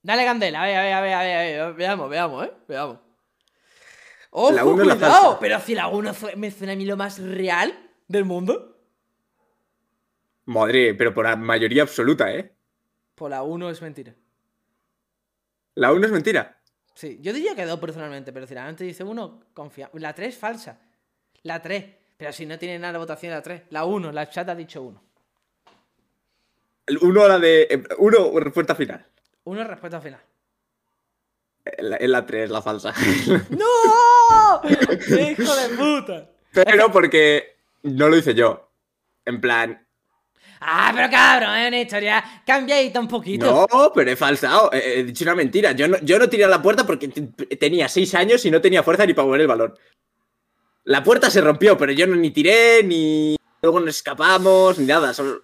Dale 0.00 0.24
candela, 0.24 0.62
a 0.62 0.66
ver, 0.66 0.76
a 0.76 0.82
ver, 0.82 0.92
a 0.94 1.00
ver, 1.00 1.12
a 1.14 1.22
ver, 1.22 1.60
a 1.60 1.66
ver. 1.66 1.74
Veamos, 1.74 2.08
veamos, 2.08 2.46
¿eh? 2.46 2.52
Veamos. 2.68 2.98
¡Ojo, 4.30 4.52
La 4.52 4.64
uno 4.64 4.84
la 4.84 4.94
cuidado! 4.94 5.22
falsa. 5.22 5.40
Pero 5.40 5.60
si 5.60 5.74
la 5.74 5.88
1 5.88 6.12
me 6.36 6.50
suena 6.50 6.74
a 6.74 6.76
mí 6.76 6.84
lo 6.84 6.96
más 6.96 7.18
real 7.18 7.90
del 8.06 8.24
mundo. 8.24 8.76
Madre, 10.44 10.94
pero 10.94 11.12
por 11.12 11.24
la 11.24 11.34
mayoría 11.36 11.82
absoluta, 11.82 12.32
¿eh? 12.32 12.54
Pues 13.14 13.30
la 13.30 13.42
1 13.42 13.70
es 13.70 13.82
mentira. 13.82 14.14
La 15.74 15.92
1 15.92 16.06
es 16.06 16.12
mentira. 16.12 16.60
Sí, 16.94 17.18
yo 17.20 17.32
diría 17.32 17.54
que 17.54 17.64
dos 17.64 17.80
personalmente, 17.80 18.32
pero 18.32 18.46
si 18.46 18.54
la 18.54 18.66
gente 18.66 18.84
dice 18.84 19.02
uno, 19.02 19.40
confía. 19.52 19.90
La 19.94 20.14
3 20.14 20.28
es 20.28 20.38
falsa. 20.38 20.80
La 21.42 21.60
3. 21.60 21.84
Pero 22.18 22.32
si 22.32 22.44
no 22.46 22.58
tiene 22.58 22.78
nada 22.80 22.94
de 22.94 22.98
votación 22.98 23.32
la 23.32 23.40
3. 23.42 23.62
La 23.70 23.84
1, 23.84 24.10
la 24.12 24.28
chat 24.28 24.48
ha 24.48 24.54
dicho 24.54 24.82
1. 24.82 25.02
El 26.88 26.98
1 27.00 27.28
la 27.28 27.38
de. 27.38 27.84
1 27.96 28.40
respuesta 28.40 28.74
final. 28.74 29.06
1 29.44 29.64
respuesta 29.64 30.00
final. 30.00 30.20
Es 31.64 31.84
la- 31.84 31.96
es 31.96 32.08
la 32.08 32.26
3, 32.26 32.50
la 32.50 32.60
falsa. 32.60 32.92
¡No! 33.50 34.68
¡Hijo 34.68 35.56
de 35.56 35.68
puta! 35.76 36.30
pero 36.52 36.90
porque 36.90 37.56
no 37.84 38.08
lo 38.08 38.16
hice 38.16 38.34
yo. 38.34 38.68
En 39.24 39.40
plan. 39.40 39.86
Ah, 40.60 40.90
pero 40.92 41.08
cabrón, 41.10 41.54
es 41.56 41.68
una 41.68 41.80
historia 41.80 42.42
cambiadita 42.44 42.98
un 42.98 43.06
poquito. 43.06 43.68
No, 43.70 43.92
pero 43.94 44.10
he 44.10 44.16
falsado. 44.16 44.72
He, 44.72 45.00
he 45.00 45.04
dicho 45.04 45.22
una 45.24 45.36
mentira. 45.36 45.70
Yo 45.72 45.86
no, 45.86 45.98
yo 46.00 46.18
no 46.18 46.28
tiré 46.28 46.44
a 46.46 46.48
la 46.48 46.60
puerta 46.60 46.84
porque 46.84 47.06
tenía 47.60 47.88
6 47.88 48.12
años 48.16 48.44
y 48.44 48.50
no 48.50 48.60
tenía 48.60 48.82
fuerza 48.82 49.06
ni 49.06 49.14
para 49.14 49.26
mover 49.26 49.42
el 49.42 49.46
balón. 49.46 49.74
La 50.88 51.02
puerta 51.04 51.28
se 51.28 51.42
rompió, 51.42 51.76
pero 51.76 51.92
yo 51.92 52.06
no 52.06 52.16
ni 52.16 52.30
tiré, 52.30 52.82
ni. 52.82 53.36
Luego 53.60 53.78
nos 53.80 53.96
escapamos, 53.96 54.78
ni 54.78 54.86
nada. 54.86 55.12
solo- 55.12 55.42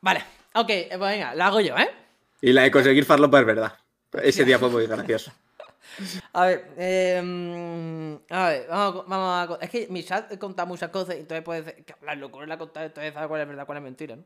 Vale, 0.00 0.22
ok, 0.54 0.70
eh, 0.70 0.86
pues 0.90 1.00
venga, 1.00 1.34
lo 1.34 1.42
hago 1.42 1.60
yo, 1.60 1.76
¿eh? 1.76 1.90
Y 2.40 2.52
la 2.52 2.62
de 2.62 2.70
conseguir 2.70 3.04
farlopa 3.04 3.40
es 3.40 3.46
verdad. 3.46 3.76
Ese 4.22 4.44
día 4.44 4.60
fue 4.60 4.70
muy 4.70 4.86
gracioso. 4.86 5.32
A 6.32 6.46
ver, 6.46 6.64
eh, 6.76 8.18
a 8.30 8.48
ver, 8.48 8.66
vamos, 8.68 9.04
a- 9.04 9.08
vamos 9.08 9.58
a... 9.60 9.64
Es 9.64 9.70
que 9.70 9.86
mi 9.90 10.02
chat 10.04 10.36
contado 10.38 10.66
muchas 10.66 10.90
cosas 10.90 11.14
y 11.16 11.20
entonces 11.20 11.44
puede 11.44 11.62
ser... 11.64 11.84
que 11.84 11.94
La 12.02 12.14
locura 12.16 12.46
la 12.46 12.58
contar, 12.58 12.84
entonces 12.84 13.12
sabe 13.14 13.28
cuál 13.28 13.42
es 13.42 13.48
verdad, 13.48 13.64
cuál 13.66 13.78
es 13.78 13.84
mentira, 13.84 14.16
¿no? 14.16 14.24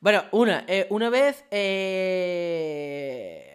Bueno, 0.00 0.24
una, 0.32 0.64
eh, 0.66 0.86
una 0.90 1.08
vez... 1.10 1.44
eh, 1.52 3.51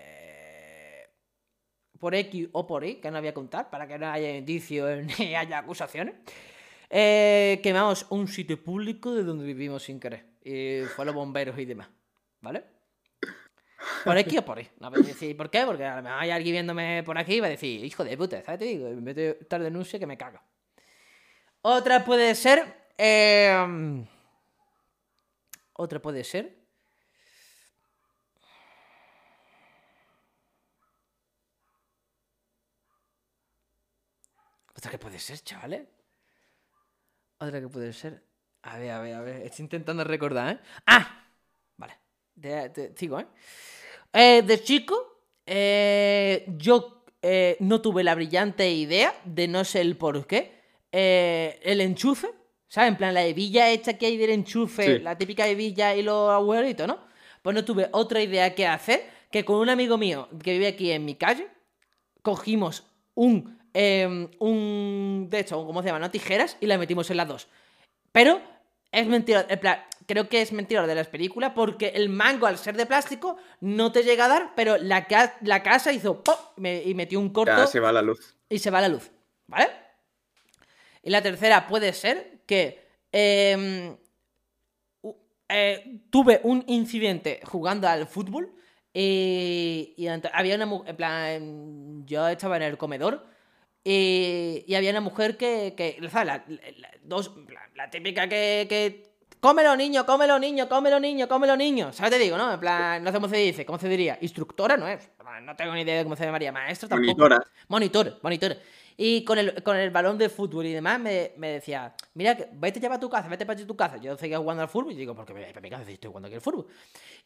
por 1.99 2.15
X 2.15 2.49
o 2.51 2.65
por 2.67 2.83
Y, 2.85 2.95
que 2.95 3.11
no 3.11 3.19
voy 3.19 3.27
a 3.27 3.33
contar, 3.33 3.69
para 3.69 3.87
que 3.87 3.97
no 3.97 4.09
haya 4.09 4.35
indicios 4.35 5.05
ni 5.19 5.35
haya 5.35 5.59
acusaciones, 5.59 6.15
eh, 6.89 7.59
quemamos 7.63 8.05
un 8.09 8.27
sitio 8.27 8.61
público 8.63 9.13
de 9.13 9.23
donde 9.23 9.45
vivimos 9.45 9.83
sin 9.83 9.99
querer. 9.99 10.25
Y 10.43 10.81
fue 10.95 11.05
los 11.05 11.13
bomberos 11.13 11.57
y 11.59 11.65
demás, 11.65 11.89
¿vale? 12.41 12.63
Por 14.03 14.17
aquí 14.17 14.37
o 14.37 14.45
por 14.45 14.57
ahí. 14.57 14.69
No 14.79 14.89
voy 14.89 15.01
a 15.01 15.03
decir 15.03 15.35
por 15.35 15.49
qué, 15.49 15.63
porque 15.65 15.85
a 15.85 15.97
lo 15.97 16.03
mejor 16.03 16.19
hay 16.19 16.31
alguien 16.31 16.53
viéndome 16.53 17.03
por 17.03 17.17
aquí 17.17 17.35
y 17.35 17.39
va 17.39 17.47
a 17.47 17.51
decir, 17.51 17.83
hijo 17.83 18.03
de 18.03 18.17
puta, 18.17 18.41
¿sabes? 18.43 18.59
Te 18.59 18.65
digo, 18.65 18.87
en 18.87 19.03
vez 19.03 19.15
de 19.15 19.37
denuncia 19.59 19.99
que 19.99 20.07
me 20.07 20.17
cago. 20.17 20.39
Otra 21.61 22.05
puede 22.05 22.33
ser. 22.35 22.63
eh, 22.97 24.05
Otra 25.73 26.01
puede 26.01 26.23
ser. 26.23 26.56
Otra 34.77 34.91
que 34.91 34.97
puede 34.99 35.19
ser, 35.19 35.39
chavales. 35.39 35.87
Otra 37.39 37.59
que 37.61 37.67
puede 37.67 37.93
ser. 37.93 38.23
A 38.63 38.77
ver, 38.77 38.91
a 38.91 38.99
ver, 39.01 39.13
a 39.15 39.21
ver. 39.21 39.41
Estoy 39.43 39.63
intentando 39.63 40.03
recordar, 40.03 40.55
¿eh? 40.55 40.59
¡Ah! 40.85 41.25
Vale. 41.77 41.93
Te, 42.39 42.69
te- 42.69 42.93
sigo, 42.97 43.19
¿eh? 43.19 43.27
Eh, 44.13 44.41
de 44.45 44.63
chico, 44.63 45.23
eh, 45.45 46.45
yo 46.57 47.05
eh, 47.21 47.57
no 47.59 47.81
tuve 47.81 48.03
la 48.03 48.15
brillante 48.15 48.69
idea 48.71 49.13
de 49.25 49.47
no 49.47 49.63
sé 49.63 49.81
el 49.81 49.97
por 49.97 50.25
qué. 50.27 50.55
eh, 50.91 51.59
el 51.63 51.81
enchufe, 51.81 52.27
¿sabes? 52.67 52.89
En 52.89 52.97
plan, 52.97 53.13
la 53.13 53.25
hebilla 53.25 53.69
hecha 53.69 53.97
que 53.97 54.05
hay 54.05 54.17
del 54.17 54.29
enchufe, 54.31 54.97
Sí. 54.97 54.99
la 55.03 55.17
típica 55.17 55.45
hebilla 55.47 55.95
y 55.95 56.01
los 56.01 56.31
agujeritos, 56.31 56.87
¿no? 56.87 56.99
Pues 57.41 57.53
no 57.55 57.65
tuve 57.65 57.89
otra 57.91 58.21
idea 58.21 58.55
que 58.55 58.65
hacer 58.65 59.05
que 59.29 59.43
con 59.43 59.57
un 59.57 59.69
amigo 59.69 59.97
mío 59.97 60.29
que 60.41 60.53
vive 60.53 60.67
aquí 60.67 60.91
en 60.91 61.03
mi 61.05 61.15
calle, 61.15 61.49
cogimos 62.21 62.85
un, 63.15 63.56
eh, 63.79 64.27
un, 64.39 65.27
de 65.29 65.39
hecho, 65.39 65.63
¿cómo 65.67 65.81
se 65.83 65.87
llama? 65.89 65.99
No 65.99 66.09
tijeras 66.09 66.57
y 66.59 66.65
la 66.65 66.79
metimos 66.79 67.09
en 67.11 67.17
las 67.17 67.27
dos. 67.27 67.47
Pero 68.11 68.41
es 68.91 69.05
mentira, 69.05 69.45
en 69.47 69.59
plan, 69.59 69.83
creo 70.07 70.27
que 70.27 70.41
es 70.41 70.51
mentira 70.51 70.87
de 70.87 70.95
las 70.95 71.07
películas 71.07 71.51
porque 71.53 71.89
el 71.89 72.09
mango 72.09 72.47
al 72.47 72.57
ser 72.57 72.75
de 72.75 72.87
plástico 72.87 73.37
no 73.61 73.91
te 73.91 74.01
llega 74.03 74.25
a 74.25 74.29
dar, 74.29 74.53
pero 74.55 74.77
la, 74.77 75.05
ca- 75.05 75.37
la 75.41 75.61
casa 75.61 75.91
hizo 75.93 76.23
¡pop! 76.23 76.57
y 76.57 76.93
metió 76.95 77.19
un 77.19 77.29
corto 77.29 77.51
Ya 77.55 77.67
se 77.67 77.79
va 77.79 77.91
la 77.91 78.01
luz. 78.01 78.35
y 78.49 78.57
se 78.57 78.71
va 78.71 78.81
la 78.81 78.87
luz, 78.89 79.11
¿vale? 79.45 79.69
Y 81.03 81.09
la 81.11 81.21
tercera 81.21 81.67
puede 81.67 81.93
ser 81.93 82.39
que 82.47 82.87
eh, 83.11 83.95
u- 85.03 85.15
eh, 85.49 85.99
tuve 86.09 86.39
un 86.43 86.63
incidente 86.67 87.41
jugando 87.43 87.87
al 87.87 88.07
fútbol 88.07 88.51
y, 88.93 89.93
y 89.97 90.07
había 90.07 90.55
una 90.55 90.65
mujer, 90.65 90.89
en 90.89 90.95
plan, 90.95 92.05
yo 92.07 92.27
estaba 92.27 92.57
en 92.57 92.63
el 92.63 92.77
comedor 92.77 93.36
y, 93.89 94.65
y 94.67 94.75
había 94.75 94.91
una 94.91 94.99
mujer 95.01 95.37
que, 95.37 95.73
que 95.77 95.97
¿sabes? 96.09 96.27
La, 96.27 96.43
la- 96.47 96.71
la- 96.77 96.91
dos, 97.03 97.31
la, 97.49 97.61
la 97.75 97.89
típica 97.89 98.27
que, 98.27 98.65
que 98.67 99.03
cómelo 99.39 99.75
niño, 99.77 100.05
cómelo 100.05 100.37
niño, 100.39 100.67
cómelo 100.67 100.99
niño, 100.99 101.27
cómelo 101.29 101.55
niño, 101.55 101.93
¿sabes? 101.93 102.11
Te 102.11 102.19
digo, 102.19 102.37
¿no? 102.37 102.53
En 102.53 102.59
plan, 102.59 103.01
no 103.01 103.11
sé 103.11 103.15
cómo 103.15 103.29
se 103.29 103.37
dice, 103.37 103.65
¿cómo 103.65 103.79
se 103.79 103.87
diría? 103.87 104.17
Instructora 104.19 104.75
no 104.75 104.87
es, 104.89 105.09
no 105.43 105.55
tengo 105.55 105.73
ni 105.73 105.81
idea 105.81 105.97
de 105.97 106.03
cómo 106.03 106.17
se 106.17 106.25
llamaría, 106.25 106.51
maestra 106.51 106.89
tampoco. 106.89 107.17
Monitora. 107.17 107.43
Monitor, 107.69 108.19
monitor. 108.21 108.57
Y 108.99 109.23
con 109.23 109.37
el, 109.37 109.61
con 109.61 109.77
el 109.77 109.91
balón 109.91 110.17
de 110.17 110.27
fútbol 110.27 110.65
y 110.65 110.73
demás 110.73 110.99
me, 110.99 111.31
me 111.37 111.49
decía, 111.51 111.93
mira, 112.15 112.35
vete 112.53 112.79
ya 112.79 112.89
para 112.89 112.99
tu 112.99 113.09
casa, 113.09 113.27
vete 113.29 113.45
para 113.45 113.63
tu 113.65 113.75
casa. 113.75 113.97
Yo 113.97 114.17
seguía 114.17 114.39
jugando 114.39 114.63
al 114.63 114.69
fútbol 114.69 114.91
y 114.93 114.95
digo, 114.95 115.15
porque 115.15 115.33
para 115.33 115.61
mi 115.61 115.69
casa 115.69 115.85
si 115.85 115.93
estoy 115.93 116.07
jugando 116.09 116.25
aquí 116.27 116.35
al 116.35 116.41
fútbol. 116.41 116.65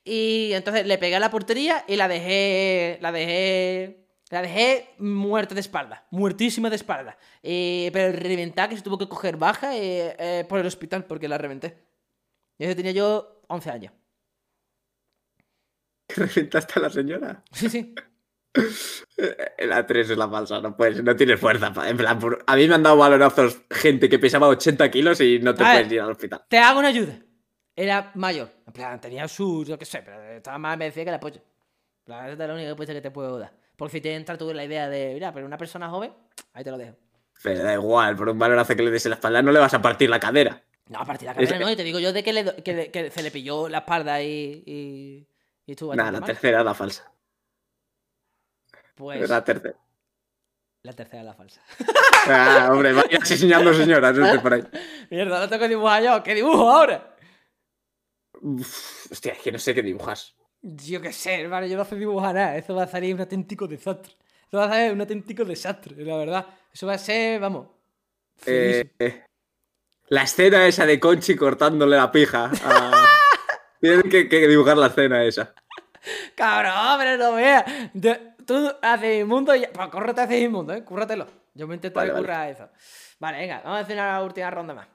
Y 0.04 0.52
entonces 0.54 0.86
le 0.86 0.98
pegué 0.98 1.16
a 1.16 1.20
la 1.22 1.32
portería 1.32 1.86
y 1.88 1.96
la 1.96 2.10
dejé, 2.10 2.98
la 3.02 3.14
dejé, 3.14 4.01
la 4.32 4.42
dejé 4.42 4.90
muerta 4.98 5.54
de 5.54 5.62
espalda, 5.62 6.06
muertísima 6.12 6.70
de 6.70 6.78
espalda. 6.78 7.18
Eh, 7.44 7.90
pero 7.94 8.18
reventada 8.18 8.70
que 8.70 8.78
se 8.78 8.82
tuvo 8.84 8.98
que 8.98 9.08
coger 9.10 9.38
baja 9.38 9.76
eh, 9.76 10.16
eh, 10.18 10.46
por 10.48 10.60
el 10.60 10.66
hospital 10.66 11.06
porque 11.06 11.28
la 11.28 11.38
reventé. 11.38 11.78
Y 12.58 12.66
eso 12.66 12.76
tenía 12.76 12.92
yo 12.92 13.42
11 13.48 13.70
años. 13.70 13.94
¿Reventaste 16.16 16.74
a 16.78 16.82
la 16.82 16.90
señora? 16.90 17.44
Sí, 17.52 17.70
sí. 17.70 17.96
La 19.60 19.86
3 19.86 20.10
es 20.10 20.18
la 20.18 20.28
falsa, 20.28 20.60
no 20.60 20.76
puedes, 20.76 21.02
no 21.04 21.16
tienes 21.16 21.40
fuerza. 21.40 21.72
En 21.88 21.96
plan, 21.96 22.20
a 22.48 22.56
mí 22.56 22.68
me 22.68 22.76
han 22.76 22.84
dado 22.84 22.98
balonazos 22.98 23.62
gente 23.70 24.10
que 24.10 24.20
pesaba 24.20 24.48
80 24.48 24.92
kilos 24.92 25.22
y 25.22 25.40
no 25.40 25.54
te 25.56 25.64
A 25.64 25.68
ver. 25.68 25.76
puedes 25.78 25.94
ir 25.94 26.02
al 26.02 26.12
hospital. 26.12 26.44
Te 26.50 26.58
hago 26.58 26.80
una 26.80 26.90
ayuda. 26.90 27.18
Era 27.76 28.12
mayor. 28.16 28.50
En 28.68 28.74
plan, 28.74 29.00
tenía 29.00 29.28
su. 29.28 29.64
Yo 29.64 29.78
qué 29.78 29.86
sé, 29.86 30.02
pero 30.04 30.22
estaba 30.24 30.58
más 30.58 30.78
me 30.78 30.86
decía 30.86 31.06
que 31.06 31.12
la 31.12 31.20
polla. 31.20 31.38
En 31.38 32.04
plan, 32.04 32.26
esa 32.26 32.34
es 32.34 32.40
la 32.40 32.54
única 32.54 32.70
respuesta 32.70 32.94
que 32.94 33.02
te 33.02 33.12
puedo 33.12 33.40
dar. 33.40 33.54
Porque 33.82 33.98
si 33.98 34.02
te 34.02 34.14
entra 34.14 34.38
tú 34.38 34.54
la 34.54 34.64
idea 34.64 34.88
de, 34.88 35.16
mira, 35.16 35.34
pero 35.34 35.44
una 35.48 35.58
persona 35.58 35.90
joven, 35.90 36.14
ahí 36.54 36.64
te 36.64 36.70
lo 36.70 36.78
dejo. 36.78 36.96
Pero 37.42 37.64
da 37.64 37.74
igual, 37.74 38.16
por 38.16 38.30
un 38.30 38.38
balonazo 38.38 38.76
que 38.76 38.84
le 38.84 38.92
des 38.92 39.04
en 39.08 39.10
la 39.10 39.16
espalda 39.16 39.42
no 39.42 39.52
le 39.52 39.58
vas 39.60 39.74
a 39.74 39.82
partir 39.82 40.08
la 40.08 40.20
cadera. 40.20 40.62
No, 40.90 41.00
a 41.00 41.06
partir 41.06 41.26
la 41.26 41.34
cadera 41.34 41.56
Es- 41.56 41.60
no, 41.60 41.72
y 41.72 41.76
te 41.76 41.84
digo 41.84 41.98
yo 41.98 42.14
de 42.14 42.22
que, 42.24 42.32
le 42.32 42.44
do- 42.44 42.56
que, 42.64 42.74
le- 42.76 42.92
que 42.92 43.10
se 43.10 43.24
le 43.24 43.32
pilló 43.32 43.68
la 43.70 43.80
espalda 43.80 44.22
y. 44.22 44.62
y, 44.68 45.28
y 45.66 45.76
Nada, 45.96 46.12
la 46.12 46.20
mal. 46.20 46.28
tercera 46.28 46.60
es 46.60 46.66
la 46.66 46.76
falsa. 46.76 47.12
Pues 48.94 49.28
La 49.28 49.44
tercera. 49.44 49.76
la 50.84 50.94
tercera 50.94 51.22
es 51.22 51.26
la 51.26 51.34
falsa. 51.34 51.62
Ah, 52.28 52.70
hombre, 52.72 52.94
vaya 52.94 53.18
asesinando 53.20 53.74
señoras 53.74 54.16
usted 54.16 54.42
por 54.44 54.54
ahí. 54.54 54.62
Mierda, 55.10 55.40
lo 55.40 55.50
tengo 55.50 55.64
que 55.64 55.70
dibujar 55.70 56.04
yo. 56.04 56.22
¿Qué 56.22 56.36
dibujo 56.36 56.70
ahora? 56.70 57.16
Uf, 58.44 59.12
hostia, 59.12 59.32
es 59.34 59.40
que 59.40 59.52
no 59.52 59.58
sé 59.58 59.74
qué 59.74 59.82
dibujas. 59.82 60.36
Yo 60.62 61.02
qué 61.02 61.12
sé, 61.12 61.42
hermano, 61.42 61.66
yo 61.66 61.78
no 61.78 61.86
sé 61.86 61.96
dibujar 61.96 62.36
nada. 62.36 62.56
Eso 62.58 62.76
va 62.76 62.84
a 62.84 62.88
salir 62.88 63.16
un 63.16 63.22
auténtico 63.22 63.68
desastre. 63.68 64.14
Eso 64.48 64.58
va 64.58 64.66
a 64.66 64.74
ser 64.74 64.94
un 64.94 65.02
auténtico 65.02 65.44
desastre, 65.44 65.96
la 66.04 66.18
verdad. 66.18 66.46
Eso 66.72 66.86
va 66.88 66.94
a 66.94 66.98
ser, 66.98 67.40
vamos. 67.40 67.68
Eh, 68.46 68.92
la 70.08 70.24
escena 70.24 70.68
esa 70.68 70.86
de 70.86 71.00
Conchi 71.00 71.36
cortándole 71.36 71.96
la 71.98 72.12
pija. 72.12 72.52
a- 72.64 73.08
Tienes 73.82 74.04
que, 74.04 74.30
que 74.30 74.48
dibujar 74.48 74.78
la 74.78 74.88
escena 74.88 75.24
esa. 75.24 75.54
Cabrón, 76.36 77.00
pero 77.00 77.18
no 77.18 77.34
veas. 77.36 77.66
Tú 78.46 78.72
haces 78.82 79.22
inmundo 79.22 79.56
y. 79.56 79.66
Pues 79.68 79.88
córrete 79.90 80.22
haces 80.22 80.42
inmundo, 80.42 80.74
eh. 80.74 80.84
Cúrratelo. 80.84 81.28
Yo 81.54 81.68
me 81.68 81.76
intento 81.76 82.00
Vale, 82.00 82.12
vale. 82.12 82.24
currar 82.24 82.50
eso. 82.50 82.70
Vale, 83.20 83.38
venga, 83.40 83.62
vamos 83.64 83.78
a 83.80 83.82
hacer 83.82 83.96
una 83.98 84.22
última 84.24 84.50
ronda 84.52 84.74
más. 84.74 84.88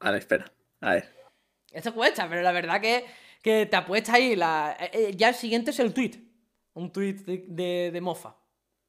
Vale, 0.00 0.18
espera. 0.18 0.50
A 0.80 0.92
ver. 0.94 1.14
Esto 1.72 1.94
cuesta, 1.94 2.28
pero 2.28 2.42
la 2.42 2.52
verdad 2.52 2.80
que, 2.80 3.04
que 3.42 3.66
te 3.66 3.76
apuestas 3.76 4.14
ahí. 4.14 4.36
La... 4.36 4.76
eh, 4.78 4.90
eh, 4.92 5.16
ya 5.16 5.28
el 5.28 5.34
siguiente 5.34 5.70
es 5.70 5.78
el 5.80 5.92
tweet. 5.94 6.12
Un 6.74 6.92
tweet 6.92 7.14
de, 7.24 7.44
de, 7.48 7.90
de 7.92 8.00
mofa. 8.00 8.36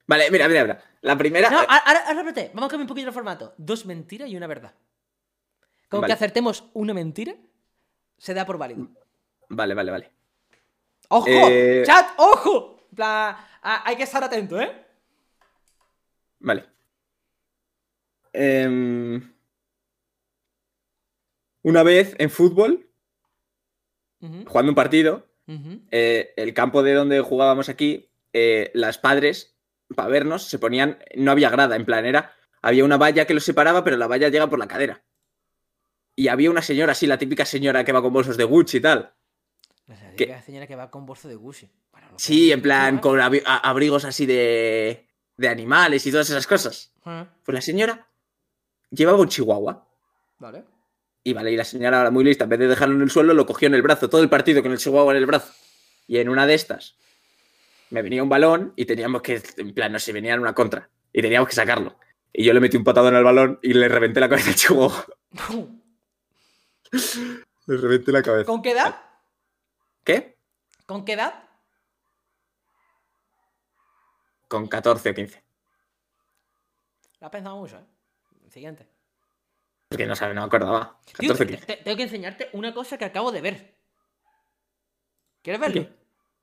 Vale, 0.07 0.29
mira, 0.29 0.47
mira, 0.47 0.61
mira. 0.63 0.83
La 1.01 1.17
primera. 1.17 1.49
No, 1.49 1.59
ahora, 1.59 1.77
ahora, 1.77 1.99
ahora 2.07 2.19
espérate, 2.19 2.51
vamos 2.53 2.67
a 2.67 2.69
cambiar 2.69 2.83
un 2.83 2.87
poquito 2.87 3.07
el 3.07 3.13
formato. 3.13 3.53
Dos 3.57 3.85
mentiras 3.85 4.29
y 4.29 4.35
una 4.37 4.47
verdad. 4.47 4.73
Con 5.89 6.01
Vale. 6.01 6.09
que 6.11 6.13
acertemos 6.13 6.69
una 6.73 6.93
mentira, 6.93 7.35
se 8.17 8.33
da 8.33 8.45
por 8.45 8.57
válido. 8.57 8.87
Vale, 9.49 9.73
vale, 9.73 9.91
vale. 9.91 10.11
¡Ojo! 11.09 11.27
Eh, 11.27 11.83
¡Chat! 11.85 12.13
¡Ojo! 12.17 12.87
Ah, 12.99 13.83
hay 13.85 13.95
que 13.95 14.03
estar 14.03 14.23
atento, 14.23 14.59
¿eh? 14.61 14.85
Vale. 16.39 16.65
Em, 18.33 19.33
Una 21.63 21.83
vez 21.83 22.15
en 22.17 22.29
fútbol, 22.29 22.89
Jugando 24.45 24.71
un 24.71 24.75
partido, 24.75 25.27
eh, 25.91 26.33
el 26.37 26.53
campo 26.53 26.83
de 26.83 26.93
donde 26.93 27.19
jugábamos 27.21 27.69
aquí, 27.69 28.09
eh, 28.33 28.71
las 28.73 28.97
padres, 28.97 29.57
para 29.95 30.09
vernos, 30.09 30.45
se 30.45 30.59
ponían. 30.59 30.99
No 31.15 31.31
había 31.31 31.49
grada, 31.49 31.75
en 31.75 31.85
plan, 31.85 32.05
era. 32.05 32.33
Había 32.61 32.85
una 32.85 32.97
valla 32.97 33.25
que 33.25 33.33
los 33.33 33.43
separaba, 33.43 33.83
pero 33.83 33.97
la 33.97 34.07
valla 34.07 34.29
llega 34.29 34.47
por 34.49 34.59
la 34.59 34.67
cadera. 34.67 35.03
Y 36.15 36.27
había 36.27 36.51
una 36.51 36.61
señora, 36.61 36.91
así, 36.91 37.07
la 37.07 37.17
típica 37.17 37.45
señora 37.45 37.83
que 37.83 37.91
va 37.91 38.01
con 38.01 38.13
bolsos 38.13 38.37
de 38.37 38.43
Gucci 38.43 38.77
y 38.77 38.81
tal. 38.81 39.13
O 39.87 39.95
sea, 39.95 40.11
¿Qué? 40.15 40.25
diga 40.25 40.37
la 40.37 40.43
señora 40.43 40.67
que 40.67 40.75
va 40.75 40.91
con 40.91 41.05
bolso 41.05 41.27
de 41.27 41.35
Gucci. 41.35 41.69
Bueno, 41.91 42.07
no 42.11 42.19
Sí, 42.19 42.51
en 42.51 42.61
plan, 42.61 42.95
¿no? 42.95 43.01
con 43.01 43.19
abrigos 43.19 44.05
así 44.05 44.25
de. 44.25 45.07
de 45.37 45.49
animales 45.49 46.05
y 46.05 46.11
todas 46.11 46.29
esas 46.29 46.45
cosas. 46.47 46.93
Ah, 47.03 47.27
Pues 47.43 47.55
la 47.55 47.61
señora 47.61 48.07
llevaba 48.91 49.17
un 49.19 49.27
chihuahua. 49.27 49.87
Vale. 50.37 50.63
Y 51.23 51.33
vale, 51.33 51.51
y 51.51 51.55
la 51.55 51.63
señora 51.63 52.01
era 52.01 52.11
muy 52.11 52.23
lista, 52.23 52.45
en 52.45 52.49
vez 52.49 52.59
de 52.59 52.67
dejarlo 52.67 52.95
en 52.95 53.01
el 53.01 53.11
suelo, 53.11 53.33
lo 53.33 53.45
cogió 53.45 53.67
en 53.67 53.75
el 53.75 53.81
brazo, 53.81 54.09
todo 54.09 54.21
el 54.23 54.29
partido 54.29 54.63
con 54.63 54.71
el 54.71 54.79
chihuahua 54.79 55.13
en 55.13 55.17
el 55.17 55.25
brazo. 55.25 55.53
Y 56.07 56.17
en 56.17 56.29
una 56.29 56.47
de 56.47 56.55
estas, 56.55 56.97
me 57.91 58.01
venía 58.01 58.23
un 58.23 58.29
balón 58.29 58.73
y 58.75 58.85
teníamos 58.85 59.21
que, 59.21 59.41
en 59.57 59.73
plan, 59.73 59.91
no 59.91 59.99
sé, 59.99 60.13
venía 60.13 60.33
en 60.33 60.39
una 60.39 60.55
contra. 60.55 60.89
Y 61.13 61.21
teníamos 61.21 61.49
que 61.49 61.55
sacarlo. 61.55 61.97
Y 62.33 62.43
yo 62.43 62.53
le 62.53 62.59
metí 62.59 62.77
un 62.77 62.83
patadón 62.83 63.15
al 63.15 63.23
balón 63.23 63.59
y 63.61 63.73
le 63.73 63.87
reventé 63.87 64.19
la 64.19 64.29
cabeza 64.29 64.49
al 64.49 64.55
chihuahua. 64.55 65.05
Le 67.67 67.77
reventé 67.77 68.11
la 68.11 68.23
cabeza. 68.23 68.45
¿Con 68.45 68.61
qué 68.61 68.71
edad? 68.71 68.99
¿Qué? 70.03 70.37
¿Con 70.85 71.05
qué 71.05 71.13
edad? 71.13 71.47
Con 74.49 74.67
14 74.67 75.11
o 75.11 75.13
15. 75.13 75.43
Lo 77.19 77.27
has 77.27 77.31
pensado 77.31 77.55
mucho, 77.57 77.77
¿eh? 77.77 77.85
Siguiente. 78.49 78.89
Porque 79.91 80.07
no 80.07 80.15
sabe, 80.15 80.33
no 80.33 80.39
me 80.41 80.47
acordaba. 80.47 81.01
Tío, 81.19 81.33
14 81.33 81.43
o 81.43 81.47
te- 81.47 81.47
15. 81.47 81.65
te- 81.65 81.83
tengo 81.83 81.97
que 81.97 82.03
enseñarte 82.03 82.49
una 82.53 82.73
cosa 82.73 82.97
que 82.97 83.03
acabo 83.03 83.29
de 83.33 83.41
ver. 83.41 83.75
¿Quieres 85.41 85.59
verlo? 85.59 85.89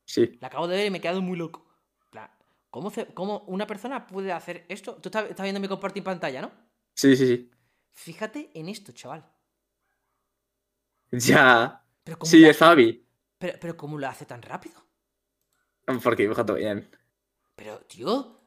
Sí. 0.04 0.36
La 0.40 0.48
acabo 0.48 0.68
de 0.68 0.76
ver 0.76 0.86
y 0.86 0.90
me 0.90 0.98
he 0.98 1.00
quedado 1.00 1.22
muy 1.22 1.38
loco. 1.38 1.64
¿Cómo, 2.70 2.90
se- 2.90 3.06
cómo 3.14 3.38
una 3.46 3.66
persona 3.66 4.06
puede 4.06 4.30
hacer 4.30 4.66
esto? 4.68 4.96
Tú 4.96 5.08
estás, 5.08 5.30
estás 5.30 5.42
viendo 5.42 5.58
mi 5.58 5.68
compartir 5.68 6.04
pantalla, 6.04 6.42
¿no? 6.42 6.52
Sí, 6.94 7.16
sí, 7.16 7.26
sí. 7.26 7.50
Fíjate 7.94 8.50
en 8.52 8.68
esto, 8.68 8.92
chaval. 8.92 9.24
Ya. 11.10 11.82
Pero 12.04 12.18
¿cómo, 12.18 12.30
Sí, 12.30 12.44
es 12.44 12.56
Fabi. 12.58 13.06
pero, 13.38 13.58
pero 13.58 13.74
¿cómo 13.78 13.96
lo 13.98 14.06
hace 14.06 14.26
tan 14.26 14.42
rápido? 14.42 14.84
Porque 16.02 16.24
dibuja 16.24 16.44
todo 16.44 16.58
bien. 16.58 16.86
Pero, 17.56 17.78
tío, 17.80 18.38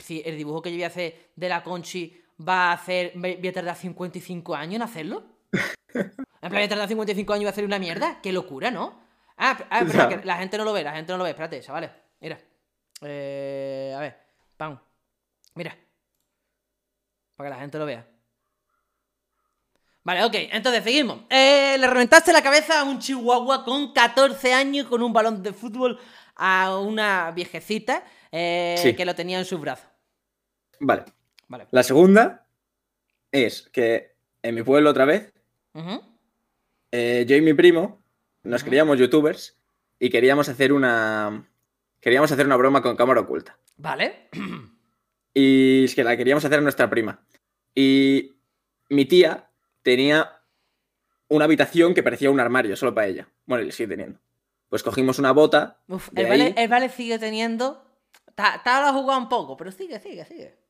si 0.00 0.20
el 0.26 0.36
dibujo 0.36 0.60
que 0.60 0.70
yo 0.72 0.76
voy 0.78 0.82
a 0.84 0.88
hacer 0.88 1.30
de 1.36 1.48
la 1.48 1.62
Conchi 1.62 2.23
va 2.40 2.70
a 2.70 2.72
hacer. 2.74 3.12
voy 3.16 3.46
a 3.48 3.52
tardar 3.52 3.76
55 3.76 4.54
años 4.54 4.76
en 4.76 4.82
hacerlo. 4.82 5.24
En 6.44 6.50
plan, 6.50 6.60
voy 6.60 6.64
a 6.64 6.68
tardar 6.68 6.88
55 6.88 7.32
años 7.32 7.42
en 7.44 7.48
hacer 7.48 7.64
una 7.64 7.78
mierda. 7.78 8.20
Qué 8.20 8.30
locura, 8.30 8.70
¿no? 8.70 9.00
Ah, 9.38 9.56
ah, 9.70 9.78
espera, 9.82 10.10
Ya. 10.10 10.20
que 10.20 10.26
la 10.26 10.36
gente 10.36 10.58
no 10.58 10.64
lo 10.64 10.74
ve, 10.74 10.82
la 10.84 10.92
gente 10.92 11.10
no 11.12 11.16
lo 11.18 11.24
ve. 11.24 11.30
Espérate, 11.30 11.60
chavales. 11.62 11.90
Mira. 12.20 12.38
Eh, 13.00 13.94
a 13.96 14.00
ver. 14.00 14.20
Pam. 14.58 14.78
Mira. 15.54 15.74
Para 17.36 17.48
que 17.48 17.54
la 17.54 17.60
gente 17.62 17.78
lo 17.78 17.86
vea. 17.86 18.06
Vale, 20.02 20.22
ok, 20.24 20.34
entonces 20.52 20.84
seguimos. 20.84 21.20
Eh, 21.30 21.76
le 21.78 21.86
reventaste 21.86 22.30
la 22.30 22.42
cabeza 22.42 22.80
a 22.80 22.84
un 22.84 22.98
chihuahua 22.98 23.64
con 23.64 23.94
14 23.94 24.52
años 24.52 24.86
con 24.86 25.02
un 25.02 25.14
balón 25.14 25.42
de 25.42 25.54
fútbol 25.54 25.98
a 26.36 26.76
una 26.78 27.30
viejecita 27.30 28.04
eh, 28.30 28.74
Sí. 28.82 28.94
que 28.94 29.06
lo 29.06 29.14
tenía 29.14 29.38
en 29.38 29.46
sus 29.46 29.58
brazos. 29.60 29.86
Vale. 30.78 31.04
Vale. 31.48 31.66
La 31.70 31.82
segunda 31.82 32.46
es 33.32 33.68
que 33.72 34.14
en 34.42 34.54
mi 34.54 34.62
pueblo 34.62 34.90
otra 34.90 35.04
vez, 35.04 35.32
eh, 36.92 37.24
yo 37.26 37.36
y 37.36 37.40
mi 37.40 37.54
primo 37.54 38.02
nos 38.42 38.62
creíamos 38.62 38.98
youtubers 38.98 39.58
y 39.98 40.10
queríamos 40.10 40.48
hacer 40.48 40.72
una. 40.72 41.48
Queríamos 42.00 42.30
hacer 42.30 42.46
una 42.46 42.56
broma 42.56 42.82
con 42.82 42.96
cámara 42.96 43.22
oculta. 43.22 43.58
Vale. 43.76 44.28
Y 45.36 45.84
es 45.86 45.94
que 45.96 46.04
la 46.04 46.16
queríamos 46.16 46.44
hacer 46.44 46.60
a 46.60 46.62
nuestra 46.62 46.88
prima. 46.88 47.24
Y 47.74 48.36
mi 48.88 49.04
tía 49.04 49.50
tenía 49.82 50.40
una 51.26 51.46
habitación 51.46 51.92
que 51.92 52.04
parecía 52.04 52.30
un 52.30 52.38
armario 52.38 52.76
solo 52.76 52.94
para 52.94 53.08
ella. 53.08 53.28
Bueno, 53.46 53.64
y 53.64 53.66
le 53.66 53.72
sigue 53.72 53.88
teniendo. 53.88 54.20
Pues 54.68 54.84
cogimos 54.84 55.18
una 55.18 55.32
bota. 55.32 55.80
Uf, 55.88 56.10
el, 56.14 56.28
vale, 56.28 56.54
el 56.56 56.68
Vale 56.68 56.88
sigue 56.88 57.18
teniendo. 57.18 57.84
Está 58.28 58.76
ahora 58.76 58.92
jugado 58.92 59.20
un 59.20 59.28
poco, 59.28 59.56
pero 59.56 59.72
sigue, 59.72 59.98
sigue, 59.98 60.24
sigue. 60.24 60.63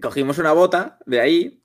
Cogimos 0.00 0.38
una 0.38 0.52
bota 0.52 0.98
de 1.06 1.20
ahí. 1.20 1.60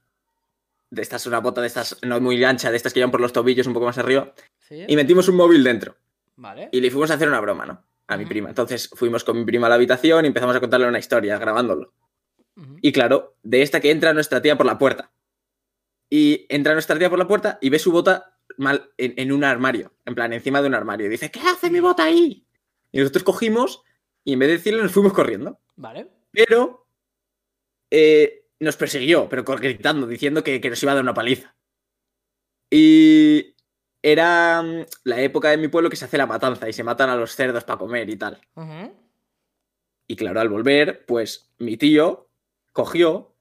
De 0.92 1.04
estas, 1.04 1.28
una 1.28 1.40
bota 1.40 1.62
de 1.62 1.68
estas, 1.68 1.98
no 2.02 2.20
muy 2.20 2.44
ancha, 2.44 2.72
de 2.72 2.78
estas 2.78 2.94
que 2.94 3.00
llevan 3.00 3.12
por 3.12 3.22
los 3.22 3.32
tobillos 3.32 3.68
un 3.68 3.74
poco 3.74 3.86
más 3.86 3.98
arriba. 4.00 4.34
Sí. 4.58 4.86
Y 4.88 4.96
metimos 4.96 5.28
un 5.28 5.36
móvil 5.36 5.64
dentro. 5.64 5.96
Vale. 6.36 6.70
Y 6.72 6.82
le 6.82 6.90
fuimos 6.90 7.12
a 7.12 7.14
hacer 7.14 7.28
una 7.28 7.40
broma, 7.40 7.66
¿no? 7.66 7.84
A 8.08 8.18
mi 8.18 8.26
prima. 8.26 8.50
Entonces 8.50 8.90
fuimos 8.96 9.24
con 9.24 9.38
mi 9.38 9.46
prima 9.46 9.68
a 9.68 9.70
la 9.70 9.76
habitación 9.76 10.26
y 10.26 10.30
empezamos 10.30 10.56
a 10.56 10.60
contarle 10.60 10.88
una 10.88 10.98
historia, 10.98 11.38
grabándolo. 11.38 11.94
Ujú. 12.56 12.78
Y 12.82 12.92
claro, 12.92 13.36
de 13.44 13.62
esta 13.62 13.80
que 13.80 13.92
entra 13.92 14.14
nuestra 14.14 14.42
tía 14.42 14.58
por 14.58 14.66
la 14.66 14.80
puerta. 14.80 15.12
Y 16.10 16.48
entra 16.50 16.74
nuestra 16.74 16.98
tía 16.98 17.10
por 17.10 17.20
la 17.20 17.28
puerta 17.28 17.60
y 17.62 17.70
ve 17.70 17.78
su 17.78 17.92
bota 17.92 18.38
mal 18.58 18.90
en, 18.98 19.14
en 19.18 19.32
un 19.32 19.44
armario. 19.44 19.94
En 20.06 20.16
plan, 20.16 20.34
encima 20.34 20.60
de 20.62 20.68
un 20.68 20.74
armario. 20.74 21.06
Y 21.06 21.10
dice, 21.10 21.30
¿qué 21.30 21.40
hace 21.42 21.70
mi 21.70 21.82
bota 21.82 22.06
ahí? 22.06 22.48
Y 22.92 23.00
nosotros 23.00 23.24
cogimos 23.24 23.84
y 24.24 24.34
en 24.34 24.40
vez 24.40 24.50
de 24.50 24.58
decirle 24.58 24.82
nos 24.82 24.92
fuimos 24.92 25.14
corriendo. 25.14 25.60
Vale. 25.76 26.08
Pero 26.32 26.88
eh, 27.92 28.46
nos 28.60 28.78
persiguió, 28.78 29.30
pero 29.30 29.44
gritando, 29.44 30.08
diciendo 30.08 30.44
que, 30.44 30.60
que 30.60 30.70
nos 30.70 30.82
iba 30.84 30.92
a 30.92 30.96
dar 30.96 31.04
una 31.04 31.14
paliza. 31.14 31.56
Y 32.70 33.56
era 34.02 34.62
mm, 34.62 34.86
la 35.04 35.22
época 35.22 35.50
de 35.50 35.58
mi 35.58 35.68
pueblo 35.68 35.90
que 35.90 35.96
se 35.96 36.06
hace 36.06 36.18
la 36.18 36.28
matanza 36.28 36.70
y 36.70 36.74
se 36.74 36.84
matan 36.84 37.10
a 37.10 37.16
los 37.16 37.36
cerdos 37.36 37.64
para 37.64 37.80
comer 37.80 38.10
y 38.10 38.16
tal. 38.16 38.40
Y 40.08 40.16
claro, 40.16 40.40
al 40.40 40.50
volver, 40.50 41.06
pues 41.06 41.52
mi 41.58 41.78
tío 41.78 42.30
cogió 42.74 43.36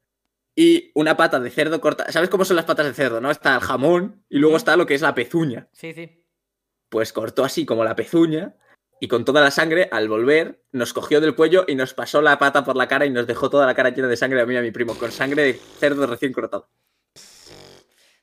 y 0.55 0.91
una 0.95 1.17
pata 1.17 1.41
de 1.41 1.51
cerdo 1.51 1.81
corta. 1.81 2.11
¿Sabes 2.11 2.29
cómo 2.29 2.45
son 2.45 2.57
las 2.57 2.65
patas 2.65 2.87
de 2.87 2.95
cerdo, 2.95 3.21
no? 3.21 3.31
Está 3.31 3.55
el 3.55 3.61
jamón 3.61 4.25
y 4.29 4.39
luego 4.39 4.57
está 4.57 4.77
lo 4.77 4.87
que 4.87 4.95
es 4.95 5.03
la 5.03 5.15
pezuña. 5.15 5.69
Sí, 5.73 5.93
sí. 5.93 6.25
Pues 6.89 7.13
cortó 7.13 7.45
así 7.45 7.65
como 7.65 7.85
la 7.85 7.97
pezuña 7.97 8.57
y 9.01 9.09
con 9.09 9.25
toda 9.25 9.41
la 9.41 9.51
sangre, 9.51 9.89
al 9.93 10.09
volver, 10.09 10.63
nos 10.73 10.93
cogió 10.93 11.21
del 11.21 11.35
cuello 11.35 11.65
y 11.69 11.75
nos 11.75 11.95
pasó 11.95 12.21
la 12.23 12.39
pata 12.39 12.65
por 12.65 12.77
la 12.77 12.89
cara 12.89 13.07
y 13.07 13.11
nos 13.11 13.27
dejó 13.27 13.49
toda 13.51 13.67
la 13.67 13.75
cara 13.75 13.91
llena 13.91 14.09
de 14.09 14.17
sangre 14.17 14.41
a 14.41 14.47
mí 14.47 14.55
y 14.55 14.57
a 14.57 14.63
mi 14.63 14.71
primo, 14.71 14.95
con 14.97 15.13
sangre 15.13 15.43
de 15.45 15.55
cerdo 15.55 16.07
recién 16.07 16.33
cortado. 16.33 16.69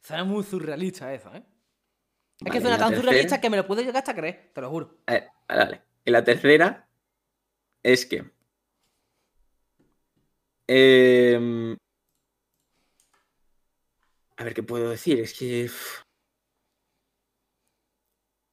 Suena 0.02 0.24
muy 0.24 0.44
surrealista 0.44 1.14
eso, 1.14 1.34
¿eh? 1.34 1.44
Es 1.44 2.42
Vale, 2.42 2.52
que 2.52 2.58
y 2.58 2.62
suena 2.62 2.78
tan 2.78 2.90
tercera- 2.90 3.02
surrealista 3.02 3.42
que 3.42 3.50
me 3.50 3.58
lo 3.58 3.66
puedo 3.66 3.82
llegar 3.82 3.98
hasta 3.98 4.12
a 4.12 4.16
creer, 4.16 4.52
te 4.54 4.62
lo 4.62 4.70
juro. 4.70 4.98
A 5.08 5.14
ver, 5.14 5.30
vale, 5.48 5.64
vale. 5.64 5.82
Y 6.04 6.12
la 6.12 6.24
tercera 6.24 6.88
es 7.82 8.06
que. 8.06 8.26
em, 10.68 11.78
a 14.38 14.44
ver 14.44 14.54
qué 14.54 14.64
puedo 14.64 14.90
decir. 14.90 15.20
Es 15.22 15.34
que. 15.34 15.70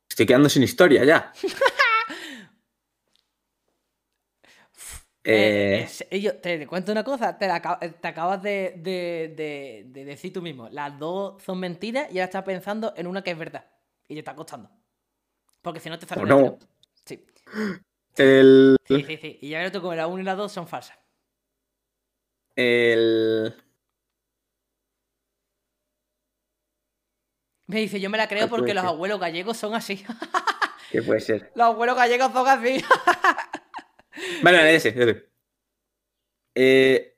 Estoy 0.09 0.27
quedando 0.27 0.49
sin 0.49 0.63
historia 0.63 1.05
ya. 1.05 1.33
Eh, 5.25 5.87
Eh, 5.89 6.07
ello- 6.11 6.37
te 6.41 6.67
cuento 6.67 6.91
una 6.91 7.05
cosa, 7.05 7.39
te, 7.39 7.47
la 7.47 7.61
te 8.01 8.09
acabas 8.09 8.43
de, 8.43 8.75
de- 8.79 9.33
de- 9.37 9.85
de 9.87 10.05
decir 10.05 10.33
tú 10.33 10.43
mismo. 10.43 10.69
Las 10.71 10.99
dos 10.99 11.41
son 11.43 11.61
mentiras 11.61 12.07
y 12.11 12.15
ahora 12.19 12.25
estás 12.25 12.43
pensando 12.45 12.93
en 12.97 13.07
una 13.07 13.23
que 13.23 13.31
es 13.31 13.39
verdad. 13.39 13.65
Y 14.09 14.15
te 14.15 14.19
está 14.21 14.35
costando. 14.35 14.69
Porque 15.61 15.79
si 15.79 15.89
no 15.89 15.99
te 15.99 16.07
sale 16.07 16.23
¿O 16.23 16.27
no? 16.27 16.59
Sí, 17.05 17.25
el. 18.17 18.77
sí, 18.85 19.05
sí, 19.05 19.17
sí. 19.17 19.39
Y 19.43 19.51
ya 19.51 19.59
verás 19.59 19.73
tú 19.73 19.81
como 19.81 19.95
la 19.95 20.09
1 20.09 20.23
y 20.23 20.25
la 20.25 20.35
2 20.35 20.51
son 20.51 20.67
falsas. 20.67 20.99
El. 22.57 23.55
Me 27.69 27.79
dice, 27.81 28.01
yo 28.01 28.11
me 28.11 28.19
la 28.19 28.29
creo 28.29 28.49
¿Cuál 28.49 28.61
porque 28.61 28.75
los 28.75 28.85
abuelos 28.85 29.21
gallegos 29.21 29.57
son 29.57 29.75
así. 29.75 30.05
¿Qué 30.91 31.01
puede 31.01 31.21
ser? 31.21 31.53
los 31.55 31.67
abuelos 31.69 31.97
gallegos 31.97 32.33
son 32.33 32.47
así. 32.49 32.83
Vale, 34.43 34.59
vale, 34.59 34.75
ese, 34.75 34.89
ese. 34.91 35.29
Eh, 36.55 37.17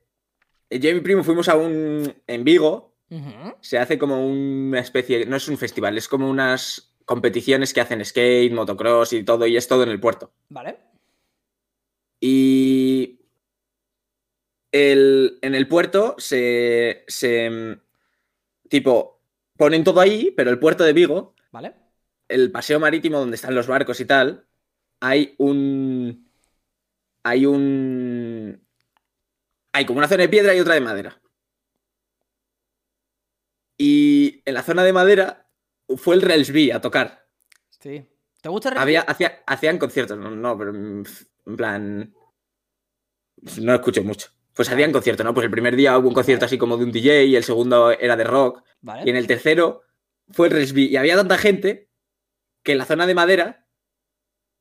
yo 0.69 0.89
y 0.89 0.93
mi 0.93 1.01
primo 1.01 1.23
fuimos 1.23 1.49
a 1.49 1.55
un. 1.57 2.13
En 2.27 2.43
Vigo, 2.43 2.95
se 3.61 3.77
hace 3.77 3.97
como 3.97 4.25
una 4.27 4.79
especie, 4.79 5.25
no 5.25 5.35
es 5.37 5.47
un 5.47 5.57
festival, 5.57 5.97
es 5.97 6.07
como 6.07 6.29
unas 6.29 6.95
competiciones 7.05 7.73
que 7.73 7.81
hacen 7.81 8.03
skate, 8.03 8.51
motocross 8.51 9.13
y 9.13 9.23
todo, 9.23 9.45
y 9.47 9.55
es 9.57 9.67
todo 9.67 9.83
en 9.83 9.89
el 9.89 9.99
puerto. 9.99 10.31
Vale. 10.49 10.77
Y 12.19 13.19
el- 14.71 15.37
en 15.41 15.55
el 15.55 15.67
puerto 15.67 16.15
se, 16.17 17.03
se, 17.07 17.77
tipo, 18.69 19.21
ponen 19.57 19.83
todo 19.83 20.01
ahí, 20.01 20.31
pero 20.35 20.49
el 20.49 20.59
puerto 20.59 20.83
de 20.83 20.93
Vigo, 20.93 21.35
Vale. 21.51 21.73
el 22.27 22.51
paseo 22.51 22.79
marítimo 22.79 23.19
donde 23.19 23.35
están 23.35 23.55
los 23.55 23.67
barcos 23.67 23.99
y 23.99 24.05
tal, 24.05 24.47
hay 24.99 25.35
un, 25.37 26.24
hay 27.27 27.47
un, 27.47 28.63
hay 29.73 29.85
como 29.87 29.97
una 29.97 30.07
zona 30.07 30.21
de 30.21 30.29
piedra 30.29 30.53
y 30.53 30.59
otra 30.59 30.75
de 30.75 30.81
madera. 30.81 31.19
Y 33.77 34.41
en 34.45 34.53
la 34.53 34.61
zona 34.63 34.83
de 34.83 34.93
madera 34.93 35.49
fue 35.97 36.15
el 36.15 36.21
Relsby 36.21 36.69
a 36.71 36.81
tocar. 36.81 37.27
Sí. 37.69 38.05
¿Te 38.41 38.49
gusta 38.49 38.69
el 38.69 38.77
Había, 38.77 39.01
hacía- 39.01 39.43
hacían 39.47 39.79
conciertos, 39.79 40.17
no, 40.17 40.29
no, 40.31 40.55
pero 40.57 40.69
en 40.71 41.03
plan. 41.57 42.13
No 43.59 43.73
escuché 43.73 44.01
mucho. 44.01 44.29
Pues 44.53 44.69
hacían 44.69 44.91
conciertos, 44.91 45.25
¿no? 45.25 45.33
Pues 45.33 45.45
el 45.45 45.51
primer 45.51 45.75
día 45.75 45.97
hubo 45.97 46.07
un 46.07 46.13
concierto 46.13 46.45
así 46.45 46.57
como 46.59 46.77
de 46.77 46.83
un 46.85 46.91
DJ, 46.91 47.25
y 47.25 47.35
el 47.35 47.43
segundo 47.43 47.91
era 47.91 48.15
de 48.15 48.23
rock, 48.23 48.63
Vale. 48.81 49.01
y 49.05 49.09
en 49.09 49.15
el 49.17 49.27
tercero 49.27 49.81
fue 50.29 50.47
el 50.47 50.53
Resby. 50.53 50.85
Y 50.85 50.95
había 50.97 51.15
tanta 51.15 51.37
gente 51.39 51.89
que 52.63 52.73
en 52.73 52.77
la 52.77 52.85
zona 52.85 53.07
de 53.07 53.15
madera 53.15 53.64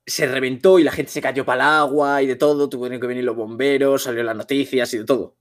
se 0.06 0.26
reventó 0.26 0.78
y 0.78 0.84
la 0.84 0.92
gente 0.92 1.10
se 1.10 1.22
cayó 1.22 1.44
para 1.44 1.62
el 1.62 1.68
agua 1.68 2.22
y 2.22 2.26
de 2.26 2.36
todo. 2.36 2.68
Tuvieron 2.68 3.00
que 3.00 3.06
venir 3.06 3.24
los 3.24 3.36
bomberos, 3.36 4.02
salió 4.02 4.22
las 4.22 4.36
noticias 4.36 4.92
y 4.94 4.98
de 4.98 5.04
todo. 5.04 5.36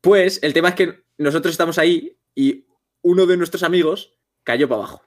Pues 0.00 0.42
el 0.42 0.52
tema 0.52 0.70
es 0.70 0.74
que 0.74 1.04
nosotros 1.18 1.52
estamos 1.52 1.78
ahí 1.78 2.18
y 2.34 2.66
uno 3.02 3.26
de 3.26 3.36
nuestros 3.36 3.62
amigos 3.62 4.18
cayó 4.44 4.68
para 4.68 4.80
abajo. 4.80 5.02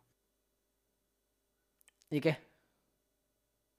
¿Y 2.10 2.22
qué? 2.22 2.38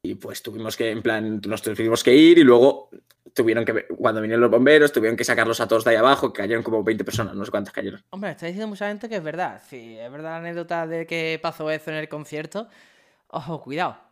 Y 0.02 0.14
pues 0.14 0.42
tuvimos 0.42 0.76
que, 0.76 0.90
en 0.90 1.02
plan, 1.02 1.40
nos 1.46 1.62
tuvimos 1.62 2.04
que 2.04 2.14
ir 2.14 2.38
y 2.38 2.44
luego 2.44 2.90
tuvieron 3.34 3.64
que, 3.64 3.86
cuando 3.88 4.20
vinieron 4.20 4.40
los 4.40 4.50
bomberos, 4.50 4.92
tuvieron 4.92 5.16
que 5.16 5.24
sacarlos 5.24 5.60
a 5.60 5.66
todos 5.66 5.84
de 5.84 5.90
ahí 5.90 5.96
abajo, 5.96 6.32
que 6.32 6.42
cayeron 6.42 6.62
como 6.62 6.84
20 6.84 7.04
personas, 7.04 7.34
no 7.34 7.44
sé 7.44 7.50
cuántas 7.50 7.74
cayeron. 7.74 8.02
Hombre, 8.10 8.30
está 8.30 8.46
diciendo 8.46 8.68
mucha 8.68 8.88
gente 8.88 9.08
que 9.08 9.16
es 9.16 9.22
verdad. 9.22 9.62
Sí, 9.68 9.96
es 9.98 10.10
verdad 10.10 10.30
la 10.30 10.36
anécdota 10.36 10.86
de 10.86 11.06
que 11.06 11.38
pasó 11.42 11.70
eso 11.70 11.90
en 11.90 11.96
el 11.96 12.08
concierto. 12.08 12.68
Ojo, 13.28 13.62
cuidado. 13.62 14.05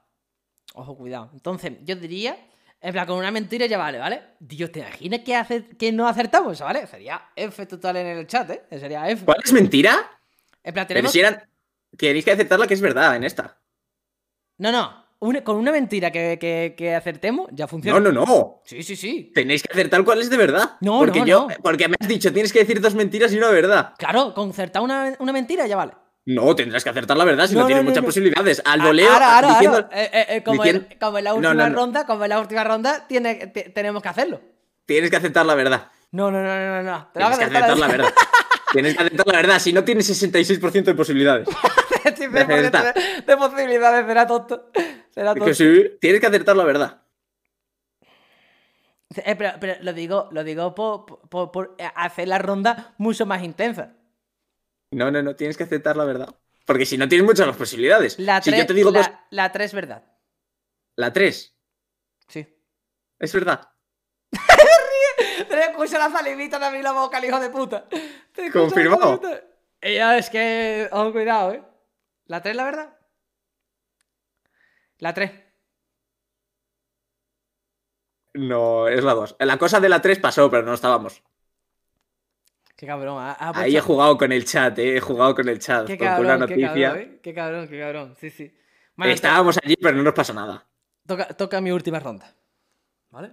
Ojo, 0.76 0.96
cuidado. 0.96 1.30
Entonces, 1.32 1.72
yo 1.84 1.96
diría, 1.96 2.36
en 2.80 2.92
plan, 2.92 3.06
con 3.06 3.16
una 3.18 3.30
mentira 3.30 3.66
ya 3.66 3.78
vale, 3.78 3.98
¿vale? 3.98 4.22
Dios, 4.40 4.70
¿te 4.72 4.80
imaginas 4.80 5.20
que, 5.20 5.34
hace, 5.36 5.64
que 5.78 5.92
no 5.92 6.06
acertamos, 6.08 6.60
¿vale? 6.60 6.86
Sería 6.86 7.22
F 7.36 7.64
total 7.66 7.96
en 7.96 8.06
el 8.08 8.26
chat, 8.26 8.50
¿eh? 8.50 8.62
Sería 8.70 9.08
F. 9.08 9.24
¿Cuál 9.24 9.38
es 9.44 9.52
mentira? 9.52 9.92
En 10.62 10.74
plan, 10.74 10.86
Pero 10.86 10.88
tenemos... 10.88 11.12
si 11.12 11.20
eran. 11.20 11.42
Tenéis 11.96 12.24
que 12.24 12.32
aceptar 12.32 12.58
la 12.58 12.66
que 12.66 12.74
es 12.74 12.80
verdad 12.80 13.14
en 13.16 13.22
esta. 13.24 13.56
No, 14.58 14.72
no. 14.72 15.04
una- 15.20 15.44
con 15.44 15.56
una 15.56 15.70
mentira 15.70 16.10
que, 16.10 16.38
que- 16.40 16.74
que 16.76 16.94
acertemos, 16.94 17.48
ya 17.52 17.68
funciona. 17.68 18.00
No, 18.00 18.10
no, 18.12 18.26
no. 18.26 18.60
Sí, 18.64 18.82
sí, 18.82 18.96
sí. 18.96 19.30
Tenéis 19.32 19.62
que 19.62 19.72
acertar 19.72 20.04
cuál 20.04 20.20
es 20.20 20.28
de 20.28 20.36
verdad. 20.36 20.72
No, 20.80 20.98
porque 20.98 21.20
no, 21.20 21.26
yo, 21.26 21.48
no. 21.48 21.54
Porque 21.62 21.86
me 21.88 21.94
has 22.00 22.08
dicho, 22.08 22.32
tienes 22.32 22.52
que 22.52 22.58
decir 22.58 22.80
dos 22.80 22.94
mentiras 22.96 23.32
y 23.32 23.38
una 23.38 23.48
verdad. 23.50 23.94
Claro, 23.96 24.34
concertar 24.34 24.82
una, 24.82 25.14
una 25.20 25.32
mentira 25.32 25.66
ya 25.68 25.76
vale. 25.76 25.92
No, 26.26 26.54
tendrás 26.56 26.82
que 26.82 26.90
acertar 26.90 27.16
la 27.16 27.24
verdad 27.24 27.46
si 27.46 27.54
no, 27.54 27.60
No, 27.60 27.64
no, 27.64 27.66
tienes 27.68 27.84
no, 27.84 27.90
muchas 27.90 28.04
posibilidades. 28.04 28.62
Al 28.64 28.80
voleo, 28.80 29.12
ahora, 29.12 29.34
ahora, 29.36 29.48
diciendo. 29.48 29.76
ahora. 29.76 29.88
Eh, 29.92 30.10
eh, 30.12 30.26
eh, 30.36 30.42
como, 30.42 30.64
en- 30.64 30.72
diciendo- 30.80 30.96
como 31.00 31.18
en 31.18 31.24
la 31.24 31.34
última 31.34 31.68
ronda, 31.68 32.06
como 32.06 32.24
en 32.24 32.30
la 32.30 32.40
última 32.40 32.64
ronda, 32.64 33.06
tiene, 33.06 33.34
te- 33.48 33.68
tenemos 33.70 34.02
que 34.02 34.08
hacerlo. 34.08 34.40
Tienes 34.86 35.10
que 35.10 35.16
aceptar 35.16 35.44
la 35.44 35.54
verdad. 35.54 35.90
No, 36.12 36.30
no, 36.30 36.42
no, 36.42 36.46
no, 36.56 36.82
no. 36.82 37.08
Tienes 37.12 37.38
que 37.38 37.44
aceptar 37.44 37.78
la 37.78 37.86
verdad. 37.88 38.14
Tienes 38.72 38.94
que 38.96 39.02
aceptar 39.02 39.26
la 39.26 39.32
verdad. 39.36 39.58
Si 39.58 39.72
no 39.72 39.84
tienes 39.84 40.06
66% 40.08 40.84
de 40.84 40.94
posibilidades. 40.94 41.48
De 42.04 42.28
de, 42.28 43.22
de 43.26 43.36
posibilidades, 43.36 44.06
será 44.06 44.26
tonto. 44.26 44.70
Será 45.10 45.30
Es 45.30 45.34
tonto. 45.36 45.44
que 45.46 45.54
sí, 45.54 45.96
tienes 46.00 46.20
que 46.20 46.26
acertar 46.26 46.54
la 46.54 46.64
verdad. 46.64 47.00
Eh, 49.16 49.36
pero, 49.36 49.52
pero 49.60 49.74
lo 49.80 49.92
digo, 49.92 50.28
lo 50.32 50.44
digo 50.44 50.74
por, 50.74 51.06
por- 51.28 51.50
por 51.52 51.76
hacer 51.94 52.28
la 52.28 52.38
ronda 52.38 52.94
mucho 52.98 53.24
más 53.26 53.42
intensa. 53.42 53.94
No, 54.94 55.10
no, 55.10 55.22
no, 55.22 55.34
tienes 55.34 55.56
que 55.56 55.64
aceptar 55.64 55.96
la 55.96 56.04
verdad. 56.04 56.34
Porque 56.64 56.86
si 56.86 56.96
no 56.96 57.08
tienes 57.08 57.26
muchas 57.26 57.46
más 57.46 57.56
posibilidades. 57.56 58.18
La 58.18 58.40
si 58.40 58.50
3 58.50 58.62
yo 58.62 58.66
te 58.66 58.74
digo 58.74 58.92
dos, 58.92 59.10
la, 59.30 59.50
tres 59.52 59.66
es 59.66 59.74
verdad. 59.74 60.04
la 60.96 61.12
3 61.12 61.54
Sí. 62.28 62.46
es 63.18 63.32
verdad. 63.34 63.68
Te 65.48 65.60
escucho 65.70 65.98
la 65.98 66.10
salivita 66.10 66.58
de 66.70 66.82
la 66.82 66.92
boca, 66.92 67.18
el 67.18 67.24
hijo 67.24 67.40
de 67.40 67.50
puta. 67.50 67.86
Confirmado. 68.52 69.20
ya 69.82 70.16
es 70.16 70.30
que. 70.30 70.88
Ojo, 70.92 71.12
cuidado, 71.12 71.52
eh. 71.52 71.62
¿La 72.26 72.40
3 72.40 72.56
la 72.56 72.64
verdad? 72.64 72.96
La 74.98 75.12
3. 75.12 75.30
No, 78.34 78.88
es 78.88 79.04
la 79.04 79.14
2. 79.14 79.36
La 79.40 79.58
cosa 79.58 79.80
de 79.80 79.88
la 79.88 80.00
3 80.00 80.18
pasó, 80.20 80.50
pero 80.50 80.62
no 80.62 80.74
estábamos. 80.74 81.22
Qué 82.84 82.88
cabrón. 82.88 83.18
ha- 83.18 83.32
ha 83.32 83.58
Ahí 83.60 83.76
he 83.76 83.80
jugado 83.80 84.18
con 84.18 84.30
el 84.30 84.44
chat, 84.44 84.78
eh, 84.78 84.96
he 84.96 85.00
jugado 85.00 85.34
con 85.34 85.48
el 85.48 85.58
chat. 85.58 85.86
Qué 85.86 85.96
con 85.96 86.06
cabrón, 86.06 86.26
una 86.36 86.46
qué 86.46 86.56
noticia. 86.56 86.88
cabrón, 86.88 86.98
eh. 87.02 87.18
Qué 87.22 87.34
cabrón, 87.34 87.68
qué 87.68 87.78
cabrón. 87.80 88.14
Sí, 88.20 88.30
sí. 88.30 88.54
Estábamos 89.04 89.58
allí, 89.62 89.74
pero 89.80 89.96
no 89.96 90.02
nos 90.02 90.14
pasa 90.14 90.32
nada. 90.32 90.66
Toca, 91.06 91.28
toca 91.28 91.60
mi 91.60 91.70
última 91.70 91.98
ronda. 91.98 92.34
¿Vale? 93.10 93.30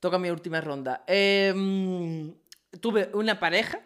Toca 0.00 0.18
mi 0.18 0.30
última 0.30 0.60
ronda. 0.60 1.04
Em, 1.06 2.34
tuve 2.80 3.10
una 3.14 3.38
pareja 3.38 3.80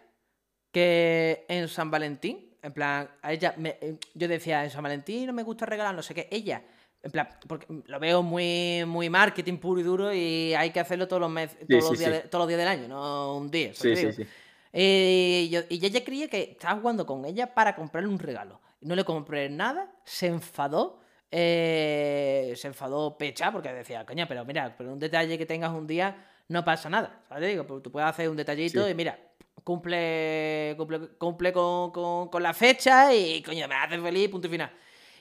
que 0.72 1.44
en 1.48 1.68
San 1.68 1.90
Valentín, 1.90 2.56
en 2.62 2.72
plan, 2.72 3.08
a 3.22 3.32
ella, 3.32 3.54
me- 3.56 3.78
eh, 3.80 3.96
yo 4.14 4.28
decía, 4.28 4.64
en 4.64 4.70
San 4.70 4.82
Valentín 4.82 5.26
no 5.26 5.32
me 5.32 5.42
gusta 5.42 5.66
regalar, 5.66 5.94
no 5.94 6.02
sé 6.02 6.14
qué. 6.14 6.28
Ella, 6.30 6.62
en 7.02 7.10
plan, 7.10 7.28
porque 7.46 7.66
lo 7.86 8.00
veo 8.00 8.22
muy, 8.22 8.84
muy 8.86 9.08
marketing 9.08 9.58
puro 9.58 9.80
y 9.80 9.84
duro 9.84 10.12
y 10.12 10.54
hay 10.54 10.70
que 10.70 10.80
hacerlo 10.80 11.06
todos 11.06 11.20
los 11.20 11.30
meses, 11.30 11.58
todos, 11.68 11.84
sí, 11.84 11.90
los, 11.90 11.98
días 11.98 12.10
sí. 12.10 12.22
de- 12.22 12.28
todos 12.28 12.42
los 12.42 12.48
días 12.48 12.58
del 12.58 12.68
año, 12.68 12.88
no 12.88 13.36
un 13.36 13.50
día. 13.50 13.72
Sí, 13.74 13.94
sí, 13.96 14.12
sí. 14.12 14.26
Eh, 14.72 15.48
yo- 15.50 15.62
y 15.68 15.84
ella 15.84 16.04
creía 16.04 16.28
que 16.28 16.50
estaba 16.52 16.78
jugando 16.80 17.06
con 17.06 17.24
ella 17.24 17.54
para 17.54 17.74
comprarle 17.74 18.08
un 18.08 18.18
regalo. 18.18 18.60
No 18.80 18.94
le 18.94 19.04
compré 19.04 19.48
nada, 19.50 19.90
se 20.04 20.26
enfadó. 20.26 21.00
eh, 21.30 22.54
se 22.56 22.68
enfadó 22.68 23.18
pecha 23.18 23.52
porque 23.52 23.70
decía, 23.70 24.06
coña, 24.06 24.26
pero 24.26 24.46
mira, 24.46 24.74
pero 24.78 24.92
un 24.94 24.98
detalle 24.98 25.36
que 25.36 25.44
tengas 25.44 25.72
un 25.72 25.86
día 25.86 26.26
no 26.48 26.64
pasa 26.64 26.88
nada. 26.88 27.20
¿Sabes? 27.28 27.50
Digo, 27.50 27.66
pues 27.66 27.82
tú 27.82 27.92
puedes 27.92 28.08
hacer 28.08 28.30
un 28.30 28.36
detallito 28.38 28.82
Sí. 28.86 28.90
y 28.90 28.94
mira, 28.94 29.18
cumple, 29.62 30.74
cumple, 30.78 31.00
cumple 31.18 31.52
con, 31.52 31.90
con- 31.92 32.28
con 32.28 32.42
la 32.42 32.54
fecha 32.54 33.14
y 33.14 33.42
coño, 33.42 33.68
me 33.68 33.74
hace 33.74 34.00
feliz, 34.00 34.30
punto 34.30 34.46
y 34.46 34.50
final. 34.50 34.70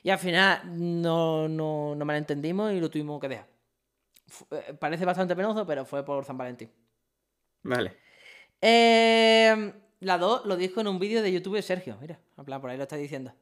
Y 0.02 0.10
al 0.10 0.18
final 0.20 0.62
no, 1.02 1.50
no, 1.50 1.94
no 1.94 2.06
malentendimos 2.06 2.72
y 2.72 2.80
lo 2.80 2.90
tuvimos 2.90 3.20
que 3.20 3.28
dejar. 3.28 3.48
Eh, 4.52 4.74
parece 4.80 5.04
bastante 5.04 5.36
penoso, 5.36 5.66
pero 5.68 5.84
fue 5.84 6.06
por 6.06 6.24
San 6.24 6.38
Valentín. 6.38 6.72
Vale. 7.64 7.98
Eh, 8.62 9.74
la 10.00 10.18
2 10.18 10.46
lo 10.46 10.56
dijo 10.56 10.82
en 10.82 10.88
un 10.88 11.00
vídeo 11.00 11.22
de 11.22 11.32
YouTube 11.32 11.56
de 11.56 11.62
Sergio. 11.62 11.98
Mira, 12.00 12.20
en 12.38 12.46
plan, 12.46 12.62
por 12.62 12.70
ahí 12.70 12.78
lo 12.78 12.84
está 12.84 12.96
diciendo. 12.96 13.34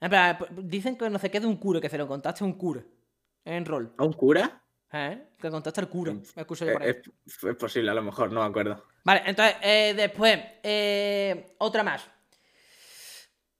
En 0.00 0.10
plan, 0.10 0.38
dicen 0.62 0.96
que 0.96 1.08
no 1.08 1.18
se 1.18 1.30
quede 1.30 1.46
un 1.46 1.56
cura, 1.56 1.80
que 1.80 1.88
se 1.88 1.98
lo 1.98 2.06
contaste 2.06 2.44
a 2.44 2.46
un 2.46 2.54
cura. 2.54 2.82
en 3.44 3.64
rol. 3.64 3.92
¿A 3.96 4.04
un 4.04 4.12
cura? 4.12 4.62
¿Eh? 4.92 5.28
Que 5.38 5.50
contaste 5.50 5.80
al 5.80 5.88
cura. 5.88 6.12
Me 6.12 6.42
escucho 6.42 6.64
yo 6.64 6.74
por 6.74 6.82
ahí. 6.82 6.90
Es, 6.90 7.44
es 7.44 7.56
posible, 7.56 7.90
a 7.90 7.94
lo 7.94 8.02
mejor, 8.02 8.30
no 8.30 8.40
me 8.40 8.46
acuerdo. 8.46 8.84
Vale, 9.04 9.22
entonces, 9.26 9.56
eh, 9.62 9.94
después, 9.96 10.38
eh, 10.62 11.54
otra 11.58 11.82
más. 11.82 12.08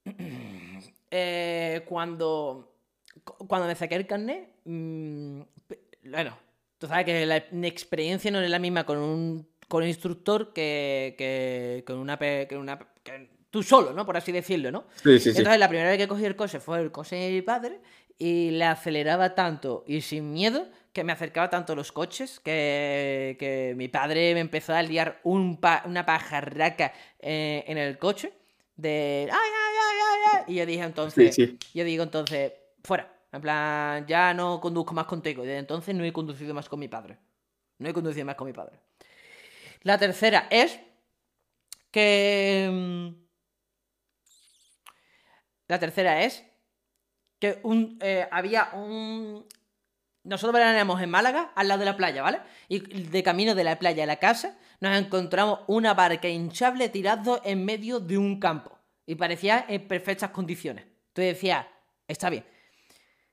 Eh, 1.17 1.85
cuando, 1.87 2.75
cuando 3.23 3.67
me 3.67 3.75
saqué 3.75 3.95
el 3.95 4.05
carnet, 4.05 4.55
mm, 4.65 5.41
bueno, 6.09 6.37
tú 6.77 6.87
sabes 6.87 7.05
que 7.05 7.25
la, 7.25 7.45
mi 7.51 7.67
experiencia 7.67 8.29
no 8.31 8.41
es 8.41 8.49
la 8.49 8.59
misma 8.59 8.85
con 8.85 8.97
un, 8.97 9.47
con 9.67 9.83
un 9.83 9.89
instructor 9.89 10.53
que, 10.53 11.15
que 11.17 11.83
con 11.85 11.97
una, 11.97 12.17
que 12.17 12.57
una 12.57 12.79
que 13.03 13.29
tú 13.49 13.63
solo, 13.63 13.93
¿no? 13.93 14.05
Por 14.05 14.17
así 14.17 14.31
decirlo, 14.31 14.71
¿no? 14.71 14.85
Sí, 14.95 15.19
sí, 15.19 15.31
sí. 15.31 15.37
Entonces, 15.37 15.59
la 15.59 15.67
primera 15.69 15.89
vez 15.89 15.97
que 15.97 16.07
cogí 16.07 16.25
el 16.25 16.35
coche 16.35 16.59
fue 16.59 16.79
el 16.81 16.91
coche 16.91 17.15
de 17.15 17.31
mi 17.31 17.41
padre 17.41 17.79
y 18.17 18.51
le 18.51 18.65
aceleraba 18.65 19.35
tanto 19.35 19.83
y 19.87 20.01
sin 20.01 20.31
miedo 20.31 20.67
que 20.93 21.03
me 21.03 21.11
acercaba 21.11 21.49
tanto 21.49 21.73
a 21.73 21.75
los 21.75 21.91
coches 21.91 22.39
que, 22.39 23.35
que 23.39 23.73
mi 23.75 23.87
padre 23.89 24.33
me 24.33 24.39
empezó 24.39 24.73
a 24.73 24.81
liar 24.81 25.19
un 25.23 25.57
pa- 25.59 25.83
una 25.85 26.05
pajarraca 26.05 26.93
eh, 27.19 27.63
en 27.67 27.77
el 27.77 27.97
coche 27.97 28.31
de 28.77 29.27
¡ay, 29.31 29.37
ay, 29.37 29.75
ay, 29.81 29.99
ay, 30.01 30.39
ay! 30.47 30.53
Y 30.53 30.57
yo 30.57 30.65
dije 30.65 30.79
Sí, 30.81 30.85
entonces, 30.85 31.35
sí. 31.35 31.57
yo 31.73 31.83
digo 31.83 32.03
entonces, 32.03 32.53
fuera. 32.83 33.11
En 33.31 33.41
plan, 33.41 34.05
ya 34.07 34.33
no 34.33 34.61
conduzco 34.61 34.93
más 34.93 35.05
contigo. 35.07 35.43
Y 35.43 35.47
desde 35.47 35.59
entonces 35.59 35.93
no 35.93 36.05
he 36.05 36.13
conducido 36.13 36.53
más 36.53 36.69
con 36.69 36.79
mi 36.79 36.87
padre. 36.87 37.17
No 37.79 37.89
he 37.89 37.93
conducido 37.93 38.25
más 38.25 38.35
con 38.35 38.47
mi 38.47 38.53
padre. 38.53 38.79
La 39.85 39.99
tercera 39.99 40.47
es 40.49 40.79
que... 41.91 42.67
mm, 42.71 43.25
La 45.67 45.79
tercera 45.79 46.23
es 46.23 46.43
que 47.39 47.59
un, 47.63 47.99
eh, 48.01 48.27
había 48.31 48.71
un... 48.73 49.45
Nosotros 50.23 50.53
veraneamos 50.53 51.01
en 51.03 51.09
Málaga, 51.11 51.51
al 51.55 51.67
lado 51.67 51.81
de 51.81 51.85
la 51.85 51.97
playa, 51.97 52.23
¿vale? 52.23 52.39
Y 52.67 52.79
de 52.79 53.21
camino 53.21 53.53
de 53.53 53.63
la 53.63 53.77
playa 53.77 54.03
a 54.03 54.07
la 54.07 54.17
casa, 54.17 54.57
nos 54.79 54.97
encontramos 54.97 55.59
una 55.67 55.93
barca 55.93 56.27
hinchable 56.27 56.89
tirado 56.89 57.41
en 57.43 57.63
medio 57.63 57.99
de 57.99 58.17
un 58.17 58.39
campo. 58.39 58.79
Y 59.05 59.15
parecía 59.15 59.65
en 59.67 59.87
perfectas 59.87 60.31
condiciones. 60.31 60.85
Entonces 61.09 61.35
decía, 61.35 61.67
está 62.07 62.31
bien. 62.31 62.43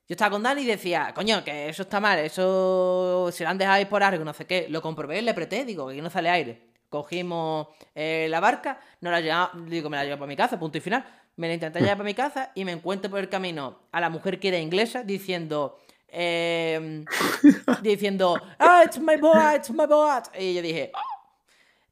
Yo 0.07 0.13
estaba 0.15 0.31
con 0.31 0.43
Dani 0.43 0.61
y 0.61 0.65
decía, 0.65 1.13
coño, 1.15 1.43
que 1.43 1.69
eso 1.69 1.83
está 1.83 1.99
mal, 1.99 2.19
eso 2.19 3.29
se 3.31 3.43
lo 3.43 3.49
han 3.49 3.57
dejado 3.57 3.77
ahí 3.77 3.85
por 3.85 4.03
algo, 4.03 4.23
no 4.25 4.33
sé 4.33 4.45
qué. 4.45 4.67
Lo 4.69 4.81
comprobé, 4.81 5.21
le 5.21 5.31
apreté, 5.31 5.63
digo, 5.65 5.87
que 5.89 6.01
no 6.01 6.09
sale 6.09 6.29
aire. 6.29 6.61
Cogimos 6.89 7.67
eh, 7.95 8.27
la 8.29 8.39
barca, 8.39 8.79
no 9.01 9.09
la 9.11 9.21
llevamos, 9.21 9.69
digo, 9.69 9.89
me 9.89 9.97
la 9.97 10.03
llevo 10.03 10.17
para 10.17 10.27
mi 10.27 10.35
casa, 10.35 10.59
punto 10.59 10.77
y 10.77 10.81
final. 10.81 11.05
Me 11.37 11.47
la 11.47 11.53
intenté 11.55 11.79
llevar 11.79 11.97
para 11.97 12.05
mi 12.05 12.13
casa 12.13 12.51
y 12.53 12.65
me 12.65 12.71
encuentro 12.73 13.09
por 13.09 13.19
el 13.19 13.29
camino 13.29 13.79
a 13.91 13.99
la 14.01 14.09
mujer 14.09 14.39
que 14.39 14.49
era 14.49 14.59
inglesa 14.59 15.03
diciendo, 15.03 15.79
eh, 16.09 17.05
diciendo, 17.81 18.39
ah, 18.59 18.83
it's 18.85 18.99
my 18.99 19.15
boat, 19.17 19.55
it's 19.57 19.69
my 19.71 19.85
boat. 19.87 20.25
Y 20.37 20.53
yo 20.53 20.61
dije, 20.61 20.91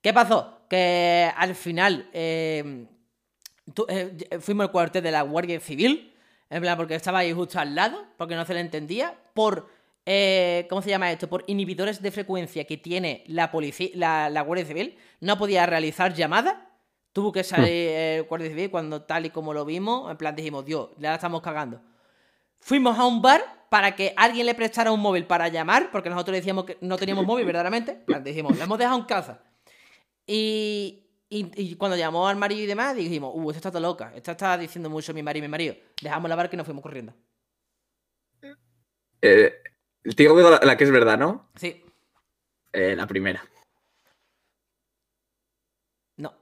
¿qué 0.01 0.13
pasó? 0.13 0.59
Que 0.69 1.31
al 1.35 1.55
final 1.55 2.09
eh, 2.13 2.85
tu- 3.73 3.85
eh, 3.89 4.15
fuimos 4.39 4.65
al 4.65 4.71
cuartel 4.71 5.01
de 5.03 5.11
la 5.11 5.21
Guardia 5.23 5.59
Civil, 5.59 6.10
en 6.51 6.61
plan, 6.61 6.77
porque 6.77 6.95
estaba 6.95 7.19
ahí 7.19 7.31
justo 7.31 7.59
al 7.59 7.73
lado, 7.73 8.05
porque 8.17 8.35
no 8.35 8.45
se 8.45 8.53
le 8.53 8.59
entendía, 8.59 9.15
por, 9.33 9.69
eh, 10.05 10.67
¿cómo 10.69 10.81
se 10.81 10.89
llama 10.89 11.09
esto? 11.09 11.29
Por 11.29 11.45
inhibidores 11.47 12.01
de 12.01 12.11
frecuencia 12.11 12.65
que 12.65 12.75
tiene 12.75 13.23
la, 13.27 13.49
policía, 13.49 13.89
la, 13.95 14.29
la 14.29 14.41
Guardia 14.41 14.65
Civil, 14.65 14.97
no 15.21 15.37
podía 15.37 15.65
realizar 15.65 16.13
llamadas, 16.13 16.55
tuvo 17.13 17.31
que 17.31 17.45
salir 17.45 17.69
eh, 17.69 18.25
Guardia 18.27 18.49
Civil 18.49 18.69
cuando 18.69 19.03
tal 19.03 19.25
y 19.25 19.29
como 19.29 19.53
lo 19.53 19.63
vimos, 19.63 20.11
en 20.11 20.17
plan 20.17 20.35
dijimos, 20.35 20.65
Dios, 20.65 20.89
ya 20.97 21.09
la 21.09 21.15
estamos 21.15 21.41
cagando. 21.41 21.81
Fuimos 22.59 22.99
a 22.99 23.05
un 23.05 23.21
bar 23.21 23.41
para 23.69 23.95
que 23.95 24.13
alguien 24.17 24.45
le 24.45 24.53
prestara 24.53 24.91
un 24.91 24.99
móvil 24.99 25.25
para 25.25 25.47
llamar, 25.47 25.89
porque 25.89 26.09
nosotros 26.09 26.35
decíamos 26.35 26.65
que 26.65 26.77
no 26.81 26.97
teníamos 26.97 27.25
móvil 27.25 27.45
verdaderamente, 27.45 27.91
en 27.91 28.05
plan, 28.05 28.23
dijimos, 28.25 28.57
lo 28.57 28.63
hemos 28.65 28.77
dejado 28.77 28.99
en 28.99 29.05
casa. 29.05 29.41
Y, 30.27 31.00
y- 31.39 31.51
y 31.55 31.75
cuando 31.75 31.95
llamó 31.97 32.27
al 32.27 32.35
marido 32.35 32.61
y 32.61 32.65
demás, 32.67 32.95
dijimos, 32.95 33.31
uh, 33.33 33.49
esta 33.51 33.57
está 33.59 33.69
toda 33.71 33.81
loca. 33.81 34.11
Esta 34.15 34.31
está 34.33 34.57
diciendo 34.57 34.89
mucho 34.89 35.13
mi 35.13 35.23
marido 35.23 35.45
y 35.45 35.47
mi 35.47 35.51
marido. 35.51 35.75
Dejamos 36.01 36.29
la 36.29 36.35
barca 36.35 36.55
y 36.55 36.57
nos 36.57 36.65
fuimos 36.65 36.83
corriendo. 36.83 37.13
Eh, 39.21 39.53
digo 40.03 40.35
la, 40.49 40.59
la 40.63 40.77
que 40.77 40.83
es 40.83 40.91
verdad, 40.91 41.17
¿no? 41.17 41.49
Sí, 41.55 41.83
Eh, 42.73 42.95
la 42.95 43.05
primera. 43.07 43.43
no. 46.17 46.33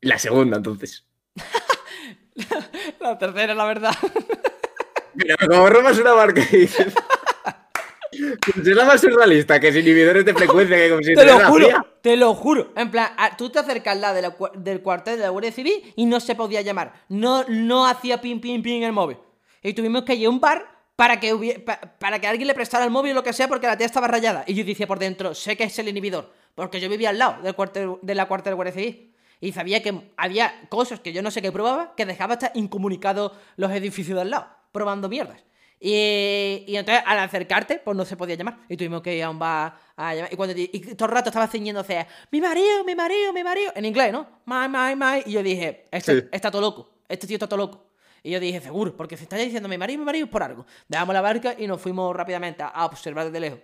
La 0.00 0.18
segunda, 0.18 0.56
entonces. 0.56 1.04
La 3.00 3.18
tercera, 3.18 3.54
la 3.54 3.64
verdad. 3.64 3.92
Mira, 5.14 5.34
como 5.46 5.68
robas 5.68 5.98
una 5.98 6.12
barca 6.12 6.40
y 6.52 6.56
dices. 6.58 6.94
La 8.64 8.84
más 8.84 9.00
surrealista, 9.00 9.58
que 9.60 9.68
es 9.68 9.76
inhibidores 9.76 10.24
de 10.24 10.34
frecuencia, 10.34 10.76
que 10.76 10.98
si 11.04 11.14
te 11.14 11.24
lo 11.24 11.38
juro, 11.40 11.66
fría. 11.66 11.86
te 12.02 12.16
lo 12.16 12.34
juro. 12.34 12.72
En 12.76 12.90
plan, 12.90 13.10
tú 13.36 13.50
te 13.50 13.58
acercas 13.58 13.94
al 13.94 14.00
lado 14.00 14.14
de 14.14 14.22
la 14.22 14.36
cua- 14.36 14.52
del 14.54 14.80
cuartel 14.82 15.16
de 15.16 15.22
la 15.22 15.28
Guardia 15.30 15.52
Civil 15.52 15.92
y 15.96 16.06
no 16.06 16.20
se 16.20 16.34
podía 16.34 16.60
llamar. 16.60 16.92
No, 17.08 17.44
no 17.48 17.86
hacía 17.86 18.20
pin, 18.20 18.40
pin, 18.40 18.62
pin 18.62 18.82
el 18.82 18.92
móvil. 18.92 19.16
Y 19.62 19.72
tuvimos 19.74 20.02
que 20.04 20.14
ir 20.14 20.26
a 20.26 20.30
un 20.30 20.40
bar 20.40 20.66
para 20.96 21.20
que, 21.20 21.64
para 21.98 22.18
que 22.18 22.26
alguien 22.26 22.48
le 22.48 22.54
prestara 22.54 22.84
el 22.84 22.90
móvil 22.90 23.12
o 23.12 23.14
lo 23.16 23.22
que 23.22 23.32
sea 23.32 23.46
porque 23.48 23.66
la 23.66 23.76
tía 23.76 23.86
estaba 23.86 24.08
rayada. 24.08 24.44
Y 24.46 24.54
yo 24.54 24.64
decía 24.64 24.86
por 24.86 24.98
dentro, 24.98 25.34
sé 25.34 25.56
que 25.56 25.64
es 25.64 25.78
el 25.78 25.88
inhibidor. 25.88 26.32
Porque 26.54 26.80
yo 26.80 26.88
vivía 26.88 27.10
al 27.10 27.18
lado 27.18 27.42
del 27.42 27.54
cuartel, 27.54 27.92
de 28.02 28.14
la 28.16 28.26
cuartel 28.26 28.46
de 28.46 28.50
la 28.50 28.56
Guardia 28.56 28.72
Civil. 28.74 29.14
Y 29.40 29.52
sabía 29.52 29.80
que 29.82 30.10
había 30.16 30.62
cosas 30.68 30.98
que 30.98 31.12
yo 31.12 31.22
no 31.22 31.30
sé 31.30 31.40
qué 31.40 31.52
probaba 31.52 31.94
que 31.96 32.04
dejaba 32.04 32.34
hasta 32.34 32.50
incomunicados 32.54 33.30
los 33.56 33.70
edificios 33.70 34.16
de 34.16 34.22
al 34.22 34.30
lado, 34.30 34.48
probando 34.72 35.08
mierdas. 35.08 35.44
Y, 35.80 36.64
y 36.66 36.76
entonces 36.76 37.02
al 37.06 37.18
acercarte, 37.20 37.78
pues 37.78 37.96
no 37.96 38.04
se 38.04 38.16
podía 38.16 38.34
llamar. 38.34 38.58
Y 38.68 38.76
tuvimos 38.76 39.02
que 39.02 39.16
ir 39.16 39.22
a 39.22 39.30
un 39.30 39.38
bar 39.38 39.74
a 39.96 40.14
llamar. 40.14 40.32
Y, 40.32 40.36
cuando, 40.36 40.54
y 40.56 40.68
todo 40.96 41.08
el 41.08 41.14
rato 41.14 41.30
estaba 41.30 41.46
ceñiéndose, 41.46 42.06
mi 42.30 42.40
marido, 42.40 42.84
mi 42.84 42.94
marido, 42.94 43.32
mi 43.32 43.44
marido. 43.44 43.72
En 43.74 43.84
inglés, 43.84 44.12
¿no? 44.12 44.26
My, 44.46 44.68
my, 44.68 44.96
my. 44.96 45.22
Y 45.26 45.32
yo 45.32 45.42
dije, 45.42 45.86
este 45.90 46.20
Sí. 46.20 46.28
está 46.32 46.50
todo 46.50 46.62
loco. 46.62 46.90
Este 47.08 47.26
tío 47.26 47.36
está 47.36 47.46
todo 47.46 47.58
loco. 47.58 47.88
Y 48.22 48.30
yo 48.32 48.40
dije, 48.40 48.60
seguro, 48.60 48.96
porque 48.96 49.16
se 49.16 49.22
está 49.22 49.36
diciendo 49.36 49.68
mi 49.68 49.78
marido, 49.78 50.00
mi 50.00 50.04
marido 50.04 50.26
es 50.26 50.30
por 50.30 50.42
algo. 50.42 50.66
Dejamos 50.88 51.14
la 51.14 51.20
barca 51.20 51.54
y 51.56 51.66
nos 51.66 51.80
fuimos 51.80 52.14
rápidamente 52.14 52.62
a, 52.62 52.84
observar 52.84 53.26
desde 53.26 53.40
lejos. 53.40 53.60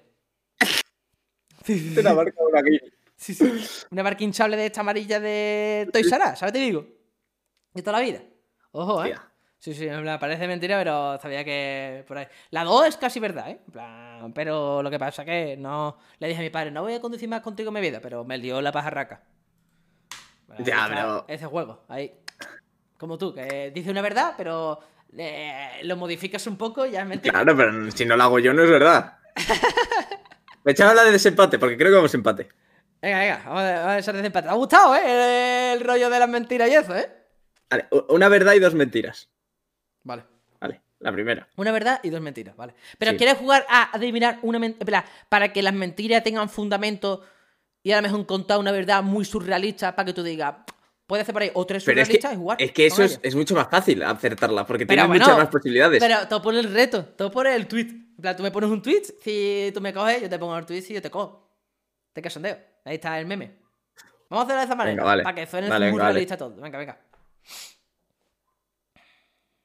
Una 1.98 2.12
barca 2.12 2.40
aquí. 2.56 2.80
Sí, 3.16 3.34
sí. 3.34 3.86
Una 3.90 4.02
barca 4.02 4.22
hinchable 4.22 4.56
de 4.56 4.66
esta 4.66 4.80
amarilla 4.80 5.18
de 5.18 5.88
Toy 5.92 6.02
Us, 6.02 6.08
¿sabes? 6.10 6.52
Te 6.52 6.58
digo. 6.58 6.86
De 7.72 7.82
toda 7.82 7.98
la 7.98 8.04
vida. 8.04 8.22
Ojo, 8.70 9.04
¿eh? 9.04 9.14
Sí, 9.64 9.72
sí, 9.72 9.86
plan, 9.86 10.18
parece 10.20 10.46
mentira, 10.46 10.76
pero 10.76 11.18
sabía 11.22 11.42
que 11.42 12.04
por 12.06 12.18
ahí. 12.18 12.26
La 12.50 12.64
2 12.64 12.86
es 12.86 12.96
casi 12.98 13.18
verdad, 13.18 13.48
¿eh? 13.48 13.60
En 13.66 13.72
plan, 13.72 14.32
pero 14.34 14.82
lo 14.82 14.90
que 14.90 14.98
pasa 14.98 15.24
que 15.24 15.56
no. 15.56 15.96
Le 16.18 16.28
dije 16.28 16.40
a 16.40 16.42
mi 16.42 16.50
padre, 16.50 16.70
no 16.70 16.82
voy 16.82 16.92
a 16.92 17.00
conducir 17.00 17.30
más 17.30 17.40
contigo 17.40 17.68
en 17.70 17.74
mi 17.74 17.80
vida, 17.80 17.98
pero 18.02 18.24
me 18.26 18.36
lió 18.36 18.60
la 18.60 18.72
pajarraca. 18.72 19.22
Bueno, 20.48 20.62
Ya, 20.66 20.84
pero- 20.90 21.24
Ese 21.28 21.46
juego, 21.46 21.82
ahí. 21.88 22.12
Como 22.98 23.16
tú, 23.16 23.32
que 23.32 23.70
dice 23.74 23.90
una 23.90 24.02
verdad, 24.02 24.34
pero 24.36 24.80
eh, 25.16 25.80
lo 25.84 25.96
modificas 25.96 26.46
un 26.46 26.58
poco 26.58 26.84
y 26.84 26.90
ya 26.90 27.00
es 27.00 27.06
mentira. 27.06 27.32
Claro, 27.32 27.56
pero 27.56 27.90
si 27.90 28.04
no 28.04 28.18
lo 28.18 28.22
hago 28.22 28.38
yo, 28.40 28.52
no 28.52 28.62
es 28.64 28.68
verdad. 28.70 29.16
Me 30.64 30.72
echaba 30.72 30.92
la 30.92 31.04
de 31.04 31.12
desempate, 31.12 31.58
porque 31.58 31.78
creo 31.78 31.88
que 31.90 31.96
vamos 31.96 32.12
empate. 32.14 32.48
Venga, 33.00 33.18
venga, 33.18 33.42
vamos 33.46 33.62
a, 33.62 33.90
a 33.92 33.98
echar 33.98 34.14
desempate. 34.14 34.46
¿Te 34.46 34.52
ha 34.52 34.56
gustado, 34.56 34.94
eh? 34.94 35.72
El, 35.72 35.78
el 35.80 35.86
rollo 35.86 36.10
de 36.10 36.18
las 36.18 36.28
mentiras 36.28 36.68
y 36.68 36.74
eso, 36.74 36.94
¿eh? 36.94 37.10
Vale, 37.70 37.86
una 38.10 38.28
verdad 38.28 38.52
y 38.52 38.58
dos 38.60 38.74
mentiras. 38.74 39.30
Vale. 40.04 40.22
Vale, 40.60 40.80
la 41.00 41.12
primera. 41.12 41.48
Una 41.56 41.72
verdad 41.72 42.00
y 42.02 42.10
dos 42.10 42.20
mentiras, 42.20 42.56
¿vale? 42.56 42.74
Pero 42.98 43.10
Sí. 43.12 43.16
¿quieres 43.18 43.36
jugar 43.38 43.66
a 43.68 43.94
adivinar 43.94 44.38
una 44.42 44.58
mentira 44.58 45.04
para 45.28 45.52
que 45.52 45.62
las 45.62 45.74
mentiras 45.74 46.22
tengan 46.22 46.48
fundamento 46.48 47.22
y 47.82 47.92
a 47.92 47.96
lo 47.96 48.02
mejor 48.02 48.24
contar 48.26 48.58
una 48.58 48.72
verdad 48.72 49.02
muy 49.02 49.24
surrealista 49.24 49.94
para 49.94 50.06
que 50.06 50.12
tú 50.14 50.22
digas, 50.22 50.54
puede 51.06 51.22
hacer 51.22 51.32
por 51.34 51.42
ahí 51.42 51.50
o 51.52 51.66
tres 51.66 51.84
Pero 51.84 52.00
es 52.00 52.08
que, 52.08 52.14
surrealistas 52.14 52.32
y 52.32 52.36
jugar? 52.36 52.56
es 52.62 52.72
que 52.72 52.86
eso 52.86 53.02
es, 53.02 53.20
es 53.22 53.34
mucho 53.34 53.54
más 53.54 53.68
fácil 53.68 54.02
acertarla, 54.02 54.64
porque 54.66 54.86
Pero 54.86 55.02
tienes 55.02 55.08
bueno, 55.08 55.24
muchas 55.26 55.38
más 55.38 55.48
posibilidades. 55.48 56.00
Pero 56.02 56.26
todo 56.28 56.40
por 56.40 56.54
el 56.54 56.72
reto, 56.72 57.04
todo 57.04 57.30
por 57.30 57.46
el 57.46 57.66
tweet. 57.66 57.88
En 58.16 58.16
plan, 58.22 58.36
tú 58.36 58.42
me 58.44 58.50
pones 58.52 58.70
un 58.70 58.80
tweet, 58.80 59.02
si 59.22 59.70
tú 59.74 59.80
me 59.80 59.92
coges, 59.92 60.22
yo 60.22 60.30
te 60.30 60.38
pongo 60.38 60.56
el 60.56 60.64
tweet 60.64 60.84
y 60.88 60.94
yo 60.94 61.02
te 61.02 61.10
cojo. 61.10 61.50
Te 62.12 62.22
casondeo. 62.22 62.56
Ahí 62.84 62.94
está 62.94 63.18
el 63.18 63.26
meme. 63.26 63.58
Vamos 64.30 64.42
a 64.42 64.44
hacerlo 64.44 64.60
de 64.60 64.64
esa 64.66 64.74
manera, 64.76 64.94
Venga, 64.94 65.04
vale. 65.04 65.22
para 65.24 65.34
que 65.34 65.46
suene 65.46 65.68
Vale, 65.68 65.86
muy 65.86 65.92
venga, 65.92 66.04
vale. 66.04 66.12
realista 66.14 66.36
todo. 66.38 66.54
Venga, 66.56 66.78
venga. 66.78 66.98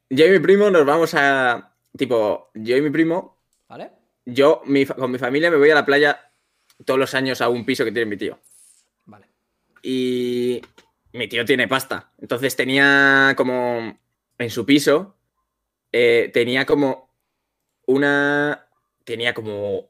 Yo 0.10 0.26
y 0.26 0.32
mi 0.32 0.40
primo 0.40 0.70
nos 0.70 0.86
vamos 0.86 1.14
a. 1.14 1.76
Tipo, 1.98 2.50
yo 2.54 2.78
y 2.78 2.82
mi 2.82 2.90
primo, 2.90 3.38
¿Vale? 3.68 3.92
yo 4.26 4.62
mi 4.66 4.86
con 4.86 5.12
mi 5.12 5.18
familia 5.18 5.50
me 5.50 5.58
voy 5.58 5.70
a 5.72 5.76
la 5.76 5.86
playa 5.86 6.32
todos 6.86 7.00
los 7.00 7.14
años 7.16 7.42
a 7.42 7.50
un 7.50 7.66
piso 7.66 7.84
que 7.84 7.92
tiene 7.92 8.10
mi 8.10 8.18
tío. 8.18 8.40
Vale. 9.06 9.28
Y 9.82 10.62
mi 11.14 11.28
tío 11.28 11.44
tiene 11.46 11.68
pasta. 11.68 12.12
Entonces 12.20 12.56
tenía 12.56 13.34
como. 13.36 14.00
En 14.38 14.50
su 14.50 14.66
piso. 14.66 15.18
eh, 15.92 16.30
tenía 16.34 16.66
como. 16.66 17.10
Una. 17.88 18.68
Tenía 19.04 19.34
como. 19.34 19.90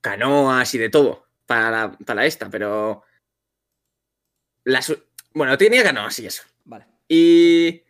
Canoas 0.00 0.74
y 0.74 0.78
de 0.78 0.90
todo. 0.90 1.26
Para, 1.46 1.92
para 2.04 2.26
esta, 2.26 2.50
pero. 2.50 3.02
Las, 4.64 4.92
bueno, 5.32 5.56
tenía 5.56 5.82
canoas 5.84 6.18
y 6.18 6.26
eso. 6.26 6.42
Vale. 6.64 6.86
Y. 7.08 7.82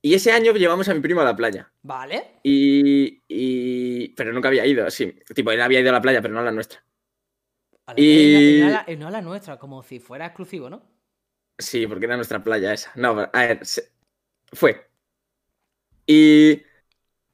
Y 0.00 0.14
ese 0.14 0.30
año 0.32 0.52
llevamos 0.52 0.88
a 0.88 0.94
mi 0.94 1.00
primo 1.00 1.20
a 1.20 1.24
la 1.24 1.34
playa. 1.36 1.72
Vale. 1.82 2.36
Y, 2.44 3.20
y 3.26 4.08
pero 4.10 4.32
nunca 4.32 4.48
había 4.48 4.64
ido, 4.64 4.88
sí. 4.90 5.12
Tipo, 5.34 5.50
él 5.50 5.60
había 5.60 5.80
ido 5.80 5.90
a 5.90 5.94
la 5.94 6.00
playa, 6.02 6.22
pero 6.22 6.34
no 6.34 6.40
a 6.40 6.44
la 6.44 6.52
nuestra. 6.52 6.84
A 7.86 7.94
la- 7.94 8.00
Y- 8.00 8.60
no 8.60 8.66
a 8.66 8.70
la- 8.70 8.84
y 8.92 8.96
no 8.96 9.08
a 9.08 9.10
la 9.10 9.20
nuestra, 9.22 9.58
como 9.58 9.82
si 9.82 9.98
fuera 9.98 10.26
exclusivo, 10.26 10.70
¿no? 10.70 10.82
Sí, 11.58 11.86
porque 11.88 12.04
era 12.06 12.14
nuestra 12.16 12.42
playa 12.44 12.72
esa. 12.72 12.92
No, 12.94 13.16
pero, 13.16 13.30
a 13.32 13.40
ver, 13.46 13.66
se- 13.66 13.90
fue. 14.52 14.88
Y 16.06 16.62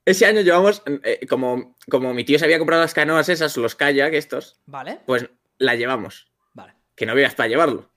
ese 0.05 0.27
año 0.27 0.41
llevamos, 0.41 0.83
eh, 1.03 1.27
como, 1.29 1.77
como 1.91 2.15
mi 2.15 2.25
tío 2.25 2.39
se 2.39 2.45
había 2.47 2.59
comprado 2.59 2.83
las 2.83 2.95
canoas 2.95 3.29
esas, 3.29 3.57
los 3.57 3.75
kayak 3.75 4.15
estos, 4.15 4.59
Vale, 4.67 5.01
pues 5.07 5.29
la 5.59 5.75
llevamos. 5.75 6.31
vale. 6.55 6.75
Que 6.95 7.05
no 7.07 7.13
habías 7.13 7.35
para 7.35 7.49
llevarlo. 7.49 7.91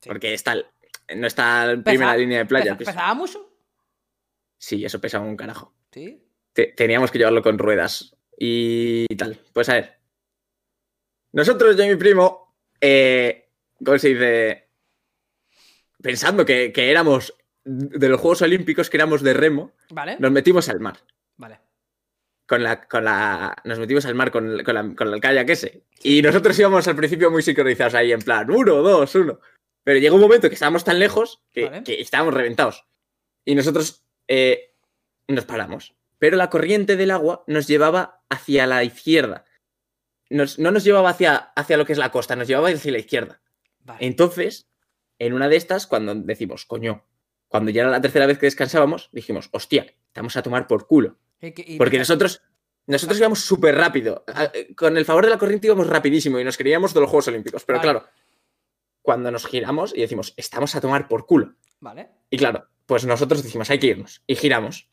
Sí. 0.00 0.08
Porque 0.08 0.32
está, 0.34 0.54
no 1.14 1.26
está 1.26 1.72
en 1.72 1.82
primera 1.82 2.16
línea 2.16 2.38
de 2.38 2.46
playa. 2.46 2.76
¿Pesa-. 2.76 2.92
¿Pesaba 2.92 3.14
mucho? 3.14 3.47
Sí, 4.58 4.84
eso 4.84 5.00
pesaba 5.00 5.24
un 5.24 5.36
carajo. 5.36 5.74
Sí. 5.92 6.22
Te- 6.52 6.72
teníamos 6.76 7.10
que 7.10 7.18
llevarlo 7.18 7.42
con 7.42 7.58
ruedas 7.58 8.16
y 8.36 9.06
tal. 9.16 9.38
Pues 9.52 9.68
a 9.68 9.74
ver. 9.74 9.98
Nosotros, 11.32 11.76
yo 11.76 11.84
y 11.84 11.88
mi 11.88 11.96
primo, 11.96 12.56
eh, 12.80 13.50
¿cómo 13.84 13.98
se 13.98 14.08
dice? 14.08 14.68
Pensando 16.02 16.44
que, 16.44 16.72
que 16.72 16.90
éramos 16.90 17.34
de 17.64 18.08
los 18.08 18.20
Juegos 18.20 18.42
Olímpicos, 18.42 18.88
que 18.88 18.96
éramos 18.96 19.22
de 19.22 19.34
remo, 19.34 19.72
Vale, 19.90 20.16
nos 20.18 20.30
metimos 20.30 20.68
al 20.68 20.80
mar. 20.80 20.98
vale. 21.36 21.60
Con 22.46 22.62
la, 22.62 22.88
con 22.88 23.04
la, 23.04 23.54
nos 23.64 23.78
metimos 23.78 24.06
al 24.06 24.14
mar 24.14 24.30
con, 24.30 24.64
con, 24.64 24.74
la, 24.74 24.94
con 24.96 25.12
el 25.12 25.20
kayak 25.20 25.50
ese. 25.50 25.84
Y 26.02 26.22
nosotros 26.22 26.58
íbamos 26.58 26.88
al 26.88 26.96
principio 26.96 27.30
muy 27.30 27.42
sincronizados 27.42 27.94
ahí, 27.94 28.10
en 28.10 28.22
plan, 28.22 28.50
uno, 28.50 28.76
dos, 28.76 29.14
uno. 29.16 29.38
Pero 29.84 29.98
llegó 29.98 30.14
un 30.16 30.22
momento 30.22 30.48
que 30.48 30.54
estábamos 30.54 30.82
tan 30.82 30.98
lejos 30.98 31.42
que, 31.52 31.64
Vale. 31.66 31.82
que 31.84 32.00
estábamos 32.00 32.32
reventados. 32.32 32.86
Y 33.44 33.54
nosotros 33.54 34.02
eh, 34.28 34.74
nos 35.26 35.44
paramos. 35.44 35.94
Pero 36.18 36.36
la 36.36 36.50
corriente 36.50 36.96
del 36.96 37.10
agua 37.10 37.44
nos 37.46 37.66
llevaba 37.66 38.22
hacia 38.28 38.66
la 38.66 38.84
izquierda. 38.84 39.44
Nos- 40.30 40.58
no 40.58 40.70
nos 40.70 40.84
llevaba 40.84 41.10
hacia, 41.10 41.36
hacia 41.36 41.76
lo 41.76 41.84
que 41.86 41.92
es 41.92 41.98
la 41.98 42.10
costa, 42.10 42.36
nos 42.36 42.48
llevaba 42.48 42.68
hacia 42.68 42.92
la 42.92 42.98
izquierda. 42.98 43.40
vale. 43.80 44.04
Entonces, 44.06 44.68
en 45.18 45.32
una 45.32 45.48
de 45.48 45.56
estas, 45.56 45.86
cuando 45.86 46.14
decimos, 46.14 46.66
coño, 46.66 47.04
cuando 47.48 47.70
ya 47.70 47.82
era 47.82 47.90
la 47.90 48.00
tercera 48.00 48.26
vez 48.26 48.38
que 48.38 48.46
descansábamos, 48.46 49.08
dijimos, 49.12 49.48
hostia, 49.52 49.86
estamos 50.08 50.36
a 50.36 50.42
tomar 50.42 50.66
por 50.66 50.86
culo. 50.86 51.16
Porque 51.78 51.98
nosotros, 51.98 52.42
nosotros 52.86 53.18
íbamos 53.18 53.40
súper 53.40 53.74
rápido. 53.76 54.24
Eh, 54.52 54.74
Con 54.74 54.96
el 54.98 55.04
favor 55.06 55.24
de 55.24 55.30
la 55.30 55.38
corriente 55.38 55.66
íbamos 55.68 55.86
rapidísimo 55.86 56.38
y 56.38 56.44
nos 56.44 56.58
creíamos 56.58 56.92
de 56.92 57.00
los 57.00 57.08
Juegos 57.08 57.28
Olímpicos. 57.28 57.64
Pero 57.64 57.78
Vale. 57.78 57.90
claro, 57.90 58.06
cuando 59.00 59.30
nos 59.30 59.46
giramos 59.46 59.94
y 59.96 60.00
decimos, 60.02 60.34
estamos 60.36 60.74
a 60.74 60.80
tomar 60.82 61.08
por 61.08 61.24
culo. 61.24 61.54
Vale. 61.80 62.10
Y 62.28 62.36
claro, 62.36 62.68
pues 62.88 63.04
nosotros 63.04 63.42
decimos, 63.42 63.68
hay 63.68 63.78
que 63.78 63.88
irnos. 63.88 64.22
Y 64.26 64.34
giramos. 64.34 64.88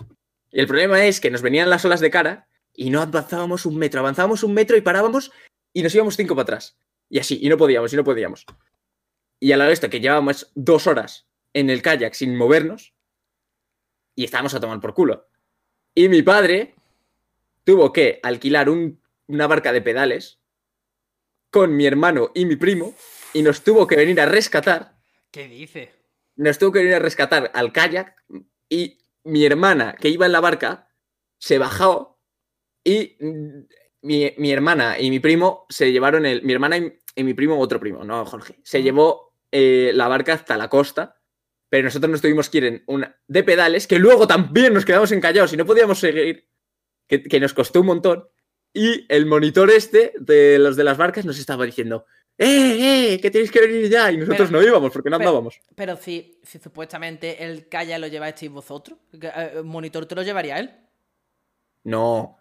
Y 0.52 0.60
el 0.60 0.68
problema 0.68 1.06
es 1.06 1.22
que 1.22 1.32
nos 1.32 1.42
venían 1.42 1.70
las 1.70 1.86
olas 1.86 2.02
de 2.02 2.12
cara 2.12 2.50
y 2.74 2.90
no 2.90 3.02
avanzábamos 3.02 3.66
un 3.66 3.78
metro. 3.78 4.02
Avanzábamos 4.02 4.44
un 4.44 4.54
metro 4.54 4.76
y 4.76 4.82
parábamos 4.82 5.32
y 5.72 5.82
nos 5.82 5.96
íbamos 5.96 6.18
cinco 6.18 6.36
para 6.36 6.44
atrás. 6.44 6.78
Y 7.10 7.20
así, 7.20 7.40
y 7.42 7.48
no 7.48 7.56
podíamos, 7.56 7.94
y 7.94 7.96
no 7.96 8.04
podíamos. 8.04 8.46
Y 9.40 9.54
a 9.54 9.58
la 9.58 9.68
vez 9.68 9.80
que 9.80 10.02
llevábamos 10.02 10.52
dos 10.56 10.88
horas 10.88 11.26
en 11.54 11.70
el 11.70 11.82
kayak 11.82 12.14
sin 12.16 12.36
movernos 12.36 12.94
y 14.14 14.26
estábamos 14.26 14.54
a 14.56 14.60
tomar 14.60 14.82
por 14.82 14.94
culo. 14.94 15.30
Y 15.94 16.10
mi 16.10 16.22
padre 16.22 16.76
tuvo 17.64 17.94
que 17.94 18.20
alquilar 18.24 18.70
un- 18.70 19.02
una 19.28 19.48
barca 19.48 19.72
de 19.72 19.82
pedales 19.82 20.40
con 21.50 21.78
mi 21.78 21.86
hermano 21.86 22.32
y 22.36 22.44
mi 22.46 22.58
primo 22.58 22.94
y 23.34 23.42
nos 23.42 23.64
tuvo 23.64 23.88
que 23.88 23.96
venir 23.96 24.20
a 24.20 24.26
rescatar 24.26 24.96
¿Qué 25.32 25.48
dice? 25.48 25.94
Nos 26.36 26.58
tuvo 26.58 26.72
que 26.72 26.80
venir 26.80 26.96
a 26.96 27.00
rescatar 27.00 27.52
al 27.54 27.72
kayak 27.72 28.16
y 28.70 29.00
mi 29.24 29.46
hermana, 29.46 29.96
que 30.00 30.10
iba 30.10 30.26
en 30.26 30.32
la 30.32 30.40
barca, 30.40 30.90
se 31.38 31.58
bajó 31.58 32.20
y 32.84 33.18
mi, 34.02 34.32
mi 34.38 34.52
hermana 34.52 35.00
y 35.00 35.10
mi 35.10 35.20
primo 35.20 35.66
se 35.70 35.92
llevaron 35.92 36.26
el... 36.26 36.44
Mi 36.44 36.54
hermana 36.54 36.78
y, 36.78 37.00
y 37.16 37.24
mi 37.24 37.34
primo, 37.34 37.60
otro 37.60 37.80
primo, 37.80 38.04
no 38.04 38.26
Jorge, 38.26 38.60
se 38.64 38.84
llevó 38.84 39.36
eh, 39.52 39.92
la 39.94 40.08
barca 40.08 40.34
hasta 40.34 40.58
la 40.58 40.70
costa, 40.70 41.22
pero 41.70 41.86
nosotros 41.86 42.12
nos 42.12 42.22
tuvimos 42.22 42.50
que 42.50 42.58
ir 42.60 42.66
en 42.66 42.84
una 42.88 43.18
de 43.28 43.44
pedales, 43.44 43.88
que 43.88 44.00
luego 44.00 44.28
también 44.28 44.74
nos 44.74 44.86
quedamos 44.86 45.12
encallados 45.12 45.54
y 45.54 45.58
no 45.58 45.66
podíamos 45.66 46.00
seguir, 46.00 46.48
que, 47.08 47.24
que 47.24 47.40
nos 47.40 47.54
costó 47.54 47.82
un 47.82 47.88
montón. 47.88 48.28
Y 48.74 49.06
el 49.08 49.26
monitor 49.26 49.72
este 49.72 50.14
de 50.20 50.60
los 50.60 50.76
de 50.76 50.84
las 50.84 50.98
barcas 50.98 51.26
nos 51.26 51.40
estaba 51.40 51.66
diciendo, 51.66 52.06
¡eh, 52.38 53.14
eh! 53.14 53.20
Que 53.22 53.32
tenéis 53.32 53.52
que 53.52 53.62
venir 53.62 53.90
ya. 53.90 54.12
Y 54.12 54.18
nosotros 54.18 54.50
Pero- 54.50 54.62
no 54.62 54.68
íbamos 54.68 54.92
porque 54.92 55.10
no 55.10 55.18
pero- 55.18 55.30
andábamos. 55.30 55.60
Pero 55.76 55.96
si, 55.98 56.40
si 56.44 56.60
supuestamente 56.60 57.44
el 57.44 57.68
kayak 57.70 58.00
lo 58.00 58.08
llevasteis 58.08 58.52
vosotros, 58.52 58.98
eh, 59.14 59.52
el 59.56 59.64
monitor 59.64 60.06
te 60.06 60.16
lo 60.16 60.24
llevaría 60.24 60.60
él. 60.60 60.72
No. 61.84 62.38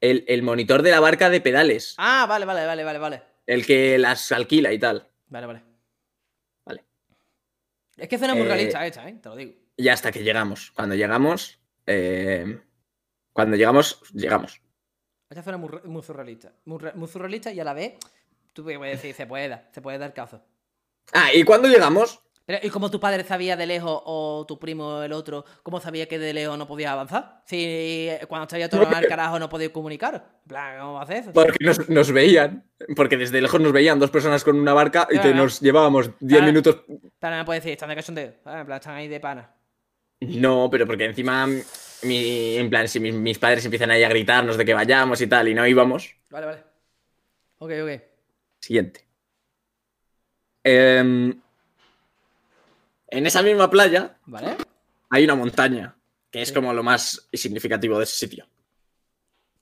El, 0.00 0.24
el 0.28 0.42
monitor 0.42 0.82
de 0.82 0.90
la 0.90 1.00
barca 1.00 1.28
de 1.30 1.40
pedales. 1.40 1.94
Ah, 1.98 2.26
vale, 2.28 2.46
vale, 2.46 2.64
vale, 2.66 2.84
vale, 2.84 2.98
vale. 2.98 3.22
El 3.46 3.66
que 3.66 3.98
las 3.98 4.32
alquila 4.32 4.72
y 4.72 4.78
tal. 4.78 5.08
Vale, 5.28 5.46
vale. 5.46 5.62
Vale. 6.64 6.84
Es 7.96 8.08
que 8.08 8.18
suena 8.18 8.34
muy 8.34 8.44
Eh, 8.44 8.48
realista 8.48 8.86
esta, 8.86 9.08
¿eh? 9.08 9.18
Te 9.22 9.28
lo 9.28 9.36
digo. 9.36 9.52
Y 9.76 9.88
hasta 9.88 10.12
que 10.12 10.22
llegamos. 10.22 10.70
Cuando 10.72 10.94
llegamos. 10.94 11.58
eh, 11.86 12.60
cuando 13.32 13.56
llegamos, 13.56 14.00
llegamos. 14.12 14.60
Esta 15.28 15.42
suena 15.42 15.56
muy, 15.58 15.70
muy 15.84 16.02
surrealista. 16.02 16.52
Muy, 16.64 16.78
muy 16.94 17.08
surrealista 17.08 17.52
y 17.52 17.60
a 17.60 17.64
la 17.64 17.72
vez, 17.72 17.94
tú 18.60 18.78
puedes 18.78 18.96
decir, 19.00 19.14
se 19.14 19.26
puede 19.26 19.48
dar, 19.48 19.68
se 19.72 19.80
puede 19.82 19.98
dar 19.98 20.12
caso. 20.14 20.40
Ah, 21.12 21.32
y 21.34 21.42
cuando 21.42 21.68
llegamos. 21.68 22.20
Pero, 22.46 22.66
¿y 22.66 22.70
cómo 22.70 22.90
tu 22.90 22.98
padre 22.98 23.22
sabía 23.22 23.56
de 23.56 23.64
lejos 23.66 24.02
o 24.06 24.44
tu 24.48 24.58
primo 24.58 25.02
el 25.02 25.12
otro, 25.12 25.44
cómo 25.62 25.80
sabía 25.80 26.08
que 26.08 26.18
de 26.18 26.32
lejos 26.32 26.58
no 26.58 26.66
podía 26.66 26.90
avanzar? 26.90 27.42
Si 27.46 27.64
eh, 27.64 28.20
cuando 28.28 28.44
estáis 28.44 28.68
todo 28.68 28.88
al 28.88 29.06
carajo 29.08 29.38
no 29.38 29.48
podéis 29.48 29.70
comunicar. 29.70 30.14
En 30.42 30.48
plan, 30.48 30.80
¿cómo 30.80 31.00
haces 31.00 31.20
eso? 31.20 31.32
Porque 31.32 31.64
nos, 31.64 31.88
nos 31.88 32.10
veían. 32.10 32.64
Porque 32.96 33.16
desde 33.16 33.40
lejos 33.40 33.60
nos 33.60 33.70
veían 33.72 34.00
dos 34.00 34.10
personas 34.10 34.42
con 34.42 34.58
una 34.58 34.72
barca 34.72 35.06
y 35.10 35.14
que 35.16 35.20
Claro. 35.20 35.36
nos 35.36 35.60
llevábamos 35.60 36.10
10 36.18 36.42
Ah. 36.42 36.44
minutos. 36.46 36.82
Me 36.88 37.44
puedes 37.44 37.62
decir, 37.62 37.72
están 37.74 37.88
de 37.90 37.94
cachondeo. 37.94 38.32
Ah, 38.44 38.60
En 38.60 38.66
plan, 38.66 38.78
están 38.80 38.94
ahí 38.96 39.06
de 39.06 39.20
pana. 39.20 39.54
No, 40.20 40.68
pero 40.70 40.86
porque 40.86 41.04
encima. 41.04 41.46
Mi, 42.02 42.56
en 42.56 42.68
plan, 42.70 42.88
si 42.88 42.98
mis, 42.98 43.14
mis 43.14 43.38
padres 43.38 43.64
empiezan 43.64 43.90
ahí 43.92 44.02
a 44.02 44.08
gritarnos 44.08 44.56
de 44.56 44.64
que 44.64 44.74
vayamos 44.74 45.20
y 45.20 45.26
tal 45.28 45.46
y 45.48 45.54
no 45.54 45.66
íbamos. 45.66 46.16
Vale, 46.30 46.46
vale. 46.46 46.58
Ok, 47.58 47.70
ok. 47.84 48.02
Siguiente. 48.60 49.06
Em, 50.62 51.40
en 53.08 53.26
esa 53.26 53.42
misma 53.42 53.70
playa 53.70 54.18
Vale. 54.26 54.56
hay 55.08 55.24
una 55.24 55.34
montaña, 55.34 55.96
que 56.30 56.42
es 56.42 56.52
como 56.52 56.72
lo 56.72 56.82
más 56.82 57.28
significativo 57.32 57.98
de 57.98 58.04
ese 58.04 58.16
sitio. 58.16 58.46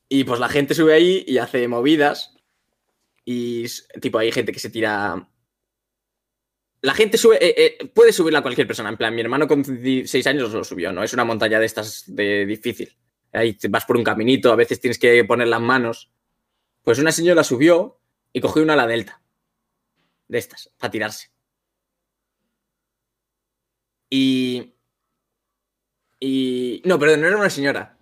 Y 0.09 0.25
pues 0.25 0.41
la 0.41 0.49
gente 0.49 0.75
sube 0.75 0.95
ahí 0.95 1.25
y 1.27 1.39
hace 1.39 1.69
movidas. 1.69 2.35
Y 3.25 3.67
tipo, 4.01 4.19
hay 4.19 4.33
gente 4.33 4.53
que 4.53 4.59
se 4.59 4.71
tira. 4.71 5.29
La 6.81 6.95
gente 6.95 7.19
sube, 7.19 7.37
eh, 7.45 7.77
eh, 7.81 7.87
puede 7.89 8.13
subirla 8.13 8.41
cualquier 8.41 8.67
persona. 8.67 8.89
En 8.89 8.97
plan, 8.97 9.15
mi 9.15 9.21
hermano 9.21 9.47
con 9.47 9.63
16 9.63 10.27
años 10.27 10.53
lo 10.53 10.65
subió, 10.65 10.93
¿no? 10.93 11.03
Es 11.03 11.13
una 11.13 11.25
montaña 11.25 11.61
de 11.61 11.67
estas 11.67 12.05
de 12.07 12.47
difícil. 12.47 12.97
Ahí 13.33 13.57
vas 13.69 13.85
por 13.85 13.97
un 13.99 14.05
caminito, 14.05 14.51
a 14.51 14.57
veces 14.57 14.81
tienes 14.81 14.99
que 14.99 15.23
poner 15.25 15.49
las 15.49 15.61
manos. 15.61 16.11
Pues 16.83 16.99
una 16.99 17.13
señora 17.13 17.45
subió 17.45 18.01
y 18.33 18.41
cogió 18.41 18.63
una 18.63 18.75
ala 18.75 18.87
delta. 18.87 19.21
De 20.29 20.39
estas, 20.39 20.71
para 20.79 20.91
tirarse. 20.91 21.31
Y. 24.11 24.75
Y. 26.21 26.83
No, 26.85 26.99
perdón, 26.99 27.21
no 27.23 27.29
era 27.29 27.37
una 27.37 27.51
señora. 27.51 27.97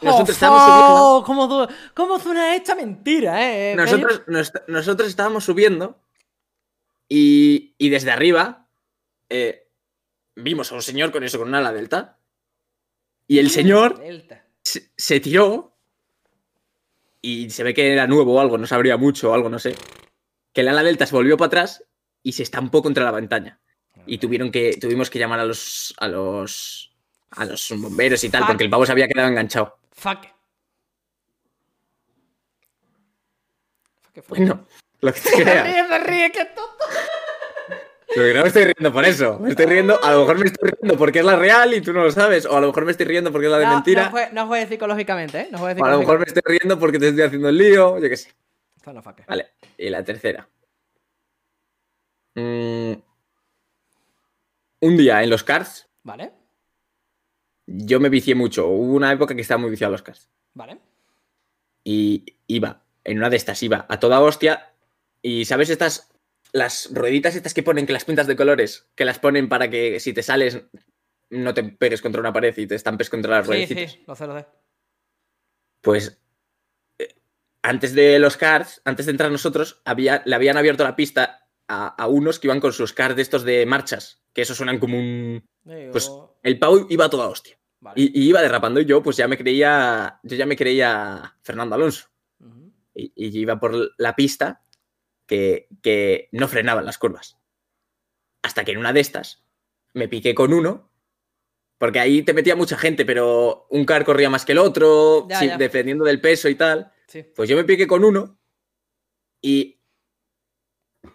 Nosotros 0.00 0.28
Oh, 0.28 0.32
estábamos 0.32 0.62
subiendo. 0.64 1.24
¿Cómo, 1.24 1.68
¿Cómo 1.94 2.18
suena 2.18 2.54
esta 2.56 2.74
mentira, 2.74 3.50
eh? 3.70 3.74
Nosotros, 3.76 4.22
nos- 4.26 4.52
nosotros 4.66 5.08
estábamos 5.08 5.44
subiendo 5.44 6.02
y, 7.08 7.74
y 7.78 7.88
desde 7.90 8.10
arriba 8.10 8.68
eh, 9.30 9.70
vimos 10.34 10.70
a 10.72 10.74
un 10.74 10.82
señor 10.82 11.10
con 11.12 11.22
eso, 11.24 11.38
con 11.38 11.48
una 11.48 11.58
ala 11.58 11.72
delta. 11.72 12.18
Y 13.26 13.38
el 13.38 13.48
señor 13.50 13.98
Delta. 13.98 14.46
se, 14.62 14.90
se 14.96 15.20
tiró 15.20 15.73
y 17.24 17.48
se 17.48 17.62
ve 17.62 17.72
que 17.72 17.90
era 17.90 18.06
nuevo 18.06 18.34
o 18.34 18.40
algo, 18.40 18.58
no 18.58 18.66
sabría 18.66 18.98
mucho 18.98 19.30
o 19.30 19.34
algo, 19.34 19.48
no 19.48 19.58
sé. 19.58 19.74
Que 20.52 20.60
el 20.60 20.68
ala 20.68 20.82
delta 20.82 21.06
se 21.06 21.14
volvió 21.14 21.38
para 21.38 21.46
atrás 21.46 21.82
y 22.22 22.32
se 22.32 22.42
estampó 22.42 22.82
contra 22.82 23.02
la 23.02 23.12
ventana. 23.12 23.60
Y 24.06 24.18
tuvieron 24.18 24.52
que, 24.52 24.76
tuvimos 24.78 25.08
que 25.08 25.18
llamar 25.18 25.40
a 25.40 25.46
los, 25.46 25.94
a 25.96 26.08
los, 26.08 26.94
a 27.30 27.46
los 27.46 27.72
bomberos 27.78 28.22
y 28.24 28.28
tal, 28.28 28.42
Fuck. 28.42 28.48
porque 28.48 28.64
el 28.64 28.70
pavo 28.70 28.84
se 28.84 28.92
había 28.92 29.08
quedado 29.08 29.28
enganchado. 29.28 29.78
Fuck. 29.92 30.26
Bueno, 34.28 34.66
lo 35.00 35.12
que 35.12 35.20
te 35.20 35.30
ríe, 35.44 35.88
se 35.88 35.98
ríe, 36.00 36.30
qué 36.30 36.44
tonto. 36.44 36.84
Pero 38.14 38.26
que 38.28 38.34
no 38.34 38.42
me 38.42 38.48
estoy 38.48 38.64
riendo 38.64 38.92
por 38.92 39.04
eso. 39.04 39.38
Me 39.40 39.50
estoy 39.50 39.66
riendo, 39.66 40.02
a 40.02 40.12
lo 40.12 40.20
mejor 40.20 40.38
me 40.38 40.44
estoy 40.46 40.70
riendo 40.70 40.96
porque 40.98 41.18
es 41.20 41.24
la 41.24 41.36
real 41.36 41.74
y 41.74 41.80
tú 41.80 41.92
no 41.92 42.02
lo 42.04 42.10
sabes. 42.12 42.46
O 42.46 42.56
a 42.56 42.60
lo 42.60 42.68
mejor 42.68 42.84
me 42.84 42.90
estoy 42.92 43.06
riendo 43.06 43.32
porque 43.32 43.46
es 43.46 43.52
la 43.52 43.58
de 43.58 43.66
No, 43.66 43.74
mentira. 43.74 44.04
No, 44.10 44.16
jue- 44.16 44.30
no 44.32 44.46
juegues 44.46 44.68
psicológicamente, 44.68 45.40
¿eh? 45.40 45.48
No 45.50 45.58
juegues 45.58 45.82
o 45.82 45.84
a 45.84 45.90
lo 45.90 45.98
mejor 45.98 46.18
me 46.18 46.26
psicológicamente. 46.26 46.38
estoy 46.40 46.58
riendo 46.58 46.78
porque 46.78 46.98
te 46.98 47.08
estoy 47.08 47.22
haciendo 47.24 47.48
el 47.48 47.58
lío. 47.58 47.98
Yo 47.98 48.08
qué 48.08 48.16
sé. 48.16 48.32
No. 48.86 49.02
Vale. 49.26 49.46
Y 49.78 49.88
la 49.90 50.04
tercera. 50.04 50.48
Mm, 52.34 52.92
un 54.80 54.96
día 54.96 55.22
en 55.22 55.30
los 55.30 55.44
cards 55.44 55.88
Vale. 56.02 56.32
yo 57.66 58.00
me 58.00 58.08
vicié 58.08 58.34
mucho. 58.34 58.66
Hubo 58.66 58.94
una 58.94 59.12
época 59.12 59.34
que 59.34 59.40
estaba 59.40 59.58
muy 59.60 59.70
viciado 59.70 59.90
a 59.90 59.92
los 59.94 60.02
cars. 60.02 60.28
Vale. 60.52 60.78
Y 61.84 62.24
iba, 62.46 62.82
en 63.04 63.18
una 63.18 63.30
de 63.30 63.36
estas 63.36 63.62
iba 63.62 63.86
a 63.88 63.98
toda 64.00 64.20
hostia. 64.20 64.72
Y 65.22 65.44
¿sabes 65.46 65.70
estas, 65.70 66.10
las 66.54 66.88
rueditas 66.94 67.34
estas 67.34 67.52
que 67.52 67.62
ponen, 67.62 67.84
que 67.84 67.92
las 67.92 68.04
pintas 68.06 68.26
de 68.26 68.36
colores, 68.36 68.88
que 68.94 69.04
las 69.04 69.18
ponen 69.18 69.48
para 69.48 69.68
que 69.68 69.98
si 70.00 70.12
te 70.14 70.22
sales 70.22 70.62
no 71.30 71.52
te 71.52 71.64
pegues 71.64 72.00
contra 72.00 72.20
una 72.20 72.32
pared 72.32 72.56
y 72.56 72.66
te 72.66 72.76
estampes 72.76 73.10
contra 73.10 73.38
las 73.38 73.46
Sí, 73.46 73.52
ruedecitas? 73.52 73.92
sí, 73.92 74.04
lo 74.06 74.14
sé, 74.14 74.26
lo 74.26 74.38
sé. 74.38 74.46
Pues 75.80 76.20
eh, 76.98 77.14
antes 77.62 77.94
de 77.94 78.18
los 78.18 78.36
cards, 78.36 78.80
antes 78.84 79.06
de 79.06 79.12
entrar 79.12 79.30
nosotros, 79.30 79.82
había, 79.84 80.22
le 80.26 80.34
habían 80.34 80.56
abierto 80.56 80.84
la 80.84 80.96
pista 80.96 81.48
a, 81.68 81.88
a 81.88 82.06
unos 82.08 82.38
que 82.38 82.46
iban 82.46 82.60
con 82.60 82.72
sus 82.72 82.92
cards 82.92 83.16
de 83.16 83.22
estos 83.22 83.42
de 83.44 83.66
marchas, 83.66 84.22
que 84.32 84.42
esos 84.42 84.56
suenan 84.56 84.78
como 84.78 84.96
un... 84.98 85.44
Digo, 85.64 85.92
Pues 85.92 86.10
el 86.42 86.58
Pau 86.58 86.86
iba 86.88 87.06
a 87.06 87.10
toda 87.10 87.28
hostia. 87.28 87.58
vale. 87.80 88.00
Y, 88.00 88.20
y 88.22 88.28
iba 88.28 88.42
derrapando 88.42 88.80
y 88.80 88.84
yo 88.84 89.02
pues 89.02 89.16
ya 89.16 89.26
me 89.28 89.36
creía, 89.38 90.20
yo 90.22 90.36
ya 90.36 90.46
me 90.46 90.56
creía 90.56 91.36
Fernando 91.42 91.74
Alonso. 91.74 92.08
Y, 92.94 93.12
y 93.16 93.38
iba 93.40 93.58
por 93.58 93.92
la 93.98 94.14
pista 94.14 94.62
que, 95.26 95.68
que 95.82 96.28
no 96.32 96.48
frenaban 96.48 96.84
las 96.86 96.98
curvas. 96.98 97.38
Hasta 98.42 98.64
que 98.64 98.72
en 98.72 98.78
una 98.78 98.92
de 98.92 99.00
estas 99.00 99.44
me 99.94 100.08
piqué 100.08 100.34
con 100.34 100.52
uno, 100.52 100.90
porque 101.78 102.00
ahí 102.00 102.22
te 102.22 102.34
metía 102.34 102.56
mucha 102.56 102.76
gente, 102.76 103.04
pero 103.04 103.66
un 103.70 103.84
car 103.84 104.04
corría 104.04 104.30
más 104.30 104.44
que 104.44 104.52
el 104.52 104.58
otro, 104.58 105.26
Ya, 105.28 105.38
sí, 105.40 105.46
ya. 105.48 105.56
dependiendo 105.56 106.04
del 106.04 106.20
peso 106.20 106.48
y 106.48 106.54
tal. 106.54 106.92
Sí. 107.06 107.22
Pues 107.34 107.48
yo 107.48 107.56
me 107.56 107.64
piqué 107.64 107.86
con 107.86 108.04
uno 108.04 108.38
y 109.42 109.80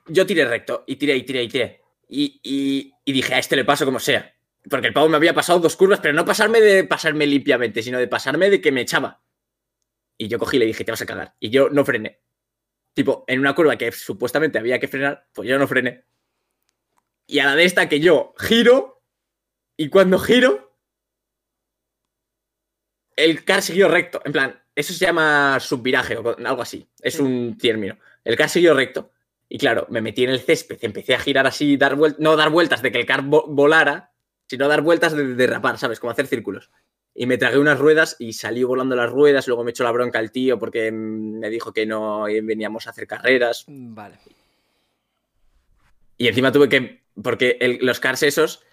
yo 0.07 0.25
tiré 0.25 0.45
recto 0.45 0.83
y 0.87 0.95
tiré 0.95 1.15
y 1.15 1.23
tiré 1.23 1.43
y 1.43 1.47
tiré. 1.47 1.81
Y, 2.07 2.39
y- 2.43 2.93
y 3.05 3.11
dije, 3.13 3.33
a 3.35 3.39
este 3.39 3.55
le 3.55 3.65
paso 3.65 3.85
como 3.85 3.99
sea. 3.99 4.35
Porque 4.69 4.87
el 4.87 4.93
pavo 4.93 5.09
me 5.09 5.15
había 5.17 5.33
pasado 5.33 5.59
dos 5.59 5.75
curvas, 5.75 5.99
pero 5.99 6.13
no 6.13 6.25
pasarme 6.25 6.59
de 6.61 6.83
pasarme 6.83 7.25
limpiamente, 7.25 7.81
sino 7.81 7.97
de 7.97 8.07
pasarme 8.07 8.49
de 8.49 8.59
que 8.61 8.71
me 8.71 8.81
echaba. 8.81 9.23
Y 10.17 10.27
yo 10.27 10.37
cogí 10.37 10.57
y 10.57 10.59
le 10.59 10.65
dije, 10.65 10.83
te 10.83 10.91
vas 10.91 11.01
a 11.01 11.05
cagar. 11.05 11.35
Y 11.39 11.49
yo 11.49 11.69
no 11.69 11.85
frené. 11.85 12.19
Tipo, 12.99 13.23
en 13.27 13.39
una 13.39 13.55
curva 13.55 13.77
que 13.77 13.93
supuestamente 13.93 14.59
había 14.59 14.77
que 14.77 14.89
frenar, 14.89 15.25
pues 15.31 15.47
yo 15.47 15.57
no 15.57 15.69
frené. 15.69 16.03
Y 17.27 17.39
a 17.39 17.45
la 17.45 17.55
de 17.55 17.63
esta 17.63 17.87
que 17.87 18.01
yo 18.01 18.33
giro, 18.37 19.01
y 19.77 19.87
cuando 19.87 20.19
giro, 20.19 20.75
el 23.15 23.45
car 23.45 23.61
siguió 23.61 23.87
recto. 23.87 24.21
En 24.25 24.33
plan, 24.33 24.61
eso 24.75 24.91
se 24.91 25.05
llama 25.05 25.61
subviraje 25.61 26.17
o 26.17 26.35
algo 26.45 26.61
así. 26.61 26.89
Es 27.01 27.21
un 27.21 27.57
término. 27.57 27.97
El 28.25 28.35
car 28.35 28.49
siguió 28.49 28.73
recto. 28.73 29.13
Y 29.47 29.57
claro, 29.57 29.87
me 29.89 30.01
metí 30.01 30.25
en 30.25 30.31
el 30.31 30.41
césped, 30.41 30.79
empecé 30.81 31.15
a 31.15 31.19
girar 31.19 31.47
así, 31.47 31.77
dar 31.77 31.95
vueltas, 31.95 32.19
no 32.19 32.35
dar 32.35 32.49
vueltas 32.49 32.81
de 32.81 32.91
que 32.91 32.99
el 32.99 33.05
car 33.05 33.21
vo- 33.23 33.45
volara, 33.47 34.11
sino 34.45 34.67
dar 34.67 34.81
vueltas 34.81 35.13
de 35.13 35.35
derrapar, 35.35 35.77
¿sabes? 35.77 36.01
Como 36.01 36.11
hacer 36.11 36.27
círculos. 36.27 36.69
Y 37.21 37.25
me 37.25 37.37
tragué 37.37 37.57
unas 37.57 37.77
ruedas 37.77 38.15
y 38.17 38.31
salí 38.31 38.63
volando 38.63 38.95
las 38.95 39.09
ruedas. 39.11 39.45
Luego 39.45 39.65
me 39.65 39.71
echó 39.71 39.83
la 39.83 39.91
bronca 39.91 40.19
el 40.19 40.31
tío 40.31 40.57
porque 40.57 40.89
me 40.89 41.49
dijo 41.49 41.73
que 41.73 41.85
no 41.85 42.23
veníamos 42.23 42.87
a 42.87 42.91
hacer 42.91 43.07
carreras. 43.07 43.65
Vale. 43.67 44.17
Y 46.15 46.29
encima 46.29 46.53
tuve 46.53 46.69
que. 46.69 47.03
Porque 47.21 47.57
el- 47.59 47.79
los 47.81 47.99
cars 47.99 48.23
esos 48.23 48.63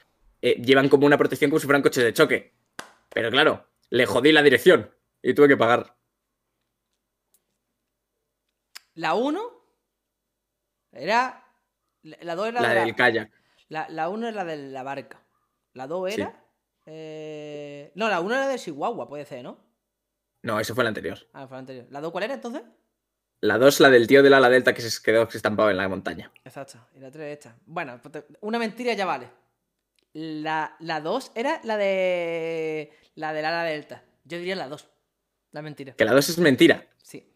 eh, 0.42 0.62
llevan 0.62 0.88
como 0.88 1.06
una 1.06 1.18
protección 1.18 1.50
como 1.50 1.58
si 1.58 1.66
fueran 1.66 1.82
coches 1.82 2.04
de 2.04 2.12
choque. 2.12 2.52
Pero 3.12 3.32
claro, 3.32 3.66
le 3.90 4.06
jodí 4.06 4.30
la 4.30 4.44
dirección 4.44 4.92
y 5.22 5.34
tuve 5.34 5.48
que 5.48 5.56
pagar. 5.56 5.96
La 8.94 9.14
1 9.14 9.42
era. 10.92 11.42
La 12.02 12.36
2 12.36 12.46
era 12.48 12.60
La 12.62 12.68
de 12.68 12.74
la- 12.76 12.84
del 12.84 12.94
kayak. 12.94 13.30
La, 13.70 13.88
la 13.88 14.08
1 14.08 14.28
era 14.28 14.44
de 14.44 14.56
la 14.56 14.84
barca. 14.84 15.20
La 15.72 15.88
2 15.88 16.14
Sí. 16.14 16.22
Eh, 16.86 17.92
No, 17.94 18.08
la 18.08 18.20
1 18.20 18.34
era 18.34 18.48
de 18.48 18.58
Chihuahua, 18.58 19.08
puede 19.08 19.24
ser, 19.24 19.44
¿no? 19.44 19.58
No, 20.42 20.60
eso 20.60 20.74
fue 20.74 20.84
la 20.84 20.88
anterior. 20.88 21.18
Ah, 21.32 21.46
fue 21.46 21.56
la 21.56 21.60
anterior. 21.60 21.86
¿La 21.90 22.00
2 22.00 22.12
cuál 22.12 22.24
era 22.24 22.34
entonces? 22.34 22.62
La 23.42 23.58
dos, 23.58 23.80
la 23.80 23.90
del 23.90 24.06
tío 24.06 24.22
del 24.22 24.32
ala 24.32 24.48
delta 24.48 24.72
que 24.72 24.80
se 24.80 25.02
quedó 25.02 25.28
estampado 25.28 25.70
en 25.70 25.76
la 25.76 25.88
montaña. 25.88 26.32
Exacto. 26.44 26.78
Y 26.94 27.00
la 27.00 27.10
3 27.10 27.32
esta. 27.36 27.56
Bueno, 27.66 28.00
pues 28.02 28.24
una 28.40 28.58
mentira 28.58 28.94
ya 28.94 29.04
vale. 29.04 29.28
La, 30.14 30.74
la 30.80 31.00
2 31.00 31.32
era 31.34 31.60
la 31.64 31.76
de. 31.76 32.92
La 33.14 33.32
del 33.34 33.44
ala 33.44 33.62
delta. 33.64 34.02
Yo 34.24 34.38
diría 34.38 34.56
la 34.56 34.68
2. 34.68 34.88
La 35.52 35.62
mentira. 35.62 35.94
Que 35.94 36.04
la 36.04 36.12
dos 36.12 36.28
es 36.28 36.38
mentira. 36.38 36.86
Sí. 37.02 37.32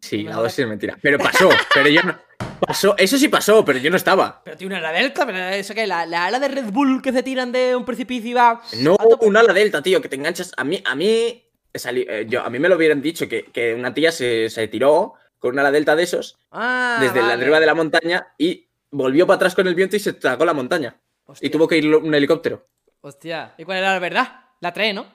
Sí, 0.00 0.24
la 0.24 0.34
jodas. 0.34 0.42
dos 0.52 0.58
es 0.58 0.66
mentira. 0.68 0.98
Pero 1.00 1.18
pasó, 1.18 1.48
pero 1.72 1.88
yo 1.88 2.02
no. 2.02 2.18
Pasó, 2.66 2.94
eso 2.98 3.18
sí 3.18 3.28
pasó, 3.28 3.64
pero 3.64 3.78
yo 3.78 3.90
no 3.90 3.96
estaba. 3.96 4.40
Pero 4.44 4.56
tiene 4.56 4.76
una 4.78 4.88
ala 4.88 4.98
delta, 4.98 5.26
pero 5.26 5.38
eso 5.38 5.74
que 5.74 5.86
la, 5.86 6.06
la 6.06 6.26
ala 6.26 6.38
de 6.38 6.48
Red 6.48 6.70
Bull 6.72 7.02
que 7.02 7.12
se 7.12 7.22
tiran 7.22 7.52
de 7.52 7.74
un 7.76 7.84
precipicio 7.84 8.30
y 8.30 8.34
va. 8.34 8.60
No, 8.80 8.94
a 8.94 8.96
tope. 9.08 9.26
un 9.26 9.36
ala 9.36 9.52
delta, 9.52 9.82
tío, 9.82 10.00
que 10.00 10.08
te 10.08 10.16
enganchas. 10.16 10.52
A 10.56 10.64
mí, 10.64 10.82
a 10.84 10.94
mí, 10.94 11.44
salí- 11.74 12.06
eh, 12.08 12.26
yo, 12.28 12.42
a 12.42 12.50
mí 12.50 12.58
me 12.58 12.68
lo 12.68 12.76
hubieran 12.76 13.02
dicho 13.02 13.28
que, 13.28 13.44
que 13.46 13.74
una 13.74 13.92
tía 13.92 14.10
se, 14.12 14.48
se 14.50 14.68
tiró 14.68 15.14
con 15.38 15.52
un 15.52 15.58
ala 15.58 15.70
delta 15.70 15.94
de 15.94 16.04
esos 16.04 16.38
Ah, 16.50 16.98
desde 17.00 17.20
la 17.20 17.34
arriba 17.34 17.60
de 17.60 17.66
la 17.66 17.74
montaña 17.74 18.28
y 18.38 18.66
volvió 18.90 19.26
para 19.26 19.36
atrás 19.36 19.54
con 19.54 19.66
el 19.66 19.74
viento 19.74 19.96
y 19.96 20.00
se 20.00 20.12
tragó 20.14 20.44
la 20.44 20.54
montaña. 20.54 20.96
Hostia. 21.26 21.46
Y 21.46 21.50
tuvo 21.50 21.66
que 21.68 21.76
ir 21.78 21.94
un 21.94 22.14
helicóptero. 22.14 22.66
Hostia. 23.00 23.54
¿Y 23.58 23.64
cuál 23.64 23.78
era 23.78 23.92
la 23.92 23.98
verdad? 23.98 24.40
La 24.60 24.72
3, 24.72 24.94
¿no? 24.94 25.06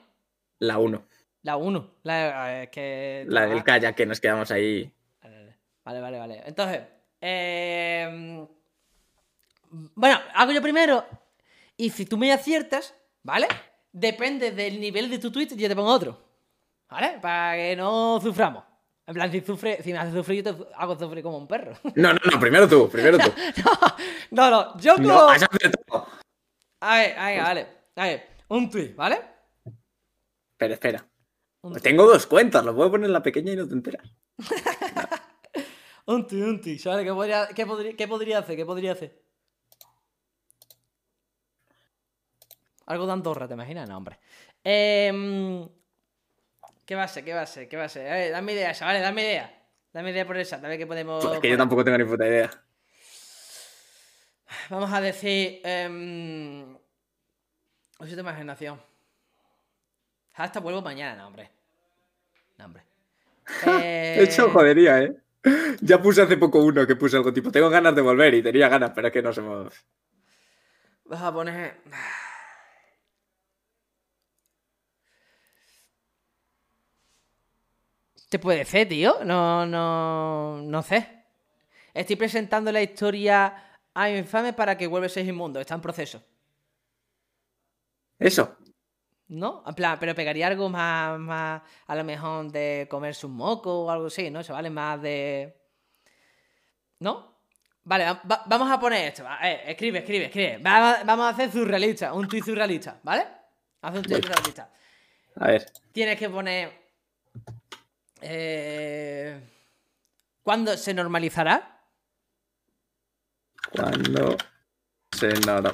La 0.60 0.78
1. 0.78 1.02
La 1.42 1.56
1. 1.56 1.90
La, 2.04 2.62
eh, 2.62 2.70
que... 2.70 3.24
La 3.28 3.46
del 3.46 3.64
kayak 3.64 3.96
que 3.96 4.06
nos 4.06 4.20
quedamos 4.20 4.50
ahí. 4.50 4.92
Vale, 5.84 6.00
vale. 6.00 6.18
vale. 6.18 6.42
Entonces, 6.46 6.82
eh... 7.20 8.46
bueno, 9.94 10.20
hago 10.34 10.52
yo 10.52 10.62
primero. 10.62 11.04
Y 11.76 11.90
si 11.90 12.06
tú 12.06 12.16
me 12.16 12.32
aciertas, 12.32 12.94
¿vale? 13.22 13.48
Depende 13.92 14.52
del 14.52 14.80
nivel 14.80 15.10
de 15.10 15.18
tu 15.18 15.30
tweet, 15.30 15.48
yo 15.56 15.68
te 15.68 15.76
pongo 15.76 15.90
otro. 15.90 16.22
¿Vale? 16.88 17.18
Para 17.20 17.56
que 17.56 17.76
no 17.76 18.20
suframos. 18.20 18.64
En 19.06 19.14
plan, 19.14 19.30
si, 19.32 19.40
sufre, 19.40 19.82
si 19.82 19.92
me 19.92 19.98
hace 19.98 20.12
sufrir, 20.12 20.44
yo 20.44 20.54
te 20.54 20.64
hago 20.76 20.98
sufrir 20.98 21.22
como 21.22 21.38
un 21.38 21.48
perro. 21.48 21.72
No, 21.96 22.12
no, 22.12 22.20
no, 22.30 22.38
primero 22.38 22.68
tú, 22.68 22.88
primero 22.88 23.18
tú. 23.18 23.32
no, 24.30 24.50
no, 24.50 24.78
yo 24.78 24.96
No, 24.98 25.08
como... 25.08 25.30
has 25.30 25.42
acertado. 25.42 26.06
A 26.80 26.96
ver, 26.96 27.16
venga, 27.16 27.42
vale. 27.42 27.66
A 27.96 28.04
ver, 28.04 28.26
un 28.48 28.70
tweet, 28.70 28.94
¿vale? 28.94 29.20
Pero 30.56 30.74
espera. 30.74 31.04
Tengo 31.82 32.06
dos 32.06 32.26
cuentas, 32.26 32.64
lo 32.64 32.74
puedo 32.74 32.92
poner 32.92 33.06
en 33.06 33.12
la 33.12 33.22
pequeña 33.22 33.52
y 33.52 33.56
no 33.56 33.66
te 33.66 33.74
enteras. 33.74 34.08
Un 36.10 36.26
tweet, 36.26 36.42
un 36.42 36.60
tweet. 36.60 36.78
¿Sabes 36.78 37.04
qué 37.04 37.12
podría, 37.12 37.48
qué, 37.54 37.64
podría, 37.64 37.96
qué 37.96 38.08
podría 38.08 38.38
hacer? 38.40 38.56
¿Qué 38.56 38.66
podría 38.66 38.92
hacer? 38.92 39.16
Algo 42.86 43.06
de 43.06 43.12
Andorra, 43.12 43.46
¿te 43.46 43.54
imaginas? 43.54 43.88
No, 43.88 43.96
hombre. 43.96 44.18
Em, 44.64 45.68
¿Qué 46.84 46.96
va 46.96 47.04
a 47.04 47.08
ser? 47.08 47.24
¿Qué 47.24 47.32
va 47.32 47.42
a 47.42 47.46
ser? 47.46 47.68
¿Qué 47.68 47.76
va 47.76 47.84
a 47.84 47.88
ser? 47.88 48.10
A 48.10 48.14
ver, 48.14 48.32
dame 48.32 48.52
idea, 48.54 48.74
chavales, 48.74 49.02
dame 49.02 49.22
idea. 49.22 49.56
Dame 49.92 50.10
idea 50.10 50.26
por 50.26 50.42
chat, 50.44 50.64
a 50.64 50.68
ver 50.68 50.78
qué 50.78 50.86
podemos. 50.86 51.24
Pues 51.24 51.36
es 51.36 51.40
que 51.40 51.50
yo 51.50 51.56
tampoco 51.56 51.84
tengo 51.84 51.98
ni 51.98 52.04
puta 52.04 52.26
idea. 52.26 52.50
Vamos 54.68 54.92
a 54.92 55.00
decir. 55.00 55.60
Eh... 55.62 56.66
Usa 58.00 58.14
tu 58.14 58.20
imaginación. 58.20 58.80
Hasta 60.34 60.58
vuelvo 60.58 60.82
mañana, 60.82 61.14
no, 61.14 61.28
hombre. 61.28 61.50
No, 62.58 62.64
hombre. 62.64 62.82
Eh, 63.64 64.14
De 64.18 64.24
hecho, 64.24 64.50
jodería, 64.50 65.02
¿eh? 65.02 65.14
Ya 65.80 66.00
puse 66.02 66.22
hace 66.22 66.36
poco 66.36 66.62
uno 66.62 66.86
que 66.86 66.96
puse 66.96 67.16
algo 67.16 67.32
tipo, 67.32 67.50
tengo 67.50 67.70
ganas 67.70 67.94
de 67.94 68.02
volver 68.02 68.34
y 68.34 68.42
tenía 68.42 68.68
ganas, 68.68 68.92
pero 68.94 69.08
es 69.08 69.12
que 69.12 69.22
no 69.22 69.32
se 69.32 69.40
me... 69.42 69.68
Vas 71.04 71.22
a 71.22 71.32
poner. 71.32 71.80
¿Te 78.28 78.38
puede 78.38 78.64
ser, 78.64 78.88
tío? 78.88 79.24
No, 79.24 79.66
no. 79.66 80.62
No 80.62 80.82
sé. 80.82 81.24
Estoy 81.94 82.16
presentando 82.16 82.72
la 82.72 82.82
historia 82.82 83.54
a 83.94 84.10
infame 84.10 84.52
para 84.52 84.76
que 84.78 84.86
vuelva 84.86 85.06
a 85.06 85.10
ser 85.10 85.26
inmundo. 85.26 85.60
Está 85.60 85.74
en 85.74 85.80
proceso. 85.80 86.22
Eso. 88.20 88.56
¿No? 89.30 89.62
En 89.64 89.74
plan, 89.76 89.96
pero 90.00 90.12
pegaría 90.14 90.48
algo 90.48 90.68
más, 90.68 91.16
más 91.20 91.62
a 91.86 91.94
lo 91.94 92.02
mejor 92.02 92.50
de 92.50 92.88
comerse 92.90 93.26
un 93.26 93.34
moco 93.36 93.84
o 93.84 93.90
algo 93.90 94.06
así, 94.06 94.28
¿no? 94.28 94.40
Eso 94.40 94.52
vale 94.54 94.70
más 94.70 95.00
de. 95.00 95.56
¿No? 96.98 97.38
Vale, 97.84 98.04
va- 98.06 98.22
va- 98.30 98.42
vamos 98.46 98.70
a 98.70 98.78
poner 98.80 99.06
esto. 99.08 99.24
eh, 99.42 99.62
escribe, 99.66 100.00
escribe, 100.00 100.24
escribe. 100.26 100.58
Va- 100.58 101.04
vamos 101.04 101.26
a 101.26 101.28
hacer 101.28 101.50
surrealista, 101.52 102.12
un 102.12 102.26
tuit 102.26 102.44
surrealista, 102.44 102.98
¿vale? 103.04 103.24
Haz 103.82 103.94
un 103.96 104.02
tuit 104.02 104.20
surrealista. 104.24 104.72
A 105.36 105.46
ver. 105.46 105.66
Tienes 105.92 106.18
que 106.18 106.28
poner. 106.28 106.72
Eh, 108.22 109.40
¿Cuándo 110.42 110.76
se 110.76 110.92
normalizará? 110.92 111.80
Cuando 113.70 114.36
se 115.12 115.28
norma... 115.46 115.70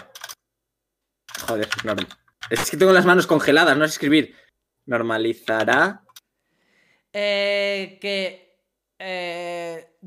Joder, 1.46 1.68
norma. 1.84 2.06
Es 2.50 2.70
que 2.70 2.76
tengo 2.76 2.92
las 2.92 3.04
manos 3.04 3.26
congeladas, 3.26 3.76
no 3.76 3.84
es 3.84 3.92
escribir. 3.92 4.34
Normalizará. 4.86 6.02
Eh, 7.12 7.98
que 8.00 8.60
eh, 8.98 9.98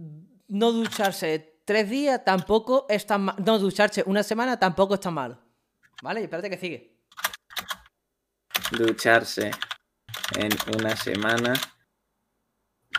no 0.48 0.72
ducharse 0.72 1.62
tres 1.66 1.90
días 1.90 2.24
tampoco 2.24 2.86
es 2.90 3.06
tan 3.06 3.22
malo. 3.24 3.40
No 3.46 3.60
ducharse 3.60 4.04
una 4.06 4.24
semana 4.24 4.58
tampoco 4.58 4.94
es 4.94 5.00
tan 5.00 5.14
malo. 5.14 5.40
¿Vale? 6.02 6.22
Y 6.22 6.24
espérate 6.24 6.50
que 6.50 6.58
sigue. 6.58 6.96
ducharse 8.72 9.52
en 10.38 10.52
una 10.78 10.96
semana 10.96 11.54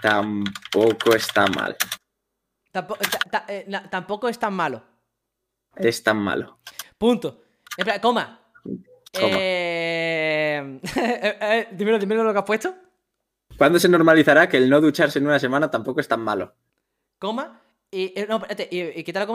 tampoco 0.02 1.14
está 1.14 1.46
mal. 1.46 1.76
Eh, 3.48 3.66
tampoco 3.90 4.28
es 4.28 4.38
tan 4.38 4.54
malo. 4.54 4.82
Es 5.76 6.02
tan 6.02 6.18
malo. 6.18 6.60
Punto. 6.98 7.42
Plan, 7.76 8.00
coma. 8.00 8.49
Eh... 9.12 10.80
eh, 10.96 11.38
eh, 11.40 11.68
dímelo, 11.72 11.98
dímelo 11.98 12.24
lo 12.24 12.32
que 12.32 12.38
has 12.38 12.44
puesto. 12.44 12.74
¿Cuándo 13.56 13.78
se 13.78 13.88
normalizará 13.88 14.48
que 14.48 14.56
el 14.56 14.70
no 14.70 14.80
ducharse 14.80 15.18
en 15.18 15.26
una 15.26 15.38
semana 15.38 15.70
tampoco 15.70 16.00
es 16.00 16.08
tan 16.08 16.20
malo? 16.20 16.54
Coma. 17.18 17.60
Y, 17.90 18.12
eh, 18.18 18.26
no, 18.28 18.36
espérate, 18.36 18.68
y, 18.70 19.00
y 19.00 19.04
quita 19.04 19.20
la 19.20 19.26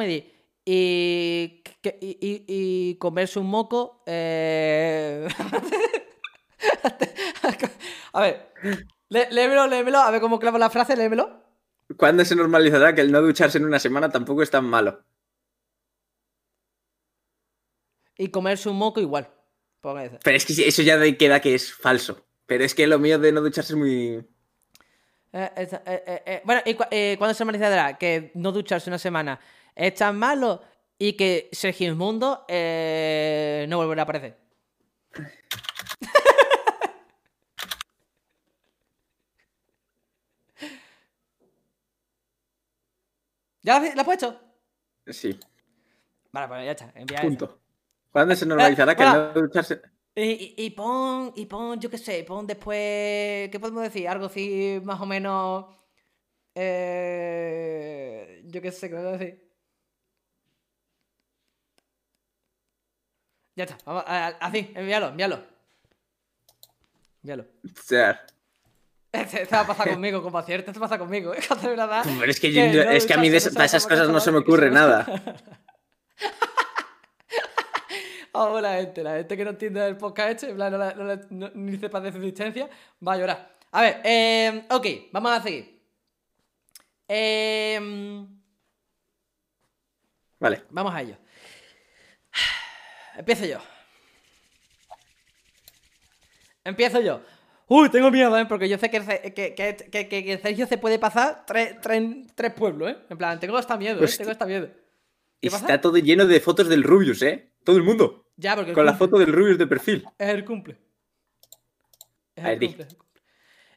y, 2.02 2.18
y- 2.22 2.46
y 2.48 2.96
comerse 2.96 3.40
un 3.40 3.48
moco. 3.48 4.02
eh, 4.06 5.28
a 8.14 8.22
ver. 8.22 8.54
lé- 9.10 9.28
Léemelo, 9.30 9.68
léemelo. 9.68 10.00
A 10.00 10.10
ver 10.12 10.22
cómo 10.22 10.40
clavo 10.40 10.58
la 10.58 10.70
frase, 10.70 10.96
léemelo. 10.96 11.44
¿Cuándo 11.98 12.26
se 12.26 12.36
normalizará 12.36 12.96
que 12.96 13.02
el 13.02 13.12
no 13.12 13.22
ducharse 13.22 13.60
en 13.60 13.66
una 13.66 13.78
semana 13.78 14.10
tampoco 14.10 14.42
es 14.42 14.50
tan 14.50 14.66
malo? 14.66 15.04
Y 18.18 18.30
comerse 18.30 18.70
un 18.70 18.78
moco 18.78 19.00
igual. 19.02 19.30
Pero 20.24 20.38
es 20.38 20.46
que 20.46 20.68
eso 20.68 20.82
ya 20.82 21.00
queda 21.18 21.40
que 21.40 21.56
es 21.56 21.74
falso. 21.74 22.26
Pero 22.46 22.64
es 22.64 22.74
que 22.76 22.88
lo 22.88 23.00
mío 23.00 23.18
de 23.20 23.32
no 23.32 23.42
ducharse 23.42 23.74
es 23.74 23.78
muy... 23.78 24.26
Eh, 25.34 25.52
eh, 25.56 26.24
eh, 26.26 26.42
Bueno, 26.46 26.62
¿y 26.66 26.74
cu- 26.76 26.86
cuándo 27.18 27.34
se 27.34 27.44
normalizará 27.44 27.98
que 27.98 28.32
no 28.36 28.52
ducharse 28.52 28.90
una 28.90 28.98
semana 29.00 29.40
es 29.76 29.94
tan 29.96 30.18
malo 30.18 30.62
y 30.98 31.14
que 31.14 31.50
Sergismundo 31.52 32.46
eh, 32.48 33.66
no 33.68 33.78
volverá 33.78 34.04
a 34.04 34.04
aparecer? 34.04 34.38
¿Ya 43.62 43.80
la, 43.80 44.02
has 44.02 44.06
puesto? 44.06 44.40
Sí, 45.08 45.40
Vale, 46.32 46.48
pues 46.48 46.66
ya 46.66 46.72
está. 46.72 46.92
envía 46.96 47.22
punto. 47.22 47.60
¿Cuándo 48.16 48.34
se 48.34 48.46
normalizará 48.46 48.96
que 48.96 49.04
el 49.04 49.10
para. 49.10 49.34
no 49.34 49.42
ducharse... 49.42 49.82
Y, 50.16 50.54
y- 50.58 50.70
pon, 50.70 51.34
y 51.36 51.46
pon, 51.48 51.78
yo 51.82 51.90
qué 51.90 51.98
sé, 51.98 52.24
pon 52.24 52.48
después. 52.48 53.50
¿Qué 53.50 53.58
podemos 53.60 53.84
decir? 53.84 54.08
Algo 54.08 54.28
así, 54.28 54.80
más 54.86 55.02
o 55.02 55.06
menos. 55.06 55.66
Eh, 56.56 58.42
yo 58.46 58.62
qué 58.62 58.72
sé, 58.72 58.88
¿qué 58.88 58.96
podemos 58.96 59.20
decir? 59.20 59.52
Ya 63.58 63.66
está, 63.66 63.78
vamos, 63.86 64.04
así, 64.08 64.72
envíalo, 64.76 65.08
envíalo. 65.10 65.40
Envíalo. 67.22 67.44
O 67.66 67.82
sea, 67.84 68.26
Este, 69.12 69.42
este 69.44 69.56
va 69.56 69.62
a 69.64 69.68
pasar 69.68 69.90
conmigo, 69.90 70.24
como 70.24 70.42
cierto, 70.44 70.72
este 70.72 70.80
pasa 70.80 70.98
conmigo, 70.98 71.34
¿eh? 71.36 71.40
Verdad. 71.62 72.06
pero 72.20 72.32
es 72.32 72.40
que, 72.40 72.54
yo- 72.54 72.62
no 72.86 72.92
es 72.92 73.06
que 73.06 73.14
a 73.14 73.18
mí 73.18 73.30
de 73.30 73.36
esas- 73.38 73.86
cosas 73.86 74.08
no 74.08 74.22
se 74.22 74.32
me 74.32 74.38
ocurre 74.38 74.72
nada. 74.72 75.06
Vamos, 78.36 78.62
la 78.62 78.74
gente, 78.76 79.04
la 79.04 79.16
gente 79.16 79.38
que 79.38 79.44
no 79.46 79.52
entiende 79.52 79.88
el 79.88 79.98
podcast 79.98 80.30
este, 80.32 80.50
en 80.50 80.56
plan, 80.56 80.72
no 80.72 80.78
no 80.78 81.22
no- 81.30 81.52
ni 81.56 81.78
sepa 81.78 82.00
de 82.02 82.12
su 82.12 82.18
existencia, 82.18 82.70
va 83.06 83.14
a 83.14 83.18
llorar. 83.18 83.58
A 83.72 83.82
ver, 83.82 84.02
eh, 84.04 84.66
ok, 84.70 84.86
vamos 85.12 85.32
a 85.32 85.42
seguir. 85.42 85.82
Eh, 87.08 87.80
Vale. 90.40 90.64
vamos 90.70 90.94
a 90.94 91.02
ello. 91.02 91.18
Empiezo 93.18 93.46
yo. 93.46 93.60
Empiezo 96.64 97.00
yo. 97.02 97.22
Uy, 97.68 97.90
tengo 97.90 98.12
miedo, 98.12 98.38
¿eh? 98.38 98.46
Porque 98.46 98.68
yo 98.70 98.78
sé 98.78 98.90
que, 98.90 99.02
que, 99.34 99.56
que, 99.56 100.08
que, 100.10 100.38
Sergio 100.40 100.68
se 100.68 100.78
puede 100.78 101.00
pasar 101.00 101.46
tres, 101.48 101.80
tres, 101.82 102.04
tres 102.36 102.54
pueblos, 102.54 102.92
¿eh? 102.92 102.98
En 103.10 103.18
plan, 103.18 103.40
tengo 103.40 103.58
hasta 103.58 103.78
miedo, 103.78 104.02
¿eh? 104.02 104.04
Hostia. 104.04 104.18
Tengo 104.20 104.32
hasta 104.32 104.46
miedo. 104.46 104.70
Está 105.42 105.80
todo 105.80 105.98
lleno 105.98 106.26
de 106.26 106.40
fotos 106.40 106.68
del 106.68 106.84
Rubius, 106.84 107.22
¿eh? 107.22 107.52
Todo 107.64 107.78
el 107.78 107.84
mundo. 107.84 108.25
Ya, 108.38 108.56
porque 108.56 108.74
Con 108.74 108.86
la 108.86 108.94
foto 108.94 109.18
del 109.18 109.32
Rubius 109.32 109.58
de 109.58 109.68
perfil. 109.68 110.06
Es 110.18 110.30
el 110.30 110.44
cumple. 110.44 110.78
Es 112.36 112.46
el 112.46 112.60
cumple. 112.60 112.88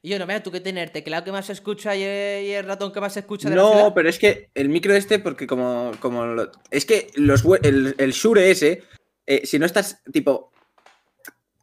Y 0.03 0.11
yo, 0.11 0.19
no, 0.19 0.27
mira, 0.27 0.43
tú 0.43 0.51
que 0.53 0.61
tener 0.61 0.91
teclado 0.91 1.25
que 1.25 1.33
más 1.33 1.47
se 1.47 1.53
escucha 1.53 1.95
y 1.97 2.03
el, 2.03 2.65
ratón 2.65 2.93
que 2.93 3.01
más 3.01 3.13
se 3.13 3.21
escucha 3.21 3.51
de 3.51 3.57
la 3.57 3.63
No, 3.63 3.93
pero 3.95 4.09
es 4.09 4.19
que 4.19 4.51
el 4.55 4.69
micro 4.69 4.95
este, 4.95 5.19
porque 5.19 5.47
como, 5.47 5.91
como 6.01 6.25
lo- 6.25 6.53
es 6.71 6.87
que 6.87 7.11
los, 7.17 7.45
el, 7.63 7.95
el 7.99 8.13
Shure 8.13 8.51
ese, 8.51 8.85
eh, 9.27 9.45
si 9.45 9.59
no 9.59 9.67
estás 9.67 10.01
tipo, 10.13 10.53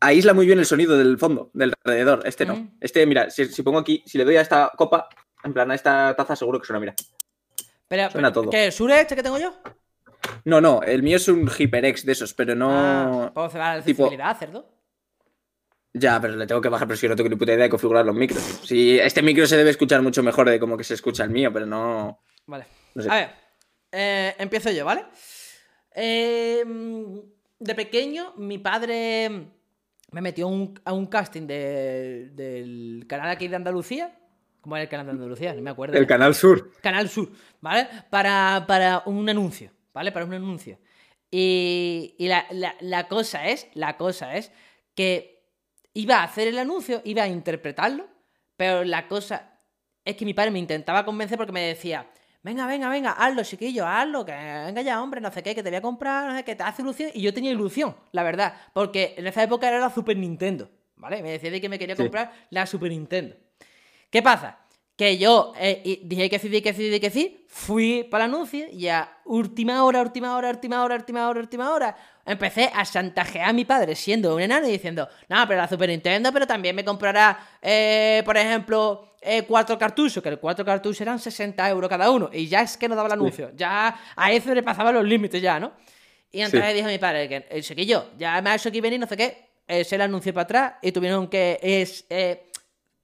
aísla 0.01 0.33
muy 0.33 0.45
bien 0.45 0.59
el 0.59 0.65
sonido 0.65 0.97
del 0.97 1.17
fondo, 1.17 1.49
del 1.53 1.73
alrededor. 1.83 2.23
Este 2.25 2.45
no. 2.45 2.53
Ujú. 2.55 2.69
Este, 2.81 3.05
mira, 3.05 3.29
si, 3.29 3.45
si 3.45 3.63
pongo 3.63 3.79
aquí, 3.79 4.03
si 4.05 4.17
le 4.17 4.25
doy 4.25 4.35
a 4.35 4.41
esta 4.41 4.69
copa, 4.75 5.07
en 5.43 5.53
plan 5.53 5.71
a 5.71 5.75
esta 5.75 6.13
taza, 6.15 6.35
seguro 6.35 6.59
que 6.59 6.67
suena, 6.67 6.79
mira. 6.81 6.93
Pero, 7.87 8.11
suena 8.11 8.31
pero, 8.31 8.41
todo. 8.41 8.51
¿Qué? 8.51 8.65
¿El 8.65 8.71
Sure 8.73 8.99
este 8.99 9.15
que 9.15 9.23
tengo 9.23 9.39
yo? 9.39 9.53
No, 10.45 10.61
no, 10.61 10.81
el 10.83 11.01
mío 11.03 11.17
es 11.17 11.27
un 11.27 11.47
HyperX 11.49 12.05
de 12.05 12.11
esos, 12.11 12.33
pero 12.33 12.55
no. 12.55 12.69
Ah, 12.71 13.31
¿Puedo 13.33 13.49
cerrar 13.49 13.77
la 13.77 13.83
tipo- 13.83 14.03
accesibilidad, 14.05 14.37
cerdo? 14.37 14.69
Ya, 15.93 16.19
pero 16.19 16.35
le 16.35 16.45
tengo 16.45 16.59
que 16.61 16.67
bajar, 16.69 16.87
pero 16.87 16.95
es 16.95 17.01
que 17.01 17.07
no 17.09 17.15
tengo 17.15 17.29
ni 17.29 17.35
puta 17.37 17.53
idea 17.53 17.63
de 17.63 17.69
configurar 17.69 18.05
los 18.05 18.15
micros. 18.15 18.41
Sí, 18.63 18.99
este 18.99 19.21
micro 19.21 19.47
se 19.47 19.55
debe 19.57 19.69
escuchar 19.69 20.01
mucho 20.01 20.21
mejor 20.23 20.49
de 20.49 20.59
como 20.59 20.75
que 20.77 20.83
se 20.83 20.93
escucha 20.93 21.23
el 21.23 21.29
mío, 21.29 21.51
pero 21.53 21.65
no. 21.65 22.19
Vale. 22.47 22.65
No 22.93 23.01
sé. 23.01 23.09
A 23.09 23.15
ver, 23.15 23.29
eh, 23.93 24.35
empiezo 24.37 24.71
yo, 24.71 24.83
¿vale? 24.83 25.05
Eh, 25.93 26.63
de 27.59 27.75
pequeño, 27.75 28.33
mi 28.37 28.57
padre 28.57 29.29
me 30.11 30.21
metió 30.21 30.47
un- 30.47 30.79
a 30.83 30.91
un 30.93 31.07
casting 31.07 31.47
de- 31.47 32.29
del 32.33 33.05
canal 33.07 33.29
aquí 33.29 33.47
de 33.47 33.55
Andalucía. 33.55 34.13
¿Cómo 34.61 34.75
era 34.75 34.83
el 34.83 34.89
canal 34.89 35.05
de 35.05 35.11
Andalucía? 35.13 35.53
No 35.53 35.61
me 35.61 35.69
acuerdo. 35.69 35.95
El 35.95 36.03
ya. 36.03 36.07
canal 36.07 36.33
sur. 36.35 36.71
Canal 36.81 37.07
Sur, 37.07 37.29
¿vale? 37.61 37.87
Para, 38.09 38.65
para 38.67 39.03
un 39.05 39.29
anuncio, 39.29 39.71
¿vale? 39.95 40.11
Para 40.11 40.25
un 40.25 40.33
anuncio. 40.35 40.77
Y, 41.31 42.13
y 42.19 42.27
la, 42.27 42.45
la- 42.51 42.75
la 42.81 43.07
cosa 43.07 43.47
es, 43.47 43.67
la 43.73 43.97
cosa 43.97 44.35
es 44.35 44.51
que 44.93 45.43
iba 45.93 46.17
a 46.17 46.23
hacer 46.23 46.47
el 46.49 46.59
anuncio, 46.59 47.01
iba 47.05 47.23
a 47.23 47.27
interpretarlo, 47.27 48.05
pero 48.57 48.83
la 48.83 49.07
cosa 49.07 49.59
es 50.03 50.15
que 50.15 50.25
mi 50.25 50.33
padre 50.33 50.51
me 50.51 50.59
intentaba 50.59 51.03
convencer 51.03 51.37
porque 51.37 51.51
me 51.51 51.61
decía, 51.61 52.07
venga, 52.43 52.67
venga, 52.67 52.89
venga, 52.89 53.11
hazlo, 53.11 53.43
chiquillo, 53.43 53.87
hazlo, 53.87 54.25
que 54.25 54.31
venga 54.33 54.81
ya, 54.81 55.01
hombre, 55.01 55.19
no 55.19 55.31
sé 55.31 55.41
qué, 55.41 55.55
que 55.55 55.63
te 55.63 55.69
voy 55.69 55.77
a 55.77 55.81
comprar, 55.81 56.29
no 56.29 56.37
sé 56.37 56.43
qué, 56.43 56.55
te 56.55 56.63
hace 56.63 56.81
ilusión. 56.83 57.09
Y 57.13 57.21
yo 57.21 57.33
tenía 57.33 57.51
ilusión, 57.51 57.95
la 58.11 58.23
verdad, 58.23 58.53
porque 58.73 59.15
en 59.17 59.25
esa 59.27 59.41
época 59.43 59.67
era 59.67 59.79
la 59.79 59.89
Super 59.89 60.15
Nintendo, 60.17 60.69
¿vale? 60.95 61.23
Me 61.23 61.31
decía 61.31 61.49
de 61.49 61.59
que 61.59 61.69
me 61.69 61.79
quería 61.79 61.95
Sí. 61.95 62.03
comprar 62.03 62.33
la 62.51 62.65
Super 62.67 62.91
Nintendo. 62.91 63.35
¿Qué 64.11 64.21
pasa? 64.21 64.59
Que 64.95 65.17
yo 65.17 65.51
eh, 65.57 65.99
dije 66.03 66.29
que 66.29 66.39
sí, 66.39 66.47
di 66.47 66.61
que 66.61 66.73
sí, 66.73 66.89
di 66.89 66.99
que 67.01 67.09
sí, 67.09 67.45
fui 67.49 68.05
para 68.09 68.25
el 68.25 68.31
anuncio 68.33 68.65
y 68.71 68.87
a 68.87 69.09
última 69.25 69.83
hora, 69.83 70.01
última 70.01 70.37
hora, 70.37 70.49
última 70.49 70.83
hora, 70.83 70.95
última 70.95 71.27
hora, 71.27 71.39
última 71.41 71.73
hora, 71.73 71.97
empecé 72.25 72.71
a 72.73 72.85
chantajear 72.85 73.49
a 73.49 73.53
mi 73.53 73.65
padre 73.65 73.93
siendo 73.95 74.33
un 74.35 74.41
enano 74.41 74.67
y 74.67 74.71
diciendo, 74.71 75.07
no, 75.27 75.45
pero 75.47 75.59
la 75.59 75.67
Super 75.67 75.89
Nintendo, 75.89 76.31
pero 76.31 76.47
también 76.47 76.73
me 76.75 76.85
comprará, 76.85 77.37
eh, 77.61 78.21
por 78.25 78.37
ejemplo, 78.37 79.15
eh, 79.21 79.43
cuatro 79.43 79.77
cartuchos, 79.77 80.23
que 80.23 80.31
los 80.31 80.39
cuatro 80.39 80.63
cartuchos 80.63 81.01
eran 81.01 81.19
60 81.19 81.69
euros 81.69 81.89
cada 81.89 82.09
uno, 82.09 82.29
y 82.31 82.47
ya 82.47 82.61
es 82.61 82.77
que 82.77 82.87
no 82.87 82.95
daba 82.95 83.07
el 83.07 83.13
anuncio, 83.13 83.51
ya 83.53 83.99
a 84.15 84.31
eso 84.31 84.53
le 84.55 84.63
pasaban 84.63 84.93
los 84.95 85.03
límites 85.03 85.41
ya, 85.41 85.59
¿no? 85.59 85.73
Y 86.31 86.39
entonces 86.41 86.69
Sí. 86.69 86.75
dijo 86.77 86.87
mi 86.87 86.99
padre 86.99 87.27
que 87.27 87.45
el 87.49 87.63
chiquillo, 87.63 88.11
ya 88.17 88.41
me 88.41 88.49
ha 88.51 88.55
hecho 88.55 88.69
aquí 88.69 88.79
venir, 88.79 88.99
no 88.99 89.07
sé 89.07 89.17
qué, 89.17 89.83
se 89.83 89.97
le 89.97 90.03
anunció 90.05 90.33
para 90.33 90.43
atrás 90.43 90.73
y 90.81 90.91
tuvieron 90.93 91.27
que 91.27 91.59
es, 91.61 92.05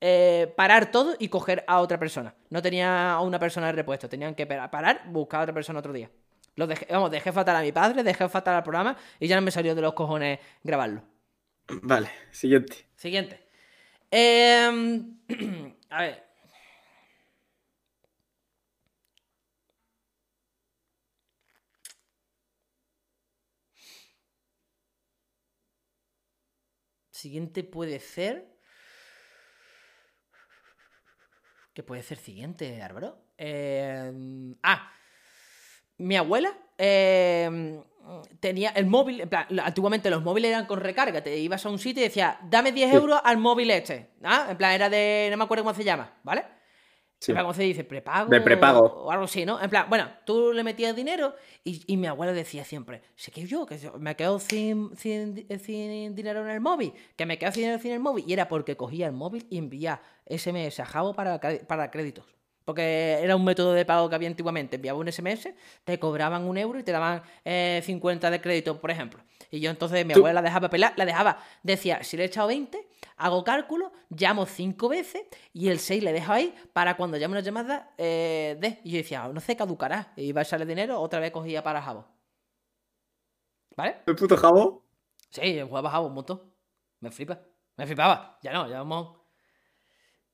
eh, 0.01 0.41
eh, 0.41 0.47
parar 0.47 0.91
todo 0.91 1.15
y 1.19 1.29
coger 1.29 1.63
a 1.67 1.79
otra 1.79 1.99
persona. 1.99 2.33
No 2.49 2.61
tenía 2.61 3.13
a 3.13 3.21
una 3.21 3.37
persona 3.39 3.67
de 3.67 3.73
repuesto, 3.73 4.09
tenían 4.09 4.33
que 4.33 4.47
parar, 4.47 5.03
buscar 5.07 5.41
a 5.41 5.43
otra 5.43 5.53
persona 5.53 5.79
otro 5.79 5.93
día. 5.93 6.09
Lo 6.55 6.67
dejé, 6.67 6.87
vamos, 6.89 7.11
dejé 7.11 7.31
fatal 7.31 7.55
a 7.55 7.61
mi 7.61 7.71
padre, 7.71 8.03
dejé 8.03 8.27
fatal 8.27 8.55
al 8.55 8.63
programa 8.63 8.97
y 9.19 9.27
ya 9.27 9.35
no 9.35 9.41
me 9.43 9.51
salió 9.51 9.75
de 9.75 9.81
los 9.81 9.93
cojones 9.93 10.39
grabarlo. 10.63 11.03
Vale, 11.83 12.09
siguiente. 12.31 12.87
Siguiente. 12.95 13.47
Em, 14.09 15.17
a 15.89 16.01
ver. 16.01 16.23
Siguiente 27.11 27.63
puede 27.63 27.99
ser. 27.99 28.50
¿Qué 31.73 31.83
puede 31.83 32.03
ser 32.03 32.17
siguiente, 32.17 32.81
Álvaro? 32.81 33.17
Em, 33.37 34.55
ah, 34.63 34.91
mi 35.97 36.15
abuela 36.17 36.51
em, 36.77 37.81
tenía 38.39 38.71
el 38.71 38.87
móvil, 38.87 39.21
en 39.21 39.29
plan, 39.29 39.45
antiguamente 39.63 40.09
los 40.09 40.21
móviles 40.23 40.49
eran 40.49 40.65
con 40.65 40.79
recarga, 40.81 41.21
te 41.23 41.37
ibas 41.37 41.65
a 41.65 41.69
un 41.69 41.79
sitio 41.79 42.01
y 42.03 42.07
decía, 42.07 42.39
dame 42.43 42.71
10 42.71 42.89
Sí. 42.89 42.95
euros 42.95 43.21
al 43.23 43.37
móvil 43.37 43.71
este, 43.71 44.09
¿ah? 44.23 44.47
En 44.49 44.57
plan, 44.57 44.73
era 44.73 44.89
de, 44.89 45.29
no 45.31 45.37
me 45.37 45.43
acuerdo 45.45 45.63
cómo 45.63 45.75
se 45.75 45.83
llama, 45.83 46.19
¿vale? 46.23 46.43
Sí. 47.23 47.31
En 47.31 47.35
plan, 47.35 47.45
¿Cómo 47.45 47.53
se 47.53 47.61
dice? 47.61 47.83
¿Prepago? 47.83 48.31
De 48.31 48.41
prepago. 48.41 48.79
O, 48.79 49.03
o 49.05 49.11
algo 49.11 49.25
así, 49.25 49.45
¿no? 49.45 49.61
En 49.61 49.69
plan, 49.69 49.85
bueno, 49.87 50.09
tú 50.25 50.51
le 50.53 50.63
metías 50.63 50.95
dinero 50.95 51.35
y, 51.63 51.83
y 51.85 51.95
mi 51.95 52.07
abuelo 52.07 52.33
decía 52.33 52.65
siempre, 52.65 53.03
sé 53.15 53.29
que 53.31 53.45
yo, 53.45 53.67
que 53.67 53.77
me 53.99 54.15
quedo 54.15 54.39
sin, 54.39 54.89
sin, 54.97 55.45
sin 55.59 56.15
dinero 56.15 56.41
en 56.41 56.49
el 56.49 56.61
móvil, 56.61 56.93
que 57.15 57.27
me 57.27 57.37
quedo 57.37 57.51
sin 57.51 57.61
dinero 57.61 57.79
en 57.83 57.91
el 57.91 57.99
móvil. 57.99 58.25
Y 58.27 58.33
era 58.33 58.47
porque 58.47 58.75
cogía 58.75 59.05
el 59.05 59.11
móvil 59.13 59.45
y 59.51 59.59
enviaba 59.59 60.01
SMS 60.27 60.79
a 60.79 60.85
Jabo 60.87 61.13
para, 61.13 61.39
para 61.39 61.91
créditos. 61.91 62.25
Porque 62.65 63.19
era 63.21 63.35
un 63.35 63.43
método 63.43 63.73
de 63.73 63.85
pago 63.85 64.09
que 64.09 64.15
había 64.15 64.27
antiguamente. 64.27 64.77
Enviaba 64.77 64.97
un 64.97 65.07
SMS, 65.11 65.49
te 65.83 65.99
cobraban 65.99 66.43
un 66.45 66.57
euro 66.57 66.79
y 66.79 66.83
te 66.83 66.91
daban 66.91 67.21
eh, 67.45 67.81
50 67.83 68.31
de 68.31 68.41
crédito, 68.41 68.81
por 68.81 68.89
ejemplo. 68.89 69.21
Y 69.51 69.59
yo 69.59 69.69
entonces, 69.69 70.03
mi 70.07 70.13
Tú- 70.13 70.19
abuela 70.21 70.41
la 70.41 70.47
dejaba 70.47 70.69
pelar, 70.69 70.93
la 70.95 71.05
dejaba, 71.05 71.37
decía, 71.61 72.03
si 72.03 72.17
le 72.17 72.23
he 72.23 72.25
echado 72.27 72.47
20, 72.47 72.87
hago 73.25 73.43
cálculo, 73.43 73.91
llamo 74.09 74.45
5 74.45 74.89
veces 74.89 75.23
y 75.53 75.69
el 75.69 75.79
6 75.79 76.03
le 76.03 76.13
dejo 76.13 76.31
ahí 76.33 76.53
para 76.73 76.95
cuando 76.97 77.17
llame 77.17 77.33
una 77.33 77.41
llamada 77.41 77.93
eh, 77.97 78.57
de. 78.59 78.79
Y 78.83 78.91
yo 78.91 78.97
decía, 78.97 79.27
no 79.27 79.39
sé, 79.39 79.55
caducará. 79.55 80.13
Y 80.15 80.23
iba 80.23 80.41
a 80.41 80.43
echarle 80.43 80.65
dinero, 80.65 80.99
otra 80.99 81.19
vez 81.19 81.31
cogía 81.31 81.63
para 81.63 81.81
Jabo. 81.81 82.07
¿Vale? 83.75 83.97
¿El 84.05 84.15
puto 84.15 84.35
jabo? 84.37 84.83
Sí, 85.29 85.61
jugaba 85.61 85.89
Jabo 85.89 86.07
un 86.07 86.13
montón. 86.13 86.41
Me 86.99 87.09
flipa. 87.09 87.39
Me 87.77 87.85
flipaba. 87.87 88.37
Ya 88.43 88.51
no, 88.53 88.67
ya 88.67 88.79
vamos. 88.79 89.17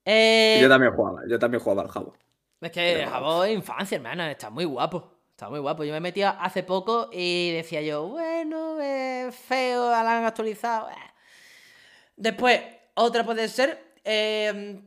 Eh, 0.04 0.58
Yo 0.62 0.70
también 0.70 0.94
jugaba, 0.94 1.22
yo 1.28 1.38
también 1.38 1.62
jugaba 1.62 1.82
al 1.84 1.90
jabo. 1.90 2.14
es 2.62 2.72
que 2.72 2.96
Pero- 2.98 3.10
Jabo 3.12 3.44
es 3.44 3.54
infancia, 3.54 3.98
hermano. 3.98 4.24
Está 4.26 4.50
muy 4.50 4.66
guapo. 4.66 5.14
Está 5.32 5.50
muy 5.50 5.60
guapo. 5.60 5.84
Yo 5.84 5.94
me 5.94 6.00
metía 6.00 6.32
hace 6.32 6.64
poco 6.64 7.10
y 7.12 7.52
decía 7.52 7.82
yo, 7.84 8.08
bueno, 8.08 8.80
es 8.82 9.36
feo, 9.36 9.92
la 9.92 10.18
han 10.18 10.26
actualizado. 10.26 10.90
eh". 10.90 10.94
Después, 12.16 12.60
otra 12.98 13.24
puede 13.26 13.48
ser. 13.48 13.96
eh, 14.04 14.82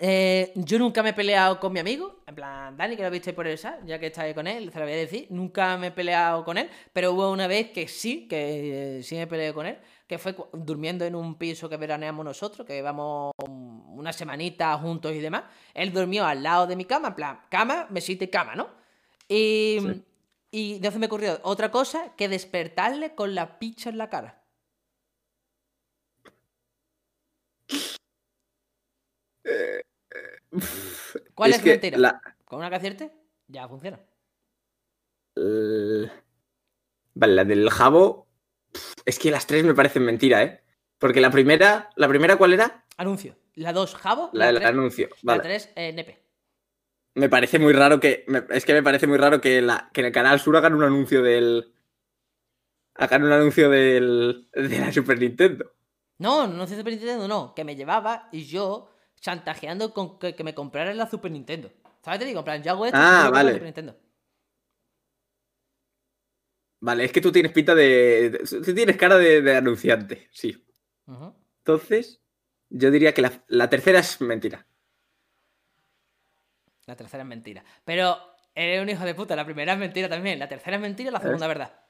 eh, 0.00 0.52
yo 0.54 0.78
nunca 0.78 1.02
me 1.02 1.10
he 1.10 1.12
peleado 1.12 1.60
con 1.60 1.70
mi 1.72 1.78
amigo. 1.78 2.22
En 2.26 2.34
plan, 2.34 2.74
Dani, 2.76 2.96
que 2.96 3.02
lo 3.02 3.10
visteis 3.10 3.36
por 3.36 3.46
el 3.46 3.58
chat, 3.58 3.84
ya 3.84 3.98
que 3.98 4.06
estáis 4.06 4.34
con 4.34 4.46
él, 4.46 4.72
se 4.72 4.78
lo 4.78 4.86
voy 4.86 4.94
a 4.94 4.96
decir. 4.96 5.26
Nunca 5.30 5.76
me 5.76 5.88
he 5.88 5.90
peleado 5.90 6.44
con 6.44 6.56
él, 6.56 6.70
pero 6.94 7.12
hubo 7.12 7.30
una 7.30 7.46
vez 7.46 7.70
que 7.72 7.86
sí, 7.88 8.26
que 8.26 8.98
eh, 8.98 9.02
sí 9.02 9.16
me 9.16 9.26
peleé 9.26 9.52
con 9.52 9.66
él, 9.66 9.76
que 10.06 10.16
fue 10.18 10.34
durmiendo 10.54 11.04
en 11.04 11.14
un 11.14 11.36
piso 11.36 11.68
que 11.68 11.76
veraneamos 11.76 12.24
nosotros, 12.24 12.66
que 12.66 12.78
íbamos 12.78 13.32
um, 13.46 13.98
una 13.98 14.12
semanita 14.14 14.76
juntos 14.78 15.12
y 15.12 15.18
demás. 15.20 15.44
Él 15.74 15.92
durmió 15.92 16.24
al 16.24 16.42
lado 16.42 16.66
de 16.66 16.74
mi 16.76 16.86
cama, 16.86 17.08
en 17.08 17.14
plan, 17.14 17.40
cama, 17.50 17.86
mesita 17.90 18.24
y 18.24 18.28
cama, 18.28 18.54
¿no? 18.54 18.70
Y, 19.28 19.78
Sí. 19.80 20.04
y 20.50 20.74
entonces 20.76 20.98
me 21.00 21.06
ocurrió 21.06 21.38
otra 21.42 21.70
cosa 21.70 22.14
que 22.16 22.28
despertarle 22.30 23.14
con 23.14 23.34
la 23.34 23.58
picha 23.58 23.90
en 23.90 23.98
la 23.98 24.08
cara. 24.08 24.41
¿Cuál 31.34 31.50
es, 31.52 31.62
que 31.62 31.70
mentira? 31.70 31.98
la- 31.98 32.20
Con 32.44 32.58
una 32.58 32.70
que 32.70 32.76
acierte, 32.76 33.12
ya 33.48 33.68
funciona. 33.68 34.00
el- 35.36 36.10
Vale, 37.14 37.34
la 37.34 37.44
del 37.44 37.68
jabo. 37.70 38.28
Es 39.04 39.18
que 39.18 39.30
las 39.30 39.46
tres 39.46 39.64
me 39.64 39.74
parecen 39.74 40.04
mentira, 40.04 40.42
¿eh? 40.42 40.62
Porque 40.98 41.20
la 41.20 41.30
primera, 41.30 41.90
¿la 41.96 42.08
primera 42.08 42.36
cuál 42.36 42.52
era? 42.54 42.84
Anuncio. 42.96 43.36
La 43.54 43.72
2, 43.74 43.94
Jabo. 43.96 44.30
La 44.32 44.46
La 44.46 44.46
del 44.46 44.56
3, 44.56 44.68
anuncio. 44.68 45.08
la 45.22 45.32
Vale. 45.34 45.42
3 45.42 45.72
eh, 45.76 45.92
Nepe. 45.92 46.22
Me 47.16 47.28
parece 47.28 47.58
muy 47.58 47.72
raro 47.74 48.00
que. 48.00 48.24
me- 48.28 48.44
es 48.50 48.64
que 48.64 48.72
me 48.72 48.82
parece 48.82 49.06
muy 49.06 49.18
raro 49.18 49.40
que, 49.40 49.60
la, 49.60 49.90
que 49.92 50.00
en 50.00 50.06
el 50.06 50.12
canal 50.12 50.40
Sur 50.40 50.56
hagan 50.56 50.74
un 50.74 50.82
anuncio 50.84 51.22
del. 51.22 51.74
Hagan 52.94 53.24
un 53.24 53.32
anuncio 53.32 53.68
del. 53.68 54.48
de 54.54 54.78
la 54.78 54.90
Super 54.92 55.18
Nintendo. 55.18 55.74
No, 56.18 56.46
no 56.46 56.66
sé 56.66 56.76
Super 56.76 56.94
Nintendo, 56.94 57.28
no. 57.28 57.54
Que 57.54 57.64
me 57.64 57.76
llevaba 57.76 58.28
y 58.32 58.44
yo 58.44 58.88
chantajeando 59.22 59.94
con 59.94 60.18
que, 60.18 60.34
que 60.34 60.44
me 60.44 60.54
compraran 60.54 60.98
la 60.98 61.08
Super 61.08 61.30
Nintendo. 61.30 61.72
¿Sabes? 62.04 62.18
Te 62.18 62.26
digo, 62.26 62.40
en 62.40 62.44
plan, 62.44 62.62
yo 62.62 62.72
hago 62.72 62.84
esto 62.84 62.98
Ah, 63.00 63.30
vale. 63.32 63.44
la 63.44 63.52
Super 63.54 63.64
Nintendo. 63.64 63.96
Vale, 66.80 67.04
es 67.04 67.12
que 67.12 67.20
tú 67.20 67.30
tienes 67.30 67.52
pinta 67.52 67.74
de. 67.74 68.42
tú 68.64 68.74
tienes 68.74 68.96
cara 68.96 69.16
de, 69.16 69.40
de 69.40 69.56
anunciante, 69.56 70.28
sí. 70.32 70.66
Entonces, 71.58 72.20
yo 72.68 72.90
diría 72.90 73.14
que 73.14 73.22
la, 73.22 73.32
la 73.46 73.70
tercera 73.70 74.00
es 74.00 74.20
mentira. 74.20 74.66
La 76.86 76.96
tercera 76.96 77.22
es 77.22 77.28
mentira. 77.28 77.64
Pero 77.84 78.18
eres 78.54 78.82
un 78.82 78.88
hijo 78.88 79.04
de 79.04 79.14
puta. 79.14 79.36
La 79.36 79.44
primera 79.44 79.74
es 79.74 79.78
mentira 79.78 80.08
también. 80.08 80.40
La 80.40 80.48
tercera 80.48 80.76
es 80.76 80.82
mentira 80.82 81.10
y 81.10 81.12
la 81.12 81.20
segunda 81.20 81.46
es 81.46 81.48
verdad. 81.48 81.80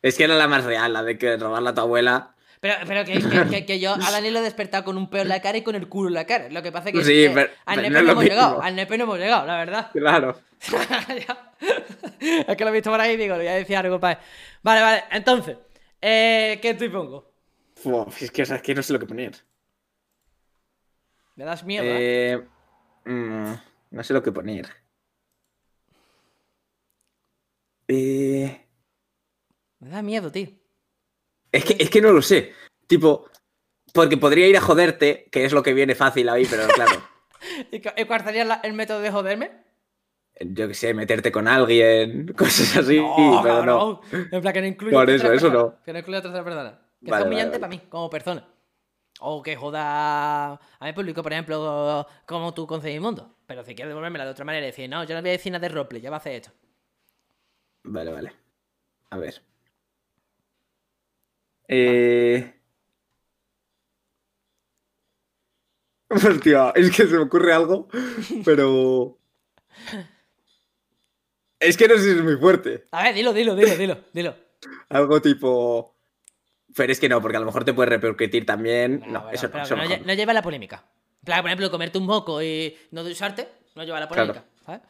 Es 0.00 0.16
que 0.16 0.24
era 0.24 0.36
la 0.36 0.48
más 0.48 0.64
real, 0.64 0.92
la 0.94 1.02
de 1.02 1.18
que 1.18 1.36
robarla 1.36 1.70
a 1.70 1.74
tu 1.74 1.80
abuela. 1.82 2.34
Pero, 2.64 2.76
pero 2.86 3.04
que, 3.04 3.12
que- 3.20 3.50
que- 3.50 3.66
que 3.66 3.78
yo 3.78 3.92
a 3.92 4.10
Dani 4.10 4.30
lo 4.30 4.38
he 4.38 4.42
despertado 4.42 4.84
con 4.84 4.96
un 4.96 5.10
peo 5.10 5.20
en 5.20 5.28
la 5.28 5.42
cara 5.42 5.58
y 5.58 5.62
con 5.62 5.74
el 5.74 5.86
culo 5.86 6.08
en 6.08 6.14
la 6.14 6.24
cara. 6.24 6.48
Lo 6.48 6.62
que 6.62 6.72
pasa 6.72 6.88
es 6.88 6.94
que, 6.94 7.04
Sí, 7.04 7.26
pero- 7.34 7.50
al 7.66 7.82
nepe 7.82 7.90
no 8.02 8.12
hemos 8.12 8.24
llegado. 8.24 8.62
Al 8.62 8.74
nepe 8.74 8.96
no 8.96 9.04
hemos 9.04 9.18
llegado, 9.18 9.46
la 9.46 9.56
verdad. 9.58 9.90
Claro. 9.92 10.40
Es 12.20 12.56
que 12.56 12.64
lo 12.64 12.70
he 12.70 12.72
visto 12.72 12.90
por 12.90 12.98
ahí 13.02 13.12
y 13.12 13.16
digo, 13.18 13.34
le 13.36 13.40
voy 13.44 13.48
a 13.48 13.54
decir 13.56 13.76
algo, 13.76 13.96
compadre. 13.96 14.18
Vale, 14.62 14.80
vale. 14.80 15.04
Entonces, 15.10 15.58
eh, 16.00 16.58
¿qué 16.62 16.72
te 16.72 16.88
pongo? 16.88 17.30
Uf, 17.84 18.22
es, 18.22 18.30
que, 18.30 18.42
o 18.42 18.46
sea, 18.46 18.56
es 18.56 18.62
que 18.62 18.74
no 18.74 18.82
sé 18.82 18.94
lo 18.94 18.98
que 18.98 19.04
poner. 19.04 19.34
Me 21.36 21.44
das 21.44 21.64
miedo, 21.64 21.84
¿eh? 21.84 22.32
Eh, 22.32 23.10
mm, 23.10 23.52
no 23.90 24.02
sé 24.02 24.14
lo 24.14 24.22
que 24.22 24.32
poner. 24.32 24.68
Eh, 27.88 28.58
Me 29.80 29.90
da 29.90 30.00
miedo, 30.00 30.32
tío. 30.32 30.48
Es, 31.56 31.64
que, 31.64 31.76
es 31.78 31.90
que 31.90 32.00
no 32.00 32.12
lo 32.12 32.22
sé. 32.22 32.52
Tipo, 32.86 33.28
porque 33.92 34.16
podría 34.16 34.46
ir 34.48 34.56
a 34.56 34.60
joderte, 34.60 35.28
que 35.30 35.44
es 35.44 35.52
lo 35.52 35.62
que 35.62 35.72
viene 35.74 35.94
fácil 35.94 36.28
ahí, 36.28 36.46
pero 36.48 36.66
claro. 36.68 37.02
¿Y 37.70 37.80
cu- 37.80 37.90
y 37.96 38.04
cuál 38.04 38.24
sería 38.24 38.60
el 38.62 38.72
método 38.72 39.00
de 39.00 39.10
joderme? 39.10 39.64
yo 40.40 40.66
qué 40.66 40.74
sé, 40.74 40.92
meterte 40.94 41.30
con 41.30 41.46
alguien, 41.46 42.26
cosas 42.36 42.76
así, 42.78 42.98
No, 42.98 43.40
pero 43.42 43.64
no. 43.64 44.00
En 44.12 44.40
plan, 44.40 44.52
que 44.52 44.60
no 44.62 44.66
incluya 44.66 44.96
Por 44.98 45.08
eso, 45.10 45.26
eso 45.32 45.46
persona. 45.48 45.54
no. 45.54 45.82
Que 45.84 45.92
no 45.92 45.98
incluya 46.00 46.18
a 46.18 46.22
tercera 46.22 46.42
persona. 46.44 46.70
Que 47.04 47.10
Vale, 47.10 47.22
vale, 47.22 47.26
humillante 47.26 47.58
vale. 47.58 47.60
para 47.60 47.70
mí, 47.70 47.88
como 47.88 48.10
persona. 48.10 48.48
O 49.20 49.42
que 49.44 49.54
joda 49.54 50.54
a 50.54 50.60
mi 50.84 50.92
público, 50.92 51.22
por 51.22 51.32
ejemplo, 51.32 52.04
como 52.26 52.52
tú 52.52 52.66
concebes 52.66 52.96
el 52.96 53.00
mundo. 53.00 53.36
Pero 53.46 53.62
si 53.64 53.74
quieres 53.76 53.90
devolvérmela 53.90 54.24
de 54.24 54.30
otra 54.32 54.44
manera 54.44 54.66
y 54.66 54.70
decir, 54.70 54.90
no, 54.90 55.04
yo 55.04 55.14
no 55.14 55.20
voy 55.20 55.28
a 55.30 55.32
decir 55.32 55.52
nada 55.52 55.60
de 55.68 55.68
roleplay, 55.72 56.00
ya 56.02 56.10
va 56.10 56.16
a 56.16 56.18
hacer 56.18 56.32
esto. 56.32 56.50
Vale, 57.84 58.10
vale. 58.12 58.32
A 59.10 59.18
ver. 59.18 59.40
Eh... 61.68 62.50
Hostia, 66.08 66.72
es 66.74 66.90
que 66.94 67.06
se 67.06 67.14
me 67.14 67.18
ocurre 67.18 67.52
algo, 67.52 67.88
pero... 68.44 69.18
Es 71.58 71.76
que 71.76 71.88
no 71.88 71.94
sé 71.96 72.02
si 72.02 72.10
es 72.10 72.22
muy 72.22 72.36
fuerte. 72.36 72.84
A 72.92 73.04
ver, 73.04 73.14
dilo, 73.14 73.32
dilo, 73.32 73.54
dilo, 73.54 73.76
dilo, 73.76 73.98
dilo. 74.12 74.36
Algo 74.90 75.20
tipo... 75.20 75.94
Pero 76.76 76.92
es 76.92 77.00
que 77.00 77.08
no, 77.08 77.20
porque 77.22 77.36
a 77.36 77.40
lo 77.40 77.46
mejor 77.46 77.64
te 77.64 77.72
puede 77.72 77.90
repercutir 77.90 78.44
también. 78.44 79.00
No, 79.06 79.22
bueno, 79.22 79.30
eso 79.30 79.46
no, 79.46 79.52
pero 79.52 79.64
eso 79.64 79.76
no, 79.76 79.84
no. 80.04 80.14
lleva 80.14 80.32
la 80.32 80.42
polémica. 80.42 80.84
Plan, 81.24 81.40
por 81.40 81.48
ejemplo, 81.48 81.70
comerte 81.70 81.98
un 81.98 82.06
moco 82.06 82.42
y 82.42 82.76
no 82.90 83.02
ducharte, 83.04 83.48
no 83.76 83.84
lleva 83.84 84.00
la 84.00 84.08
Claro. 84.08 84.32
polémica. 84.32 84.50
¿sabes? 84.66 84.80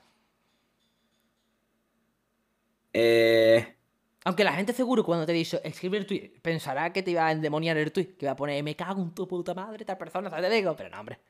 Eh... 2.92 3.76
Aunque 4.24 4.42
la 4.44 4.54
gente 4.54 4.72
seguro 4.72 5.04
cuando 5.04 5.26
te 5.26 5.32
dice 5.32 5.60
escribe 5.64 5.98
el 5.98 6.06
tweet, 6.06 6.32
pensará 6.40 6.92
que 6.92 7.02
te 7.02 7.10
iba 7.10 7.26
a 7.26 7.32
endemoniar 7.32 7.76
el 7.76 7.92
tweet, 7.92 8.16
que 8.16 8.24
iba 8.24 8.32
a 8.32 8.36
poner 8.36 8.62
me 8.64 8.74
cago 8.74 9.02
en 9.02 9.14
tu 9.14 9.28
puta 9.28 9.52
madre, 9.54 9.84
tal 9.84 9.98
persona, 9.98 10.30
¿sabes? 10.30 10.48
Te 10.48 10.56
digo, 10.56 10.74
pero 10.76 10.88
no, 10.88 11.00
hombre. 11.00 11.20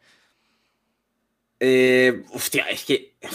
eh, 1.58 2.24
Hostia, 2.32 2.68
es 2.70 2.84
que... 2.84 3.16
Te 3.20 3.26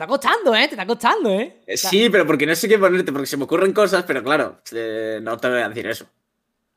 está 0.00 0.06
costando, 0.06 0.54
¿eh? 0.54 0.68
Te 0.68 0.74
está 0.74 0.86
costando, 0.86 1.30
¿eh? 1.30 1.62
eh, 1.66 1.76
Sí, 1.76 2.10
pero 2.10 2.26
porque 2.26 2.44
no 2.46 2.54
sé 2.54 2.68
qué 2.68 2.78
ponerte, 2.78 3.10
porque 3.12 3.26
se 3.26 3.38
me 3.38 3.44
ocurren 3.44 3.72
cosas, 3.72 4.04
pero 4.04 4.22
claro, 4.22 4.60
eh, 4.72 5.18
no 5.22 5.38
te 5.38 5.48
voy 5.48 5.60
a 5.60 5.68
decir 5.70 5.86
eso. 5.86 6.06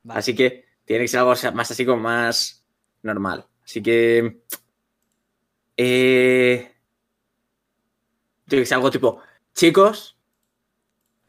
Vale. 0.04 0.20
Así 0.20 0.34
que 0.34 0.66
tiene 0.86 1.04
que 1.04 1.08
ser 1.10 1.20
algo 1.20 1.34
más 1.54 1.72
así 1.72 1.86
como 1.86 2.02
más 2.02 2.66
normal. 3.04 3.46
Así 3.64 3.84
que. 3.84 4.42
Eh, 5.76 6.72
tiene 8.48 8.62
que 8.62 8.66
ser 8.66 8.76
algo 8.76 8.90
tipo. 8.92 9.20
Chicos, 9.54 10.18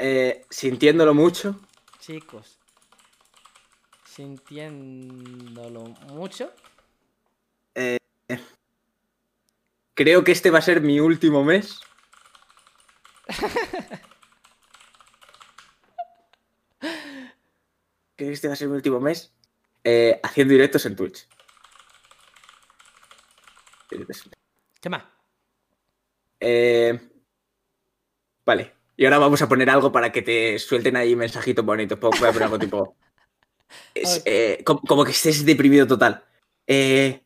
eh, 0.04 0.44
sintiéndolo 0.50 1.14
mucho, 1.14 1.60
Chicos, 2.00 2.58
sintiéndolo 4.04 5.84
mucho. 6.08 6.52
creo 9.94 10.24
que 10.24 10.32
este 10.32 10.50
va 10.50 10.58
a 10.58 10.62
ser 10.62 10.80
mi 10.80 10.98
último 10.98 11.44
mes. 11.44 11.80
creo 18.16 18.28
que 18.28 18.32
este 18.32 18.48
va 18.48 18.54
a 18.54 18.56
ser 18.56 18.66
mi 18.68 18.74
último 18.74 18.98
mes 18.98 19.32
eh, 19.84 20.18
haciendo 20.22 20.52
directos 20.52 20.84
en 20.86 20.96
Twitch. 20.96 21.28
¿Qué 24.80 24.88
más? 24.88 25.04
Eh, 26.40 26.98
vale. 28.44 28.81
Y 28.96 29.04
ahora 29.04 29.18
vamos 29.18 29.42
a 29.42 29.48
poner 29.48 29.70
algo 29.70 29.90
para 29.90 30.12
que 30.12 30.22
te 30.22 30.58
suelten 30.58 30.96
ahí 30.96 31.16
mensajitos 31.16 31.64
bonitos. 31.64 31.98
Voy 31.98 32.10
a 32.14 32.32
poner 32.32 32.42
algo 32.42 32.58
tipo. 32.58 32.96
es, 33.94 34.22
eh, 34.24 34.62
como, 34.64 34.80
como 34.82 35.04
que 35.04 35.12
estés 35.12 35.44
deprimido 35.44 35.86
total. 35.86 36.24
Eh, 36.66 37.22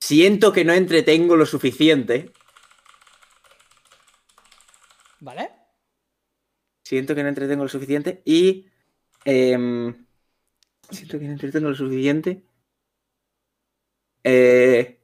siento 0.00 0.52
que 0.52 0.64
no 0.64 0.72
entretengo 0.72 1.36
lo 1.36 1.46
suficiente. 1.46 2.32
¿Vale? 5.20 5.50
Siento 6.84 7.14
que 7.14 7.22
no 7.22 7.28
entretengo 7.28 7.64
lo 7.64 7.68
suficiente 7.68 8.22
y. 8.24 8.66
em, 9.24 10.06
siento 10.90 11.18
que 11.18 11.26
no 11.26 11.32
entretengo 11.32 11.68
lo 11.68 11.74
suficiente. 11.74 12.44
Eh, 14.22 15.00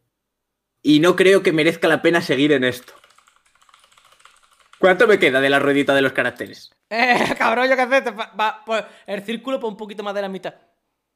y 0.83 1.01
no 1.01 1.15
creo 1.15 1.43
que 1.43 1.53
merezca 1.53 1.89
la 1.89 2.03
pena 2.03 2.21
seguir 2.21 2.53
en 2.53 2.65
esto. 2.65 2.93
¿Cuánto 4.83 5.07
me 5.07 5.17
queda 5.17 5.41
de 5.41 5.49
la 5.49 5.61
ruedita 5.61 5.95
de 5.95 6.03
los 6.03 6.13
caracteres? 6.13 6.73
Eh, 6.91 7.15
cabrón, 7.39 7.71
yo 7.71 7.77
qué 7.77 7.87
sé. 7.87 8.11
Va, 8.11 8.65
pues, 8.67 8.85
el 9.07 9.23
círculo 9.23 9.61
por 9.61 9.71
un 9.71 9.77
poquito 9.77 10.03
más 10.03 10.13
de 10.13 10.23
la 10.23 10.29
mitad. 10.29 10.55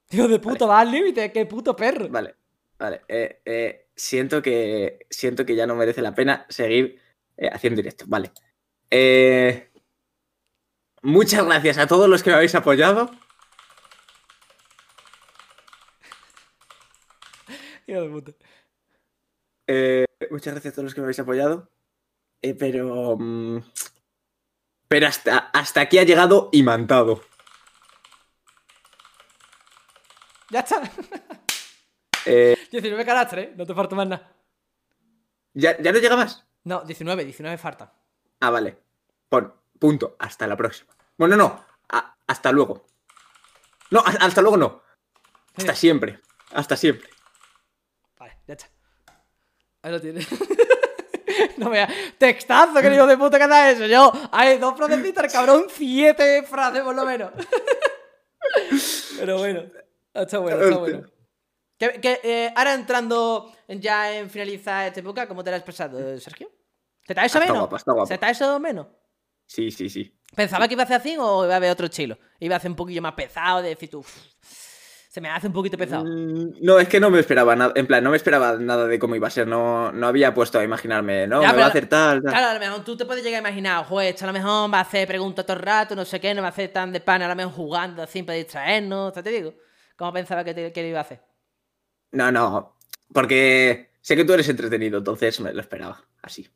Tío 0.09 0.29
de 0.29 0.39
puto, 0.39 0.69
va 0.69 0.79
al 0.79 0.93
límite, 0.93 1.33
qué 1.33 1.47
puto 1.47 1.75
perro. 1.75 2.09
Vale, 2.09 2.37
vale. 2.79 3.03
eh, 3.09 3.43
eh, 3.45 3.89
siento 3.97 4.41
que. 4.41 5.01
Siento 5.11 5.45
que 5.45 5.57
ya 5.57 5.67
no 5.67 5.75
merece 5.75 6.01
la 6.01 6.15
pena 6.15 6.47
seguir 6.49 7.03
eh, 7.37 7.51
haciendo 7.53 7.79
directo. 7.79 8.05
Vale. 8.07 8.31
Muchas 11.03 11.45
gracias 11.45 11.79
a 11.79 11.89
todos 11.89 12.09
los 12.09 12.23
que 12.23 12.31
me 12.31 12.37
habéis 12.37 12.55
apoyado. 12.55 13.11
Tío 17.85 18.03
de 18.03 18.09
puta. 18.11 18.31
Muchas 20.31 20.55
gracias 20.55 20.73
a 20.73 20.75
todos 20.77 20.85
los 20.85 20.95
que 20.95 21.01
me 21.01 21.07
habéis 21.07 21.19
apoyado. 21.19 21.69
Eh, 22.43 22.55
pero. 22.55 23.17
mm, 23.19 23.59
pero 24.89 25.07
hasta, 25.09 25.39
hasta 25.53 25.81
aquí 25.81 25.99
ha 25.99 26.05
llegado 26.05 26.49
imantado. 26.53 27.23
Ya 30.51 30.61
está. 30.61 30.83
Eh, 32.29 32.57
19 32.73 33.05
caracteres, 33.05 33.51
¿eh? 33.51 33.55
No 33.57 33.65
te 33.65 33.73
falta 33.73 33.95
más 33.95 34.09
nada. 34.09 34.33
¿ya, 35.55 35.81
¿Ya 35.81 35.93
no 35.93 35.99
llega 36.01 36.17
más? 36.17 36.45
No, 36.65 36.83
19, 36.85 37.25
19 37.25 37.57
falta. 37.57 37.95
Ah, 38.41 38.51
vale. 38.51 38.77
Pon 39.29 39.55
punto. 39.79 40.17
Hasta 40.19 40.49
la 40.49 40.57
próxima. 40.57 40.93
Bueno, 41.17 41.37
no. 41.37 41.65
a- 41.89 42.17
hasta 42.27 42.51
luego. 42.51 42.85
No, 43.93 44.01
a- 44.01 44.25
hasta 44.27 44.43
luego 44.43 44.57
no. 44.57 44.83
Hasta 45.57 45.77
siempre. 45.77 46.21
Hasta 46.53 46.77
siempre. 46.77 47.09
Vale, 48.19 48.37
ya 48.49 48.55
está. 48.55 48.71
Ahí 49.83 49.93
lo 49.93 50.01
tienes. 50.01 50.27
no 51.57 51.71
vea. 51.71 51.89
Textazo, 52.19 52.81
que 52.81 52.95
hijo 52.95 53.07
de 53.07 53.17
puta 53.17 53.39
que 53.39 53.47
da 53.47 53.71
eso. 53.71 53.87
Yo, 53.87 54.13
hay 54.33 54.59
dos 54.59 54.77
frasecitas, 54.77 55.33
cabrón, 55.33 55.67
siete 55.71 56.43
frases 56.43 56.83
por 56.83 56.95
lo 56.95 57.05
menos. 57.05 57.31
Pero 59.19 59.39
bueno, 59.39 59.63
está 60.15 60.39
bueno, 60.39 60.63
está 60.63 60.77
bueno. 60.79 61.03
Que, 61.79 62.01
que, 62.01 62.21
eh, 62.23 62.53
ahora 62.57 62.75
entrando 62.75 63.53
ya 63.69 64.17
en 64.17 64.31
finalizar 64.31 64.87
esta 64.87 65.01
época, 65.01 65.29
¿cómo 65.29 65.45
te 65.45 65.51
lo 65.51 65.57
has 65.57 65.63
pasado, 65.63 66.19
Sergio? 66.19 66.51
¿Se 67.07 67.15
te 67.15 67.21
ha 67.21 67.27
hecho 67.27 67.39
menos? 67.41 67.69
¿Se 68.09 68.19
te 68.19 68.27
ha 68.27 68.31
hecho 68.31 68.59
menos? 68.61 68.87
Sí, 69.47 69.71
sí, 69.71 69.89
sí. 69.89 70.13
¿Pensaba 70.35 70.67
que 70.67 70.75
iba 70.75 70.83
a 70.83 70.85
hacer 70.85 70.97
así 70.97 71.17
o 71.19 71.45
iba 71.45 71.55
a 71.55 71.57
haber 71.57 71.71
otro 71.71 71.89
chilo? 71.89 72.19
Iba 72.41 72.57
a 72.57 72.59
hacer 72.59 72.71
un 72.71 72.77
poquillo 72.77 73.01
más 73.03 73.13
pesado, 73.15 73.63
de 73.63 73.71
decir 73.71 73.91
tú, 73.91 74.01
"Uf, 74.01 74.17
se 75.17 75.23
me 75.23 75.31
hace 75.31 75.47
un 75.47 75.55
poquito 75.55 75.79
pesado. 75.79 76.05
Mm, 76.05 76.57
No, 76.61 76.79
es 76.79 76.89
que 76.89 77.01
no 77.01 77.09
me 77.09 77.19
esperaba 77.19 77.57
nada. 77.57 77.73
En 77.75 77.87
plan, 77.87 78.05
no 78.05 78.11
me 78.11 78.19
esperaba 78.19 78.59
nada 78.59 78.87
de 78.87 78.99
cómo 78.99 79.17
iba 79.17 79.27
a 79.27 79.31
ser. 79.31 79.49
No, 79.49 79.91
no 79.91 80.09
había 80.09 80.35
puesto 80.35 80.59
a 80.59 80.63
imaginarme, 80.63 81.27
¿no? 81.27 81.41
Ya, 81.41 81.53
me 81.53 81.61
va 81.61 81.65
a 81.65 81.69
hacer 81.69 81.89
tal, 81.89 82.23
tal. 82.23 82.33
Claro, 82.33 82.49
a 82.49 82.53
lo 82.53 82.61
mejor 82.61 82.85
tú 82.85 82.99
te 82.99 83.07
puedes 83.07 83.25
llegar 83.25 83.39
a 83.39 83.49
imaginar, 83.49 83.87
joder, 83.87 84.13
esto 84.13 84.27
a 84.27 84.27
lo 84.27 84.35
mejor 84.35 84.71
va 84.71 84.77
a 84.77 84.83
hacer 84.83 85.09
preguntas 85.09 85.47
todo 85.47 85.57
el 85.57 85.63
rato, 85.63 85.97
no 85.97 86.05
sé 86.05 86.21
qué, 86.21 86.35
no 86.35 86.43
va 86.43 86.49
a 86.49 86.51
hacer 86.51 86.71
tan 86.71 86.93
de 86.93 87.01
pan, 87.01 87.23
a 87.23 87.29
lo 87.29 87.35
mejor 87.35 87.55
jugando 87.55 88.03
así 88.03 88.23
para 88.25 88.37
distraernos, 88.37 89.15
¿te, 89.15 89.23
digo? 89.23 89.55
¿Cómo 89.97 90.13
pensaba 90.13 90.45
que, 90.45 90.53
te, 90.53 90.71
que 90.71 90.83
lo 90.83 90.89
iba 90.89 90.99
a 90.99 91.03
hacer? 91.03 91.23
No, 92.13 92.31
no. 92.31 92.77
Porque 93.11 93.93
sé 94.03 94.17
que 94.17 94.25
tú 94.27 94.35
eres 94.35 94.51
entretenido, 94.51 94.99
entonces 94.99 95.41
me 95.41 95.51
lo 95.55 95.63
esperaba. 95.63 95.99
Así. 96.21 96.47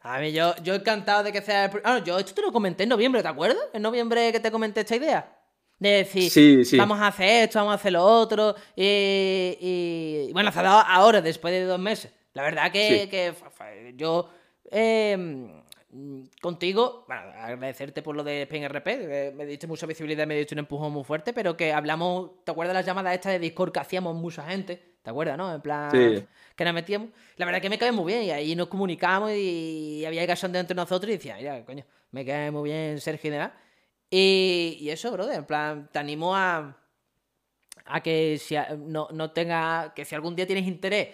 A 0.00 0.18
mí, 0.18 0.32
yo, 0.32 0.56
yo 0.64 0.74
encantado 0.74 1.22
de 1.22 1.30
que 1.30 1.42
sea 1.42 1.66
el... 1.66 1.80
Ah, 1.84 2.00
no, 2.00 2.04
yo 2.04 2.18
esto 2.18 2.34
te 2.34 2.42
lo 2.42 2.50
comenté 2.50 2.82
en 2.82 2.88
noviembre, 2.88 3.22
¿te 3.22 3.28
acuerdas? 3.28 3.68
En 3.72 3.82
noviembre 3.82 4.32
que 4.32 4.40
te 4.40 4.50
comenté 4.50 4.80
esta 4.80 4.96
idea. 4.96 5.39
De 5.80 5.88
decir, 5.88 6.30
Sí, 6.30 6.64
sí. 6.64 6.76
vamos 6.76 7.00
a 7.00 7.08
hacer 7.08 7.44
esto, 7.44 7.58
vamos 7.58 7.72
a 7.72 7.74
hacer 7.74 7.92
lo 7.92 8.04
otro. 8.04 8.54
Y, 8.76 9.56
y- 9.60 10.32
bueno, 10.32 10.52
se 10.52 10.60
ha 10.60 10.62
dado 10.62 10.84
ahora, 10.86 11.20
después 11.20 11.52
de 11.52 11.64
dos 11.64 11.80
meses. 11.80 12.12
La 12.34 12.42
verdad 12.42 12.70
que, 12.70 13.00
Sí. 13.04 13.08
que 13.08 13.34
yo 13.96 14.30
eh, 14.70 15.48
contigo, 16.40 17.04
bueno, 17.08 17.22
agradecerte 17.34 18.02
por 18.02 18.14
lo 18.14 18.22
de 18.22 18.46
PNRP, 18.46 18.84
que 18.84 19.32
me 19.34 19.44
diste 19.46 19.66
mucha 19.66 19.86
visibilidad, 19.86 20.26
me 20.26 20.36
diste 20.36 20.54
un 20.54 20.60
empujón 20.60 20.92
muy 20.92 21.02
fuerte, 21.04 21.32
pero 21.32 21.56
que 21.56 21.72
hablamos, 21.72 22.30
¿te 22.44 22.52
acuerdas 22.52 22.74
las 22.74 22.86
llamadas 22.86 23.14
estas 23.14 23.32
de 23.32 23.38
Discord 23.40 23.72
que 23.72 23.80
hacíamos 23.80 24.14
mucha 24.14 24.42
gente? 24.44 24.80
¿Te 25.02 25.10
acuerdas, 25.10 25.36
no? 25.38 25.52
En 25.52 25.60
plan, 25.60 25.90
Sí. 25.90 26.24
que 26.54 26.64
nos 26.64 26.74
metíamos. 26.74 27.08
La 27.36 27.46
verdad 27.46 27.60
que 27.60 27.70
me 27.70 27.78
cae 27.78 27.90
muy 27.90 28.12
bien 28.12 28.22
y 28.24 28.30
ahí 28.30 28.54
nos 28.54 28.68
comunicamos 28.68 29.32
y 29.32 30.04
había 30.06 30.26
cachondeo 30.26 30.60
entre 30.60 30.76
nosotros 30.76 31.08
y 31.10 31.14
decía, 31.16 31.36
mira, 31.36 31.64
coño, 31.64 31.84
me 32.12 32.24
cae 32.24 32.50
muy 32.50 32.70
bien 32.70 33.00
Sergio 33.00 33.28
y 33.28 33.32
demás. 33.32 33.52
Y, 34.10 34.76
y 34.80 34.90
eso, 34.90 35.12
brother, 35.12 35.36
en 35.36 35.44
plan, 35.46 35.88
te 35.92 35.98
animo 36.00 36.34
a, 36.34 36.76
a 37.86 38.02
que 38.02 38.38
si 38.38 38.56
a- 38.56 38.76
no, 38.76 39.08
no 39.12 39.30
tenga, 39.32 39.92
que 39.94 40.04
si 40.04 40.14
algún 40.14 40.34
día 40.36 40.46
tienes 40.46 40.66
interés, 40.66 41.08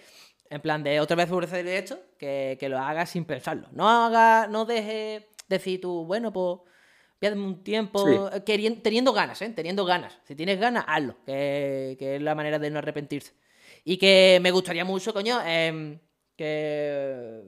en 0.48 0.60
plan 0.60 0.82
de 0.82 1.00
otra 1.00 1.16
vez 1.16 1.26
publicidad 1.26 1.58
directo, 1.58 1.98
que, 2.18 2.56
que 2.58 2.68
lo 2.68 2.78
hagas 2.78 3.10
sin 3.10 3.24
pensarlo. 3.24 3.68
No 3.72 3.88
haga, 3.88 4.46
no 4.46 4.64
dejes 4.64 5.24
decir 5.48 5.80
tú, 5.80 6.04
bueno, 6.06 6.32
pues 6.32 6.58
voy 7.20 7.26
a 7.26 7.30
darme 7.30 7.44
un 7.46 7.62
tiempo, 7.62 8.06
Sí. 8.06 8.36
eh, 8.36 8.42
querien- 8.44 8.82
teniendo 8.82 9.12
ganas, 9.12 9.40
¿eh? 9.42 9.50
Teniendo 9.54 9.84
ganas. 9.84 10.18
Si 10.24 10.34
tienes 10.34 10.58
ganas, 10.58 10.84
hazlo, 10.86 11.16
que, 11.26 11.96
que 11.98 12.16
es 12.16 12.22
la 12.22 12.34
manera 12.34 12.58
de 12.58 12.70
no 12.70 12.78
arrepentirse. 12.78 13.32
Y 13.84 13.98
que 13.98 14.38
me 14.42 14.50
gustaría 14.50 14.84
mucho, 14.84 15.12
coño, 15.12 15.40
em, 15.44 15.98
que 16.36 17.42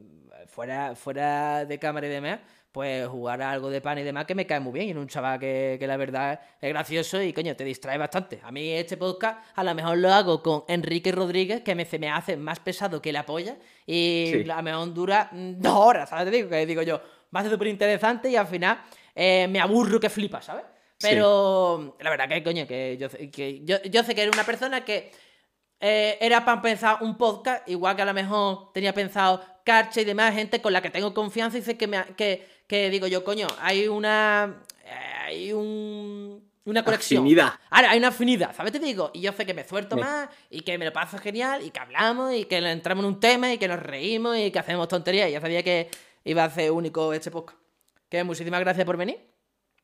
fuera, 0.47 0.95
fuera 0.95 1.65
de 1.65 1.79
cámara 1.79 2.07
y 2.07 2.11
demás, 2.11 2.41
pues 2.73 3.09
jugar 3.09 3.41
a 3.43 3.51
algo 3.51 3.71
de 3.71 3.81
pan 3.81 3.99
y 3.99 4.03
demás 4.03 4.27
que 4.27 4.35
me 4.35 4.47
cae 4.47 4.61
muy 4.61 4.73
bien. 4.73 4.89
Y 4.89 4.91
en 4.91 4.99
un 4.99 5.09
chaval 5.09 5.39
que, 5.41 5.77
que 5.81 5.87
la 5.87 5.97
verdad 5.97 6.41
es 6.61 6.69
gracioso 6.69 7.21
y, 7.23 7.33
coño, 7.33 7.57
te 7.57 7.65
distrae 7.65 7.99
bastante. 7.99 8.41
A 8.43 8.53
mí 8.53 8.71
este 8.73 8.97
podcast 8.97 9.39
a 9.55 9.65
lo 9.65 9.75
mejor 9.75 9.99
lo 9.99 10.13
hago 10.13 10.43
con 10.43 10.65
Enrique 10.69 11.11
Rodríguez, 11.13 11.63
que 11.63 11.75
me, 11.75 11.85
se 11.85 11.99
me 11.99 12.11
hace 12.11 12.37
más 12.37 12.61
pesado 12.61 13.01
que 13.03 13.13
la 13.13 13.25
polla. 13.27 13.57
Y 13.87 14.31
Sí. 14.45 14.51
a 14.51 14.57
lo 14.57 14.63
mejor 14.63 14.95
dura 14.95 15.29
mm, 15.33 15.53
dos 15.59 15.75
horas, 15.75 16.11
¿sabes? 16.11 16.27
Te 16.27 16.31
digo, 16.31 16.49
que 16.51 16.67
digo 16.67 16.83
yo, 16.83 17.01
va 17.35 17.41
a 17.41 17.43
ser 17.43 17.53
súper 17.53 17.69
interesante 17.69 18.29
y 18.31 18.37
al 18.37 18.47
final 18.47 18.79
eh, 19.15 19.49
me 19.49 19.61
aburro 19.61 19.99
que 19.99 20.11
flipa, 20.11 20.41
¿sabes? 20.43 20.65
Sí. 20.99 21.07
Pero 21.11 21.97
la 22.01 22.11
verdad 22.11 22.29
que, 22.29 22.43
coño, 22.43 22.67
que 22.67 22.97
yo, 22.99 23.09
que 23.31 23.61
yo, 23.65 23.81
yo 23.83 24.03
sé 24.03 24.15
que 24.15 24.23
era 24.23 24.31
una 24.33 24.45
persona 24.45 24.85
que 24.85 25.11
eh, 25.81 26.19
era 26.21 26.45
para 26.45 26.61
pensar 26.63 26.99
un 27.03 27.17
podcast, 27.17 27.69
igual 27.69 27.95
que 27.97 28.03
a 28.03 28.05
lo 28.07 28.15
mejor 28.15 28.73
tenía 28.73 28.93
pensado 28.93 29.43
Carche 29.65 30.01
y 30.01 30.05
demás, 30.05 30.35
gente 30.35 30.61
con 30.63 30.73
la 30.73 30.81
que 30.83 30.91
tengo 30.91 31.13
confianza 31.15 31.59
y 31.59 31.63
sé 31.63 31.77
que, 31.77 31.87
me, 31.87 32.03
que, 32.17 32.49
que 32.67 32.89
digo 32.91 33.07
yo, 33.07 33.23
coño, 33.25 33.47
hay 33.61 33.87
una. 33.89 34.63
eh, 34.85 34.91
hay 35.27 35.53
un. 35.53 36.47
Una 36.65 36.85
conexión. 36.85 37.23
Afinidad. 37.23 37.55
Ahora, 37.71 37.91
hay 37.93 37.99
una 37.99 38.09
afinidad, 38.09 38.55
¿sabes? 38.55 38.73
Te 38.73 38.79
digo, 38.79 39.11
y 39.15 39.23
yo 39.23 39.33
sé 39.33 39.47
que 39.47 39.55
me 39.55 39.65
suelto 39.65 39.97
Sí. 39.97 40.03
más 40.03 40.29
y 40.51 40.61
que 40.61 40.77
me 40.77 40.85
lo 40.85 40.93
paso 40.93 41.17
genial 41.17 41.63
y 41.65 41.71
que 41.71 41.81
hablamos 41.81 42.35
y 42.35 42.45
que 42.45 42.59
entramos 42.59 43.05
en 43.07 43.09
un 43.15 43.21
tema 43.21 43.51
y 43.53 43.57
que 43.57 43.69
nos 43.69 43.81
reímos 43.81 44.37
y 44.37 44.51
que 44.51 44.59
hacemos 44.59 44.87
tonterías. 44.87 45.31
Y 45.31 45.33
ya 45.33 45.41
sabía 45.41 45.63
que 45.63 45.89
iba 46.25 46.45
a 46.45 46.51
ser 46.51 46.71
único 46.73 47.15
este 47.15 47.31
podcast. 47.31 47.57
Que 48.11 48.23
muchísimas 48.23 48.61
gracias 48.61 48.85
por 48.85 48.99
venir. 48.99 49.19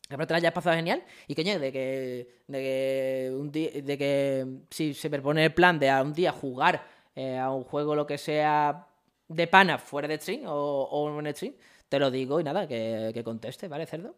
Espero 0.08 0.26
te 0.26 0.34
la 0.34 0.39
hayas 0.39 0.52
pasado 0.52 0.76
genial. 0.76 1.02
Y 1.26 1.34
coño, 1.34 1.58
de 1.58 1.73
que, 1.73 2.28
de 2.47 2.58
que 2.58 3.33
un 3.34 3.50
día, 3.50 3.70
de 3.83 3.99
que 3.99 4.47
si 4.70 4.92
se 4.94 5.08
me 5.08 5.20
pone 5.20 5.47
el 5.47 5.55
plan 5.55 5.78
de 5.78 5.89
a 5.91 6.02
un 6.02 6.12
día 6.12 6.31
jugar 6.31 6.86
eh, 7.15 7.39
a 7.39 7.50
un 7.50 7.65
juego 7.65 7.94
lo 7.94 8.07
que 8.07 8.18
sea 8.18 8.86
de 9.28 9.47
pana 9.47 9.78
fuera 9.78 10.07
de 10.07 10.18
stream 10.18 10.42
o, 10.47 10.83
o 10.84 11.20
en 11.20 11.34
stream, 11.34 11.55
te 11.89 11.99
lo 11.99 12.10
digo 12.10 12.39
y 12.39 12.44
nada, 12.44 12.68
que, 12.68 13.12
que 13.15 13.24
conteste, 13.24 13.68
¿vale, 13.68 13.86
cerdo? 13.86 14.15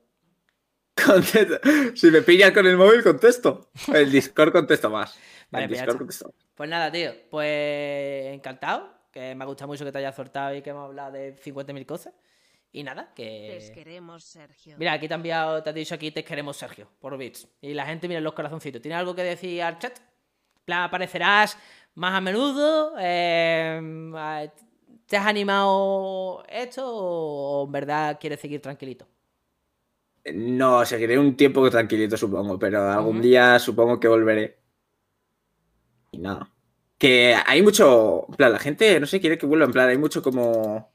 Contesto. 1.06 1.60
Si 1.94 2.10
me 2.10 2.22
pillas 2.22 2.52
con 2.52 2.66
el 2.66 2.76
móvil, 2.76 3.02
contesto. 3.02 3.70
El 3.92 4.10
Discord 4.10 4.50
contesto 4.50 4.90
más. 4.90 5.16
Vale, 5.50 5.64
el 5.64 5.68
pues 5.70 5.78
ya 5.78 5.84
Discord 5.84 5.98
contesto. 5.98 6.34
Pues 6.54 6.68
nada, 6.68 6.90
tío, 6.90 7.12
pues 7.30 8.34
encantado, 8.34 8.90
que 9.12 9.34
me 9.34 9.44
ha 9.44 9.46
gustado 9.46 9.68
mucho 9.68 9.84
que 9.84 9.92
te 9.92 9.98
hayas 9.98 10.16
soltado 10.16 10.54
y 10.54 10.62
que 10.62 10.70
hemos 10.70 10.86
hablado 10.86 11.12
de 11.12 11.36
50.000 11.36 11.86
cosas. 11.86 12.14
Y 12.76 12.82
nada, 12.82 13.10
Les 13.16 13.70
que... 13.70 13.72
queremos, 13.72 14.22
Sergio. 14.22 14.76
Mira, 14.78 14.92
aquí 14.92 15.08
te, 15.08 15.14
ha 15.14 15.16
enviado- 15.16 15.62
te 15.62 15.70
ha 15.70 15.72
dicho 15.72 15.94
aquí 15.94 16.10
te 16.10 16.22
queremos 16.22 16.58
Sergio, 16.58 16.86
por 17.00 17.16
bits. 17.16 17.48
Y 17.62 17.72
la 17.72 17.86
gente 17.86 18.06
mira 18.06 18.20
los 18.20 18.34
corazoncitos. 18.34 18.82
¿Tiene 18.82 18.96
algo 18.96 19.14
que 19.14 19.22
decir 19.22 19.62
al 19.62 19.78
chat? 19.78 19.96
En 19.98 20.64
plan, 20.66 20.82
aparecerás 20.82 21.56
más 21.94 22.12
a 22.14 22.20
menudo. 22.20 22.92
Eh, 23.00 23.80
¿Te 25.06 25.16
has 25.16 25.24
animado 25.26 26.44
esto 26.50 26.84
o 26.86 27.64
en 27.64 27.72
verdad 27.72 28.18
quieres 28.20 28.40
seguir 28.40 28.60
tranquilito? 28.60 29.08
No, 30.34 30.84
seguiré 30.84 31.18
un 31.18 31.34
tiempo 31.34 31.70
tranquilito, 31.70 32.18
supongo, 32.18 32.58
pero 32.58 32.90
algún 32.92 33.22
día 33.22 33.58
supongo 33.58 33.98
que 33.98 34.08
volveré. 34.08 34.58
Y 36.12 36.18
nada. 36.18 36.52
Que 36.98 37.34
hay 37.46 37.62
mucho. 37.62 38.26
En 38.28 38.34
plan, 38.34 38.52
la 38.52 38.58
gente 38.58 39.00
no 39.00 39.06
sé, 39.06 39.18
quiere 39.18 39.38
que 39.38 39.46
vuelva. 39.46 39.64
En 39.64 39.72
plan, 39.72 39.88
hay 39.88 39.96
mucho 39.96 40.22
como. 40.22 40.94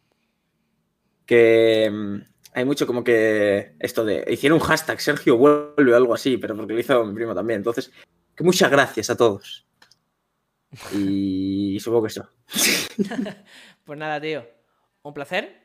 Que. 1.31 1.89
mm, 1.89 2.17
Hay 2.55 2.65
mucho 2.65 2.85
como 2.85 3.05
que. 3.05 3.77
Esto 3.79 4.03
de. 4.03 4.25
Hicieron 4.27 4.59
un 4.59 4.65
hashtag 4.67 4.99
Sergio 4.99 5.37
vuelve 5.37 5.93
o 5.93 5.95
algo 5.95 6.13
así, 6.13 6.37
pero 6.37 6.57
porque 6.57 6.73
lo 6.73 6.79
hizo 6.79 7.05
mi 7.05 7.15
primo 7.15 7.33
también. 7.33 7.59
Entonces, 7.59 7.89
que 8.35 8.43
muchas 8.43 8.69
gracias 8.69 9.09
a 9.09 9.15
todos. 9.15 9.65
Y 10.93 11.79
supongo 11.81 12.03
que 12.03 12.07
eso. 12.09 12.27
pues 13.85 13.97
nada, 13.97 14.19
tío. 14.19 14.45
Un 15.03 15.13
placer. 15.13 15.61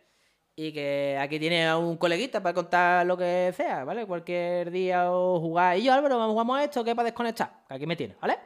Y 0.54 0.72
que 0.72 1.18
aquí 1.20 1.40
tiene 1.40 1.66
a 1.66 1.76
un 1.76 1.96
coleguita 1.96 2.40
para 2.40 2.54
contar 2.54 3.04
lo 3.04 3.16
que 3.16 3.52
sea, 3.56 3.84
¿vale? 3.84 4.06
Cualquier 4.06 4.70
día 4.70 5.10
o 5.10 5.40
jugar. 5.40 5.76
Y 5.76 5.82
yo, 5.82 5.92
Álvaro, 5.92 6.16
vamos 6.16 6.32
jugamos 6.32 6.58
a 6.58 6.64
esto 6.64 6.84
que 6.84 6.94
para 6.94 7.06
desconectar. 7.06 7.64
Que 7.68 7.74
aquí 7.74 7.86
me 7.86 7.96
tiene, 7.96 8.16
¿vale? 8.20 8.38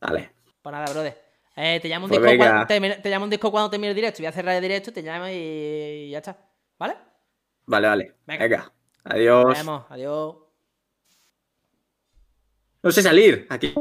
Vale. 0.00 0.30
Pues 0.62 0.72
nada, 0.72 0.90
brother. 0.90 1.27
Eh, 1.60 1.80
te, 1.82 1.88
llamo 1.88 2.06
un 2.06 2.10
Pues 2.10 2.22
disco 2.22 2.36
cuando, 2.36 2.66
te, 2.68 2.80
te 3.02 3.10
llamo 3.10 3.24
un 3.24 3.30
disco 3.30 3.50
cuando 3.50 3.68
termine 3.68 3.90
el 3.90 3.96
directo. 3.96 4.18
Voy 4.18 4.26
a 4.26 4.32
cerrar 4.32 4.54
el 4.54 4.62
directo, 4.62 4.92
te 4.92 5.02
llamo 5.02 5.26
y 5.28 6.10
ya 6.10 6.18
está. 6.18 6.38
¿Vale? 6.78 6.94
Vale, 7.66 7.88
vale. 7.88 8.14
Venga. 8.26 8.44
Venga. 8.44 8.72
Adiós. 9.02 9.44
Nos 9.44 9.58
vemos. 9.58 9.84
Adiós. 9.88 10.36
No 12.80 12.92
sé 12.92 13.02
salir. 13.02 13.46
Aquí. 13.50 13.74